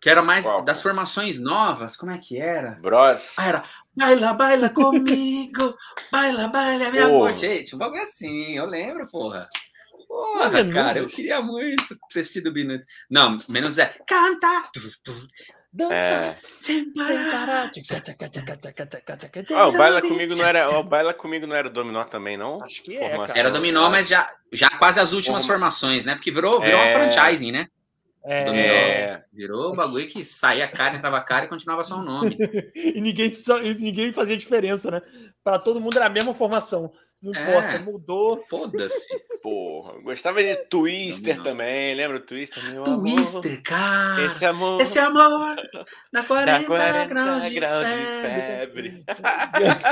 Que 0.00 0.08
era 0.08 0.22
mais 0.22 0.44
Qual? 0.44 0.62
das 0.62 0.80
formações 0.80 1.40
novas. 1.40 1.96
Como 1.96 2.12
é 2.12 2.18
que 2.18 2.38
era? 2.38 2.78
Bros. 2.80 3.34
Ah, 3.36 3.48
era 3.48 3.64
Baila, 3.96 4.34
baila 4.34 4.68
comigo, 4.74 5.76
baila, 6.12 6.48
baila, 6.48 6.90
minha 6.90 7.06
amor. 7.06 7.34
Gente, 7.36 7.74
um 7.74 7.78
bagulho 7.78 8.02
assim, 8.02 8.56
eu 8.56 8.66
lembro, 8.66 9.06
porra. 9.06 9.48
Porra, 10.06 10.60
é 10.60 10.72
cara, 10.72 10.98
eu 10.98 11.06
queria 11.06 11.40
muito 11.40 11.84
ter 12.12 12.24
sido 12.24 12.52
Binuto. 12.52 12.86
Não, 13.10 13.36
menos 13.48 13.78
é. 13.78 13.96
Canta! 14.06 14.70
Dança, 15.72 15.94
é. 15.94 16.34
sem 16.58 16.90
parar. 16.94 17.70
Oh, 19.50 19.68
o 19.68 19.76
Baila 19.76 20.00
Comigo 20.00 20.34
não 20.34 20.46
era, 20.46 20.78
o 20.78 20.82
Baila 20.82 21.12
Comigo 21.12 21.46
não 21.46 21.54
era 21.54 21.68
Dominó 21.68 22.04
também, 22.04 22.36
não? 22.36 22.62
Acho 22.64 22.82
que 22.82 22.96
é, 22.96 23.14
Era 23.34 23.50
Dominó, 23.50 23.90
mas 23.90 24.08
já, 24.08 24.26
já 24.50 24.70
quase 24.70 25.00
as 25.00 25.12
últimas 25.12 25.44
Forma... 25.44 25.58
formações, 25.58 26.04
né? 26.06 26.14
Porque 26.14 26.30
virou, 26.30 26.60
virou 26.60 26.80
é... 26.80 26.96
uma 26.96 27.10
franchising, 27.10 27.52
né? 27.52 27.66
É. 28.26 29.22
Virou 29.32 29.72
um 29.72 29.76
bagulho 29.76 30.08
que 30.08 30.24
saía 30.24 30.66
cara, 30.66 30.96
entrava 30.96 31.20
cara 31.20 31.44
e 31.44 31.48
continuava 31.48 31.84
só 31.84 31.96
o 31.96 32.00
um 32.00 32.04
nome. 32.04 32.36
e 32.74 33.00
ninguém, 33.00 33.32
ninguém 33.78 34.12
fazia 34.12 34.36
diferença, 34.36 34.90
né? 34.90 35.02
Para 35.44 35.58
todo 35.58 35.80
mundo 35.80 35.96
era 35.96 36.06
a 36.06 36.10
mesma 36.10 36.34
formação. 36.34 36.92
Não 37.22 37.34
é. 37.34 37.42
importa, 37.42 37.78
mudou. 37.78 38.44
Foda-se. 38.48 39.08
Porra, 39.42 40.00
gostava 40.02 40.42
de 40.42 40.56
Twister 40.56 41.40
também, 41.42 41.94
lembra 41.94 42.16
o 42.16 42.20
Twister? 42.20 42.62
Meu 42.72 42.82
Twister, 42.82 43.52
amor. 43.52 43.62
cara. 43.62 44.24
Esse 44.24 44.44
amor. 44.44 44.80
Esse 44.80 44.98
amor. 44.98 45.56
Na 46.12 46.24
40, 46.26 46.66
40 46.66 47.04
graus, 47.06 47.44
de, 47.44 47.54
graus 47.54 47.86
febre. 47.86 48.90
de 48.90 49.04
febre. 49.04 49.04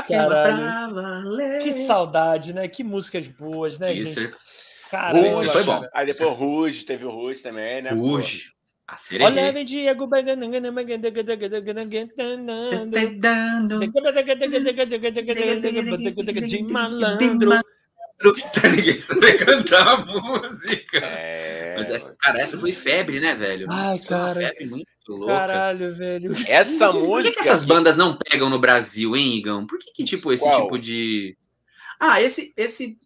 Caralho. 0.09 1.63
Que 1.63 1.73
saudade, 1.85 2.53
né? 2.53 2.67
Que 2.67 2.83
músicas 2.83 3.27
boas, 3.27 3.79
né, 3.79 3.93
Twister. 3.93 4.23
gente? 4.23 4.37
Cara, 4.95 5.19
Ruge, 5.19 5.49
foi 5.49 5.63
bom. 5.63 5.85
Aí 5.93 6.05
depois 6.05 6.29
o 6.29 6.33
Ruge, 6.33 6.85
teve 6.85 7.03
o 7.03 7.11
Ruge 7.11 7.41
também, 7.41 7.81
né? 7.81 7.91
Ruge. 7.91 8.53
A 8.87 8.97
cereja. 8.97 9.29
Olha, 9.29 9.51
vem 9.51 9.65
Diego 9.65 10.07
de 16.41 16.63
malandro. 16.63 17.27
Ninguém 18.63 19.01
sabe 19.01 19.33
cantar 19.39 19.85
a 19.85 20.05
música. 20.05 20.99
É... 20.99 21.75
Mas 21.75 21.89
essa, 21.89 22.15
cara, 22.17 22.39
essa 22.39 22.57
foi 22.57 22.71
febre, 22.71 23.19
né, 23.19 23.35
velho? 23.35 23.67
Ai, 23.69 23.93
essa 23.93 24.07
cara. 24.07 24.33
Foi 24.33 24.43
uma 24.43 24.49
febre 24.49 24.65
muito 24.67 24.87
louca. 25.09 25.33
Caralho, 25.33 25.95
velho. 25.97 26.31
Essa 26.47 26.93
música. 26.93 27.07
Por 27.07 27.23
que, 27.23 27.31
que 27.31 27.39
essas 27.39 27.65
bandas 27.65 27.97
não 27.97 28.17
pegam 28.17 28.49
no 28.49 28.59
Brasil, 28.59 29.13
hein, 29.13 29.35
Igão? 29.35 29.67
Por 29.67 29.77
que, 29.77 29.91
que 29.91 30.03
tipo, 30.05 30.31
esse 30.31 30.45
Qual? 30.45 30.61
tipo 30.61 30.79
de. 30.79 31.35
Ah, 31.99 32.21
esse, 32.21 32.53
esse 32.55 32.97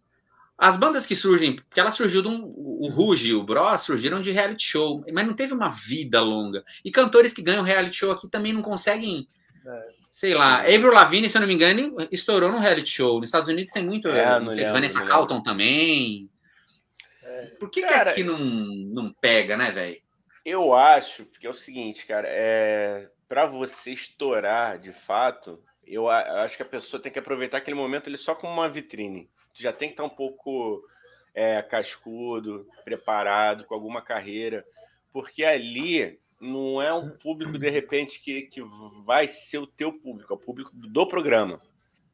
as 0.60 0.76
bandas 0.76 1.06
que 1.06 1.16
surgem, 1.16 1.56
porque 1.56 1.80
ela 1.80 1.90
surgiu 1.90 2.20
de 2.20 2.28
um, 2.28 2.44
o 2.44 2.90
Ruge 2.90 3.30
e 3.30 3.34
o 3.34 3.42
Bros 3.42 3.80
surgiram 3.80 4.20
de 4.20 4.30
reality 4.30 4.62
show, 4.62 5.02
mas 5.10 5.26
não 5.26 5.32
teve 5.32 5.54
uma 5.54 5.70
vida 5.70 6.20
longa. 6.20 6.62
E 6.84 6.90
cantores 6.90 7.32
que 7.32 7.40
ganham 7.40 7.62
reality 7.62 7.96
show 7.96 8.12
aqui 8.12 8.28
também 8.28 8.52
não 8.52 8.60
conseguem, 8.60 9.26
é. 9.66 9.88
sei 10.10 10.34
lá. 10.34 10.60
Avril 10.60 10.92
Lavigne, 10.92 11.30
se 11.30 11.38
eu 11.38 11.40
não 11.40 11.48
me 11.48 11.54
engano, 11.54 11.96
estourou 12.12 12.52
no 12.52 12.58
reality 12.58 12.90
show. 12.90 13.18
Nos 13.18 13.28
Estados 13.28 13.48
Unidos 13.48 13.72
tem 13.72 13.82
muito, 13.82 14.08
é, 14.08 14.38
não, 14.38 14.44
não 14.44 14.50
sei 14.50 14.66
se 14.66 14.70
Vanessa 14.70 15.02
Carlton 15.02 15.42
também. 15.42 16.28
É. 17.22 17.46
Por 17.58 17.70
que, 17.70 17.80
cara, 17.80 18.12
que 18.12 18.20
aqui 18.20 18.22
não, 18.22 18.38
não 18.38 19.10
pega, 19.10 19.56
né, 19.56 19.70
velho? 19.70 19.96
Eu 20.44 20.74
acho, 20.74 21.24
porque 21.24 21.46
é 21.46 21.50
o 21.50 21.54
seguinte, 21.54 22.04
cara, 22.04 22.28
é 22.28 23.08
para 23.26 23.46
você 23.46 23.92
estourar 23.92 24.78
de 24.78 24.92
fato, 24.92 25.58
eu 25.86 26.10
acho 26.10 26.56
que 26.56 26.62
a 26.62 26.66
pessoa 26.66 27.00
tem 27.00 27.10
que 27.10 27.18
aproveitar 27.18 27.56
aquele 27.56 27.76
momento 27.76 28.10
ele 28.10 28.18
só 28.18 28.34
como 28.34 28.52
uma 28.52 28.68
vitrine 28.68 29.30
tu 29.54 29.62
já 29.62 29.72
tem 29.72 29.88
que 29.88 29.94
estar 29.94 30.04
um 30.04 30.08
pouco 30.08 30.84
é, 31.34 31.62
cascudo, 31.62 32.66
preparado, 32.84 33.64
com 33.64 33.74
alguma 33.74 34.02
carreira, 34.02 34.64
porque 35.12 35.44
ali 35.44 36.18
não 36.40 36.80
é 36.80 36.92
um 36.92 37.10
público, 37.10 37.58
de 37.58 37.68
repente, 37.68 38.20
que, 38.20 38.42
que 38.42 38.62
vai 39.04 39.28
ser 39.28 39.58
o 39.58 39.66
teu 39.66 39.92
público, 39.92 40.32
é 40.32 40.36
o 40.36 40.40
público 40.40 40.70
do 40.74 41.06
programa, 41.06 41.60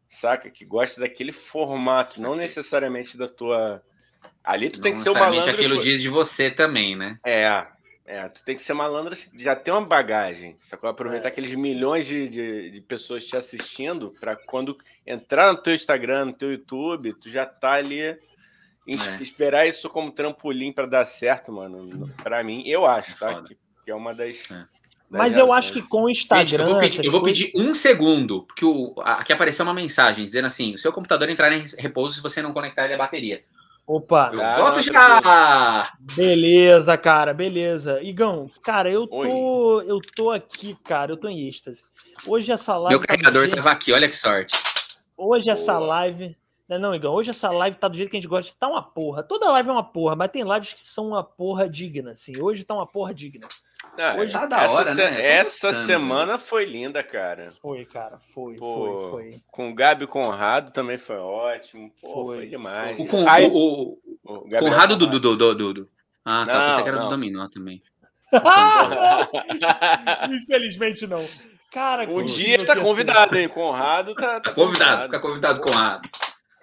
saca? 0.09 0.51
Que 0.51 0.65
gosta 0.65 1.01
daquele 1.01 1.33
formato, 1.33 2.21
não 2.21 2.35
necessariamente 2.35 3.17
da 3.17 3.29
tua. 3.29 3.83
Ali 4.43 4.71
tu 4.71 4.77
não 4.77 4.83
tem 4.83 4.93
que 4.95 4.99
ser 4.99 5.11
o 5.11 5.15
malandro. 5.15 5.51
aquilo 5.51 5.79
diz 5.79 6.03
de 6.03 6.09
você 6.09 6.51
também, 6.51 6.97
né? 6.97 7.19
É. 7.25 7.67
É, 8.07 8.29
tu 8.29 8.41
tem 8.45 8.55
que 8.55 8.63
ser 8.63 8.73
malandro, 8.73 9.17
já 9.37 9.57
tem 9.57 9.75
uma 9.75 9.85
bagagem. 9.85 10.57
Sacou? 10.61 10.89
Aproveitar 10.89 11.29
é. 11.29 11.33
aqueles 11.33 11.53
milhões 11.57 12.07
de, 12.07 12.29
de, 12.29 12.71
de, 12.71 12.81
pessoas 12.83 13.27
te 13.27 13.37
assistindo 13.37 14.15
para 14.21 14.37
quando 14.37 14.79
entrar 15.05 15.53
no 15.53 15.59
teu 15.59 15.75
Instagram, 15.75 16.27
no 16.27 16.33
teu 16.33 16.53
YouTube, 16.53 17.15
tu 17.15 17.29
já 17.29 17.45
tá 17.45 17.73
ali. 17.73 18.01
É. 18.01 18.19
Esperar 19.21 19.67
isso 19.67 19.91
como 19.91 20.13
trampolim 20.13 20.73
para 20.73 20.87
dar 20.87 21.05
certo, 21.05 21.51
mano. 21.51 22.09
Para 22.23 22.45
mim, 22.45 22.63
eu 22.65 22.87
acho, 22.87 23.11
é 23.11 23.15
tá? 23.15 23.43
Que, 23.43 23.59
que, 23.85 23.91
é 23.91 23.95
uma 23.95 24.15
das. 24.15 24.37
É. 24.53 24.65
Mas 25.11 25.37
eu 25.37 25.53
acho 25.53 25.73
que 25.73 25.83
com 25.83 26.05
o 26.05 26.11
Instagram. 26.11 26.47
Gente, 26.47 26.59
eu 26.59 26.65
vou, 26.65 26.79
pedir, 26.79 27.05
eu 27.05 27.11
vou 27.11 27.23
pedir, 27.25 27.53
um 27.57 27.75
segundo, 27.75 28.45
porque 28.45 28.65
o, 28.65 28.95
aqui 28.99 29.33
apareceu 29.33 29.65
uma 29.65 29.75
mensagem 29.75 30.25
dizendo 30.25 30.47
assim: 30.47 30.75
o 30.75 30.79
seu 30.79 30.93
computador 30.93 31.29
entrará 31.29 31.57
em 31.57 31.65
repouso 31.77 32.15
se 32.15 32.23
você 32.23 32.41
não 32.41 32.53
conectar 32.53 32.85
ele 32.85 32.95
à 32.95 32.99
bateria. 32.99 33.43
Opa! 33.87 34.33
Eu 34.33 34.65
volto 34.65 34.83
já! 34.83 35.93
Beleza, 36.17 36.99
cara, 36.99 37.33
beleza. 37.33 38.03
Igão, 38.03 38.51
cara, 38.61 38.91
eu 38.91 39.07
tô, 39.07 39.81
eu 39.83 40.01
tô 40.01 40.31
aqui, 40.31 40.77
cara, 40.83 41.13
eu 41.13 41.17
tô 41.17 41.29
em 41.29 41.47
êxtase. 41.47 41.85
Hoje 42.27 42.51
essa 42.51 42.77
live. 42.77 42.91
Meu 42.91 43.01
tá 43.01 43.07
carregador 43.07 43.43
jeito... 43.43 43.55
tava 43.55 43.71
aqui, 43.71 43.93
olha 43.93 44.09
que 44.09 44.17
sorte. 44.17 44.59
Hoje 45.17 45.49
essa 45.49 45.79
live. 45.79 46.37
Não, 46.69 46.81
não, 46.81 46.95
Igão, 46.97 47.15
hoje 47.15 47.31
essa 47.31 47.49
live 47.49 47.77
tá 47.77 47.87
do 47.87 47.97
jeito 47.97 48.11
que 48.11 48.17
a 48.17 48.21
gente 48.21 48.29
gosta. 48.29 48.53
Tá 48.59 48.67
uma 48.67 48.83
porra. 48.83 49.23
Toda 49.23 49.53
live 49.53 49.69
é 49.69 49.73
uma 49.73 49.85
porra, 49.85 50.17
mas 50.17 50.33
tem 50.33 50.43
lives 50.43 50.73
que 50.73 50.83
são 50.83 51.09
uma 51.09 51.23
porra 51.23 51.69
digna, 51.69 52.11
assim. 52.11 52.41
Hoje 52.41 52.65
tá 52.65 52.75
uma 52.75 52.87
porra 52.87 53.15
digna. 53.15 53.47
Ah, 53.99 54.17
Hoje 54.17 54.33
tá 54.33 54.47
da 54.47 54.71
hora, 54.71 54.91
essa, 54.91 54.95
né? 54.95 55.27
Essa 55.27 55.73
semana 55.73 56.39
foi 56.39 56.65
linda, 56.65 57.03
cara. 57.03 57.51
Foi, 57.61 57.85
cara, 57.85 58.19
foi, 58.35 58.57
Pô, 58.57 58.75
foi, 58.75 59.11
foi. 59.11 59.43
Com 59.49 59.71
o 59.71 59.75
Gabi 59.75 60.07
Conrado 60.07 60.71
também 60.73 60.99
foi 60.99 61.17
ótimo. 61.17 61.91
Pô, 62.01 62.27
foi. 62.27 62.37
foi 62.37 62.47
demais. 62.47 62.99
O, 62.99 63.07
con, 63.07 63.29
Aí, 63.29 63.47
o, 63.47 63.53
o, 63.53 63.99
o 64.25 64.59
Conrado 64.59 64.97
do, 64.97 65.07
do, 65.07 65.21
do, 65.21 65.55
do, 65.55 65.75
do. 65.75 65.89
Ah, 66.25 66.45
tá. 66.47 66.59
Não, 66.59 66.67
pensei 66.69 66.83
que 66.83 66.89
era 66.89 66.99
não. 66.99 67.05
do 67.05 67.11
Dominó 67.11 67.49
também. 67.49 67.83
Infelizmente 70.31 71.07
não. 71.07 71.27
Cara, 71.71 72.09
um 72.11 72.25
dia 72.25 72.65
tá 72.65 72.75
convidado, 72.75 73.37
hein? 73.37 73.49
Conrado 73.49 74.15
tá, 74.15 74.41
tá 74.41 74.53
convidado. 74.53 75.05
Fica 75.05 75.21
convidado, 75.21 75.61
Conrado. 75.61 76.09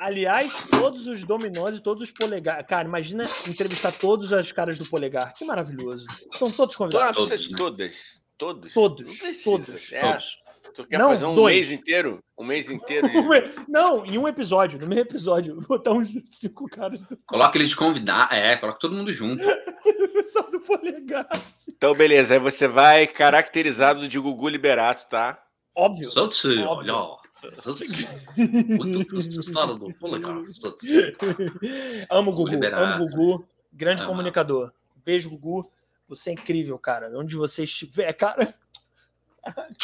Aliás, 0.04 0.68
todos 0.70 1.08
os 1.08 1.24
dominós 1.24 1.78
e 1.78 1.80
todos 1.80 2.04
os 2.04 2.12
polegar. 2.12 2.62
Cara, 2.66 2.86
imagina 2.86 3.24
entrevistar 3.48 3.90
todos 3.94 4.34
os 4.34 4.52
caras 4.52 4.78
do 4.78 4.86
polegar. 4.86 5.34
Que 5.34 5.46
maravilhoso. 5.46 6.06
Estão 6.30 6.52
todos 6.52 6.76
convidados. 6.76 7.16
Todas, 7.16 7.50
né? 7.50 7.58
todas. 7.58 8.22
Todos. 8.38 8.74
Todos. 8.74 9.44
Todos. 9.46 9.94
É. 9.94 10.02
todos. 10.02 10.38
Tu 10.76 10.88
quer 10.88 11.00
não, 11.00 11.12
fazer 11.12 11.24
um 11.24 11.36
dois. 11.36 11.56
mês 11.56 11.72
inteiro? 11.72 12.20
Um 12.38 12.44
mês 12.44 12.70
inteiro? 12.70 13.08
De... 13.08 13.72
não, 13.72 14.06
em 14.06 14.18
um 14.18 14.28
episódio, 14.28 14.78
no 14.78 14.88
mesmo 14.88 15.06
episódio. 15.06 15.62
Botar 15.62 15.92
uns 15.92 16.10
cinco 16.32 16.68
caras. 16.68 17.00
Do... 17.00 17.18
Coloca 17.26 17.58
eles 17.58 17.70
de 17.70 17.76
convidar. 17.78 18.28
É, 18.30 18.58
coloca 18.58 18.80
todo 18.80 18.94
mundo 18.94 19.14
junto. 19.14 19.42
Só 20.28 20.42
do 20.42 20.60
polegar. 20.60 21.30
Então, 21.66 21.96
beleza. 21.96 22.34
Aí 22.34 22.42
você 22.42 22.68
vai 22.68 23.08
caracterizado 23.08 24.06
de 24.10 24.20
Gugu 24.20 24.50
Liberato, 24.50 25.08
tá? 25.10 25.42
Óbvio. 25.74 26.10
Só 26.10 26.28
olha. 26.68 27.23
História 29.40 29.76
do 29.76 29.94
polegar. 29.94 30.32
amo 32.10 32.32
o 32.32 32.36
Gugu, 32.36 32.66
amo 32.66 33.06
o 33.06 33.08
Gugu, 33.08 33.48
grande 33.72 34.06
comunicador. 34.06 34.72
Beijo, 35.06 35.30
Gugu. 35.30 35.70
Você 36.08 36.30
é 36.30 36.34
incrível, 36.34 36.78
cara. 36.78 37.12
Onde 37.18 37.36
você 37.36 37.64
estiver, 37.64 38.12
cara. 38.14 38.54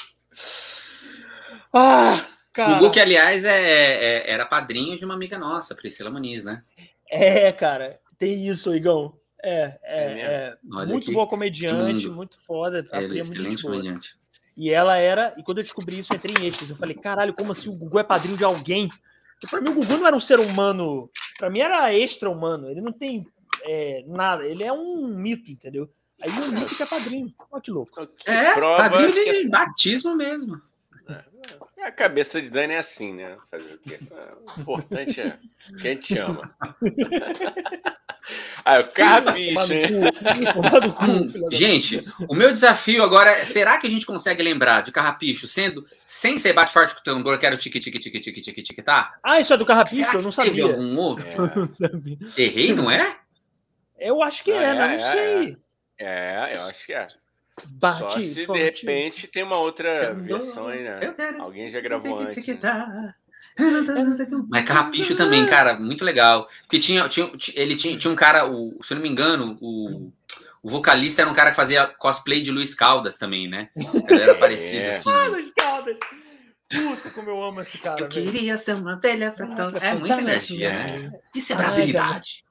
Ah, 1.71 2.25
cara. 2.51 2.79
Gugu, 2.79 2.91
que 2.91 2.99
aliás 2.99 3.45
é, 3.45 3.61
é, 3.61 4.31
era 4.31 4.43
padrinho 4.43 4.97
de 4.97 5.05
uma 5.05 5.13
amiga 5.13 5.37
nossa, 5.37 5.75
Priscila 5.75 6.09
Muniz, 6.09 6.43
né? 6.43 6.63
É, 7.07 7.51
cara. 7.51 7.99
Tem 8.17 8.47
isso, 8.47 8.73
Igão. 8.73 9.15
É, 9.41 9.79
é, 9.83 10.03
é, 10.03 10.57
é 10.57 10.85
muito 10.85 11.11
boa 11.11 11.27
comediante, 11.27 12.07
muito 12.09 12.37
foda. 12.39 12.85
É, 12.91 13.03
excelente 13.03 13.61
comediante. 13.61 14.18
E 14.59 14.73
ela 14.73 14.97
era, 14.97 15.33
e 15.37 15.41
quando 15.41 15.59
eu 15.59 15.63
descobri 15.63 15.97
isso, 15.97 16.11
eu 16.11 16.17
entrei 16.17 16.35
em 16.37 16.45
êxtase. 16.49 16.69
Eu 16.69 16.75
falei, 16.75 16.93
caralho, 16.93 17.33
como 17.33 17.53
assim 17.53 17.69
o 17.69 17.73
Gugu 17.73 17.97
é 17.97 18.03
padrinho 18.03 18.35
de 18.35 18.43
alguém? 18.43 18.89
Porque 18.89 19.47
pra 19.49 19.61
mim 19.61 19.69
o 19.69 19.73
Gugu 19.73 19.97
não 19.97 20.05
era 20.05 20.15
um 20.17 20.19
ser 20.19 20.37
humano, 20.37 21.09
pra 21.37 21.49
mim 21.49 21.61
era 21.61 21.93
extra-humano. 21.93 22.69
Ele 22.69 22.81
não 22.81 22.91
tem 22.91 23.25
é, 23.63 24.03
nada, 24.05 24.45
ele 24.45 24.65
é 24.65 24.73
um 24.73 25.07
mito, 25.07 25.49
entendeu? 25.49 25.89
Aí 26.21 26.29
o 26.29 26.51
mito 26.51 26.75
que 26.75 26.83
é 26.83 26.85
padrinho. 26.85 27.33
Olha 27.49 27.61
que 27.61 27.71
louco. 27.71 28.09
É, 28.25 28.53
padrinho 28.59 29.13
de 29.13 29.29
é... 29.29 29.47
batismo 29.47 30.13
mesmo. 30.13 30.61
É, 31.77 31.85
a 31.85 31.91
cabeça 31.93 32.41
de 32.41 32.49
Dani 32.49 32.73
é 32.73 32.79
assim, 32.79 33.13
né? 33.13 33.37
Fazer 33.49 33.75
o 33.75 33.77
quê? 33.79 33.97
O 34.57 34.59
importante 34.59 35.21
é 35.21 35.39
quem 35.81 35.95
te 35.95 36.19
ama. 36.19 36.53
Ah, 38.63 38.79
o 38.79 38.87
carrapicho, 38.87 39.73
hein? 39.73 39.89
gente, 41.51 42.03
o 42.27 42.35
meu 42.35 42.51
desafio 42.51 43.03
agora 43.03 43.31
é: 43.31 43.43
será 43.43 43.77
que 43.77 43.87
a 43.87 43.89
gente 43.89 44.05
consegue 44.05 44.43
lembrar 44.43 44.81
de 44.81 44.91
carrapicho 44.91 45.47
sendo 45.47 45.85
sem 46.05 46.37
ser 46.37 46.53
bate 46.53 46.71
forte 46.71 46.93
com 46.93 47.01
o 47.01 47.03
tambor, 47.03 47.37
que 47.39 47.45
era 47.45 47.55
o 47.55 47.57
tique 47.57 47.79
tique 47.79 47.99
tique 47.99 48.19
tique 48.19 48.41
tique 48.41 48.61
tique 48.61 48.81
tá? 48.81 49.17
Ah, 49.23 49.39
isso 49.39 49.53
é 49.53 49.57
do 49.57 49.65
carrapicho, 49.65 50.09
eu 50.15 50.21
não 50.21 50.31
sabia. 50.31 50.51
Teve 50.51 50.61
algum 50.61 50.97
outro? 50.97 51.25
É. 51.25 52.43
Errei, 52.43 52.73
não 52.73 52.91
é? 52.91 53.17
Eu 53.97 54.21
acho 54.23 54.43
que 54.43 54.51
é, 54.51 54.63
é 54.63 54.73
não 54.73 54.83
é, 54.83 54.99
sei. 54.99 55.57
É, 55.97 56.51
eu 56.55 56.61
acho 56.63 56.85
que 56.85 56.93
é. 56.93 57.07
Bate 57.67 57.99
Só 57.99 58.09
se 58.11 58.45
forte. 58.45 58.59
de 58.59 58.63
repente 58.63 59.27
tem 59.27 59.43
uma 59.43 59.57
outra 59.57 60.13
versão 60.13 60.67
aí, 60.67 60.83
né? 60.83 60.99
Alguém 61.39 61.69
já 61.69 61.81
gravou 61.81 62.19
antes. 62.19 62.47
Né? 62.47 63.13
Mas 64.49 64.65
Carrapicho 64.65 65.15
também, 65.15 65.45
cara, 65.45 65.79
muito 65.79 66.05
legal. 66.05 66.47
Porque 66.61 66.79
tinha, 66.79 67.07
tinha, 67.07 67.31
ele 67.53 67.75
tinha, 67.75 67.97
tinha 67.97 68.11
um 68.11 68.15
cara, 68.15 68.49
o, 68.49 68.79
se 68.83 68.93
eu 68.93 68.95
não 68.95 69.01
me 69.01 69.09
engano, 69.09 69.57
o, 69.61 70.11
o 70.61 70.69
vocalista 70.69 71.21
era 71.21 71.29
um 71.29 71.33
cara 71.33 71.49
que 71.49 71.55
fazia 71.55 71.87
cosplay 71.87 72.41
de 72.41 72.51
Luiz 72.51 72.73
Caldas 72.73 73.17
também, 73.17 73.47
né? 73.47 73.69
Ele 73.75 74.21
era 74.21 74.35
parecido 74.39 74.83
é. 74.83 74.89
assim. 74.91 75.09
Ah, 75.09 75.27
Luiz 75.27 75.51
Caldas! 75.53 75.97
Puta, 76.69 77.09
como 77.09 77.29
eu 77.31 77.43
amo 77.43 77.61
esse 77.61 77.79
cara. 77.79 77.99
Eu 77.99 78.07
queria 78.07 78.55
ser 78.55 78.75
uma 78.75 78.95
velha 78.99 79.31
pra 79.31 79.47
todo. 79.47 79.77
É 79.77 79.95
muita 79.95 80.21
energia. 80.21 80.71
Né? 80.71 81.19
Isso 81.35 81.51
é 81.51 81.55
brasilidade. 81.55 82.43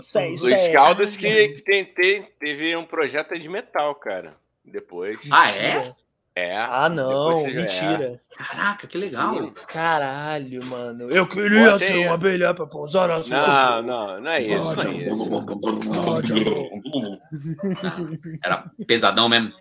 Sei, 0.00 0.28
Luiz 0.28 0.62
é, 0.62 0.72
Caldas 0.72 1.16
que, 1.16 1.48
que 1.48 1.62
tem, 1.62 1.84
tem, 1.84 2.22
teve 2.38 2.76
um 2.76 2.86
projeto 2.86 3.36
de 3.36 3.48
metal, 3.48 3.94
cara. 3.96 4.36
Depois. 4.64 5.20
Ah, 5.30 5.50
é? 5.50 5.94
É. 6.36 6.56
Ah, 6.56 6.88
não, 6.88 7.44
mentira. 7.44 8.20
É. 8.20 8.36
Caraca, 8.36 8.88
que 8.88 8.98
legal. 8.98 9.52
Caralho, 9.68 10.64
mano. 10.64 11.08
Eu 11.08 11.28
queria 11.28 11.72
Pô, 11.72 11.78
ser 11.78 11.96
uma 11.98 12.14
abelha 12.14 12.52
pra 12.52 12.66
pousar 12.66 13.06
na 13.06 13.22
sua. 13.22 13.80
Não, 13.80 13.82
não, 13.82 14.20
não 14.20 14.30
é 14.30 14.42
isso. 14.42 14.74
Não 14.74 14.82
é 14.82 14.94
isso. 14.94 15.30
Era 18.42 18.64
pesadão 18.84 19.28
mesmo. 19.28 19.52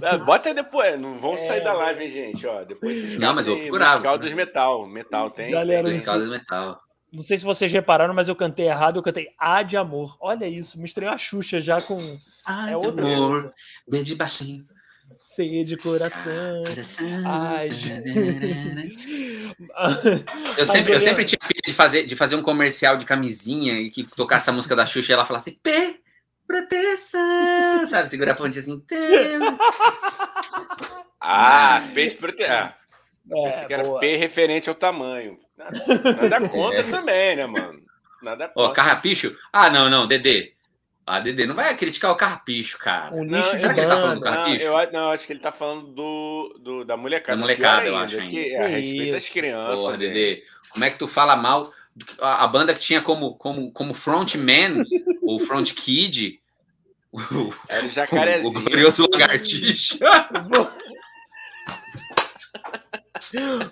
É, 0.00 0.16
bota 0.18 0.54
depois, 0.54 1.00
não 1.00 1.18
vão 1.18 1.36
sair 1.36 1.58
é, 1.58 1.64
da 1.64 1.72
live, 1.72 2.04
hein, 2.04 2.10
gente. 2.10 2.46
Ó, 2.46 2.62
depois 2.62 3.18
não, 3.18 3.34
mas 3.34 3.48
eu 3.48 3.58
procurava. 3.58 4.00
Caldas 4.00 4.32
Metal, 4.32 4.86
Metal 4.86 5.30
tem. 5.30 5.50
Galera, 5.50 5.90
Caldas 6.04 6.28
Metal. 6.28 6.80
Não 7.12 7.22
sei 7.22 7.36
se 7.36 7.44
vocês 7.44 7.72
repararam, 7.72 8.14
mas 8.14 8.28
eu 8.28 8.36
cantei 8.36 8.66
errado, 8.66 8.98
eu 8.98 9.02
cantei 9.02 9.28
A 9.38 9.62
de 9.62 9.76
amor. 9.76 10.16
Olha 10.20 10.46
isso, 10.46 10.80
misturei 10.80 11.08
a 11.08 11.16
Xuxa 11.16 11.60
já 11.60 11.80
com. 11.80 11.98
Ai, 12.46 12.72
é 12.72 12.76
outra 12.76 13.04
amor, 13.04 13.52
bem 13.88 14.04
de 14.04 14.14
baixinho. 14.14 14.64
C 15.16 15.64
de 15.64 15.76
coração. 15.76 16.64
Ai, 17.26 17.68
eu, 20.58 20.66
sempre, 20.66 20.94
eu 20.94 21.00
sempre 21.00 21.24
tinha 21.24 21.38
pedido 21.38 21.66
de 21.66 21.74
fazer, 21.74 22.04
de 22.04 22.16
fazer 22.16 22.36
um 22.36 22.42
comercial 22.42 22.96
de 22.96 23.04
camisinha 23.04 23.74
e 23.74 23.90
que 23.90 24.04
tocasse 24.04 24.48
a 24.50 24.52
música 24.52 24.76
da 24.76 24.86
Xuxa 24.86 25.12
e 25.12 25.14
ela 25.14 25.24
falasse 25.24 25.52
P, 25.52 26.00
proteção, 26.46 27.86
sabe? 27.86 28.08
Segura 28.08 28.32
a 28.32 28.34
ponte 28.34 28.58
assim. 28.58 28.82
ah, 31.20 31.88
P 31.94 32.06
de 32.06 32.14
proteção. 32.16 32.54
É, 32.54 32.74
Pensei 33.28 33.66
que 33.66 33.74
era 33.74 33.82
boa. 33.82 34.00
P 34.00 34.16
referente 34.16 34.68
ao 34.68 34.74
tamanho. 34.74 35.38
Nada, 35.56 35.80
nada 36.28 36.48
contra 36.48 36.80
é. 36.80 36.90
também, 36.90 37.36
né, 37.36 37.46
mano? 37.46 37.82
Nada 38.22 38.50
Ó, 38.56 38.70
carrapicho? 38.70 39.36
Ah, 39.52 39.70
não, 39.70 39.88
não, 39.88 40.06
Dedê. 40.06 40.53
Ah, 41.06 41.20
Dedê, 41.20 41.46
não 41.46 41.54
vai 41.54 41.76
criticar 41.76 42.10
o 42.10 42.16
carrapicho, 42.16 42.78
cara. 42.78 43.14
Um 43.14 43.24
lixo 43.24 43.52
não, 43.52 43.58
será 43.58 43.74
que 43.74 43.80
ele 43.80 43.88
tá 43.88 43.96
falando 43.96 44.14
do 44.14 44.20
carrapicho? 44.22 44.64
Não, 44.64 44.80
eu, 44.80 44.92
não, 44.92 45.10
acho 45.10 45.26
que 45.26 45.32
ele 45.32 45.40
tá 45.40 45.52
falando 45.52 45.86
do, 45.88 46.58
do 46.60 46.84
da 46.84 46.96
molecada. 46.96 47.36
Da 47.36 47.40
molecada, 47.40 47.86
eu 47.86 47.96
acho. 47.96 48.16
Que, 48.26 48.54
é, 48.54 48.64
a 48.64 48.66
respeito 48.68 49.12
das 49.12 49.28
crianças. 49.28 49.80
Porra, 49.80 49.98
Dedê, 49.98 50.42
como 50.70 50.84
é 50.84 50.90
que 50.90 50.98
tu 50.98 51.06
fala 51.06 51.36
mal 51.36 51.64
a, 52.20 52.44
a 52.44 52.46
banda 52.46 52.74
que 52.74 52.80
tinha 52.80 53.00
como, 53.00 53.34
como, 53.34 53.70
como 53.72 53.94
frontman, 53.94 54.82
ou 55.22 55.38
front 55.38 55.72
kid, 55.74 56.40
o, 57.12 57.20
Era 57.68 57.86
o 57.86 57.88
jacarezinho. 57.88 58.52
O, 58.52 58.58
o 58.58 58.64
glorioso 58.64 59.06
lagartixa. 59.12 59.98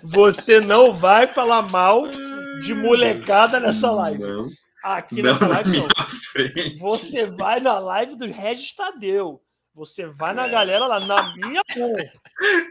Você 0.01 0.59
não 0.61 0.93
vai 0.93 1.27
falar 1.27 1.63
mal 1.69 2.09
de 2.61 2.73
molecada 2.73 3.59
nessa 3.59 3.91
live. 3.91 4.21
Não. 4.21 4.47
Aqui 4.83 5.21
não 5.21 5.31
nessa 5.31 5.47
live, 5.47 5.77
não. 5.77 5.87
Frente. 6.31 6.77
Você 6.77 7.25
vai 7.25 7.59
na 7.59 7.79
live 7.79 8.15
do 8.15 8.25
Regis 8.25 8.73
Tadeu. 8.73 9.41
Você 9.73 10.05
vai 10.05 10.33
na 10.33 10.45
é. 10.45 10.49
galera 10.49 10.85
lá, 10.85 10.99
na 10.99 11.35
minha 11.35 11.61
mão. 11.75 11.95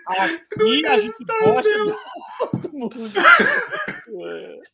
Aqui 0.06 0.86
a 0.86 0.98
gente 0.98 1.24
gosta 1.24 1.84
de 1.84 1.96
todo 2.38 2.72
mundo. 2.72 2.96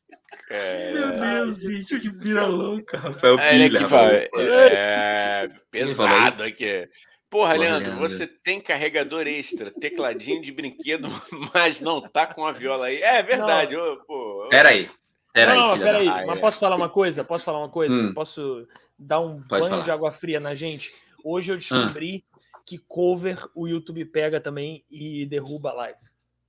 É... 0.50 0.92
Meu 0.92 1.18
Deus, 1.18 1.60
gente, 1.60 1.98
que 1.98 2.10
vira 2.10 2.46
louca, 2.46 2.98
Rafael 2.98 3.38
é, 3.38 3.50
Pilha. 3.50 3.80
É, 3.80 5.44
é, 5.44 5.50
pesado 5.70 6.42
aqui. 6.42 6.88
Porra, 7.28 7.52
Porra 7.52 7.54
Leandro, 7.54 7.88
Leandro, 7.88 8.08
você 8.08 8.26
tem 8.26 8.60
carregador 8.60 9.26
extra, 9.26 9.70
tecladinho 9.70 10.40
de 10.40 10.50
brinquedo, 10.50 11.08
mas 11.52 11.80
não 11.80 12.00
tá 12.00 12.26
com 12.26 12.46
a 12.46 12.52
viola 12.52 12.86
aí. 12.86 13.02
É 13.02 13.22
verdade. 13.22 13.76
Ô, 13.76 13.98
pô, 14.06 14.48
Peraí. 14.50 14.88
Peraí, 15.32 15.58
não, 15.58 15.78
peraí. 15.78 16.08
Ah, 16.08 16.24
mas 16.26 16.38
é. 16.38 16.40
posso 16.40 16.58
falar 16.58 16.76
uma 16.76 16.88
coisa? 16.88 17.24
Posso 17.24 17.44
falar 17.44 17.58
uma 17.58 17.68
coisa? 17.68 17.94
Hum. 17.94 18.14
Posso 18.14 18.66
dar 18.98 19.20
um 19.20 19.42
Pode 19.42 19.48
banho 19.48 19.70
falar. 19.70 19.84
de 19.84 19.90
água 19.90 20.10
fria 20.10 20.40
na 20.40 20.54
gente? 20.54 20.92
Hoje 21.22 21.52
eu 21.52 21.56
descobri 21.56 22.24
hum. 22.34 22.38
que 22.66 22.78
cover 22.78 23.46
o 23.54 23.68
YouTube 23.68 24.04
pega 24.06 24.40
também 24.40 24.84
e 24.90 25.26
derruba 25.26 25.70
a 25.70 25.74
live. 25.74 26.08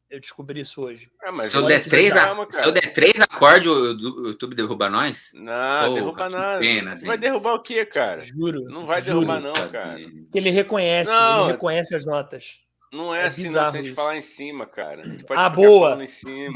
Eu 0.10 0.20
descobri 0.20 0.62
isso 0.62 0.82
hoje. 0.82 1.12
É, 1.22 1.40
se, 1.42 1.56
eu 1.56 1.64
der 1.68 1.84
três, 1.88 2.16
a... 2.16 2.34
se 2.50 2.66
eu 2.66 2.72
der 2.72 2.94
três 2.94 3.22
acordes, 3.22 3.68
o 3.68 4.28
YouTube 4.28 4.56
derruba 4.56 4.90
nós? 4.90 5.32
Não, 5.36 5.94
derruba 5.94 6.28
nada. 6.30 6.60
Pena, 6.60 7.00
vai 7.04 7.16
derrubar 7.16 7.54
o 7.54 7.62
quê, 7.62 7.86
cara? 7.86 8.20
Juro. 8.20 8.64
Não 8.64 8.88
vai 8.88 9.02
juro, 9.04 9.20
derrubar, 9.20 9.40
não, 9.40 9.54
cara. 9.68 10.00
Ele 10.34 10.50
reconhece, 10.50 11.12
não, 11.12 11.44
ele 11.44 11.52
reconhece 11.52 11.96
as 11.96 12.04
notas. 12.06 12.60
Não 12.92 13.14
é, 13.14 13.22
é 13.22 13.26
assim, 13.26 13.50
não, 13.50 13.70
se 13.70 13.78
a 13.78 13.82
gente 13.82 13.94
falar 13.94 14.18
em 14.18 14.22
cima, 14.22 14.66
cara. 14.66 15.04
ah, 15.30 15.50
boa. 15.50 15.96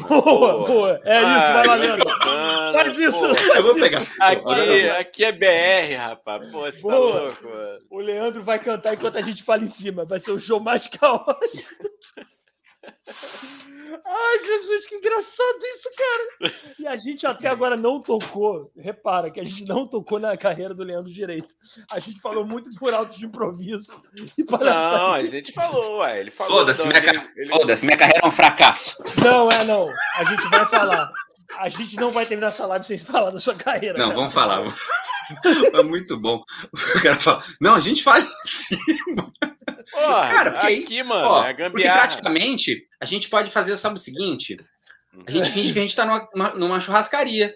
Boa, 0.07 0.65
boa. 0.65 1.01
É 1.03 1.17
ah, 1.17 1.37
isso, 1.37 1.53
vai 1.53 1.67
valendo. 1.67 2.03
Faz 2.73 2.97
isso. 2.97 3.25
Eu 3.55 3.63
vou 3.63 3.75
pegar. 3.75 4.01
Aqui, 4.19 4.89
aqui 4.89 5.25
é 5.25 5.31
BR, 5.31 5.95
rapaz. 5.95 6.51
Pô, 6.51 6.61
você 6.61 6.81
tá 6.81 6.81
boa. 6.81 7.13
tá 7.13 7.21
louco, 7.21 7.43
mano. 7.43 7.79
O 7.91 7.99
Leandro 7.99 8.43
vai 8.43 8.57
cantar 8.57 8.95
enquanto 8.95 9.17
a 9.17 9.21
gente 9.21 9.43
fala 9.43 9.63
em 9.63 9.69
cima. 9.69 10.05
Vai 10.05 10.19
ser 10.19 10.31
o 10.31 10.39
show 10.39 10.59
mais 10.59 10.87
caótico. 10.97 11.69
Ai, 14.05 14.45
Jesus, 14.45 14.87
que 14.87 14.95
engraçado 14.95 15.59
isso, 15.75 15.89
cara. 15.97 16.53
E 16.79 16.87
a 16.87 16.95
gente 16.97 17.25
até 17.27 17.47
agora 17.47 17.75
não 17.75 18.01
tocou. 18.01 18.71
Repara 18.77 19.29
que 19.29 19.39
a 19.39 19.43
gente 19.43 19.65
não 19.65 19.87
tocou 19.87 20.19
na 20.19 20.35
carreira 20.37 20.73
do 20.73 20.83
Leandro 20.83 21.11
Direito. 21.11 21.53
A 21.89 21.99
gente 21.99 22.19
falou 22.19 22.45
muito 22.45 22.69
por 22.79 22.93
alto 22.93 23.17
de 23.17 23.25
improviso. 23.25 23.93
não, 24.49 25.13
a 25.13 25.23
gente 25.25 25.51
falou, 25.51 25.99
ué. 25.99 26.19
Ele 26.19 26.31
falou. 26.31 26.59
Foda-se, 26.59 26.87
minha, 26.87 26.99
ele, 26.99 27.29
ele... 27.35 27.49
Foda 27.49 27.75
minha 27.83 27.97
carreira 27.97 28.21
é 28.23 28.27
um 28.27 28.31
fracasso. 28.31 29.03
Não, 29.23 29.51
é 29.51 29.63
não. 29.63 29.87
A 30.15 30.23
gente 30.23 30.43
vai 30.49 30.65
falar. 30.65 31.11
A 31.57 31.69
gente 31.69 31.95
não 31.97 32.09
vai 32.09 32.25
terminar 32.25 32.47
essa 32.47 32.65
live 32.65 32.85
sem 32.85 32.97
falar 32.97 33.29
da 33.29 33.37
sua 33.37 33.55
carreira. 33.55 33.97
Não, 33.97 34.07
cara. 34.07 34.17
vamos 34.17 34.33
falar. 34.33 34.63
É 35.73 35.83
muito 35.83 36.17
bom. 36.17 36.43
O 36.95 37.01
cara 37.01 37.19
fala, 37.19 37.43
não, 37.59 37.75
a 37.75 37.79
gente 37.79 38.03
fala 38.03 38.19
em 38.19 38.27
cima. 38.43 39.33
Porra, 39.91 40.27
cara, 40.27 40.51
porque 40.51 40.65
aqui, 40.67 40.97
aí, 40.99 41.03
mano, 41.03 41.27
ó, 41.27 41.45
é 41.45 41.53
porque 41.69 41.83
praticamente 41.83 42.87
a 42.99 43.05
gente 43.05 43.29
pode 43.29 43.49
fazer, 43.49 43.75
sabe 43.77 43.95
o 43.95 43.99
seguinte? 43.99 44.57
A 45.27 45.31
gente 45.31 45.51
finge 45.51 45.71
que 45.71 45.79
a 45.79 45.81
gente 45.81 45.95
tá 45.95 46.05
numa, 46.33 46.49
numa 46.55 46.79
churrascaria. 46.79 47.53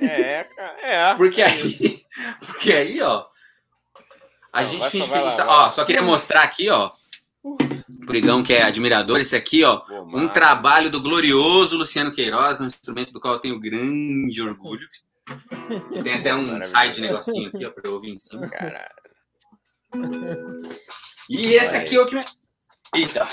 É, 0.00 0.44
cara, 0.44 0.80
é. 0.80 1.14
Porque 1.14 1.42
aí, 1.42 2.04
porque 2.46 2.72
aí, 2.72 3.00
ó, 3.00 3.24
a 4.52 4.62
não, 4.62 4.68
gente 4.68 4.88
finge 4.90 5.08
que 5.08 5.14
a 5.14 5.22
gente 5.22 5.36
tá, 5.36 5.46
ó, 5.48 5.70
só 5.70 5.84
queria 5.84 6.02
mostrar 6.02 6.42
aqui, 6.42 6.70
ó, 6.70 6.90
Brigão 8.06 8.42
que 8.42 8.52
é 8.52 8.62
admirador, 8.62 9.18
esse 9.18 9.34
aqui, 9.34 9.64
ó, 9.64 9.78
Pô, 9.78 10.04
um 10.16 10.28
trabalho 10.28 10.90
do 10.90 11.00
glorioso 11.00 11.76
Luciano 11.76 12.12
Queiroz, 12.12 12.60
um 12.60 12.66
instrumento 12.66 13.12
do 13.12 13.20
qual 13.20 13.34
eu 13.34 13.40
tenho 13.40 13.58
grande 13.58 14.40
orgulho. 14.40 14.86
Tem 16.02 16.14
até 16.14 16.34
um 16.34 16.44
side 16.64 17.00
negocinho 17.00 17.48
aqui, 17.48 17.64
ó, 17.64 17.70
pra 17.70 17.82
eu 17.84 17.94
ouvir 17.94 18.10
em 18.10 18.18
cima. 18.18 18.48
Caralho. 18.48 18.88
E 21.28 21.54
esse 21.54 21.76
aqui 21.76 21.96
é 21.96 22.00
o 22.00 22.06
que 22.06 22.14
me. 22.14 22.24
Eita! 22.94 23.28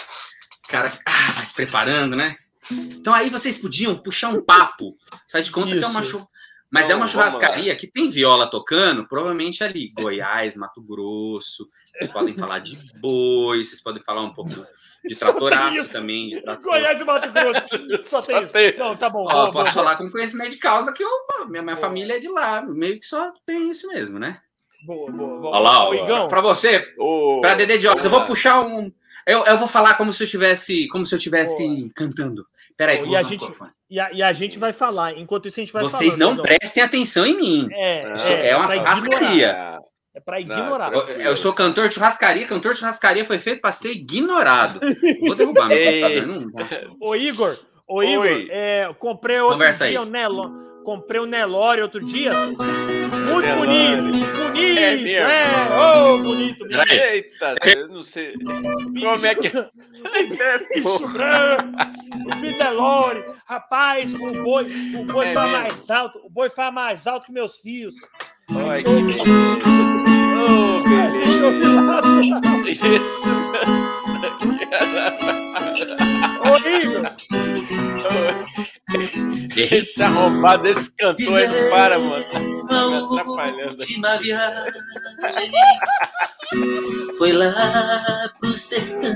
Cara, 0.68 0.92
ah, 1.06 1.32
vai 1.34 1.46
se 1.46 1.54
preparando, 1.54 2.16
né? 2.16 2.36
Então 2.72 3.14
aí 3.14 3.30
vocês 3.30 3.58
podiam 3.58 3.98
puxar 3.98 4.30
um 4.30 4.44
papo. 4.44 4.98
Faz 5.32 5.46
de 5.46 5.52
conta 5.52 5.70
Isso. 5.70 5.80
que 5.80 5.84
é 5.84 5.88
uma 5.88 6.04
chu... 6.04 6.26
Mas 6.70 6.90
é 6.90 6.96
uma 6.96 7.08
churrascaria 7.08 7.76
que 7.76 7.88
tem 7.88 8.10
viola 8.10 8.50
tocando, 8.50 9.08
provavelmente 9.08 9.64
ali, 9.64 9.90
Goiás, 9.94 10.58
Mato 10.58 10.82
Grosso. 10.82 11.70
Vocês 11.94 12.12
podem 12.12 12.36
falar 12.36 12.60
de 12.60 12.76
boi, 13.00 13.64
vocês 13.64 13.82
podem 13.82 14.04
falar 14.04 14.24
um 14.24 14.34
pouco 14.34 14.66
de 15.08 15.16
tratoraço 15.16 15.88
também. 15.90 16.30
De 16.30 16.42
trator. 16.42 16.64
Goiás 16.64 17.00
e 17.00 17.04
Mato 17.04 17.32
Grosso. 17.32 18.04
Só 18.10 18.22
tem 18.22 18.44
isso. 18.44 18.80
Não, 18.80 18.96
tá 18.96 19.10
bom. 19.10 19.28
Ó, 19.30 19.52
posso 19.52 19.74
falar 19.74 19.96
com 19.96 20.10
conhecimento 20.10 20.52
de 20.52 20.58
causa 20.58 20.94
que 20.94 21.04
eu, 21.04 21.10
minha, 21.48 21.62
minha 21.62 21.78
família 21.78 22.16
é 22.16 22.20
de 22.20 22.28
lá. 22.28 22.62
Meio 22.62 23.00
que 23.00 23.06
só 23.06 23.32
tem 23.46 23.70
isso 23.70 23.88
mesmo, 23.88 24.18
né? 24.18 24.40
Boa, 24.86 25.12
boa. 25.12 25.40
boa. 25.40 25.56
Olha 25.56 25.60
lá, 25.60 26.24
ó. 26.24 26.28
Pra 26.28 26.42
você, 26.42 26.94
oh, 26.98 27.40
pra 27.42 27.56
Dedê 27.56 27.78
de 27.78 27.86
eu 27.86 28.10
vou 28.10 28.24
puxar 28.26 28.62
um. 28.62 28.92
Eu, 29.26 29.44
eu 29.46 29.58
vou 29.58 29.68
falar 29.68 29.96
como 29.96 30.14
se 30.14 30.24
eu 30.24 30.28
tivesse, 30.28 30.88
como 30.90 31.06
se 31.06 31.14
eu 31.16 31.20
tivesse 31.20 31.90
cantando. 31.96 32.46
Peraí, 32.78 33.02
oh, 33.04 33.08
e, 33.08 33.16
a 33.16 33.24
gente, 33.24 33.46
e, 33.90 34.00
a, 34.00 34.12
e 34.12 34.22
a 34.22 34.34
gente 34.34 34.60
vai 34.60 34.74
falar. 34.74 35.18
Enquanto 35.18 35.48
isso, 35.48 35.60
a 35.60 35.64
gente 35.64 35.74
vai 35.74 35.84
Vocês 35.84 36.16
falando, 36.16 36.38
não 36.38 36.44
prestem 36.44 36.84
atenção 36.84 37.26
em 37.26 37.38
mim. 37.38 37.68
É, 37.72 38.14
é, 38.28 38.50
é 38.50 38.58
uma 38.58 38.70
churrascaria. 38.70 39.80
É 40.16 40.20
para 40.22 40.40
ignorar. 40.40 40.92
Não, 40.92 41.02
eu, 41.02 41.20
eu, 41.20 41.36
sou 41.36 41.52
cantor 41.52 41.90
de 41.90 41.96
churrascaria. 41.96 42.48
Cantor 42.48 42.72
de 42.72 42.80
churrascaria 42.80 43.26
foi 43.26 43.38
feito 43.38 43.60
para 43.60 43.74
ser 43.74 43.92
ignorado. 43.92 44.80
Vou 45.20 45.36
derrubar 45.36 45.68
meu 45.68 45.78
computador. 46.32 46.96
Ô, 47.02 47.16
Igor, 47.18 47.60
ô, 47.86 48.02
Igor, 48.02 48.48
é, 48.50 48.90
comprei 48.98 49.42
outro 49.42 49.58
Conversa 49.58 49.90
dia 49.90 50.02
o 50.02 50.06
Nelon. 50.06 50.64
Comprei 50.86 51.20
um 51.20 51.26
Nelore 51.26 51.82
outro 51.82 52.06
dia. 52.06 52.32
Muito 52.32 53.56
bonito, 53.58 54.04
bonito. 54.04 54.80
É, 54.80 54.96
mesmo. 54.96 55.28
é 55.28 55.46
oh, 55.78 56.18
bonito. 56.20 56.60
bonito. 56.60 56.92
Eita, 56.92 57.56
eu 57.66 57.88
não 57.90 58.04
sei. 58.04 58.34
Como 58.36 59.26
é 59.26 59.36
que. 59.36 59.50
Bicho 59.50 61.08
branco, 61.12 61.74
o 62.32 62.58
Nelore. 62.58 63.26
Rapaz, 63.46 64.14
o 64.14 64.44
boi, 64.44 64.72
o 64.96 65.06
boi 65.12 65.28
é 65.28 65.34
faz 65.34 65.52
mais 65.52 65.90
alto. 65.90 66.20
O 66.24 66.30
boi 66.30 66.50
faz 66.50 66.74
mais 66.74 67.06
alto 67.06 67.26
que 67.26 67.34
meus 67.34 67.58
fios. 67.58 67.96
Olha 68.50 68.82
que 68.82 69.85
beleza. 71.52 72.70
Isso. 72.70 73.36
Ô, 76.44 76.58
Igor. 76.68 77.16
Esse 79.56 80.04
arrombado, 80.04 80.68
esse 80.68 80.92
cantor 80.96 81.38
aí 81.40 81.48
não 81.48 81.70
para, 81.70 82.00
mano. 82.00 82.26
Tá 82.68 82.88
me 82.88 82.96
atrapalhando. 82.98 83.78
Foi 87.18 87.32
lá 87.32 88.32
pro 88.40 88.54
sertão 88.56 89.14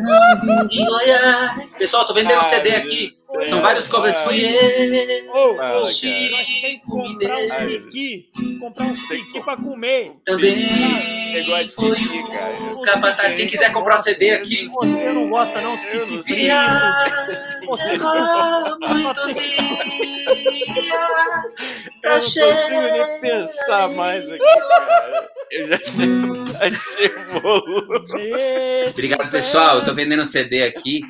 de 0.68 0.86
Goiás. 0.86 1.76
Pessoal, 1.76 2.06
tô 2.06 2.14
vendendo 2.14 2.40
ah, 2.40 2.44
CD 2.44 2.76
aqui. 2.76 3.19
São 3.46 3.62
vários 3.62 3.88
covers. 3.88 4.18
Fui 4.22 4.44
eu. 4.44 5.58
Que 6.02 6.80
comprar 6.86 7.38
uns 7.38 7.54
piqui. 7.54 8.30
Comprar 8.60 8.86
uns 8.86 9.08
piqui 9.08 9.44
pra 9.44 9.56
comer. 9.56 10.14
Também. 10.26 10.68
Foi 11.76 11.92
o 12.74 12.82
capataz. 12.82 13.36
Quem 13.36 13.48
quiser 13.48 13.72
comprar 13.72 13.96
um 13.96 14.00
CD 14.00 14.32
aqui. 14.32 14.68
Você 14.68 15.14
não 15.14 15.30
gosta, 15.30 15.62
não? 15.62 15.78
Piqui. 15.78 16.50
Você 17.68 17.98
não 17.98 18.80
muitos 18.80 19.34
dias. 19.36 19.60
Eu 22.04 22.10
não 22.10 22.16
consigo 22.16 22.82
nem 22.82 23.20
pensar 23.22 23.90
mais 23.90 24.30
aqui, 24.30 24.40
cara. 24.40 25.30
Eu 25.52 25.68
já 25.68 25.78
achei 26.66 27.10
volume. 27.42 28.90
Obrigado, 28.92 29.32
pessoal. 29.32 29.78
Eu 29.78 29.86
tô 29.86 29.94
vendendo 29.94 30.26
CD 30.26 30.64
aqui. 30.64 31.02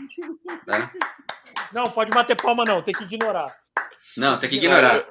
Tá? 0.66 0.92
Não, 1.74 1.90
pode 1.90 2.12
bater 2.12 2.36
palma, 2.36 2.64
não. 2.66 2.82
Tem 2.82 2.94
que 2.94 3.04
ignorar. 3.04 3.56
Não, 4.18 4.38
tem 4.38 4.50
que 4.50 4.58
ignorar. 4.58 5.06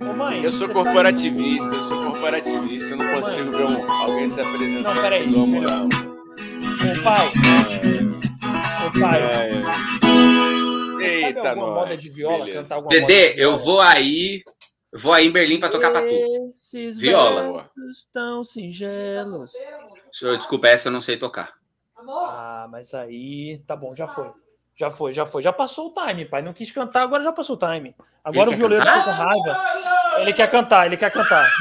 Ô, 0.00 0.12
mãe, 0.12 0.42
eu 0.44 0.52
sou 0.52 0.68
corporativista, 0.68 1.64
eu 1.64 1.84
sou 1.84 2.04
corporativista, 2.04 2.90
eu 2.90 2.96
não 2.96 3.20
consigo 3.20 3.52
ver 3.52 3.64
um, 3.64 3.92
alguém 3.92 4.30
se 4.30 4.40
apresentando. 4.40 4.94
Não, 4.94 5.02
peraí. 5.02 5.28
Ô, 5.28 7.02
pai. 7.02 7.26
Ô, 8.86 9.00
pai. 9.00 9.22
É, 9.22 9.52
é. 9.52 11.26
Eita, 11.26 11.42
sabe 11.42 11.48
alguma 11.48 11.66
nós. 11.68 11.76
moda 11.76 11.96
de 11.96 12.10
viola, 12.10 12.38
Beleza. 12.38 12.62
cantar 12.62 12.74
alguma 12.76 12.90
Dedê, 12.90 13.34
eu 13.36 13.56
vou 13.56 13.80
aí. 13.80 14.42
Vou 14.92 15.12
aí 15.12 15.26
em 15.26 15.30
Berlim 15.30 15.60
para 15.60 15.68
tocar 15.68 15.90
pra 15.90 16.02
tu. 16.02 16.54
Viola. 16.98 17.68
Tão 18.12 18.44
singelos. 18.44 19.52
Desculpa, 20.38 20.68
essa 20.68 20.88
eu 20.88 20.92
não 20.92 21.00
sei 21.00 21.16
tocar. 21.16 21.54
Ah, 22.08 22.68
mas 22.70 22.94
aí. 22.94 23.60
Tá 23.66 23.74
bom, 23.76 23.94
já 23.94 24.06
foi. 24.06 24.30
Já 24.76 24.90
foi, 24.90 25.14
já 25.14 25.24
foi. 25.24 25.42
Já 25.42 25.52
passou 25.52 25.88
o 25.88 25.94
time, 25.94 26.26
pai. 26.26 26.42
Não 26.42 26.52
quis 26.52 26.70
cantar, 26.70 27.02
agora 27.02 27.22
já 27.22 27.32
passou 27.32 27.56
o 27.56 27.58
time. 27.58 27.96
Agora 28.22 28.50
ele 28.50 28.56
o 28.56 28.58
violeiro 28.58 28.84
ficou 28.84 29.04
com 29.04 29.10
raiva. 29.10 29.58
Ele 30.18 30.32
quer 30.34 30.50
cantar, 30.50 30.86
ele 30.86 30.98
quer 30.98 31.10
cantar. 31.10 31.50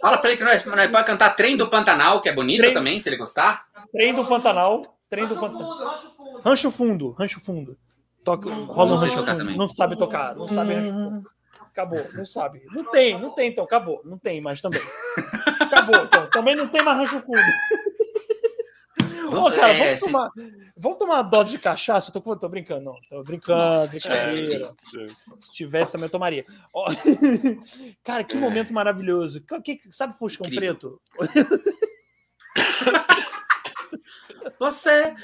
Fala 0.00 0.16
pra 0.16 0.30
ele 0.30 0.38
que 0.38 0.44
nós, 0.44 0.64
nós 0.64 0.90
pode 0.90 1.06
cantar 1.06 1.36
Trem 1.36 1.58
do 1.58 1.68
Pantanal, 1.68 2.22
que 2.22 2.30
é 2.30 2.32
bonito 2.32 2.62
Trem... 2.62 2.72
também, 2.72 2.98
se 2.98 3.06
ele 3.08 3.18
gostar. 3.18 3.66
Trem 3.92 4.14
do 4.14 4.26
Pantanal. 4.26 4.96
Trem 5.10 5.26
do 5.26 5.38
Pantanal. 5.38 6.00
Rancho 6.42 6.70
Fundo, 6.70 7.10
Rancho 7.10 7.38
Fundo. 7.40 7.76
Toca, 8.24 8.50
rola 8.50 8.92
um 8.92 8.96
Rancho 8.96 9.16
Fundo. 9.16 9.26
Também. 9.26 9.58
Não 9.58 9.68
sabe 9.68 9.98
tocar, 9.98 10.34
não 10.34 10.48
sabe 10.48 10.72
Rancho 10.72 10.92
Fundo. 10.92 11.30
Acabou, 11.70 12.02
não 12.14 12.24
sabe. 12.24 12.62
Não 12.72 12.84
tem, 12.84 13.20
não 13.20 13.28
tem, 13.30 13.50
então, 13.50 13.64
acabou. 13.64 14.00
Não 14.04 14.16
tem 14.18 14.40
mais 14.40 14.62
também. 14.62 14.80
Acabou, 15.60 16.02
então. 16.02 16.26
Também 16.30 16.56
não 16.56 16.66
tem 16.66 16.82
mais 16.82 16.98
Rancho 16.98 17.20
Fundo. 17.20 17.42
Ô, 19.36 19.50
cara, 19.50 19.70
é, 19.70 19.84
vamos, 19.84 20.00
tomar, 20.00 20.30
vamos 20.76 20.98
tomar 20.98 21.14
uma 21.14 21.22
dose 21.22 21.50
de 21.50 21.58
cachaça? 21.58 22.12
Tô, 22.12 22.36
tô 22.36 22.48
brincando, 22.48 22.84
não. 22.84 22.94
Tô 23.08 23.22
brincando, 23.22 23.88
brincadeira. 23.88 24.74
Se 25.38 25.52
tivesse, 25.52 25.92
também 25.92 26.06
eu 26.06 26.10
tomaria. 26.10 26.44
Ó, 26.72 26.86
cara, 28.04 28.24
que 28.24 28.36
momento 28.36 28.72
maravilhoso. 28.72 29.40
Que, 29.40 29.76
que, 29.76 29.92
sabe 29.92 30.18
Fuscão 30.18 30.46
Incrível. 30.46 30.76
Preto? 30.76 31.00
Você. 34.58 35.14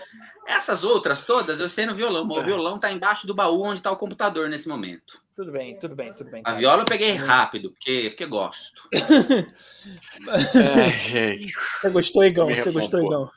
Essas 0.46 0.84
outras 0.84 1.24
todas 1.24 1.60
eu 1.60 1.68
sei 1.68 1.86
no 1.86 1.94
violão. 1.94 2.26
O 2.26 2.40
é. 2.40 2.42
violão 2.42 2.78
tá 2.78 2.90
embaixo 2.90 3.26
do 3.26 3.34
baú 3.34 3.62
onde 3.62 3.82
tá 3.82 3.90
o 3.90 3.96
computador 3.96 4.48
nesse 4.48 4.68
momento. 4.68 5.20
Tudo 5.34 5.52
bem, 5.52 5.78
tudo 5.78 5.94
bem, 5.94 6.14
tudo 6.14 6.30
bem. 6.30 6.40
A 6.44 6.54
viola 6.54 6.82
eu 6.82 6.86
peguei 6.86 7.12
rápido, 7.12 7.70
porque, 7.70 8.10
porque 8.10 8.24
gosto. 8.24 8.88
é, 8.94 10.90
gente. 10.90 11.52
Você 11.52 11.90
gostou, 11.90 12.24
Igão? 12.24 12.46
Você 12.46 12.70
gostou, 12.70 13.04
Igão? 13.04 13.30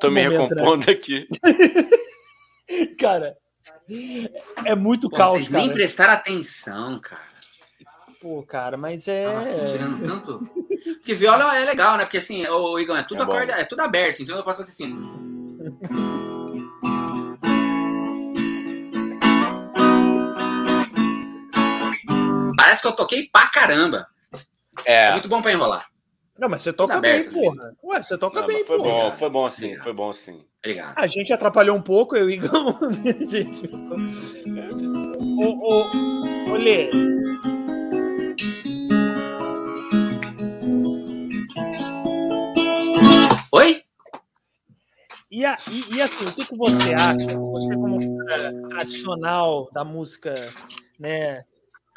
Tô 0.00 0.10
me 0.10 0.22
recompondo 0.22 0.86
né? 0.86 0.92
aqui. 0.92 1.28
cara, 2.98 3.36
é 4.64 4.74
muito 4.74 5.08
Pô, 5.08 5.16
caos, 5.16 5.32
Vocês 5.32 5.48
cara. 5.48 5.62
nem 5.62 5.72
prestaram 5.72 6.12
atenção, 6.12 6.98
cara. 7.00 7.36
Pô, 8.20 8.42
cara, 8.42 8.76
mas 8.76 9.06
é. 9.08 9.26
Ah, 9.26 9.64
tirando 9.64 10.02
tanto. 10.02 10.50
Porque 10.96 11.14
viola 11.14 11.56
é 11.56 11.64
legal, 11.64 11.96
né? 11.96 12.04
Porque 12.04 12.18
assim, 12.18 12.46
o 12.46 12.78
Igão, 12.78 12.96
é 12.96 13.02
tudo 13.02 13.22
é, 13.22 13.24
acorde, 13.24 13.52
é 13.52 13.64
tudo 13.64 13.80
aberto, 13.80 14.22
então 14.22 14.36
eu 14.36 14.42
posso 14.42 14.58
fazer 14.58 14.72
assim. 14.72 14.94
Parece 22.56 22.82
que 22.82 22.88
eu 22.88 22.92
toquei 22.92 23.28
pra 23.30 23.48
caramba. 23.48 24.06
É. 24.84 25.06
é 25.06 25.12
muito 25.12 25.28
bom 25.28 25.40
pra 25.40 25.52
enrolar. 25.52 25.86
Não, 26.38 26.50
mas 26.50 26.60
você 26.60 26.72
toca 26.72 27.00
bem, 27.00 27.20
aberto, 27.20 27.32
porra. 27.32 27.72
Ué, 27.82 28.02
você 28.02 28.18
toca 28.18 28.40
Não, 28.40 28.46
bem, 28.46 28.64
foi 28.64 28.76
porra. 28.76 29.10
Bom, 29.10 29.12
foi 29.12 29.30
bom 29.30 29.50
sim, 29.50 29.76
foi 29.78 29.92
bom 29.92 30.12
sim. 30.12 30.44
Obrigado. 30.58 30.94
A 30.96 31.06
gente 31.06 31.32
atrapalhou 31.32 31.76
um 31.76 31.82
pouco, 31.82 32.14
eu 32.14 32.28
e 32.28 32.34
Igão. 32.34 32.78
gente. 33.26 33.70
Ô, 35.38 35.48
ô, 35.48 36.52
ô, 36.52 36.56
Lê. 36.56 36.90
Oi? 43.52 43.82
E, 45.30 45.44
a, 45.46 45.56
e, 45.70 45.96
e, 45.96 46.02
assim, 46.02 46.24
o 46.24 46.34
que, 46.34 46.44
que 46.44 46.56
você 46.56 46.94
acha? 46.94 47.38
Você, 47.38 47.74
como 47.74 47.98
tradicional 48.68 49.70
da 49.72 49.84
música, 49.84 50.34
né? 50.98 51.44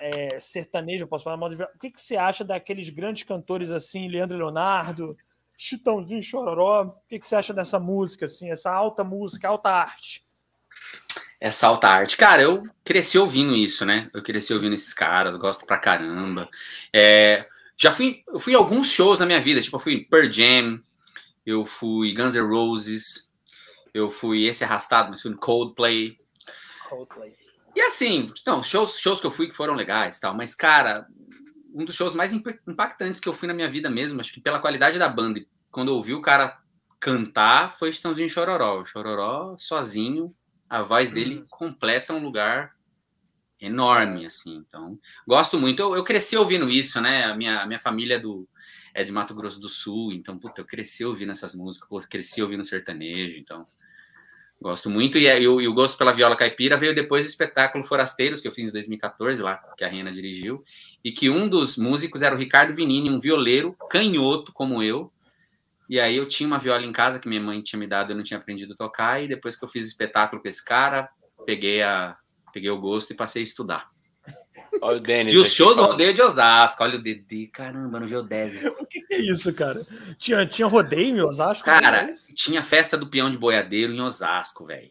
É, 0.01 0.39
sertanejo, 0.39 1.07
posso 1.07 1.23
falar 1.23 1.37
mal 1.37 1.49
de... 1.49 1.61
O 1.61 1.79
que, 1.79 1.91
que 1.91 2.01
você 2.01 2.15
acha 2.15 2.43
daqueles 2.43 2.89
grandes 2.89 3.23
cantores 3.23 3.71
assim, 3.71 4.07
Leandro 4.07 4.37
Leonardo, 4.37 5.17
Chitãozinho 5.57 6.23
Chororó? 6.23 6.83
O 6.83 7.07
que, 7.07 7.19
que 7.19 7.27
você 7.27 7.35
acha 7.35 7.53
dessa 7.53 7.79
música, 7.79 8.25
assim, 8.25 8.51
essa 8.51 8.71
alta 8.71 9.03
música, 9.03 9.47
alta 9.47 9.69
arte? 9.69 10.25
Essa 11.39 11.67
alta 11.67 11.87
arte. 11.87 12.17
Cara, 12.17 12.41
eu 12.41 12.63
cresci 12.83 13.17
ouvindo 13.17 13.55
isso, 13.55 13.85
né? 13.85 14.09
Eu 14.13 14.21
cresci 14.21 14.53
ouvindo 14.53 14.73
esses 14.73 14.93
caras, 14.93 15.35
gosto 15.35 15.65
pra 15.65 15.77
caramba. 15.77 16.49
É, 16.93 17.47
já 17.77 17.91
fui, 17.91 18.23
eu 18.27 18.39
fui 18.39 18.53
em 18.53 18.57
alguns 18.57 18.91
shows 18.91 19.19
na 19.19 19.25
minha 19.25 19.39
vida, 19.39 19.61
tipo, 19.61 19.75
eu 19.75 19.79
fui 19.79 20.03
Pearl 20.03 20.29
Jam, 20.29 20.81
eu 21.45 21.65
fui 21.65 22.13
Guns 22.13 22.35
N' 22.35 22.41
Roses, 22.41 23.33
eu 23.93 24.09
fui 24.09 24.45
esse 24.45 24.63
arrastado, 24.63 25.09
mas 25.09 25.21
fui 25.21 25.31
no 25.31 25.37
Coldplay. 25.37 26.17
Coldplay. 26.89 27.33
E 27.79 27.81
assim, 27.81 28.29
não, 28.45 28.61
shows, 28.61 28.99
shows 28.99 29.21
que 29.21 29.25
eu 29.25 29.31
fui 29.31 29.47
que 29.47 29.55
foram 29.55 29.73
legais 29.73 30.19
tal, 30.19 30.35
mas, 30.35 30.53
cara, 30.53 31.07
um 31.73 31.85
dos 31.85 31.95
shows 31.95 32.13
mais 32.13 32.33
impactantes 32.33 33.21
que 33.21 33.29
eu 33.29 33.31
fui 33.31 33.47
na 33.47 33.53
minha 33.53 33.69
vida 33.69 33.89
mesmo, 33.89 34.19
acho 34.19 34.33
que 34.33 34.41
pela 34.41 34.59
qualidade 34.59 34.99
da 34.99 35.07
banda, 35.07 35.41
quando 35.71 35.87
eu 35.87 35.95
ouvi 35.95 36.13
o 36.13 36.21
cara 36.21 36.59
cantar, 36.99 37.77
foi 37.77 37.89
Estãozinho 37.89 38.27
Chororó. 38.27 38.81
O 38.81 38.85
Chororó, 38.85 39.55
sozinho, 39.57 40.35
a 40.69 40.81
voz 40.81 41.09
dele 41.09 41.37
uhum. 41.37 41.45
completa 41.49 42.13
um 42.13 42.21
lugar 42.21 42.75
enorme, 43.61 44.25
assim. 44.25 44.57
Então, 44.57 44.99
gosto 45.25 45.57
muito. 45.57 45.81
Eu, 45.81 45.95
eu 45.95 46.03
cresci 46.03 46.35
ouvindo 46.35 46.69
isso, 46.69 46.99
né? 46.99 47.23
A 47.23 47.33
minha, 47.33 47.61
a 47.61 47.65
minha 47.65 47.79
família 47.79 48.15
é, 48.15 48.19
do, 48.19 48.45
é 48.93 49.05
de 49.05 49.11
Mato 49.13 49.33
Grosso 49.33 49.57
do 49.57 49.69
Sul, 49.69 50.11
então, 50.11 50.37
puta, 50.37 50.59
eu 50.59 50.65
cresci 50.65 51.05
ouvindo 51.05 51.31
essas 51.31 51.55
músicas, 51.55 52.05
cresci 52.05 52.41
ouvindo 52.41 52.65
sertanejo, 52.65 53.37
então 53.37 53.65
Gosto 54.61 54.89
muito. 54.89 55.17
E, 55.17 55.25
e, 55.25 55.47
o, 55.47 55.61
e, 55.61 55.67
o, 55.67 55.73
gosto 55.73 55.97
pela 55.97 56.11
viola 56.11 56.35
caipira 56.35 56.75
veio 56.75 56.93
depois 56.93 57.25
do 57.25 57.29
espetáculo 57.29 57.83
Forasteiros, 57.83 58.41
que 58.41 58.47
eu 58.47 58.51
fiz 58.51 58.67
em 58.67 58.71
2014, 58.71 59.41
lá, 59.41 59.57
que 59.77 59.83
a 59.83 59.87
Rena 59.87 60.11
dirigiu. 60.11 60.63
E 61.03 61.11
que 61.11 61.29
um 61.29 61.47
dos 61.47 61.77
músicos 61.77 62.21
era 62.21 62.35
o 62.35 62.37
Ricardo 62.37 62.73
Vinini, 62.73 63.09
um 63.09 63.19
violeiro 63.19 63.75
canhoto 63.89 64.51
como 64.51 64.83
eu. 64.83 65.11
E 65.89 65.99
aí 65.99 66.17
eu 66.17 66.27
tinha 66.27 66.45
uma 66.45 66.59
viola 66.59 66.85
em 66.85 66.91
casa 66.91 67.19
que 67.19 67.27
minha 67.27 67.41
mãe 67.41 67.61
tinha 67.61 67.79
me 67.79 67.87
dado, 67.87 68.11
eu 68.11 68.17
não 68.17 68.23
tinha 68.23 68.37
aprendido 68.37 68.73
a 68.73 68.75
tocar. 68.75 69.23
E 69.23 69.27
depois 69.27 69.55
que 69.55 69.63
eu 69.63 69.69
fiz 69.69 69.85
espetáculo 69.85 70.41
com 70.41 70.47
esse 70.47 70.63
cara, 70.63 71.09
peguei, 71.45 71.81
a, 71.81 72.17
peguei 72.51 72.69
o 72.69 72.79
gosto 72.79 73.11
e 73.11 73.15
passei 73.15 73.41
a 73.41 73.43
estudar. 73.43 73.87
Olha 74.81 74.97
o 74.97 74.99
Denis. 74.99 75.33
E 75.33 75.37
os 75.37 75.53
shows 75.53 75.75
do 75.75 75.83
rodeio 75.83 76.13
de 76.13 76.21
Osasco. 76.21 76.83
Olha 76.83 76.97
o 76.97 77.01
Dedê, 77.01 77.47
caramba, 77.47 77.99
no 77.99 78.07
Geodésio. 78.07 78.75
O 78.79 78.85
que, 78.85 79.01
que, 79.01 79.13
é 79.13 79.19
isso, 79.19 79.53
cara? 79.53 79.85
Tinha, 80.17 80.45
tinha 80.45 80.67
rodeio 80.67 81.17
em 81.17 81.21
Osasco? 81.21 81.63
Cara, 81.63 82.11
tinha 82.33 82.63
festa 82.63 82.97
do 82.97 83.07
peão 83.07 83.29
de 83.29 83.37
boiadeiro 83.37 83.93
em 83.93 84.01
Osasco, 84.01 84.65
velho. 84.65 84.89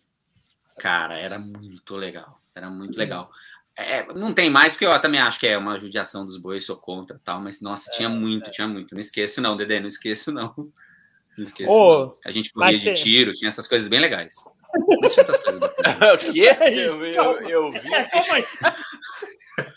Cara, 0.79 1.19
era 1.19 1.39
muito 1.39 1.97
legal. 1.97 2.41
Era 2.55 2.71
muito 2.71 2.95
hum. 2.95 2.99
legal. 2.99 3.31
É, 3.77 4.13
não 4.13 4.35
tem 4.35 4.51
mais, 4.51 4.73
porque 4.73 4.87
eu 4.87 5.01
também 5.01 5.21
acho 5.21 5.39
que 5.39 5.47
é 5.47 5.57
uma 5.57 5.79
judiação 5.79 6.27
dos 6.27 6.37
bois, 6.37 6.65
sou 6.65 6.77
contra 6.77 7.21
tal, 7.23 7.41
mas 7.41 7.61
nossa, 7.61 7.91
tinha 7.93 8.09
é, 8.09 8.13
muito, 8.13 8.49
é. 8.49 8.53
tinha 8.53 8.67
muito. 8.67 8.93
Não 8.93 9.01
esqueço, 9.01 9.41
não, 9.41 9.57
Dedê, 9.57 9.79
não 9.79 9.87
esqueço, 9.87 10.33
não. 10.33 10.53
Não 11.37 11.45
esqueço. 11.45 11.73
não. 11.73 12.17
A 12.25 12.33
gente 12.33 12.53
corria 12.53 12.77
de 12.77 12.93
tiro, 12.95 13.33
tinha 13.33 13.49
essas 13.49 13.69
coisas 13.69 13.89
bem 13.89 14.01
legais. 14.01 14.35
Deixa 15.01 15.21
outras 15.21 15.41
coisas 15.41 15.61
o 15.63 16.33
quê? 16.33 16.57
Eu, 16.61 17.05
eu, 17.05 17.49
eu 17.49 17.73
vi. 17.73 17.81
Calma 17.81 18.35
aí. 18.35 18.45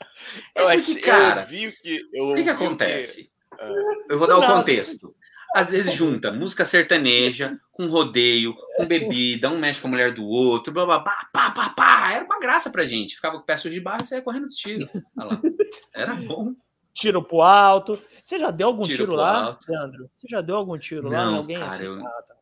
Eu, 0.56 0.70
é 0.70 0.78
porque, 0.78 0.96
cara, 1.02 1.42
eu 1.42 1.48
vi 1.48 1.72
que. 1.74 2.22
o 2.22 2.36
que, 2.36 2.44
que 2.44 2.50
acontece? 2.50 3.24
Que... 3.24 3.32
Ah. 3.60 3.74
Eu 4.10 4.18
vou 4.18 4.28
dar 4.28 4.38
o 4.38 4.46
contexto. 4.46 5.14
Às 5.54 5.72
vezes 5.72 5.94
junta 5.94 6.32
música 6.32 6.64
sertaneja 6.64 7.60
com 7.74 7.88
rodeio, 7.88 8.56
com 8.78 8.86
bebida, 8.86 9.50
um 9.50 9.60
mexe 9.60 9.82
com 9.82 9.90
a 9.90 9.92
mulher 9.92 10.14
do 10.14 10.26
outro, 10.26 10.72
blá 10.72 10.86
blá 10.86 11.00
blá, 11.00 11.30
pá, 11.34 11.52
pá, 11.52 11.70
pá. 11.72 12.14
Era 12.14 12.24
uma 12.24 12.40
graça 12.40 12.70
pra 12.70 12.86
gente. 12.86 13.16
Ficava 13.16 13.38
com 13.38 13.46
peças 13.46 13.74
de 13.74 13.82
barra 13.82 14.04
e 14.04 14.06
saia 14.06 14.22
correndo 14.22 14.48
de 14.48 14.56
tiro. 14.56 14.90
Era 15.94 16.16
bom. 16.16 16.54
Tiro 16.94 17.22
pro 17.22 17.42
alto. 17.42 18.02
Você 18.24 18.40
já 18.40 18.52
deu 18.52 18.68
algum 18.68 18.84
tiro, 18.84 18.98
tiro 18.98 19.14
lá, 19.14 19.44
alto. 19.46 19.70
Leandro? 19.70 20.10
Você 20.14 20.28
já 20.30 20.42
deu 20.42 20.56
algum 20.56 20.78
tiro 20.78 21.10
Não, 21.10 21.26
lá 21.26 21.32
em 21.32 21.38
alguém? 21.38 21.58
Cara, 21.58 21.74
assim? 21.74 21.84
eu... 21.84 22.06
ah, 22.06 22.24
tá. 22.28 22.36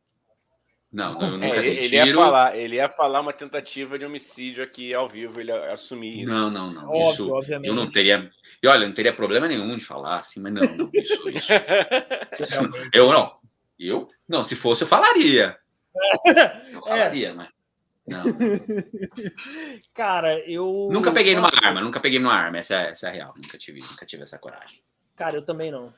Não, 0.91 1.21
eu 1.21 1.37
nunca 1.37 1.57
é, 1.57 1.67
ele, 1.67 1.87
tiro. 1.87 2.07
Ia 2.07 2.15
falar, 2.15 2.57
ele 2.57 2.75
ia 2.75 2.89
falar 2.89 3.21
uma 3.21 3.31
tentativa 3.31 3.99
de 3.99 4.05
homicídio 4.05 4.63
aqui 4.63 4.91
ao 4.91 5.07
vivo, 5.07 5.39
ele 5.39 5.51
assumir 5.51 6.23
isso. 6.23 6.33
Não, 6.33 6.49
não, 6.49 6.73
não. 6.73 6.87
Óbvio, 6.89 7.11
isso 7.11 7.31
obviamente. 7.31 7.67
eu 7.67 7.75
não 7.75 7.91
teria. 7.91 8.31
E 8.61 8.67
olha, 8.67 8.87
não 8.87 8.93
teria 8.93 9.13
problema 9.13 9.47
nenhum 9.47 9.77
de 9.77 9.85
falar 9.85 10.17
assim, 10.17 10.39
mas 10.41 10.51
não, 10.51 10.63
não, 10.63 10.89
isso, 10.91 11.29
isso. 11.29 12.71
eu 12.91 13.11
não. 13.11 13.37
Eu? 13.79 14.09
Não, 14.27 14.43
se 14.43 14.55
fosse, 14.55 14.83
eu 14.83 14.87
falaria. 14.87 15.57
Eu 16.73 16.81
falaria, 16.81 17.29
é. 17.29 17.33
mas. 17.33 17.49
Não. 18.07 18.23
Cara, 19.93 20.39
eu. 20.49 20.89
Nunca 20.91 21.11
peguei 21.11 21.35
numa 21.35 21.51
arma, 21.63 21.81
nunca 21.81 21.99
peguei 21.99 22.19
numa 22.19 22.33
arma, 22.33 22.57
essa 22.57 22.75
é, 22.75 22.89
essa 22.89 23.07
é 23.07 23.09
a 23.09 23.13
real. 23.13 23.33
Nunca 23.35 23.57
tive, 23.59 23.79
nunca 23.79 24.05
tive 24.07 24.23
essa 24.23 24.39
coragem. 24.39 24.81
Cara, 25.15 25.35
eu 25.35 25.45
também 25.45 25.69
não. 25.69 25.93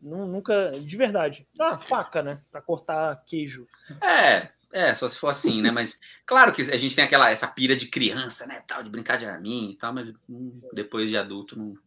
Nunca, 0.00 0.72
de 0.80 0.96
verdade. 0.96 1.48
Ah, 1.58 1.78
faca, 1.78 2.22
né? 2.22 2.40
Para 2.50 2.60
cortar 2.60 3.22
queijo. 3.26 3.66
É, 4.02 4.50
é, 4.72 4.94
só 4.94 5.08
se 5.08 5.18
for 5.18 5.28
assim, 5.28 5.62
né? 5.62 5.70
Mas 5.70 6.00
claro 6.26 6.52
que 6.52 6.60
a 6.62 6.76
gente 6.76 6.94
tem 6.94 7.04
aquela 7.04 7.30
essa 7.30 7.48
pira 7.48 7.76
de 7.76 7.86
criança, 7.86 8.46
né? 8.46 8.62
Tal, 8.66 8.82
de 8.82 8.90
brincar 8.90 9.16
de 9.16 9.24
arminha 9.24 9.70
e 9.70 9.76
tal, 9.76 9.94
mas 9.94 10.12
hum, 10.28 10.60
depois 10.72 11.08
de 11.08 11.16
adulto 11.16 11.58
não. 11.58 11.78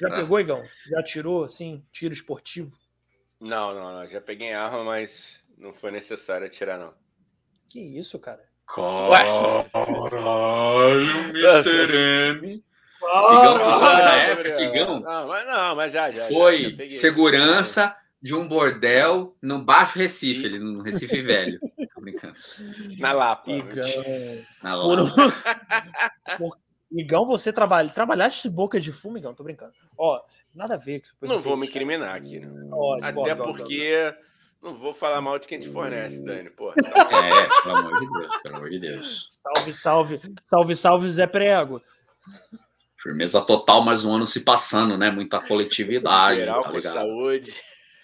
Já 0.00 0.08
ah. 0.08 0.14
pegou, 0.14 0.40
Igão? 0.40 0.64
Já 0.88 1.02
tirou, 1.02 1.44
assim, 1.44 1.84
tiro 1.92 2.14
esportivo? 2.14 2.74
Não, 3.40 3.74
não, 3.74 3.92
não. 3.98 4.06
Já 4.06 4.20
peguei 4.20 4.52
arma, 4.52 4.82
mas 4.84 5.40
não 5.58 5.72
foi 5.72 5.90
necessário 5.90 6.46
atirar, 6.46 6.78
não. 6.78 6.94
Que 7.68 7.80
isso, 7.80 8.18
cara? 8.18 8.48
Caralho, 8.66 9.66
Mr. 11.30 12.40
M. 12.42 12.64
Igão, 13.08 13.74
sabe 13.76 14.02
na 14.02 14.16
época 14.16 14.52
que 14.52 14.62
Igão 14.62 15.00
não, 15.00 15.28
mas, 15.28 15.46
não, 15.46 15.76
mas 15.76 15.92
já, 15.92 16.10
já 16.10 16.26
foi 16.26 16.76
já, 16.78 16.88
segurança 16.88 17.96
de 18.20 18.34
um 18.34 18.46
bordel 18.46 19.34
no 19.40 19.62
Baixo 19.64 19.98
Recife, 19.98 20.46
ali 20.46 20.58
no 20.58 20.82
Recife 20.82 21.20
Velho. 21.22 21.58
Tô 21.94 22.00
brincando. 22.00 22.34
Na 22.98 23.12
Lapa. 23.12 23.50
Igão. 23.50 24.44
Na 24.62 24.74
Lapa. 24.74 25.32
Por... 26.36 26.56
Igão, 26.92 27.24
você 27.24 27.52
trabalha, 27.52 27.88
trabalhaste 27.88 28.48
de 28.48 28.54
boca 28.54 28.80
de 28.80 28.92
fumo, 28.92 29.16
Igão? 29.16 29.34
Tô 29.34 29.44
brincando. 29.44 29.72
Ó, 29.96 30.20
nada 30.54 30.74
a 30.74 30.78
ver. 30.78 31.02
Não 31.22 31.40
vou 31.40 31.56
me 31.56 31.66
incriminar 31.66 32.16
aqui. 32.16 32.40
Né? 32.40 32.48
Até 33.02 33.34
porque 33.34 34.14
não 34.60 34.76
vou 34.76 34.92
falar 34.92 35.20
mal 35.22 35.38
de 35.38 35.46
quem 35.46 35.58
te 35.58 35.70
fornece, 35.70 36.22
Dani. 36.22 36.50
Pô, 36.50 36.72
tá 36.72 36.90
é, 37.24 37.62
pelo 37.62 37.76
amor 37.76 38.00
de 38.00 38.10
Deus, 38.10 38.36
pelo 38.42 38.56
amor 38.56 38.70
de 38.70 38.78
Deus. 38.78 39.26
Salve, 39.28 39.72
salve, 39.72 40.20
salve, 40.44 40.76
salve, 40.76 41.10
Zé 41.10 41.26
Prego. 41.26 41.80
Firmeza 43.02 43.40
total, 43.40 43.82
mais 43.82 44.04
um 44.04 44.14
ano 44.14 44.26
se 44.26 44.40
passando, 44.40 44.98
né? 44.98 45.10
Muita 45.10 45.40
coletividade. 45.48 46.40
Geral, 46.40 46.62
tá 46.62 46.70
ligado? 46.70 46.94
saúde. 46.94 47.54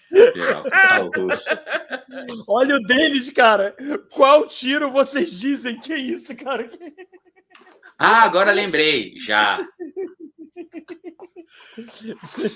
Olha 2.47 2.77
o 2.77 2.83
David, 2.83 3.31
cara. 3.31 3.75
Qual 4.09 4.47
tiro 4.47 4.91
vocês 4.91 5.31
dizem? 5.31 5.79
Que 5.79 5.95
isso, 5.95 6.35
cara? 6.35 6.69
Ah, 7.99 8.23
agora 8.23 8.51
lembrei. 8.51 9.13
Já. 9.17 9.59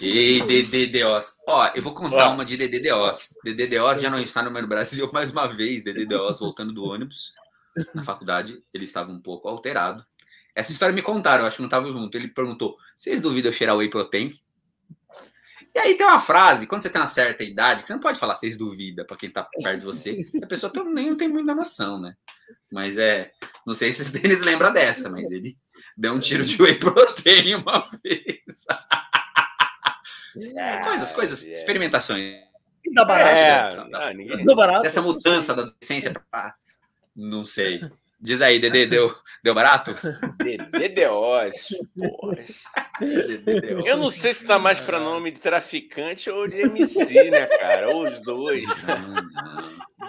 E 0.02 0.42
DDDOS. 0.42 1.38
Ó, 1.48 1.72
eu 1.76 1.82
vou 1.82 1.94
contar 1.94 2.30
uma 2.30 2.46
de 2.46 2.58
DDDOS. 2.58 3.36
DDDOS 3.44 4.02
já 4.02 4.10
não 4.10 4.20
está 4.20 4.42
no 4.42 4.68
Brasil 4.68 5.10
mais 5.14 5.32
uma 5.32 5.48
vez. 5.48 5.84
DDDOS 5.84 6.40
voltando 6.40 6.74
do 6.74 6.86
ônibus 6.86 7.34
na 7.94 8.04
faculdade. 8.04 8.64
Ele 8.74 8.84
estava 8.84 9.12
um 9.12 9.22
pouco 9.22 9.48
alterado. 9.48 10.06
Essa 10.56 10.72
história 10.72 10.94
me 10.94 11.02
contaram, 11.02 11.44
eu 11.44 11.48
acho 11.48 11.58
que 11.58 11.62
não 11.62 11.68
estava 11.68 11.88
junto. 11.88 12.16
Ele 12.18 12.28
perguntou: 12.28 12.78
vocês 12.96 13.22
duvidam 13.22 13.50
eu 13.50 13.54
cheirar 13.54 13.78
whey 13.78 13.90
protein? 13.90 14.32
E 15.74 15.80
aí 15.80 15.96
tem 15.96 16.06
uma 16.06 16.20
frase, 16.20 16.68
quando 16.68 16.82
você 16.82 16.90
tem 16.90 17.00
uma 17.00 17.08
certa 17.08 17.44
idade, 17.44 17.82
você 17.82 17.94
não 17.94 18.00
pode 18.00 18.20
falar 18.20 18.36
vocês 18.36 18.58
duvida 18.58 19.06
para 19.06 19.16
quem 19.16 19.30
está 19.30 19.44
perto 19.44 19.80
de 19.80 19.86
você. 19.86 20.18
a 20.44 20.48
pessoa 20.48 20.72
também 20.72 21.10
não 21.10 21.16
tem 21.16 21.30
muita 21.30 21.56
noção, 21.56 22.00
né? 22.00 22.16
Mas 22.72 22.98
é. 22.98 23.32
Não 23.66 23.74
sei 23.74 23.94
se 23.94 24.04
o 24.08 24.10
Denis 24.10 24.42
lembra 24.42 24.70
dessa, 24.70 25.10
mas 25.10 25.32
ele 25.32 25.58
deu 25.96 26.14
um 26.14 26.20
tiro 26.20 26.44
de 26.44 26.62
whey 26.62 26.76
protein 26.76 27.56
uma 27.62 27.80
vez. 28.04 28.66
É, 30.56 30.78
coisas, 30.84 31.12
coisas, 31.14 31.44
é. 31.46 31.54
experimentações. 31.54 32.42
Dá 32.94 33.06
barato. 33.06 33.40
É, 33.40 33.78
né? 33.78 33.90
não, 33.90 34.14
ninguém... 34.14 34.46
Dá 34.46 34.56
barato. 34.56 34.82
Dessa 34.82 35.02
mudança 35.02 35.56
da 35.56 35.64
adolescência 35.64 36.14
para. 36.30 36.56
Não 37.16 37.46
sei. 37.46 37.82
Diz 38.22 38.40
aí, 38.42 38.60
Dedê, 38.60 38.86
deu, 38.86 39.12
deu 39.44 39.56
barato? 39.56 39.96
DDOs, 40.38 41.70
Eu 43.84 43.98
não 43.98 44.12
sei 44.12 44.32
se 44.34 44.46
dá 44.46 44.60
mais 44.60 44.80
para 44.80 45.00
nome 45.00 45.32
de 45.32 45.40
traficante 45.40 46.30
ou 46.30 46.48
de 46.48 46.62
MC, 46.62 47.32
né, 47.32 47.48
cara? 47.48 47.90
Ou 47.90 48.04
os 48.04 48.22
dois. 48.22 48.70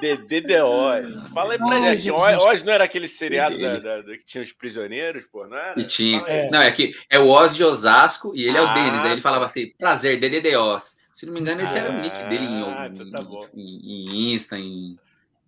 DDOs. 0.01 1.27
Fala 1.33 1.55
aí 1.55 1.59
pra 1.59 1.69
Ai, 1.69 1.99
gente. 1.99 2.11
Oz 2.11 2.63
não 2.63 2.73
era 2.73 2.85
aquele 2.85 3.09
seriado 3.09 3.59
da, 3.59 3.79
da, 3.79 4.03
da, 4.03 4.19
que 4.19 4.27
tinha 4.27 4.45
os 4.45 4.53
prisioneiros, 4.53 5.25
pô, 5.33 5.47
não 5.47 5.57
era? 5.57 5.81
E 5.81 5.85
tinha. 5.85 6.23
É. 6.27 6.51
Não, 6.51 6.61
é 6.61 6.71
que 6.71 6.93
é 7.09 7.19
o 7.19 7.29
Oz 7.29 7.57
de 7.57 7.65
Osasco 7.65 8.33
e 8.35 8.45
ele 8.45 8.59
é 8.59 8.61
o 8.61 8.69
ah, 8.69 8.75
Denis. 8.75 9.01
Aí 9.01 9.13
ele 9.13 9.23
falava 9.23 9.47
assim: 9.47 9.73
prazer, 9.79 10.19
DDOs. 10.19 11.01
Se 11.15 11.25
não 11.25 11.33
me 11.33 11.41
engano, 11.41 11.63
esse 11.63 11.77
ah, 11.77 11.81
era 11.81 11.93
o 11.93 12.01
nick 12.01 12.23
dele 12.25 12.45
em, 12.45 12.63
ah, 12.65 12.91
então 12.93 13.11
tá 13.11 13.23
em, 13.55 13.61
em 13.61 14.35
Insta, 14.35 14.59
em 14.59 14.99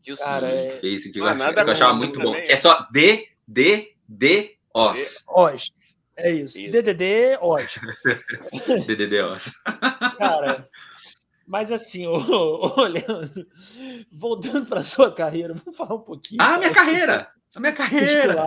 que 0.05 0.17
cara, 0.17 0.49
é... 0.49 0.71
Face, 0.71 1.11
que, 1.11 1.19
eu, 1.19 1.25
que 1.25 1.61
eu 1.61 1.71
achava 1.71 1.95
muito 1.95 2.21
bom. 2.21 2.35
Que 2.35 2.53
é 2.53 2.57
só 2.57 2.87
D, 2.93 3.29
D, 3.49 3.95
D, 4.07 4.57
Os. 4.75 5.25
Os. 5.29 5.73
É 6.17 6.31
isso. 6.31 6.59
isso. 6.59 6.71
DDD, 6.71 7.39
Os. 7.41 7.79
DDD, 8.87 9.23
Os. 9.23 9.51
Cara, 10.19 10.69
mas 11.47 11.71
assim, 11.71 12.07
olhando, 12.07 13.47
voltando 14.11 14.67
para 14.67 14.83
sua 14.83 15.13
carreira, 15.13 15.55
vamos 15.55 15.77
falar 15.77 15.95
um 15.95 16.01
pouquinho. 16.01 16.41
Ah, 16.41 16.57
minha 16.59 16.73
carreira! 16.73 17.29
A 17.55 17.61
minha 17.61 17.73
carreira! 17.73 18.47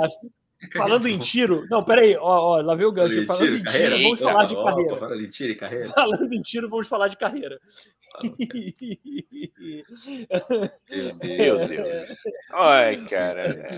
Falando 0.73 1.07
em 1.07 1.19
tiro. 1.19 1.65
Não, 1.69 1.83
peraí, 1.83 2.15
ó, 2.17 2.57
ó, 2.57 2.61
lá 2.61 2.73
veio 2.73 2.89
o 2.89 2.91
gancho. 2.91 3.25
Falando 3.27 3.45
tiro, 3.45 3.57
em 3.57 3.63
carreira, 3.63 3.95
tiro, 3.95 4.03
vamos 4.03 4.19
falar 4.19 4.45
de 4.45 4.55
carreira. 4.55 4.97
Falando 4.97 5.21
em 5.21 5.29
tiro 5.29 5.51
e 5.51 5.55
carreira. 5.55 5.89
Falando 5.89 6.33
em 6.33 6.41
tiro, 6.41 6.69
vamos 6.69 6.87
falar 6.87 7.07
de 7.07 7.17
carreira. 7.17 7.59
Meu 11.23 11.67
Deus. 11.67 12.15
Ai, 12.51 13.05
cara. 13.05 13.69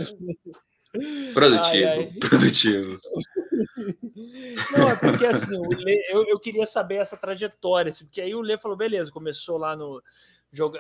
Produtivo, 1.33 1.87
ai, 1.87 1.99
ai. 1.99 2.13
produtivo. 2.19 2.97
Não, 4.77 4.89
é 4.89 4.95
porque 4.95 5.25
assim, 5.25 5.61
Lê, 5.77 6.05
eu, 6.09 6.25
eu 6.27 6.39
queria 6.39 6.65
saber 6.65 6.95
essa 6.95 7.15
trajetória, 7.15 7.91
assim, 7.91 8.05
porque 8.05 8.21
aí 8.21 8.33
o 8.33 8.41
Lê 8.41 8.57
falou, 8.57 8.75
beleza, 8.75 9.11
começou 9.11 9.57
lá 9.57 9.75
no 9.75 10.01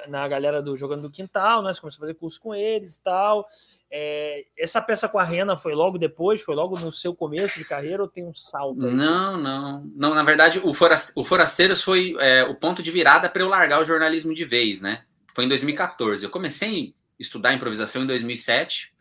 na 0.07 0.27
galera 0.27 0.63
do 0.63 0.75
Jogando 0.75 1.03
do 1.03 1.11
Quintal, 1.11 1.61
né? 1.61 1.71
Você 1.71 1.79
começou 1.79 1.99
a 1.99 2.07
fazer 2.07 2.15
curso 2.15 2.41
com 2.41 2.55
eles 2.55 2.95
e 2.95 3.03
tal. 3.03 3.47
É, 3.91 4.45
essa 4.55 4.79
peça 4.79 5.09
com 5.09 5.17
a 5.17 5.23
Rena 5.23 5.57
foi 5.57 5.73
logo 5.73 5.97
depois? 5.97 6.41
Foi 6.41 6.53
logo 6.53 6.79
no 6.79 6.91
seu 6.91 7.15
começo 7.15 7.57
de 7.57 7.65
carreira 7.65 8.03
ou 8.03 8.07
tem 8.07 8.23
um 8.23 8.33
salto? 8.33 8.85
Aí? 8.85 8.93
Não, 8.93 9.37
não. 9.37 9.91
Não, 9.95 10.13
na 10.13 10.23
verdade, 10.23 10.59
o, 10.59 10.69
o 11.15 11.25
Forasteiros 11.25 11.81
foi 11.81 12.15
é, 12.19 12.43
o 12.43 12.53
ponto 12.53 12.83
de 12.83 12.91
virada 12.91 13.29
para 13.29 13.41
eu 13.41 13.49
largar 13.49 13.81
o 13.81 13.85
jornalismo 13.85 14.33
de 14.33 14.45
vez, 14.45 14.79
né? 14.79 15.03
Foi 15.33 15.45
em 15.45 15.47
2014. 15.47 16.23
Eu 16.23 16.29
comecei 16.29 16.93
a 17.19 17.21
estudar 17.21 17.53
improvisação 17.53 18.03
em 18.03 18.07
2007 18.07 18.93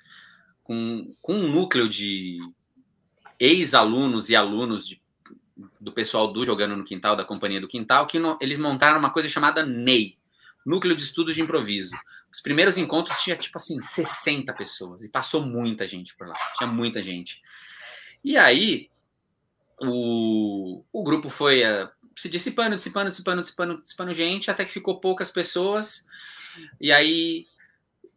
com, 0.64 1.14
com 1.20 1.34
um 1.34 1.48
núcleo 1.48 1.88
de 1.88 2.38
ex-alunos 3.38 4.30
e 4.30 4.36
alunos 4.36 4.88
de, 4.88 5.02
do 5.78 5.92
pessoal 5.92 6.32
do 6.32 6.46
Jogando 6.46 6.76
no 6.76 6.84
Quintal, 6.84 7.14
da 7.14 7.24
Companhia 7.24 7.60
do 7.60 7.68
Quintal, 7.68 8.06
que 8.06 8.18
no, 8.18 8.38
eles 8.40 8.56
montaram 8.56 8.98
uma 8.98 9.10
coisa 9.10 9.28
chamada 9.28 9.62
NEI, 9.64 10.16
Núcleo 10.64 10.96
de 10.96 11.02
Estudos 11.02 11.34
de 11.34 11.42
Improviso 11.42 11.94
os 12.32 12.40
primeiros 12.40 12.76
encontros 12.76 13.22
tinha, 13.22 13.36
tipo 13.36 13.56
assim, 13.56 13.80
60 13.80 14.52
pessoas. 14.52 15.02
E 15.02 15.08
passou 15.08 15.42
muita 15.42 15.86
gente 15.86 16.14
por 16.16 16.28
lá. 16.28 16.36
Tinha 16.56 16.68
muita 16.68 17.02
gente. 17.02 17.42
E 18.22 18.36
aí, 18.36 18.90
o, 19.80 20.84
o 20.92 21.02
grupo 21.02 21.30
foi 21.30 21.62
uh, 21.62 21.88
se 22.16 22.28
dissipando, 22.28 22.76
dissipando, 22.76 23.08
dissipando, 23.08 23.40
dissipando, 23.40 23.76
dissipando 23.76 24.14
gente, 24.14 24.50
até 24.50 24.64
que 24.64 24.72
ficou 24.72 25.00
poucas 25.00 25.30
pessoas. 25.30 26.06
E 26.80 26.92
aí, 26.92 27.46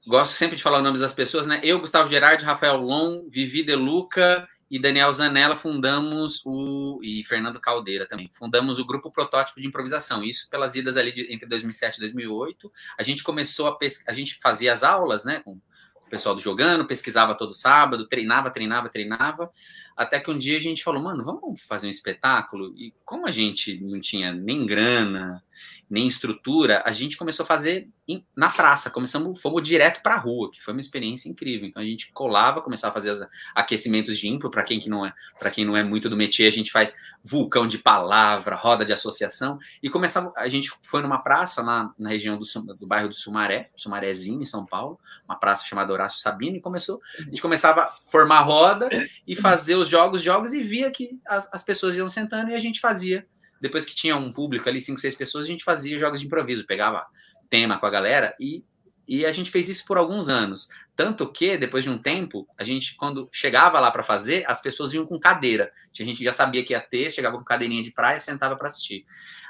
gosto 0.05 0.33
sempre 0.33 0.57
de 0.57 0.63
falar 0.63 0.77
os 0.77 0.83
nomes 0.83 0.99
das 0.99 1.13
pessoas, 1.13 1.47
né? 1.47 1.61
Eu, 1.63 1.79
Gustavo 1.79 2.09
Gerardi, 2.09 2.43
Rafael 2.43 2.77
Lon, 2.77 3.29
Vivi 3.29 3.63
De 3.63 3.75
Luca 3.75 4.47
e 4.72 4.80
Daniel 4.80 5.11
Zanella 5.11 5.57
fundamos 5.57 6.41
o 6.45 7.02
e 7.03 7.26
Fernando 7.26 7.60
Caldeira 7.60 8.06
também 8.06 8.30
fundamos 8.31 8.80
o 8.80 8.85
grupo 8.85 9.11
protótipo 9.11 9.60
de 9.60 9.68
improvisação. 9.68 10.23
Isso 10.23 10.49
pelas 10.49 10.76
idas 10.76 10.95
ali 10.95 11.11
de, 11.11 11.31
entre 11.31 11.45
2007 11.45 11.98
e 11.98 11.99
2008 11.99 12.72
a 12.98 13.03
gente 13.03 13.22
começou 13.22 13.68
a 13.68 13.77
a 14.07 14.14
gente 14.14 14.39
fazia 14.39 14.72
as 14.72 14.81
aulas 14.81 15.26
né 15.26 15.41
com 15.41 15.52
o 15.52 16.10
pessoal 16.10 16.34
do 16.34 16.41
jogando 16.41 16.85
pesquisava 16.85 17.35
todo 17.35 17.53
sábado 17.53 18.07
treinava 18.07 18.49
treinava 18.49 18.88
treinava 18.88 19.52
até 19.98 20.22
que 20.22 20.31
um 20.31 20.38
dia 20.38 20.56
a 20.56 20.61
gente 20.61 20.81
falou 20.81 21.03
mano 21.03 21.22
vamos 21.22 21.61
fazer 21.61 21.88
um 21.88 21.89
espetáculo? 21.91 22.73
E 22.77 22.93
como 23.03 23.27
a 23.27 23.31
gente 23.31 23.77
não 23.81 23.99
tinha 23.99 24.31
nem 24.31 24.65
grana 24.65 25.43
nem 25.90 26.07
estrutura, 26.07 26.82
a 26.86 26.91
gente 26.91 27.18
começou 27.18 27.44
a 27.44 27.48
fazer 27.48 27.90
em, 28.07 28.26
na 28.36 28.49
praça, 28.49 28.90
começamos, 28.90 29.41
fomos 29.41 29.61
direto 29.61 30.02
para 30.02 30.15
a 30.15 30.18
rua, 30.18 30.52
que 30.52 30.61
foi 30.61 30.73
uma 30.73 30.80
experiência 30.80 31.30
incrível. 31.30 31.68
Então 31.68 31.82
a 31.82 31.86
gente 31.86 32.11
colava, 32.11 32.61
começava 32.61 32.91
a 32.91 32.94
fazer 32.94 33.11
os 33.11 33.22
aquecimentos 33.56 34.18
de 34.18 34.28
impro, 34.28 34.49
para 34.49 34.64
quem 34.64 34.80
que 34.80 34.90
não 34.90 35.06
é, 35.06 35.14
para 35.40 35.52
quem 35.52 35.65
não 35.65 35.76
é 35.76 35.84
muito 35.84 36.10
do 36.10 36.18
métier, 36.18 36.48
a 36.48 36.52
gente 36.52 36.72
faz 36.72 36.95
vulcão 37.23 37.68
de 37.68 37.78
palavra, 37.78 38.56
roda 38.56 38.84
de 38.84 38.94
associação. 38.94 39.60
E 39.82 39.90
começava, 39.90 40.34
a 40.36 40.48
gente 40.49 40.72
foi 40.82 41.02
numa 41.02 41.19
praça 41.19 41.61
lá 41.61 41.94
na 41.98 42.10
região 42.10 42.38
do, 42.38 42.45
do 42.76 42.88
bairro 42.88 43.10
do 43.10 43.15
Sumaré, 43.15 43.69
Sumarézinho 43.76 44.41
em 44.41 44.45
São 44.45 44.65
Paulo, 44.65 44.99
uma 45.26 45.36
praça 45.36 45.65
chamada 45.65 45.94
Horácio 45.94 46.19
Sabino 46.19 46.57
e 46.57 46.61
começou, 46.61 47.02
a 47.19 47.23
gente 47.23 47.41
começava 47.41 47.82
a 47.82 47.91
formar 48.06 48.41
roda 48.41 48.90
e 49.28 49.36
fazer 49.36 49.76
os 49.76 49.88
jogos, 49.88 50.22
jogos 50.22 50.53
e 50.53 50.61
via 50.61 50.90
que 50.91 51.19
as, 51.28 51.48
as 51.52 51.64
pessoas 51.64 51.98
iam 51.98 52.07
sentando 52.07 52.52
e 52.52 52.56
a 52.56 52.60
gente 52.60 52.80
fazia 52.80 53.26
depois 53.61 53.85
que 53.85 53.93
tinha 53.93 54.17
um 54.17 54.33
público 54.33 54.67
ali, 54.67 54.81
cinco, 54.81 54.99
seis 54.99 55.13
pessoas, 55.13 55.45
a 55.45 55.49
gente 55.49 55.63
fazia 55.63 55.99
jogos 55.99 56.19
de 56.19 56.25
improviso, 56.25 56.65
pegava 56.65 57.05
tema 57.47 57.77
com 57.77 57.85
a 57.85 57.89
galera 57.91 58.35
e, 58.39 58.63
e 59.07 59.23
a 59.23 59.31
gente 59.31 59.51
fez 59.51 59.69
isso 59.69 59.85
por 59.85 59.97
alguns 59.97 60.27
anos. 60.27 60.67
Tanto 60.95 61.31
que, 61.31 61.57
depois 61.57 61.83
de 61.83 61.89
um 61.89 61.97
tempo, 61.97 62.47
a 62.57 62.63
gente, 62.63 62.95
quando 62.95 63.29
chegava 63.31 63.79
lá 63.79 63.91
para 63.91 64.01
fazer, 64.01 64.43
as 64.48 64.59
pessoas 64.59 64.91
vinham 64.91 65.06
com 65.06 65.19
cadeira. 65.19 65.72
A 65.98 66.03
gente 66.03 66.23
já 66.23 66.31
sabia 66.31 66.65
que 66.65 66.73
ia 66.73 66.81
ter, 66.81 67.11
chegava 67.11 67.38
com 67.38 67.43
cadeirinha 67.43 67.83
de 67.83 67.91
praia 67.91 68.17
e 68.17 68.19
sentava 68.19 68.56
para 68.56 68.65
assistir. 68.65 69.06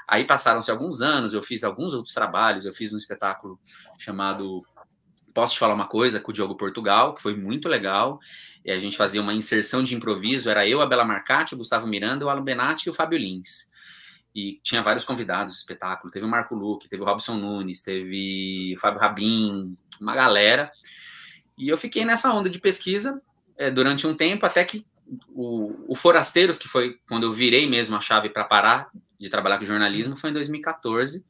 Aí 0.06 0.24
passaram-se 0.24 0.70
alguns 0.70 1.00
anos, 1.00 1.32
eu 1.32 1.42
fiz 1.42 1.64
alguns 1.64 1.94
outros 1.94 2.12
trabalhos, 2.12 2.66
eu 2.66 2.72
fiz 2.72 2.92
um 2.92 2.98
espetáculo 2.98 3.58
chamado 3.98 4.62
Posso 5.32 5.54
te 5.54 5.60
falar 5.60 5.72
uma 5.72 5.86
coisa 5.86 6.20
com 6.20 6.30
o 6.30 6.34
Diogo 6.34 6.54
Portugal, 6.54 7.14
que 7.14 7.22
foi 7.22 7.34
muito 7.34 7.66
legal. 7.66 8.20
E 8.62 8.70
a 8.70 8.78
gente 8.78 8.98
fazia 8.98 9.22
uma 9.22 9.32
inserção 9.32 9.82
de 9.82 9.94
improviso, 9.94 10.50
era 10.50 10.68
eu, 10.68 10.82
a 10.82 10.86
Bela 10.86 11.06
Marcati, 11.06 11.54
o 11.54 11.56
Gustavo 11.56 11.86
Miranda, 11.86 12.26
o 12.26 12.28
Alan 12.28 12.44
Benatti 12.44 12.88
e 12.88 12.90
o 12.90 12.92
Fábio 12.92 13.18
Lins 13.18 13.71
e 14.34 14.60
tinha 14.62 14.82
vários 14.82 15.04
convidados 15.04 15.54
do 15.54 15.58
espetáculo. 15.58 16.10
Teve 16.10 16.24
o 16.24 16.28
Marco 16.28 16.54
Luque, 16.54 16.88
teve 16.88 17.02
o 17.02 17.04
Robson 17.04 17.34
Nunes, 17.34 17.82
teve 17.82 18.74
o 18.76 18.80
Fábio 18.80 19.00
Rabin, 19.00 19.76
uma 20.00 20.14
galera. 20.14 20.70
E 21.56 21.68
eu 21.68 21.76
fiquei 21.76 22.04
nessa 22.04 22.32
onda 22.32 22.48
de 22.48 22.58
pesquisa 22.58 23.20
é, 23.56 23.70
durante 23.70 24.06
um 24.06 24.14
tempo, 24.14 24.46
até 24.46 24.64
que 24.64 24.86
o, 25.28 25.74
o, 25.88 25.94
Forasteiros, 25.94 26.58
que 26.58 26.68
foi 26.68 26.98
quando 27.06 27.24
eu 27.24 27.32
virei 27.32 27.68
mesmo 27.68 27.94
a 27.96 28.00
chave 28.00 28.30
para 28.30 28.44
parar 28.44 28.90
de 29.18 29.28
trabalhar 29.28 29.58
com 29.58 29.64
jornalismo, 29.64 30.16
foi 30.16 30.30
em 30.30 30.32
2014. 30.32 31.24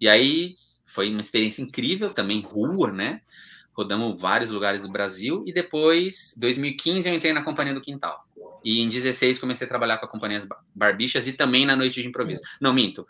E 0.00 0.08
aí 0.08 0.56
foi 0.84 1.10
uma 1.10 1.20
experiência 1.20 1.62
incrível, 1.62 2.12
também 2.12 2.40
rua, 2.40 2.90
né? 2.90 3.20
Rodamos 3.72 4.18
vários 4.18 4.50
lugares 4.50 4.82
do 4.82 4.90
Brasil. 4.90 5.44
E 5.46 5.52
depois, 5.52 6.34
2015, 6.38 7.08
eu 7.08 7.14
entrei 7.14 7.32
na 7.32 7.42
Companhia 7.42 7.74
do 7.74 7.80
Quintal. 7.80 8.25
E 8.66 8.80
em 8.80 8.88
16 8.88 9.38
comecei 9.38 9.64
a 9.64 9.68
trabalhar 9.68 9.96
com 9.98 10.06
a 10.06 10.08
Companhia 10.08 10.40
Barbichas 10.74 11.28
e 11.28 11.34
também 11.34 11.64
na 11.64 11.76
Noite 11.76 12.02
de 12.02 12.08
Improviso. 12.08 12.42
Não, 12.60 12.74
minto. 12.74 13.06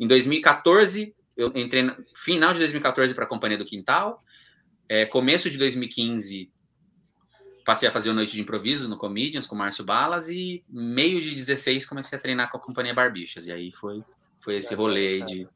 Em 0.00 0.06
2014, 0.08 1.14
eu 1.36 1.52
entrei 1.54 1.84
no 1.84 1.94
final 2.12 2.52
de 2.52 2.58
2014 2.58 3.14
para 3.14 3.22
a 3.22 3.28
Companhia 3.28 3.56
do 3.56 3.64
Quintal. 3.64 4.20
É, 4.88 5.06
começo 5.06 5.48
de 5.48 5.58
2015, 5.58 6.50
passei 7.64 7.88
a 7.88 7.92
fazer 7.92 8.10
a 8.10 8.14
Noite 8.14 8.34
de 8.34 8.40
Improviso 8.40 8.88
no 8.88 8.98
Comedians 8.98 9.46
com 9.46 9.54
o 9.54 9.58
Márcio 9.58 9.84
Balas. 9.84 10.28
E 10.28 10.64
meio 10.68 11.20
de 11.20 11.36
16 11.36 11.86
comecei 11.86 12.18
a 12.18 12.20
treinar 12.20 12.50
com 12.50 12.56
a 12.56 12.60
Companhia 12.60 12.92
Barbichas. 12.92 13.46
E 13.46 13.52
aí 13.52 13.70
foi, 13.70 14.02
foi 14.40 14.56
esse 14.56 14.74
rolê 14.74 15.20
de, 15.20 15.46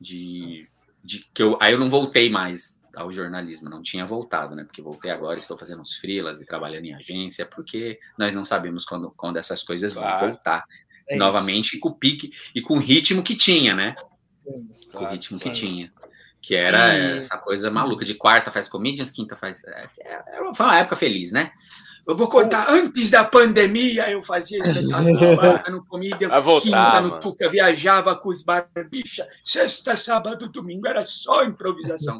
de, 0.00 0.68
de 1.04 1.24
que 1.32 1.44
eu 1.44 1.56
aí 1.60 1.74
eu 1.74 1.78
não 1.78 1.88
voltei 1.88 2.28
mais 2.28 2.77
ao 2.96 3.12
jornalismo, 3.12 3.68
não 3.68 3.82
tinha 3.82 4.04
voltado, 4.04 4.54
né? 4.54 4.64
Porque 4.64 4.82
voltei 4.82 5.10
agora, 5.10 5.38
estou 5.38 5.56
fazendo 5.56 5.80
uns 5.80 5.96
freelas 5.96 6.40
e 6.40 6.46
trabalhando 6.46 6.86
em 6.86 6.94
agência, 6.94 7.46
porque 7.46 7.98
nós 8.18 8.34
não 8.34 8.44
sabemos 8.44 8.84
quando, 8.84 9.10
quando 9.16 9.36
essas 9.36 9.62
coisas 9.62 9.92
claro. 9.92 10.20
vão 10.20 10.28
voltar 10.30 10.64
é 11.08 11.16
novamente 11.16 11.72
isso. 11.72 11.80
com 11.80 11.88
o 11.88 11.94
pique 11.94 12.30
e 12.54 12.60
com 12.60 12.74
o 12.74 12.80
ritmo 12.80 13.22
que 13.22 13.34
tinha, 13.34 13.74
né? 13.74 13.94
Sim, 14.44 14.68
com 14.92 15.04
o 15.04 15.08
ritmo 15.08 15.36
sim. 15.36 15.44
que 15.44 15.50
tinha. 15.50 15.92
Que 16.40 16.54
era 16.54 16.96
e... 16.96 17.18
essa 17.18 17.36
coisa 17.38 17.70
maluca, 17.70 18.04
de 18.04 18.14
quarta 18.14 18.50
faz 18.50 18.68
comedians, 18.68 19.10
quinta 19.10 19.36
faz. 19.36 19.64
É, 19.64 19.88
é, 20.00 20.54
foi 20.54 20.66
uma 20.66 20.78
época 20.78 20.96
feliz, 20.96 21.32
né? 21.32 21.52
Eu 22.08 22.16
vou 22.16 22.26
contar, 22.26 22.70
antes 22.70 23.10
da 23.10 23.22
pandemia 23.22 24.10
eu 24.10 24.22
fazia 24.22 24.60
espetáculo 24.60 25.78
no 25.78 25.84
Comídia, 25.84 26.30
quinta 26.62 27.00
no 27.02 27.20
Tuca, 27.20 27.50
viajava 27.50 28.16
com 28.16 28.30
os 28.30 28.42
barbicha, 28.42 29.26
sexta, 29.44 29.94
sábado, 29.94 30.48
domingo, 30.48 30.88
era 30.88 31.04
só 31.04 31.44
improvisação. 31.44 32.18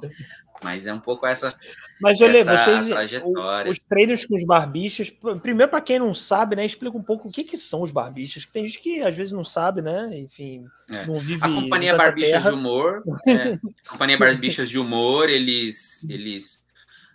Mas 0.62 0.86
é 0.86 0.92
um 0.92 1.00
pouco 1.00 1.26
essa, 1.26 1.56
Mas, 2.00 2.20
olha, 2.20 2.44
vocês, 2.44 2.86
trajetória. 2.86 3.70
Os 3.70 3.78
treinos 3.78 4.24
com 4.24 4.34
os 4.34 4.44
barbichas, 4.44 5.10
primeiro, 5.42 5.70
para 5.70 5.80
quem 5.80 5.98
não 5.98 6.12
sabe, 6.12 6.56
né, 6.56 6.64
explica 6.64 6.96
um 6.96 7.02
pouco 7.02 7.28
o 7.28 7.30
que, 7.30 7.44
que 7.44 7.56
são 7.56 7.82
os 7.82 7.90
barbichas, 7.90 8.44
que 8.44 8.52
tem 8.52 8.66
gente 8.66 8.78
que 8.80 9.02
às 9.02 9.16
vezes 9.16 9.32
não 9.32 9.44
sabe, 9.44 9.82
né? 9.82 10.10
Enfim, 10.18 10.66
é. 10.90 11.06
não 11.06 11.18
vive. 11.18 11.44
A 11.44 11.48
Companhia 11.48 11.96
Barbichas 11.96 12.30
terra. 12.30 12.50
de 12.50 12.56
Humor, 12.56 13.02
é, 13.26 13.54
a 13.54 13.90
Companhia 13.90 14.18
Barbichas 14.18 14.68
de 14.68 14.78
Humor, 14.78 15.28
eles, 15.28 16.08
eles 16.08 16.66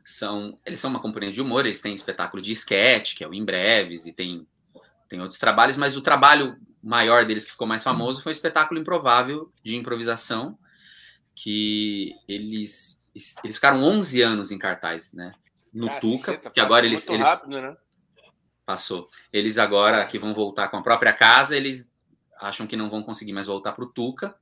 são 0.05 0.57
eles 0.65 0.79
são 0.79 0.89
uma 0.89 0.99
companhia 0.99 1.31
de 1.31 1.41
humor, 1.41 1.65
eles 1.65 1.81
têm 1.81 1.93
espetáculo 1.93 2.41
de 2.41 2.51
sketch, 2.51 3.15
que 3.15 3.23
é 3.23 3.27
o 3.27 3.33
Em 3.33 3.43
Breves, 3.43 4.05
e 4.05 4.13
tem, 4.13 4.45
tem 5.07 5.21
outros 5.21 5.39
trabalhos, 5.39 5.77
mas 5.77 5.95
o 5.95 6.01
trabalho 6.01 6.57
maior 6.81 7.25
deles 7.25 7.45
que 7.45 7.51
ficou 7.51 7.65
mais 7.65 7.83
famoso 7.83 8.21
foi 8.21 8.31
o 8.31 8.35
espetáculo 8.35 8.79
improvável 8.79 9.51
de 9.63 9.77
improvisação, 9.77 10.57
que 11.33 12.13
eles 12.27 13.01
eles 13.43 13.55
ficaram 13.55 13.83
11 13.83 14.21
anos 14.21 14.51
em 14.51 14.57
cartaz, 14.57 15.13
né? 15.13 15.33
No 15.73 15.87
Caceta, 15.87 16.01
Tuca, 16.01 16.51
que 16.51 16.59
agora 16.59 16.85
eles, 16.85 17.07
eles 17.07 17.27
rápido, 17.27 17.61
né? 17.61 17.75
passou. 18.65 19.09
Eles 19.31 19.57
agora 19.57 20.05
que 20.05 20.19
vão 20.19 20.33
voltar 20.33 20.67
com 20.69 20.77
a 20.77 20.83
própria 20.83 21.13
casa, 21.13 21.55
eles 21.55 21.91
acham 22.39 22.67
que 22.67 22.75
não 22.75 22.89
vão 22.89 23.03
conseguir 23.03 23.33
mais 23.33 23.47
voltar 23.47 23.71
para 23.71 23.83
o 23.83 23.87
Tuca. 23.87 24.35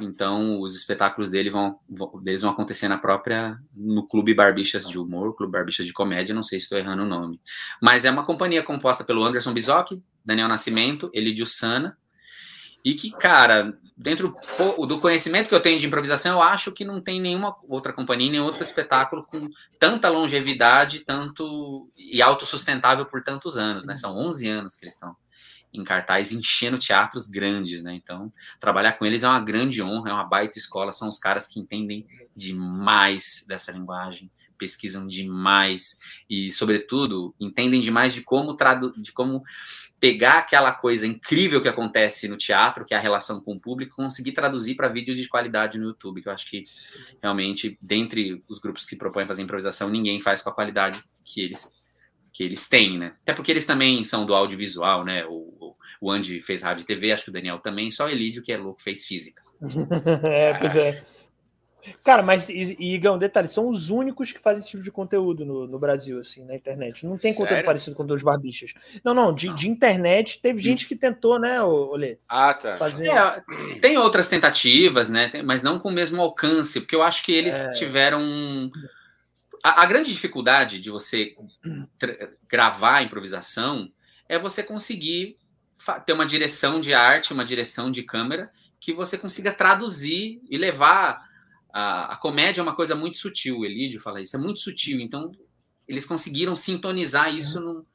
Então, 0.00 0.60
os 0.60 0.74
espetáculos 0.74 1.28
dele 1.28 1.50
vão, 1.50 1.78
deles 2.22 2.40
vão 2.40 2.50
acontecer 2.50 2.88
na 2.88 2.96
própria 2.96 3.58
no 3.74 4.06
Clube 4.06 4.32
Barbixas 4.32 4.88
de 4.88 4.98
Humor, 4.98 5.36
Clube 5.36 5.52
Barbixas 5.52 5.86
de 5.86 5.92
Comédia, 5.92 6.34
não 6.34 6.42
sei 6.42 6.58
se 6.58 6.64
estou 6.64 6.78
errando 6.78 7.02
o 7.02 7.06
nome. 7.06 7.40
Mas 7.80 8.04
é 8.04 8.10
uma 8.10 8.24
companhia 8.24 8.62
composta 8.62 9.04
pelo 9.04 9.22
Anderson 9.22 9.52
Bizoc, 9.52 10.02
Daniel 10.24 10.48
Nascimento, 10.48 11.10
Elidio 11.12 11.46
Sana, 11.46 11.98
e 12.84 12.94
que, 12.94 13.10
cara, 13.10 13.78
dentro 13.96 14.34
do 14.86 14.98
conhecimento 14.98 15.48
que 15.48 15.54
eu 15.54 15.60
tenho 15.60 15.78
de 15.78 15.86
improvisação, 15.86 16.32
eu 16.32 16.42
acho 16.42 16.72
que 16.72 16.84
não 16.84 17.00
tem 17.00 17.20
nenhuma 17.20 17.56
outra 17.68 17.92
companhia, 17.92 18.30
nenhum 18.30 18.44
outro 18.44 18.62
espetáculo 18.62 19.24
com 19.24 19.48
tanta 19.78 20.08
longevidade, 20.08 21.00
tanto 21.00 21.90
e 21.96 22.20
autossustentável 22.20 23.06
por 23.06 23.22
tantos 23.22 23.56
anos, 23.56 23.86
né? 23.86 23.96
São 23.96 24.16
11 24.16 24.48
anos 24.48 24.74
que 24.74 24.84
eles 24.84 24.94
estão 24.94 25.16
em 25.72 25.84
cartaz, 25.84 26.32
enchendo 26.32 26.78
teatros 26.78 27.26
grandes, 27.26 27.82
né? 27.82 27.94
Então, 27.94 28.30
trabalhar 28.60 28.92
com 28.92 29.06
eles 29.06 29.22
é 29.22 29.28
uma 29.28 29.40
grande 29.40 29.82
honra, 29.82 30.10
é 30.10 30.12
uma 30.12 30.28
baita 30.28 30.58
escola, 30.58 30.92
são 30.92 31.08
os 31.08 31.18
caras 31.18 31.48
que 31.48 31.58
entendem 31.58 32.06
demais 32.36 33.44
dessa 33.48 33.72
linguagem, 33.72 34.30
pesquisam 34.58 35.06
demais 35.06 35.98
e, 36.28 36.52
sobretudo, 36.52 37.34
entendem 37.40 37.80
demais 37.80 38.12
de 38.12 38.20
como 38.20 38.54
tradu 38.54 38.92
de 39.00 39.12
como 39.12 39.42
pegar 40.02 40.38
aquela 40.38 40.72
coisa 40.72 41.06
incrível 41.06 41.62
que 41.62 41.68
acontece 41.68 42.26
no 42.26 42.36
teatro, 42.36 42.84
que 42.84 42.92
é 42.92 42.96
a 42.96 43.00
relação 43.00 43.40
com 43.40 43.52
o 43.52 43.60
público, 43.60 43.94
conseguir 43.94 44.32
traduzir 44.32 44.74
para 44.74 44.88
vídeos 44.88 45.16
de 45.16 45.28
qualidade 45.28 45.78
no 45.78 45.86
YouTube, 45.86 46.20
que 46.20 46.28
eu 46.28 46.32
acho 46.32 46.50
que 46.50 46.64
realmente, 47.22 47.78
dentre 47.80 48.42
os 48.48 48.58
grupos 48.58 48.84
que 48.84 48.96
propõem 48.96 49.28
fazer 49.28 49.42
improvisação, 49.42 49.88
ninguém 49.88 50.18
faz 50.18 50.42
com 50.42 50.50
a 50.50 50.52
qualidade 50.52 51.00
que 51.24 51.40
eles 51.40 51.80
que 52.32 52.42
eles 52.42 52.68
têm, 52.68 52.98
né? 52.98 53.14
Até 53.22 53.32
porque 53.34 53.50
eles 53.52 53.66
também 53.66 54.02
são 54.02 54.26
do 54.26 54.34
audiovisual, 54.34 55.04
né? 55.04 55.24
O, 55.26 55.76
o 56.00 56.10
Andy 56.10 56.40
fez 56.40 56.62
rádio 56.62 56.82
e 56.82 56.86
TV, 56.86 57.12
acho 57.12 57.24
que 57.24 57.30
o 57.30 57.32
Daniel 57.32 57.60
também, 57.60 57.90
só 57.90 58.06
o 58.06 58.08
Elídio, 58.08 58.42
que 58.42 58.50
é 58.50 58.56
louco, 58.56 58.82
fez 58.82 59.04
física. 59.04 59.40
é, 60.24 60.54
pois 60.54 60.74
é. 60.74 61.04
Cara, 62.04 62.22
mas, 62.22 62.48
e, 62.48 62.76
Igão, 62.78 63.18
detalhe, 63.18 63.48
são 63.48 63.68
os 63.68 63.90
únicos 63.90 64.32
que 64.32 64.38
fazem 64.38 64.60
esse 64.60 64.70
tipo 64.70 64.82
de 64.82 64.90
conteúdo 64.90 65.44
no, 65.44 65.66
no 65.66 65.78
Brasil, 65.78 66.20
assim, 66.20 66.44
na 66.44 66.54
internet. 66.54 67.04
Não 67.04 67.18
tem 67.18 67.32
Sério? 67.32 67.46
conteúdo 67.46 67.64
parecido 67.64 67.96
com 67.96 68.04
os 68.04 68.22
barbichas. 68.22 68.74
Não, 69.04 69.14
não, 69.14 69.34
de, 69.34 69.48
não. 69.48 69.54
de 69.54 69.68
internet 69.68 70.40
teve 70.40 70.60
gente 70.60 70.86
que 70.86 70.94
tentou, 70.94 71.38
né, 71.38 71.62
Olê? 71.62 72.18
Ah, 72.28 72.54
tá. 72.54 72.76
Fazer... 72.78 73.08
É, 73.08 73.42
tem 73.80 73.98
outras 73.98 74.28
tentativas, 74.28 75.08
né, 75.08 75.30
mas 75.44 75.62
não 75.62 75.78
com 75.78 75.88
o 75.88 75.92
mesmo 75.92 76.20
alcance, 76.22 76.80
porque 76.80 76.94
eu 76.94 77.02
acho 77.02 77.24
que 77.24 77.32
eles 77.32 77.60
é... 77.60 77.72
tiveram 77.72 78.70
a, 79.62 79.82
a, 79.82 79.86
grande 79.86 80.10
dificuldade 80.10 80.80
de 80.80 80.90
você 80.90 81.36
gravar 82.48 82.96
a 82.96 83.02
improvisação 83.02 83.90
é 84.28 84.38
você 84.38 84.62
conseguir 84.62 85.38
ter 86.04 86.12
uma 86.12 86.26
direção 86.26 86.80
de 86.80 86.92
arte, 86.92 87.32
uma 87.32 87.44
direção 87.44 87.90
de 87.90 88.02
câmera, 88.02 88.50
que 88.80 88.92
você 88.92 89.16
consiga 89.16 89.52
traduzir 89.52 90.40
e 90.50 90.58
levar. 90.58 91.30
A, 91.72 92.12
a 92.12 92.16
comédia 92.16 92.60
é 92.60 92.62
uma 92.62 92.74
coisa 92.74 92.94
muito 92.94 93.16
sutil, 93.16 93.58
o 93.58 93.64
Elídio 93.64 94.00
fala 94.00 94.20
isso, 94.20 94.36
é 94.36 94.38
muito 94.38 94.60
sutil, 94.60 95.00
então 95.00 95.32
eles 95.88 96.04
conseguiram 96.04 96.54
sintonizar 96.54 97.34
isso 97.34 97.60
no, 97.60 97.86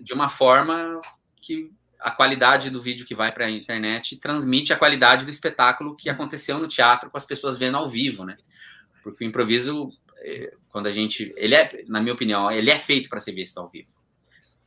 de 0.00 0.12
uma 0.12 0.28
forma 0.28 1.00
que 1.36 1.70
a 1.98 2.10
qualidade 2.10 2.70
do 2.70 2.80
vídeo 2.80 3.06
que 3.06 3.14
vai 3.14 3.30
para 3.30 3.46
a 3.46 3.50
internet 3.50 4.16
transmite 4.16 4.72
a 4.72 4.76
qualidade 4.76 5.24
do 5.24 5.30
espetáculo 5.30 5.94
que 5.96 6.08
aconteceu 6.08 6.58
no 6.58 6.66
teatro 6.66 7.10
com 7.10 7.16
as 7.16 7.24
pessoas 7.24 7.58
vendo 7.58 7.76
ao 7.76 7.88
vivo, 7.88 8.24
né? 8.24 8.38
Porque 9.02 9.24
o 9.24 9.26
improviso 9.26 9.92
é, 10.18 10.52
quando 10.70 10.86
a 10.86 10.90
gente, 10.90 11.32
ele 11.36 11.54
é, 11.54 11.84
na 11.88 12.00
minha 12.00 12.14
opinião, 12.14 12.50
ele 12.50 12.70
é 12.70 12.78
feito 12.78 13.08
para 13.08 13.20
ser 13.20 13.32
visto 13.32 13.58
ao 13.58 13.68
vivo, 13.68 13.90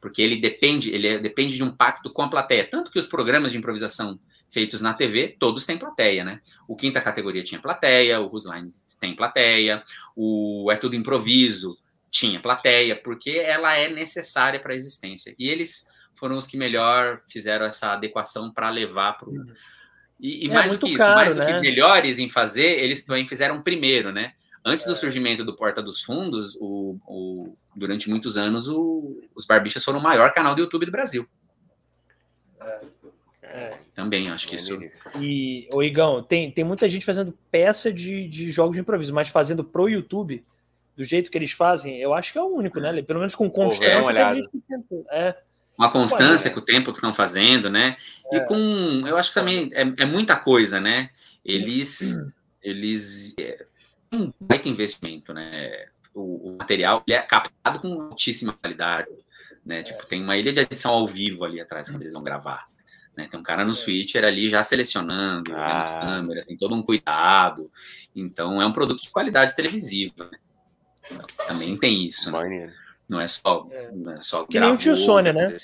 porque 0.01 0.21
ele 0.21 0.37
depende, 0.37 0.91
ele 0.91 1.07
é, 1.07 1.19
depende 1.19 1.55
de 1.55 1.63
um 1.63 1.71
pacto 1.71 2.11
com 2.11 2.21
a 2.21 2.29
plateia, 2.29 2.67
tanto 2.67 2.91
que 2.91 2.99
os 2.99 3.05
programas 3.05 3.51
de 3.51 3.57
improvisação 3.57 4.19
feitos 4.53 4.81
na 4.81 4.93
TV, 4.93 5.35
todos 5.39 5.65
têm 5.65 5.77
plateia, 5.77 6.23
né? 6.23 6.39
O 6.67 6.75
quinta 6.75 7.01
categoria 7.01 7.43
tinha 7.43 7.59
plateia, 7.59 8.21
o 8.21 8.27
Whose 8.27 8.47
Lines 8.47 8.79
tem 8.99 9.15
plateia, 9.15 9.83
o 10.15 10.71
É 10.71 10.75
Tudo 10.75 10.95
Improviso 10.95 11.75
tinha 12.11 12.39
plateia, 12.39 12.95
porque 12.95 13.31
ela 13.31 13.75
é 13.75 13.89
necessária 13.89 14.59
para 14.59 14.73
a 14.73 14.75
existência. 14.75 15.33
E 15.39 15.49
eles 15.49 15.89
foram 16.15 16.37
os 16.37 16.45
que 16.45 16.55
melhor 16.55 17.21
fizeram 17.27 17.65
essa 17.65 17.93
adequação 17.93 18.53
para 18.53 18.69
levar 18.69 19.13
para 19.13 19.27
o. 19.27 19.45
E, 20.19 20.45
e 20.45 20.49
é, 20.51 20.53
mais 20.53 20.71
do 20.71 20.77
que 20.77 20.89
isso, 20.89 20.97
caro, 20.97 21.15
mais 21.15 21.33
do 21.33 21.39
né? 21.39 21.53
que 21.53 21.59
melhores 21.59 22.19
em 22.19 22.29
fazer, 22.29 22.79
eles 22.79 23.03
também 23.03 23.27
fizeram 23.27 23.59
primeiro, 23.63 24.11
né? 24.11 24.33
Antes 24.63 24.85
do 24.85 24.93
é. 24.93 24.95
surgimento 24.95 25.43
do 25.43 25.55
Porta 25.55 25.81
dos 25.81 26.03
Fundos, 26.03 26.55
o, 26.61 26.97
o 27.07 27.57
durante 27.75 28.07
muitos 28.07 28.37
anos, 28.37 28.69
o, 28.69 29.19
os 29.35 29.47
Barbichas 29.47 29.83
foram 29.83 29.99
o 29.99 30.03
maior 30.03 30.31
canal 30.31 30.53
do 30.53 30.61
YouTube 30.61 30.85
do 30.85 30.91
Brasil. 30.91 31.27
É, 32.61 32.81
é. 33.41 33.82
Também, 33.93 34.29
acho 34.29 34.47
que 34.47 34.55
isso. 34.55 34.79
E, 35.19 35.67
o 35.71 35.83
Igão, 35.83 36.23
tem, 36.23 36.49
tem 36.49 36.63
muita 36.63 36.89
gente 36.89 37.05
fazendo 37.05 37.37
peça 37.51 37.93
de, 37.93 38.27
de 38.27 38.49
jogos 38.49 38.75
de 38.75 38.81
improviso, 38.81 39.13
mas 39.13 39.29
fazendo 39.29 39.63
pro 39.63 39.87
YouTube, 39.87 40.41
do 40.97 41.03
jeito 41.03 41.29
que 41.29 41.37
eles 41.37 41.51
fazem, 41.51 41.99
eu 41.99 42.13
acho 42.13 42.31
que 42.31 42.39
é 42.39 42.41
o 42.41 42.47
único, 42.47 42.79
né? 42.79 43.01
Pelo 43.03 43.19
menos 43.19 43.35
com 43.35 43.49
constância, 43.49 44.11
é 44.11 44.35
gente 44.35 44.49
que 44.49 44.61
É. 45.11 45.35
Uma 45.77 45.91
constância 45.91 46.51
com 46.51 46.59
o 46.59 46.63
tempo 46.63 46.91
que 46.91 46.97
estão 46.97 47.13
fazendo, 47.13 47.69
né? 47.69 47.95
E 48.31 48.39
com. 48.41 49.07
Eu 49.07 49.17
acho 49.17 49.29
que 49.29 49.35
também 49.35 49.71
é, 49.73 49.81
é 49.81 50.05
muita 50.05 50.35
coisa, 50.35 50.79
né? 50.79 51.09
Eles. 51.43 52.17
Eles 52.63 53.35
um 54.13 54.31
baita 54.39 54.69
investimento, 54.69 55.33
né? 55.33 55.87
O, 56.13 56.51
o, 56.51 56.57
material 56.57 57.03
ele 57.05 57.17
é 57.17 57.21
captado 57.21 57.79
com 57.79 58.01
altíssima 58.03 58.53
qualidade, 58.53 59.09
né? 59.65 59.81
Tipo, 59.81 60.05
tem 60.05 60.23
uma 60.23 60.37
ilha 60.37 60.53
de 60.53 60.59
edição 60.59 60.91
ao 60.93 61.07
vivo 61.07 61.43
ali 61.43 61.59
atrás 61.59 61.89
quando 61.89 62.03
eles 62.03 62.13
vão 62.13 62.23
gravar. 62.23 62.69
Né? 63.15 63.27
Tem 63.29 63.39
um 63.39 63.43
cara 63.43 63.63
no 63.63 63.71
é. 63.71 63.75
switcher 63.75 64.25
ali 64.25 64.49
já 64.49 64.63
selecionando, 64.63 65.53
ah. 65.55 65.83
as 65.83 65.93
câmeras, 65.97 66.45
tem 66.45 66.57
todo 66.57 66.73
um 66.73 66.81
cuidado. 66.81 67.71
Então 68.15 68.61
é 68.61 68.65
um 68.65 68.73
produto 68.73 69.01
de 69.01 69.09
qualidade 69.09 69.55
televisiva. 69.55 70.29
Né? 71.11 71.19
Também 71.47 71.77
tem 71.77 72.05
isso. 72.05 72.31
Né? 72.31 72.73
Não 73.09 73.19
é 73.19 73.27
só, 73.27 73.67
é. 73.71 73.91
Não 73.91 74.13
é 74.13 74.21
só 74.21 74.45
que 74.45 74.59
nem 74.59 74.71
o 74.71 74.77
tio 74.77 74.95
Sônia, 74.95 75.33
né? 75.33 75.55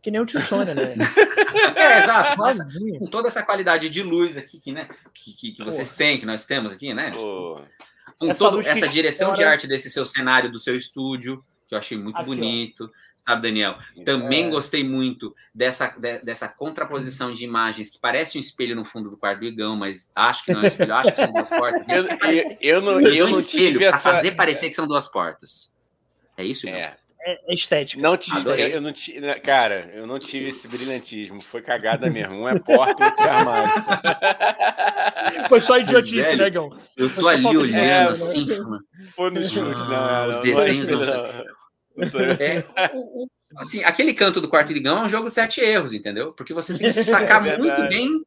Que 0.00 0.10
nem 0.10 0.20
o 0.20 0.26
tio 0.26 0.40
Sônia, 0.40 0.74
né? 0.74 0.94
é, 1.76 1.98
exato. 1.98 2.36
Mas, 2.40 2.58
com 2.98 3.06
toda 3.06 3.28
essa 3.28 3.42
qualidade 3.42 3.88
de 3.90 4.02
luz 4.02 4.36
aqui, 4.36 4.60
que, 4.60 4.72
né, 4.72 4.88
que, 5.12 5.32
que, 5.32 5.52
que 5.52 5.64
vocês 5.64 5.92
têm, 5.92 6.18
que 6.18 6.26
nós 6.26 6.44
temos 6.44 6.72
aqui, 6.72 6.94
né? 6.94 7.12
Com 7.12 8.30
essa, 8.30 8.38
todo, 8.38 8.60
essa 8.60 8.88
direção 8.88 9.32
de 9.32 9.42
arte 9.42 9.66
desse 9.66 9.90
seu 9.90 10.04
cenário, 10.04 10.50
do 10.50 10.58
seu 10.58 10.76
estúdio, 10.76 11.44
que 11.66 11.74
eu 11.74 11.78
achei 11.78 11.98
muito 11.98 12.16
Aqui, 12.16 12.26
bonito, 12.26 12.84
ó. 12.84 13.04
Sabe, 13.24 13.42
Daniel? 13.42 13.78
Também 14.04 14.46
é. 14.46 14.48
gostei 14.50 14.84
muito 14.84 15.34
dessa, 15.54 15.88
de, 15.88 16.18
dessa 16.20 16.46
contraposição 16.46 17.32
de 17.32 17.44
imagens 17.44 17.90
que 17.90 17.98
parece 17.98 18.36
um 18.36 18.40
espelho 18.40 18.76
no 18.76 18.84
fundo 18.84 19.08
do 19.10 19.16
quarto 19.16 19.40
do 19.40 19.46
Igão, 19.46 19.74
mas 19.74 20.10
acho 20.14 20.44
que 20.44 20.52
não 20.52 20.60
é 20.60 20.64
um 20.64 20.66
espelho, 20.66 20.94
acho 20.94 21.10
que 21.10 21.16
são 21.16 21.32
duas 21.32 21.48
portas. 21.48 21.88
eu, 21.88 22.04
eu, 22.04 22.56
eu, 22.60 22.80
não, 22.82 23.00
eu 23.00 23.26
um 23.26 23.30
não 23.30 23.38
espelho 23.40 23.80
para 23.80 23.88
essa... 23.88 23.98
fazer 23.98 24.32
parecer 24.32 24.68
que 24.68 24.74
são 24.74 24.86
duas 24.86 25.06
portas. 25.06 25.74
É 26.36 26.44
isso, 26.44 26.68
Igão? 26.68 26.78
É. 26.78 26.96
É 27.26 27.54
estética. 27.54 28.02
Não 28.02 28.18
tive, 28.18 28.46
eu, 28.46 28.54
eu, 28.54 28.80
não 28.82 28.92
tive, 28.92 29.20
né, 29.20 29.32
cara, 29.32 29.90
eu 29.94 30.06
não 30.06 30.18
tive 30.18 30.50
esse 30.50 30.68
brilhantismo. 30.68 31.40
Foi 31.40 31.62
cagada 31.62 32.10
mesmo. 32.10 32.34
Um 32.34 32.46
é 32.46 32.58
porta, 32.58 33.02
outro 33.02 33.24
é 33.24 33.30
armário. 33.30 33.72
Foi 35.48 35.58
só 35.58 35.78
idiotice, 35.78 36.16
velho, 36.16 36.36
né, 36.36 36.50
Gão? 36.50 36.78
Eu 36.94 37.14
tô 37.14 37.26
ali 37.26 37.46
olhando 37.46 37.82
é, 37.82 38.02
assim, 38.02 38.46
Foi 39.16 39.30
no 39.30 39.42
chute, 39.42 39.88
não, 39.88 40.28
Os 40.28 40.38
desenhos 40.40 40.88
não, 40.88 41.00
não, 41.00 41.44
é, 41.96 42.94
o, 42.94 43.24
o, 43.24 43.28
assim, 43.56 43.84
aquele 43.84 44.12
canto 44.12 44.40
do 44.40 44.48
quarto 44.48 44.74
de 44.74 44.80
Gão 44.80 44.98
é 44.98 45.02
um 45.02 45.08
jogo 45.08 45.28
de 45.28 45.34
sete 45.34 45.60
erros, 45.60 45.92
entendeu? 45.92 46.32
Porque 46.32 46.52
você 46.52 46.76
tem 46.76 46.92
que 46.92 47.02
sacar 47.02 47.44
é 47.46 47.56
muito 47.56 47.88
bem 47.88 48.24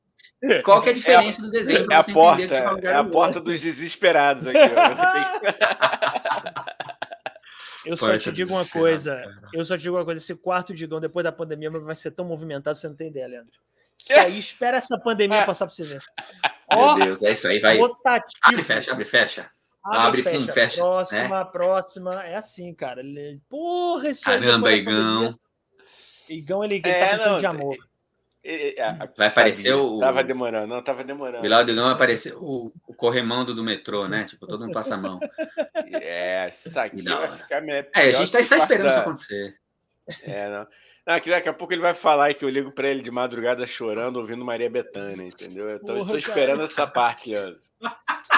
qual 0.64 0.82
que 0.82 0.90
é 0.90 0.92
a 0.92 0.96
diferença 0.96 1.42
é 1.42 1.44
do 1.44 1.52
desenho. 1.52 1.92
É 1.92 1.96
a 1.96 2.04
porta, 2.04 2.56
é, 2.56 2.88
é 2.88 2.96
a 2.96 3.04
porta 3.04 3.42
dos 3.42 3.60
desesperados 3.60 4.48
aqui. 4.48 4.60
Eu 7.86 7.96
só 7.96 8.18
te 8.18 8.32
digo 8.34 8.54
uma 8.54 8.66
coisa. 8.66 9.24
Eu 9.54 9.64
só 9.64 9.78
te 9.78 9.84
digo 9.84 9.96
uma 9.96 10.04
coisa. 10.04 10.22
Esse 10.22 10.36
quarto 10.36 10.74
Digão, 10.74 11.00
depois 11.00 11.24
da 11.24 11.32
pandemia, 11.32 11.70
vai 11.70 11.96
ser 11.96 12.12
tão 12.12 12.26
movimentado, 12.26 12.78
você 12.78 12.88
não 12.88 12.96
tem 12.96 13.08
ideia, 13.08 13.28
Leandro. 13.28 13.54
Isso 13.98 14.14
aí, 14.14 14.38
espera 14.38 14.78
essa 14.78 15.00
pandemia 15.00 15.46
passar 15.46 15.66
pra 15.66 15.74
você 15.74 15.84
ver. 15.84 16.04
Meu 16.70 16.80
oh, 16.80 16.96
Deus, 16.96 17.24
é 17.24 17.32
isso 17.32 17.48
aí, 17.48 17.60
vai. 17.60 17.78
Rotativo. 17.78 18.40
Abre, 18.44 18.64
fecha, 18.64 18.92
abre, 18.92 19.06
fecha. 19.06 19.50
Abre, 19.92 20.24
fecha. 20.24 20.40
Pum, 20.40 20.54
fecha. 20.54 20.78
Próxima, 20.78 21.40
né? 21.40 21.50
próxima. 21.52 22.26
É 22.26 22.36
assim, 22.36 22.74
cara. 22.74 23.02
Porra, 23.50 24.10
esse 24.10 24.22
Caramba, 24.22 24.72
Igão. 24.72 25.38
Igão, 26.30 26.64
ele, 26.64 26.76
ele 26.76 26.90
é, 26.90 27.00
tá 27.00 27.08
precisando 27.10 27.34
não, 27.34 27.40
de 27.40 27.46
amor. 27.46 27.78
Vai 29.18 29.28
aparecer 29.28 29.74
o. 29.74 30.00
Tava 30.00 30.24
demorando, 30.24 30.68
não, 30.68 30.82
tava 30.82 31.04
demorando. 31.04 31.42
Bilal 31.42 31.66
Digão 31.66 31.86
vai 31.86 31.94
aparecer 31.94 32.34
o, 32.36 32.72
o 32.88 32.94
corremão 32.94 33.44
do 33.44 33.64
metrô, 33.64 34.08
né? 34.08 34.24
Tipo, 34.24 34.48
todo 34.48 34.62
mundo 34.62 34.74
passa 34.74 34.96
a 34.96 34.98
mão. 34.98 35.20
É, 35.90 36.50
isso 36.50 36.78
aqui 36.78 37.02
vai 37.02 37.38
ficar 37.38 37.64
É, 37.68 37.86
a 37.96 38.12
gente 38.12 38.32
tá 38.32 38.44
só 38.44 38.56
esperando 38.56 38.90
isso 38.90 39.00
acontecer. 39.00 39.56
É, 40.24 40.50
não. 40.50 40.68
Não, 41.06 41.20
que 41.22 41.30
daqui 41.30 41.48
a 41.48 41.54
pouco 41.54 41.74
ele 41.74 41.82
vai 41.82 41.94
falar 41.94 42.34
que 42.34 42.44
eu 42.44 42.50
ligo 42.50 42.72
para 42.72 42.90
ele 42.90 43.02
de 43.02 43.10
madrugada 43.10 43.66
chorando, 43.66 44.18
ouvindo 44.18 44.44
Maria 44.44 44.70
Bethânia, 44.70 45.26
entendeu? 45.26 45.70
Eu 45.70 45.80
tô, 45.80 45.94
Porra, 45.94 46.12
tô 46.12 46.18
esperando 46.18 46.64
essa 46.64 46.86
parte, 46.86 47.32
Leandro. 47.32 47.62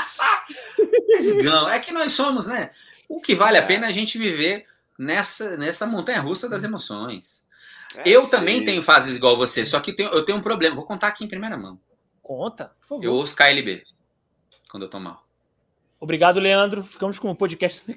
É 1.69 1.79
que 1.79 1.91
nós 1.91 2.11
somos, 2.13 2.45
né? 2.45 2.71
O 3.07 3.19
que 3.19 3.33
vale 3.33 3.57
a 3.57 3.65
pena 3.65 3.88
é 3.88 3.89
a 3.89 3.93
gente 3.93 4.17
viver 4.17 4.65
nessa, 4.97 5.57
nessa 5.57 5.85
montanha 5.85 6.19
russa 6.19 6.47
das 6.49 6.63
emoções. 6.63 7.47
É, 7.95 8.03
eu 8.05 8.25
sim. 8.25 8.29
também 8.29 8.63
tenho 8.63 8.83
fases 8.83 9.15
igual 9.15 9.35
você, 9.35 9.65
só 9.65 9.79
que 9.79 9.91
eu 9.91 9.95
tenho, 9.95 10.09
eu 10.09 10.23
tenho 10.23 10.38
um 10.38 10.41
problema. 10.41 10.75
Vou 10.75 10.85
contar 10.85 11.07
aqui 11.07 11.23
em 11.23 11.27
primeira 11.27 11.57
mão. 11.57 11.79
Conta, 12.21 12.75
por 12.81 12.88
favor. 12.88 13.03
Eu 13.03 13.13
ouço 13.13 13.35
KLB 13.35 13.83
quando 14.69 14.83
eu 14.83 14.89
tô 14.89 14.99
mal. 14.99 15.27
Obrigado, 15.99 16.39
Leandro. 16.39 16.83
Ficamos 16.83 17.19
com 17.19 17.29
o 17.29 17.35
podcast 17.35 17.83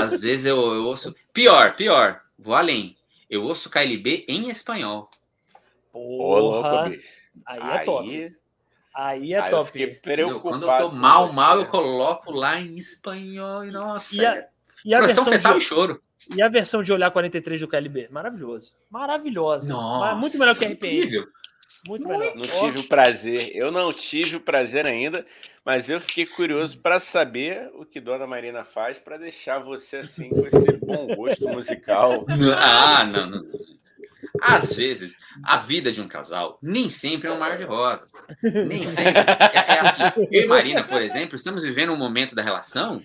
Às 0.00 0.20
vezes 0.20 0.46
eu, 0.46 0.56
eu, 0.56 0.84
ouço. 0.84 1.14
Pior, 1.32 1.74
pior. 1.76 2.22
Vou 2.38 2.54
além. 2.54 2.96
Eu 3.28 3.42
ouço 3.44 3.68
KLB 3.68 4.24
em 4.26 4.48
espanhol. 4.48 5.10
Porra. 5.92 6.90
aí 7.44 7.80
é 7.80 7.84
top. 7.84 8.36
Aí 8.94 9.34
é 9.34 9.40
aí 9.40 9.50
top. 9.50 10.00
Eu 10.04 10.40
quando 10.40 10.66
eu 10.66 10.76
tô 10.76 10.90
mal, 10.90 11.32
mal, 11.32 11.58
eu 11.58 11.66
coloco 11.66 12.30
lá 12.32 12.60
em 12.60 12.76
espanhol. 12.76 13.64
E 13.64 13.70
nossa. 13.70 14.14
E 14.14 14.24
a, 14.24 14.46
e 14.84 14.94
a 14.94 15.00
versão 15.00 15.24
fetal 15.24 15.54
de... 15.54 15.58
e 15.58 15.62
choro. 15.62 16.02
E 16.34 16.42
a 16.42 16.48
versão 16.48 16.82
de 16.82 16.92
olhar 16.92 17.10
43 17.10 17.60
do 17.60 17.68
KLB? 17.68 18.08
Maravilhoso. 18.10 18.74
Maravilhosa. 18.90 19.66
Nossa, 19.66 20.14
Muito 20.16 20.38
melhor 20.38 20.58
que 20.58 20.64
RPM. 20.66 20.96
Incrível. 20.98 21.26
Muito 21.88 22.06
melhor. 22.06 22.36
Não 22.36 22.42
tive 22.42 22.80
o 22.80 22.88
prazer, 22.88 23.50
eu 23.54 23.72
não 23.72 23.92
tive 23.92 24.36
o 24.36 24.40
prazer 24.40 24.86
ainda, 24.86 25.24
mas 25.64 25.88
eu 25.88 25.98
fiquei 25.98 26.26
curioso 26.26 26.78
para 26.78 27.00
saber 27.00 27.70
o 27.74 27.86
que 27.86 28.00
Dona 28.00 28.26
Marina 28.26 28.64
faz 28.64 28.98
para 28.98 29.16
deixar 29.16 29.60
você 29.60 29.98
assim 29.98 30.28
com 30.28 30.46
esse 30.46 30.72
bom 30.72 31.06
gosto 31.14 31.48
musical. 31.48 32.26
Ah, 32.58 33.04
não, 33.04 33.26
não. 33.30 33.46
Às 34.40 34.74
vezes, 34.74 35.16
a 35.42 35.56
vida 35.56 35.90
de 35.90 36.00
um 36.00 36.08
casal 36.08 36.58
nem 36.62 36.90
sempre 36.90 37.28
é 37.28 37.32
um 37.32 37.38
mar 37.38 37.56
de 37.56 37.64
rosas. 37.64 38.12
Nem 38.42 38.86
sempre. 38.86 39.20
É, 39.20 39.74
é 39.74 39.80
assim. 39.80 40.02
Eu 40.30 40.44
e 40.44 40.46
Marina, 40.46 40.84
por 40.84 41.00
exemplo, 41.00 41.36
estamos 41.36 41.62
vivendo 41.62 41.92
um 41.92 41.96
momento 41.96 42.34
da 42.34 42.42
relação 42.42 43.00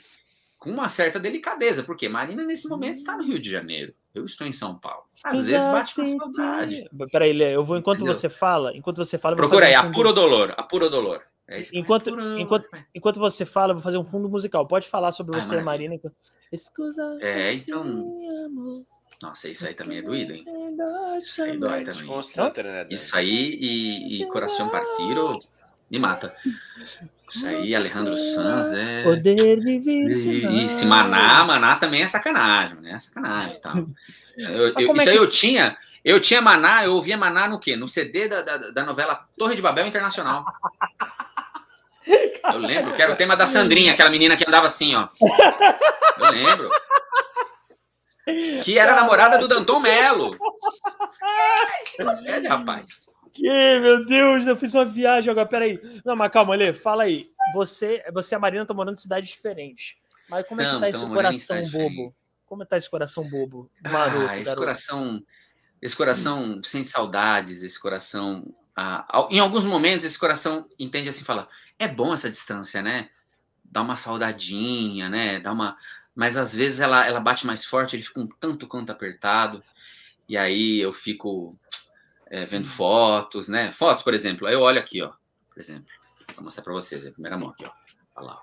com 0.59 0.71
uma 0.71 0.89
certa 0.89 1.19
delicadeza, 1.19 1.83
porque 1.83 2.09
Marina, 2.09 2.43
nesse 2.43 2.67
momento, 2.67 2.95
está 2.97 3.15
no 3.15 3.23
Rio 3.23 3.39
de 3.39 3.49
Janeiro. 3.49 3.93
Eu 4.13 4.25
estou 4.25 4.47
em 4.47 4.53
São 4.53 4.75
Paulo. 4.75 5.03
Às 5.23 5.45
vezes 5.45 5.67
bate 5.67 5.99
uma 5.99 6.05
saudade. 6.05 6.89
Peraí, 7.11 7.33
Lê, 7.33 7.55
eu 7.55 7.63
vou, 7.63 7.77
enquanto 7.77 7.97
Entendeu? 7.97 8.15
você 8.15 8.29
fala, 8.29 8.75
enquanto 8.75 8.97
você 8.97 9.17
fala. 9.17 9.35
Procura 9.35 9.67
aí, 9.67 9.75
um 9.75 9.79
apuro 9.79 10.13
dolor, 10.13 10.53
apuro 10.57 10.89
dolor. 10.89 11.21
É 11.47 11.61
enquanto, 11.73 12.09
enquanto, 12.39 12.67
enquanto 12.93 13.19
você 13.19 13.45
fala, 13.45 13.71
eu 13.71 13.75
vou 13.75 13.83
fazer 13.83 13.99
um 13.99 14.05
fundo 14.05 14.27
musical. 14.27 14.67
Pode 14.67 14.87
falar 14.87 15.11
sobre 15.11 15.39
você, 15.39 15.61
Marina. 15.61 15.95
Escusa. 16.51 17.17
É, 17.21 17.53
então. 17.53 18.83
Nossa, 19.25 19.49
isso 19.49 19.67
aí 19.67 19.73
também 19.73 19.97
é 19.97 20.01
doído, 20.03 20.33
hein? 20.33 20.45
Isso 21.17 21.43
aí 21.43 21.57
dói 21.57 21.83
também. 21.83 22.07
Né, 22.63 22.87
isso 22.91 23.17
aí 23.17 23.57
e, 23.59 24.21
e 24.21 24.25
Coração 24.27 24.69
Partido 24.69 25.41
me 25.89 25.97
mata. 25.97 26.35
Isso 27.27 27.47
aí, 27.47 27.73
Alejandro 27.73 28.15
Sanz 28.17 28.71
é. 28.71 29.03
Poder 29.03 29.59
viver. 29.59 30.11
E, 30.11 30.65
e 30.65 30.69
se 30.69 30.85
Maná, 30.85 31.43
Maná 31.43 31.75
também 31.75 32.03
é 32.03 32.07
sacanagem, 32.07 32.79
né? 32.81 32.91
É 32.91 32.99
sacanagem 32.99 33.59
tal. 33.59 33.75
Eu, 34.37 34.73
eu, 34.77 34.93
isso 34.93 35.01
é 35.01 35.03
que... 35.03 35.09
aí 35.09 35.15
eu 35.15 35.27
tinha. 35.27 35.75
Eu 36.03 36.19
tinha 36.19 36.39
Maná, 36.39 36.85
eu 36.85 36.93
ouvia 36.93 37.17
Maná 37.17 37.47
no 37.47 37.59
quê? 37.59 37.75
No 37.75 37.87
CD 37.87 38.27
da, 38.27 38.43
da, 38.43 38.57
da 38.57 38.83
novela 38.83 39.27
Torre 39.35 39.55
de 39.55 39.61
Babel 39.61 39.87
Internacional. 39.87 40.45
Eu 42.53 42.59
lembro, 42.59 42.93
que 42.93 43.01
era 43.01 43.11
o 43.11 43.15
tema 43.15 43.35
da 43.35 43.47
Sandrinha, 43.47 43.93
aquela 43.93 44.11
menina 44.11 44.37
que 44.37 44.47
andava 44.47 44.67
assim, 44.67 44.93
ó. 44.93 45.07
Eu 46.19 46.29
lembro. 46.29 46.69
Que 48.63 48.77
era 48.77 48.95
namorada 48.95 49.37
do 49.37 49.47
Danton 49.47 49.79
Melo. 49.79 50.31
É, 52.25 52.47
rapaz 52.47 53.05
que, 53.35 53.79
meu 53.79 54.05
Deus, 54.05 54.47
eu 54.47 54.55
fiz 54.55 54.73
uma 54.73 54.85
viagem 54.85 55.29
agora. 55.29 55.45
Peraí. 55.45 55.79
Não, 56.05 56.15
mas 56.15 56.31
calma, 56.31 56.55
Lê, 56.55 56.73
fala 56.73 57.03
aí. 57.03 57.29
Você, 57.53 58.01
você 58.13 58.33
e 58.33 58.37
a 58.37 58.39
Marina 58.39 58.63
estão 58.63 58.75
morando 58.75 58.97
em 58.97 59.01
cidades 59.01 59.29
diferentes. 59.29 59.97
Mas 60.29 60.47
como 60.47 60.61
é 60.61 60.73
que 60.73 60.79
tá 60.79 60.89
esse 60.89 61.05
coração 61.05 61.69
bobo? 61.69 62.13
Como 62.45 62.63
é 62.63 62.65
que 62.65 62.69
tá 62.69 62.77
esse 62.77 62.89
coração 62.89 63.29
bobo? 63.29 63.69
Maroto, 63.83 64.29
ah, 64.29 64.37
esse 64.37 64.45
garoto? 64.45 64.59
coração. 64.59 65.23
Esse 65.81 65.95
coração 65.95 66.63
sente 66.63 66.87
saudades, 66.87 67.61
esse 67.61 67.79
coração. 67.79 68.55
Ah, 68.75 69.27
em 69.29 69.39
alguns 69.39 69.65
momentos, 69.65 70.05
esse 70.05 70.17
coração 70.17 70.67
entende 70.79 71.09
assim, 71.09 71.25
fala: 71.25 71.49
é 71.77 71.87
bom 71.87 72.13
essa 72.13 72.29
distância, 72.29 72.81
né? 72.81 73.09
Dá 73.65 73.81
uma 73.81 73.97
saudadinha, 73.97 75.09
né? 75.09 75.41
Dá 75.41 75.51
uma. 75.51 75.77
Mas 76.16 76.38
às 76.38 76.56
vezes 76.56 76.80
ela, 76.80 77.06
ela 77.06 77.19
bate 77.19 77.45
mais 77.45 77.66
forte, 77.66 77.95
ele 77.95 78.03
fica 78.03 78.22
um 78.22 78.27
tanto 78.40 78.68
quanto 78.68 78.92
apertado. 78.92 79.64
E 80.27 80.38
aí 80.38 80.80
eu 80.80 80.94
fico 80.94 81.58
é, 82.27 82.45
vendo 82.45 82.68
fotos, 82.68 83.50
né? 83.50 83.72
Fotos, 83.72 84.03
por 84.03 84.14
exemplo, 84.14 84.48
aí 84.48 84.53
eu 84.53 84.61
olho 84.61 84.80
aqui, 84.80 85.02
ó, 85.02 85.11
por 85.50 85.60
exemplo, 85.60 85.85
vou 86.35 86.45
mostrar 86.45 86.64
para 86.64 86.74
vocês, 86.74 87.06
a 87.06 87.11
primeira 87.11 87.38
mão 87.38 87.50
aqui, 87.50 87.66
ó, 87.66 87.72
olha 88.16 88.27
lá. 88.27 88.42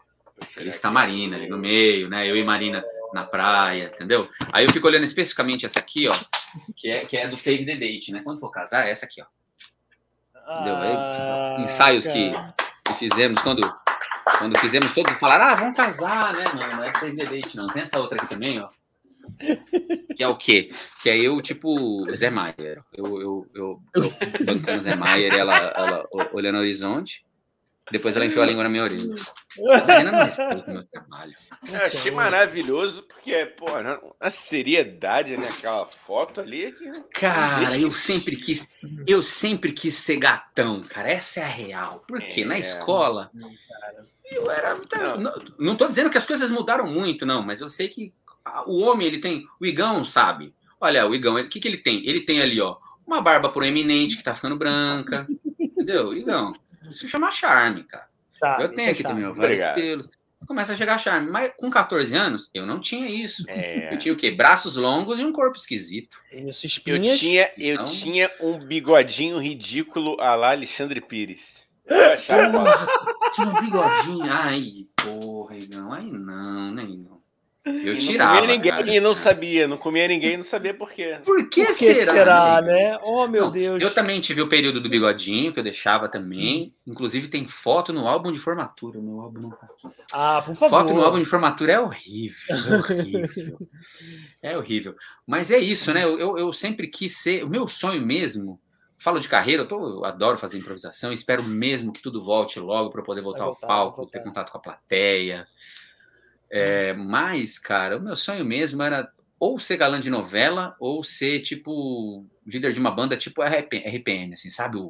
Ali 0.57 0.69
está 0.69 0.89
a 0.89 0.93
Marina 0.93 1.37
ali 1.37 1.49
no 1.49 1.57
meio, 1.57 2.09
né? 2.09 2.29
Eu 2.29 2.37
e 2.37 2.45
Marina 2.45 2.85
na 3.13 3.25
praia, 3.25 3.93
entendeu? 3.95 4.29
Aí 4.53 4.65
eu 4.65 4.73
fico 4.73 4.87
olhando 4.87 5.05
especificamente 5.05 5.65
essa 5.65 5.79
aqui, 5.79 6.09
ó, 6.09 6.15
que 6.75 6.91
é, 6.91 6.99
que 6.99 7.17
é 7.17 7.27
do 7.27 7.37
Save 7.37 7.65
the 7.65 7.77
Date, 7.77 8.13
né? 8.13 8.23
Quando 8.23 8.41
for 8.41 8.51
casar, 8.51 8.87
é 8.87 8.91
essa 8.91 9.07
aqui, 9.07 9.23
ó. 9.23 9.27
Entendeu? 10.55 10.77
Aí, 10.77 10.93
ah, 10.97 11.57
ensaios 11.61 12.07
que, 12.07 12.31
que, 12.85 12.95
fizemos 12.95 13.41
quando, 13.41 13.63
quando 14.43 14.59
fizemos 14.59 14.93
todos 14.93 15.13
falaram, 15.13 15.45
ah, 15.45 15.55
vamos 15.55 15.77
casar, 15.77 16.35
né? 16.35 16.45
Não, 16.53 16.79
não 16.79 16.85
é 16.85 16.93
Save 16.95 17.17
the 17.17 17.27
Date, 17.27 17.57
não. 17.57 17.67
Tem 17.67 17.83
essa 17.83 18.01
outra 18.01 18.19
aqui 18.19 18.29
também, 18.29 18.61
ó. 18.61 18.69
Que 20.17 20.23
é 20.23 20.27
o 20.27 20.37
quê? 20.37 20.73
Que 21.01 21.11
é 21.11 21.17
eu, 21.17 21.41
tipo, 21.41 22.13
Zé 22.13 22.29
Maier. 22.29 22.83
Eu, 22.93 23.21
eu, 23.21 23.51
eu, 23.55 23.83
eu 23.95 24.13
bancando 24.45 24.81
Zé 24.81 24.97
Maier, 24.97 25.33
ela, 25.33 25.57
ela 25.57 26.09
olhando 26.33 26.57
o 26.57 26.61
horizonte. 26.61 27.25
Depois 27.91 28.17
ela 28.17 28.25
enfiou 28.25 28.43
a 28.43 28.47
língua 28.47 28.63
na 28.63 28.69
minha 28.69 28.85
orelha. 28.85 29.15
Ainda 29.99 30.13
não 30.13 30.25
respeita 30.25 30.71
o 30.71 30.73
meu 30.73 30.85
trabalho. 30.85 31.33
Eu 31.71 31.87
achei 31.87 32.11
maravilhoso, 32.11 33.03
porque, 33.03 33.45
pô, 33.47 33.67
a 34.19 34.31
seriedade 34.31 35.37
naquela 35.37 35.89
foto 36.07 36.41
ali. 36.41 36.73
Que... 36.73 37.21
Cara, 37.21 37.77
eu 37.77 37.93
sempre 37.93 38.37
quis. 38.37 38.75
Eu 39.07 39.23
sempre 39.23 39.73
quis 39.73 39.95
ser 39.95 40.17
gatão, 40.17 40.83
cara. 40.83 41.11
Essa 41.11 41.41
é 41.41 41.43
a 41.43 41.49
real. 41.49 42.05
Porque 42.07 42.43
é, 42.43 42.45
na 42.45 42.59
escola. 42.59 43.31
Eu 44.33 44.51
era. 44.51 44.79
Não. 45.19 45.33
não 45.59 45.77
tô 45.77 45.87
dizendo 45.87 46.11
que 46.11 46.19
as 46.19 46.27
coisas 46.27 46.51
mudaram 46.51 46.87
muito, 46.87 47.27
não, 47.27 47.43
mas 47.43 47.61
eu 47.61 47.69
sei 47.69 47.89
que 47.89 48.13
o 48.67 48.83
homem, 48.83 49.07
ele 49.07 49.19
tem. 49.19 49.47
O 49.61 49.67
Igão, 49.67 50.05
sabe? 50.05 50.55
Olha, 50.81 51.07
o 51.07 51.15
Igão, 51.15 51.37
o 51.37 51.49
que, 51.49 51.61
que 51.61 51.69
ele 51.69 51.77
tem? 51.77 52.07
Ele 52.07 52.21
tem 52.21 52.41
ali, 52.41 52.61
ó, 52.61 52.77
uma 53.07 53.21
barba 53.21 53.49
proeminente 53.49 54.17
que 54.17 54.25
tá 54.25 54.35
ficando 54.35 54.57
branca. 54.57 55.27
entendeu? 55.59 56.13
Igão, 56.13 56.53
isso 56.91 57.07
chama 57.09 57.31
charme, 57.31 57.85
cara. 57.85 58.09
Tá, 58.41 58.59
eu 58.61 58.69
tenho 58.69 58.89
é 58.89 58.93
aqui 58.93 59.03
também, 59.03 59.25
ó, 59.25 59.33
vários 59.33 59.63
pelos. 59.75 60.09
Começa 60.47 60.73
a 60.73 60.77
chegar 60.77 60.99
charme. 60.99 61.31
Mas 61.31 61.53
com 61.57 61.71
14 61.71 62.17
anos, 62.17 62.51
eu 62.53 62.67
não 62.67 62.81
tinha 62.81 63.07
isso. 63.07 63.45
É... 63.47 63.95
Eu 63.95 63.99
tinha 63.99 64.13
o 64.13 64.17
quê? 64.17 64.31
Braços 64.31 64.77
longos 64.77 65.21
e 65.21 65.25
um 65.25 65.33
corpo 65.33 65.57
esquisito. 65.57 66.19
Isso, 66.33 66.67
espinhas. 66.67 67.13
Eu 67.13 67.19
tinha, 67.19 67.51
eu 67.57 67.75
então... 67.75 67.85
tinha 67.85 68.31
um 68.41 68.59
bigodinho 68.59 69.39
ridículo 69.39 70.21
a 70.21 70.35
lá 70.35 70.51
Alexandre 70.51 71.01
Pires. 71.01 71.62
Eu 71.87 72.13
achava... 72.13 72.89
tinha 73.35 73.49
um 73.49 73.61
bigodinho. 73.61 74.33
Ai, 74.33 74.87
porra, 74.97 75.57
Igão. 75.57 75.93
Aí 75.93 76.11
não, 76.11 76.73
nem 76.73 76.99
né, 76.99 77.05
não. 77.09 77.23
Eu 77.65 77.97
tirava. 77.97 78.41
Não 78.41 78.47
ninguém 78.49 78.73
cara. 78.73 78.91
e 78.91 78.99
não 78.99 79.15
sabia, 79.15 79.69
não 79.69 79.77
comia 79.79 80.09
ninguém 80.09 80.33
e 80.33 80.37
não 80.37 80.43
sabia 80.43 80.75
por 80.75 80.91
quê. 80.91 81.19
Por 81.25 81.49
que, 81.49 81.65
por 81.65 81.69
que 81.69 81.75
será, 81.75 82.13
será 82.13 82.61
né? 82.61 82.99
Oh, 83.03 83.29
meu 83.29 83.45
não, 83.45 83.51
Deus. 83.53 83.81
Eu 83.81 83.95
também 83.95 84.21
tive 84.21 84.43
o 84.43 84.49
período 84.49 84.81
do 84.81 84.89
bigodinho, 84.89 85.53
que 85.53 85.61
eu 85.61 85.63
deixava 85.63 86.09
também. 86.09 86.73
Inclusive, 86.85 87.29
tem 87.29 87.47
foto 87.47 87.93
no 87.93 88.09
álbum 88.09 88.33
de 88.33 88.39
formatura. 88.41 89.01
Meu 89.01 89.21
álbum 89.21 89.43
não 89.43 89.51
tá 89.51 89.67
aqui. 89.67 89.95
Ah, 90.13 90.43
por 90.45 90.57
favor. 90.57 90.81
Foto 90.81 90.93
no 90.93 91.05
álbum 91.05 91.21
de 91.21 91.25
formatura 91.25 91.75
é 91.75 91.81
horrível. 91.81 92.57
É 92.57 92.77
horrível. 92.77 93.59
é 94.43 94.59
horrível. 94.59 94.97
Mas 95.25 95.53
é 95.53 95.59
isso, 95.59 95.95
né? 95.95 96.03
Eu, 96.03 96.37
eu 96.37 96.53
sempre 96.53 96.89
quis 96.89 97.17
ser. 97.19 97.45
O 97.45 97.49
meu 97.49 97.69
sonho 97.69 98.05
mesmo. 98.05 98.61
Falo 99.03 99.19
de 99.19 99.29
carreira, 99.29 99.63
eu, 99.63 99.67
tô, 99.67 99.85
eu 99.85 100.05
adoro 100.05 100.39
fazer 100.39 100.59
improvisação, 100.59 101.13
espero 101.13 101.43
mesmo 101.43 101.93
que 101.93 102.01
tudo 102.01 102.23
volte 102.23 102.61
logo 102.61 102.89
para 102.89 103.03
poder 103.03 103.21
voltar, 103.21 103.47
voltar, 103.47 103.67
ao 103.67 103.69
palco, 103.69 103.97
voltar. 103.97 104.19
ter 104.21 104.25
contato 104.25 104.53
com 104.53 104.59
a 104.59 104.61
plateia. 104.61 105.45
É, 106.49 106.93
mas, 106.93 107.59
cara, 107.59 107.97
o 107.97 108.01
meu 108.01 108.15
sonho 108.15 108.45
mesmo 108.45 108.81
era 108.81 109.11
ou 109.41 109.59
ser 109.59 109.77
galã 109.77 109.99
de 109.99 110.09
novela 110.09 110.77
ou 110.79 111.03
ser, 111.03 111.41
tipo, 111.41 112.25
líder 112.47 112.73
de 112.73 112.79
uma 112.79 112.93
banda 112.93 113.17
tipo 113.17 113.43
RPN, 113.43 114.35
assim, 114.35 114.51
sabe? 114.51 114.77
O 114.77 114.89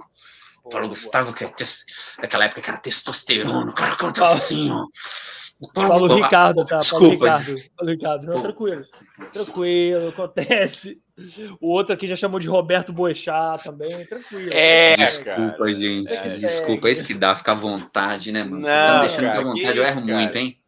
Paulo 0.70 0.89
Gustavo, 0.89 1.32
que 1.32 1.44
é 1.44 1.55
daquela 2.20 2.44
época 2.44 2.60
que 2.60 2.68
era 2.68 2.78
testosterona, 2.78 3.70
o 3.70 3.74
cara 3.74 3.97
canta 3.97 4.24
assim, 4.24 4.70
ó. 4.70 4.89
Paulo, 5.73 6.15
Ricardo, 6.16 6.66
tá? 6.66 6.78
Desculpa, 6.81 6.99
Paulo 6.99 7.41
Ricardo. 7.41 7.70
Paulo 7.76 7.92
Ricardo. 7.92 8.26
Não, 8.26 8.42
tranquilo. 8.42 8.84
Tranquilo, 9.32 10.08
acontece. 10.08 11.00
O 11.60 11.68
outro 11.68 11.92
aqui 11.92 12.07
já 12.07 12.16
chamou 12.16 12.41
de 12.41 12.49
Roberto 12.49 12.92
Boechat 12.92 13.65
também, 13.65 14.07
tranquilo. 14.07 14.50
É, 14.50 14.97
desculpa, 14.97 15.74
gente. 15.74 16.12
É, 16.12 16.28
desculpa, 16.28 16.89
é 16.89 16.92
isso 16.92 17.05
que 17.05 17.12
dá, 17.12 17.36
ficar 17.36 17.52
à 17.52 17.57
vontade, 17.57 18.32
né, 18.32 18.42
mano? 18.42 18.60
Não, 18.60 18.68
Vocês 18.68 18.81
estão 18.81 19.00
deixando 19.00 19.26
ficar 19.26 19.39
à 19.39 19.42
vontade, 19.42 19.78
eu 19.78 19.84
erro 19.84 20.07
cara. 20.07 20.18
muito, 20.18 20.36
hein? 20.36 20.58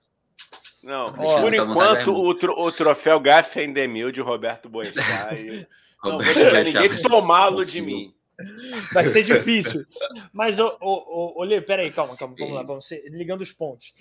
Não, 0.82 1.14
Ó, 1.16 1.40
por 1.40 1.54
enquanto 1.54 2.14
o, 2.14 2.34
tro 2.34 2.52
o 2.58 2.70
troféu 2.70 3.18
Gaff 3.18 3.58
Endemil 3.58 4.12
de 4.12 4.20
Roberto 4.20 4.68
Boechat. 4.68 5.34
E... 5.34 5.66
não 6.04 6.12
vou 6.12 6.22
deixar 6.22 6.62
ninguém 6.62 6.94
tomá-lo 7.00 7.64
de 7.64 7.80
mim. 7.80 8.14
Vai 8.92 9.04
ser 9.06 9.22
difícil. 9.22 9.84
Mas, 10.32 10.58
ô, 10.58 10.76
ô, 10.80 11.42
ô, 11.42 11.62
peraí, 11.62 11.92
calma, 11.92 12.16
calma, 12.16 12.34
vamos 12.38 12.54
lá, 12.54 12.62
vamos 12.62 12.86
ser, 12.86 13.02
ligando 13.06 13.42
os 13.42 13.52
pontos. 13.52 13.94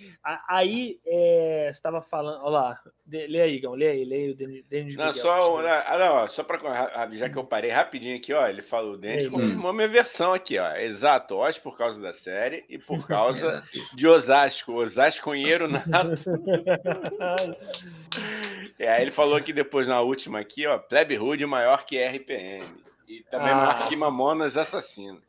Aí, 0.47 0.99
é, 1.05 1.65
você 1.65 1.77
estava 1.77 2.01
falando, 2.01 2.43
olha 2.43 2.49
lá, 2.49 2.79
lê 3.07 3.41
aí, 3.41 3.59
Gão, 3.59 3.73
lê 3.73 3.89
aí, 3.89 4.05
lê 4.05 4.15
aí 4.15 4.31
o 4.31 4.35
Denis 4.35 4.95
Não, 4.95 5.13
só, 5.13 5.59
ah, 5.59 5.97
não, 5.97 6.27
só 6.27 6.43
para, 6.43 7.07
já 7.13 7.29
que 7.29 7.37
eu 7.37 7.43
parei 7.43 7.71
rapidinho 7.71 8.17
aqui, 8.17 8.33
ó, 8.33 8.47
ele 8.47 8.61
falou, 8.61 8.93
o 8.93 8.97
Denis 8.97 9.27
confirmou 9.27 9.73
minha 9.73 9.87
versão 9.87 10.33
aqui, 10.33 10.57
ó, 10.57 10.75
exato, 10.75 11.35
Oz 11.35 11.57
por 11.57 11.77
causa 11.77 12.01
da 12.01 12.13
série 12.13 12.65
e 12.67 12.77
por 12.77 13.05
causa 13.07 13.63
de 13.93 14.07
Osasco, 14.07 14.73
Osasconheiro 14.73 15.67
nato. 15.67 15.83
é, 18.79 18.89
aí 18.89 19.01
ele 19.03 19.11
falou 19.11 19.35
aqui 19.35 19.53
depois, 19.53 19.87
na 19.87 20.01
última 20.01 20.39
aqui, 20.39 20.65
ó, 20.65 20.77
Plebe 20.77 21.15
Rude 21.15 21.45
maior 21.45 21.85
que 21.85 22.03
RPM. 22.03 22.83
E 23.07 23.23
também 23.29 23.49
ah. 23.51 23.55
maior 23.55 23.87
que 23.87 23.95
Mamonas 23.95 24.57
Assassinas. 24.57 25.21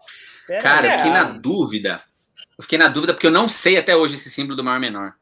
Cara, 0.60 0.86
eu 0.86 0.98
fiquei 0.98 1.12
na 1.12 1.24
dúvida. 1.24 2.02
Eu 2.56 2.62
fiquei 2.62 2.78
na 2.78 2.88
dúvida 2.88 3.12
porque 3.12 3.26
eu 3.26 3.32
não 3.32 3.48
sei 3.48 3.76
até 3.76 3.96
hoje 3.96 4.14
esse 4.14 4.30
símbolo 4.30 4.56
do 4.56 4.64
maior 4.64 4.80
menor. 4.80 5.14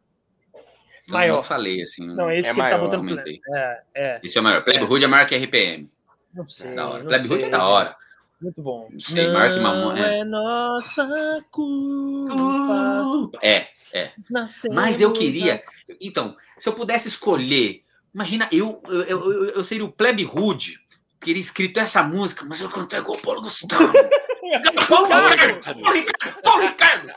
Então, 1.04 1.18
maior. 1.18 1.38
Eu 1.38 1.42
falei 1.42 1.82
assim. 1.82 2.06
Não, 2.06 2.30
esse 2.30 2.48
é 2.48 2.52
que 2.52 2.58
maior, 2.58 2.76
tá 2.76 2.78
botando. 2.78 3.18
É, 3.54 3.82
é. 3.94 4.20
Esse 4.22 4.38
é 4.38 4.40
o 4.40 4.44
maior. 4.44 4.62
Plebe 4.62 4.84
é. 4.84 4.88
Hood 4.88 5.04
é 5.04 5.08
maior 5.08 5.26
que 5.26 5.36
RPM. 5.36 5.90
Não 6.34 6.46
sei. 6.46 6.74
Da 6.74 6.88
hora. 6.88 7.04
Plebe 7.04 7.32
Hood 7.32 7.44
é 7.44 7.50
da 7.50 7.66
hora. 7.66 7.96
Muito 8.40 8.60
bom. 8.60 8.88
Não 8.90 9.00
sei, 9.00 9.26
não 9.26 9.34
maior 9.34 9.54
que 9.54 9.60
Mamona. 9.60 10.08
É. 10.08 10.18
é 10.18 10.24
nossa 10.24 11.44
culpa. 11.50 13.38
É, 13.40 13.68
é. 13.92 14.10
Nascemos 14.28 14.74
Mas 14.74 15.00
eu 15.00 15.12
queria. 15.12 15.62
Então, 16.00 16.36
se 16.58 16.68
eu 16.68 16.72
pudesse 16.72 17.08
escolher. 17.08 17.84
Imagina, 18.14 18.46
eu, 18.52 18.82
eu, 18.88 19.02
eu, 19.04 19.44
eu 19.46 19.64
seria 19.64 19.86
o 19.86 19.92
Plebe 19.92 20.26
Hood 20.26 20.81
teria 21.22 21.40
escrito 21.40 21.78
essa 21.78 22.02
música, 22.02 22.44
mas 22.44 22.60
eu 22.60 22.68
cantei 22.68 22.98
igual 22.98 23.18
o 23.18 23.22
Paulo 23.22 23.42
Gustavo. 23.42 23.92
Paulo 24.88 25.06
Ricardo! 25.28 25.60
Paulo 25.82 25.92
Ricardo! 25.92 26.42
Paulo 26.42 26.62
Ricardo! 26.62 27.12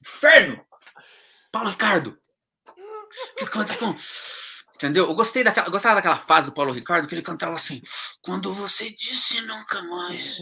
Inferno! 0.00 0.60
Paulo 1.52 1.70
Ricardo! 1.70 2.18
Que 3.36 3.46
canta 3.46 3.76
com. 3.76 3.94
Entendeu? 4.74 5.06
Eu 5.06 5.14
gostei 5.14 5.44
daquela, 5.44 5.66
eu 5.66 5.72
gostava 5.72 5.96
daquela 5.96 6.16
fase 6.16 6.46
do 6.46 6.54
Paulo 6.54 6.72
Ricardo 6.72 7.06
que 7.06 7.14
ele 7.14 7.22
cantava 7.22 7.54
assim: 7.54 7.82
Quando 8.22 8.52
você 8.52 8.90
disse 8.90 9.40
nunca 9.42 9.82
mais, 9.82 10.38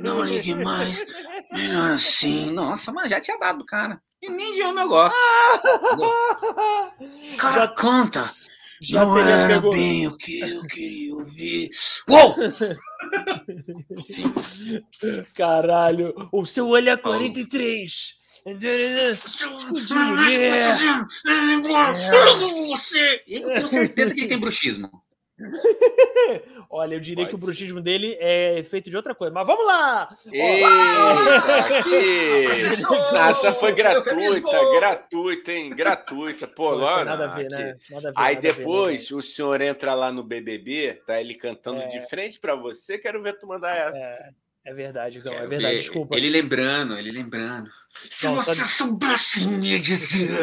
não 0.00 0.22
ligue 0.22 0.54
mais, 0.54 1.04
melhor 1.52 1.90
assim. 1.90 2.50
Nossa, 2.52 2.92
mas 2.92 3.10
já 3.10 3.20
tinha 3.20 3.38
dado, 3.38 3.64
cara. 3.66 4.00
E 4.22 4.30
nem 4.30 4.54
de 4.54 4.62
homem 4.62 4.84
eu 4.84 4.88
gosto. 4.88 5.16
O 7.34 7.36
cara 7.36 7.60
já 7.60 7.68
canta. 7.68 8.34
Já 8.84 9.04
não 9.04 9.18
era 9.18 9.54
pegou... 9.54 9.72
bem 9.72 10.06
o 10.06 10.16
que 10.16 10.40
eu 10.40 10.62
queria 10.66 11.14
ouvir. 11.14 11.68
Uou! 12.08 12.34
Caralho, 15.34 16.14
o 16.32 16.46
seu 16.46 16.68
olho 16.68 16.90
é 16.90 16.96
43. 16.96 18.14
Você! 22.68 23.22
Eu 23.26 23.54
tenho 23.54 23.68
certeza 23.68 24.14
que 24.14 24.20
ele 24.20 24.28
tem 24.28 24.38
bruxismo. 24.38 25.03
Olha, 26.70 26.94
eu 26.94 27.00
diria 27.00 27.24
Pode 27.24 27.30
que 27.30 27.34
o 27.34 27.38
bruxismo 27.38 27.78
ser. 27.78 27.84
dele 27.84 28.16
é 28.20 28.62
feito 28.62 28.88
de 28.88 28.96
outra 28.96 29.14
coisa. 29.14 29.34
Mas 29.34 29.46
vamos 29.46 29.66
lá! 29.66 30.08
Essa 33.30 33.52
foi 33.52 33.72
gratuita, 33.72 34.70
gratuita, 34.78 35.52
hein? 35.52 35.70
Gratuita. 35.70 36.46
Pô, 36.46 36.70
lá. 36.70 37.04
Nada 37.04 37.24
a 37.24 37.34
ver, 37.34 37.50
né? 37.50 37.76
Nada 37.90 38.08
a 38.10 38.12
ver, 38.12 38.16
Aí 38.16 38.36
depois 38.36 39.08
ver, 39.08 39.14
o 39.16 39.22
senhor 39.22 39.60
entra 39.60 39.94
lá 39.94 40.12
no 40.12 40.22
BBB, 40.22 41.02
tá 41.06 41.20
ele 41.20 41.34
cantando 41.34 41.80
é... 41.82 41.88
de 41.88 42.08
frente 42.08 42.38
para 42.38 42.54
você. 42.54 42.96
Quero 42.96 43.22
ver 43.22 43.38
tu 43.38 43.46
mandar 43.46 43.76
essa. 43.76 43.98
É... 43.98 44.30
É 44.66 44.72
verdade, 44.72 45.20
Gão, 45.20 45.34
é 45.34 45.46
verdade, 45.46 45.76
desculpa. 45.76 46.16
Ele 46.16 46.30
lembrando, 46.30 46.96
ele 46.96 47.10
lembrando. 47.10 47.68
Se 47.90 48.24
Não, 48.24 48.36
você 48.36 48.56
tá... 48.56 48.64
soubesse 48.64 49.44
me 49.44 49.78
dizer. 49.78 50.30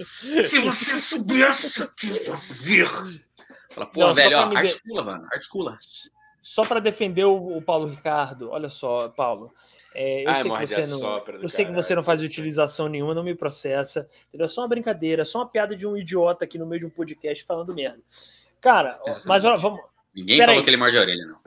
se 0.48 0.58
você 0.58 0.96
soubesse 0.96 1.82
o 1.82 1.88
que 1.88 2.14
fazer. 2.14 2.88
Fala, 3.74 3.86
pô, 3.86 4.00
Não, 4.00 4.14
velho, 4.14 4.38
ó, 4.38 4.56
articula, 4.56 5.02
mano, 5.02 5.26
articula. 5.32 5.76
Só 6.40 6.64
para 6.64 6.80
defender 6.80 7.24
o, 7.24 7.56
o, 7.56 7.62
Paulo 7.62 7.88
Ricardo, 7.88 8.50
olha 8.50 8.68
só, 8.68 9.08
Paulo. 9.08 9.52
É, 9.92 10.24
eu 10.24 10.30
Ai, 10.30 10.42
sei, 10.42 10.52
que 10.52 10.66
você, 10.66 10.86
não, 10.86 11.24
eu 11.40 11.48
sei 11.48 11.64
que 11.64 11.72
você 11.72 11.94
não 11.94 12.02
faz 12.02 12.22
utilização 12.22 12.88
nenhuma, 12.88 13.14
não 13.14 13.24
me 13.24 13.34
processa. 13.34 14.08
Entendeu? 14.28 14.44
É 14.44 14.48
só 14.48 14.60
uma 14.62 14.68
brincadeira, 14.68 15.22
é 15.22 15.24
só 15.24 15.38
uma 15.38 15.48
piada 15.48 15.74
de 15.74 15.86
um 15.86 15.96
idiota 15.96 16.44
aqui 16.44 16.58
no 16.58 16.66
meio 16.66 16.80
de 16.80 16.86
um 16.86 16.90
podcast 16.90 17.44
falando 17.44 17.74
merda. 17.74 18.00
Cara, 18.60 19.00
mas 19.24 19.44
olha, 19.44 19.56
vamos. 19.56 19.80
Ninguém 20.14 20.38
Pera 20.38 20.52
falou 20.52 20.60
aí. 20.60 20.64
que 20.64 20.70
ele 20.70 20.76
morde 20.76 20.96
a 20.96 21.00
orelha, 21.00 21.26
não. 21.26 21.38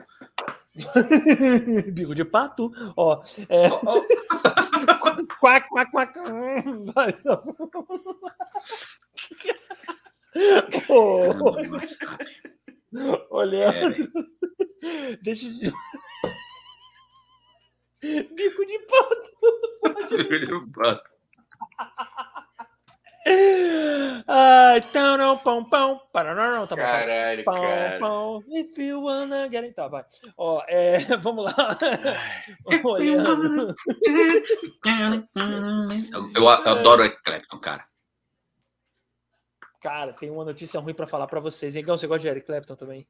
Bico 1.92 2.14
de 2.14 2.24
pato, 2.24 2.72
ó. 2.96 3.22
É... 3.48 3.68
Oh, 3.70 3.80
oh. 3.86 4.06
quack, 5.40 5.68
quack, 5.68 5.90
quack. 5.90 6.14
oh. 10.88 11.56
Olhando. 13.30 14.10
É, 14.82 15.16
Deixa 15.22 15.46
eu. 15.46 15.72
Bico 18.34 18.64
de 18.64 18.78
pato. 18.80 19.30
Bico 20.16 20.60
de 20.60 20.70
pato. 20.72 21.10
Ai, 24.26 24.80
tão 24.92 25.18
não, 25.18 25.36
pão, 25.36 25.62
pão, 25.68 26.00
para 26.12 26.34
não, 26.34 26.50
não, 26.56 26.66
tá 26.66 26.74
bom. 26.76 26.82
Caralho, 26.82 27.44
pão, 27.44 27.54
cara. 27.54 27.98
Pão, 27.98 28.42
if 28.48 28.78
you 28.78 29.02
wanna 29.02 29.50
get 29.50 29.64
it. 29.64 29.74
Tá, 29.74 29.88
vai. 29.88 30.04
Ó, 30.38 30.62
é, 30.66 30.98
vamos 31.18 31.44
lá. 31.44 31.76
eu, 36.14 36.30
eu 36.34 36.48
adoro 36.48 37.04
o 37.04 37.22
Clapton, 37.22 37.58
cara. 37.58 37.84
Cara, 39.80 40.12
tem 40.12 40.30
uma 40.30 40.44
notícia 40.44 40.80
ruim 40.80 40.94
para 40.94 41.06
falar 41.06 41.26
para 41.26 41.40
vocês. 41.40 41.76
Então, 41.76 41.96
você 41.96 42.06
gosta 42.06 42.22
de 42.22 42.28
Eric 42.28 42.46
Clapton 42.46 42.74
também? 42.74 43.06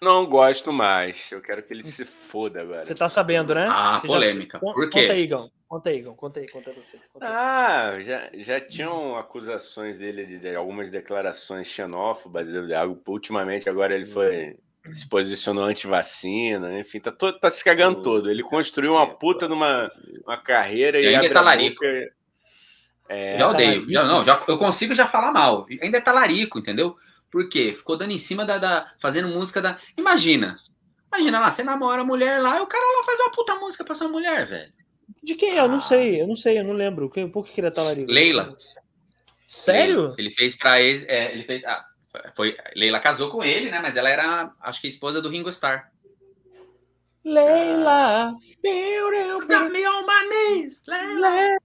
Não 0.00 0.26
gosto 0.26 0.72
mais. 0.72 1.30
Eu 1.32 1.40
quero 1.40 1.62
que 1.62 1.72
ele 1.72 1.82
se 1.82 2.04
foda 2.04 2.60
agora. 2.60 2.84
Você 2.84 2.94
tá 2.94 3.08
sabendo, 3.08 3.54
né? 3.54 3.66
Ah, 3.68 3.98
você 4.00 4.06
polêmica. 4.06 4.60
Já... 4.62 4.72
Por 4.72 4.90
quê? 4.90 5.00
Conta 5.02 5.12
aí, 5.12 5.22
Igão. 5.22 5.50
Conta 5.66 5.90
aí, 5.90 5.96
Igão. 5.96 6.14
Conta 6.14 6.40
aí, 6.40 6.48
conta 6.48 6.72
você. 6.72 6.98
Conta 7.12 7.26
aí. 7.26 7.32
Ah, 7.34 8.00
já, 8.00 8.30
já 8.34 8.60
tinham 8.60 9.16
acusações 9.16 9.98
dele 9.98 10.24
de, 10.24 10.38
de 10.38 10.54
algumas 10.54 10.90
declarações 10.90 11.66
xenófobas. 11.66 12.46
Ultimamente, 13.06 13.68
agora 13.68 13.94
ele 13.94 14.06
foi 14.06 14.56
se 14.94 15.06
posicionou 15.06 15.64
anti-vacina, 15.64 16.78
enfim, 16.78 16.98
tá, 16.98 17.12
todo, 17.12 17.38
tá 17.38 17.50
se 17.50 17.62
cagando 17.62 18.02
todo. 18.02 18.30
Ele 18.30 18.42
construiu 18.42 18.92
uma 18.92 19.06
puta 19.06 19.46
numa 19.46 19.90
uma 20.24 20.36
carreira 20.38 20.98
e, 20.98 21.04
e 21.04 21.08
ainda 21.08 21.26
é 21.26 21.30
talarico. 21.30 21.84
É, 23.08 23.38
já 23.38 23.48
odeio. 23.48 23.90
Já, 23.90 24.04
não, 24.04 24.24
já, 24.24 24.40
eu 24.46 24.58
consigo 24.58 24.94
já 24.94 25.06
falar 25.06 25.32
mal. 25.32 25.66
Ainda 25.82 25.98
é 25.98 26.00
talarico, 26.00 26.58
entendeu? 26.58 26.96
Por 27.30 27.48
quê? 27.48 27.74
Ficou 27.74 27.96
dando 27.96 28.12
em 28.12 28.18
cima 28.18 28.44
da, 28.44 28.58
da. 28.58 28.92
fazendo 29.00 29.28
música 29.28 29.60
da. 29.60 29.78
Imagina. 29.96 30.58
Imagina 31.12 31.40
lá, 31.40 31.50
você 31.50 31.62
namora 31.62 32.02
a 32.02 32.04
mulher 32.04 32.40
lá 32.40 32.58
e 32.58 32.60
o 32.60 32.66
cara 32.66 32.84
lá 32.84 33.04
faz 33.04 33.18
uma 33.20 33.32
puta 33.32 33.54
música 33.54 33.82
pra 33.82 33.94
sua 33.94 34.08
mulher, 34.08 34.46
velho. 34.46 34.72
De 35.22 35.34
quem 35.34 35.56
é? 35.56 35.60
Eu 35.60 35.68
não 35.68 35.80
sei, 35.80 36.20
eu 36.20 36.26
não 36.26 36.36
sei, 36.36 36.58
eu 36.58 36.64
não 36.64 36.74
lembro. 36.74 37.10
Por 37.32 37.46
que 37.46 37.60
ele 37.60 37.68
é 37.68 37.70
talarico? 37.70 38.10
Leila. 38.10 38.56
Sério? 39.46 40.14
Ele, 40.18 40.28
ele 40.28 40.30
fez 40.30 40.54
para 40.54 40.82
ex, 40.82 41.06
é, 41.08 41.32
ele 41.32 41.44
fez, 41.44 41.64
ah, 41.64 41.82
foi, 42.34 42.54
Leila 42.76 43.00
casou 43.00 43.30
com 43.30 43.42
ele, 43.42 43.70
né? 43.70 43.80
Mas 43.80 43.96
ela 43.96 44.10
era, 44.10 44.52
acho 44.60 44.80
que 44.80 44.88
esposa 44.88 45.22
do 45.22 45.30
Ringo 45.30 45.48
Starr. 45.48 45.90
Leila, 47.24 48.34
got 49.40 49.70
me 49.70 49.86
on 49.86 50.06
my 50.06 50.28
knees, 50.28 50.82
Leila. 50.86 51.58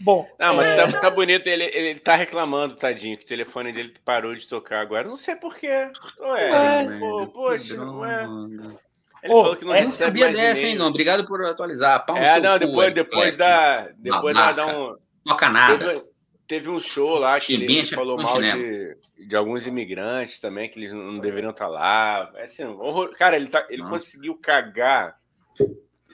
Bom, 0.00 0.28
não, 0.38 0.56
mas 0.56 0.66
é... 0.66 0.86
tá, 0.86 1.00
tá, 1.00 1.10
bonito. 1.10 1.46
Ele, 1.46 1.64
ele 1.64 2.00
tá 2.00 2.14
reclamando, 2.14 2.76
tadinho, 2.76 3.16
que 3.16 3.24
o 3.24 3.28
telefone 3.28 3.72
dele 3.72 3.94
parou 4.04 4.34
de 4.34 4.46
tocar 4.46 4.80
agora. 4.80 5.08
Não 5.08 5.16
sei 5.16 5.36
porquê. 5.36 5.90
Ué, 6.20 6.50
é, 6.50 6.98
pô, 6.98 7.26
poxa, 7.28 7.76
não 7.76 8.04
é. 8.04 8.24
Ele 9.24 9.32
oh, 9.32 9.42
falou 9.42 9.56
que 9.56 9.64
não 9.64 9.74
é, 9.74 9.86
sabia 9.86 10.30
dessa, 10.30 10.66
hein, 10.66 10.74
não? 10.74 10.88
Obrigado 10.88 11.26
por 11.26 11.42
atualizar. 11.44 12.04
Pau 12.04 12.16
é, 12.16 12.38
não, 12.40 12.58
depois, 12.58 12.88
cu, 12.88 12.94
depois 12.94 13.34
é, 13.34 13.36
da. 13.38 13.88
Depois 13.96 14.36
da, 14.36 14.52
dar 14.52 14.76
um. 14.76 14.96
Toca 15.24 15.48
nada. 15.48 15.78
Teve, 15.78 16.04
teve, 16.46 16.68
um 16.68 16.78
show 16.78 17.18
lá 17.18 17.40
que 17.40 17.54
ele, 17.54 17.64
ele 17.64 17.86
falou 17.86 18.20
mal 18.20 18.42
de, 18.42 18.98
de 19.26 19.34
alguns 19.34 19.66
imigrantes 19.66 20.38
também, 20.38 20.68
que 20.68 20.78
eles 20.78 20.92
não 20.92 21.18
deveriam 21.18 21.52
estar 21.52 21.64
tá 21.64 21.70
lá. 21.70 22.32
É 22.34 22.42
assim, 22.42 22.64
horror... 22.64 23.16
Cara, 23.16 23.36
ele, 23.36 23.48
tá, 23.48 23.66
ele 23.70 23.82
conseguiu 23.84 24.34
cagar. 24.34 25.16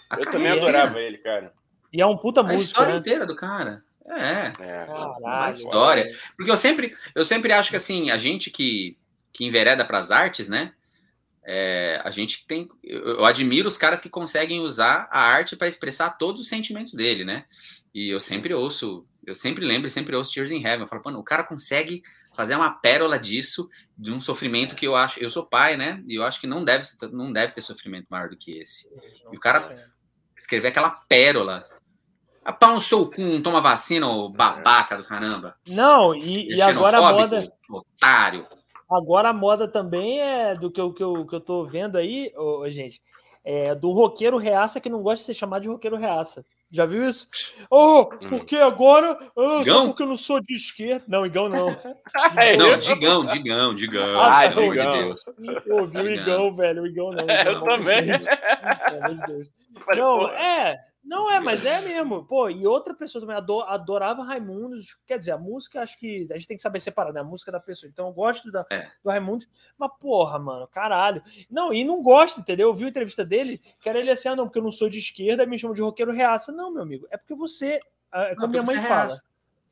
A 0.09 0.18
Eu 0.20 0.31
também 0.31 0.52
adorava 0.52 1.00
ele, 1.00 1.18
cara. 1.18 1.52
E 1.93 2.01
é 2.01 2.07
um 2.07 2.17
puta 2.17 2.43
música. 2.43 2.57
A 2.57 2.65
história 2.65 2.93
né? 2.94 2.99
inteira 3.01 3.27
do 3.27 3.36
cara. 3.36 3.83
É. 4.07 4.52
é. 4.60 4.86
Caralho, 4.86 5.52
história. 5.52 6.09
Porque 6.36 6.51
eu 6.51 6.57
sempre, 6.57 6.97
eu 7.15 7.25
sempre 7.25 7.52
acho 7.52 7.70
que 7.70 7.77
assim, 7.77 8.10
a 8.10 8.17
gente 8.17 8.51
que, 8.51 8.97
que 9.33 9.44
envereda 9.44 9.85
para 9.85 9.99
as 9.99 10.10
artes, 10.10 10.49
né? 10.49 10.73
É, 11.43 12.01
a 12.05 12.10
gente 12.10 12.47
tem. 12.47 12.69
Eu, 12.83 13.19
eu, 13.19 13.25
admiro 13.25 13.67
os 13.67 13.78
caras 13.78 14.01
que 14.01 14.09
conseguem 14.09 14.60
usar 14.60 15.09
a 15.10 15.20
arte 15.20 15.57
para 15.57 15.69
expressar 15.69 16.10
todos 16.10 16.43
os 16.43 16.49
sentimentos 16.49 16.93
dele, 16.93 17.25
né? 17.25 17.44
E 17.94 18.10
eu 18.10 18.20
sempre 18.20 18.55
ouço, 18.55 19.07
eu 19.27 19.35
sempre 19.35 19.65
lembro 19.65 19.89
e 19.89 19.91
sempre 19.91 20.15
ouço 20.15 20.33
Tears 20.33 20.51
in 20.51 20.65
Heaven. 20.65 20.83
Eu 20.83 20.86
falo, 20.86 21.02
mano, 21.05 21.19
o 21.19 21.25
cara 21.25 21.43
consegue 21.43 22.02
fazer 22.35 22.55
uma 22.55 22.70
pérola 22.70 23.19
disso, 23.19 23.69
de 23.97 24.12
um 24.12 24.20
sofrimento 24.20 24.77
que 24.77 24.86
eu 24.86 24.94
acho. 24.94 25.19
Eu 25.19 25.31
sou 25.31 25.44
pai, 25.44 25.77
né? 25.77 26.02
E 26.07 26.15
eu 26.15 26.23
acho 26.23 26.41
que 26.41 26.47
não 26.47 26.65
deve, 26.65 26.86
não 27.10 27.33
deve 27.33 27.52
ter 27.52 27.60
sofrimento 27.62 28.07
maior 28.09 28.28
do 28.28 28.36
que 28.36 28.59
esse. 28.59 28.89
E 29.33 29.36
o 29.36 29.41
cara 29.41 29.91
escrever 30.36 30.69
aquela 30.69 30.91
pérola 30.91 31.67
a 32.44 32.52
pau 32.52 32.75
no 32.75 32.81
seu 32.81 33.07
cu, 33.07 33.41
toma 33.43 33.60
vacina, 33.60 34.09
ô 34.09 34.28
babaca 34.28 34.97
do 34.97 35.05
caramba. 35.05 35.57
Não, 35.69 36.15
e, 36.15 36.55
e 36.55 36.62
agora 36.62 36.99
a 36.99 37.12
moda. 37.12 37.52
Otário. 37.69 38.47
Agora 38.91 39.28
a 39.28 39.33
moda 39.33 39.69
também 39.69 40.20
é 40.20 40.55
do 40.55 40.70
que 40.70 40.81
eu, 40.81 40.93
que 40.93 41.02
eu, 41.02 41.27
que 41.27 41.35
eu 41.35 41.41
tô 41.41 41.65
vendo 41.65 41.97
aí, 41.97 42.33
ô, 42.36 42.69
gente. 42.69 43.01
É 43.43 43.75
do 43.75 43.91
roqueiro 43.91 44.36
reaça 44.36 44.81
que 44.81 44.91
não 44.91 45.02
gosta 45.02 45.20
de 45.20 45.27
ser 45.27 45.35
chamado 45.35 45.62
de 45.62 45.69
roqueiro 45.69 45.97
reaça. 45.97 46.44
Já 46.70 46.86
viu 46.86 47.09
isso? 47.09 47.27
Oh, 47.69 48.07
porque 48.07 48.57
agora. 48.57 49.19
Oh, 49.35 49.65
só 49.65 49.86
porque 49.86 50.02
eu 50.02 50.07
não 50.07 50.17
sou 50.17 50.41
de 50.41 50.55
esquerda. 50.55 51.05
Não, 51.09 51.27
Igão 51.27 51.49
não. 51.49 51.69
não, 52.59 52.78
Digão, 52.78 53.25
Digão, 53.25 53.75
Digão. 53.75 54.20
Ah, 54.20 54.49
pelo 54.49 54.70
amor 54.70 54.77
de 54.77 55.02
Deus. 55.02 55.25
Eu 55.67 55.78
ouvi 55.78 55.99
o 55.99 56.10
Igão, 56.10 56.55
velho. 56.55 56.83
O 56.83 56.86
Igão 56.86 57.10
não. 57.10 57.28
É, 57.28 57.43
eu 57.49 57.60
também. 57.65 58.07
Pelo 58.07 59.05
amor 59.05 59.15
de 59.15 59.27
Deus. 59.27 59.51
Não, 59.97 60.28
é. 60.28 60.77
Não 61.03 61.31
é, 61.31 61.41
mas 61.41 61.65
é 61.65 61.81
mesmo. 61.81 62.25
Pô, 62.25 62.51
e 62.51 62.67
outra 62.67 62.95
pessoa 62.95 63.20
também 63.20 63.37
adorava 63.67 64.23
Raimundos. 64.23 64.99
Quer 65.07 65.19
dizer, 65.19 65.33
a 65.33 65.39
música, 65.39 65.81
acho 65.81 65.99
que 65.99 66.29
a 66.31 66.35
gente 66.35 66.47
tem 66.47 66.57
que 66.57 66.62
saber 66.62 66.79
separar, 66.79 67.12
né? 67.12 67.20
A 67.20 67.25
música 67.25 67.51
da 67.51 67.59
pessoa. 67.59 67.89
Então 67.91 68.07
eu 68.07 68.12
gosto 68.12 68.51
da, 68.51 68.67
é. 68.70 68.87
do 69.03 69.11
Raimundos, 69.11 69.49
mas 69.79 69.91
porra, 69.99 70.39
mano, 70.39 70.69
caralho. 70.69 71.23
Não, 71.51 71.73
e 71.73 71.85
não 71.85 72.03
gosto, 72.03 72.41
entendeu? 72.41 72.69
Eu 72.69 72.75
vi 72.75 72.85
a 72.85 72.89
entrevista 72.89 73.25
dele, 73.25 73.62
que 73.81 73.89
era 73.89 73.99
ele 73.99 74.11
assim, 74.11 74.29
ah, 74.29 74.37
não, 74.37 74.45
porque 74.45 74.59
eu 74.59 74.62
não 74.62 74.70
sou 74.73 74.91
de 74.91 74.99
esquerda, 74.99 75.47
me 75.47 75.59
chamam 75.59 75.75
de 75.75 75.83
roqueiro 75.83 76.12
reaça. 76.12 76.53
Não, 76.53 76.70
meu 76.70 76.83
amigo, 76.83 77.07
é 77.11 77.17
porque 77.17 77.35
você, 77.35 77.81
é 78.12 78.35
como 78.35 78.49
minha 78.49 78.62
mãe 78.62 78.77
é 78.77 78.83
fala. 78.83 79.12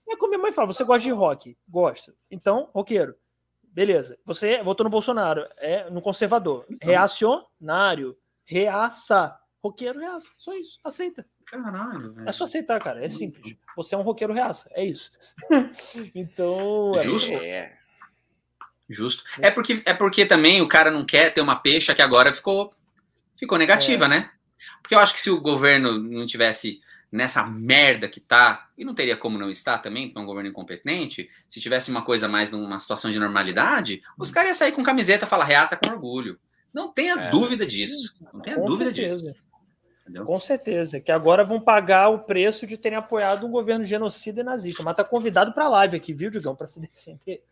É 0.08 0.16
como 0.16 0.31
minha 0.31 0.42
mãe 0.42 0.52
fala, 0.52 0.68
você 0.68 0.82
gosta 0.84 1.02
de 1.02 1.10
rock, 1.10 1.57
gosta. 1.68 2.15
Então, 2.31 2.70
roqueiro. 2.73 3.15
Beleza. 3.62 4.18
Você 4.24 4.62
votou 4.62 4.82
no 4.82 4.90
Bolsonaro, 4.90 5.47
é 5.58 5.90
no 5.90 6.00
conservador. 6.00 6.65
Então. 6.70 6.89
Reacionário. 6.89 8.16
Reaça 8.44 9.39
roqueiro 9.62 9.98
reaça. 9.98 10.30
Só 10.36 10.54
isso. 10.54 10.78
Aceita. 10.84 11.26
Caralho, 11.44 12.12
velho. 12.12 12.28
É 12.28 12.32
só 12.32 12.44
aceitar, 12.44 12.80
cara. 12.80 13.04
É 13.04 13.08
simples. 13.08 13.56
Você 13.76 13.94
é 13.94 13.98
um 13.98 14.02
roqueiro 14.02 14.32
reaça. 14.32 14.68
É 14.72 14.84
isso. 14.84 15.10
então. 16.14 16.92
É 16.96 17.04
Justo. 17.04 17.32
É. 17.32 17.78
Justo. 18.88 19.22
É 19.40 19.50
porque, 19.50 19.82
é 19.84 19.92
porque 19.92 20.24
também 20.24 20.62
o 20.62 20.68
cara 20.68 20.90
não 20.90 21.04
quer 21.04 21.32
ter 21.32 21.40
uma 21.40 21.56
peixa 21.56 21.94
que 21.94 22.02
agora 22.02 22.32
ficou, 22.32 22.70
ficou 23.36 23.58
negativa, 23.58 24.06
é. 24.06 24.08
né? 24.08 24.30
Porque 24.80 24.94
eu 24.94 24.98
acho 24.98 25.12
que 25.12 25.20
se 25.20 25.30
o 25.30 25.40
governo 25.40 25.98
não 25.98 26.24
tivesse 26.24 26.80
nessa 27.10 27.44
merda 27.44 28.08
que 28.08 28.20
tá, 28.20 28.68
e 28.76 28.84
não 28.84 28.94
teria 28.94 29.16
como 29.16 29.38
não 29.38 29.50
estar 29.50 29.78
também, 29.78 30.08
porque 30.08 30.18
é 30.18 30.22
um 30.22 30.26
governo 30.26 30.50
incompetente, 30.50 31.28
se 31.48 31.60
tivesse 31.60 31.90
uma 31.90 32.02
coisa 32.02 32.28
mais 32.28 32.50
numa 32.50 32.78
situação 32.78 33.10
de 33.10 33.18
normalidade, 33.18 34.02
os 34.18 34.30
caras 34.30 34.50
iam 34.50 34.54
sair 34.54 34.72
com 34.72 34.82
camiseta 34.82 35.24
e 35.24 35.28
falar 35.28 35.44
reaça 35.44 35.76
com 35.76 35.90
orgulho. 35.90 36.38
Não 36.72 36.92
tenha 36.92 37.14
é. 37.14 37.30
dúvida 37.30 37.66
disso. 37.66 38.14
Não 38.32 38.40
tenha 38.40 38.56
com 38.56 38.66
dúvida 38.66 38.94
certeza. 38.94 39.32
disso. 39.32 39.48
Entendeu? 40.08 40.24
Com 40.24 40.38
certeza, 40.38 40.98
que 41.00 41.12
agora 41.12 41.44
vão 41.44 41.60
pagar 41.60 42.08
o 42.08 42.20
preço 42.20 42.66
de 42.66 42.78
terem 42.78 42.96
apoiado 42.96 43.46
um 43.46 43.50
governo 43.50 43.84
genocida 43.84 44.40
e 44.40 44.44
nazista. 44.44 44.82
Mas 44.82 44.96
tá 44.96 45.04
convidado 45.04 45.52
para 45.52 45.66
a 45.66 45.68
live 45.68 45.96
aqui, 45.96 46.14
viu, 46.14 46.30
Digão, 46.30 46.56
para 46.56 46.66
se 46.66 46.80
defender. 46.80 47.42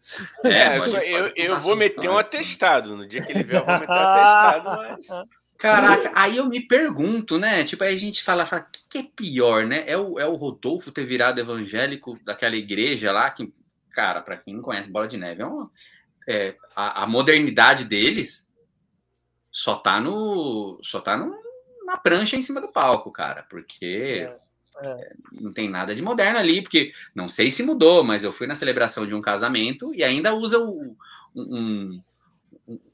É, 0.43 0.79
eu, 0.79 0.97
eu, 0.97 1.33
eu 1.37 1.61
vou 1.61 1.77
meter 1.77 2.09
um 2.09 2.17
atestado. 2.17 2.97
No 2.97 3.07
dia 3.07 3.21
que 3.21 3.31
ele 3.31 3.45
vier, 3.45 3.61
eu 3.61 3.67
vou 3.67 3.75
meter 3.75 3.91
um 3.91 3.95
atestado, 3.95 4.65
mas. 4.65 5.07
Caraca, 5.59 6.13
aí 6.15 6.37
eu 6.37 6.47
me 6.47 6.61
pergunto, 6.61 7.39
né? 7.39 7.65
Tipo, 7.65 7.85
aí 7.85 7.95
a 7.95 7.99
gente 7.99 8.23
fala, 8.23 8.45
o 8.45 8.47
que, 8.71 8.89
que, 8.91 8.99
é 8.99 9.03
pior, 9.03 9.65
né? 9.65 9.85
É 9.87 9.97
o, 9.97 10.19
é 10.19 10.27
o 10.27 10.35
Rodolfo 10.35 10.93
ter 10.93 11.05
virado 11.05 11.41
evangélico 11.41 12.19
daquela 12.25 12.57
igreja 12.57 13.11
lá, 13.11 13.31
que, 13.31 13.51
cara, 13.91 14.21
para 14.21 14.37
quem 14.37 14.55
não 14.55 14.63
conhece 14.63 14.91
Bola 14.91 15.09
de 15.09 15.17
Neve, 15.17 15.41
é, 15.41 15.47
uma, 15.47 15.71
é 16.29 16.55
a, 16.75 17.05
a, 17.05 17.07
modernidade 17.07 17.87
deles 17.87 18.53
só 19.51 19.77
tá 19.77 19.99
no. 19.99 20.79
só 20.83 21.01
tá 21.01 21.17
no, 21.17 21.35
na 21.87 21.97
prancha 21.97 22.37
em 22.37 22.43
cima 22.43 22.61
do 22.61 22.69
palco, 22.69 23.11
cara, 23.13 23.47
porque 23.49 24.29
é, 24.83 24.87
é. 24.87 25.13
não 25.33 25.53
tem 25.53 25.71
nada 25.71 25.95
de 25.95 26.03
moderno 26.03 26.39
ali, 26.39 26.61
porque 26.61 26.93
não 27.15 27.29
sei 27.29 27.51
se 27.51 27.63
mudou, 27.63 28.03
mas 28.03 28.25
eu 28.25 28.33
fui 28.33 28.47
na 28.47 28.55
celebração 28.55 29.07
de 29.07 29.15
um 29.15 29.23
casamento 29.23 29.95
e 29.95 30.03
ainda 30.03 30.35
usa 30.35 30.59
o, 30.59 30.97
um, 31.35 32.03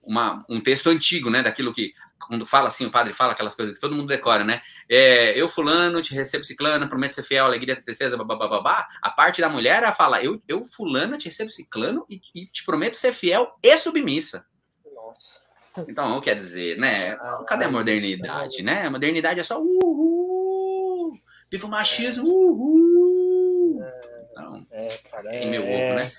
uma, 0.03 0.45
um 0.49 0.61
texto 0.61 0.91
antigo, 0.91 1.31
né, 1.31 1.43
daquilo 1.43 1.73
que 1.73 1.95
quando 2.27 2.47
fala 2.47 2.69
assim, 2.69 2.87
o 2.87 2.91
padre 2.91 3.13
fala 3.13 3.33
aquelas 3.33 3.55
coisas 3.55 3.75
que 3.75 3.81
todo 3.81 3.95
mundo 3.97 4.07
decora, 4.07 4.45
né? 4.45 4.63
É, 4.89 5.39
eu 5.39 5.49
fulano, 5.49 6.01
te 6.01 6.15
recebo 6.15 6.45
ciclano, 6.45 6.89
prometo 6.89 7.15
ser 7.15 7.25
fiel, 7.25 7.45
alegria, 7.45 7.75
tristeza, 7.75 8.17
babá. 8.17 8.89
A 9.03 9.11
parte 9.11 9.41
da 9.41 9.49
mulher, 9.49 9.83
ela 9.83 9.93
fala, 9.93 10.23
eu, 10.23 10.41
eu 10.47 10.65
fulano, 10.65 11.19
te 11.19 11.27
recebo 11.27 11.51
ciclano 11.51 12.07
e, 12.09 12.21
e 12.35 12.47
te 12.47 12.65
prometo 12.65 12.97
ser 12.97 13.13
fiel 13.13 13.53
e 13.63 13.77
submissa. 13.77 14.47
Nossa. 14.95 15.41
Então, 15.89 16.21
quer 16.21 16.35
dizer, 16.35 16.79
né? 16.79 17.17
Cadê 17.47 17.65
a 17.65 17.71
modernidade, 17.71 18.63
né? 18.63 18.87
A 18.87 18.91
modernidade 18.91 19.41
é 19.41 19.45
só 19.45 19.61
uhul! 19.61 21.19
Viva 21.51 21.67
o 21.67 21.71
machismo, 21.71 22.27
uhul! 22.27 23.83
Então, 24.31 24.67
é, 24.71 24.89
cara, 25.11 25.35
é, 25.35 25.47
meu 25.47 25.63
ovo, 25.63 25.95
né? 25.95 26.13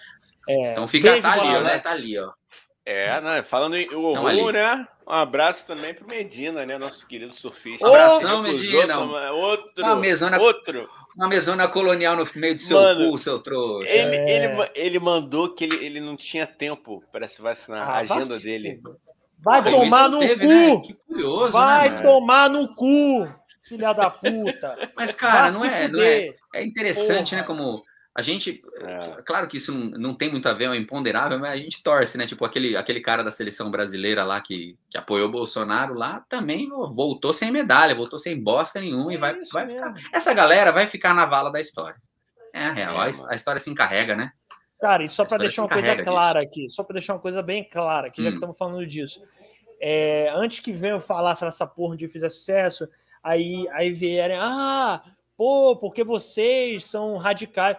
É, 0.47 0.71
então 0.71 0.87
fica, 0.87 1.21
tá 1.21 1.33
ali, 1.33 1.55
ó, 1.55 1.61
né? 1.61 1.79
Tá 1.79 1.91
ali, 1.91 2.19
ó. 2.19 2.31
É, 2.85 3.21
né? 3.21 3.43
Falando 3.43 3.77
em 3.77 3.93
horror, 3.93 4.51
né? 4.51 4.87
Um 5.07 5.13
abraço 5.13 5.65
também 5.65 5.93
pro 5.93 6.07
Medina, 6.07 6.65
né? 6.65 6.77
Nosso 6.77 7.05
querido 7.07 7.33
surfista. 7.33 7.87
Abração, 7.87 8.41
Medina. 8.41 8.99
Outro, 8.99 9.83
uma 9.83 9.95
mesona, 9.95 10.39
outro. 10.39 10.89
Uma 11.15 11.27
mesona 11.27 11.67
colonial 11.67 12.15
no 12.15 12.27
meio 12.35 12.55
do 12.55 12.61
seu 12.61 12.77
Mano, 12.77 13.11
cu, 13.11 13.17
seu 13.17 13.39
trouxa. 13.39 13.87
Ele, 13.87 14.15
é. 14.15 14.45
ele, 14.45 14.71
ele 14.75 14.99
mandou 14.99 15.53
que 15.53 15.63
ele, 15.63 15.85
ele 15.85 15.99
não 15.99 16.17
tinha 16.17 16.47
tempo 16.47 17.03
para 17.11 17.27
se 17.27 17.41
vacinar. 17.41 17.87
Ah, 17.87 17.93
a 17.93 17.99
agenda 17.99 18.39
dele. 18.39 18.81
Vai 19.43 19.59
ah, 19.59 19.63
tomar 19.63 20.09
no 20.09 20.19
teve, 20.19 20.45
cu! 20.45 20.49
Né? 20.49 20.81
Que 20.81 20.93
curioso, 20.93 21.51
Vai 21.51 21.89
né, 21.89 22.01
tomar 22.01 22.49
no 22.49 22.73
cu, 22.73 23.27
filha 23.67 23.91
da 23.91 24.09
puta! 24.09 24.91
Mas, 24.95 25.15
cara, 25.15 25.51
não 25.51 25.65
é, 25.65 25.87
não 25.89 26.01
é. 26.01 26.33
É 26.55 26.63
interessante, 26.63 27.35
né? 27.35 27.43
Porra. 27.43 27.59
né? 27.59 27.65
Como 27.65 27.83
a 28.15 28.21
gente. 28.21 28.61
É. 28.79 29.21
Claro 29.23 29.47
que 29.47 29.57
isso 29.57 29.73
não, 29.73 29.89
não 29.99 30.13
tem 30.13 30.31
muito 30.31 30.47
a 30.47 30.53
ver, 30.53 30.69
é 30.69 30.75
imponderável, 30.75 31.39
mas 31.39 31.51
a 31.51 31.57
gente 31.57 31.81
torce, 31.81 32.17
né? 32.17 32.27
Tipo, 32.27 32.45
aquele, 32.45 32.77
aquele 32.77 33.01
cara 33.01 33.23
da 33.23 33.31
seleção 33.31 33.71
brasileira 33.71 34.23
lá 34.23 34.39
que, 34.39 34.77
que 34.89 34.97
apoiou 34.97 35.27
o 35.27 35.31
Bolsonaro 35.31 35.93
lá 35.93 36.23
também 36.29 36.69
voltou 36.69 37.33
sem 37.33 37.51
medalha, 37.51 37.95
voltou 37.95 38.19
sem 38.19 38.39
bosta 38.41 38.79
nenhuma 38.79 39.11
é 39.11 39.15
e 39.15 39.17
vai, 39.17 39.35
vai 39.51 39.67
ficar. 39.67 39.93
Essa 40.13 40.33
galera 40.33 40.71
vai 40.71 40.87
ficar 40.87 41.13
na 41.13 41.25
vala 41.25 41.51
da 41.51 41.59
história. 41.59 41.97
É 42.53 42.65
a 42.65 42.71
real. 42.71 42.95
É, 42.95 43.09
a, 43.09 43.31
a 43.31 43.35
história 43.35 43.59
se 43.59 43.69
encarrega, 43.69 44.15
né? 44.15 44.31
Cara, 44.79 45.01
e 45.01 45.07
só 45.07 45.25
para 45.25 45.37
deixar 45.37 45.63
uma 45.63 45.69
coisa 45.69 46.03
clara 46.03 46.39
disso. 46.39 46.47
aqui, 46.47 46.69
só 46.69 46.83
para 46.83 46.93
deixar 46.95 47.13
uma 47.13 47.19
coisa 47.19 47.41
bem 47.41 47.63
clara 47.63 48.07
aqui, 48.07 48.21
hum. 48.21 48.25
já 48.25 48.29
que 48.31 48.35
estamos 48.35 48.57
falando 48.57 48.85
disso. 48.85 49.23
É, 49.79 50.29
antes 50.33 50.59
que 50.59 50.71
venham 50.71 50.99
falar 50.99 51.35
se 51.35 51.45
essa 51.45 51.67
porra 51.67 51.95
de 51.95 52.07
fizer 52.07 52.29
sucesso, 52.29 52.87
aí, 53.21 53.67
aí 53.71 53.91
vierem, 53.91 54.37
ah, 54.39 55.03
pô, 55.37 55.75
porque 55.75 56.03
vocês 56.03 56.85
são 56.85 57.17
radicais. 57.17 57.77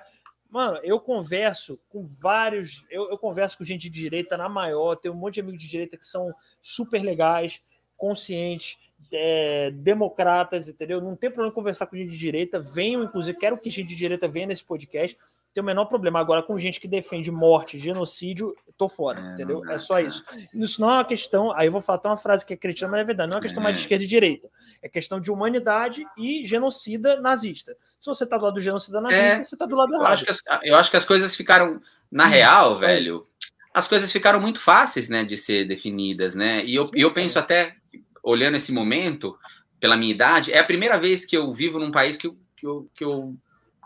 Mano, 0.48 0.78
eu 0.84 1.00
converso 1.00 1.80
com 1.88 2.06
vários, 2.06 2.84
eu, 2.88 3.10
eu 3.10 3.18
converso 3.18 3.58
com 3.58 3.64
gente 3.64 3.90
de 3.90 4.00
direita 4.00 4.36
na 4.36 4.48
maior, 4.48 4.94
tenho 4.94 5.14
um 5.14 5.16
monte 5.16 5.34
de 5.34 5.40
amigos 5.40 5.60
de 5.60 5.68
direita 5.68 5.96
que 5.96 6.06
são 6.06 6.32
super 6.62 7.02
legais, 7.02 7.60
conscientes, 7.96 8.78
é, 9.12 9.70
democratas, 9.72 10.68
entendeu? 10.68 11.00
Não 11.00 11.16
tem 11.16 11.30
problema 11.30 11.54
conversar 11.54 11.86
com 11.86 11.96
gente 11.96 12.10
de 12.10 12.18
direita, 12.18 12.60
venham, 12.60 13.02
inclusive, 13.02 13.38
quero 13.38 13.58
que 13.58 13.68
gente 13.68 13.88
de 13.88 13.96
direita 13.96 14.28
venha 14.28 14.46
nesse 14.46 14.64
podcast 14.64 15.18
tem 15.54 15.62
o 15.62 15.64
menor 15.64 15.84
problema. 15.84 16.18
Agora, 16.18 16.42
com 16.42 16.58
gente 16.58 16.80
que 16.80 16.88
defende 16.88 17.30
morte, 17.30 17.78
genocídio, 17.78 18.56
tô 18.76 18.88
fora, 18.88 19.20
é, 19.20 19.32
entendeu? 19.32 19.64
É 19.70 19.78
só 19.78 20.00
isso. 20.00 20.24
Isso 20.52 20.80
não 20.80 20.90
é 20.90 20.94
uma 20.94 21.04
questão. 21.04 21.52
Aí 21.52 21.68
eu 21.68 21.72
vou 21.72 21.80
falar 21.80 22.00
uma 22.04 22.16
frase 22.16 22.44
que 22.44 22.52
é 22.52 22.56
cretina, 22.56 22.90
mas 22.90 23.00
é 23.00 23.04
verdade. 23.04 23.30
Não 23.30 23.36
é 23.36 23.38
uma 23.38 23.42
questão 23.42 23.62
é. 23.62 23.64
mais 23.64 23.76
de 23.76 23.82
esquerda 23.82 24.02
e 24.02 24.08
direita. 24.08 24.50
É 24.82 24.88
questão 24.88 25.20
de 25.20 25.30
humanidade 25.30 26.04
e 26.18 26.44
genocida 26.44 27.20
nazista. 27.20 27.76
Se 28.00 28.06
você 28.06 28.26
tá 28.26 28.36
do 28.36 28.44
lado 28.44 28.54
do 28.54 28.60
genocida 28.60 29.00
nazista, 29.00 29.24
é, 29.24 29.44
você 29.44 29.56
tá 29.56 29.64
do 29.64 29.76
lado 29.76 29.94
errado. 29.94 30.06
Eu 30.06 30.12
acho, 30.12 30.24
que 30.24 30.30
as, 30.30 30.42
eu 30.64 30.76
acho 30.76 30.90
que 30.90 30.96
as 30.96 31.04
coisas 31.04 31.36
ficaram. 31.36 31.80
Na 32.10 32.26
hum, 32.26 32.30
real, 32.30 32.76
velho, 32.76 33.24
as 33.72 33.88
coisas 33.88 34.12
ficaram 34.12 34.40
muito 34.40 34.60
fáceis, 34.60 35.08
né, 35.08 35.24
de 35.24 35.36
ser 35.36 35.64
definidas, 35.66 36.34
né? 36.34 36.64
E 36.64 36.74
eu, 36.74 36.88
e 36.94 37.00
eu 37.00 37.12
penso 37.12 37.38
até, 37.38 37.74
olhando 38.22 38.56
esse 38.56 38.70
momento, 38.70 39.36
pela 39.80 39.96
minha 39.96 40.14
idade, 40.14 40.52
é 40.52 40.58
a 40.58 40.64
primeira 40.64 40.96
vez 40.96 41.24
que 41.24 41.36
eu 41.36 41.52
vivo 41.52 41.78
num 41.78 41.90
país 41.90 42.16
que 42.16 42.26
eu, 42.26 42.36
que 42.56 42.66
eu, 42.66 42.90
que 42.94 43.04
eu, 43.04 43.36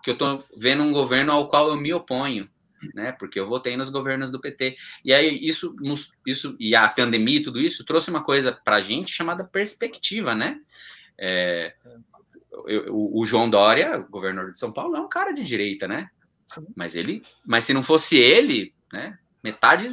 que 0.02 0.10
eu 0.10 0.18
tô 0.18 0.44
vendo 0.57 0.83
um 0.83 0.93
governo 0.93 1.33
ao 1.33 1.49
qual 1.49 1.68
eu 1.68 1.77
me 1.77 1.93
oponho, 1.93 2.49
né? 2.94 3.12
Porque 3.12 3.39
eu 3.39 3.49
votei 3.49 3.77
nos 3.77 3.91
governos 3.91 4.31
do 4.31 4.41
PT. 4.41 4.77
E 5.05 5.12
aí 5.12 5.39
isso, 5.43 5.75
isso 6.27 6.57
e 6.59 6.75
a 6.75 6.89
pandemia 6.89 7.39
e 7.39 7.43
tudo 7.43 7.60
isso 7.60 7.85
trouxe 7.85 8.10
uma 8.10 8.23
coisa 8.23 8.52
para 8.52 8.77
a 8.77 8.81
gente 8.81 9.12
chamada 9.12 9.44
perspectiva, 9.44 10.35
né? 10.35 10.60
É, 11.18 11.75
eu, 12.67 12.94
o, 12.94 13.23
o 13.23 13.27
João 13.27 13.49
Dória, 13.49 13.99
governador 13.99 14.52
de 14.52 14.59
São 14.59 14.73
Paulo, 14.73 14.97
é 14.97 15.01
um 15.01 15.09
cara 15.09 15.33
de 15.33 15.43
direita, 15.43 15.89
né? 15.89 16.10
Mas 16.75 16.94
ele, 16.94 17.23
mas 17.44 17.65
se 17.65 17.75
não 17.75 17.83
fosse 17.83 18.17
ele, 18.17 18.75
né? 18.93 19.18
Metade, 19.43 19.89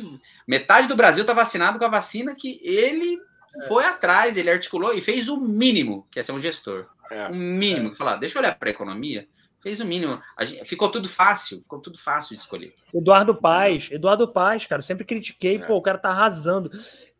metade 0.47 0.87
do 0.87 0.95
Brasil 0.95 1.21
está 1.21 1.33
vacinado 1.33 1.77
com 1.77 1.85
a 1.85 1.89
vacina 1.89 2.35
que 2.35 2.59
ele 2.63 3.19
foi 3.67 3.85
atrás, 3.85 4.37
ele 4.37 4.49
articulou 4.49 4.93
e 4.93 5.01
fez 5.01 5.29
o 5.29 5.37
mínimo, 5.39 6.07
que 6.11 6.19
é 6.19 6.23
ser 6.23 6.31
um 6.31 6.39
gestor. 6.39 6.87
É, 7.11 7.27
o 7.27 7.35
mínimo, 7.35 7.91
é. 7.91 7.95
falar, 7.95 8.15
deixa 8.15 8.37
eu 8.37 8.41
olhar 8.41 8.57
para 8.57 8.69
a 8.69 8.71
economia. 8.71 9.27
Fez 9.65 9.79
o 9.79 9.85
mínimo. 9.85 10.21
Gente, 10.41 10.63
ficou 10.63 10.89
tudo 10.89 11.09
fácil, 11.09 11.57
ficou 11.57 11.81
tudo 11.81 11.97
fácil 11.97 12.35
de 12.35 12.39
escolher. 12.39 12.75
Eduardo 12.93 13.33
Paz, 13.33 13.89
Eduardo 13.89 14.27
Paz, 14.27 14.67
cara, 14.67 14.79
sempre 14.79 15.03
critiquei, 15.03 15.55
é. 15.55 15.59
pô, 15.65 15.75
o 15.75 15.81
cara 15.81 15.97
tá 15.97 16.09
arrasando, 16.09 16.69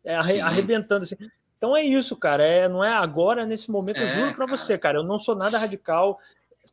é, 0.04 0.14
arre, 0.14 0.40
arrebentando 0.40 1.02
assim. 1.02 1.16
Então 1.58 1.76
é 1.76 1.82
isso, 1.82 2.14
cara. 2.14 2.44
É, 2.44 2.68
não 2.68 2.84
é 2.84 2.92
agora, 2.92 3.44
nesse 3.44 3.68
momento, 3.68 3.96
eu 3.96 4.06
é, 4.06 4.14
juro 4.14 4.34
para 4.36 4.46
você, 4.46 4.78
cara. 4.78 4.98
Eu 4.98 5.02
não 5.02 5.18
sou 5.18 5.34
nada 5.34 5.58
radical 5.58 6.20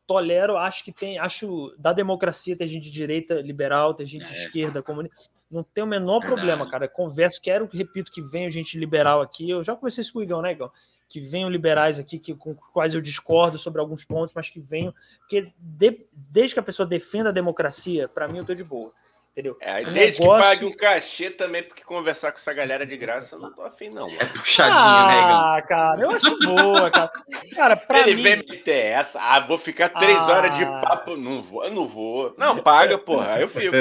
tolero, 0.05 0.57
acho 0.57 0.83
que 0.83 0.91
tem, 0.91 1.17
acho 1.17 1.73
da 1.79 1.91
democracia 1.91 2.55
tem 2.55 2.67
gente 2.67 2.83
de 2.83 2.91
direita 2.91 3.41
liberal, 3.41 3.95
tem 3.95 4.05
gente 4.05 4.25
de 4.25 4.35
é. 4.35 4.43
esquerda, 4.43 4.83
comunista. 4.83 5.17
Não 5.49 5.63
tem 5.63 5.83
o 5.83 5.87
menor 5.87 6.19
Verdade. 6.19 6.35
problema, 6.35 6.69
cara. 6.69 6.87
Converso, 6.87 7.41
quero, 7.41 7.67
repito, 7.73 8.11
que 8.11 8.21
venha 8.21 8.51
gente 8.51 8.77
liberal 8.77 9.21
aqui. 9.21 9.49
Eu 9.49 9.63
já 9.63 9.75
conversei 9.75 10.03
isso 10.03 10.13
com 10.13 10.19
o 10.19 10.23
Igão, 10.23 10.39
né, 10.39 10.51
Igão? 10.51 10.71
Que 11.13 11.21
venham 11.21 11.47
liberais 11.47 11.99
aqui, 11.99 12.17
que, 12.17 12.33
com 12.33 12.55
quais 12.55 12.95
eu 12.95 12.99
discordo 12.99 13.55
sobre 13.55 13.79
alguns 13.79 14.03
pontos, 14.03 14.33
mas 14.33 14.49
que 14.49 14.59
venham. 14.59 14.91
Porque 15.19 15.53
de, 15.59 16.07
desde 16.11 16.55
que 16.55 16.59
a 16.59 16.63
pessoa 16.63 16.87
defenda 16.87 17.29
a 17.29 17.31
democracia, 17.31 18.07
para 18.07 18.27
mim 18.27 18.39
eu 18.39 18.45
tô 18.45 18.55
de 18.55 18.63
boa. 18.63 18.91
Entendeu? 19.33 19.57
É, 19.59 19.83
desde 19.85 20.21
negócio... 20.21 20.43
que 20.43 20.47
pague 20.47 20.65
um 20.65 20.77
cachê 20.77 21.31
também, 21.31 21.63
porque 21.63 21.83
conversar 21.83 22.31
com 22.31 22.37
essa 22.37 22.53
galera 22.53 22.85
de 22.85 22.95
graça 22.95 23.35
eu 23.35 23.39
não 23.39 23.51
tô 23.51 23.63
afim, 23.63 23.89
não. 23.89 24.07
É 24.07 24.25
puxadinho, 24.25 24.77
ah, 24.77 25.07
né, 25.07 25.21
Ah, 25.21 25.61
cara, 25.67 26.01
eu 26.03 26.11
acho 26.11 26.37
boa, 26.37 26.91
cara. 26.91 27.11
Cara, 27.55 27.75
pra 27.75 28.01
Ele 28.01 28.15
mim... 28.15 28.21
vem 28.21 28.35
meter 28.37 28.85
essa. 28.91 29.19
Ah, 29.19 29.39
vou 29.39 29.57
ficar 29.57 29.89
três 29.89 30.15
ah... 30.19 30.31
horas 30.31 30.55
de 30.55 30.63
papo. 30.63 31.17
Não 31.17 31.41
vou, 31.41 31.65
eu 31.65 31.71
não 31.71 31.87
vou. 31.87 32.35
Não, 32.37 32.61
paga, 32.61 32.95
porra. 32.95 33.33
Aí 33.33 33.41
eu 33.41 33.49
fico. 33.49 33.75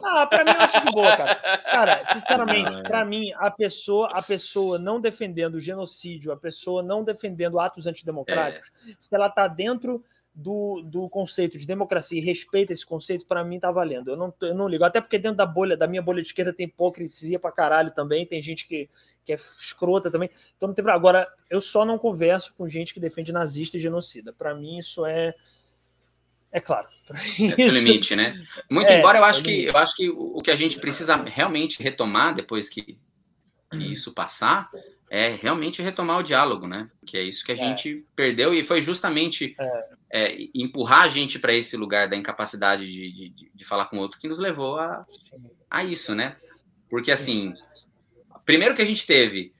Ah, 0.00 0.28
pra 0.28 0.44
mim 0.44 0.52
eu 0.52 0.60
acho 0.60 0.80
de 0.80 0.92
boa, 0.92 1.16
cara. 1.16 1.34
Cara, 1.34 2.08
sinceramente, 2.12 2.80
pra 2.84 3.04
mim, 3.04 3.32
a 3.36 3.50
pessoa, 3.50 4.10
a 4.12 4.22
pessoa 4.22 4.78
não 4.78 5.00
defendendo 5.00 5.56
o 5.56 5.60
genocídio, 5.60 6.30
a 6.30 6.36
pessoa 6.36 6.84
não 6.84 7.02
defendendo 7.02 7.58
atos 7.58 7.88
antidemocráticos, 7.88 8.70
é. 8.88 8.92
se 8.96 9.12
ela 9.12 9.28
tá 9.28 9.48
dentro 9.48 10.04
do, 10.34 10.82
do 10.82 11.08
conceito 11.08 11.56
de 11.56 11.64
democracia 11.64 12.18
e 12.18 12.24
respeita 12.24 12.72
esse 12.72 12.84
conceito, 12.84 13.24
para 13.24 13.44
mim 13.44 13.60
tá 13.60 13.70
valendo. 13.70 14.10
Eu 14.10 14.16
não, 14.16 14.34
eu 14.42 14.54
não 14.54 14.66
ligo. 14.66 14.82
Até 14.82 15.00
porque 15.00 15.18
dentro 15.18 15.36
da 15.36 15.46
bolha, 15.46 15.76
da 15.76 15.86
minha 15.86 16.02
bolha 16.02 16.20
de 16.20 16.26
esquerda, 16.28 16.52
tem 16.52 16.66
hipocrisia 16.66 17.38
pra 17.38 17.52
caralho 17.52 17.92
também, 17.92 18.26
tem 18.26 18.42
gente 18.42 18.66
que, 18.66 18.90
que 19.24 19.32
é 19.32 19.36
escrota 19.36 20.10
também. 20.10 20.28
Então 20.56 20.66
não 20.66 20.74
tem 20.74 20.84
pra... 20.84 20.94
Agora, 20.94 21.28
eu 21.48 21.60
só 21.60 21.84
não 21.84 21.96
converso 21.96 22.52
com 22.54 22.68
gente 22.68 22.92
que 22.92 22.98
defende 22.98 23.32
nazista 23.32 23.76
e 23.76 23.80
genocida. 23.80 24.32
Para 24.32 24.54
mim, 24.54 24.78
isso 24.78 25.06
é. 25.06 25.34
É 26.50 26.60
claro. 26.60 26.88
É 27.38 27.62
isso... 27.62 27.78
limite, 27.78 28.16
né? 28.16 28.34
Muito 28.70 28.90
é, 28.90 28.98
embora 28.98 29.18
eu 29.18 29.24
acho 29.24 29.40
é 29.40 29.42
que 29.44 29.64
eu 29.66 29.76
acho 29.76 29.94
que 29.94 30.08
o 30.08 30.40
que 30.40 30.50
a 30.50 30.56
gente 30.56 30.80
precisa 30.80 31.14
realmente 31.16 31.82
retomar 31.82 32.34
depois 32.34 32.68
que, 32.68 32.98
que 33.70 33.92
isso 33.92 34.12
passar 34.14 34.70
é 35.14 35.38
realmente 35.40 35.80
retomar 35.80 36.18
o 36.18 36.24
diálogo, 36.24 36.66
né? 36.66 36.90
Que 37.06 37.16
é 37.16 37.22
isso 37.22 37.44
que 37.44 37.52
a 37.52 37.54
é. 37.54 37.58
gente 37.58 38.04
perdeu 38.16 38.52
e 38.52 38.64
foi 38.64 38.82
justamente 38.82 39.54
é. 39.56 39.88
É, 40.10 40.36
empurrar 40.52 41.02
a 41.02 41.08
gente 41.08 41.38
para 41.38 41.54
esse 41.54 41.76
lugar 41.76 42.08
da 42.08 42.16
incapacidade 42.16 42.90
de, 42.90 43.12
de, 43.12 43.50
de, 43.54 43.64
falar 43.64 43.84
com 43.84 43.96
o 43.96 44.00
outro 44.00 44.18
que 44.18 44.26
nos 44.26 44.40
levou 44.40 44.76
a, 44.76 45.06
a 45.70 45.84
isso, 45.84 46.16
né? 46.16 46.34
Porque 46.90 47.12
assim, 47.12 47.54
primeiro 48.44 48.74
que 48.74 48.82
a 48.82 48.84
gente 48.84 49.06
teve 49.06 49.54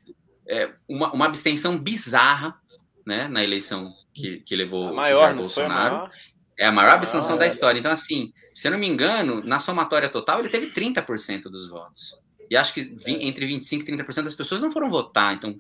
é, 0.45 0.73
uma, 0.89 1.13
uma 1.13 1.27
abstenção 1.27 1.79
bizarra, 1.79 2.61
né? 3.07 3.29
Na 3.29 3.45
eleição 3.45 3.95
que, 4.13 4.41
que 4.41 4.57
levou 4.57 4.89
a 4.89 4.93
maior, 4.93 5.35
o 5.35 5.37
Bolsonaro. 5.37 5.95
Maior? 5.99 6.11
É 6.59 6.67
a 6.67 6.73
maior 6.73 6.95
abstenção 6.95 7.39
da 7.39 7.45
é. 7.45 7.49
história. 7.49 7.79
Então, 7.79 7.93
assim, 7.93 8.33
se 8.53 8.67
eu 8.67 8.73
não 8.73 8.79
me 8.79 8.89
engano, 8.89 9.41
na 9.45 9.61
somatória 9.61 10.09
total, 10.09 10.41
ele 10.41 10.49
teve 10.49 10.73
30% 10.73 11.43
dos 11.43 11.69
votos. 11.69 12.19
E 12.51 12.57
acho 12.57 12.75
que 12.75 12.81
é. 12.81 13.11
entre 13.27 13.47
25% 13.47 13.89
e 13.89 13.93
30% 13.93 14.23
das 14.23 14.35
pessoas 14.35 14.61
não 14.61 14.71
foram 14.71 14.89
votar. 14.89 15.35
Então, 15.35 15.57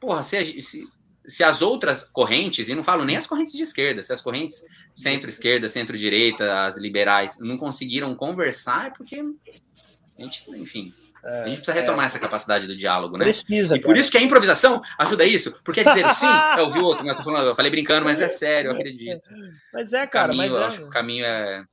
porra, 0.00 0.22
se, 0.22 0.60
se, 0.60 0.88
se, 1.26 1.44
as 1.44 1.62
outras 1.62 2.04
correntes, 2.04 2.68
e 2.68 2.74
não 2.74 2.82
falo 2.82 3.04
nem 3.04 3.16
as 3.16 3.26
correntes 3.26 3.54
de 3.54 3.62
esquerda, 3.62 4.02
se 4.02 4.12
as 4.12 4.20
correntes 4.20 4.64
centro-esquerda, 4.94 5.68
centro-direita, 5.68 6.64
as 6.66 6.76
liberais, 6.76 7.38
não 7.40 7.56
conseguiram 7.56 8.14
conversar, 8.14 8.88
é 8.88 8.90
porque 8.90 9.20
a 9.20 10.22
gente, 10.22 10.44
enfim. 10.50 10.92
É, 11.22 11.42
a 11.42 11.48
gente 11.48 11.56
precisa 11.56 11.74
retomar 11.74 12.04
é. 12.04 12.06
essa 12.06 12.18
capacidade 12.18 12.66
do 12.66 12.74
diálogo, 12.74 13.18
né? 13.18 13.26
Precisa. 13.26 13.76
E 13.76 13.80
por 13.80 13.96
isso 13.96 14.10
que 14.10 14.16
a 14.16 14.22
improvisação 14.22 14.80
ajuda 14.98 15.24
isso. 15.24 15.54
Porque 15.62 15.84
dizer 15.84 16.12
sim, 16.14 16.26
eu 16.56 16.64
ouvi 16.64 16.78
outro, 16.78 17.04
mas 17.04 17.18
eu, 17.18 17.22
falando, 17.22 17.46
eu 17.46 17.54
falei 17.54 17.70
brincando, 17.70 18.06
mas 18.06 18.20
é 18.20 18.28
sério, 18.28 18.70
eu 18.70 18.74
acredito. 18.74 19.28
Mas 19.72 19.92
é, 19.92 20.06
cara. 20.06 20.32
Caminho, 20.32 20.50
mas 20.50 20.62
é. 20.62 20.64
acho 20.64 20.78
que 20.78 20.84
o 20.84 20.90
caminho 20.90 21.24
é 21.26 21.64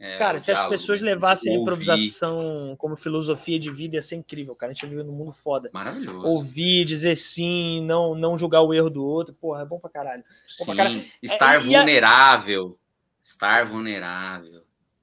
é, 0.00 0.16
cara, 0.16 0.38
se 0.38 0.52
as 0.52 0.68
pessoas 0.68 1.00
levassem 1.00 1.52
a 1.52 1.58
improvisação 1.58 2.76
como 2.78 2.96
filosofia 2.96 3.58
de 3.58 3.68
vida, 3.68 3.96
ia 3.96 4.02
ser 4.02 4.14
incrível, 4.14 4.54
cara. 4.54 4.70
A 4.70 4.74
gente 4.74 4.86
vive 4.86 5.02
num 5.02 5.12
mundo 5.12 5.32
foda. 5.32 5.70
Maravilhoso. 5.72 6.24
Ouvir, 6.24 6.84
dizer 6.84 7.16
sim, 7.16 7.84
não, 7.84 8.14
não 8.14 8.38
julgar 8.38 8.62
o 8.62 8.72
erro 8.72 8.90
do 8.90 9.04
outro, 9.04 9.34
porra, 9.34 9.62
é 9.62 9.64
bom 9.64 9.80
pra 9.80 9.90
caralho. 9.90 10.22
Bom 10.22 10.64
sim, 10.64 10.64
pra 10.66 10.76
caralho. 10.76 11.04
estar 11.20 11.54
é, 11.56 11.58
vulnerável. 11.58 12.78
A... 12.78 13.22
Estar 13.22 13.66
vulnerável. 13.66 14.62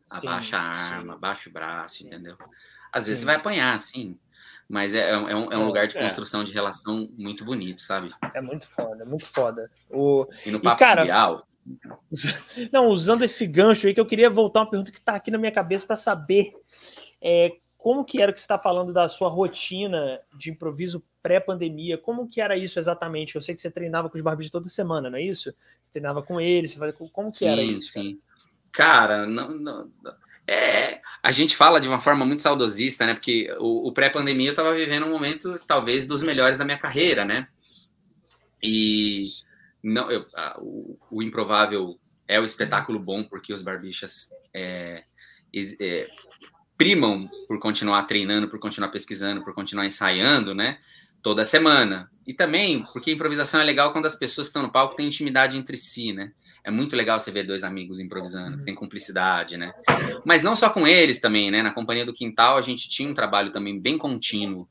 Abaixa 0.10 0.50
sim, 0.50 0.56
a 0.56 0.70
arma, 0.70 1.14
sim. 1.14 1.18
abaixa 1.18 1.50
o 1.50 1.54
braço, 1.54 2.08
entendeu? 2.08 2.38
Às 2.92 3.08
vezes 3.08 3.20
você 3.20 3.26
vai 3.26 3.36
apanhar, 3.36 3.78
sim. 3.82 4.18
Mas 4.68 4.94
é, 4.94 5.12
é, 5.12 5.18
um, 5.18 5.30
é 5.30 5.58
um 5.58 5.64
é, 5.64 5.66
lugar 5.66 5.88
de 5.88 5.98
é. 5.98 6.02
construção 6.02 6.44
de 6.44 6.54
relação 6.54 7.10
muito 7.18 7.44
bonito, 7.44 7.82
sabe? 7.82 8.14
É 8.34 8.42
muito 8.42 8.66
foda, 8.66 9.04
é 9.04 9.06
muito 9.06 9.28
foda. 9.28 9.70
O... 9.90 10.26
E 10.46 10.52
no 10.52 10.60
papo 10.60 10.78
e, 10.78 10.80
cara, 10.80 11.04
real, 11.04 11.46
não, 12.72 12.88
usando 12.88 13.24
esse 13.24 13.46
gancho 13.48 13.88
aí, 13.88 13.94
que 13.94 14.00
eu 14.00 14.06
queria 14.06 14.30
voltar 14.30 14.62
uma 14.62 14.70
pergunta 14.70 14.92
que 14.92 15.00
está 15.00 15.16
aqui 15.16 15.32
na 15.32 15.38
minha 15.38 15.52
cabeça 15.52 15.86
para 15.86 15.96
saber 15.96 16.54
é, 17.22 17.54
como 17.78 18.06
que 18.06 18.22
era 18.22 18.32
que 18.32 18.40
você 18.40 18.44
está 18.44 18.60
falando 18.60 18.94
da 18.94 19.08
sua 19.08 19.30
rotina 19.30 20.20
de 20.38 20.52
improviso 20.52 21.04
pré-pandemia, 21.22 21.98
como 21.98 22.28
que 22.28 22.40
era 22.40 22.56
isso 22.56 22.78
exatamente? 22.78 23.36
Eu 23.36 23.42
sei 23.42 23.56
que 23.56 23.62
você 23.62 23.72
treinava 23.72 24.10
com 24.10 24.16
os 24.16 24.24
barbichos 24.24 24.52
toda 24.52 24.70
semana, 24.70 25.10
não 25.10 25.18
é 25.18 25.24
isso? 25.24 25.54
Você 25.84 25.92
treinava 25.92 26.22
com 26.22 26.40
eles, 26.40 26.72
você 26.72 26.78
fazia, 26.78 26.94
como 26.94 27.32
que 27.32 27.38
sim, 27.38 27.48
era 27.48 27.64
isso? 27.64 27.94
Sim, 27.94 28.20
cara, 28.72 29.18
cara 29.18 29.28
não, 29.28 29.50
não, 29.50 29.92
é, 30.48 31.02
a 31.24 31.32
gente 31.32 31.56
fala 31.56 31.82
de 31.82 31.88
uma 31.88 32.00
forma 32.00 32.24
muito 32.26 32.42
saudosista, 32.42 33.06
né? 33.06 33.14
Porque 33.16 33.52
o, 33.60 33.88
o 33.88 33.92
pré-pandemia 33.92 34.50
eu 34.50 34.52
estava 34.52 34.74
vivendo 34.74 35.06
um 35.06 35.12
momento 35.12 35.60
talvez 35.66 36.06
dos 36.06 36.22
melhores 36.22 36.58
da 36.58 36.66
minha 36.66 36.78
carreira, 36.78 37.26
né? 37.26 37.48
E 38.62 39.26
não, 39.86 40.10
eu, 40.10 40.26
a, 40.34 40.58
o, 40.60 40.98
o, 41.12 41.22
improvável 41.22 42.00
é 42.28 42.40
o 42.40 42.44
espetáculo 42.44 42.98
bom 43.00 43.24
porque 43.24 43.54
os 43.54 43.62
barbichas 43.62 44.30
é, 44.52 45.04
é, 45.80 46.10
primam 46.76 47.30
por 47.48 47.60
continuar 47.60 48.04
treinando, 48.04 48.50
por 48.50 48.58
continuar 48.60 48.90
pesquisando, 48.90 49.44
por 49.44 49.54
continuar 49.54 49.86
ensaiando, 49.86 50.56
né? 50.56 50.80
Toda 51.22 51.46
semana. 51.46 52.10
E 52.26 52.34
também 52.34 52.84
porque 52.92 53.12
improvisação 53.12 53.62
é 53.62 53.64
legal 53.64 53.94
quando 53.94 54.08
as 54.08 54.16
pessoas 54.16 54.48
que 54.48 54.50
estão 54.50 54.64
no 54.64 54.72
palco 54.72 54.96
têm 54.96 55.06
intimidade 55.06 55.56
entre 55.56 55.78
si, 55.78 56.12
né? 56.12 56.32
É 56.64 56.72
muito 56.72 56.96
legal 56.96 57.20
você 57.20 57.30
ver 57.30 57.46
dois 57.46 57.64
amigos 57.64 58.00
improvisando, 58.00 58.64
tem 58.64 58.74
cumplicidade, 58.74 59.56
né? 59.56 59.72
Mas 60.26 60.42
não 60.42 60.56
só 60.56 60.68
com 60.68 60.88
eles 60.88 61.20
também, 61.20 61.52
né? 61.52 61.62
Na 61.62 61.72
Companhia 61.72 62.04
do 62.04 62.14
Quintal 62.14 62.58
a 62.58 62.62
gente 62.64 62.90
tinha 62.90 63.08
um 63.08 63.14
trabalho 63.14 63.52
também 63.52 63.80
bem 63.80 64.00
contínuo 64.00 64.68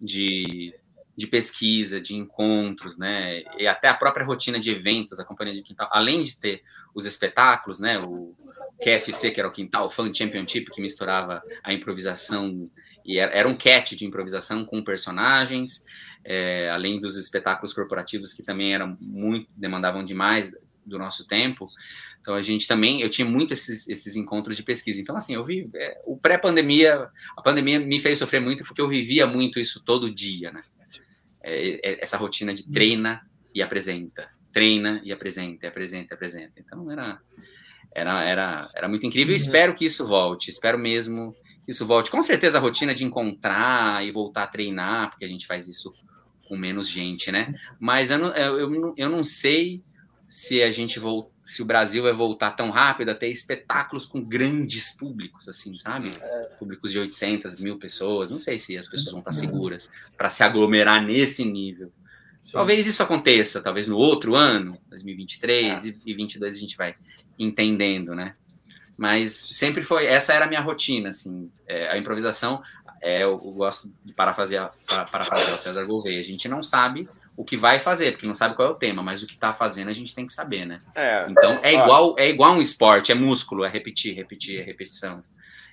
de 0.00 0.74
de 1.18 1.26
pesquisa, 1.26 2.00
de 2.00 2.14
encontros, 2.14 2.96
né? 2.96 3.42
E 3.58 3.66
até 3.66 3.88
a 3.88 3.94
própria 3.94 4.24
rotina 4.24 4.60
de 4.60 4.70
eventos, 4.70 5.18
a 5.18 5.24
Companhia 5.24 5.52
de 5.52 5.64
Quintal, 5.64 5.88
além 5.90 6.22
de 6.22 6.38
ter 6.38 6.62
os 6.94 7.06
espetáculos, 7.06 7.80
né? 7.80 7.98
O 7.98 8.36
QFC, 8.80 9.32
que 9.32 9.40
era 9.40 9.48
o 9.48 9.52
Quintal 9.52 9.90
Fan 9.90 10.14
Championship, 10.14 10.70
que 10.70 10.80
misturava 10.80 11.42
a 11.64 11.72
improvisação 11.72 12.70
e 13.04 13.18
era, 13.18 13.48
um 13.48 13.56
catch 13.56 13.94
de 13.94 14.04
improvisação 14.04 14.64
com 14.64 14.84
personagens, 14.84 15.84
é, 16.24 16.70
além 16.70 17.00
dos 17.00 17.16
espetáculos 17.16 17.72
corporativos 17.72 18.32
que 18.32 18.44
também 18.44 18.72
eram 18.72 18.96
muito 19.00 19.50
demandavam 19.56 20.04
demais 20.04 20.54
do 20.86 20.98
nosso 21.00 21.26
tempo. 21.26 21.68
Então 22.20 22.36
a 22.36 22.42
gente 22.42 22.68
também, 22.68 23.00
eu 23.00 23.08
tinha 23.08 23.26
muito 23.26 23.52
esses, 23.52 23.88
esses 23.88 24.14
encontros 24.14 24.56
de 24.56 24.62
pesquisa. 24.62 25.00
Então 25.00 25.16
assim, 25.16 25.34
eu 25.34 25.42
vi 25.42 25.68
é, 25.74 26.00
o 26.06 26.16
pré-pandemia, 26.16 27.08
a 27.36 27.42
pandemia 27.42 27.80
me 27.80 27.98
fez 27.98 28.18
sofrer 28.18 28.40
muito 28.40 28.62
porque 28.62 28.80
eu 28.80 28.86
vivia 28.86 29.26
muito 29.26 29.58
isso 29.58 29.82
todo 29.82 30.14
dia, 30.14 30.52
né? 30.52 30.62
É, 31.42 31.90
é, 31.90 32.02
essa 32.02 32.16
rotina 32.16 32.52
de 32.52 32.70
treina 32.70 33.22
e 33.54 33.62
apresenta, 33.62 34.28
treina 34.52 35.00
e 35.04 35.12
apresenta, 35.12 35.66
e 35.66 35.68
apresenta, 35.68 36.12
e 36.12 36.14
apresenta. 36.14 36.52
Então 36.56 36.90
era 36.90 37.20
era 37.94 38.24
era, 38.24 38.70
era 38.74 38.88
muito 38.88 39.06
incrível. 39.06 39.32
Eu 39.34 39.38
uhum. 39.38 39.44
espero 39.44 39.74
que 39.74 39.84
isso 39.84 40.06
volte. 40.06 40.50
Espero 40.50 40.78
mesmo 40.78 41.34
que 41.64 41.70
isso 41.70 41.86
volte. 41.86 42.10
Com 42.10 42.22
certeza 42.22 42.58
a 42.58 42.60
rotina 42.60 42.94
de 42.94 43.04
encontrar 43.04 44.04
e 44.04 44.10
voltar 44.10 44.44
a 44.44 44.48
treinar, 44.48 45.10
porque 45.10 45.24
a 45.24 45.28
gente 45.28 45.46
faz 45.46 45.68
isso 45.68 45.92
com 46.48 46.56
menos 46.56 46.88
gente, 46.88 47.30
né? 47.30 47.54
Mas 47.78 48.10
eu 48.10 48.18
não, 48.18 48.34
eu, 48.34 48.94
eu 48.96 49.08
não 49.08 49.22
sei 49.22 49.82
se 50.26 50.62
a 50.62 50.70
gente 50.70 50.98
volta, 50.98 51.30
se 51.48 51.62
o 51.62 51.64
Brasil 51.64 52.02
vai 52.02 52.12
voltar 52.12 52.50
tão 52.50 52.68
rápido 52.68 53.08
a 53.08 53.14
ter 53.14 53.30
espetáculos 53.30 54.04
com 54.04 54.22
grandes 54.22 54.94
públicos, 54.94 55.48
assim, 55.48 55.78
sabe? 55.78 56.14
É. 56.20 56.40
Públicos 56.58 56.92
de 56.92 56.98
800 56.98 57.58
mil 57.58 57.78
pessoas. 57.78 58.30
Não 58.30 58.36
sei 58.36 58.58
se 58.58 58.76
as 58.76 58.86
pessoas 58.86 59.12
vão 59.12 59.20
estar 59.20 59.32
seguras 59.32 59.90
para 60.14 60.28
se 60.28 60.42
aglomerar 60.42 61.02
nesse 61.02 61.46
nível. 61.46 61.90
Talvez 62.52 62.86
isso 62.86 63.02
aconteça, 63.02 63.62
talvez 63.62 63.86
no 63.86 63.96
outro 63.96 64.34
ano, 64.34 64.78
2023 64.90 65.86
é. 65.86 65.88
e 65.88 65.92
2022 65.92 66.54
a 66.54 66.58
gente 66.58 66.76
vai 66.76 66.94
entendendo, 67.38 68.14
né? 68.14 68.34
Mas 68.98 69.32
sempre 69.32 69.82
foi, 69.82 70.04
essa 70.04 70.34
era 70.34 70.44
a 70.44 70.48
minha 70.48 70.60
rotina, 70.60 71.08
assim, 71.08 71.50
é, 71.66 71.88
a 71.88 71.96
improvisação, 71.96 72.60
é, 73.00 73.22
eu, 73.22 73.30
eu 73.30 73.52
gosto 73.52 73.90
de 74.04 74.12
parafrasear, 74.12 74.70
parafrasear 74.86 75.54
o 75.54 75.58
César 75.58 75.86
Gouveia, 75.86 76.20
a 76.20 76.24
gente 76.24 76.46
não 76.46 76.62
sabe 76.62 77.08
o 77.38 77.44
que 77.44 77.56
vai 77.56 77.78
fazer, 77.78 78.10
porque 78.10 78.26
não 78.26 78.34
sabe 78.34 78.56
qual 78.56 78.66
é 78.66 78.70
o 78.72 78.74
tema, 78.74 79.00
mas 79.00 79.22
o 79.22 79.26
que 79.26 79.34
está 79.34 79.52
fazendo 79.52 79.90
a 79.90 79.92
gente 79.92 80.12
tem 80.12 80.26
que 80.26 80.32
saber, 80.32 80.66
né? 80.66 80.82
É, 80.92 81.24
então 81.30 81.60
é 81.62 81.72
igual, 81.72 82.16
é 82.18 82.28
igual 82.28 82.52
um 82.52 82.60
esporte, 82.60 83.12
é 83.12 83.14
músculo, 83.14 83.64
é 83.64 83.68
repetir, 83.68 84.12
repetir, 84.16 84.60
é 84.60 84.64
repetição, 84.64 85.22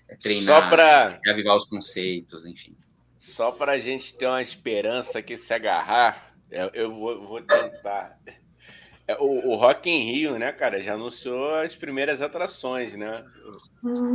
é 0.07 0.15
treinar, 0.15 0.61
Só 0.61 0.69
pra... 0.69 1.19
é 1.25 1.31
avivar 1.31 1.55
os 1.55 1.65
conceitos, 1.65 2.45
enfim. 2.45 2.75
Só 3.19 3.51
para 3.51 3.71
a 3.71 3.77
gente 3.79 4.13
ter 4.13 4.27
uma 4.27 4.43
esperança 4.43 5.23
que 5.23 5.35
se 5.37 5.51
agarrar, 5.55 6.35
eu, 6.51 6.69
eu 6.71 6.93
vou, 6.93 7.25
vou, 7.25 7.41
tentar. 7.41 8.15
É, 9.07 9.17
o, 9.19 9.49
o 9.49 9.55
Rock 9.55 9.89
in 9.89 10.11
Rio, 10.11 10.37
né, 10.37 10.51
cara, 10.51 10.79
já 10.83 10.93
anunciou 10.93 11.49
as 11.49 11.75
primeiras 11.75 12.21
atrações, 12.21 12.95
né? 12.95 13.25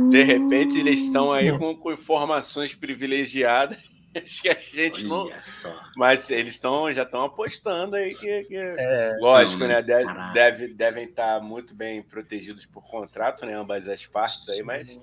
De 0.09 0.23
repente 0.23 0.79
eles 0.79 0.99
estão 0.99 1.33
aí 1.33 1.51
com, 1.59 1.75
com 1.75 1.91
informações 1.91 2.73
privilegiadas 2.73 3.90
Acho 4.15 4.41
que 4.41 4.49
a 4.49 4.57
gente 4.59 5.05
Olha 5.07 5.31
não. 5.31 5.37
Só. 5.37 5.73
Mas 5.95 6.29
eles 6.29 6.55
estão 6.55 6.93
já 6.93 7.03
estão 7.03 7.23
apostando 7.23 7.95
aí 7.95 8.13
que, 8.13 8.43
que... 8.43 8.55
É, 8.57 9.15
lógico, 9.19 9.61
não, 9.61 9.67
né? 9.67 9.81
Deve, 9.81 10.13
deve, 10.33 10.67
devem 10.69 11.05
estar 11.05 11.41
muito 11.41 11.73
bem 11.73 12.01
protegidos 12.01 12.65
por 12.65 12.83
contrato, 12.83 13.45
né? 13.45 13.53
Ambas 13.53 13.87
as 13.87 14.05
partes 14.05 14.47
aí, 14.49 14.61
mas 14.61 14.99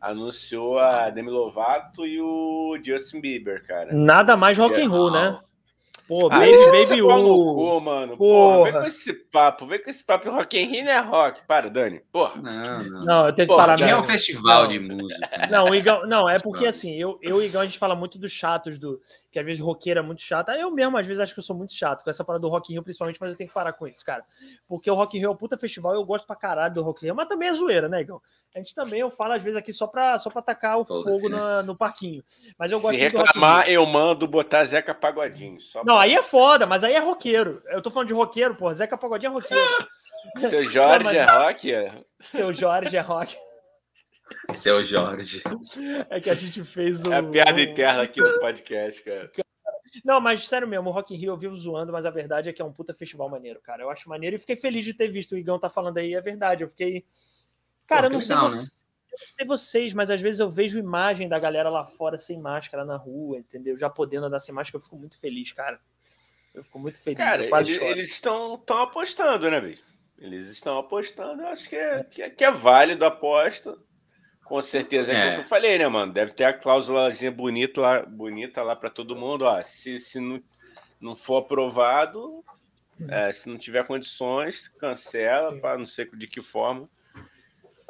anunciou 0.00 0.78
a 0.78 1.10
Demi 1.10 1.30
Lovato 1.30 2.06
e 2.06 2.20
o 2.20 2.78
Justin 2.82 3.20
Bieber, 3.20 3.64
cara. 3.66 3.92
Nada 3.92 4.36
mais 4.36 4.56
rock 4.56 4.80
and 4.80 4.88
roll, 4.88 5.12
né? 5.12 5.38
Pô, 6.10 6.28
Baby 6.28 6.50
Baby 6.72 7.02
U. 7.02 7.80
Mano. 7.80 8.16
Porra. 8.16 8.56
Porra, 8.56 8.72
vem 8.72 8.80
com 8.80 8.86
esse 8.88 9.14
papo, 9.14 9.64
vem 9.64 9.80
com 9.80 9.90
esse 9.90 10.04
papo. 10.04 10.28
Rock 10.28 10.58
in 10.58 10.66
Rio 10.66 10.84
não 10.84 10.90
é 10.90 10.98
rock. 10.98 11.46
Para, 11.46 11.70
Dani. 11.70 12.00
Porra. 12.10 12.34
Não, 12.42 12.82
não. 12.82 13.04
não 13.04 13.26
eu 13.26 13.32
tenho 13.32 13.48
que 13.48 13.54
parar. 13.54 13.80
É 13.80 13.96
um 13.96 14.02
festival 14.02 14.66
de 14.66 14.80
música. 14.80 15.38
Né? 15.38 15.48
Não, 15.48 15.66
o 15.66 15.74
Igão, 15.74 16.04
não, 16.08 16.28
é 16.28 16.40
porque 16.40 16.66
assim, 16.66 16.92
eu, 16.96 17.16
eu 17.22 17.36
e 17.36 17.38
o 17.38 17.42
Igão, 17.44 17.60
a 17.60 17.64
gente 17.64 17.78
fala 17.78 17.94
muito 17.94 18.18
dos 18.18 18.32
chatos, 18.32 18.76
do, 18.76 19.00
que 19.30 19.38
às 19.38 19.46
vezes 19.46 19.62
roqueiro 19.62 20.00
é 20.00 20.02
muito 20.02 20.22
chato. 20.22 20.50
Eu 20.50 20.68
mesmo, 20.72 20.98
às 20.98 21.06
vezes, 21.06 21.20
acho 21.20 21.32
que 21.32 21.38
eu 21.38 21.44
sou 21.44 21.54
muito 21.54 21.72
chato 21.72 22.02
com 22.02 22.10
essa 22.10 22.24
parada 22.24 22.42
do 22.42 22.48
Rock 22.48 22.72
in 22.72 22.74
Rio, 22.74 22.82
principalmente, 22.82 23.18
mas 23.20 23.30
eu 23.30 23.36
tenho 23.36 23.48
que 23.48 23.54
parar 23.54 23.72
com 23.72 23.86
isso, 23.86 24.04
cara. 24.04 24.24
Porque 24.66 24.90
o 24.90 24.94
Rock 24.94 25.16
in 25.16 25.20
Rio 25.20 25.28
é 25.28 25.30
um 25.30 25.36
puta 25.36 25.56
festival, 25.56 25.94
eu 25.94 26.04
gosto 26.04 26.26
pra 26.26 26.34
caralho 26.34 26.74
do 26.74 26.82
Rock 26.82 27.04
in 27.04 27.06
Rio, 27.06 27.14
mas 27.14 27.28
também 27.28 27.48
é 27.48 27.54
zoeira, 27.54 27.88
né, 27.88 28.00
Igão? 28.00 28.20
A 28.52 28.58
gente 28.58 28.74
também, 28.74 28.98
eu 28.98 29.12
falo 29.12 29.34
às 29.34 29.42
vezes 29.44 29.56
aqui 29.56 29.72
só 29.72 29.86
pra, 29.86 30.18
só 30.18 30.28
pra 30.28 30.42
tacar 30.42 30.80
o 30.80 30.84
Todo 30.84 31.04
fogo 31.04 31.16
assim, 31.16 31.64
no 31.64 31.76
parquinho. 31.76 32.24
Mas 32.58 32.72
eu 32.72 32.80
gosto 32.80 32.96
Se 32.96 33.00
reclamar, 33.00 33.68
eu 33.70 33.86
mando 33.86 34.26
botar 34.26 34.64
Zeca 34.64 34.92
Pagodinho. 34.92 35.58
não, 35.84 35.99
aí 36.00 36.14
é 36.14 36.22
foda, 36.22 36.66
mas 36.66 36.82
aí 36.82 36.94
é 36.94 36.98
roqueiro. 36.98 37.62
Eu 37.66 37.82
tô 37.82 37.90
falando 37.90 38.08
de 38.08 38.14
roqueiro, 38.14 38.54
pô. 38.54 38.72
Zeca 38.72 38.96
Pagodinho 38.96 39.30
é 39.30 39.34
roqueiro. 39.34 39.88
Seu 40.38 40.64
Jorge 40.70 41.04
Não, 41.04 41.10
é 41.10 41.24
rock? 41.24 41.72
Seu 42.22 42.52
Jorge 42.52 42.96
é 42.96 43.00
rock. 43.00 43.36
Seu 44.54 44.82
Jorge. 44.84 45.42
É 46.08 46.20
que 46.20 46.30
a 46.30 46.34
gente 46.34 46.64
fez 46.64 47.02
o. 47.02 47.12
É 47.12 47.16
a 47.16 47.22
piada 47.22 47.60
interna 47.60 48.02
aqui 48.02 48.20
no 48.20 48.38
podcast, 48.40 49.02
cara. 49.02 49.30
Não, 50.04 50.20
mas 50.20 50.46
sério 50.46 50.68
mesmo, 50.68 50.88
o 50.88 50.92
Rock 50.92 51.14
in 51.14 51.18
Rio 51.18 51.32
eu 51.32 51.36
vivo 51.36 51.56
zoando, 51.56 51.92
mas 51.92 52.06
a 52.06 52.10
verdade 52.10 52.48
é 52.48 52.52
que 52.52 52.62
é 52.62 52.64
um 52.64 52.72
puta 52.72 52.94
festival 52.94 53.28
maneiro, 53.28 53.60
cara. 53.60 53.82
Eu 53.82 53.90
acho 53.90 54.08
maneiro 54.08 54.36
e 54.36 54.38
fiquei 54.38 54.54
feliz 54.54 54.84
de 54.84 54.94
ter 54.94 55.08
visto 55.08 55.32
o 55.32 55.38
Igão 55.38 55.58
tá 55.58 55.68
falando 55.68 55.98
aí, 55.98 56.14
é 56.14 56.20
verdade. 56.20 56.62
Eu 56.62 56.68
fiquei. 56.68 57.04
Cara, 57.86 58.02
Pô, 58.02 58.06
eu 58.06 58.10
não 58.12 58.20
sei, 58.20 58.36
legal, 58.36 58.50
você... 58.50 58.84
né? 58.84 58.89
Eu 59.12 59.18
não 59.20 59.26
sei 59.28 59.46
vocês, 59.46 59.92
mas 59.92 60.10
às 60.10 60.20
vezes 60.20 60.40
eu 60.40 60.50
vejo 60.50 60.78
imagem 60.78 61.28
da 61.28 61.38
galera 61.38 61.68
lá 61.68 61.84
fora 61.84 62.16
sem 62.16 62.38
máscara 62.38 62.84
na 62.84 62.96
rua, 62.96 63.38
entendeu? 63.38 63.78
Já 63.78 63.90
podendo 63.90 64.26
andar 64.26 64.40
sem 64.40 64.54
máscara, 64.54 64.76
eu 64.78 64.82
fico 64.84 64.96
muito 64.96 65.18
feliz, 65.18 65.52
cara. 65.52 65.80
Eu 66.54 66.64
fico 66.64 66.78
muito 66.78 66.98
feliz. 66.98 67.18
Cara, 67.18 67.44
eles 67.64 68.10
estão 68.10 68.62
apostando, 68.68 69.50
né, 69.50 69.60
bicho? 69.60 69.84
Eles 70.18 70.48
estão 70.48 70.78
apostando. 70.78 71.42
Eu 71.42 71.48
acho 71.48 71.68
que 71.68 71.76
é, 71.76 72.04
que 72.04 72.22
é, 72.22 72.30
que 72.30 72.44
é 72.44 72.50
válido 72.50 73.04
a 73.04 73.08
aposta. 73.08 73.76
Com 74.44 74.60
certeza 74.60 75.12
é, 75.12 75.16
é. 75.16 75.34
que 75.36 75.40
eu 75.42 75.44
falei, 75.46 75.78
né, 75.78 75.86
mano? 75.88 76.12
Deve 76.12 76.32
ter 76.32 76.44
a 76.44 76.52
cláusulazinha 76.52 77.30
bonita 77.30 77.80
lá, 77.80 78.02
bonita 78.02 78.62
lá 78.62 78.74
para 78.74 78.90
todo 78.90 79.16
mundo. 79.16 79.44
Ó, 79.44 79.62
se, 79.62 79.98
se 79.98 80.18
não, 80.20 80.42
não 81.00 81.14
for 81.14 81.38
aprovado, 81.38 82.44
é, 83.08 83.32
se 83.32 83.48
não 83.48 83.56
tiver 83.56 83.86
condições, 83.86 84.68
cancela, 84.68 85.56
para 85.56 85.78
não 85.78 85.86
sei 85.86 86.08
de 86.14 86.26
que 86.26 86.42
forma. 86.42 86.88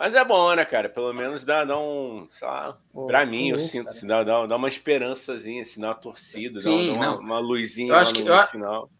Mas 0.00 0.14
é 0.14 0.24
bom, 0.24 0.54
né, 0.54 0.64
cara? 0.64 0.88
Pelo 0.88 1.12
menos 1.12 1.44
dá, 1.44 1.62
dá 1.62 1.78
um. 1.78 2.26
Para 3.06 3.26
mim, 3.26 3.50
eu 3.50 3.58
sinto, 3.58 3.90
assim, 3.90 4.06
dá, 4.06 4.24
dá, 4.24 4.46
dá 4.46 4.56
uma 4.56 4.66
esperançazinha, 4.66 5.60
assim, 5.60 5.78
dá 5.78 5.88
uma 5.88 5.94
torcida, 5.94 6.58
Sim, 6.58 6.86
dá, 6.86 6.94
uma, 6.94 7.18
uma, 7.18 7.38
luzinha 7.38 7.92
eu 7.92 7.96
acho 7.96 8.14
no, 8.14 8.16
que, 8.16 8.24
no 8.24 8.46
final. 8.46 8.90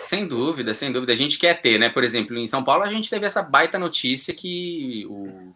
Sem 0.00 0.26
dúvida, 0.26 0.74
sem 0.74 0.90
dúvida. 0.90 1.12
A 1.12 1.16
gente 1.16 1.38
quer 1.38 1.60
ter, 1.60 1.78
né? 1.78 1.88
Por 1.88 2.02
exemplo, 2.02 2.36
em 2.36 2.46
São 2.48 2.64
Paulo 2.64 2.82
a 2.82 2.88
gente 2.88 3.08
teve 3.08 3.24
essa 3.24 3.40
baita 3.40 3.78
notícia 3.78 4.34
que 4.34 5.06
o, 5.08 5.54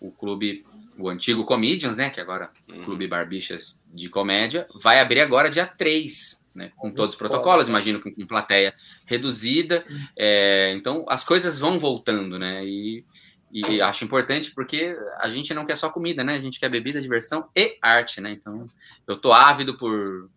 o 0.00 0.10
clube, 0.10 0.64
o 0.98 1.10
antigo 1.10 1.44
Comedians, 1.44 1.98
né? 1.98 2.08
Que 2.08 2.22
agora 2.22 2.50
é 2.72 2.78
o 2.78 2.84
Clube 2.86 3.06
Barbichas 3.06 3.78
de 3.92 4.08
Comédia, 4.08 4.66
vai 4.80 5.00
abrir 5.00 5.20
agora 5.20 5.50
dia 5.50 5.66
3, 5.66 6.46
né? 6.54 6.72
Com 6.78 6.90
todos 6.90 7.14
os 7.14 7.18
protocolos, 7.18 7.68
imagino 7.68 8.00
com, 8.00 8.10
com 8.10 8.26
plateia 8.26 8.72
reduzida. 9.04 9.84
É, 10.18 10.72
então 10.74 11.04
as 11.10 11.22
coisas 11.22 11.58
vão 11.58 11.78
voltando, 11.78 12.38
né? 12.38 12.64
E 12.64 13.04
e 13.52 13.82
acho 13.82 14.04
importante 14.04 14.52
porque 14.54 14.96
a 15.18 15.28
gente 15.28 15.52
não 15.52 15.64
quer 15.64 15.76
só 15.76 15.90
comida, 15.90 16.22
né? 16.22 16.34
A 16.34 16.40
gente 16.40 16.60
quer 16.60 16.68
bebida, 16.68 17.00
diversão 17.00 17.48
e 17.54 17.76
arte, 17.82 18.20
né? 18.20 18.30
Então, 18.30 18.64
eu 19.06 19.16
tô 19.16 19.32
ávido 19.32 19.76
por, 19.76 20.30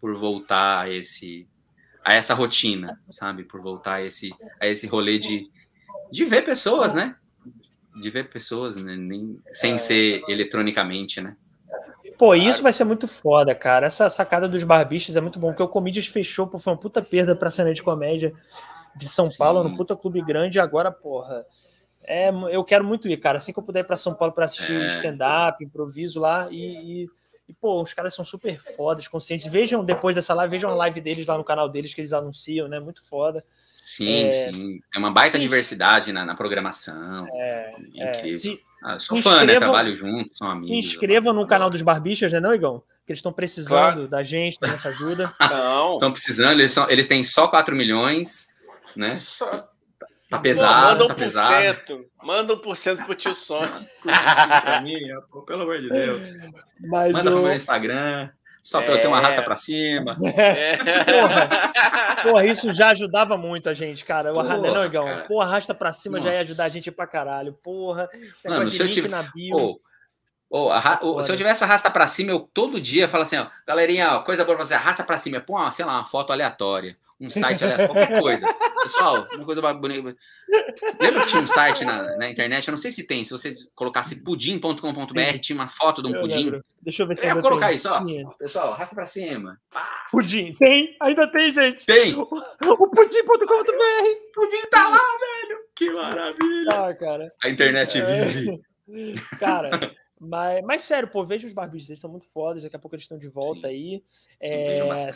por 0.00 0.16
voltar 0.16 0.80
a 0.80 0.90
esse 0.90 1.46
a 2.02 2.14
essa 2.14 2.34
rotina, 2.34 3.00
sabe? 3.10 3.44
Por 3.44 3.60
voltar 3.60 3.94
a 3.94 4.02
esse 4.02 4.34
a 4.60 4.66
esse 4.66 4.86
rolê 4.86 5.18
de, 5.18 5.50
de 6.10 6.24
ver 6.24 6.42
pessoas, 6.42 6.94
né? 6.94 7.16
De 8.00 8.10
ver 8.10 8.30
pessoas, 8.30 8.76
né? 8.76 8.96
Nem, 8.96 9.38
sem 9.52 9.76
ser 9.76 10.22
eletronicamente, 10.28 11.20
né? 11.20 11.36
Pô, 12.18 12.34
isso 12.34 12.62
vai 12.62 12.72
ser 12.72 12.84
muito 12.84 13.06
foda, 13.06 13.54
cara. 13.54 13.86
Essa 13.86 14.08
sacada 14.08 14.48
dos 14.48 14.62
barbichos 14.62 15.16
é 15.16 15.20
muito 15.20 15.38
bom, 15.38 15.48
porque 15.48 15.62
o 15.62 15.68
Comedians 15.68 16.06
fechou, 16.06 16.46
pô, 16.46 16.58
foi 16.58 16.72
uma 16.72 16.78
puta 16.78 17.02
perda 17.02 17.34
pra 17.34 17.50
cena 17.50 17.74
de 17.74 17.82
comédia 17.82 18.32
de 18.96 19.08
São 19.08 19.30
Sim. 19.30 19.36
Paulo, 19.36 19.64
no 19.64 19.76
puta 19.76 19.96
clube 19.96 20.22
grande, 20.22 20.58
e 20.58 20.60
agora, 20.60 20.92
porra 20.92 21.44
é, 22.06 22.30
eu 22.50 22.62
quero 22.62 22.84
muito 22.84 23.08
ir, 23.08 23.16
cara. 23.16 23.38
Assim 23.38 23.52
que 23.52 23.58
eu 23.58 23.62
puder 23.62 23.80
ir 23.80 23.84
para 23.84 23.96
São 23.96 24.14
Paulo 24.14 24.34
para 24.34 24.44
assistir 24.44 24.80
é. 24.80 24.86
stand-up, 24.88 25.64
improviso 25.64 26.20
lá 26.20 26.48
e, 26.50 27.02
e, 27.02 27.10
e, 27.48 27.52
pô, 27.54 27.82
os 27.82 27.92
caras 27.92 28.14
são 28.14 28.24
super 28.24 28.60
fodas, 28.76 29.08
conscientes. 29.08 29.46
Vejam 29.46 29.84
depois 29.84 30.14
dessa 30.14 30.34
live, 30.34 30.50
vejam 30.50 30.70
a 30.70 30.74
live 30.74 31.00
deles 31.00 31.26
lá 31.26 31.36
no 31.38 31.44
canal 31.44 31.68
deles 31.68 31.94
que 31.94 32.00
eles 32.00 32.12
anunciam, 32.12 32.68
né? 32.68 32.78
Muito 32.78 33.02
foda. 33.04 33.44
Sim, 33.82 34.26
é, 34.26 34.30
sim. 34.30 34.80
É 34.94 34.98
uma 34.98 35.10
baita 35.10 35.36
sim. 35.36 35.42
diversidade 35.42 36.12
na, 36.12 36.24
na 36.24 36.34
programação. 36.34 37.26
É, 37.34 37.74
é. 37.96 38.32
Se, 38.32 38.58
ah, 38.82 38.98
sou 38.98 39.16
fã, 39.20 39.44
né? 39.44 39.58
Trabalho 39.58 39.94
junto, 39.96 40.36
são 40.36 40.50
amigos. 40.50 40.68
Se 40.68 40.74
inscrevam 40.74 41.32
no 41.32 41.46
canal 41.46 41.70
dos 41.70 41.82
Barbichas, 41.82 42.32
né, 42.32 42.40
não, 42.40 42.54
Igão? 42.54 42.82
Que 43.06 43.12
eles 43.12 43.18
estão 43.18 43.32
precisando 43.32 43.68
claro. 43.68 44.08
da 44.08 44.22
gente, 44.22 44.58
da 44.58 44.68
nossa 44.68 44.88
ajuda. 44.88 45.34
Não. 45.50 45.92
Estão 45.92 46.10
precisando, 46.10 46.58
eles, 46.58 46.72
são, 46.72 46.88
eles 46.88 47.06
têm 47.06 47.22
só 47.22 47.48
4 47.48 47.76
milhões, 47.76 48.48
né? 48.96 49.18
Só 49.20 49.73
Tá 50.34 50.40
pesado, 50.40 50.86
manda 50.86 51.04
um 51.04 51.08
tá 51.08 51.14
pesado. 51.14 52.06
Manda 52.22 52.54
um 52.54 52.58
por 52.58 52.76
cento 52.76 53.04
pro 53.04 53.14
tio 53.14 53.34
Sônia. 53.34 53.70
pra 54.02 54.80
mim, 54.80 54.98
pelo 55.46 55.62
amor 55.62 55.80
de 55.80 55.88
Deus. 55.88 56.34
Mas 56.80 57.12
manda 57.12 57.30
o... 57.30 57.34
pro 57.34 57.42
meu 57.44 57.54
Instagram. 57.54 58.30
Só 58.62 58.80
para 58.80 58.94
é... 58.94 58.96
eu 58.96 59.00
ter 59.00 59.08
uma 59.08 59.20
rasta 59.20 59.42
para 59.42 59.56
cima. 59.56 60.18
É. 60.24 60.76
Porra, 61.04 62.22
porra, 62.22 62.46
isso 62.46 62.72
já 62.72 62.88
ajudava 62.88 63.36
muito 63.36 63.68
a 63.68 63.74
gente, 63.74 64.04
cara. 64.04 64.32
O 64.32 64.34
porra, 64.34 64.56
não, 64.56 64.84
Igão. 64.84 65.04
Porra, 65.28 65.46
arrasta 65.46 65.74
para 65.74 65.92
cima 65.92 66.18
Nossa. 66.18 66.30
já 66.30 66.38
ia 66.38 66.44
ajudar 66.44 66.64
a 66.64 66.68
gente 66.68 66.90
pra 66.90 67.06
caralho. 67.06 67.52
Porra, 67.52 68.08
você 68.36 68.48
Mano, 68.48 68.68
se 68.68 68.80
eu 68.80 68.88
tive... 68.88 69.08
na 69.08 69.22
bio. 69.22 69.54
Oh, 69.54 69.80
oh, 70.48 70.70
arra... 70.70 70.98
oh, 71.02 71.20
se 71.20 71.30
eu 71.30 71.36
tivesse 71.36 71.62
arrasta 71.62 71.90
para 71.90 72.08
cima, 72.08 72.32
eu 72.32 72.40
todo 72.40 72.80
dia 72.80 73.06
falo 73.06 73.22
assim, 73.22 73.36
ó, 73.36 73.46
galerinha, 73.66 74.16
ó, 74.16 74.20
coisa 74.20 74.44
boa 74.44 74.56
pra 74.56 74.64
você, 74.64 74.74
arrasta 74.74 75.04
para 75.04 75.18
cima, 75.18 75.40
põe, 75.40 75.70
sei 75.70 75.84
lá, 75.84 75.98
uma 75.98 76.06
foto 76.06 76.32
aleatória 76.32 76.96
um 77.20 77.30
site 77.30 77.64
aleatório, 77.64 77.94
qualquer 77.94 78.20
coisa. 78.20 78.54
Pessoal, 78.82 79.26
uma 79.32 79.44
coisa 79.44 79.72
bonita. 79.72 80.16
Lembra 81.00 81.22
que 81.22 81.28
tinha 81.28 81.42
um 81.42 81.46
site 81.46 81.84
na, 81.84 82.16
na 82.16 82.28
internet? 82.28 82.66
Eu 82.66 82.72
não 82.72 82.78
sei 82.78 82.90
se 82.90 83.04
tem. 83.04 83.24
Se 83.24 83.30
você 83.30 83.50
colocasse 83.74 84.22
pudim.com.br, 84.22 85.38
tinha 85.40 85.56
uma 85.56 85.68
foto 85.68 86.02
de 86.02 86.08
um 86.08 86.20
pudim. 86.20 86.44
Lembro. 86.44 86.64
Deixa 86.82 87.02
eu 87.02 87.06
ver 87.06 87.16
se 87.16 87.24
eu 87.24 87.34
ia 87.34 87.42
colocar 87.42 87.68
tem. 87.68 87.76
isso, 87.76 87.88
ó. 87.88 88.02
Pessoal, 88.38 88.72
arrasta 88.72 88.94
pra 88.94 89.06
cima. 89.06 89.58
Pudim, 90.10 90.50
tem? 90.58 90.96
Ainda 91.00 91.30
tem, 91.30 91.52
gente. 91.52 91.86
Tem. 91.86 92.14
O, 92.14 92.22
o 92.22 92.90
pudim.com.br. 92.90 94.06
Pudim 94.34 94.62
tá 94.70 94.88
lá, 94.88 94.98
velho. 94.98 95.58
Que 95.74 95.90
maravilha. 95.90 96.70
Ah, 96.70 96.94
cara. 96.94 97.32
A 97.42 97.48
internet 97.48 97.98
é. 97.98 98.24
vive. 98.24 98.62
Cara, 99.38 99.94
mas, 100.26 100.64
mas 100.64 100.82
sério, 100.82 101.08
pô, 101.08 101.24
veja 101.24 101.46
os 101.46 101.52
barbichos, 101.52 101.90
eles 101.90 102.00
são 102.00 102.10
muito 102.10 102.26
fodas, 102.26 102.62
daqui 102.62 102.76
a 102.76 102.78
pouco 102.78 102.94
eles 102.94 103.04
estão 103.04 103.18
de 103.18 103.28
volta 103.28 103.68
Sim. 103.68 103.74
aí. 103.74 104.04
Sim, 104.40 104.54
é, 104.54 105.10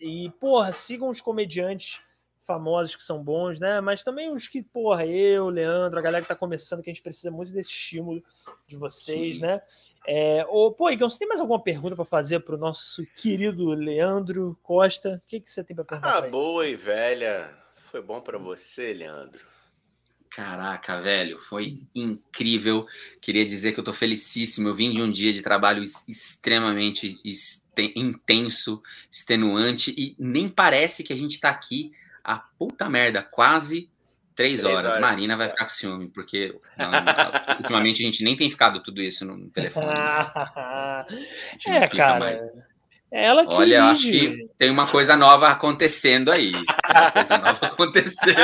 e, 0.00 0.30
porra, 0.40 0.72
sigam 0.72 1.08
os 1.08 1.20
comediantes 1.20 2.00
famosos 2.48 2.96
que 2.96 3.04
são 3.04 3.22
bons, 3.22 3.60
né? 3.60 3.78
Mas 3.82 4.02
também 4.02 4.32
os 4.32 4.48
que, 4.48 4.62
porra, 4.62 5.04
eu, 5.04 5.50
Leandro, 5.50 5.98
a 5.98 6.02
galera 6.02 6.22
que 6.22 6.28
tá 6.28 6.34
começando, 6.34 6.82
que 6.82 6.88
a 6.88 6.92
gente 6.92 7.02
precisa 7.02 7.30
muito 7.30 7.52
desse 7.52 7.68
estímulo 7.68 8.24
de 8.66 8.74
vocês, 8.74 9.36
Sim. 9.36 9.42
né? 9.42 9.60
É, 10.06 10.46
ô, 10.48 10.72
pô, 10.72 10.88
Igão, 10.88 11.10
você 11.10 11.18
tem 11.18 11.28
mais 11.28 11.40
alguma 11.40 11.62
pergunta 11.62 11.94
para 11.94 12.06
fazer 12.06 12.40
para 12.40 12.54
o 12.54 12.58
nosso 12.58 13.04
querido 13.14 13.68
Leandro 13.74 14.58
Costa? 14.62 15.22
O 15.22 15.28
que, 15.28 15.40
que 15.40 15.50
você 15.50 15.62
tem 15.62 15.76
para 15.76 15.84
perguntar? 15.84 16.16
Ah, 16.16 16.22
boa 16.22 16.66
e 16.66 16.74
velha. 16.74 17.54
Foi 17.90 18.00
bom 18.00 18.18
para 18.18 18.38
você, 18.38 18.94
Leandro? 18.94 19.57
Caraca, 20.30 21.00
velho, 21.00 21.38
foi 21.38 21.82
incrível. 21.94 22.86
Queria 23.20 23.44
dizer 23.44 23.72
que 23.72 23.80
eu 23.80 23.84
tô 23.84 23.92
felicíssimo. 23.92 24.68
Eu 24.68 24.74
vim 24.74 24.92
de 24.92 25.02
um 25.02 25.10
dia 25.10 25.32
de 25.32 25.42
trabalho 25.42 25.82
extremamente 25.82 27.18
intenso, 27.96 28.82
extenuante, 29.10 29.94
e 29.96 30.14
nem 30.18 30.48
parece 30.48 31.02
que 31.02 31.12
a 31.12 31.16
gente 31.16 31.40
tá 31.40 31.48
aqui 31.48 31.92
a 32.22 32.36
puta 32.36 32.88
merda, 32.88 33.22
quase 33.22 33.90
três, 34.34 34.60
três 34.60 34.64
horas. 34.64 34.92
horas. 34.92 35.00
Marina 35.00 35.36
vai 35.36 35.48
ficar 35.48 35.64
com 35.64 35.70
ciúme, 35.70 36.08
porque 36.08 36.54
não, 36.76 36.90
ultimamente 37.56 38.02
a 38.02 38.06
gente 38.06 38.22
nem 38.22 38.36
tem 38.36 38.48
ficado 38.50 38.80
tudo 38.82 39.02
isso 39.02 39.24
no 39.24 39.48
telefone. 39.50 39.86
é, 41.66 41.88
cara. 41.88 42.20
Mais... 42.20 42.40
Ela 43.10 43.46
que 43.46 43.54
Olha, 43.54 43.86
acho 43.86 44.02
que 44.02 44.48
tem 44.58 44.70
uma 44.70 44.86
coisa 44.86 45.16
nova 45.16 45.48
acontecendo 45.48 46.30
aí. 46.30 46.52
Uma 46.52 47.10
coisa 47.10 47.38
nova 47.38 47.66
acontecendo. 47.66 48.38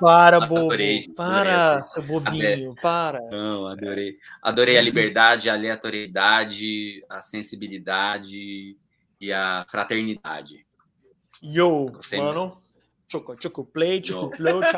Para, 0.00 0.40
bobo. 0.40 0.66
Adorei, 0.66 1.08
para, 1.14 1.66
adorei. 1.66 1.82
seu 1.84 2.02
bobinho, 2.02 2.46
adorei. 2.46 2.74
para. 2.82 3.20
Não, 3.30 3.66
adorei. 3.66 4.16
Adorei 4.42 4.78
a 4.78 4.82
liberdade, 4.82 5.50
a 5.50 5.54
aleatoriedade, 5.54 7.04
a 7.08 7.20
sensibilidade 7.20 8.76
e 9.20 9.32
a 9.32 9.64
fraternidade. 9.68 10.66
Yo, 11.42 11.86
Gostei 11.86 12.18
mano. 12.20 12.40
Mesmo. 12.46 12.64
Choco, 13.06 13.36
choco 13.38 13.64
play, 13.64 14.02
choco 14.02 14.30
play, 14.36 14.54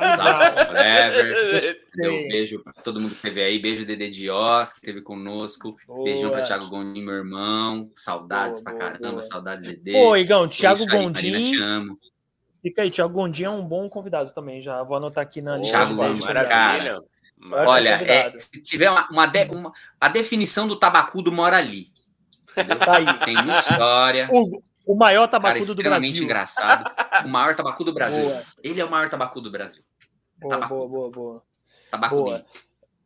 forever. 0.67 1.79
Um 1.99 2.29
beijo 2.29 2.63
para 2.63 2.73
todo 2.83 3.01
mundo 3.01 3.11
que 3.11 3.17
esteve 3.17 3.43
aí. 3.43 3.59
Beijo 3.59 3.87
Dede 3.87 4.11
Dios, 4.11 4.73
que 4.73 4.79
esteve 4.81 5.01
conosco. 5.01 5.77
Boa. 5.87 6.05
Beijão 6.05 6.31
para 6.31 6.43
Thiago 6.43 6.69
Gondim, 6.69 7.03
meu 7.03 7.15
irmão. 7.15 7.91
Saudades 7.95 8.63
boa, 8.63 8.77
pra 8.77 8.91
caramba, 8.91 9.11
boa. 9.13 9.23
saudades 9.23 9.63
Dede. 9.63 9.93
Pô, 9.93 10.17
Igão, 10.17 10.49
Thiago 10.49 10.85
Gondim. 10.87 11.53
Fica 12.67 12.83
aí, 12.83 12.91
Thiago 12.91 13.15
Gondim 13.15 13.45
é 13.45 13.51
um 13.51 13.65
bom 13.65 13.89
convidado 13.89 14.33
também. 14.33 14.61
Já 14.61 14.83
vou 14.83 14.97
anotar 14.97 15.23
aqui 15.23 15.41
na 15.41 15.57
lista. 15.57 15.79
Thiago 15.79 15.95
Gondim, 15.95 16.21
cara. 16.21 17.01
Olha, 17.53 17.91
é, 18.03 18.37
se 18.37 18.61
tiver 18.61 18.91
uma, 18.91 19.09
uma, 19.09 19.27
de, 19.27 19.45
uma, 19.45 19.73
a 20.01 20.09
definição 20.09 20.67
do 20.67 20.77
tabacudo 20.77 21.31
mora 21.31 21.59
ali. 21.59 21.93
Tá 22.57 22.97
aí. 22.97 23.07
Tem 23.25 23.37
muita 23.37 23.61
história. 23.61 24.29
O, 24.33 24.61
o 24.85 24.97
maior 24.97 25.29
tabacudo 25.29 25.77
do 25.77 25.81
Brasil. 25.81 26.09
Extremamente 26.11 26.25
engraçado. 26.25 26.91
O 27.25 27.29
maior 27.29 27.55
tabacudo 27.55 27.93
do 27.93 27.95
Brasil. 27.95 28.25
Boa. 28.25 28.43
Ele 28.65 28.81
é 28.81 28.85
o 28.85 28.91
maior 28.91 29.09
tabacudo 29.09 29.49
do 29.49 29.53
Brasil. 29.53 29.85
Boa, 30.37 30.67
boa, 30.67 30.89
boa, 30.89 31.11
boa. 31.13 31.43
Tabacudo. 31.89 32.25
Boa. 32.25 32.45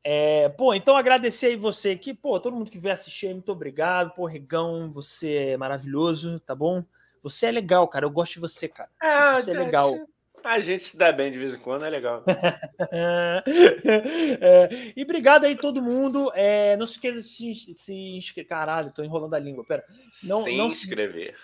É, 0.02 0.48
pô, 0.48 0.72
então 0.72 0.96
agradecer 0.96 1.48
aí 1.48 1.56
você 1.56 1.90
aqui, 1.90 2.14
pô, 2.14 2.40
todo 2.40 2.56
mundo 2.56 2.70
que 2.70 2.78
veio 2.78 2.94
assistir, 2.94 3.34
muito 3.34 3.52
obrigado, 3.52 4.14
pô, 4.14 4.24
Regão, 4.24 4.90
você 4.90 5.50
é 5.50 5.56
maravilhoso, 5.58 6.40
tá 6.40 6.54
bom? 6.54 6.82
Você 7.22 7.46
é 7.46 7.52
legal, 7.52 7.86
cara. 7.88 8.06
Eu 8.06 8.10
gosto 8.10 8.34
de 8.34 8.40
você, 8.40 8.68
cara. 8.68 8.90
Ah, 9.00 9.40
você 9.40 9.50
é 9.50 9.54
legal. 9.54 9.94
A 10.42 10.58
gente 10.58 10.84
se 10.84 10.96
dá 10.96 11.12
bem 11.12 11.30
de 11.30 11.38
vez 11.38 11.54
em 11.54 11.58
quando, 11.58 11.84
é 11.84 11.90
legal. 11.90 12.24
é, 12.90 14.92
e 14.96 15.02
obrigado 15.02 15.44
aí 15.44 15.54
todo 15.54 15.82
mundo. 15.82 16.32
É, 16.34 16.76
não 16.76 16.86
se 16.86 16.94
esqueça 16.94 17.18
de 17.18 17.24
se, 17.24 17.74
se 17.74 17.94
inscrever. 18.16 18.48
Caralho, 18.48 18.92
tô 18.92 19.02
enrolando 19.02 19.34
a 19.34 19.38
língua. 19.38 19.64
Pera. 19.64 19.84
Não, 20.22 20.44
se 20.44 20.56
não 20.56 20.68
inscrever. 20.68 21.36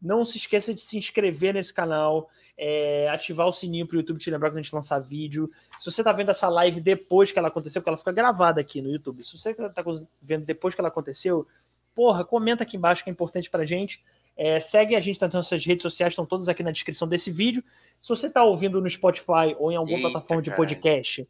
Não 0.00 0.24
se 0.24 0.38
esqueça 0.38 0.72
de 0.72 0.80
se 0.80 0.96
inscrever 0.96 1.54
nesse 1.54 1.72
canal. 1.72 2.30
É, 2.56 3.08
ativar 3.08 3.46
o 3.46 3.52
sininho 3.52 3.86
para 3.86 3.96
o 3.96 4.00
YouTube 4.00 4.18
te 4.18 4.30
lembrar 4.30 4.50
quando 4.50 4.58
a 4.58 4.62
gente 4.62 4.74
lançar 4.74 4.98
vídeo. 4.98 5.50
Se 5.78 5.90
você 5.90 6.00
está 6.00 6.12
vendo 6.12 6.30
essa 6.30 6.48
live 6.48 6.80
depois 6.80 7.32
que 7.32 7.38
ela 7.38 7.48
aconteceu, 7.48 7.80
porque 7.80 7.90
ela 7.90 7.98
fica 7.98 8.12
gravada 8.12 8.60
aqui 8.60 8.82
no 8.82 8.90
YouTube. 8.90 9.24
Se 9.24 9.38
você 9.38 9.50
está 9.50 9.82
vendo 10.20 10.44
depois 10.44 10.74
que 10.74 10.80
ela 10.80 10.88
aconteceu, 10.88 11.46
porra, 11.94 12.24
comenta 12.24 12.62
aqui 12.62 12.76
embaixo 12.76 13.04
que 13.04 13.10
é 13.10 13.12
importante 13.12 13.50
pra 13.50 13.64
gente. 13.64 14.02
É, 14.36 14.58
segue 14.58 14.96
a 14.96 15.00
gente 15.00 15.20
nas 15.20 15.32
nossas 15.32 15.64
redes 15.64 15.82
sociais, 15.82 16.12
estão 16.12 16.24
todas 16.24 16.48
aqui 16.48 16.62
na 16.62 16.70
descrição 16.70 17.06
desse 17.06 17.30
vídeo. 17.30 17.62
Se 18.00 18.08
você 18.08 18.26
está 18.26 18.42
ouvindo 18.42 18.80
no 18.80 18.88
Spotify 18.88 19.54
ou 19.58 19.70
em 19.70 19.76
alguma 19.76 19.98
Eita, 19.98 20.10
plataforma 20.10 20.42
de 20.42 20.50
podcast, 20.54 21.28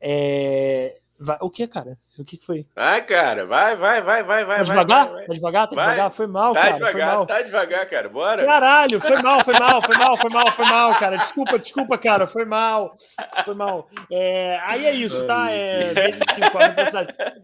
é, 0.00 0.98
Vai, 1.22 1.38
o 1.40 1.48
que, 1.48 1.68
cara? 1.68 1.96
O 2.18 2.24
que 2.24 2.36
foi? 2.36 2.66
Vai, 2.74 3.00
cara, 3.06 3.46
vai, 3.46 3.74
vai, 3.74 4.02
vai, 4.02 4.22
vai, 4.22 4.44
vai. 4.44 4.58
Tá 4.58 4.62
devagar? 4.64 5.06
Vai, 5.06 5.14
vai. 5.14 5.26
Tá 5.26 5.32
devagar? 5.32 5.68
Tá 5.68 5.74
vai. 5.74 5.84
devagar? 5.84 6.10
Foi 6.10 6.26
mal, 6.26 6.52
tá 6.52 6.60
cara. 6.60 6.72
Devagar, 6.74 6.92
foi 6.92 7.00
mal. 7.00 7.26
Tá 7.26 7.42
devagar, 7.42 7.86
cara. 7.88 8.08
Bora. 8.10 8.44
Caralho, 8.44 9.00
foi 9.00 9.22
mal, 9.22 9.42
foi 9.42 9.54
mal, 9.54 9.82
foi 9.82 9.96
mal, 9.96 10.16
foi 10.18 10.30
mal, 10.30 10.52
foi 10.52 10.64
mal, 10.66 10.98
cara. 10.98 11.16
Desculpa, 11.16 11.58
desculpa, 11.58 11.96
cara. 11.96 12.26
Foi 12.26 12.44
mal. 12.44 12.94
Foi 13.46 13.54
mal. 13.54 13.88
É, 14.10 14.58
aí 14.64 14.84
é 14.84 14.92
isso, 14.92 15.26
tá? 15.26 15.50
É, 15.50 15.94
vezes 15.94 16.20
cinco, 16.34 16.58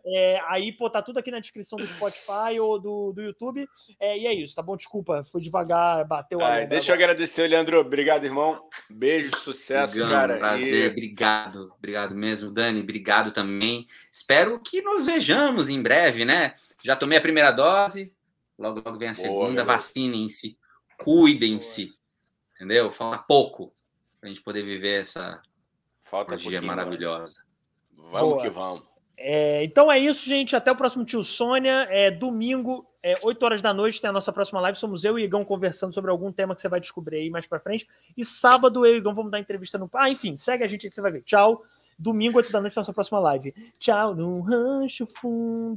é, 0.06 0.42
aí, 0.48 0.70
pô, 0.70 0.90
tá 0.90 1.00
tudo 1.00 1.18
aqui 1.18 1.30
na 1.30 1.40
descrição 1.40 1.78
do 1.78 1.86
Spotify 1.86 2.60
ou 2.60 2.78
do, 2.78 3.12
do 3.14 3.22
YouTube. 3.22 3.66
É, 3.98 4.18
e 4.18 4.26
é 4.26 4.34
isso, 4.34 4.54
tá 4.54 4.60
bom? 4.60 4.76
Desculpa, 4.76 5.24
foi 5.32 5.40
devagar, 5.40 6.04
bateu 6.04 6.44
a. 6.44 6.60
deixa 6.66 6.92
eu 6.92 6.94
agradecer, 6.94 7.48
Leandro. 7.48 7.80
Obrigado, 7.80 8.24
irmão. 8.24 8.60
Beijo, 8.90 9.34
sucesso, 9.38 9.96
Gano, 9.96 10.10
cara. 10.10 10.36
Prazer, 10.36 10.88
e... 10.88 10.90
obrigado. 10.90 11.72
Obrigado 11.78 12.14
mesmo, 12.14 12.52
Dani. 12.52 12.80
Obrigado 12.80 13.32
também. 13.32 13.86
Espero 14.12 14.57
que 14.58 14.82
nos 14.82 15.06
vejamos 15.06 15.68
em 15.68 15.82
breve, 15.82 16.24
né? 16.24 16.54
Já 16.82 16.96
tomei 16.96 17.18
a 17.18 17.22
primeira 17.22 17.50
dose, 17.50 18.12
logo, 18.58 18.82
logo 18.84 18.98
vem 18.98 19.08
a 19.08 19.14
segunda. 19.14 19.64
Vacinem-se, 19.64 20.58
cuidem-se, 20.98 21.92
entendeu? 22.54 22.90
Falta 22.92 23.18
pouco 23.18 23.72
para 24.20 24.28
a 24.28 24.32
gente 24.32 24.42
poder 24.42 24.62
viver 24.62 25.00
essa 25.00 25.40
Falta 26.00 26.36
dia 26.36 26.62
maravilhosa. 26.62 27.44
Vamos 27.96 28.34
Boa. 28.34 28.42
que 28.42 28.48
vamos. 28.48 28.82
É, 29.16 29.64
então 29.64 29.90
é 29.90 29.98
isso, 29.98 30.24
gente. 30.24 30.54
Até 30.56 30.70
o 30.72 30.76
próximo 30.76 31.04
Tio 31.04 31.22
Sônia. 31.22 31.86
É 31.90 32.10
domingo, 32.10 32.86
é, 33.02 33.18
8 33.22 33.42
horas 33.42 33.60
da 33.60 33.74
noite, 33.74 34.00
tem 34.00 34.08
a 34.08 34.12
nossa 34.12 34.32
próxima 34.32 34.60
live. 34.60 34.78
Somos 34.78 35.04
eu 35.04 35.18
e 35.18 35.24
Igão 35.24 35.44
conversando 35.44 35.92
sobre 35.92 36.10
algum 36.10 36.32
tema 36.32 36.54
que 36.54 36.62
você 36.62 36.68
vai 36.68 36.80
descobrir 36.80 37.18
aí 37.18 37.30
mais 37.30 37.46
pra 37.46 37.60
frente. 37.60 37.86
E 38.16 38.24
sábado 38.24 38.86
eu 38.86 38.94
e 38.94 38.98
Igão 38.98 39.14
vamos 39.14 39.30
dar 39.30 39.40
entrevista 39.40 39.76
no. 39.76 39.90
Ah, 39.92 40.08
enfim, 40.08 40.36
segue 40.36 40.64
a 40.64 40.68
gente 40.68 40.86
aí 40.86 40.90
que 40.90 40.94
você 40.94 41.02
vai 41.02 41.12
ver. 41.12 41.22
Tchau. 41.22 41.64
Domingo, 41.98 42.38
8 42.38 42.52
da 42.52 42.60
noite, 42.60 42.76
nossa 42.76 42.92
próxima 42.92 43.18
live. 43.32 43.52
Tchau, 43.78 44.14
no 44.14 44.40
rancho 44.42 45.06
fundo. 45.06 45.58